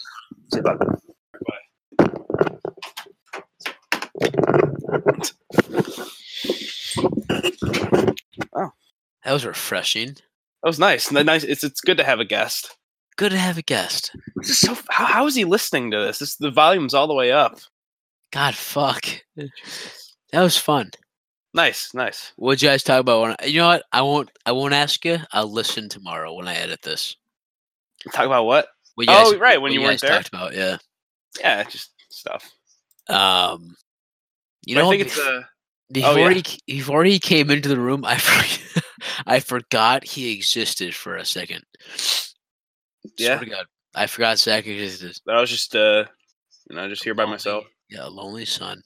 See 0.52 0.58
you, 0.58 0.62
bud. 0.62 0.78
Bye. 0.78 2.06
Oh, 8.54 8.70
that 9.24 9.32
was 9.32 9.44
refreshing. 9.44 10.14
That 10.14 10.68
was 10.68 10.78
nice. 10.78 11.10
Nice. 11.12 11.44
It's 11.44 11.64
it's 11.64 11.80
good 11.80 11.98
to 11.98 12.04
have 12.04 12.20
a 12.20 12.24
guest. 12.24 12.75
Good 13.16 13.30
to 13.32 13.38
have 13.38 13.56
a 13.58 13.62
guest. 13.62 14.14
This 14.36 14.50
is 14.50 14.60
so. 14.60 14.74
How, 14.90 15.06
how 15.06 15.26
is 15.26 15.34
he 15.34 15.44
listening 15.44 15.90
to 15.90 15.98
this? 15.98 16.18
This 16.18 16.36
the 16.36 16.50
volume's 16.50 16.92
all 16.94 17.06
the 17.06 17.14
way 17.14 17.32
up. 17.32 17.58
God, 18.32 18.54
fuck. 18.54 19.06
That 19.36 20.42
was 20.42 20.56
fun. 20.58 20.90
Nice, 21.54 21.94
nice. 21.94 22.32
What'd 22.36 22.60
you 22.60 22.68
guys 22.68 22.82
talk 22.82 23.00
about? 23.00 23.22
When 23.22 23.36
I, 23.40 23.46
you 23.46 23.60
know 23.60 23.68
what? 23.68 23.84
I 23.92 24.02
won't. 24.02 24.30
I 24.44 24.52
won't 24.52 24.74
ask 24.74 25.02
you. 25.04 25.18
I'll 25.32 25.50
listen 25.50 25.88
tomorrow 25.88 26.34
when 26.34 26.46
I 26.46 26.54
edit 26.56 26.82
this. 26.82 27.16
Talk 28.12 28.26
about 28.26 28.44
what? 28.44 28.68
What 28.96 29.06
Oh, 29.08 29.38
right, 29.38 29.60
when 29.60 29.70
what 29.70 29.72
you 29.72 29.80
weren't 29.80 30.00
guys 30.00 30.08
there? 30.08 30.10
Talked 30.18 30.28
about 30.28 30.54
yeah. 30.54 30.76
Yeah, 31.40 31.62
just 31.64 31.90
stuff. 32.10 32.52
Um, 33.08 33.76
you 34.66 34.74
But 34.74 34.82
know, 34.82 34.88
I 34.88 34.90
think 34.98 35.02
it's 35.06 35.18
a. 35.18 35.48
before 35.90 36.18
yeah. 36.18 36.30
he 36.32 36.42
c- 36.44 36.60
before 36.66 37.04
he 37.04 37.18
came 37.18 37.50
into 37.50 37.68
the 37.70 37.80
room, 37.80 38.04
I 38.06 38.18
for, 38.18 38.82
I 39.26 39.40
forgot 39.40 40.04
he 40.04 40.32
existed 40.32 40.94
for 40.94 41.16
a 41.16 41.24
second. 41.24 41.64
Yeah? 43.18 43.42
God, 43.44 43.66
I 43.94 44.06
forgot 44.06 44.38
Zach 44.38 44.66
existed. 44.66 45.18
I 45.28 45.40
was 45.40 45.50
just 45.50 45.74
uh, 45.74 46.04
you 46.70 46.76
know, 46.76 46.88
just 46.88 47.04
here 47.04 47.14
by 47.14 47.22
Lonely- 47.24 47.34
myself. 47.34 47.64
Yeah, 47.88 48.04
lonely 48.06 48.44
son. 48.44 48.82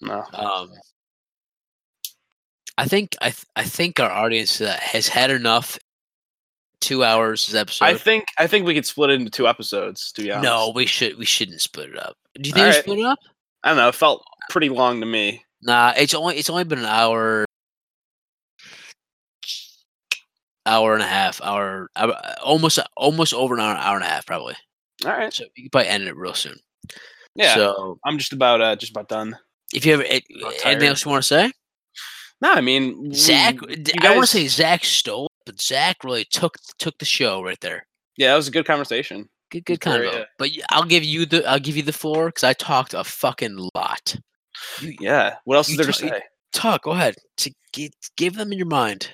No. 0.00 0.24
Um, 0.32 0.72
I 2.76 2.86
think 2.88 3.16
I 3.20 3.26
th- 3.26 3.46
I 3.54 3.64
think 3.64 4.00
our 4.00 4.10
audience 4.10 4.60
uh, 4.60 4.76
has 4.80 5.08
had 5.08 5.30
enough. 5.30 5.78
Two 6.80 7.04
hours 7.04 7.46
this 7.46 7.54
episode. 7.54 7.84
I 7.84 7.94
think 7.94 8.24
I 8.38 8.48
think 8.48 8.66
we 8.66 8.74
could 8.74 8.84
split 8.84 9.10
it 9.10 9.20
into 9.20 9.30
two 9.30 9.46
episodes. 9.46 10.10
To 10.12 10.22
be 10.22 10.32
honest. 10.32 10.42
no, 10.42 10.72
we 10.74 10.84
should 10.86 11.16
we 11.16 11.24
shouldn't 11.24 11.60
split 11.60 11.90
it 11.90 11.96
up. 11.96 12.16
Do 12.34 12.48
you 12.48 12.52
think 12.52 12.66
we 12.66 12.72
split 12.72 12.98
it 12.98 13.04
up? 13.04 13.20
I 13.62 13.68
don't 13.68 13.76
know. 13.76 13.86
It 13.86 13.94
felt 13.94 14.24
pretty 14.50 14.68
long 14.68 14.98
to 14.98 15.06
me. 15.06 15.44
Nah, 15.62 15.92
it's 15.96 16.12
only 16.12 16.38
it's 16.38 16.50
only 16.50 16.64
been 16.64 16.80
an 16.80 16.86
hour, 16.86 17.44
hour 20.66 20.94
and 20.94 21.02
a 21.02 21.06
half, 21.06 21.40
hour, 21.42 21.88
hour 21.96 22.14
almost 22.42 22.78
almost 22.96 23.34
over 23.34 23.54
an 23.54 23.60
hour, 23.60 23.76
hour 23.76 23.96
and 23.96 24.04
a 24.04 24.08
half 24.08 24.26
probably. 24.26 24.54
All 25.04 25.10
right. 25.12 25.32
So 25.32 25.44
you 25.56 25.64
can 25.64 25.70
probably 25.70 25.88
end 25.88 26.04
it 26.04 26.16
real 26.16 26.34
soon. 26.34 26.58
Yeah. 27.34 27.54
So 27.54 27.98
I'm 28.04 28.18
just 28.18 28.32
about 28.32 28.60
uh 28.60 28.76
just 28.76 28.92
about 28.92 29.08
done. 29.08 29.36
if 29.74 29.84
you 29.86 29.92
have 29.92 30.02
anything 30.02 30.88
else 30.88 31.04
you 31.04 31.10
want 31.10 31.22
to 31.22 31.28
say, 31.28 31.52
No, 32.40 32.52
I 32.52 32.60
mean 32.60 33.12
Zach. 33.12 33.54
you 33.68 33.76
d- 33.76 33.92
I 34.00 34.10
want 34.14 34.22
to 34.28 34.36
say 34.38 34.46
Zach 34.48 34.84
stole, 34.84 35.28
but 35.46 35.60
Zach 35.60 36.04
really 36.04 36.24
took 36.24 36.56
took 36.78 36.96
the 36.98 37.04
show 37.04 37.42
right 37.42 37.60
there. 37.60 37.86
Yeah, 38.16 38.28
that 38.30 38.36
was 38.36 38.48
a 38.48 38.52
good 38.52 38.66
conversation. 38.66 39.28
Good, 39.50 39.64
good 39.64 39.82
Very, 39.84 40.08
convo. 40.08 40.20
uh, 40.22 40.24
But 40.38 40.50
I'll 40.70 40.84
give 40.84 41.04
you 41.04 41.26
the 41.26 41.44
I'll 41.48 41.58
give 41.58 41.76
you 41.76 41.82
the 41.82 41.92
floor 41.92 42.26
because 42.26 42.44
I 42.44 42.52
talked 42.52 42.94
a 42.94 43.02
fucking 43.04 43.68
lot. 43.74 44.16
Yeah. 44.80 45.36
What 45.44 45.56
else 45.56 45.68
You 45.68 45.72
is 45.80 45.86
there 45.86 45.86
to 45.86 45.92
say? 45.92 46.22
talk. 46.52 46.82
Go 46.84 46.92
ahead. 46.92 47.16
To 47.38 47.52
give, 47.72 47.90
give 48.16 48.34
them 48.36 48.52
in 48.52 48.58
your 48.58 48.66
mind. 48.66 49.12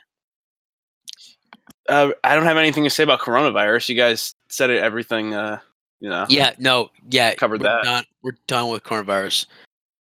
Uh, 1.88 2.10
I 2.22 2.34
don't 2.34 2.44
have 2.44 2.56
anything 2.58 2.84
to 2.84 2.90
say 2.90 3.02
about 3.02 3.20
coronavirus. 3.20 3.88
You 3.88 3.94
guys 3.94 4.34
said 4.48 4.70
it, 4.70 4.82
everything. 4.82 5.34
Uh, 5.34 5.58
you 6.00 6.08
know. 6.08 6.26
Yeah, 6.28 6.52
no, 6.58 6.90
yeah, 7.10 7.34
Covered 7.34 7.60
we're 7.60 7.68
that. 7.68 7.84
Done, 7.84 8.04
we're 8.22 8.36
done 8.46 8.68
with 8.68 8.84
coronavirus. 8.84 9.46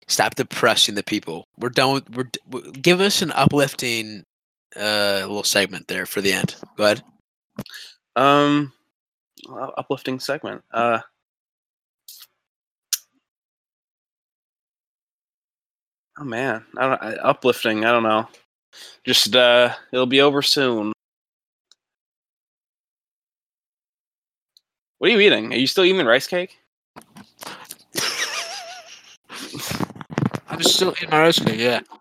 Stop 0.07 0.35
depressing 0.35 0.95
the 0.95 1.03
people. 1.03 1.47
We're 1.57 1.69
done 1.69 1.93
with. 1.93 2.09
We're, 2.09 2.23
d- 2.23 2.39
w- 2.49 2.71
give 2.73 3.01
us 3.01 3.21
an 3.21 3.31
uplifting 3.31 4.23
uh 4.75 5.19
little 5.21 5.43
segment 5.43 5.87
there 5.87 6.05
for 6.05 6.21
the 6.21 6.33
end. 6.33 6.55
Go 6.75 6.83
ahead. 6.83 7.03
Um, 8.15 8.73
uplifting 9.49 10.19
segment. 10.19 10.63
Uh, 10.71 10.99
oh 16.19 16.23
man, 16.23 16.65
I 16.77 16.87
don't. 16.87 17.03
I, 17.03 17.13
uplifting. 17.15 17.85
I 17.85 17.91
don't 17.91 18.03
know. 18.03 18.27
Just 19.05 19.35
uh, 19.35 19.73
it'll 19.91 20.05
be 20.05 20.21
over 20.21 20.41
soon. 20.41 20.93
What 24.97 25.09
are 25.09 25.13
you 25.13 25.19
eating? 25.19 25.53
Are 25.53 25.57
you 25.57 25.67
still 25.67 25.83
eating 25.85 26.05
rice 26.05 26.27
cake? 26.27 26.57
I'm 30.49 30.63
still 30.63 30.91
eating 30.91 31.09
my 31.11 31.19
rice 31.19 31.39
cake, 31.39 31.59
Yeah. 31.59 31.81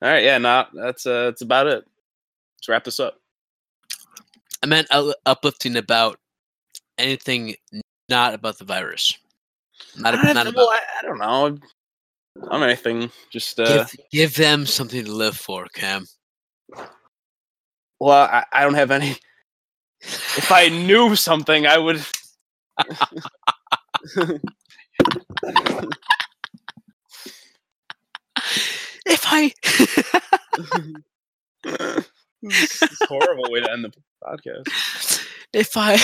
All 0.00 0.08
right, 0.08 0.22
yeah, 0.22 0.38
no, 0.38 0.66
that's 0.74 1.06
uh, 1.06 1.24
that's 1.24 1.42
about 1.42 1.66
it. 1.66 1.84
Let's 2.56 2.68
wrap 2.68 2.84
this 2.84 3.00
up. 3.00 3.18
I 4.62 4.66
meant 4.66 4.86
uplifting 5.26 5.76
about 5.76 6.20
anything 6.98 7.56
not 8.08 8.34
about 8.34 8.58
the 8.58 8.64
virus. 8.64 9.18
Not, 9.96 10.14
I 10.14 10.22
don't, 10.22 10.34
not 10.34 10.44
know, 10.44 10.50
about. 10.50 10.68
I, 10.68 10.80
I 11.00 11.02
don't 11.02 11.18
know. 11.18 11.58
I'm 12.48 12.62
anything. 12.62 13.10
Just 13.32 13.58
uh, 13.58 13.64
Give, 13.64 13.96
give 14.12 14.34
them 14.36 14.66
something 14.66 15.04
to 15.04 15.10
live 15.12 15.36
for, 15.36 15.66
Cam. 15.74 16.06
well, 17.98 18.28
I, 18.30 18.44
I 18.52 18.62
don't 18.62 18.74
have 18.74 18.92
any. 18.92 19.16
If 20.00 20.52
I 20.52 20.68
knew 20.68 21.16
something, 21.16 21.66
I 21.66 21.78
would. 21.78 22.04
If 29.06 29.24
I. 29.26 29.52
this 32.42 32.82
is 32.82 33.00
a 33.02 33.06
horrible 33.06 33.50
way 33.50 33.60
to 33.60 33.72
end 33.72 33.84
the 33.84 33.92
podcast. 34.22 35.26
if 35.52 35.76
I. 35.76 35.98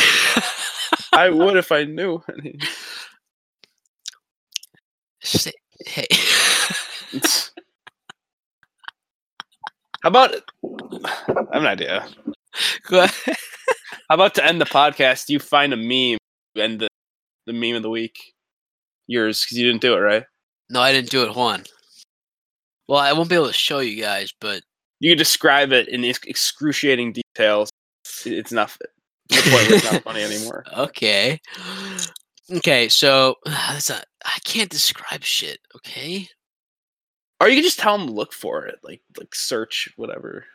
I 1.12 1.30
would 1.30 1.56
if 1.56 1.70
I 1.70 1.84
knew. 1.84 2.22
any. 2.36 2.58
Hey. 5.86 6.06
How 10.02 10.08
about? 10.08 10.34
I 10.34 11.44
have 11.52 11.62
an 11.62 11.66
idea. 11.66 12.06
How 12.90 13.06
about 14.10 14.34
to 14.36 14.44
end 14.44 14.60
the 14.60 14.66
podcast? 14.66 15.28
You 15.28 15.38
find 15.38 15.72
a 15.72 15.76
meme 15.76 16.18
and 16.56 16.80
the 16.80 16.88
the 17.46 17.52
meme 17.52 17.76
of 17.76 17.82
the 17.82 17.90
week. 17.90 18.18
Yours, 19.06 19.44
because 19.44 19.58
you 19.58 19.66
didn't 19.66 19.82
do 19.82 19.94
it 19.94 19.98
right. 19.98 20.24
No, 20.70 20.80
I 20.80 20.92
didn't 20.92 21.10
do 21.10 21.22
it. 21.24 21.36
On. 21.36 21.62
Well, 22.88 22.98
I 23.00 23.12
won't 23.12 23.28
be 23.28 23.34
able 23.34 23.46
to 23.48 23.52
show 23.52 23.80
you 23.80 24.00
guys, 24.02 24.32
but 24.40 24.62
You 25.00 25.10
can 25.10 25.18
describe 25.18 25.72
it 25.72 25.88
in 25.88 26.04
ex- 26.04 26.20
excruciating 26.26 27.12
details. 27.12 27.70
It's 28.24 28.52
not 28.52 28.76
the 29.28 29.36
point 29.36 29.68
where 29.68 29.74
it's 29.74 29.84
not 29.84 30.02
funny 30.02 30.22
anymore. 30.22 30.64
okay. 30.76 31.40
Okay, 32.52 32.88
so 32.88 33.36
that's 33.46 33.90
not, 33.90 34.04
I 34.24 34.38
can't 34.44 34.70
describe 34.70 35.24
shit. 35.24 35.58
Okay. 35.76 36.28
Or 37.40 37.48
you 37.48 37.56
can 37.56 37.64
just 37.64 37.78
tell 37.78 37.98
them 37.98 38.06
to 38.06 38.12
look 38.12 38.32
for 38.32 38.66
it, 38.66 38.78
like 38.82 39.02
like 39.18 39.34
search 39.34 39.88
whatever. 39.96 40.46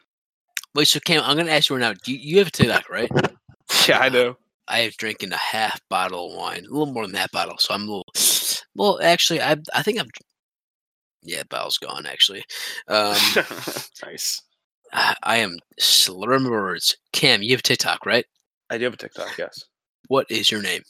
Wait, 0.76 0.88
so 0.88 1.00
Cam, 1.00 1.24
I'm 1.24 1.38
gonna 1.38 1.52
ask 1.52 1.70
you 1.70 1.76
right 1.76 1.82
now. 1.82 1.94
Do 2.04 2.14
you, 2.14 2.20
you 2.20 2.38
have 2.40 2.48
a 2.48 2.52
TikTok, 2.52 2.90
right? 2.90 3.10
Yeah, 3.88 4.00
I 4.00 4.10
know. 4.10 4.36
I 4.68 4.80
have 4.80 4.98
drinking 4.98 5.32
a 5.32 5.38
half 5.38 5.80
bottle 5.90 6.32
of 6.32 6.38
wine, 6.38 6.66
a 6.66 6.72
little 6.74 6.92
more 6.92 7.04
than 7.06 7.14
that 7.14 7.32
bottle. 7.32 7.56
So 7.60 7.74
I'm 7.74 7.84
a 7.84 7.86
little. 7.86 8.06
Well, 8.76 9.00
actually, 9.02 9.42
I 9.42 9.58
I 9.74 9.84
think 9.84 10.00
I'm. 10.00 10.08
Yeah, 11.22 11.44
bottle's 11.50 11.78
gone. 11.78 12.08
Actually, 12.08 12.44
um, 12.88 13.16
nice. 14.04 14.42
I, 14.92 15.16
I 15.22 15.38
am 15.38 15.60
slurring 15.80 16.50
words. 16.50 16.98
Cam, 17.14 17.44
you 17.44 17.52
have 17.52 17.62
TikTok, 17.62 18.06
right? 18.08 18.26
I 18.72 18.78
do 18.80 18.86
have 18.86 18.94
a 18.96 18.98
TikTok. 18.98 19.38
Yes. 19.38 19.66
What 20.08 20.26
is 20.32 20.50
your 20.50 20.62
name? 20.64 20.82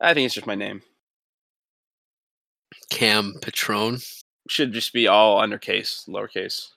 I 0.00 0.12
think 0.14 0.26
it's 0.26 0.34
just 0.34 0.46
my 0.46 0.56
name. 0.56 0.82
Cam 2.90 3.34
Pettrone. 3.40 4.04
Should 4.48 4.72
just 4.72 4.92
be 4.92 5.06
all 5.06 5.40
undercase, 5.40 6.08
lowercase. 6.08 6.68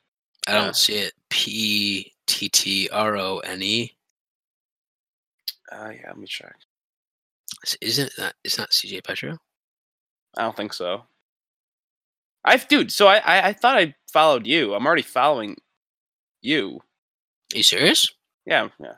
I 0.50 0.54
don't 0.64 0.76
see 0.76 0.96
it. 0.96 1.14
P 1.30 1.52
E 1.52 2.14
T 2.28 2.50
T 2.50 2.90
R 2.92 3.18
O 3.18 3.40
N 3.40 3.62
E. 3.62 3.96
Uh, 5.72 5.92
yeah, 5.94 6.08
let 6.08 6.18
me 6.18 6.26
check. 6.28 6.56
Isn't 7.82 8.06
that 8.06 8.12
is 8.12 8.16
that? 8.18 8.36
It's 8.44 8.58
not 8.58 8.70
CJ 8.72 9.04
Petro. 9.04 9.38
I 10.38 10.44
don't 10.44 10.56
think 10.56 10.74
so. 10.74 11.04
I've 12.46 12.68
dude, 12.68 12.92
so 12.92 13.08
I, 13.08 13.18
I 13.18 13.48
I 13.50 13.54
thought 13.54 13.78
I 13.78 13.94
followed 14.12 14.48
you. 14.48 14.74
I'm 14.74 14.86
already 14.86 15.02
following 15.02 15.58
you. 16.42 16.80
Are 17.54 17.58
you 17.58 17.64
serious? 17.64 18.08
Yeah, 18.46 18.70
yeah. 18.80 18.94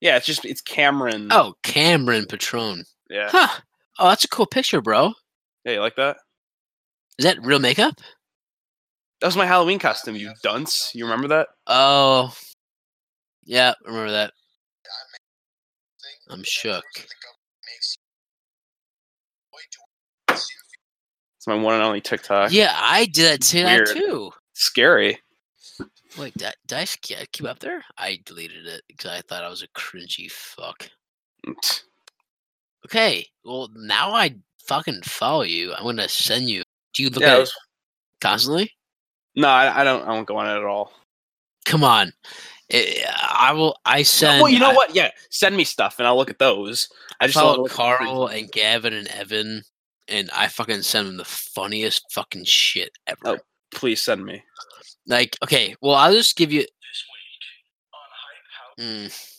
Yeah, 0.00 0.16
it's 0.16 0.26
just 0.26 0.44
it's 0.44 0.60
Cameron. 0.60 1.28
Oh, 1.30 1.54
Cameron 1.62 2.24
Pettrone. 2.24 2.84
yeah. 3.08 3.28
Huh. 3.30 3.60
Oh, 3.98 4.08
that's 4.08 4.24
a 4.24 4.28
cool 4.28 4.46
picture, 4.46 4.82
bro. 4.82 5.12
Yeah, 5.64 5.72
you 5.74 5.80
like 5.80 5.96
that? 5.96 6.16
Is 7.18 7.24
that 7.24 7.40
real 7.42 7.60
makeup? 7.60 7.94
That 9.24 9.28
was 9.28 9.38
my 9.38 9.46
Halloween 9.46 9.78
costume, 9.78 10.16
you 10.16 10.34
dunce. 10.42 10.90
You 10.94 11.04
remember 11.04 11.28
that? 11.28 11.48
Oh, 11.66 12.30
Yeah, 13.42 13.72
remember 13.86 14.10
that. 14.12 14.34
I'm 16.28 16.42
shook. 16.44 16.84
It's 20.28 21.46
my 21.46 21.54
one 21.54 21.72
and 21.72 21.82
only 21.82 22.02
TikTok. 22.02 22.52
Yeah, 22.52 22.74
I 22.78 23.06
did 23.06 23.24
that 23.32 23.40
to 23.46 23.62
that 23.62 23.76
Weird. 23.86 23.88
too. 23.96 24.30
Scary. 24.52 25.18
Wait, 26.18 26.36
did, 26.36 26.52
did 26.66 26.78
I 26.80 26.86
keep 27.32 27.46
up 27.46 27.60
there? 27.60 27.82
I 27.96 28.18
deleted 28.26 28.66
it 28.66 28.82
because 28.88 29.10
I 29.10 29.22
thought 29.22 29.42
I 29.42 29.48
was 29.48 29.62
a 29.62 29.68
cringy 29.68 30.30
fuck. 30.30 30.90
Okay, 32.84 33.26
well 33.42 33.70
now 33.74 34.12
I 34.12 34.34
fucking 34.68 35.00
follow 35.04 35.44
you. 35.44 35.72
I'm 35.72 35.84
gonna 35.84 36.10
send 36.10 36.50
you. 36.50 36.62
Do 36.92 37.02
you 37.02 37.08
look 37.08 37.22
Yeah, 37.22 37.28
at 37.32 37.36
it 37.38 37.40
was- 37.40 37.54
constantly? 38.20 38.70
No, 39.36 39.48
I, 39.48 39.80
I 39.80 39.84
don't. 39.84 40.06
I 40.06 40.10
won't 40.10 40.26
go 40.26 40.36
on 40.36 40.46
it 40.46 40.58
at 40.58 40.64
all. 40.64 40.92
Come 41.64 41.84
on, 41.84 42.12
I 42.72 43.04
I 43.32 43.52
will. 43.52 43.76
I 43.84 44.02
send. 44.02 44.42
well, 44.42 44.50
you 44.50 44.58
know 44.58 44.70
I, 44.70 44.74
what? 44.74 44.94
Yeah, 44.94 45.10
send 45.30 45.56
me 45.56 45.64
stuff 45.64 45.98
and 45.98 46.06
I'll 46.06 46.16
look 46.16 46.30
at 46.30 46.38
those. 46.38 46.88
I 47.20 47.24
I 47.24 47.26
just 47.26 47.36
don't 47.36 47.44
follow 47.44 47.62
look 47.62 47.70
at 47.70 47.70
the 47.70 47.76
Carl 47.76 48.26
and 48.26 48.50
Gavin 48.52 48.92
and 48.92 49.08
Evan, 49.08 49.62
and 50.08 50.30
I 50.32 50.48
fucking 50.48 50.82
send 50.82 51.08
them 51.08 51.16
the 51.16 51.24
funniest 51.24 52.04
fucking 52.12 52.44
shit 52.44 52.90
ever. 53.06 53.18
Oh. 53.24 53.38
Please 53.72 54.02
send 54.02 54.24
me. 54.24 54.42
Like, 55.06 55.36
okay, 55.42 55.74
well, 55.80 55.96
I'll 55.96 56.12
just 56.12 56.36
give 56.36 56.52
you. 56.52 56.64
Mm. 58.78 59.30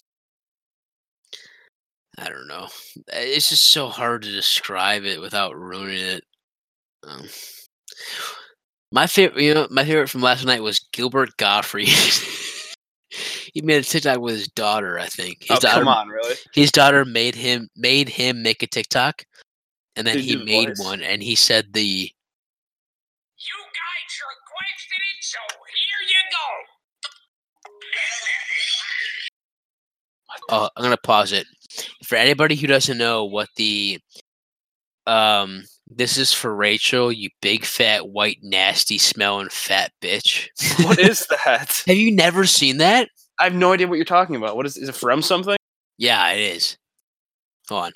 I 2.17 2.29
don't 2.29 2.47
know. 2.47 2.67
It's 3.11 3.49
just 3.49 3.71
so 3.71 3.87
hard 3.89 4.21
to 4.21 4.31
describe 4.31 5.03
it 5.03 5.19
without 5.19 5.57
ruining 5.57 5.99
it. 5.99 6.23
Um, 7.05 7.23
my 8.95 9.05
favorite, 9.07 9.43
you 9.43 9.53
know, 9.53 9.67
my 9.69 9.83
favorite 9.83 10.07
from 10.07 10.21
last 10.21 10.45
night 10.45 10.63
was 10.63 10.79
Gilbert 10.93 11.35
Gottfried. 11.35 11.89
he 13.53 13.61
made 13.61 13.81
a 13.81 13.83
TikTok 13.83 14.21
with 14.21 14.35
his 14.35 14.47
daughter. 14.47 14.97
I 14.97 15.07
think 15.07 15.39
his 15.41 15.57
oh, 15.57 15.59
daughter, 15.59 15.79
come 15.79 15.89
on, 15.89 16.07
really? 16.07 16.35
his 16.53 16.71
daughter 16.71 17.03
made 17.03 17.35
him 17.35 17.67
made 17.75 18.07
him 18.07 18.41
make 18.41 18.63
a 18.63 18.67
TikTok, 18.67 19.25
and 19.97 20.07
then 20.07 20.15
Did 20.15 20.23
he 20.23 20.29
he 20.29 20.35
do 20.35 20.39
the 20.39 20.45
made 20.45 20.69
voice? 20.69 20.79
one, 20.79 21.01
and 21.01 21.21
he 21.21 21.35
said 21.35 21.73
the 21.73 21.83
You 21.83 22.07
guys 22.07 22.13
requested 24.31 25.01
it, 25.11 25.19
so 25.19 25.39
here 25.59 26.07
you 26.07 26.15
go. 30.47 30.55
Oh, 30.55 30.69
I'm 30.77 30.83
gonna 30.83 30.95
pause 30.95 31.33
it. 31.33 31.47
For 32.05 32.15
anybody 32.15 32.55
who 32.55 32.67
doesn't 32.67 32.97
know 32.97 33.25
what 33.25 33.49
the 33.57 33.99
um 35.05 35.65
this 35.87 36.17
is 36.17 36.33
for 36.33 36.55
Rachel, 36.55 37.11
you 37.11 37.29
big 37.41 37.63
fat 37.65 38.09
white 38.09 38.39
nasty 38.41 38.97
smelling 38.97 39.49
fat 39.49 39.91
bitch. 40.01 40.49
What 40.85 40.99
is 40.99 41.27
that? 41.27 41.83
Have 41.87 41.97
you 41.97 42.11
never 42.11 42.45
seen 42.45 42.77
that? 42.77 43.09
I 43.39 43.43
have 43.45 43.53
no 43.55 43.73
idea 43.73 43.87
what 43.87 43.95
you're 43.95 44.05
talking 44.05 44.35
about. 44.35 44.55
What 44.55 44.65
is? 44.65 44.77
Is 44.77 44.89
it 44.89 44.95
from 44.95 45.21
something? 45.21 45.57
Yeah, 45.97 46.29
it 46.31 46.39
is. 46.39 46.77
Hold 47.69 47.85
on. 47.85 47.91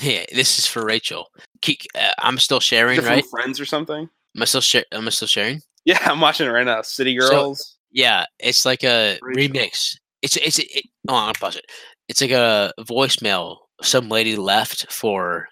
Yeah, 0.00 0.24
this 0.32 0.58
is 0.58 0.66
for 0.66 0.84
Rachel. 0.84 1.28
Keek- 1.60 1.86
uh, 1.94 2.12
I'm 2.18 2.38
still 2.38 2.60
sharing, 2.60 2.98
it 2.98 3.04
right? 3.04 3.24
Friends 3.30 3.60
or 3.60 3.64
something? 3.66 4.08
Am 4.36 4.42
I 4.42 4.44
still 4.46 4.60
share? 4.60 4.84
Am 4.92 5.06
I 5.06 5.10
still 5.10 5.28
sharing? 5.28 5.60
Yeah, 5.84 5.98
I'm 6.02 6.20
watching 6.20 6.46
it 6.46 6.50
right 6.50 6.64
now. 6.66 6.82
City 6.82 7.18
So- 7.20 7.28
Girls. 7.28 7.76
Yeah, 7.90 8.24
it's 8.38 8.64
like 8.64 8.84
a 8.84 9.18
Rachel. 9.20 9.54
remix. 9.54 9.96
It's 10.22 10.36
it's 10.36 10.58
it, 10.58 10.84
oh, 11.08 11.14
I'm 11.14 11.24
gonna 11.26 11.32
pause 11.34 11.56
it. 11.56 11.66
It's 12.08 12.20
like 12.22 12.30
a 12.30 12.72
voicemail. 12.80 13.58
Some 13.82 14.08
lady 14.08 14.36
left 14.36 14.90
for 14.90 15.48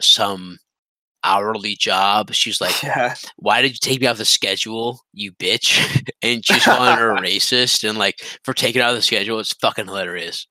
some 0.00 0.58
hourly 1.24 1.74
job. 1.74 2.32
She's 2.32 2.60
like, 2.60 2.80
yeah. 2.82 3.14
"Why 3.36 3.62
did 3.62 3.72
you 3.72 3.78
take 3.80 4.00
me 4.00 4.06
off 4.06 4.18
the 4.18 4.24
schedule, 4.24 5.00
you 5.12 5.32
bitch?" 5.32 6.08
and 6.22 6.44
she's 6.44 6.64
calling 6.64 6.96
her 6.96 7.16
a 7.16 7.20
racist 7.20 7.88
and 7.88 7.98
like 7.98 8.20
for 8.44 8.54
taking 8.54 8.82
out 8.82 8.90
of 8.90 8.96
the 8.96 9.02
schedule. 9.02 9.40
It's 9.40 9.54
fucking 9.54 9.86
hilarious. 9.86 10.46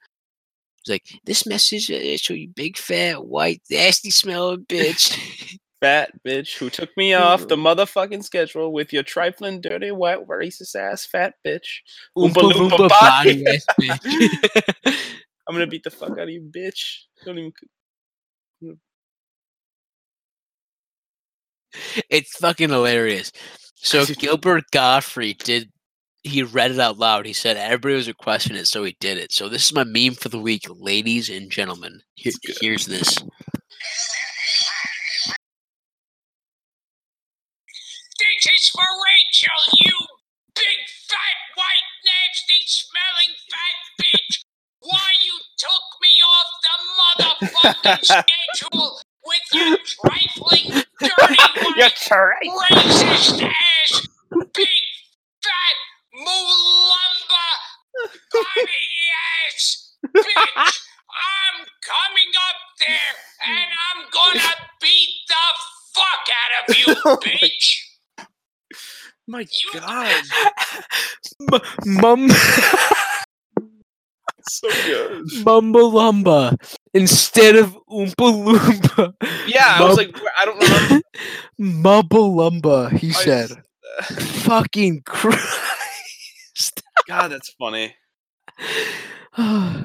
It's 0.79 0.89
like 0.89 1.03
this 1.23 1.45
message, 1.45 1.89
uh, 1.89 2.17
show 2.17 2.33
you 2.33 2.49
big 2.49 2.77
fat 2.77 3.25
white 3.25 3.61
nasty 3.71 4.09
smelling 4.09 4.65
bitch. 4.65 5.17
Fat 5.81 6.11
bitch 6.25 6.57
who 6.57 6.69
took 6.69 6.95
me 6.95 7.13
off 7.13 7.49
the 7.49 7.57
motherfucking 7.57 8.23
schedule 8.23 8.71
with 8.71 8.93
your 8.93 9.03
trifling, 9.03 9.59
dirty, 9.59 9.91
white, 9.91 10.25
racist 10.29 10.77
ass 10.77 11.05
fat 11.05 11.33
bitch. 11.45 11.81
Oompa 12.17 12.35
loompa 12.35 12.87
body. 12.87 13.45
ass 13.45 13.65
bitch. 13.77 14.97
I'm 15.45 15.53
gonna 15.53 15.67
beat 15.67 15.83
the 15.83 15.91
fuck 15.91 16.11
out 16.11 16.19
of 16.19 16.29
you, 16.29 16.39
bitch. 16.39 16.99
Don't 17.25 17.37
even. 17.37 18.79
It's 22.09 22.37
fucking 22.37 22.69
hilarious. 22.69 23.31
So 23.75 24.05
Gilbert 24.05 24.65
Gottfried 24.71 25.39
did 25.39 25.69
he 26.23 26.41
read 26.41 26.71
it 26.71 26.79
out 26.79 26.97
loud. 26.97 27.25
He 27.25 27.33
said 27.33 27.57
everybody 27.57 27.95
was 27.95 28.07
requesting 28.07 28.55
it, 28.55 28.67
so 28.67 28.83
he 28.83 28.95
did 28.99 29.17
it. 29.17 29.31
So 29.33 29.49
this 29.49 29.65
is 29.65 29.73
my 29.73 29.83
meme 29.83 30.15
for 30.15 30.29
the 30.29 30.39
week, 30.39 30.65
ladies 30.69 31.29
and 31.29 31.51
gentlemen. 31.51 32.01
Here, 32.15 32.31
here's 32.61 32.85
this. 32.85 33.17
This 38.19 38.45
is 38.55 38.69
for 38.69 38.81
Rachel, 38.81 39.77
you 39.79 39.93
big 40.55 40.79
fat 41.09 41.37
white 41.55 41.87
nasty 42.05 42.61
smelling 42.65 43.35
fat 43.51 43.77
bitch. 43.99 44.45
Why 44.79 45.11
you 45.23 45.39
took 45.57 45.85
me 46.01 46.13
off 46.33 46.49
the 46.63 46.75
motherfucking 47.43 48.05
schedule 48.05 48.99
with 49.25 49.41
your 49.53 49.77
trifling, 49.83 50.11
dirty 50.11 50.42
You're 52.13 52.35
racist 52.43 53.43
ass 53.43 54.07
big 54.55 54.67
fat 55.43 55.77
mulumba 56.15 57.47
body 58.33 58.71
ass 59.49 59.95
bitch. 60.25 60.81
I'm 61.11 61.67
coming 61.83 62.33
up 62.49 62.57
there 62.79 63.15
and 63.47 63.71
I'm 63.89 64.05
gonna 64.11 64.55
beat 64.81 65.15
the 65.29 65.45
fuck 65.95 66.27
out 66.41 66.69
of 66.69 66.77
you, 66.77 66.95
Oh 67.05 67.17
bitch. 67.23 67.81
My 69.27 69.41
You- 69.41 69.81
God, 69.81 70.25
Mum 71.85 72.29
so 74.49 74.69
good. 74.83 75.25
Mumbalumba 75.31 76.57
instead 76.93 77.55
of 77.55 77.77
Oompa 77.89 78.13
Loompa. 78.15 79.13
Yeah, 79.47 79.77
I 79.79 79.83
was 79.83 79.97
like, 79.97 80.15
I 80.37 80.45
don't 80.45 80.61
remember. 80.61 81.01
Mumbalumba, 81.59 82.91
he 82.97 83.09
I 83.09 83.11
said. 83.11 83.51
s- 83.51 83.57
uh, 83.99 84.03
Fucking 84.23 85.01
Christ. 85.05 86.81
God, 87.07 87.29
that's 87.29 87.49
funny. 87.59 87.95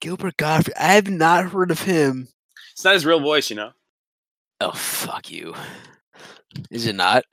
Gilbert 0.00 0.36
Gottfried. 0.36 0.76
I 0.78 0.94
have 0.94 1.08
not 1.10 1.50
heard 1.50 1.70
of 1.70 1.82
him. 1.82 2.28
It's 2.72 2.84
not 2.84 2.94
his 2.94 3.06
real 3.06 3.20
voice, 3.20 3.50
you 3.50 3.56
know. 3.56 3.70
Oh 4.60 4.72
fuck 4.72 5.30
you. 5.30 5.54
Is 6.70 6.86
it 6.86 6.94
not? 6.96 7.24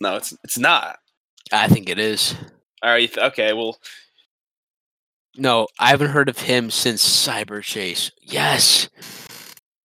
No, 0.00 0.16
it's 0.16 0.36
it's 0.44 0.58
not. 0.58 0.98
I 1.52 1.68
think 1.68 1.88
it 1.88 1.98
is. 1.98 2.34
All 2.82 2.90
right, 2.90 3.16
okay. 3.16 3.52
Well, 3.52 3.76
No, 5.36 5.66
I 5.78 5.88
haven't 5.88 6.10
heard 6.10 6.28
of 6.28 6.38
him 6.38 6.70
since 6.70 7.02
Cyberchase. 7.02 8.10
Yes. 8.20 8.88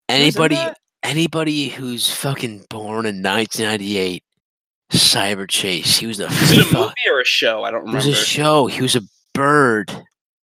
Anybody 0.07 0.57
anybody 1.01 1.69
who's 1.69 2.09
fucking 2.09 2.65
born 2.69 3.05
in 3.05 3.21
1998 3.21 4.23
Cyberchase. 4.91 5.97
He 5.97 6.07
was 6.07 6.17
the 6.17 6.27
Is 6.27 6.51
it 6.51 6.71
a 6.71 6.73
movie 6.73 6.93
or 7.09 7.19
a 7.19 7.25
show? 7.25 7.63
I 7.63 7.71
don't 7.71 7.81
remember. 7.81 7.99
It 7.99 8.09
was 8.09 8.19
a 8.19 8.25
show. 8.25 8.67
He 8.67 8.81
was 8.81 8.95
a 8.95 9.01
bird. 9.33 9.91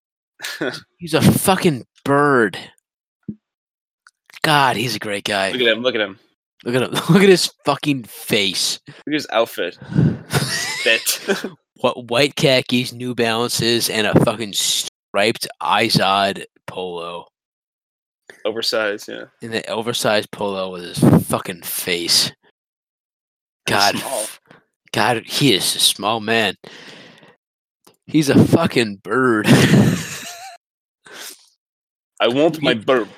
he 0.60 0.66
was 1.04 1.14
a 1.14 1.22
fucking 1.22 1.86
bird. 2.04 2.58
God, 4.42 4.76
he's 4.76 4.96
a 4.96 5.00
great 5.00 5.24
guy. 5.24 5.52
Look 5.52 5.62
at 5.62 5.68
him. 5.68 5.82
Look 5.84 5.96
at 5.96 6.02
him. 6.02 6.20
Look 6.64 6.76
at 6.76 6.82
him. 6.82 6.92
Look 7.14 7.24
at 7.24 7.30
his 7.30 7.52
fucking 7.66 8.04
face. 8.04 8.80
Look 8.88 9.08
at 9.08 9.14
his 9.14 9.28
outfit. 9.32 9.78
Fit. 10.84 11.22
what 11.78 12.10
white 12.10 12.36
khakis, 12.36 12.94
New 12.94 13.16
Balances, 13.16 13.90
and 13.90 14.08
a 14.08 14.20
fucking 14.24 14.54
striped 14.54 15.48
Izod 15.62 16.46
polo. 16.68 17.28
Oversized. 18.46 19.08
Yeah. 19.10 19.26
And 19.42 19.54
the 19.54 19.68
oversized 19.68 20.32
polo 20.32 20.72
with 20.72 20.84
his 20.84 21.00
fucking 21.28 21.62
face. 21.64 22.32
God, 23.68 23.96
God, 24.92 25.24
he 25.26 25.54
is 25.54 25.76
a 25.76 25.80
small 25.80 26.20
man. 26.20 26.56
He's 28.08 28.30
a 28.30 28.46
fucking 28.46 28.98
bird. 29.04 29.46
I 32.20 32.28
want 32.28 32.62
my 32.62 32.74
burp. 32.74 33.10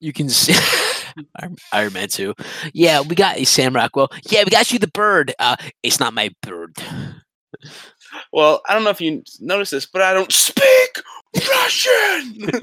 you 0.00 0.12
can 0.12 0.28
see. 0.28 0.54
Iron- 1.40 1.56
Iron 1.72 1.92
Man 1.92 2.08
2. 2.08 2.34
Yeah, 2.72 3.00
we 3.00 3.14
got 3.14 3.38
Sam 3.46 3.74
Rockwell. 3.74 4.08
Yeah, 4.30 4.44
we 4.44 4.50
got 4.50 4.72
you 4.72 4.78
the 4.78 4.88
bird. 4.88 5.32
Uh, 5.38 5.56
it's 5.82 6.00
not 6.00 6.14
my 6.14 6.30
bird. 6.42 6.76
Well, 8.32 8.62
I 8.68 8.74
don't 8.74 8.84
know 8.84 8.90
if 8.90 9.00
you 9.00 9.22
noticed 9.40 9.70
this, 9.72 9.86
but 9.86 10.02
I 10.02 10.12
don't 10.14 10.32
speak 10.32 11.02
Russian. 11.48 12.60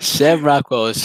Sam 0.00 0.44
Rockwell 0.44 0.86
is. 0.86 1.02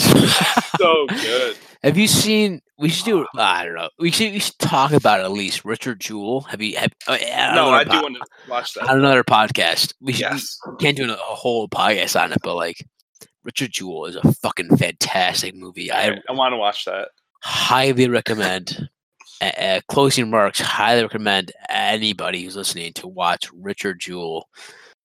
so 0.78 1.06
good. 1.08 1.56
Have 1.82 1.96
you 1.96 2.08
seen 2.08 2.60
We 2.80 2.88
should 2.88 3.04
do. 3.04 3.26
I 3.36 3.64
don't 3.66 3.74
know. 3.74 3.90
We 3.98 4.10
should. 4.10 4.32
We 4.32 4.38
should 4.38 4.58
talk 4.58 4.92
about 4.92 5.20
at 5.20 5.30
least. 5.30 5.64
Richard 5.66 6.00
Jewell. 6.00 6.40
Have 6.42 6.62
you? 6.62 6.76
Have, 6.78 6.90
uh, 7.06 7.12
on 7.12 7.54
No, 7.54 7.68
I 7.70 7.84
do 7.84 7.90
want 8.02 8.16
to 8.16 8.22
watch 8.50 8.72
that. 8.74 8.88
on 8.88 8.98
another 8.98 9.22
podcast. 9.22 9.92
We 10.00 10.14
should. 10.14 10.20
Yes. 10.22 10.58
We 10.66 10.76
can't 10.78 10.96
do 10.96 11.12
a 11.12 11.16
whole 11.16 11.68
podcast 11.68 12.18
on 12.18 12.32
it, 12.32 12.38
but 12.42 12.54
like, 12.56 12.84
Richard 13.44 13.72
Jewell 13.72 14.06
is 14.06 14.16
a 14.16 14.32
fucking 14.34 14.76
fantastic 14.78 15.54
movie. 15.54 15.90
I 15.90 16.08
I, 16.08 16.18
I 16.30 16.32
want 16.32 16.52
to 16.52 16.56
watch 16.56 16.86
that. 16.86 17.08
highly 17.44 18.08
recommend. 18.08 18.88
Uh, 19.42 19.44
uh, 19.58 19.80
closing 19.88 20.24
remarks. 20.26 20.60
Highly 20.60 21.02
recommend 21.02 21.52
anybody 21.68 22.44
who's 22.44 22.56
listening 22.56 22.92
to 22.94 23.08
watch 23.08 23.50
Richard 23.54 23.98
Jewell. 24.00 24.48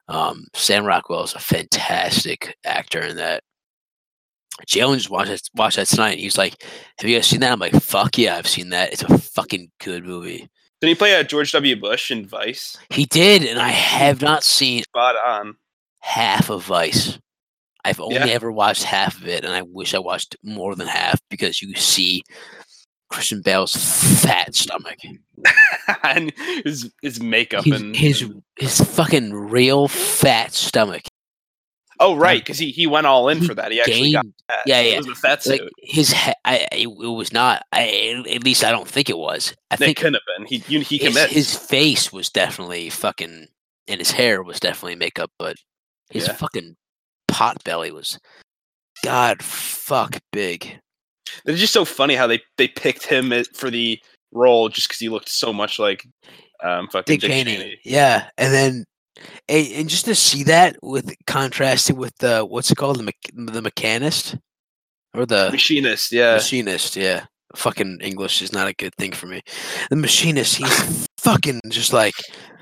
Um, 0.08 0.48
Sam 0.54 0.86
Rockwell 0.86 1.24
is 1.24 1.34
a 1.34 1.40
fantastic 1.40 2.56
actor 2.64 3.02
in 3.02 3.16
that. 3.18 3.44
Jalen 4.68 4.96
just 4.98 5.10
watched 5.10 5.32
it, 5.32 5.42
watched 5.56 5.76
that 5.78 5.88
tonight. 5.88 6.18
He 6.20 6.26
was 6.26 6.38
like, 6.38 6.64
"Have 7.00 7.10
you 7.10 7.18
guys 7.18 7.28
seen 7.28 7.42
that?" 7.42 7.52
I'm 7.52 7.60
like, 7.60 7.74
"Fuck 7.82 8.18
yeah, 8.18 8.38
I've 8.38 8.48
seen 8.48 8.70
that. 8.70 8.94
It's 8.94 9.04
a 9.04 9.18
fucking 9.18 9.72
good 9.80 10.06
movie." 10.06 10.48
Did 10.82 10.88
he 10.90 10.96
play 10.96 11.14
a 11.14 11.24
George 11.24 11.52
W. 11.52 11.76
Bush 11.76 12.12
in 12.12 12.26
Vice? 12.26 12.78
He 12.90 13.06
did, 13.06 13.44
and 13.44 13.60
I 13.60 13.70
have 13.70 14.22
not 14.22 14.44
seen 14.44 14.84
Spot 14.84 15.16
on. 15.26 15.56
half 16.00 16.50
of 16.50 16.64
Vice. 16.64 17.18
I've 17.84 18.00
only 18.00 18.16
Yeah. 18.16 18.26
ever 18.28 18.52
watched 18.52 18.84
half 18.84 19.18
of 19.22 19.28
it, 19.28 19.44
and 19.46 19.54
I 19.54 19.62
wish 19.62 19.94
I 19.94 20.00
watched 20.00 20.36
more 20.44 20.76
than 20.76 20.88
half 20.88 21.20
because 21.30 21.62
you 21.62 21.74
see 21.76 22.24
Christian 23.10 23.42
Bale's 23.42 23.76
fat 24.24 24.56
stomach, 24.56 24.98
and 26.04 26.34
his 26.64 26.92
his 27.02 27.22
makeup 27.22 27.64
his, 27.66 27.82
and 27.82 27.96
his 27.96 28.26
his 28.58 28.80
fucking 28.82 29.34
real 29.34 29.88
fat 29.88 30.54
stomach. 30.54 31.04
Oh 32.00 32.16
right, 32.16 32.42
because 32.42 32.58
he, 32.60 32.72
he 32.72 32.88
went 32.88 33.08
all 33.08 33.30
in 33.30 33.40
He 33.40 33.48
for 33.48 33.54
that. 33.56 33.72
He 33.72 33.80
actually 33.80 34.12
got 34.12 34.24
gained- 34.26 34.34
fat. 34.48 34.60
yeah, 34.66 34.80
It 34.80 34.92
yeah. 34.92 34.98
was 34.98 35.24
a 35.46 35.50
like 35.50 35.62
his 35.80 36.12
he- 36.14 36.34
I, 36.44 36.68
it, 36.72 36.88
it 36.88 36.88
was 36.88 37.32
not. 37.34 37.64
I, 37.72 38.24
at 38.30 38.44
least 38.44 38.64
I 38.64 38.72
don't 38.72 38.88
think 38.88 39.10
it 39.10 39.18
was. 39.18 39.54
I 39.72 39.76
it 39.76 39.78
think 39.78 39.98
couldn't 39.98 40.16
have 40.16 40.22
been. 40.38 40.48
He 40.48 40.64
you, 40.68 40.82
he 40.82 40.98
his, 40.98 41.10
commits. 41.14 41.34
his 41.34 41.56
face 41.56 42.12
was 42.14 42.30
definitely 42.30 42.90
fucking, 42.90 43.48
and 43.88 44.00
his 44.00 44.12
hair 44.12 44.44
was 44.44 44.60
definitely 44.60 44.96
makeup, 44.96 45.32
but 45.40 45.56
his 46.10 46.28
Yeah. 46.28 46.34
fucking 46.34 46.76
pot 47.28 47.64
belly 47.64 47.92
was, 47.92 48.20
god 49.04 49.42
fuck 49.44 50.20
big. 50.32 50.80
It's 51.46 51.60
just 51.60 51.74
so 51.74 51.86
funny 51.86 52.16
how 52.16 52.28
they 52.28 52.42
they 52.58 52.68
picked 52.68 53.06
him 53.06 53.34
for 53.54 53.70
the 53.70 54.00
role 54.32 54.70
just 54.70 54.88
because 54.88 55.00
he 55.00 55.10
looked 55.10 55.30
so 55.30 55.52
much 55.54 55.80
like 55.80 56.06
um 56.64 56.88
fucking 56.90 57.20
Dick 57.20 57.30
Cheney. 57.30 57.80
Yeah, 57.84 58.30
and 58.38 58.54
then 58.54 58.86
and, 59.48 59.68
and 59.74 59.90
just 59.90 60.06
to 60.06 60.16
see 60.16 60.44
that 60.44 60.76
with 60.82 61.14
contrasted 61.28 61.98
with 61.98 62.16
the 62.18 62.44
what's 62.46 62.72
it 62.72 62.76
called 62.76 62.98
the 63.00 63.04
mech- 63.04 63.32
the 63.34 63.62
mechanist 63.62 64.38
or 65.14 65.26
the 65.26 65.50
Machinist, 65.52 66.12
yeah. 66.12 66.34
machinist. 66.34 66.96
Yeah, 66.96 67.26
fucking 67.56 68.00
English 68.02 68.42
is 68.42 68.52
not 68.54 68.68
a 68.68 68.74
good 68.74 68.94
thing 68.96 69.12
for 69.14 69.28
me. 69.28 69.42
The 69.90 69.96
machinist, 69.96 70.58
he's 70.58 71.08
fucking 71.20 71.62
just 71.70 71.94
like 71.94 72.14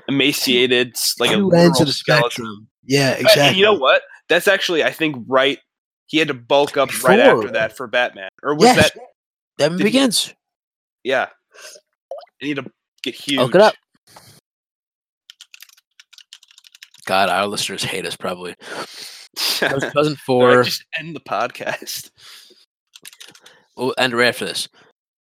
Emaciated, 0.08 0.94
like 1.18 1.30
a 1.30 1.56
ends 1.56 1.80
of 1.80 1.86
the 1.86 1.92
skeleton. 1.92 2.30
spectrum. 2.30 2.68
Yeah, 2.84 3.12
exactly. 3.12 3.42
And 3.42 3.56
you 3.56 3.64
know 3.64 3.74
what? 3.74 4.02
That's 4.28 4.46
actually 4.48 4.84
I 4.84 4.90
think 4.92 5.16
right. 5.26 5.58
He 6.06 6.18
had 6.18 6.28
to 6.28 6.34
bulk 6.34 6.76
up 6.76 6.90
right 7.02 7.18
after 7.18 7.50
that 7.52 7.74
for 7.76 7.86
Batman, 7.86 8.28
or 8.42 8.54
was 8.54 8.64
yes, 8.64 8.76
that 8.76 8.92
Batman 9.56 9.78
did 9.78 9.84
he- 9.86 9.90
begins. 9.90 10.34
yeah? 11.02 11.28
I 12.42 12.46
need 12.46 12.56
to 12.56 12.70
get 13.02 13.14
huge. 13.14 13.40
It 13.54 13.60
up. 13.60 13.74
God, 17.04 17.28
our 17.28 17.46
listeners 17.46 17.84
hate 17.84 18.06
us 18.06 18.16
probably. 18.16 18.54
That 19.60 19.74
was 19.74 19.82
They're 19.82 19.90
2004. 19.90 20.62
just 20.62 20.84
end 20.96 21.16
the 21.16 21.20
podcast. 21.20 22.10
We'll 23.76 23.94
end 23.98 24.14
right 24.14 24.28
after 24.28 24.44
this. 24.44 24.68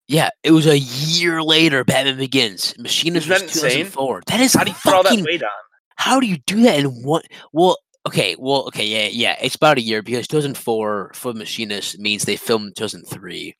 Yeah, 0.08 0.30
it 0.42 0.50
was 0.50 0.66
a 0.66 0.78
year 0.78 1.42
later. 1.44 1.84
Batman 1.84 2.16
Begins. 2.16 2.74
Machinist 2.78 3.28
was 3.28 3.38
that 3.38 3.42
insane? 3.44 3.84
2004. 3.86 4.22
That 4.26 4.40
is 4.40 4.54
How 4.54 4.64
do 4.64 4.70
you 4.72 4.76
put 4.82 4.94
all 4.94 5.02
that 5.04 5.10
fucking. 5.10 5.24
weight 5.24 5.42
on? 5.44 5.48
How 5.94 6.18
do 6.18 6.26
you 6.26 6.38
do 6.46 6.62
that 6.62 6.80
in 6.80 6.86
one? 7.04 7.22
Well, 7.52 7.76
okay, 8.08 8.34
well, 8.38 8.62
okay, 8.66 8.84
yeah, 8.84 9.06
yeah. 9.12 9.36
It's 9.40 9.54
about 9.54 9.78
a 9.78 9.82
year 9.82 10.02
because 10.02 10.26
2004 10.26 11.12
for 11.14 11.32
Machinist 11.32 12.00
means 12.00 12.24
they 12.24 12.34
filmed 12.36 12.74
2003, 12.74 13.54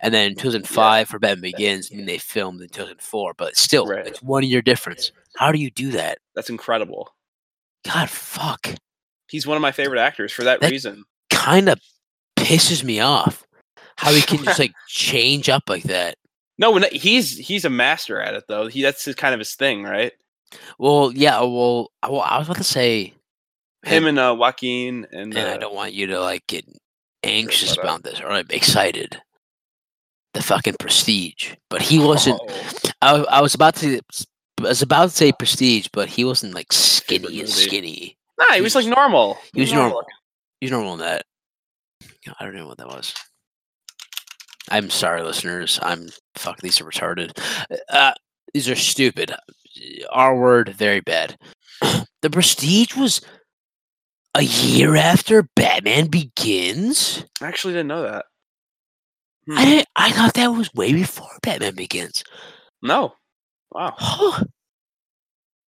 and 0.00 0.12
then 0.12 0.34
2005 0.34 1.08
for 1.08 1.18
Batman 1.18 1.40
Begins 1.52 1.90
mean 1.90 2.04
they 2.04 2.18
filmed 2.18 2.60
in 2.60 2.68
2004. 2.68 3.32
But 3.38 3.56
still, 3.56 3.86
Right. 3.86 4.06
it's 4.06 4.20
one 4.22 4.42
year 4.42 4.60
difference. 4.60 5.10
How 5.38 5.52
do 5.52 5.58
you 5.58 5.70
do 5.70 5.92
that? 5.92 6.18
That's 6.34 6.50
incredible. 6.50 7.14
God, 7.86 8.10
fuck. 8.10 8.74
He's 9.28 9.46
one 9.46 9.56
of 9.56 9.62
my 9.62 9.72
favorite 9.72 10.00
actors 10.00 10.32
for 10.32 10.44
that, 10.44 10.60
That- 10.60 10.70
reason. 10.70 11.04
Kind 11.30 11.68
of 11.68 11.80
pisses 12.38 12.82
me 12.84 13.00
off. 13.00 13.44
How 13.96 14.12
he 14.12 14.20
can 14.22 14.44
just 14.44 14.58
like 14.58 14.72
change 14.88 15.48
up 15.48 15.64
like 15.68 15.84
that. 15.84 16.16
No, 16.58 16.70
when 16.70 16.84
he's 16.92 17.36
he's 17.36 17.64
a 17.64 17.70
master 17.70 18.20
at 18.20 18.34
it 18.34 18.44
though. 18.48 18.66
He 18.66 18.82
that's 18.82 19.04
his, 19.04 19.14
kind 19.14 19.34
of 19.34 19.40
his 19.40 19.54
thing, 19.54 19.82
right? 19.84 20.12
Well, 20.78 21.12
yeah. 21.14 21.40
Well, 21.40 21.90
I- 22.02 22.10
well, 22.10 22.20
I 22.22 22.38
was 22.38 22.46
about 22.48 22.56
to 22.58 22.64
say 22.64 23.14
Him 23.84 24.06
and 24.06 24.18
uh, 24.18 24.34
Joaquin 24.38 25.06
and, 25.12 25.36
and 25.36 25.48
I 25.48 25.54
uh, 25.54 25.58
don't 25.58 25.74
want 25.74 25.92
you 25.92 26.06
to 26.08 26.20
like 26.20 26.46
get 26.46 26.64
anxious 27.22 27.76
about 27.76 28.02
this 28.04 28.20
or 28.20 28.28
I'm 28.30 28.46
excited. 28.50 29.20
The 30.34 30.42
fucking 30.42 30.76
prestige, 30.78 31.54
but 31.70 31.80
he 31.80 31.98
wasn't. 31.98 32.38
oh, 32.42 32.84
I, 33.00 33.38
I 33.38 33.40
was 33.40 33.54
about 33.54 33.74
to. 33.76 34.00
I 34.66 34.70
was 34.70 34.82
about 34.82 35.10
to 35.10 35.16
say 35.16 35.32
prestige, 35.32 35.88
but 35.92 36.08
he 36.08 36.24
wasn't 36.24 36.54
like 36.54 36.72
skinny 36.72 37.40
as 37.42 37.54
skinny. 37.54 38.16
Nah, 38.38 38.46
he 38.50 38.56
he 38.56 38.60
was 38.62 38.74
like 38.74 38.86
normal. 38.86 39.38
he 39.54 39.62
was 39.62 39.72
normal. 39.72 39.98
looking. 39.98 40.14
He's 40.60 40.70
normal 40.70 40.94
in 40.94 41.00
that. 41.00 41.24
I 42.38 42.44
don't 42.44 42.54
know 42.54 42.66
what 42.66 42.78
that 42.78 42.88
was. 42.88 43.14
I'm 44.70 44.90
sorry, 44.90 45.22
listeners. 45.22 45.78
I'm 45.82 46.08
fuck. 46.34 46.58
These 46.58 46.80
are 46.80 46.84
retarded. 46.84 47.38
Uh, 47.88 48.12
these 48.52 48.68
are 48.68 48.76
stupid. 48.76 49.32
R 50.10 50.36
word, 50.36 50.70
very 50.70 51.00
bad. 51.00 51.36
the 52.22 52.30
Prestige 52.30 52.96
was 52.96 53.20
a 54.34 54.42
year 54.42 54.96
after 54.96 55.48
Batman 55.54 56.08
Begins. 56.08 57.24
I 57.40 57.46
actually 57.46 57.74
didn't 57.74 57.88
know 57.88 58.02
that. 58.02 58.26
Hmm. 59.46 59.58
I 59.58 59.64
didn't, 59.64 59.88
I 59.94 60.10
thought 60.12 60.34
that 60.34 60.48
was 60.48 60.72
way 60.74 60.92
before 60.92 61.30
Batman 61.42 61.74
Begins. 61.74 62.24
No. 62.82 63.14
Wow. 63.72 63.94
Huh, 63.96 64.44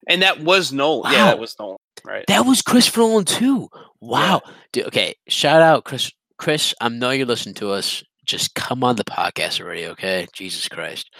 And 0.09 0.23
that 0.23 0.41
was 0.41 0.73
Nolan. 0.73 1.13
Yeah, 1.13 1.19
Wow. 1.19 1.27
that 1.27 1.39
was 1.39 1.57
Nolan. 1.61 1.77
Right. 2.05 2.25
that 2.29 2.47
was 2.47 2.63
Christopher 2.63 3.01
Nolan 3.01 3.25
too. 3.25 3.69
Wow. 4.01 4.43
Dude, 4.73 4.87
okay, 4.87 5.15
shout 5.29 5.63
out 5.63 5.85
Chris. 5.85 6.11
Chris, 6.39 6.75
I 6.81 6.89
know 6.89 7.11
you're 7.11 7.27
listening 7.27 7.57
to 7.57 7.71
us. 7.73 8.03
Just 8.25 8.55
come 8.55 8.85
on 8.85 8.97
the 8.97 9.05
podcast 9.05 9.61
already, 9.61 9.87
okay? 9.87 10.27
Jesus 10.33 10.69
Christ. 10.69 11.11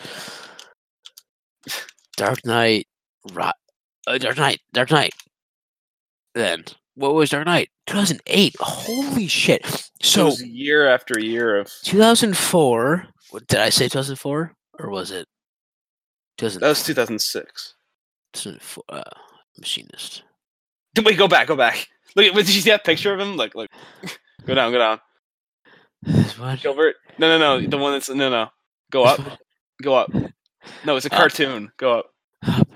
Dark 2.17 2.45
Knight, 2.45 2.87
Ro- 3.33 3.51
uh, 4.07 4.19
Dark 4.19 4.37
Knight, 4.37 4.61
Dark 4.73 4.91
Knight. 4.91 5.13
Then 6.35 6.65
what 6.95 7.15
was 7.15 7.31
Dark 7.31 7.47
Knight? 7.47 7.71
2008. 7.87 8.57
Holy 8.61 9.27
shit! 9.27 9.65
So 9.67 9.83
So 10.03 10.23
it 10.23 10.25
was 10.27 10.43
year 10.45 10.89
after 10.89 11.19
year 11.19 11.57
of 11.59 11.73
2004. 11.85 13.07
What, 13.31 13.47
did 13.47 13.61
I 13.61 13.69
say 13.71 13.85
2004 13.87 14.53
or 14.79 14.91
was 14.91 15.11
it 15.11 15.27
2000? 16.39 16.61
that 16.61 16.69
was 16.69 16.83
2006. 16.85 17.75
2004, 18.35 18.85
uh, 18.91 19.03
machinist. 19.59 20.23
Wait, 21.05 21.17
go 21.19 21.29
back, 21.29 21.47
go 21.49 21.57
back. 21.57 21.87
Look 22.17 22.35
did 22.35 22.55
you 22.55 22.61
see 22.61 22.71
that 22.71 22.85
picture 22.85 23.13
of 23.15 23.21
him? 23.21 23.37
Look, 23.37 23.55
look. 23.55 23.69
Go 24.47 24.55
down, 24.55 24.73
go 24.73 24.79
down. 24.79 25.01
What? 26.39 26.61
Gilbert. 26.63 26.95
No, 27.19 27.37
no, 27.37 27.59
no. 27.61 27.67
The 27.67 27.77
one 27.77 27.93
that's 27.93 28.09
no, 28.09 28.31
no. 28.31 28.49
Go 28.91 29.05
up, 29.05 29.21
go 29.83 29.95
up. 29.95 30.11
No, 30.87 30.97
it's 30.97 31.05
a 31.05 31.13
Up. 31.13 31.19
cartoon. 31.19 31.71
Go 31.77 31.99
up. 31.99 32.07
Up. 32.47 32.67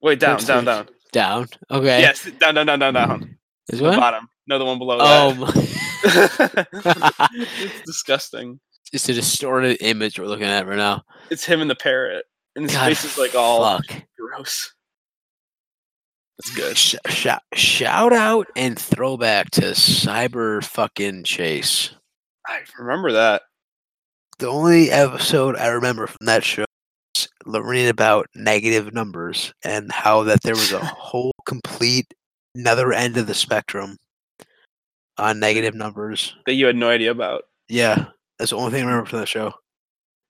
Wait, 0.00 0.20
down, 0.20 0.38
down, 0.38 0.64
down. 0.66 0.88
Down. 1.10 1.48
Okay. 1.68 2.00
Yes, 2.00 2.30
down, 2.38 2.54
down, 2.54 2.66
down, 2.66 2.78
down, 2.78 2.94
down. 2.94 3.38
This 3.66 3.80
The 3.80 3.86
bottom. 3.90 4.28
No, 4.46 4.58
the 4.60 4.64
one 4.64 4.78
below 4.78 4.98
Oh, 5.00 5.34
my- 5.34 5.52
it's 7.32 7.82
disgusting. 7.86 8.60
it's 8.92 9.08
a 9.08 9.14
distorted 9.14 9.78
image 9.80 10.18
we're 10.20 10.26
looking 10.26 10.46
at 10.46 10.66
right 10.66 10.76
now. 10.76 11.02
It's 11.30 11.44
him 11.44 11.60
and 11.60 11.70
the 11.70 11.74
parrot, 11.74 12.24
and 12.54 12.64
his 12.64 12.72
God, 12.72 12.86
face 12.86 13.04
is 13.04 13.18
like 13.18 13.34
all 13.34 13.78
fuck. 13.78 14.02
gross. 14.18 14.72
That's 16.40 16.54
good. 16.54 16.76
Sh- 16.78 16.94
shout, 17.06 17.42
shout 17.52 18.14
out 18.14 18.46
and 18.56 18.78
throwback 18.78 19.50
to 19.50 19.60
Cyber 19.60 20.64
fucking 20.64 21.24
Chase. 21.24 21.90
I 22.46 22.60
remember 22.78 23.12
that. 23.12 23.42
The 24.38 24.46
only 24.46 24.90
episode 24.90 25.56
I 25.56 25.66
remember 25.68 26.06
from 26.06 26.24
that 26.24 26.42
show 26.42 26.64
is 27.14 27.28
learning 27.44 27.88
about 27.88 28.28
negative 28.34 28.94
numbers 28.94 29.52
and 29.66 29.92
how 29.92 30.22
that 30.22 30.42
there 30.42 30.54
was 30.54 30.72
a 30.72 30.78
whole 30.82 31.32
complete 31.44 32.06
another 32.54 32.90
end 32.94 33.18
of 33.18 33.26
the 33.26 33.34
spectrum 33.34 33.98
on 35.18 35.40
negative 35.40 35.74
numbers. 35.74 36.34
That 36.46 36.54
you 36.54 36.64
had 36.64 36.76
no 36.76 36.88
idea 36.88 37.10
about. 37.10 37.42
Yeah, 37.68 38.06
that's 38.38 38.52
the 38.52 38.56
only 38.56 38.70
thing 38.70 38.84
I 38.84 38.86
remember 38.86 39.10
from 39.10 39.18
that 39.18 39.28
show. 39.28 39.52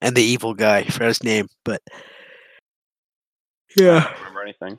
And 0.01 0.17
the 0.17 0.25
evil 0.25 0.55
guy, 0.55 0.79
I 0.79 0.85
forgot 0.87 1.07
his 1.07 1.23
name, 1.23 1.47
but 1.65 1.81
I 1.89 2.01
yeah, 3.77 4.01
don't 4.01 4.19
remember 4.19 4.43
anything. 4.43 4.79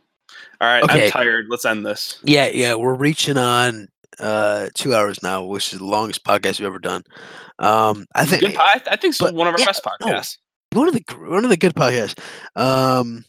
All 0.61 0.67
right, 0.67 0.83
Okay. 0.83 1.05
I'm 1.05 1.11
tired. 1.11 1.47
Let's 1.49 1.65
end 1.65 1.85
this. 1.85 2.19
yeah, 2.23 2.47
yeah. 2.53 2.75
We're 2.75 2.93
reaching 2.93 3.37
on 3.37 3.87
uh, 4.19 4.67
two 4.75 4.93
hours 4.93 5.23
now, 5.23 5.43
which 5.43 5.73
is 5.73 5.79
the 5.79 5.85
longest 5.85 6.23
podcast 6.23 6.59
we've 6.59 6.67
ever 6.67 6.77
done. 6.79 7.01
Um, 7.59 8.05
I 8.15 8.25
think 8.25 8.41
Good, 8.41 8.55
I, 8.57 8.81
I 8.87 8.95
think 8.95 9.13
it's 9.15 9.21
one 9.21 9.33
of 9.47 9.53
our 9.53 9.59
yeah, 9.59 9.65
best 9.65 9.81
no. 10.01 10.07
podcasts. 10.07 10.37
one 10.73 10.87
of 10.87 10.93
the 10.93 11.03
one 11.27 11.43
of 11.43 11.49
the 11.49 11.57
good 11.57 11.73
podcasts. 11.73 12.17
Um, 12.55 13.25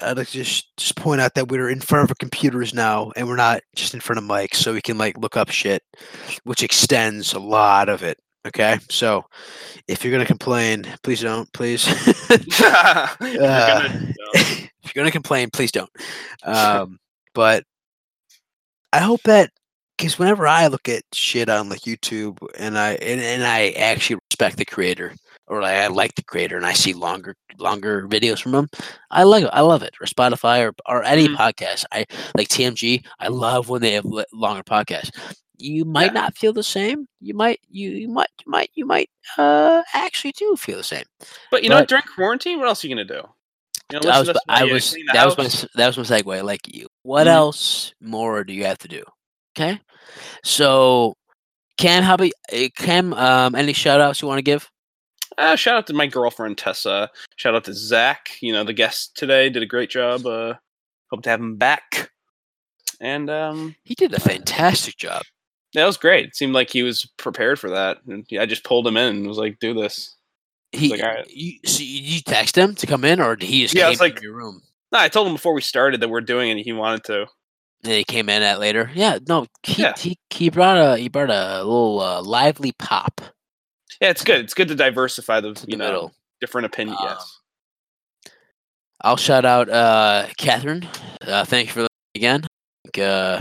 I'd 0.00 0.16
like 0.16 0.28
to 0.28 0.32
just 0.32 0.74
just 0.78 0.96
point 0.96 1.20
out 1.20 1.34
that 1.34 1.48
we're 1.48 1.68
in 1.68 1.80
front 1.80 2.04
of 2.04 2.10
our 2.10 2.16
computers 2.18 2.72
now, 2.72 3.12
and 3.14 3.28
we're 3.28 3.36
not 3.36 3.60
just 3.76 3.92
in 3.92 4.00
front 4.00 4.18
of 4.18 4.24
mics, 4.24 4.54
so 4.56 4.72
we 4.72 4.80
can 4.80 4.96
like 4.98 5.18
look 5.18 5.36
up 5.36 5.50
shit, 5.50 5.82
which 6.44 6.62
extends 6.62 7.34
a 7.34 7.38
lot 7.38 7.88
of 7.90 8.02
it. 8.02 8.18
Okay, 8.46 8.78
so 8.90 9.24
if 9.86 10.04
you're 10.04 10.12
gonna 10.12 10.26
complain, 10.26 10.84
please 11.02 11.20
don't. 11.20 11.50
Please, 11.52 11.86
You're 12.30 12.66
Uh, 12.70 13.88
if 14.34 14.70
you're 14.94 15.02
gonna 15.02 15.10
complain, 15.12 15.48
please 15.50 15.70
don't. 15.72 15.90
Um, 16.44 16.98
but 17.34 17.64
I 18.92 18.98
hope 18.98 19.22
that 19.24 19.50
because 19.96 20.18
whenever 20.18 20.46
I 20.46 20.66
look 20.66 20.88
at 20.88 21.02
shit 21.12 21.48
on 21.48 21.68
like 21.68 21.80
YouTube 21.82 22.38
and 22.58 22.76
I 22.78 22.94
and, 22.94 23.20
and 23.20 23.44
I 23.44 23.70
actually 23.70 24.18
respect 24.30 24.56
the 24.56 24.64
creator 24.64 25.14
or 25.46 25.60
like, 25.62 25.76
I 25.76 25.86
like 25.88 26.14
the 26.14 26.24
creator 26.24 26.56
and 26.56 26.66
I 26.66 26.72
see 26.72 26.92
longer 26.94 27.34
longer 27.58 28.08
videos 28.08 28.40
from 28.42 28.54
him, 28.54 28.68
I 29.10 29.22
like 29.22 29.44
it. 29.44 29.50
I 29.52 29.60
love 29.60 29.82
it. 29.82 29.94
Or 30.00 30.06
Spotify 30.06 30.66
or 30.68 30.74
or 30.88 31.04
any 31.04 31.28
Mhm. 31.28 31.36
podcast. 31.36 31.84
I 31.92 32.06
like 32.36 32.48
TMG. 32.48 33.04
I 33.20 33.28
love 33.28 33.68
when 33.68 33.82
they 33.82 33.92
have 33.92 34.04
longer 34.32 34.62
podcasts. 34.64 35.10
You 35.62 35.84
might 35.84 36.06
Yeah. 36.06 36.20
not 36.22 36.36
feel 36.36 36.52
the 36.52 36.62
same. 36.62 37.06
You 37.20 37.34
might 37.34 37.60
you, 37.70 37.90
you 37.90 38.08
might 38.08 38.28
you 38.44 38.50
might 38.50 38.70
you 38.74 38.86
might 38.86 39.10
uh 39.38 39.82
actually 39.94 40.32
do 40.32 40.56
feel 40.56 40.76
the 40.78 40.84
same. 40.84 41.04
but 41.50 41.62
you 41.62 41.68
know 41.68 41.76
but- 41.76 41.82
what? 41.82 41.88
During 41.88 42.04
quarantine, 42.14 42.58
what 42.58 42.68
else 42.68 42.84
are 42.84 42.88
you 42.88 42.94
gonna 42.94 43.04
do? 43.04 43.22
You 43.92 44.00
know, 44.00 44.10
I 44.10 44.18
was, 44.20 44.28
to 44.28 44.40
I 44.48 44.62
uh, 44.62 44.66
was, 44.68 44.96
that 45.12 45.26
was 45.26 45.36
my, 45.36 45.44
house? 45.44 45.66
that 45.74 45.86
was 45.86 45.98
my 45.98 46.04
segue. 46.04 46.42
Like, 46.44 46.74
you, 46.74 46.86
what 47.02 47.26
Mhm. 47.26 47.30
else 47.32 47.92
more 48.00 48.42
do 48.42 48.54
you 48.54 48.64
have 48.64 48.78
to 48.78 48.88
do? 48.88 49.02
Okay, 49.54 49.78
so 50.44 51.14
Cam, 51.78 52.02
how 52.02 52.14
about 52.14 52.30
uh, 52.52 52.68
Cam? 52.76 53.12
Um, 53.14 53.54
any 53.54 53.72
shout 53.74 54.00
outs 54.00 54.22
you 54.22 54.28
want 54.28 54.38
to 54.38 54.42
give? 54.42 54.70
Uh, 55.38 55.56
shout 55.56 55.76
out 55.76 55.86
to 55.88 55.92
my 55.94 56.06
girlfriend 56.06 56.58
Tessa. 56.58 57.10
Shout 57.36 57.54
out 57.54 57.64
to 57.64 57.74
Zach. 57.74 58.30
You 58.40 58.52
know, 58.52 58.64
the 58.64 58.72
guest 58.72 59.16
today 59.16 59.50
did 59.50 59.62
a 59.62 59.66
great 59.66 59.90
job. 59.90 60.26
Uh, 60.26 60.54
hope 61.10 61.22
to 61.22 61.30
have 61.30 61.40
him 61.40 61.56
back. 61.56 62.10
And 63.00 63.28
um, 63.30 63.74
He 63.84 63.94
did 63.94 64.12
a 64.14 64.20
fantastic 64.20 64.96
job. 64.96 65.22
That 65.74 65.84
was 65.86 65.96
great. 65.96 66.26
It 66.26 66.36
seemed 66.36 66.54
like 66.54 66.70
he 66.70 66.82
was 66.82 67.04
prepared 67.18 67.58
for 67.58 67.70
that. 67.70 67.98
And 68.06 68.26
I 68.38 68.46
just 68.46 68.64
pulled 68.64 68.86
him 68.86 68.96
in 68.96 69.16
and 69.16 69.26
was 69.26 69.38
like, 69.38 69.58
"Do 69.60 69.74
this." 69.74 70.16
He, 70.72 70.88
like, 70.88 71.00
alright. 71.02 71.30
you, 71.30 71.58
so 71.66 71.82
you 71.82 72.20
text 72.22 72.56
him 72.56 72.74
to 72.76 72.86
come 72.86 73.04
in, 73.04 73.20
or 73.20 73.36
did 73.36 73.46
he 73.48 73.62
just 73.62 73.74
Yeah, 73.74 73.90
came 73.90 73.98
like- 73.98 74.16
in 74.16 74.22
your 74.22 74.32
room? 74.34 74.62
No, 74.90 74.98
I 74.98 75.08
told 75.08 75.26
him 75.26 75.34
before 75.34 75.52
we 75.54 75.60
started 75.62 76.00
that 76.00 76.08
we're 76.08 76.20
doing 76.22 76.48
it. 76.48 76.52
and 76.52 76.60
He 76.60 76.72
wanted 76.72 77.04
to. 77.04 77.26
And 77.84 77.92
he 77.94 78.04
came 78.04 78.28
in 78.28 78.42
at 78.42 78.60
later. 78.60 78.90
Yeah, 78.94 79.18
no, 79.28 79.46
he 79.64 79.82
Yeah. 79.82 79.92
he, 79.98 80.16
he 80.30 80.48
brought 80.50 80.78
a 80.78 80.96
he 80.98 81.08
brought 81.08 81.30
a 81.30 81.58
little 81.64 82.00
uh, 82.00 82.22
lively 82.22 82.72
pop 82.78 83.20
Yeah, 84.00 84.10
it's 84.10 84.22
good. 84.24 84.40
It's 84.40 84.54
good 84.54 84.68
to 84.68 84.74
diversify 84.74 85.40
the 85.40 85.52
to 85.54 85.60
you 85.66 85.72
the 85.72 85.76
know 85.78 85.84
middle. 85.86 86.14
different 86.40 86.66
opinions. 86.66 87.00
Um, 87.00 87.06
yes. 87.08 87.38
I'll 89.02 89.16
shout 89.16 89.44
out 89.44 89.68
uh, 89.68 90.26
Catherine. 90.38 90.88
Uh, 91.26 91.44
thank 91.44 91.66
you 91.68 91.72
for 91.72 91.86
again. 92.14 92.46
Like, 92.84 92.98
Uh, 92.98 93.40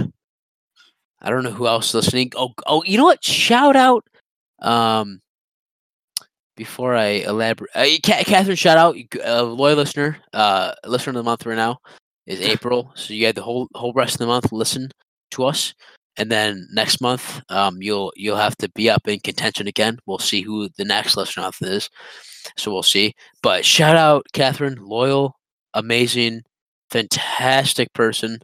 I 1.21 1.29
don't 1.29 1.43
know 1.43 1.51
who 1.51 1.67
else 1.67 1.89
is 1.89 1.95
listening. 1.95 2.31
Oh, 2.35 2.53
oh, 2.65 2.83
you 2.83 2.97
know 2.97 3.05
what? 3.05 3.23
Shout 3.23 3.75
out. 3.75 4.05
Um, 4.59 5.21
before 6.55 6.95
I 6.95 7.23
elaborate, 7.25 7.71
uh, 7.75 7.87
Catherine, 8.03 8.55
shout 8.55 8.77
out, 8.77 8.95
uh, 9.25 9.43
loyal 9.43 9.77
listener, 9.77 10.17
uh, 10.33 10.73
listener 10.85 11.11
of 11.11 11.15
the 11.15 11.23
month 11.23 11.45
right 11.45 11.55
now 11.55 11.79
is 12.27 12.41
April. 12.41 12.91
So 12.95 13.13
you 13.13 13.25
had 13.25 13.35
the 13.35 13.41
whole 13.43 13.67
whole 13.73 13.93
rest 13.93 14.15
of 14.15 14.19
the 14.19 14.27
month 14.27 14.51
listen 14.51 14.89
to 15.31 15.45
us, 15.45 15.73
and 16.17 16.31
then 16.31 16.67
next 16.73 17.01
month, 17.01 17.41
um, 17.49 17.81
you'll 17.81 18.13
you'll 18.15 18.37
have 18.37 18.55
to 18.57 18.69
be 18.69 18.89
up 18.89 19.07
in 19.07 19.19
contention 19.19 19.67
again. 19.67 19.97
We'll 20.05 20.19
see 20.19 20.41
who 20.41 20.69
the 20.77 20.85
next 20.85 21.17
listener 21.17 21.43
month 21.43 21.61
is. 21.61 21.89
So 22.57 22.71
we'll 22.71 22.83
see. 22.83 23.13
But 23.43 23.65
shout 23.65 23.95
out, 23.95 24.25
Catherine, 24.33 24.77
loyal, 24.81 25.35
amazing, 25.73 26.41
fantastic 26.89 27.93
person. 27.93 28.39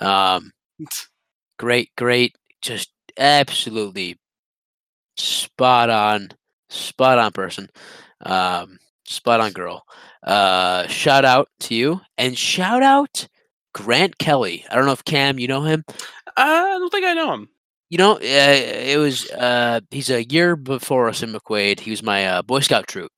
Um, 0.00 0.50
great, 1.58 1.90
great, 1.96 2.36
just 2.62 2.90
absolutely 3.18 4.18
spot 5.16 5.90
on, 5.90 6.30
spot 6.68 7.18
on 7.18 7.32
person. 7.32 7.68
Um, 8.22 8.78
spot 9.04 9.40
on 9.40 9.52
girl. 9.52 9.84
Uh, 10.22 10.86
shout 10.88 11.24
out 11.24 11.48
to 11.60 11.74
you 11.74 12.00
and 12.18 12.36
shout 12.36 12.82
out 12.82 13.28
Grant 13.72 14.18
Kelly. 14.18 14.64
I 14.70 14.74
don't 14.74 14.86
know 14.86 14.92
if 14.92 15.04
Cam, 15.04 15.38
you 15.38 15.48
know 15.48 15.62
him. 15.62 15.84
I 16.36 16.78
don't 16.78 16.90
think 16.90 17.06
I 17.06 17.14
know 17.14 17.32
him. 17.32 17.48
You 17.88 17.98
know, 17.98 18.14
uh, 18.14 18.18
it 18.20 18.98
was 18.98 19.30
uh, 19.30 19.80
he's 19.90 20.10
a 20.10 20.24
year 20.24 20.56
before 20.56 21.08
us 21.08 21.22
in 21.22 21.32
McQuaid. 21.32 21.78
He 21.80 21.90
was 21.90 22.02
my 22.02 22.26
uh, 22.26 22.42
Boy 22.42 22.60
Scout 22.60 22.88
troop. 22.88 23.12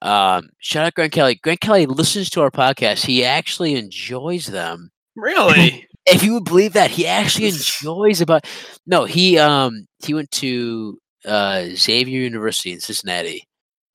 Um, 0.00 0.50
shout 0.58 0.86
out 0.86 0.94
Grant 0.94 1.12
Kelly. 1.12 1.34
Grant 1.34 1.60
Kelly 1.60 1.86
listens 1.86 2.30
to 2.30 2.42
our 2.42 2.52
podcast. 2.52 3.04
He 3.04 3.24
actually 3.24 3.74
enjoys 3.74 4.46
them. 4.46 4.92
Really? 5.16 5.87
If 6.10 6.22
you 6.22 6.34
would 6.34 6.44
believe 6.44 6.72
that, 6.74 6.90
he 6.90 7.06
actually 7.06 7.48
enjoys 7.48 8.20
about. 8.20 8.46
No, 8.86 9.04
he 9.04 9.38
um 9.38 9.86
he 10.04 10.14
went 10.14 10.30
to 10.32 10.98
uh 11.24 11.64
Xavier 11.74 12.20
University 12.20 12.72
in 12.72 12.80
Cincinnati, 12.80 13.44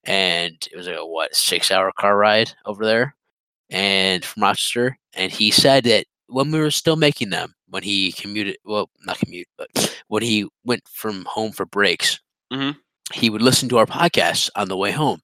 and 0.03 0.55
it 0.71 0.75
was 0.75 0.87
like 0.87 0.97
a 0.97 1.05
what 1.05 1.35
six 1.35 1.71
hour 1.71 1.91
car 1.97 2.17
ride 2.17 2.51
over 2.65 2.85
there, 2.85 3.15
and 3.69 4.23
from 4.23 4.43
Rochester. 4.43 4.97
And 5.15 5.31
he 5.31 5.51
said 5.51 5.83
that 5.85 6.05
when 6.27 6.51
we 6.51 6.59
were 6.59 6.71
still 6.71 6.95
making 6.95 7.29
them, 7.29 7.53
when 7.69 7.83
he 7.83 8.11
commuted, 8.11 8.57
well, 8.65 8.89
not 9.05 9.19
commute, 9.19 9.47
but 9.57 9.67
when 10.07 10.23
he 10.23 10.47
went 10.65 10.83
from 10.87 11.25
home 11.25 11.51
for 11.51 11.65
breaks, 11.65 12.19
Mhm. 12.51 12.77
he 13.13 13.29
would 13.29 13.41
listen 13.41 13.69
to 13.69 13.77
our 13.77 13.85
podcast 13.85 14.49
on 14.55 14.67
the 14.69 14.77
way 14.77 14.91
home. 14.91 15.21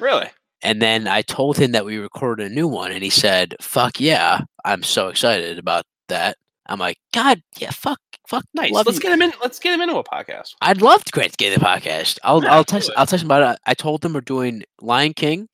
really? 0.00 0.28
And 0.64 0.80
then 0.80 1.08
I 1.08 1.22
told 1.22 1.56
him 1.56 1.72
that 1.72 1.84
we 1.84 1.96
recorded 1.98 2.46
a 2.50 2.54
new 2.54 2.68
one, 2.68 2.92
and 2.92 3.02
he 3.02 3.10
said, 3.10 3.56
"Fuck 3.60 3.98
yeah, 4.00 4.42
I'm 4.64 4.84
so 4.84 5.08
excited 5.08 5.58
about 5.58 5.82
that." 6.12 6.36
I'm 6.66 6.78
like, 6.78 6.98
"God, 7.12 7.42
yeah, 7.58 7.70
fuck, 7.70 7.98
fuck, 8.28 8.44
Nice. 8.54 8.70
let's 8.86 8.96
you." 8.96 9.00
get 9.00 9.12
him 9.12 9.22
in. 9.22 9.32
Let's 9.42 9.58
get 9.58 9.74
him 9.74 9.80
into 9.80 9.96
a 9.96 10.04
podcast. 10.04 10.54
I'd 10.60 10.80
love 10.80 11.04
to 11.04 11.12
get 11.36 11.54
the 11.58 11.60
podcast. 11.64 12.18
I'll 12.22 12.42
Yeah, 12.42 12.52
I'll. 12.52 12.64
I'll 12.96 13.06
him 13.22 13.26
about 13.28 13.54
it. 13.54 13.60
I 13.66 13.74
told 13.74 14.00
them 14.02 14.12
we're 14.14 14.20
doing 14.20 14.62
Lion 14.80 15.12
King. 15.14 15.48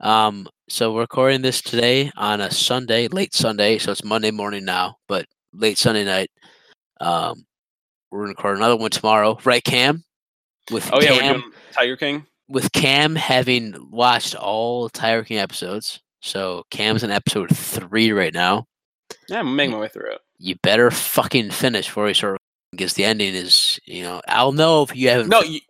Um, 0.00 0.46
so 0.68 0.92
we're 0.92 1.00
recording 1.00 1.40
this 1.42 1.62
today 1.62 2.10
on 2.16 2.40
a 2.42 2.50
Sunday, 2.50 3.08
late 3.08 3.32
Sunday, 3.34 3.78
so 3.78 3.92
it's 3.92 4.04
Monday 4.04 4.30
morning 4.30 4.64
now, 4.64 4.96
but 5.08 5.24
late 5.54 5.78
Sunday 5.78 6.04
night. 6.04 6.30
Um, 7.00 7.46
we're 8.10 8.20
gonna 8.24 8.30
record 8.30 8.56
another 8.58 8.76
one 8.76 8.90
tomorrow, 8.90 9.38
right, 9.44 9.64
Cam? 9.64 10.04
With 10.70 10.90
Oh 10.92 11.00
yeah, 11.00 11.18
Cam, 11.18 11.34
we're 11.36 11.40
doing 11.40 11.52
Tiger 11.72 11.96
King. 11.96 12.26
with 12.48 12.72
Cam 12.72 13.14
having 13.16 13.74
watched 13.90 14.34
all 14.34 14.88
Tiger 14.90 15.24
King 15.24 15.38
episodes. 15.38 16.00
So 16.20 16.64
Cam's 16.70 17.02
in 17.04 17.10
episode 17.10 17.56
three 17.56 18.12
right 18.12 18.34
now. 18.34 18.66
Yeah, 19.28 19.40
I'm 19.40 19.56
making 19.56 19.72
my 19.72 19.78
way 19.80 19.88
through 19.88 20.12
it. 20.12 20.20
You 20.38 20.56
better 20.62 20.90
fucking 20.90 21.50
finish 21.50 21.86
before 21.86 22.04
we 22.04 22.14
start 22.14 22.38
because 22.72 22.94
the 22.94 23.04
ending 23.04 23.34
is, 23.34 23.78
you 23.84 24.02
know, 24.02 24.20
I'll 24.28 24.52
know 24.52 24.82
if 24.82 24.94
you 24.94 25.08
haven't. 25.08 25.28
No, 25.28 25.40
you, 25.42 25.60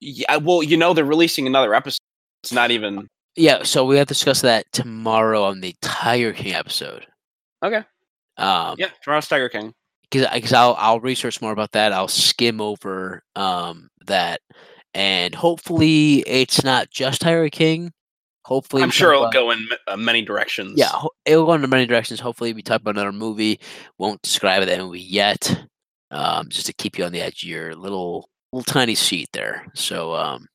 yeah. 0.00 0.36
Well, 0.36 0.62
you 0.62 0.76
know 0.76 0.92
they're 0.94 1.04
releasing 1.04 1.46
another 1.46 1.74
episode. 1.74 1.98
It's 2.42 2.52
not 2.52 2.70
even. 2.70 3.08
Yeah, 3.36 3.62
so 3.62 3.84
we 3.84 3.96
have 3.96 4.08
to 4.08 4.14
discuss 4.14 4.40
that 4.42 4.70
tomorrow 4.72 5.44
on 5.44 5.60
the 5.60 5.74
Tiger 5.80 6.32
King 6.32 6.54
episode. 6.54 7.06
Okay. 7.62 7.82
Um, 8.36 8.76
Yeah, 8.78 8.88
tomorrow's 9.02 9.28
Tiger 9.28 9.48
King. 9.48 9.72
because 10.10 10.52
I'll 10.52 10.74
I'll 10.78 11.00
research 11.00 11.40
more 11.40 11.52
about 11.52 11.72
that. 11.72 11.92
I'll 11.92 12.08
skim 12.08 12.60
over 12.60 13.22
um 13.36 13.88
that, 14.06 14.40
and 14.94 15.34
hopefully 15.34 16.18
it's 16.26 16.64
not 16.64 16.90
just 16.90 17.20
Tiger 17.20 17.48
King. 17.50 17.92
Hopefully, 18.50 18.82
I'm 18.82 18.90
sure 18.90 19.12
it'll 19.12 19.22
about- 19.24 19.32
go 19.32 19.50
in 19.52 19.68
uh, 19.86 19.96
many 19.96 20.22
directions. 20.22 20.74
Yeah, 20.76 20.90
it'll 21.24 21.46
go 21.46 21.52
in 21.52 21.70
many 21.70 21.86
directions. 21.86 22.18
Hopefully, 22.20 22.52
we 22.52 22.62
talk 22.62 22.80
about 22.80 22.96
another 22.96 23.12
movie. 23.12 23.60
Won't 23.98 24.20
describe 24.22 24.66
that 24.66 24.78
movie 24.80 25.00
yet, 25.00 25.64
um, 26.10 26.48
just 26.48 26.66
to 26.66 26.72
keep 26.72 26.98
you 26.98 27.04
on 27.04 27.12
the 27.12 27.20
edge 27.22 27.44
of 27.44 27.48
your 27.48 27.74
little 27.76 28.28
little 28.52 28.64
tiny 28.64 28.96
seat 28.96 29.28
there. 29.32 29.64
So, 29.74 30.14
um, 30.16 30.48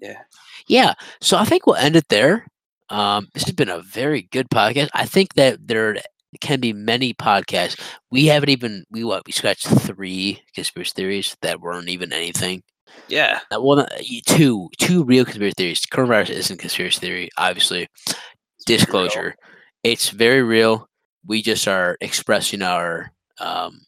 Yeah. 0.00 0.18
yeah. 0.66 0.94
So 1.20 1.36
I 1.38 1.44
think 1.44 1.64
we'll 1.66 1.76
end 1.76 1.94
it 1.94 2.08
there. 2.08 2.48
Um, 2.90 3.28
this 3.32 3.44
has 3.44 3.54
been 3.54 3.68
a 3.68 3.80
very 3.80 4.22
good 4.22 4.50
podcast. 4.50 4.88
I 4.92 5.06
think 5.06 5.34
that 5.34 5.66
there 5.68 5.96
can 6.40 6.58
be 6.58 6.72
many 6.72 7.14
podcasts. 7.14 7.80
We 8.10 8.26
haven't 8.26 8.48
even 8.48 8.84
we 8.90 9.04
what 9.04 9.22
we 9.26 9.32
scratched 9.32 9.68
three 9.68 10.42
conspiracy 10.56 10.92
theories 10.96 11.36
that 11.42 11.60
weren't 11.60 11.88
even 11.88 12.12
anything. 12.12 12.64
Yeah. 13.08 13.40
Uh, 13.54 13.60
Well, 13.60 13.76
not- 13.78 13.92
y- 14.00 14.20
two 14.26 14.70
two 14.78 15.04
real 15.04 15.24
conspiracy 15.24 15.54
theories. 15.56 15.80
Coronavirus 15.92 16.30
isn't 16.30 16.58
conspiracy 16.58 17.00
theory, 17.00 17.28
obviously. 17.36 17.88
Disclosure, 18.66 19.34
it's 19.82 20.10
very 20.10 20.42
real. 20.42 20.88
We 21.26 21.42
just 21.42 21.66
are 21.68 21.96
expressing 22.00 22.62
our 22.62 23.12
um, 23.38 23.80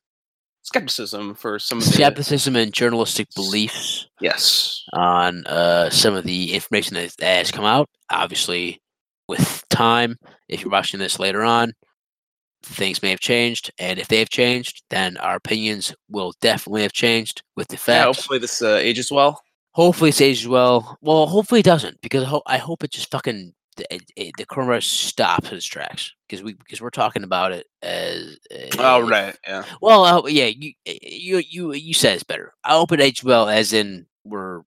Skepticism 0.62 1.34
for 1.34 1.58
some 1.58 1.78
of 1.78 1.84
the. 1.84 1.92
skepticism 1.92 2.56
and 2.56 2.72
journalistic 2.72 3.28
beliefs 3.36 4.06
Yes. 4.20 4.82
on 4.94 5.46
uh, 5.46 5.90
some 5.90 6.14
of 6.14 6.24
the 6.24 6.52
information 6.54 6.94
that 6.94 7.14
that 7.18 7.36
has 7.38 7.50
come 7.52 7.64
out. 7.66 7.88
Obviously, 8.10 8.80
with 9.28 9.62
time, 9.70 10.16
if 10.48 10.62
you're 10.62 10.70
watching 10.72 10.98
this 11.00 11.18
later 11.18 11.42
on, 11.44 11.72
things 12.64 13.02
may 13.02 13.10
have 13.10 13.20
changed, 13.20 13.70
and 13.78 13.98
if 13.98 14.08
they 14.08 14.18
have 14.18 14.30
changed, 14.30 14.82
then 14.90 15.16
our 15.18 15.36
opinions 15.36 15.94
will 16.08 16.32
definitely 16.40 16.82
have 16.82 16.92
changed 16.92 17.42
with 17.56 17.68
the 17.68 17.76
Yeah, 17.88 18.06
facts. 18.06 18.18
hopefully 18.18 18.38
this 18.38 18.62
uh, 18.62 18.76
ages 18.76 19.10
well. 19.12 19.40
Hopefully 19.72 20.10
it 20.10 20.14
stays 20.14 20.46
well. 20.46 20.96
Well, 21.00 21.26
hopefully 21.26 21.60
it 21.60 21.64
doesn't 21.66 22.00
because 22.00 22.22
I, 22.24 22.26
ho- 22.26 22.42
I 22.46 22.58
hope 22.58 22.84
it 22.84 22.92
just 22.92 23.10
fucking 23.10 23.54
the, 23.76 23.86
it, 24.16 24.32
the 24.38 24.46
coronavirus 24.46 24.84
stops 24.84 25.50
its 25.50 25.66
tracks 25.66 26.12
because 26.28 26.44
we 26.44 26.52
because 26.54 26.80
we're 26.80 26.90
talking 26.90 27.24
about 27.24 27.50
it 27.52 27.66
as 27.82 28.38
Oh 28.78 29.02
uh, 29.02 29.06
right, 29.06 29.36
yeah. 29.46 29.64
Well, 29.82 30.04
uh, 30.04 30.22
yeah, 30.28 30.46
you 30.46 30.72
you 30.84 31.38
you 31.48 31.72
you 31.72 31.94
said 31.94 32.14
it's 32.14 32.22
better. 32.22 32.52
I 32.64 32.72
hope 32.74 32.92
it 32.92 33.00
ages 33.00 33.24
well, 33.24 33.48
as 33.48 33.72
in 33.72 34.06
we're. 34.24 34.62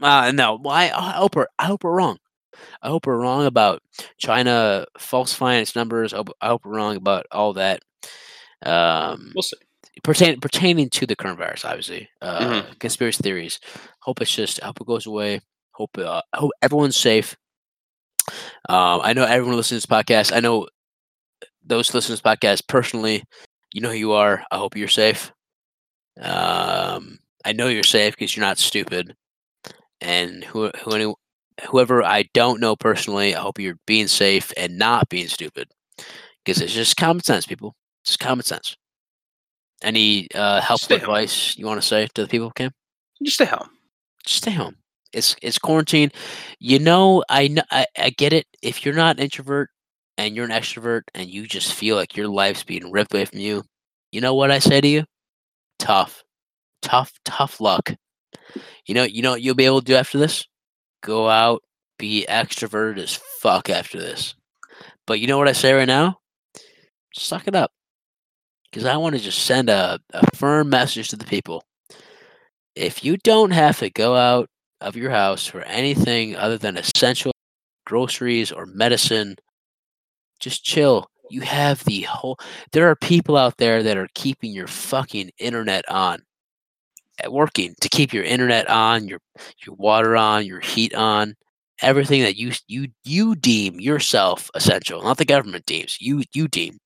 Uh, 0.00 0.32
no, 0.34 0.58
well, 0.62 0.74
I, 0.74 0.84
I 0.90 1.12
hope 1.12 1.36
we're 1.36 1.46
I 1.58 1.64
hope 1.66 1.84
we're 1.84 1.92
wrong. 1.96 2.18
I 2.82 2.88
hope 2.88 3.06
we're 3.06 3.18
wrong 3.18 3.46
about 3.46 3.82
China 4.18 4.86
falsifying 4.98 5.62
its 5.62 5.74
numbers. 5.76 6.12
I 6.12 6.18
hope, 6.18 6.30
I 6.40 6.46
hope 6.48 6.64
we're 6.64 6.76
wrong 6.76 6.96
about 6.96 7.26
all 7.32 7.52
that. 7.54 7.80
Um, 8.64 9.32
We'll 9.34 9.42
see. 9.42 9.56
pertain, 10.02 10.40
pertaining 10.40 10.90
to 10.90 11.06
the 11.06 11.16
coronavirus, 11.16 11.64
obviously, 11.66 12.08
uh, 12.22 12.62
conspiracy 12.78 13.22
theories. 13.22 13.60
Hope 14.00 14.20
it's 14.20 14.34
just 14.34 14.62
I 14.62 14.66
hope 14.66 14.80
it 14.80 14.86
goes 14.86 15.06
away. 15.06 15.40
Hope 15.72 15.96
uh, 15.98 16.22
hope 16.34 16.52
everyone's 16.62 16.96
safe. 16.96 17.36
Um, 18.68 19.00
I 19.02 19.12
know 19.12 19.24
everyone 19.24 19.56
listens 19.56 19.82
to 19.82 19.88
this 19.88 20.04
podcast. 20.04 20.34
I 20.34 20.40
know 20.40 20.68
those 21.64 21.92
listening 21.94 22.16
to 22.16 22.22
this 22.22 22.36
podcast 22.36 22.68
personally. 22.68 23.24
You 23.72 23.80
know 23.80 23.90
who 23.90 23.96
you 23.96 24.12
are. 24.12 24.44
I 24.50 24.56
hope 24.56 24.76
you're 24.76 24.88
safe. 24.88 25.32
Um, 26.20 27.18
I 27.44 27.52
know 27.52 27.68
you're 27.68 27.82
safe 27.82 28.14
because 28.14 28.36
you're 28.36 28.44
not 28.46 28.58
stupid. 28.58 29.14
And 30.00 30.44
who, 30.44 30.70
who 30.82 30.92
any, 30.94 31.14
whoever 31.70 32.02
I 32.02 32.24
don't 32.34 32.60
know 32.60 32.76
personally, 32.76 33.34
I 33.34 33.40
hope 33.40 33.58
you're 33.58 33.78
being 33.86 34.08
safe 34.08 34.52
and 34.56 34.78
not 34.78 35.08
being 35.08 35.28
stupid. 35.28 35.68
Because 36.44 36.60
it's 36.60 36.72
just 36.74 36.96
common 36.96 37.22
sense, 37.22 37.46
people. 37.46 37.74
It's 38.04 38.16
common 38.16 38.44
sense. 38.44 38.76
Any 39.82 40.28
uh, 40.34 40.60
helpful 40.60 40.96
Stay 40.96 40.98
home. 40.98 41.14
advice 41.16 41.56
you 41.58 41.66
want 41.66 41.80
to 41.80 41.86
say 41.86 42.06
to 42.14 42.22
the 42.22 42.28
people, 42.28 42.50
Cam? 42.50 42.72
Just 43.22 43.36
stay 43.36 43.44
home. 43.44 43.70
Just 44.24 44.38
stay 44.38 44.50
home. 44.52 44.76
It's 45.12 45.36
it's 45.42 45.58
quarantine. 45.58 46.10
You 46.58 46.78
know, 46.78 47.24
I 47.28 47.48
know 47.48 47.62
I, 47.70 47.86
I 47.98 48.10
get 48.10 48.32
it. 48.32 48.46
If 48.62 48.84
you're 48.84 48.94
not 48.94 49.16
an 49.16 49.22
introvert 49.22 49.70
and 50.18 50.34
you're 50.34 50.44
an 50.44 50.50
extrovert 50.50 51.02
and 51.14 51.28
you 51.28 51.46
just 51.46 51.72
feel 51.74 51.96
like 51.96 52.16
your 52.16 52.28
life's 52.28 52.64
being 52.64 52.90
ripped 52.90 53.14
away 53.14 53.24
from 53.26 53.38
you, 53.40 53.62
you 54.12 54.20
know 54.20 54.34
what 54.34 54.50
I 54.50 54.58
say 54.58 54.80
to 54.80 54.88
you? 54.88 55.04
Tough. 55.78 56.22
Tough, 56.82 57.12
tough 57.24 57.60
luck. 57.60 57.94
You 58.86 58.94
know, 58.94 59.04
you 59.04 59.22
know 59.22 59.32
what 59.32 59.42
you'll 59.42 59.54
be 59.54 59.64
able 59.66 59.80
to 59.80 59.84
do 59.86 59.94
after 59.94 60.18
this? 60.18 60.46
Go 61.04 61.28
out, 61.28 61.62
be 61.98 62.24
extroverted 62.28 62.98
as 62.98 63.14
fuck 63.14 63.68
after 63.68 63.98
this. 63.98 64.34
But 65.06 65.20
you 65.20 65.26
know 65.26 65.36
what 65.36 65.48
I 65.48 65.52
say 65.52 65.74
right 65.74 65.84
now? 65.84 66.18
Suck 67.12 67.46
it 67.46 67.54
up. 67.54 67.72
Because 68.64 68.86
I 68.86 68.96
want 68.96 69.14
to 69.14 69.20
just 69.20 69.44
send 69.44 69.68
a, 69.68 70.00
a 70.14 70.34
firm 70.34 70.70
message 70.70 71.08
to 71.08 71.16
the 71.16 71.26
people. 71.26 71.62
If 72.74 73.04
you 73.04 73.18
don't 73.18 73.50
have 73.50 73.78
to 73.80 73.90
go 73.90 74.16
out 74.16 74.48
of 74.80 74.96
your 74.96 75.10
house 75.10 75.46
for 75.46 75.60
anything 75.62 76.36
other 76.36 76.56
than 76.56 76.78
essential 76.78 77.32
groceries 77.84 78.50
or 78.50 78.64
medicine, 78.64 79.36
just 80.40 80.64
chill. 80.64 81.06
You 81.28 81.42
have 81.42 81.84
the 81.84 82.02
whole. 82.02 82.38
There 82.72 82.88
are 82.88 82.96
people 82.96 83.36
out 83.36 83.58
there 83.58 83.82
that 83.82 83.98
are 83.98 84.08
keeping 84.14 84.52
your 84.52 84.66
fucking 84.66 85.30
internet 85.38 85.84
on, 85.90 86.22
working 87.28 87.74
to 87.80 87.88
keep 87.88 88.12
your 88.12 88.24
internet 88.24 88.68
on, 88.68 89.08
your 89.08 89.20
your 89.66 89.74
water 89.76 90.16
on, 90.16 90.46
your 90.46 90.60
heat 90.60 90.94
on, 90.94 91.34
everything 91.82 92.22
that 92.22 92.36
you 92.36 92.52
you 92.68 92.88
you 93.04 93.34
deem 93.36 93.80
yourself 93.80 94.50
essential, 94.54 95.02
not 95.02 95.18
the 95.18 95.24
government 95.24 95.66
deems 95.66 95.98
you 96.00 96.22
you 96.34 96.48
deem 96.48 96.78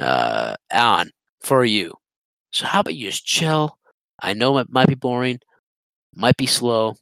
uh, 0.00 0.54
on 0.72 1.10
for 1.42 1.64
you. 1.64 1.92
So 2.52 2.66
how 2.66 2.80
about 2.80 2.94
you 2.96 3.08
just 3.10 3.26
chill? 3.26 3.78
I 4.22 4.34
know 4.34 4.58
it 4.58 4.68
might 4.70 4.88
be 4.88 4.94
boring, 4.94 5.40
might 6.14 6.36
be 6.36 6.46
slow. 6.46 6.96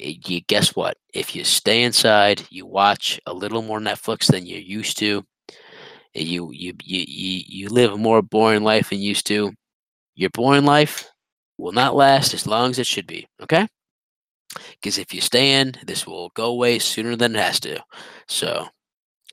eh, 0.00 0.14
You 0.26 0.40
guess 0.42 0.76
what? 0.76 0.96
If 1.14 1.34
you 1.36 1.44
stay 1.44 1.82
inside, 1.84 2.44
you 2.50 2.66
watch 2.66 3.20
a 3.26 3.34
little 3.34 3.62
more 3.62 3.80
Netflix 3.80 4.28
than 4.30 4.46
you 4.46 4.58
used 4.58 4.98
to. 4.98 5.24
You 6.14 6.50
you 6.52 6.74
you 6.84 7.04
you, 7.08 7.42
you 7.48 7.68
live 7.70 7.92
a 7.92 7.98
more 7.98 8.22
boring 8.22 8.62
life 8.64 8.90
than 8.90 9.00
you 9.00 9.10
used 9.10 9.26
to. 9.28 9.52
Your 10.16 10.30
boring 10.30 10.64
life 10.66 11.08
will 11.58 11.72
not 11.72 11.96
last 11.96 12.34
as 12.34 12.46
long 12.46 12.70
as 12.70 12.78
it 12.78 12.86
should 12.86 13.06
be. 13.06 13.26
Okay? 13.42 13.66
Because 14.70 14.98
if 14.98 15.12
you 15.12 15.20
stay 15.20 15.60
in, 15.60 15.74
this 15.84 16.06
will 16.06 16.30
go 16.30 16.46
away 16.46 16.78
sooner 16.78 17.16
than 17.16 17.36
it 17.36 17.42
has 17.42 17.60
to. 17.60 17.82
So, 18.28 18.68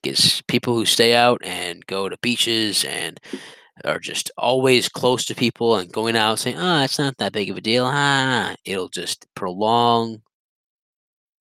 because 0.02 0.42
people 0.48 0.76
who 0.76 0.85
stay 0.85 1.16
out 1.16 1.42
and 1.43 1.85
go 1.85 2.10
to 2.10 2.18
beaches 2.22 2.84
and 2.85 3.19
are 3.85 4.00
just 4.00 4.32
always 4.38 4.90
close 4.90 5.26
to 5.26 5.35
people 5.35 5.77
and 5.77 5.92
going 5.92 6.16
out 6.18 6.40
saying, 6.40 6.58
"Oh, 6.60 6.84
it's 6.84 7.00
not 7.00 7.18
that 7.18 7.34
big 7.34 7.50
of 7.50 7.58
a 7.58 7.61
deal," 7.61 7.85
ah, 7.88 8.56
it'll 8.66 8.90
just 8.90 9.26
prolong 9.35 10.22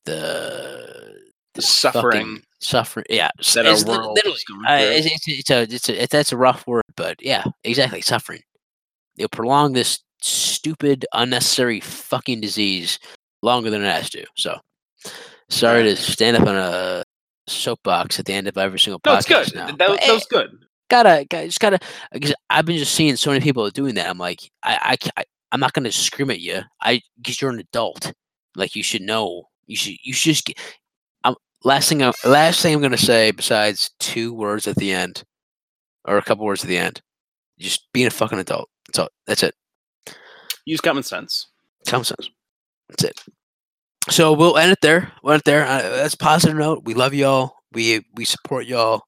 the 0.04 1.18
The 1.54 1.62
suffering 1.62 2.42
suffering. 2.60 3.06
Yeah, 3.10 3.30
that 3.54 3.66
it's 3.66 3.84
literally. 3.84 4.40
Uh, 4.66 4.78
it's, 4.80 5.06
it's, 5.06 5.28
it's 5.28 5.50
a 5.50 5.62
it's 5.62 5.88
a 5.88 6.06
that's 6.06 6.32
a 6.32 6.36
rough 6.36 6.66
word, 6.66 6.84
but 6.96 7.16
yeah, 7.20 7.44
exactly. 7.64 8.00
Suffering. 8.00 8.42
It'll 9.18 9.28
prolong 9.28 9.72
this 9.72 10.00
stupid, 10.62 11.04
unnecessary 11.12 11.80
fucking 11.80 12.40
disease 12.40 12.98
longer 13.42 13.68
than 13.70 13.82
it 13.82 13.92
has 13.92 14.08
to. 14.10 14.24
So, 14.36 14.58
sorry 15.50 15.82
to 15.82 15.96
stand 15.96 16.36
up 16.36 16.46
on 16.46 16.54
a 16.56 17.04
soapbox 17.48 18.20
at 18.20 18.26
the 18.26 18.32
end 18.32 18.46
of 18.46 18.56
every 18.56 18.78
single 18.78 19.00
no, 19.04 19.16
podcast. 19.16 19.18
it's 19.18 19.26
good. 19.50 19.54
Now, 19.56 19.66
That, 19.66 19.78
but, 19.78 20.00
that 20.00 20.08
eh, 20.08 20.12
was 20.12 20.26
good. 20.26 20.50
gotta, 20.88 21.26
gotta 21.28 21.46
just 21.46 21.58
gotta 21.60 21.80
because 22.12 22.34
I've 22.48 22.64
been 22.64 22.78
just 22.78 22.94
seeing 22.94 23.16
so 23.16 23.30
many 23.30 23.42
people 23.42 23.68
doing 23.70 23.96
that. 23.96 24.08
I'm 24.08 24.18
like, 24.18 24.40
I, 24.62 24.96
I, 25.04 25.10
I 25.20 25.24
I'm 25.50 25.60
not 25.60 25.72
gonna 25.72 25.90
scream 25.92 26.30
at 26.30 26.40
you. 26.40 26.60
I 26.80 27.00
because 27.16 27.40
you're 27.40 27.50
an 27.50 27.58
adult. 27.58 28.12
Like 28.54 28.76
you 28.76 28.82
should 28.84 29.02
know. 29.02 29.48
You 29.66 29.76
should 29.76 29.96
you 30.02 30.12
should 30.12 30.34
just. 30.34 30.44
Get, 30.46 30.58
I'm 31.24 31.34
last 31.64 31.88
thing. 31.88 32.02
I, 32.02 32.12
last 32.24 32.62
thing 32.62 32.74
I'm 32.74 32.80
gonna 32.82 32.96
say 32.96 33.32
besides 33.32 33.90
two 33.98 34.32
words 34.32 34.68
at 34.68 34.76
the 34.76 34.92
end, 34.92 35.24
or 36.04 36.16
a 36.18 36.22
couple 36.22 36.44
words 36.46 36.62
at 36.62 36.68
the 36.68 36.78
end. 36.78 37.00
Just 37.58 37.88
being 37.92 38.06
a 38.06 38.10
fucking 38.10 38.38
adult. 38.38 38.68
That's 38.86 38.98
all. 39.00 39.08
That's 39.26 39.42
it. 39.42 39.54
Use 40.64 40.80
common 40.80 41.02
sense. 41.02 41.48
Common 41.86 42.04
sense. 42.04 42.30
That's 42.88 43.04
it. 43.04 43.20
So 44.10 44.32
we'll 44.32 44.58
end 44.58 44.72
it 44.72 44.80
there. 44.82 45.12
We'll 45.22 45.34
end 45.34 45.40
it 45.40 45.44
there. 45.44 45.64
Uh, 45.66 45.82
that's 45.82 46.14
a 46.14 46.18
positive 46.18 46.56
note. 46.56 46.82
We 46.84 46.94
love 46.94 47.14
y'all. 47.14 47.54
We 47.72 48.04
we 48.14 48.24
support 48.24 48.66
y'all. 48.66 49.02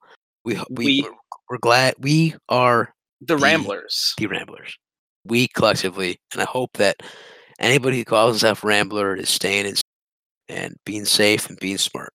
We 0.45 0.55
we, 0.71 0.85
we 0.87 1.03
we're, 1.03 1.11
we're 1.51 1.59
glad 1.59 1.95
we 1.99 2.35
are 2.49 2.95
The 3.21 3.37
The- 3.37 3.43
Ramblers. 3.43 4.15
the 4.19 4.27
Ramblers. 4.27 4.77
We 5.27 5.49
collectively, 5.49 6.19
and 6.33 6.43
I 6.43 6.45
hope 6.45 6.73
that 6.75 6.97
anybody 7.59 7.99
who 7.99 8.05
calls 8.05 8.33
himself 8.35 8.63
Rambler 8.63 9.15
is 9.17 9.31
staying 9.31 9.67
in 9.67 9.75
and 10.49 10.77
being 10.85 11.05
safe 11.07 11.49
and 11.49 11.59
being 11.59 11.79
smart. 11.79 12.13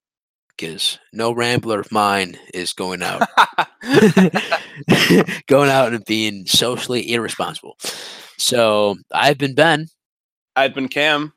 Because 0.55 0.99
no 1.13 1.31
Rambler 1.31 1.79
of 1.79 1.91
mine 1.91 2.37
is 2.53 2.73
going 2.73 3.01
out, 3.01 3.21
going 5.47 5.69
out 5.69 5.93
and 5.93 6.03
being 6.05 6.45
socially 6.45 7.11
irresponsible. 7.13 7.77
So 8.39 8.95
I've 9.13 9.37
been 9.37 9.53
Ben, 9.53 9.87
I've 10.55 10.73
been 10.73 10.87
Cam. 10.87 11.33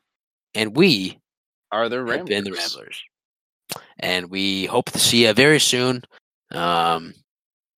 and 0.55 0.75
we 0.75 1.19
Are 1.71 1.89
the 1.89 2.01
Ramblers? 2.03 2.29
been 2.29 2.43
the 2.45 2.51
Ramblers. 2.53 3.03
And 3.99 4.29
we 4.29 4.65
hope 4.65 4.85
to 4.91 4.99
see 4.99 5.25
you 5.25 5.33
very 5.33 5.59
soon. 5.59 6.01
Um, 6.51 7.13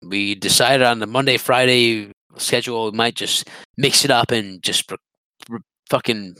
we 0.04 0.36
decided 0.36 0.86
on 0.86 1.00
the 1.00 1.08
Monday 1.08 1.38
Friday 1.38 2.12
schedule. 2.38 2.92
We 2.92 2.98
might 2.98 3.16
just 3.16 3.50
mix 3.78 4.06
it 4.06 4.12
up 4.12 4.32
and 4.32 4.62
just 4.62 4.92
fucking 5.90 6.36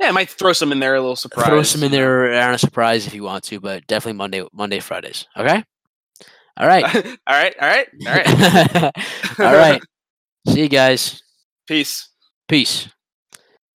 Yeah, 0.00 0.08
I 0.08 0.12
might 0.12 0.30
throw 0.30 0.52
some 0.52 0.72
in 0.72 0.78
there, 0.80 0.94
a 0.94 1.00
little 1.00 1.16
surprise. 1.16 1.46
throw 1.46 1.62
some 1.62 1.82
in 1.82 1.92
there 1.92 2.32
on 2.42 2.54
a 2.54 2.58
surprise 2.58 3.06
if 3.06 3.14
you 3.14 3.22
want 3.24 3.44
to, 3.44 3.60
but 3.60 3.86
definitely 3.86 4.16
Monday 4.18 4.44
Monday 4.52 4.80
Fridays. 4.80 5.26
Okay. 5.36 5.62
All 6.56 6.66
right. 6.66 6.84
all 6.94 7.34
right, 7.34 7.54
all 7.60 7.68
right, 7.68 7.88
all 8.06 8.14
right. 8.14 8.92
All 9.38 9.54
right. 9.56 9.80
See 10.48 10.60
you 10.62 10.68
guys. 10.68 11.22
Peace. 11.66 12.09
Peace. 12.50 12.88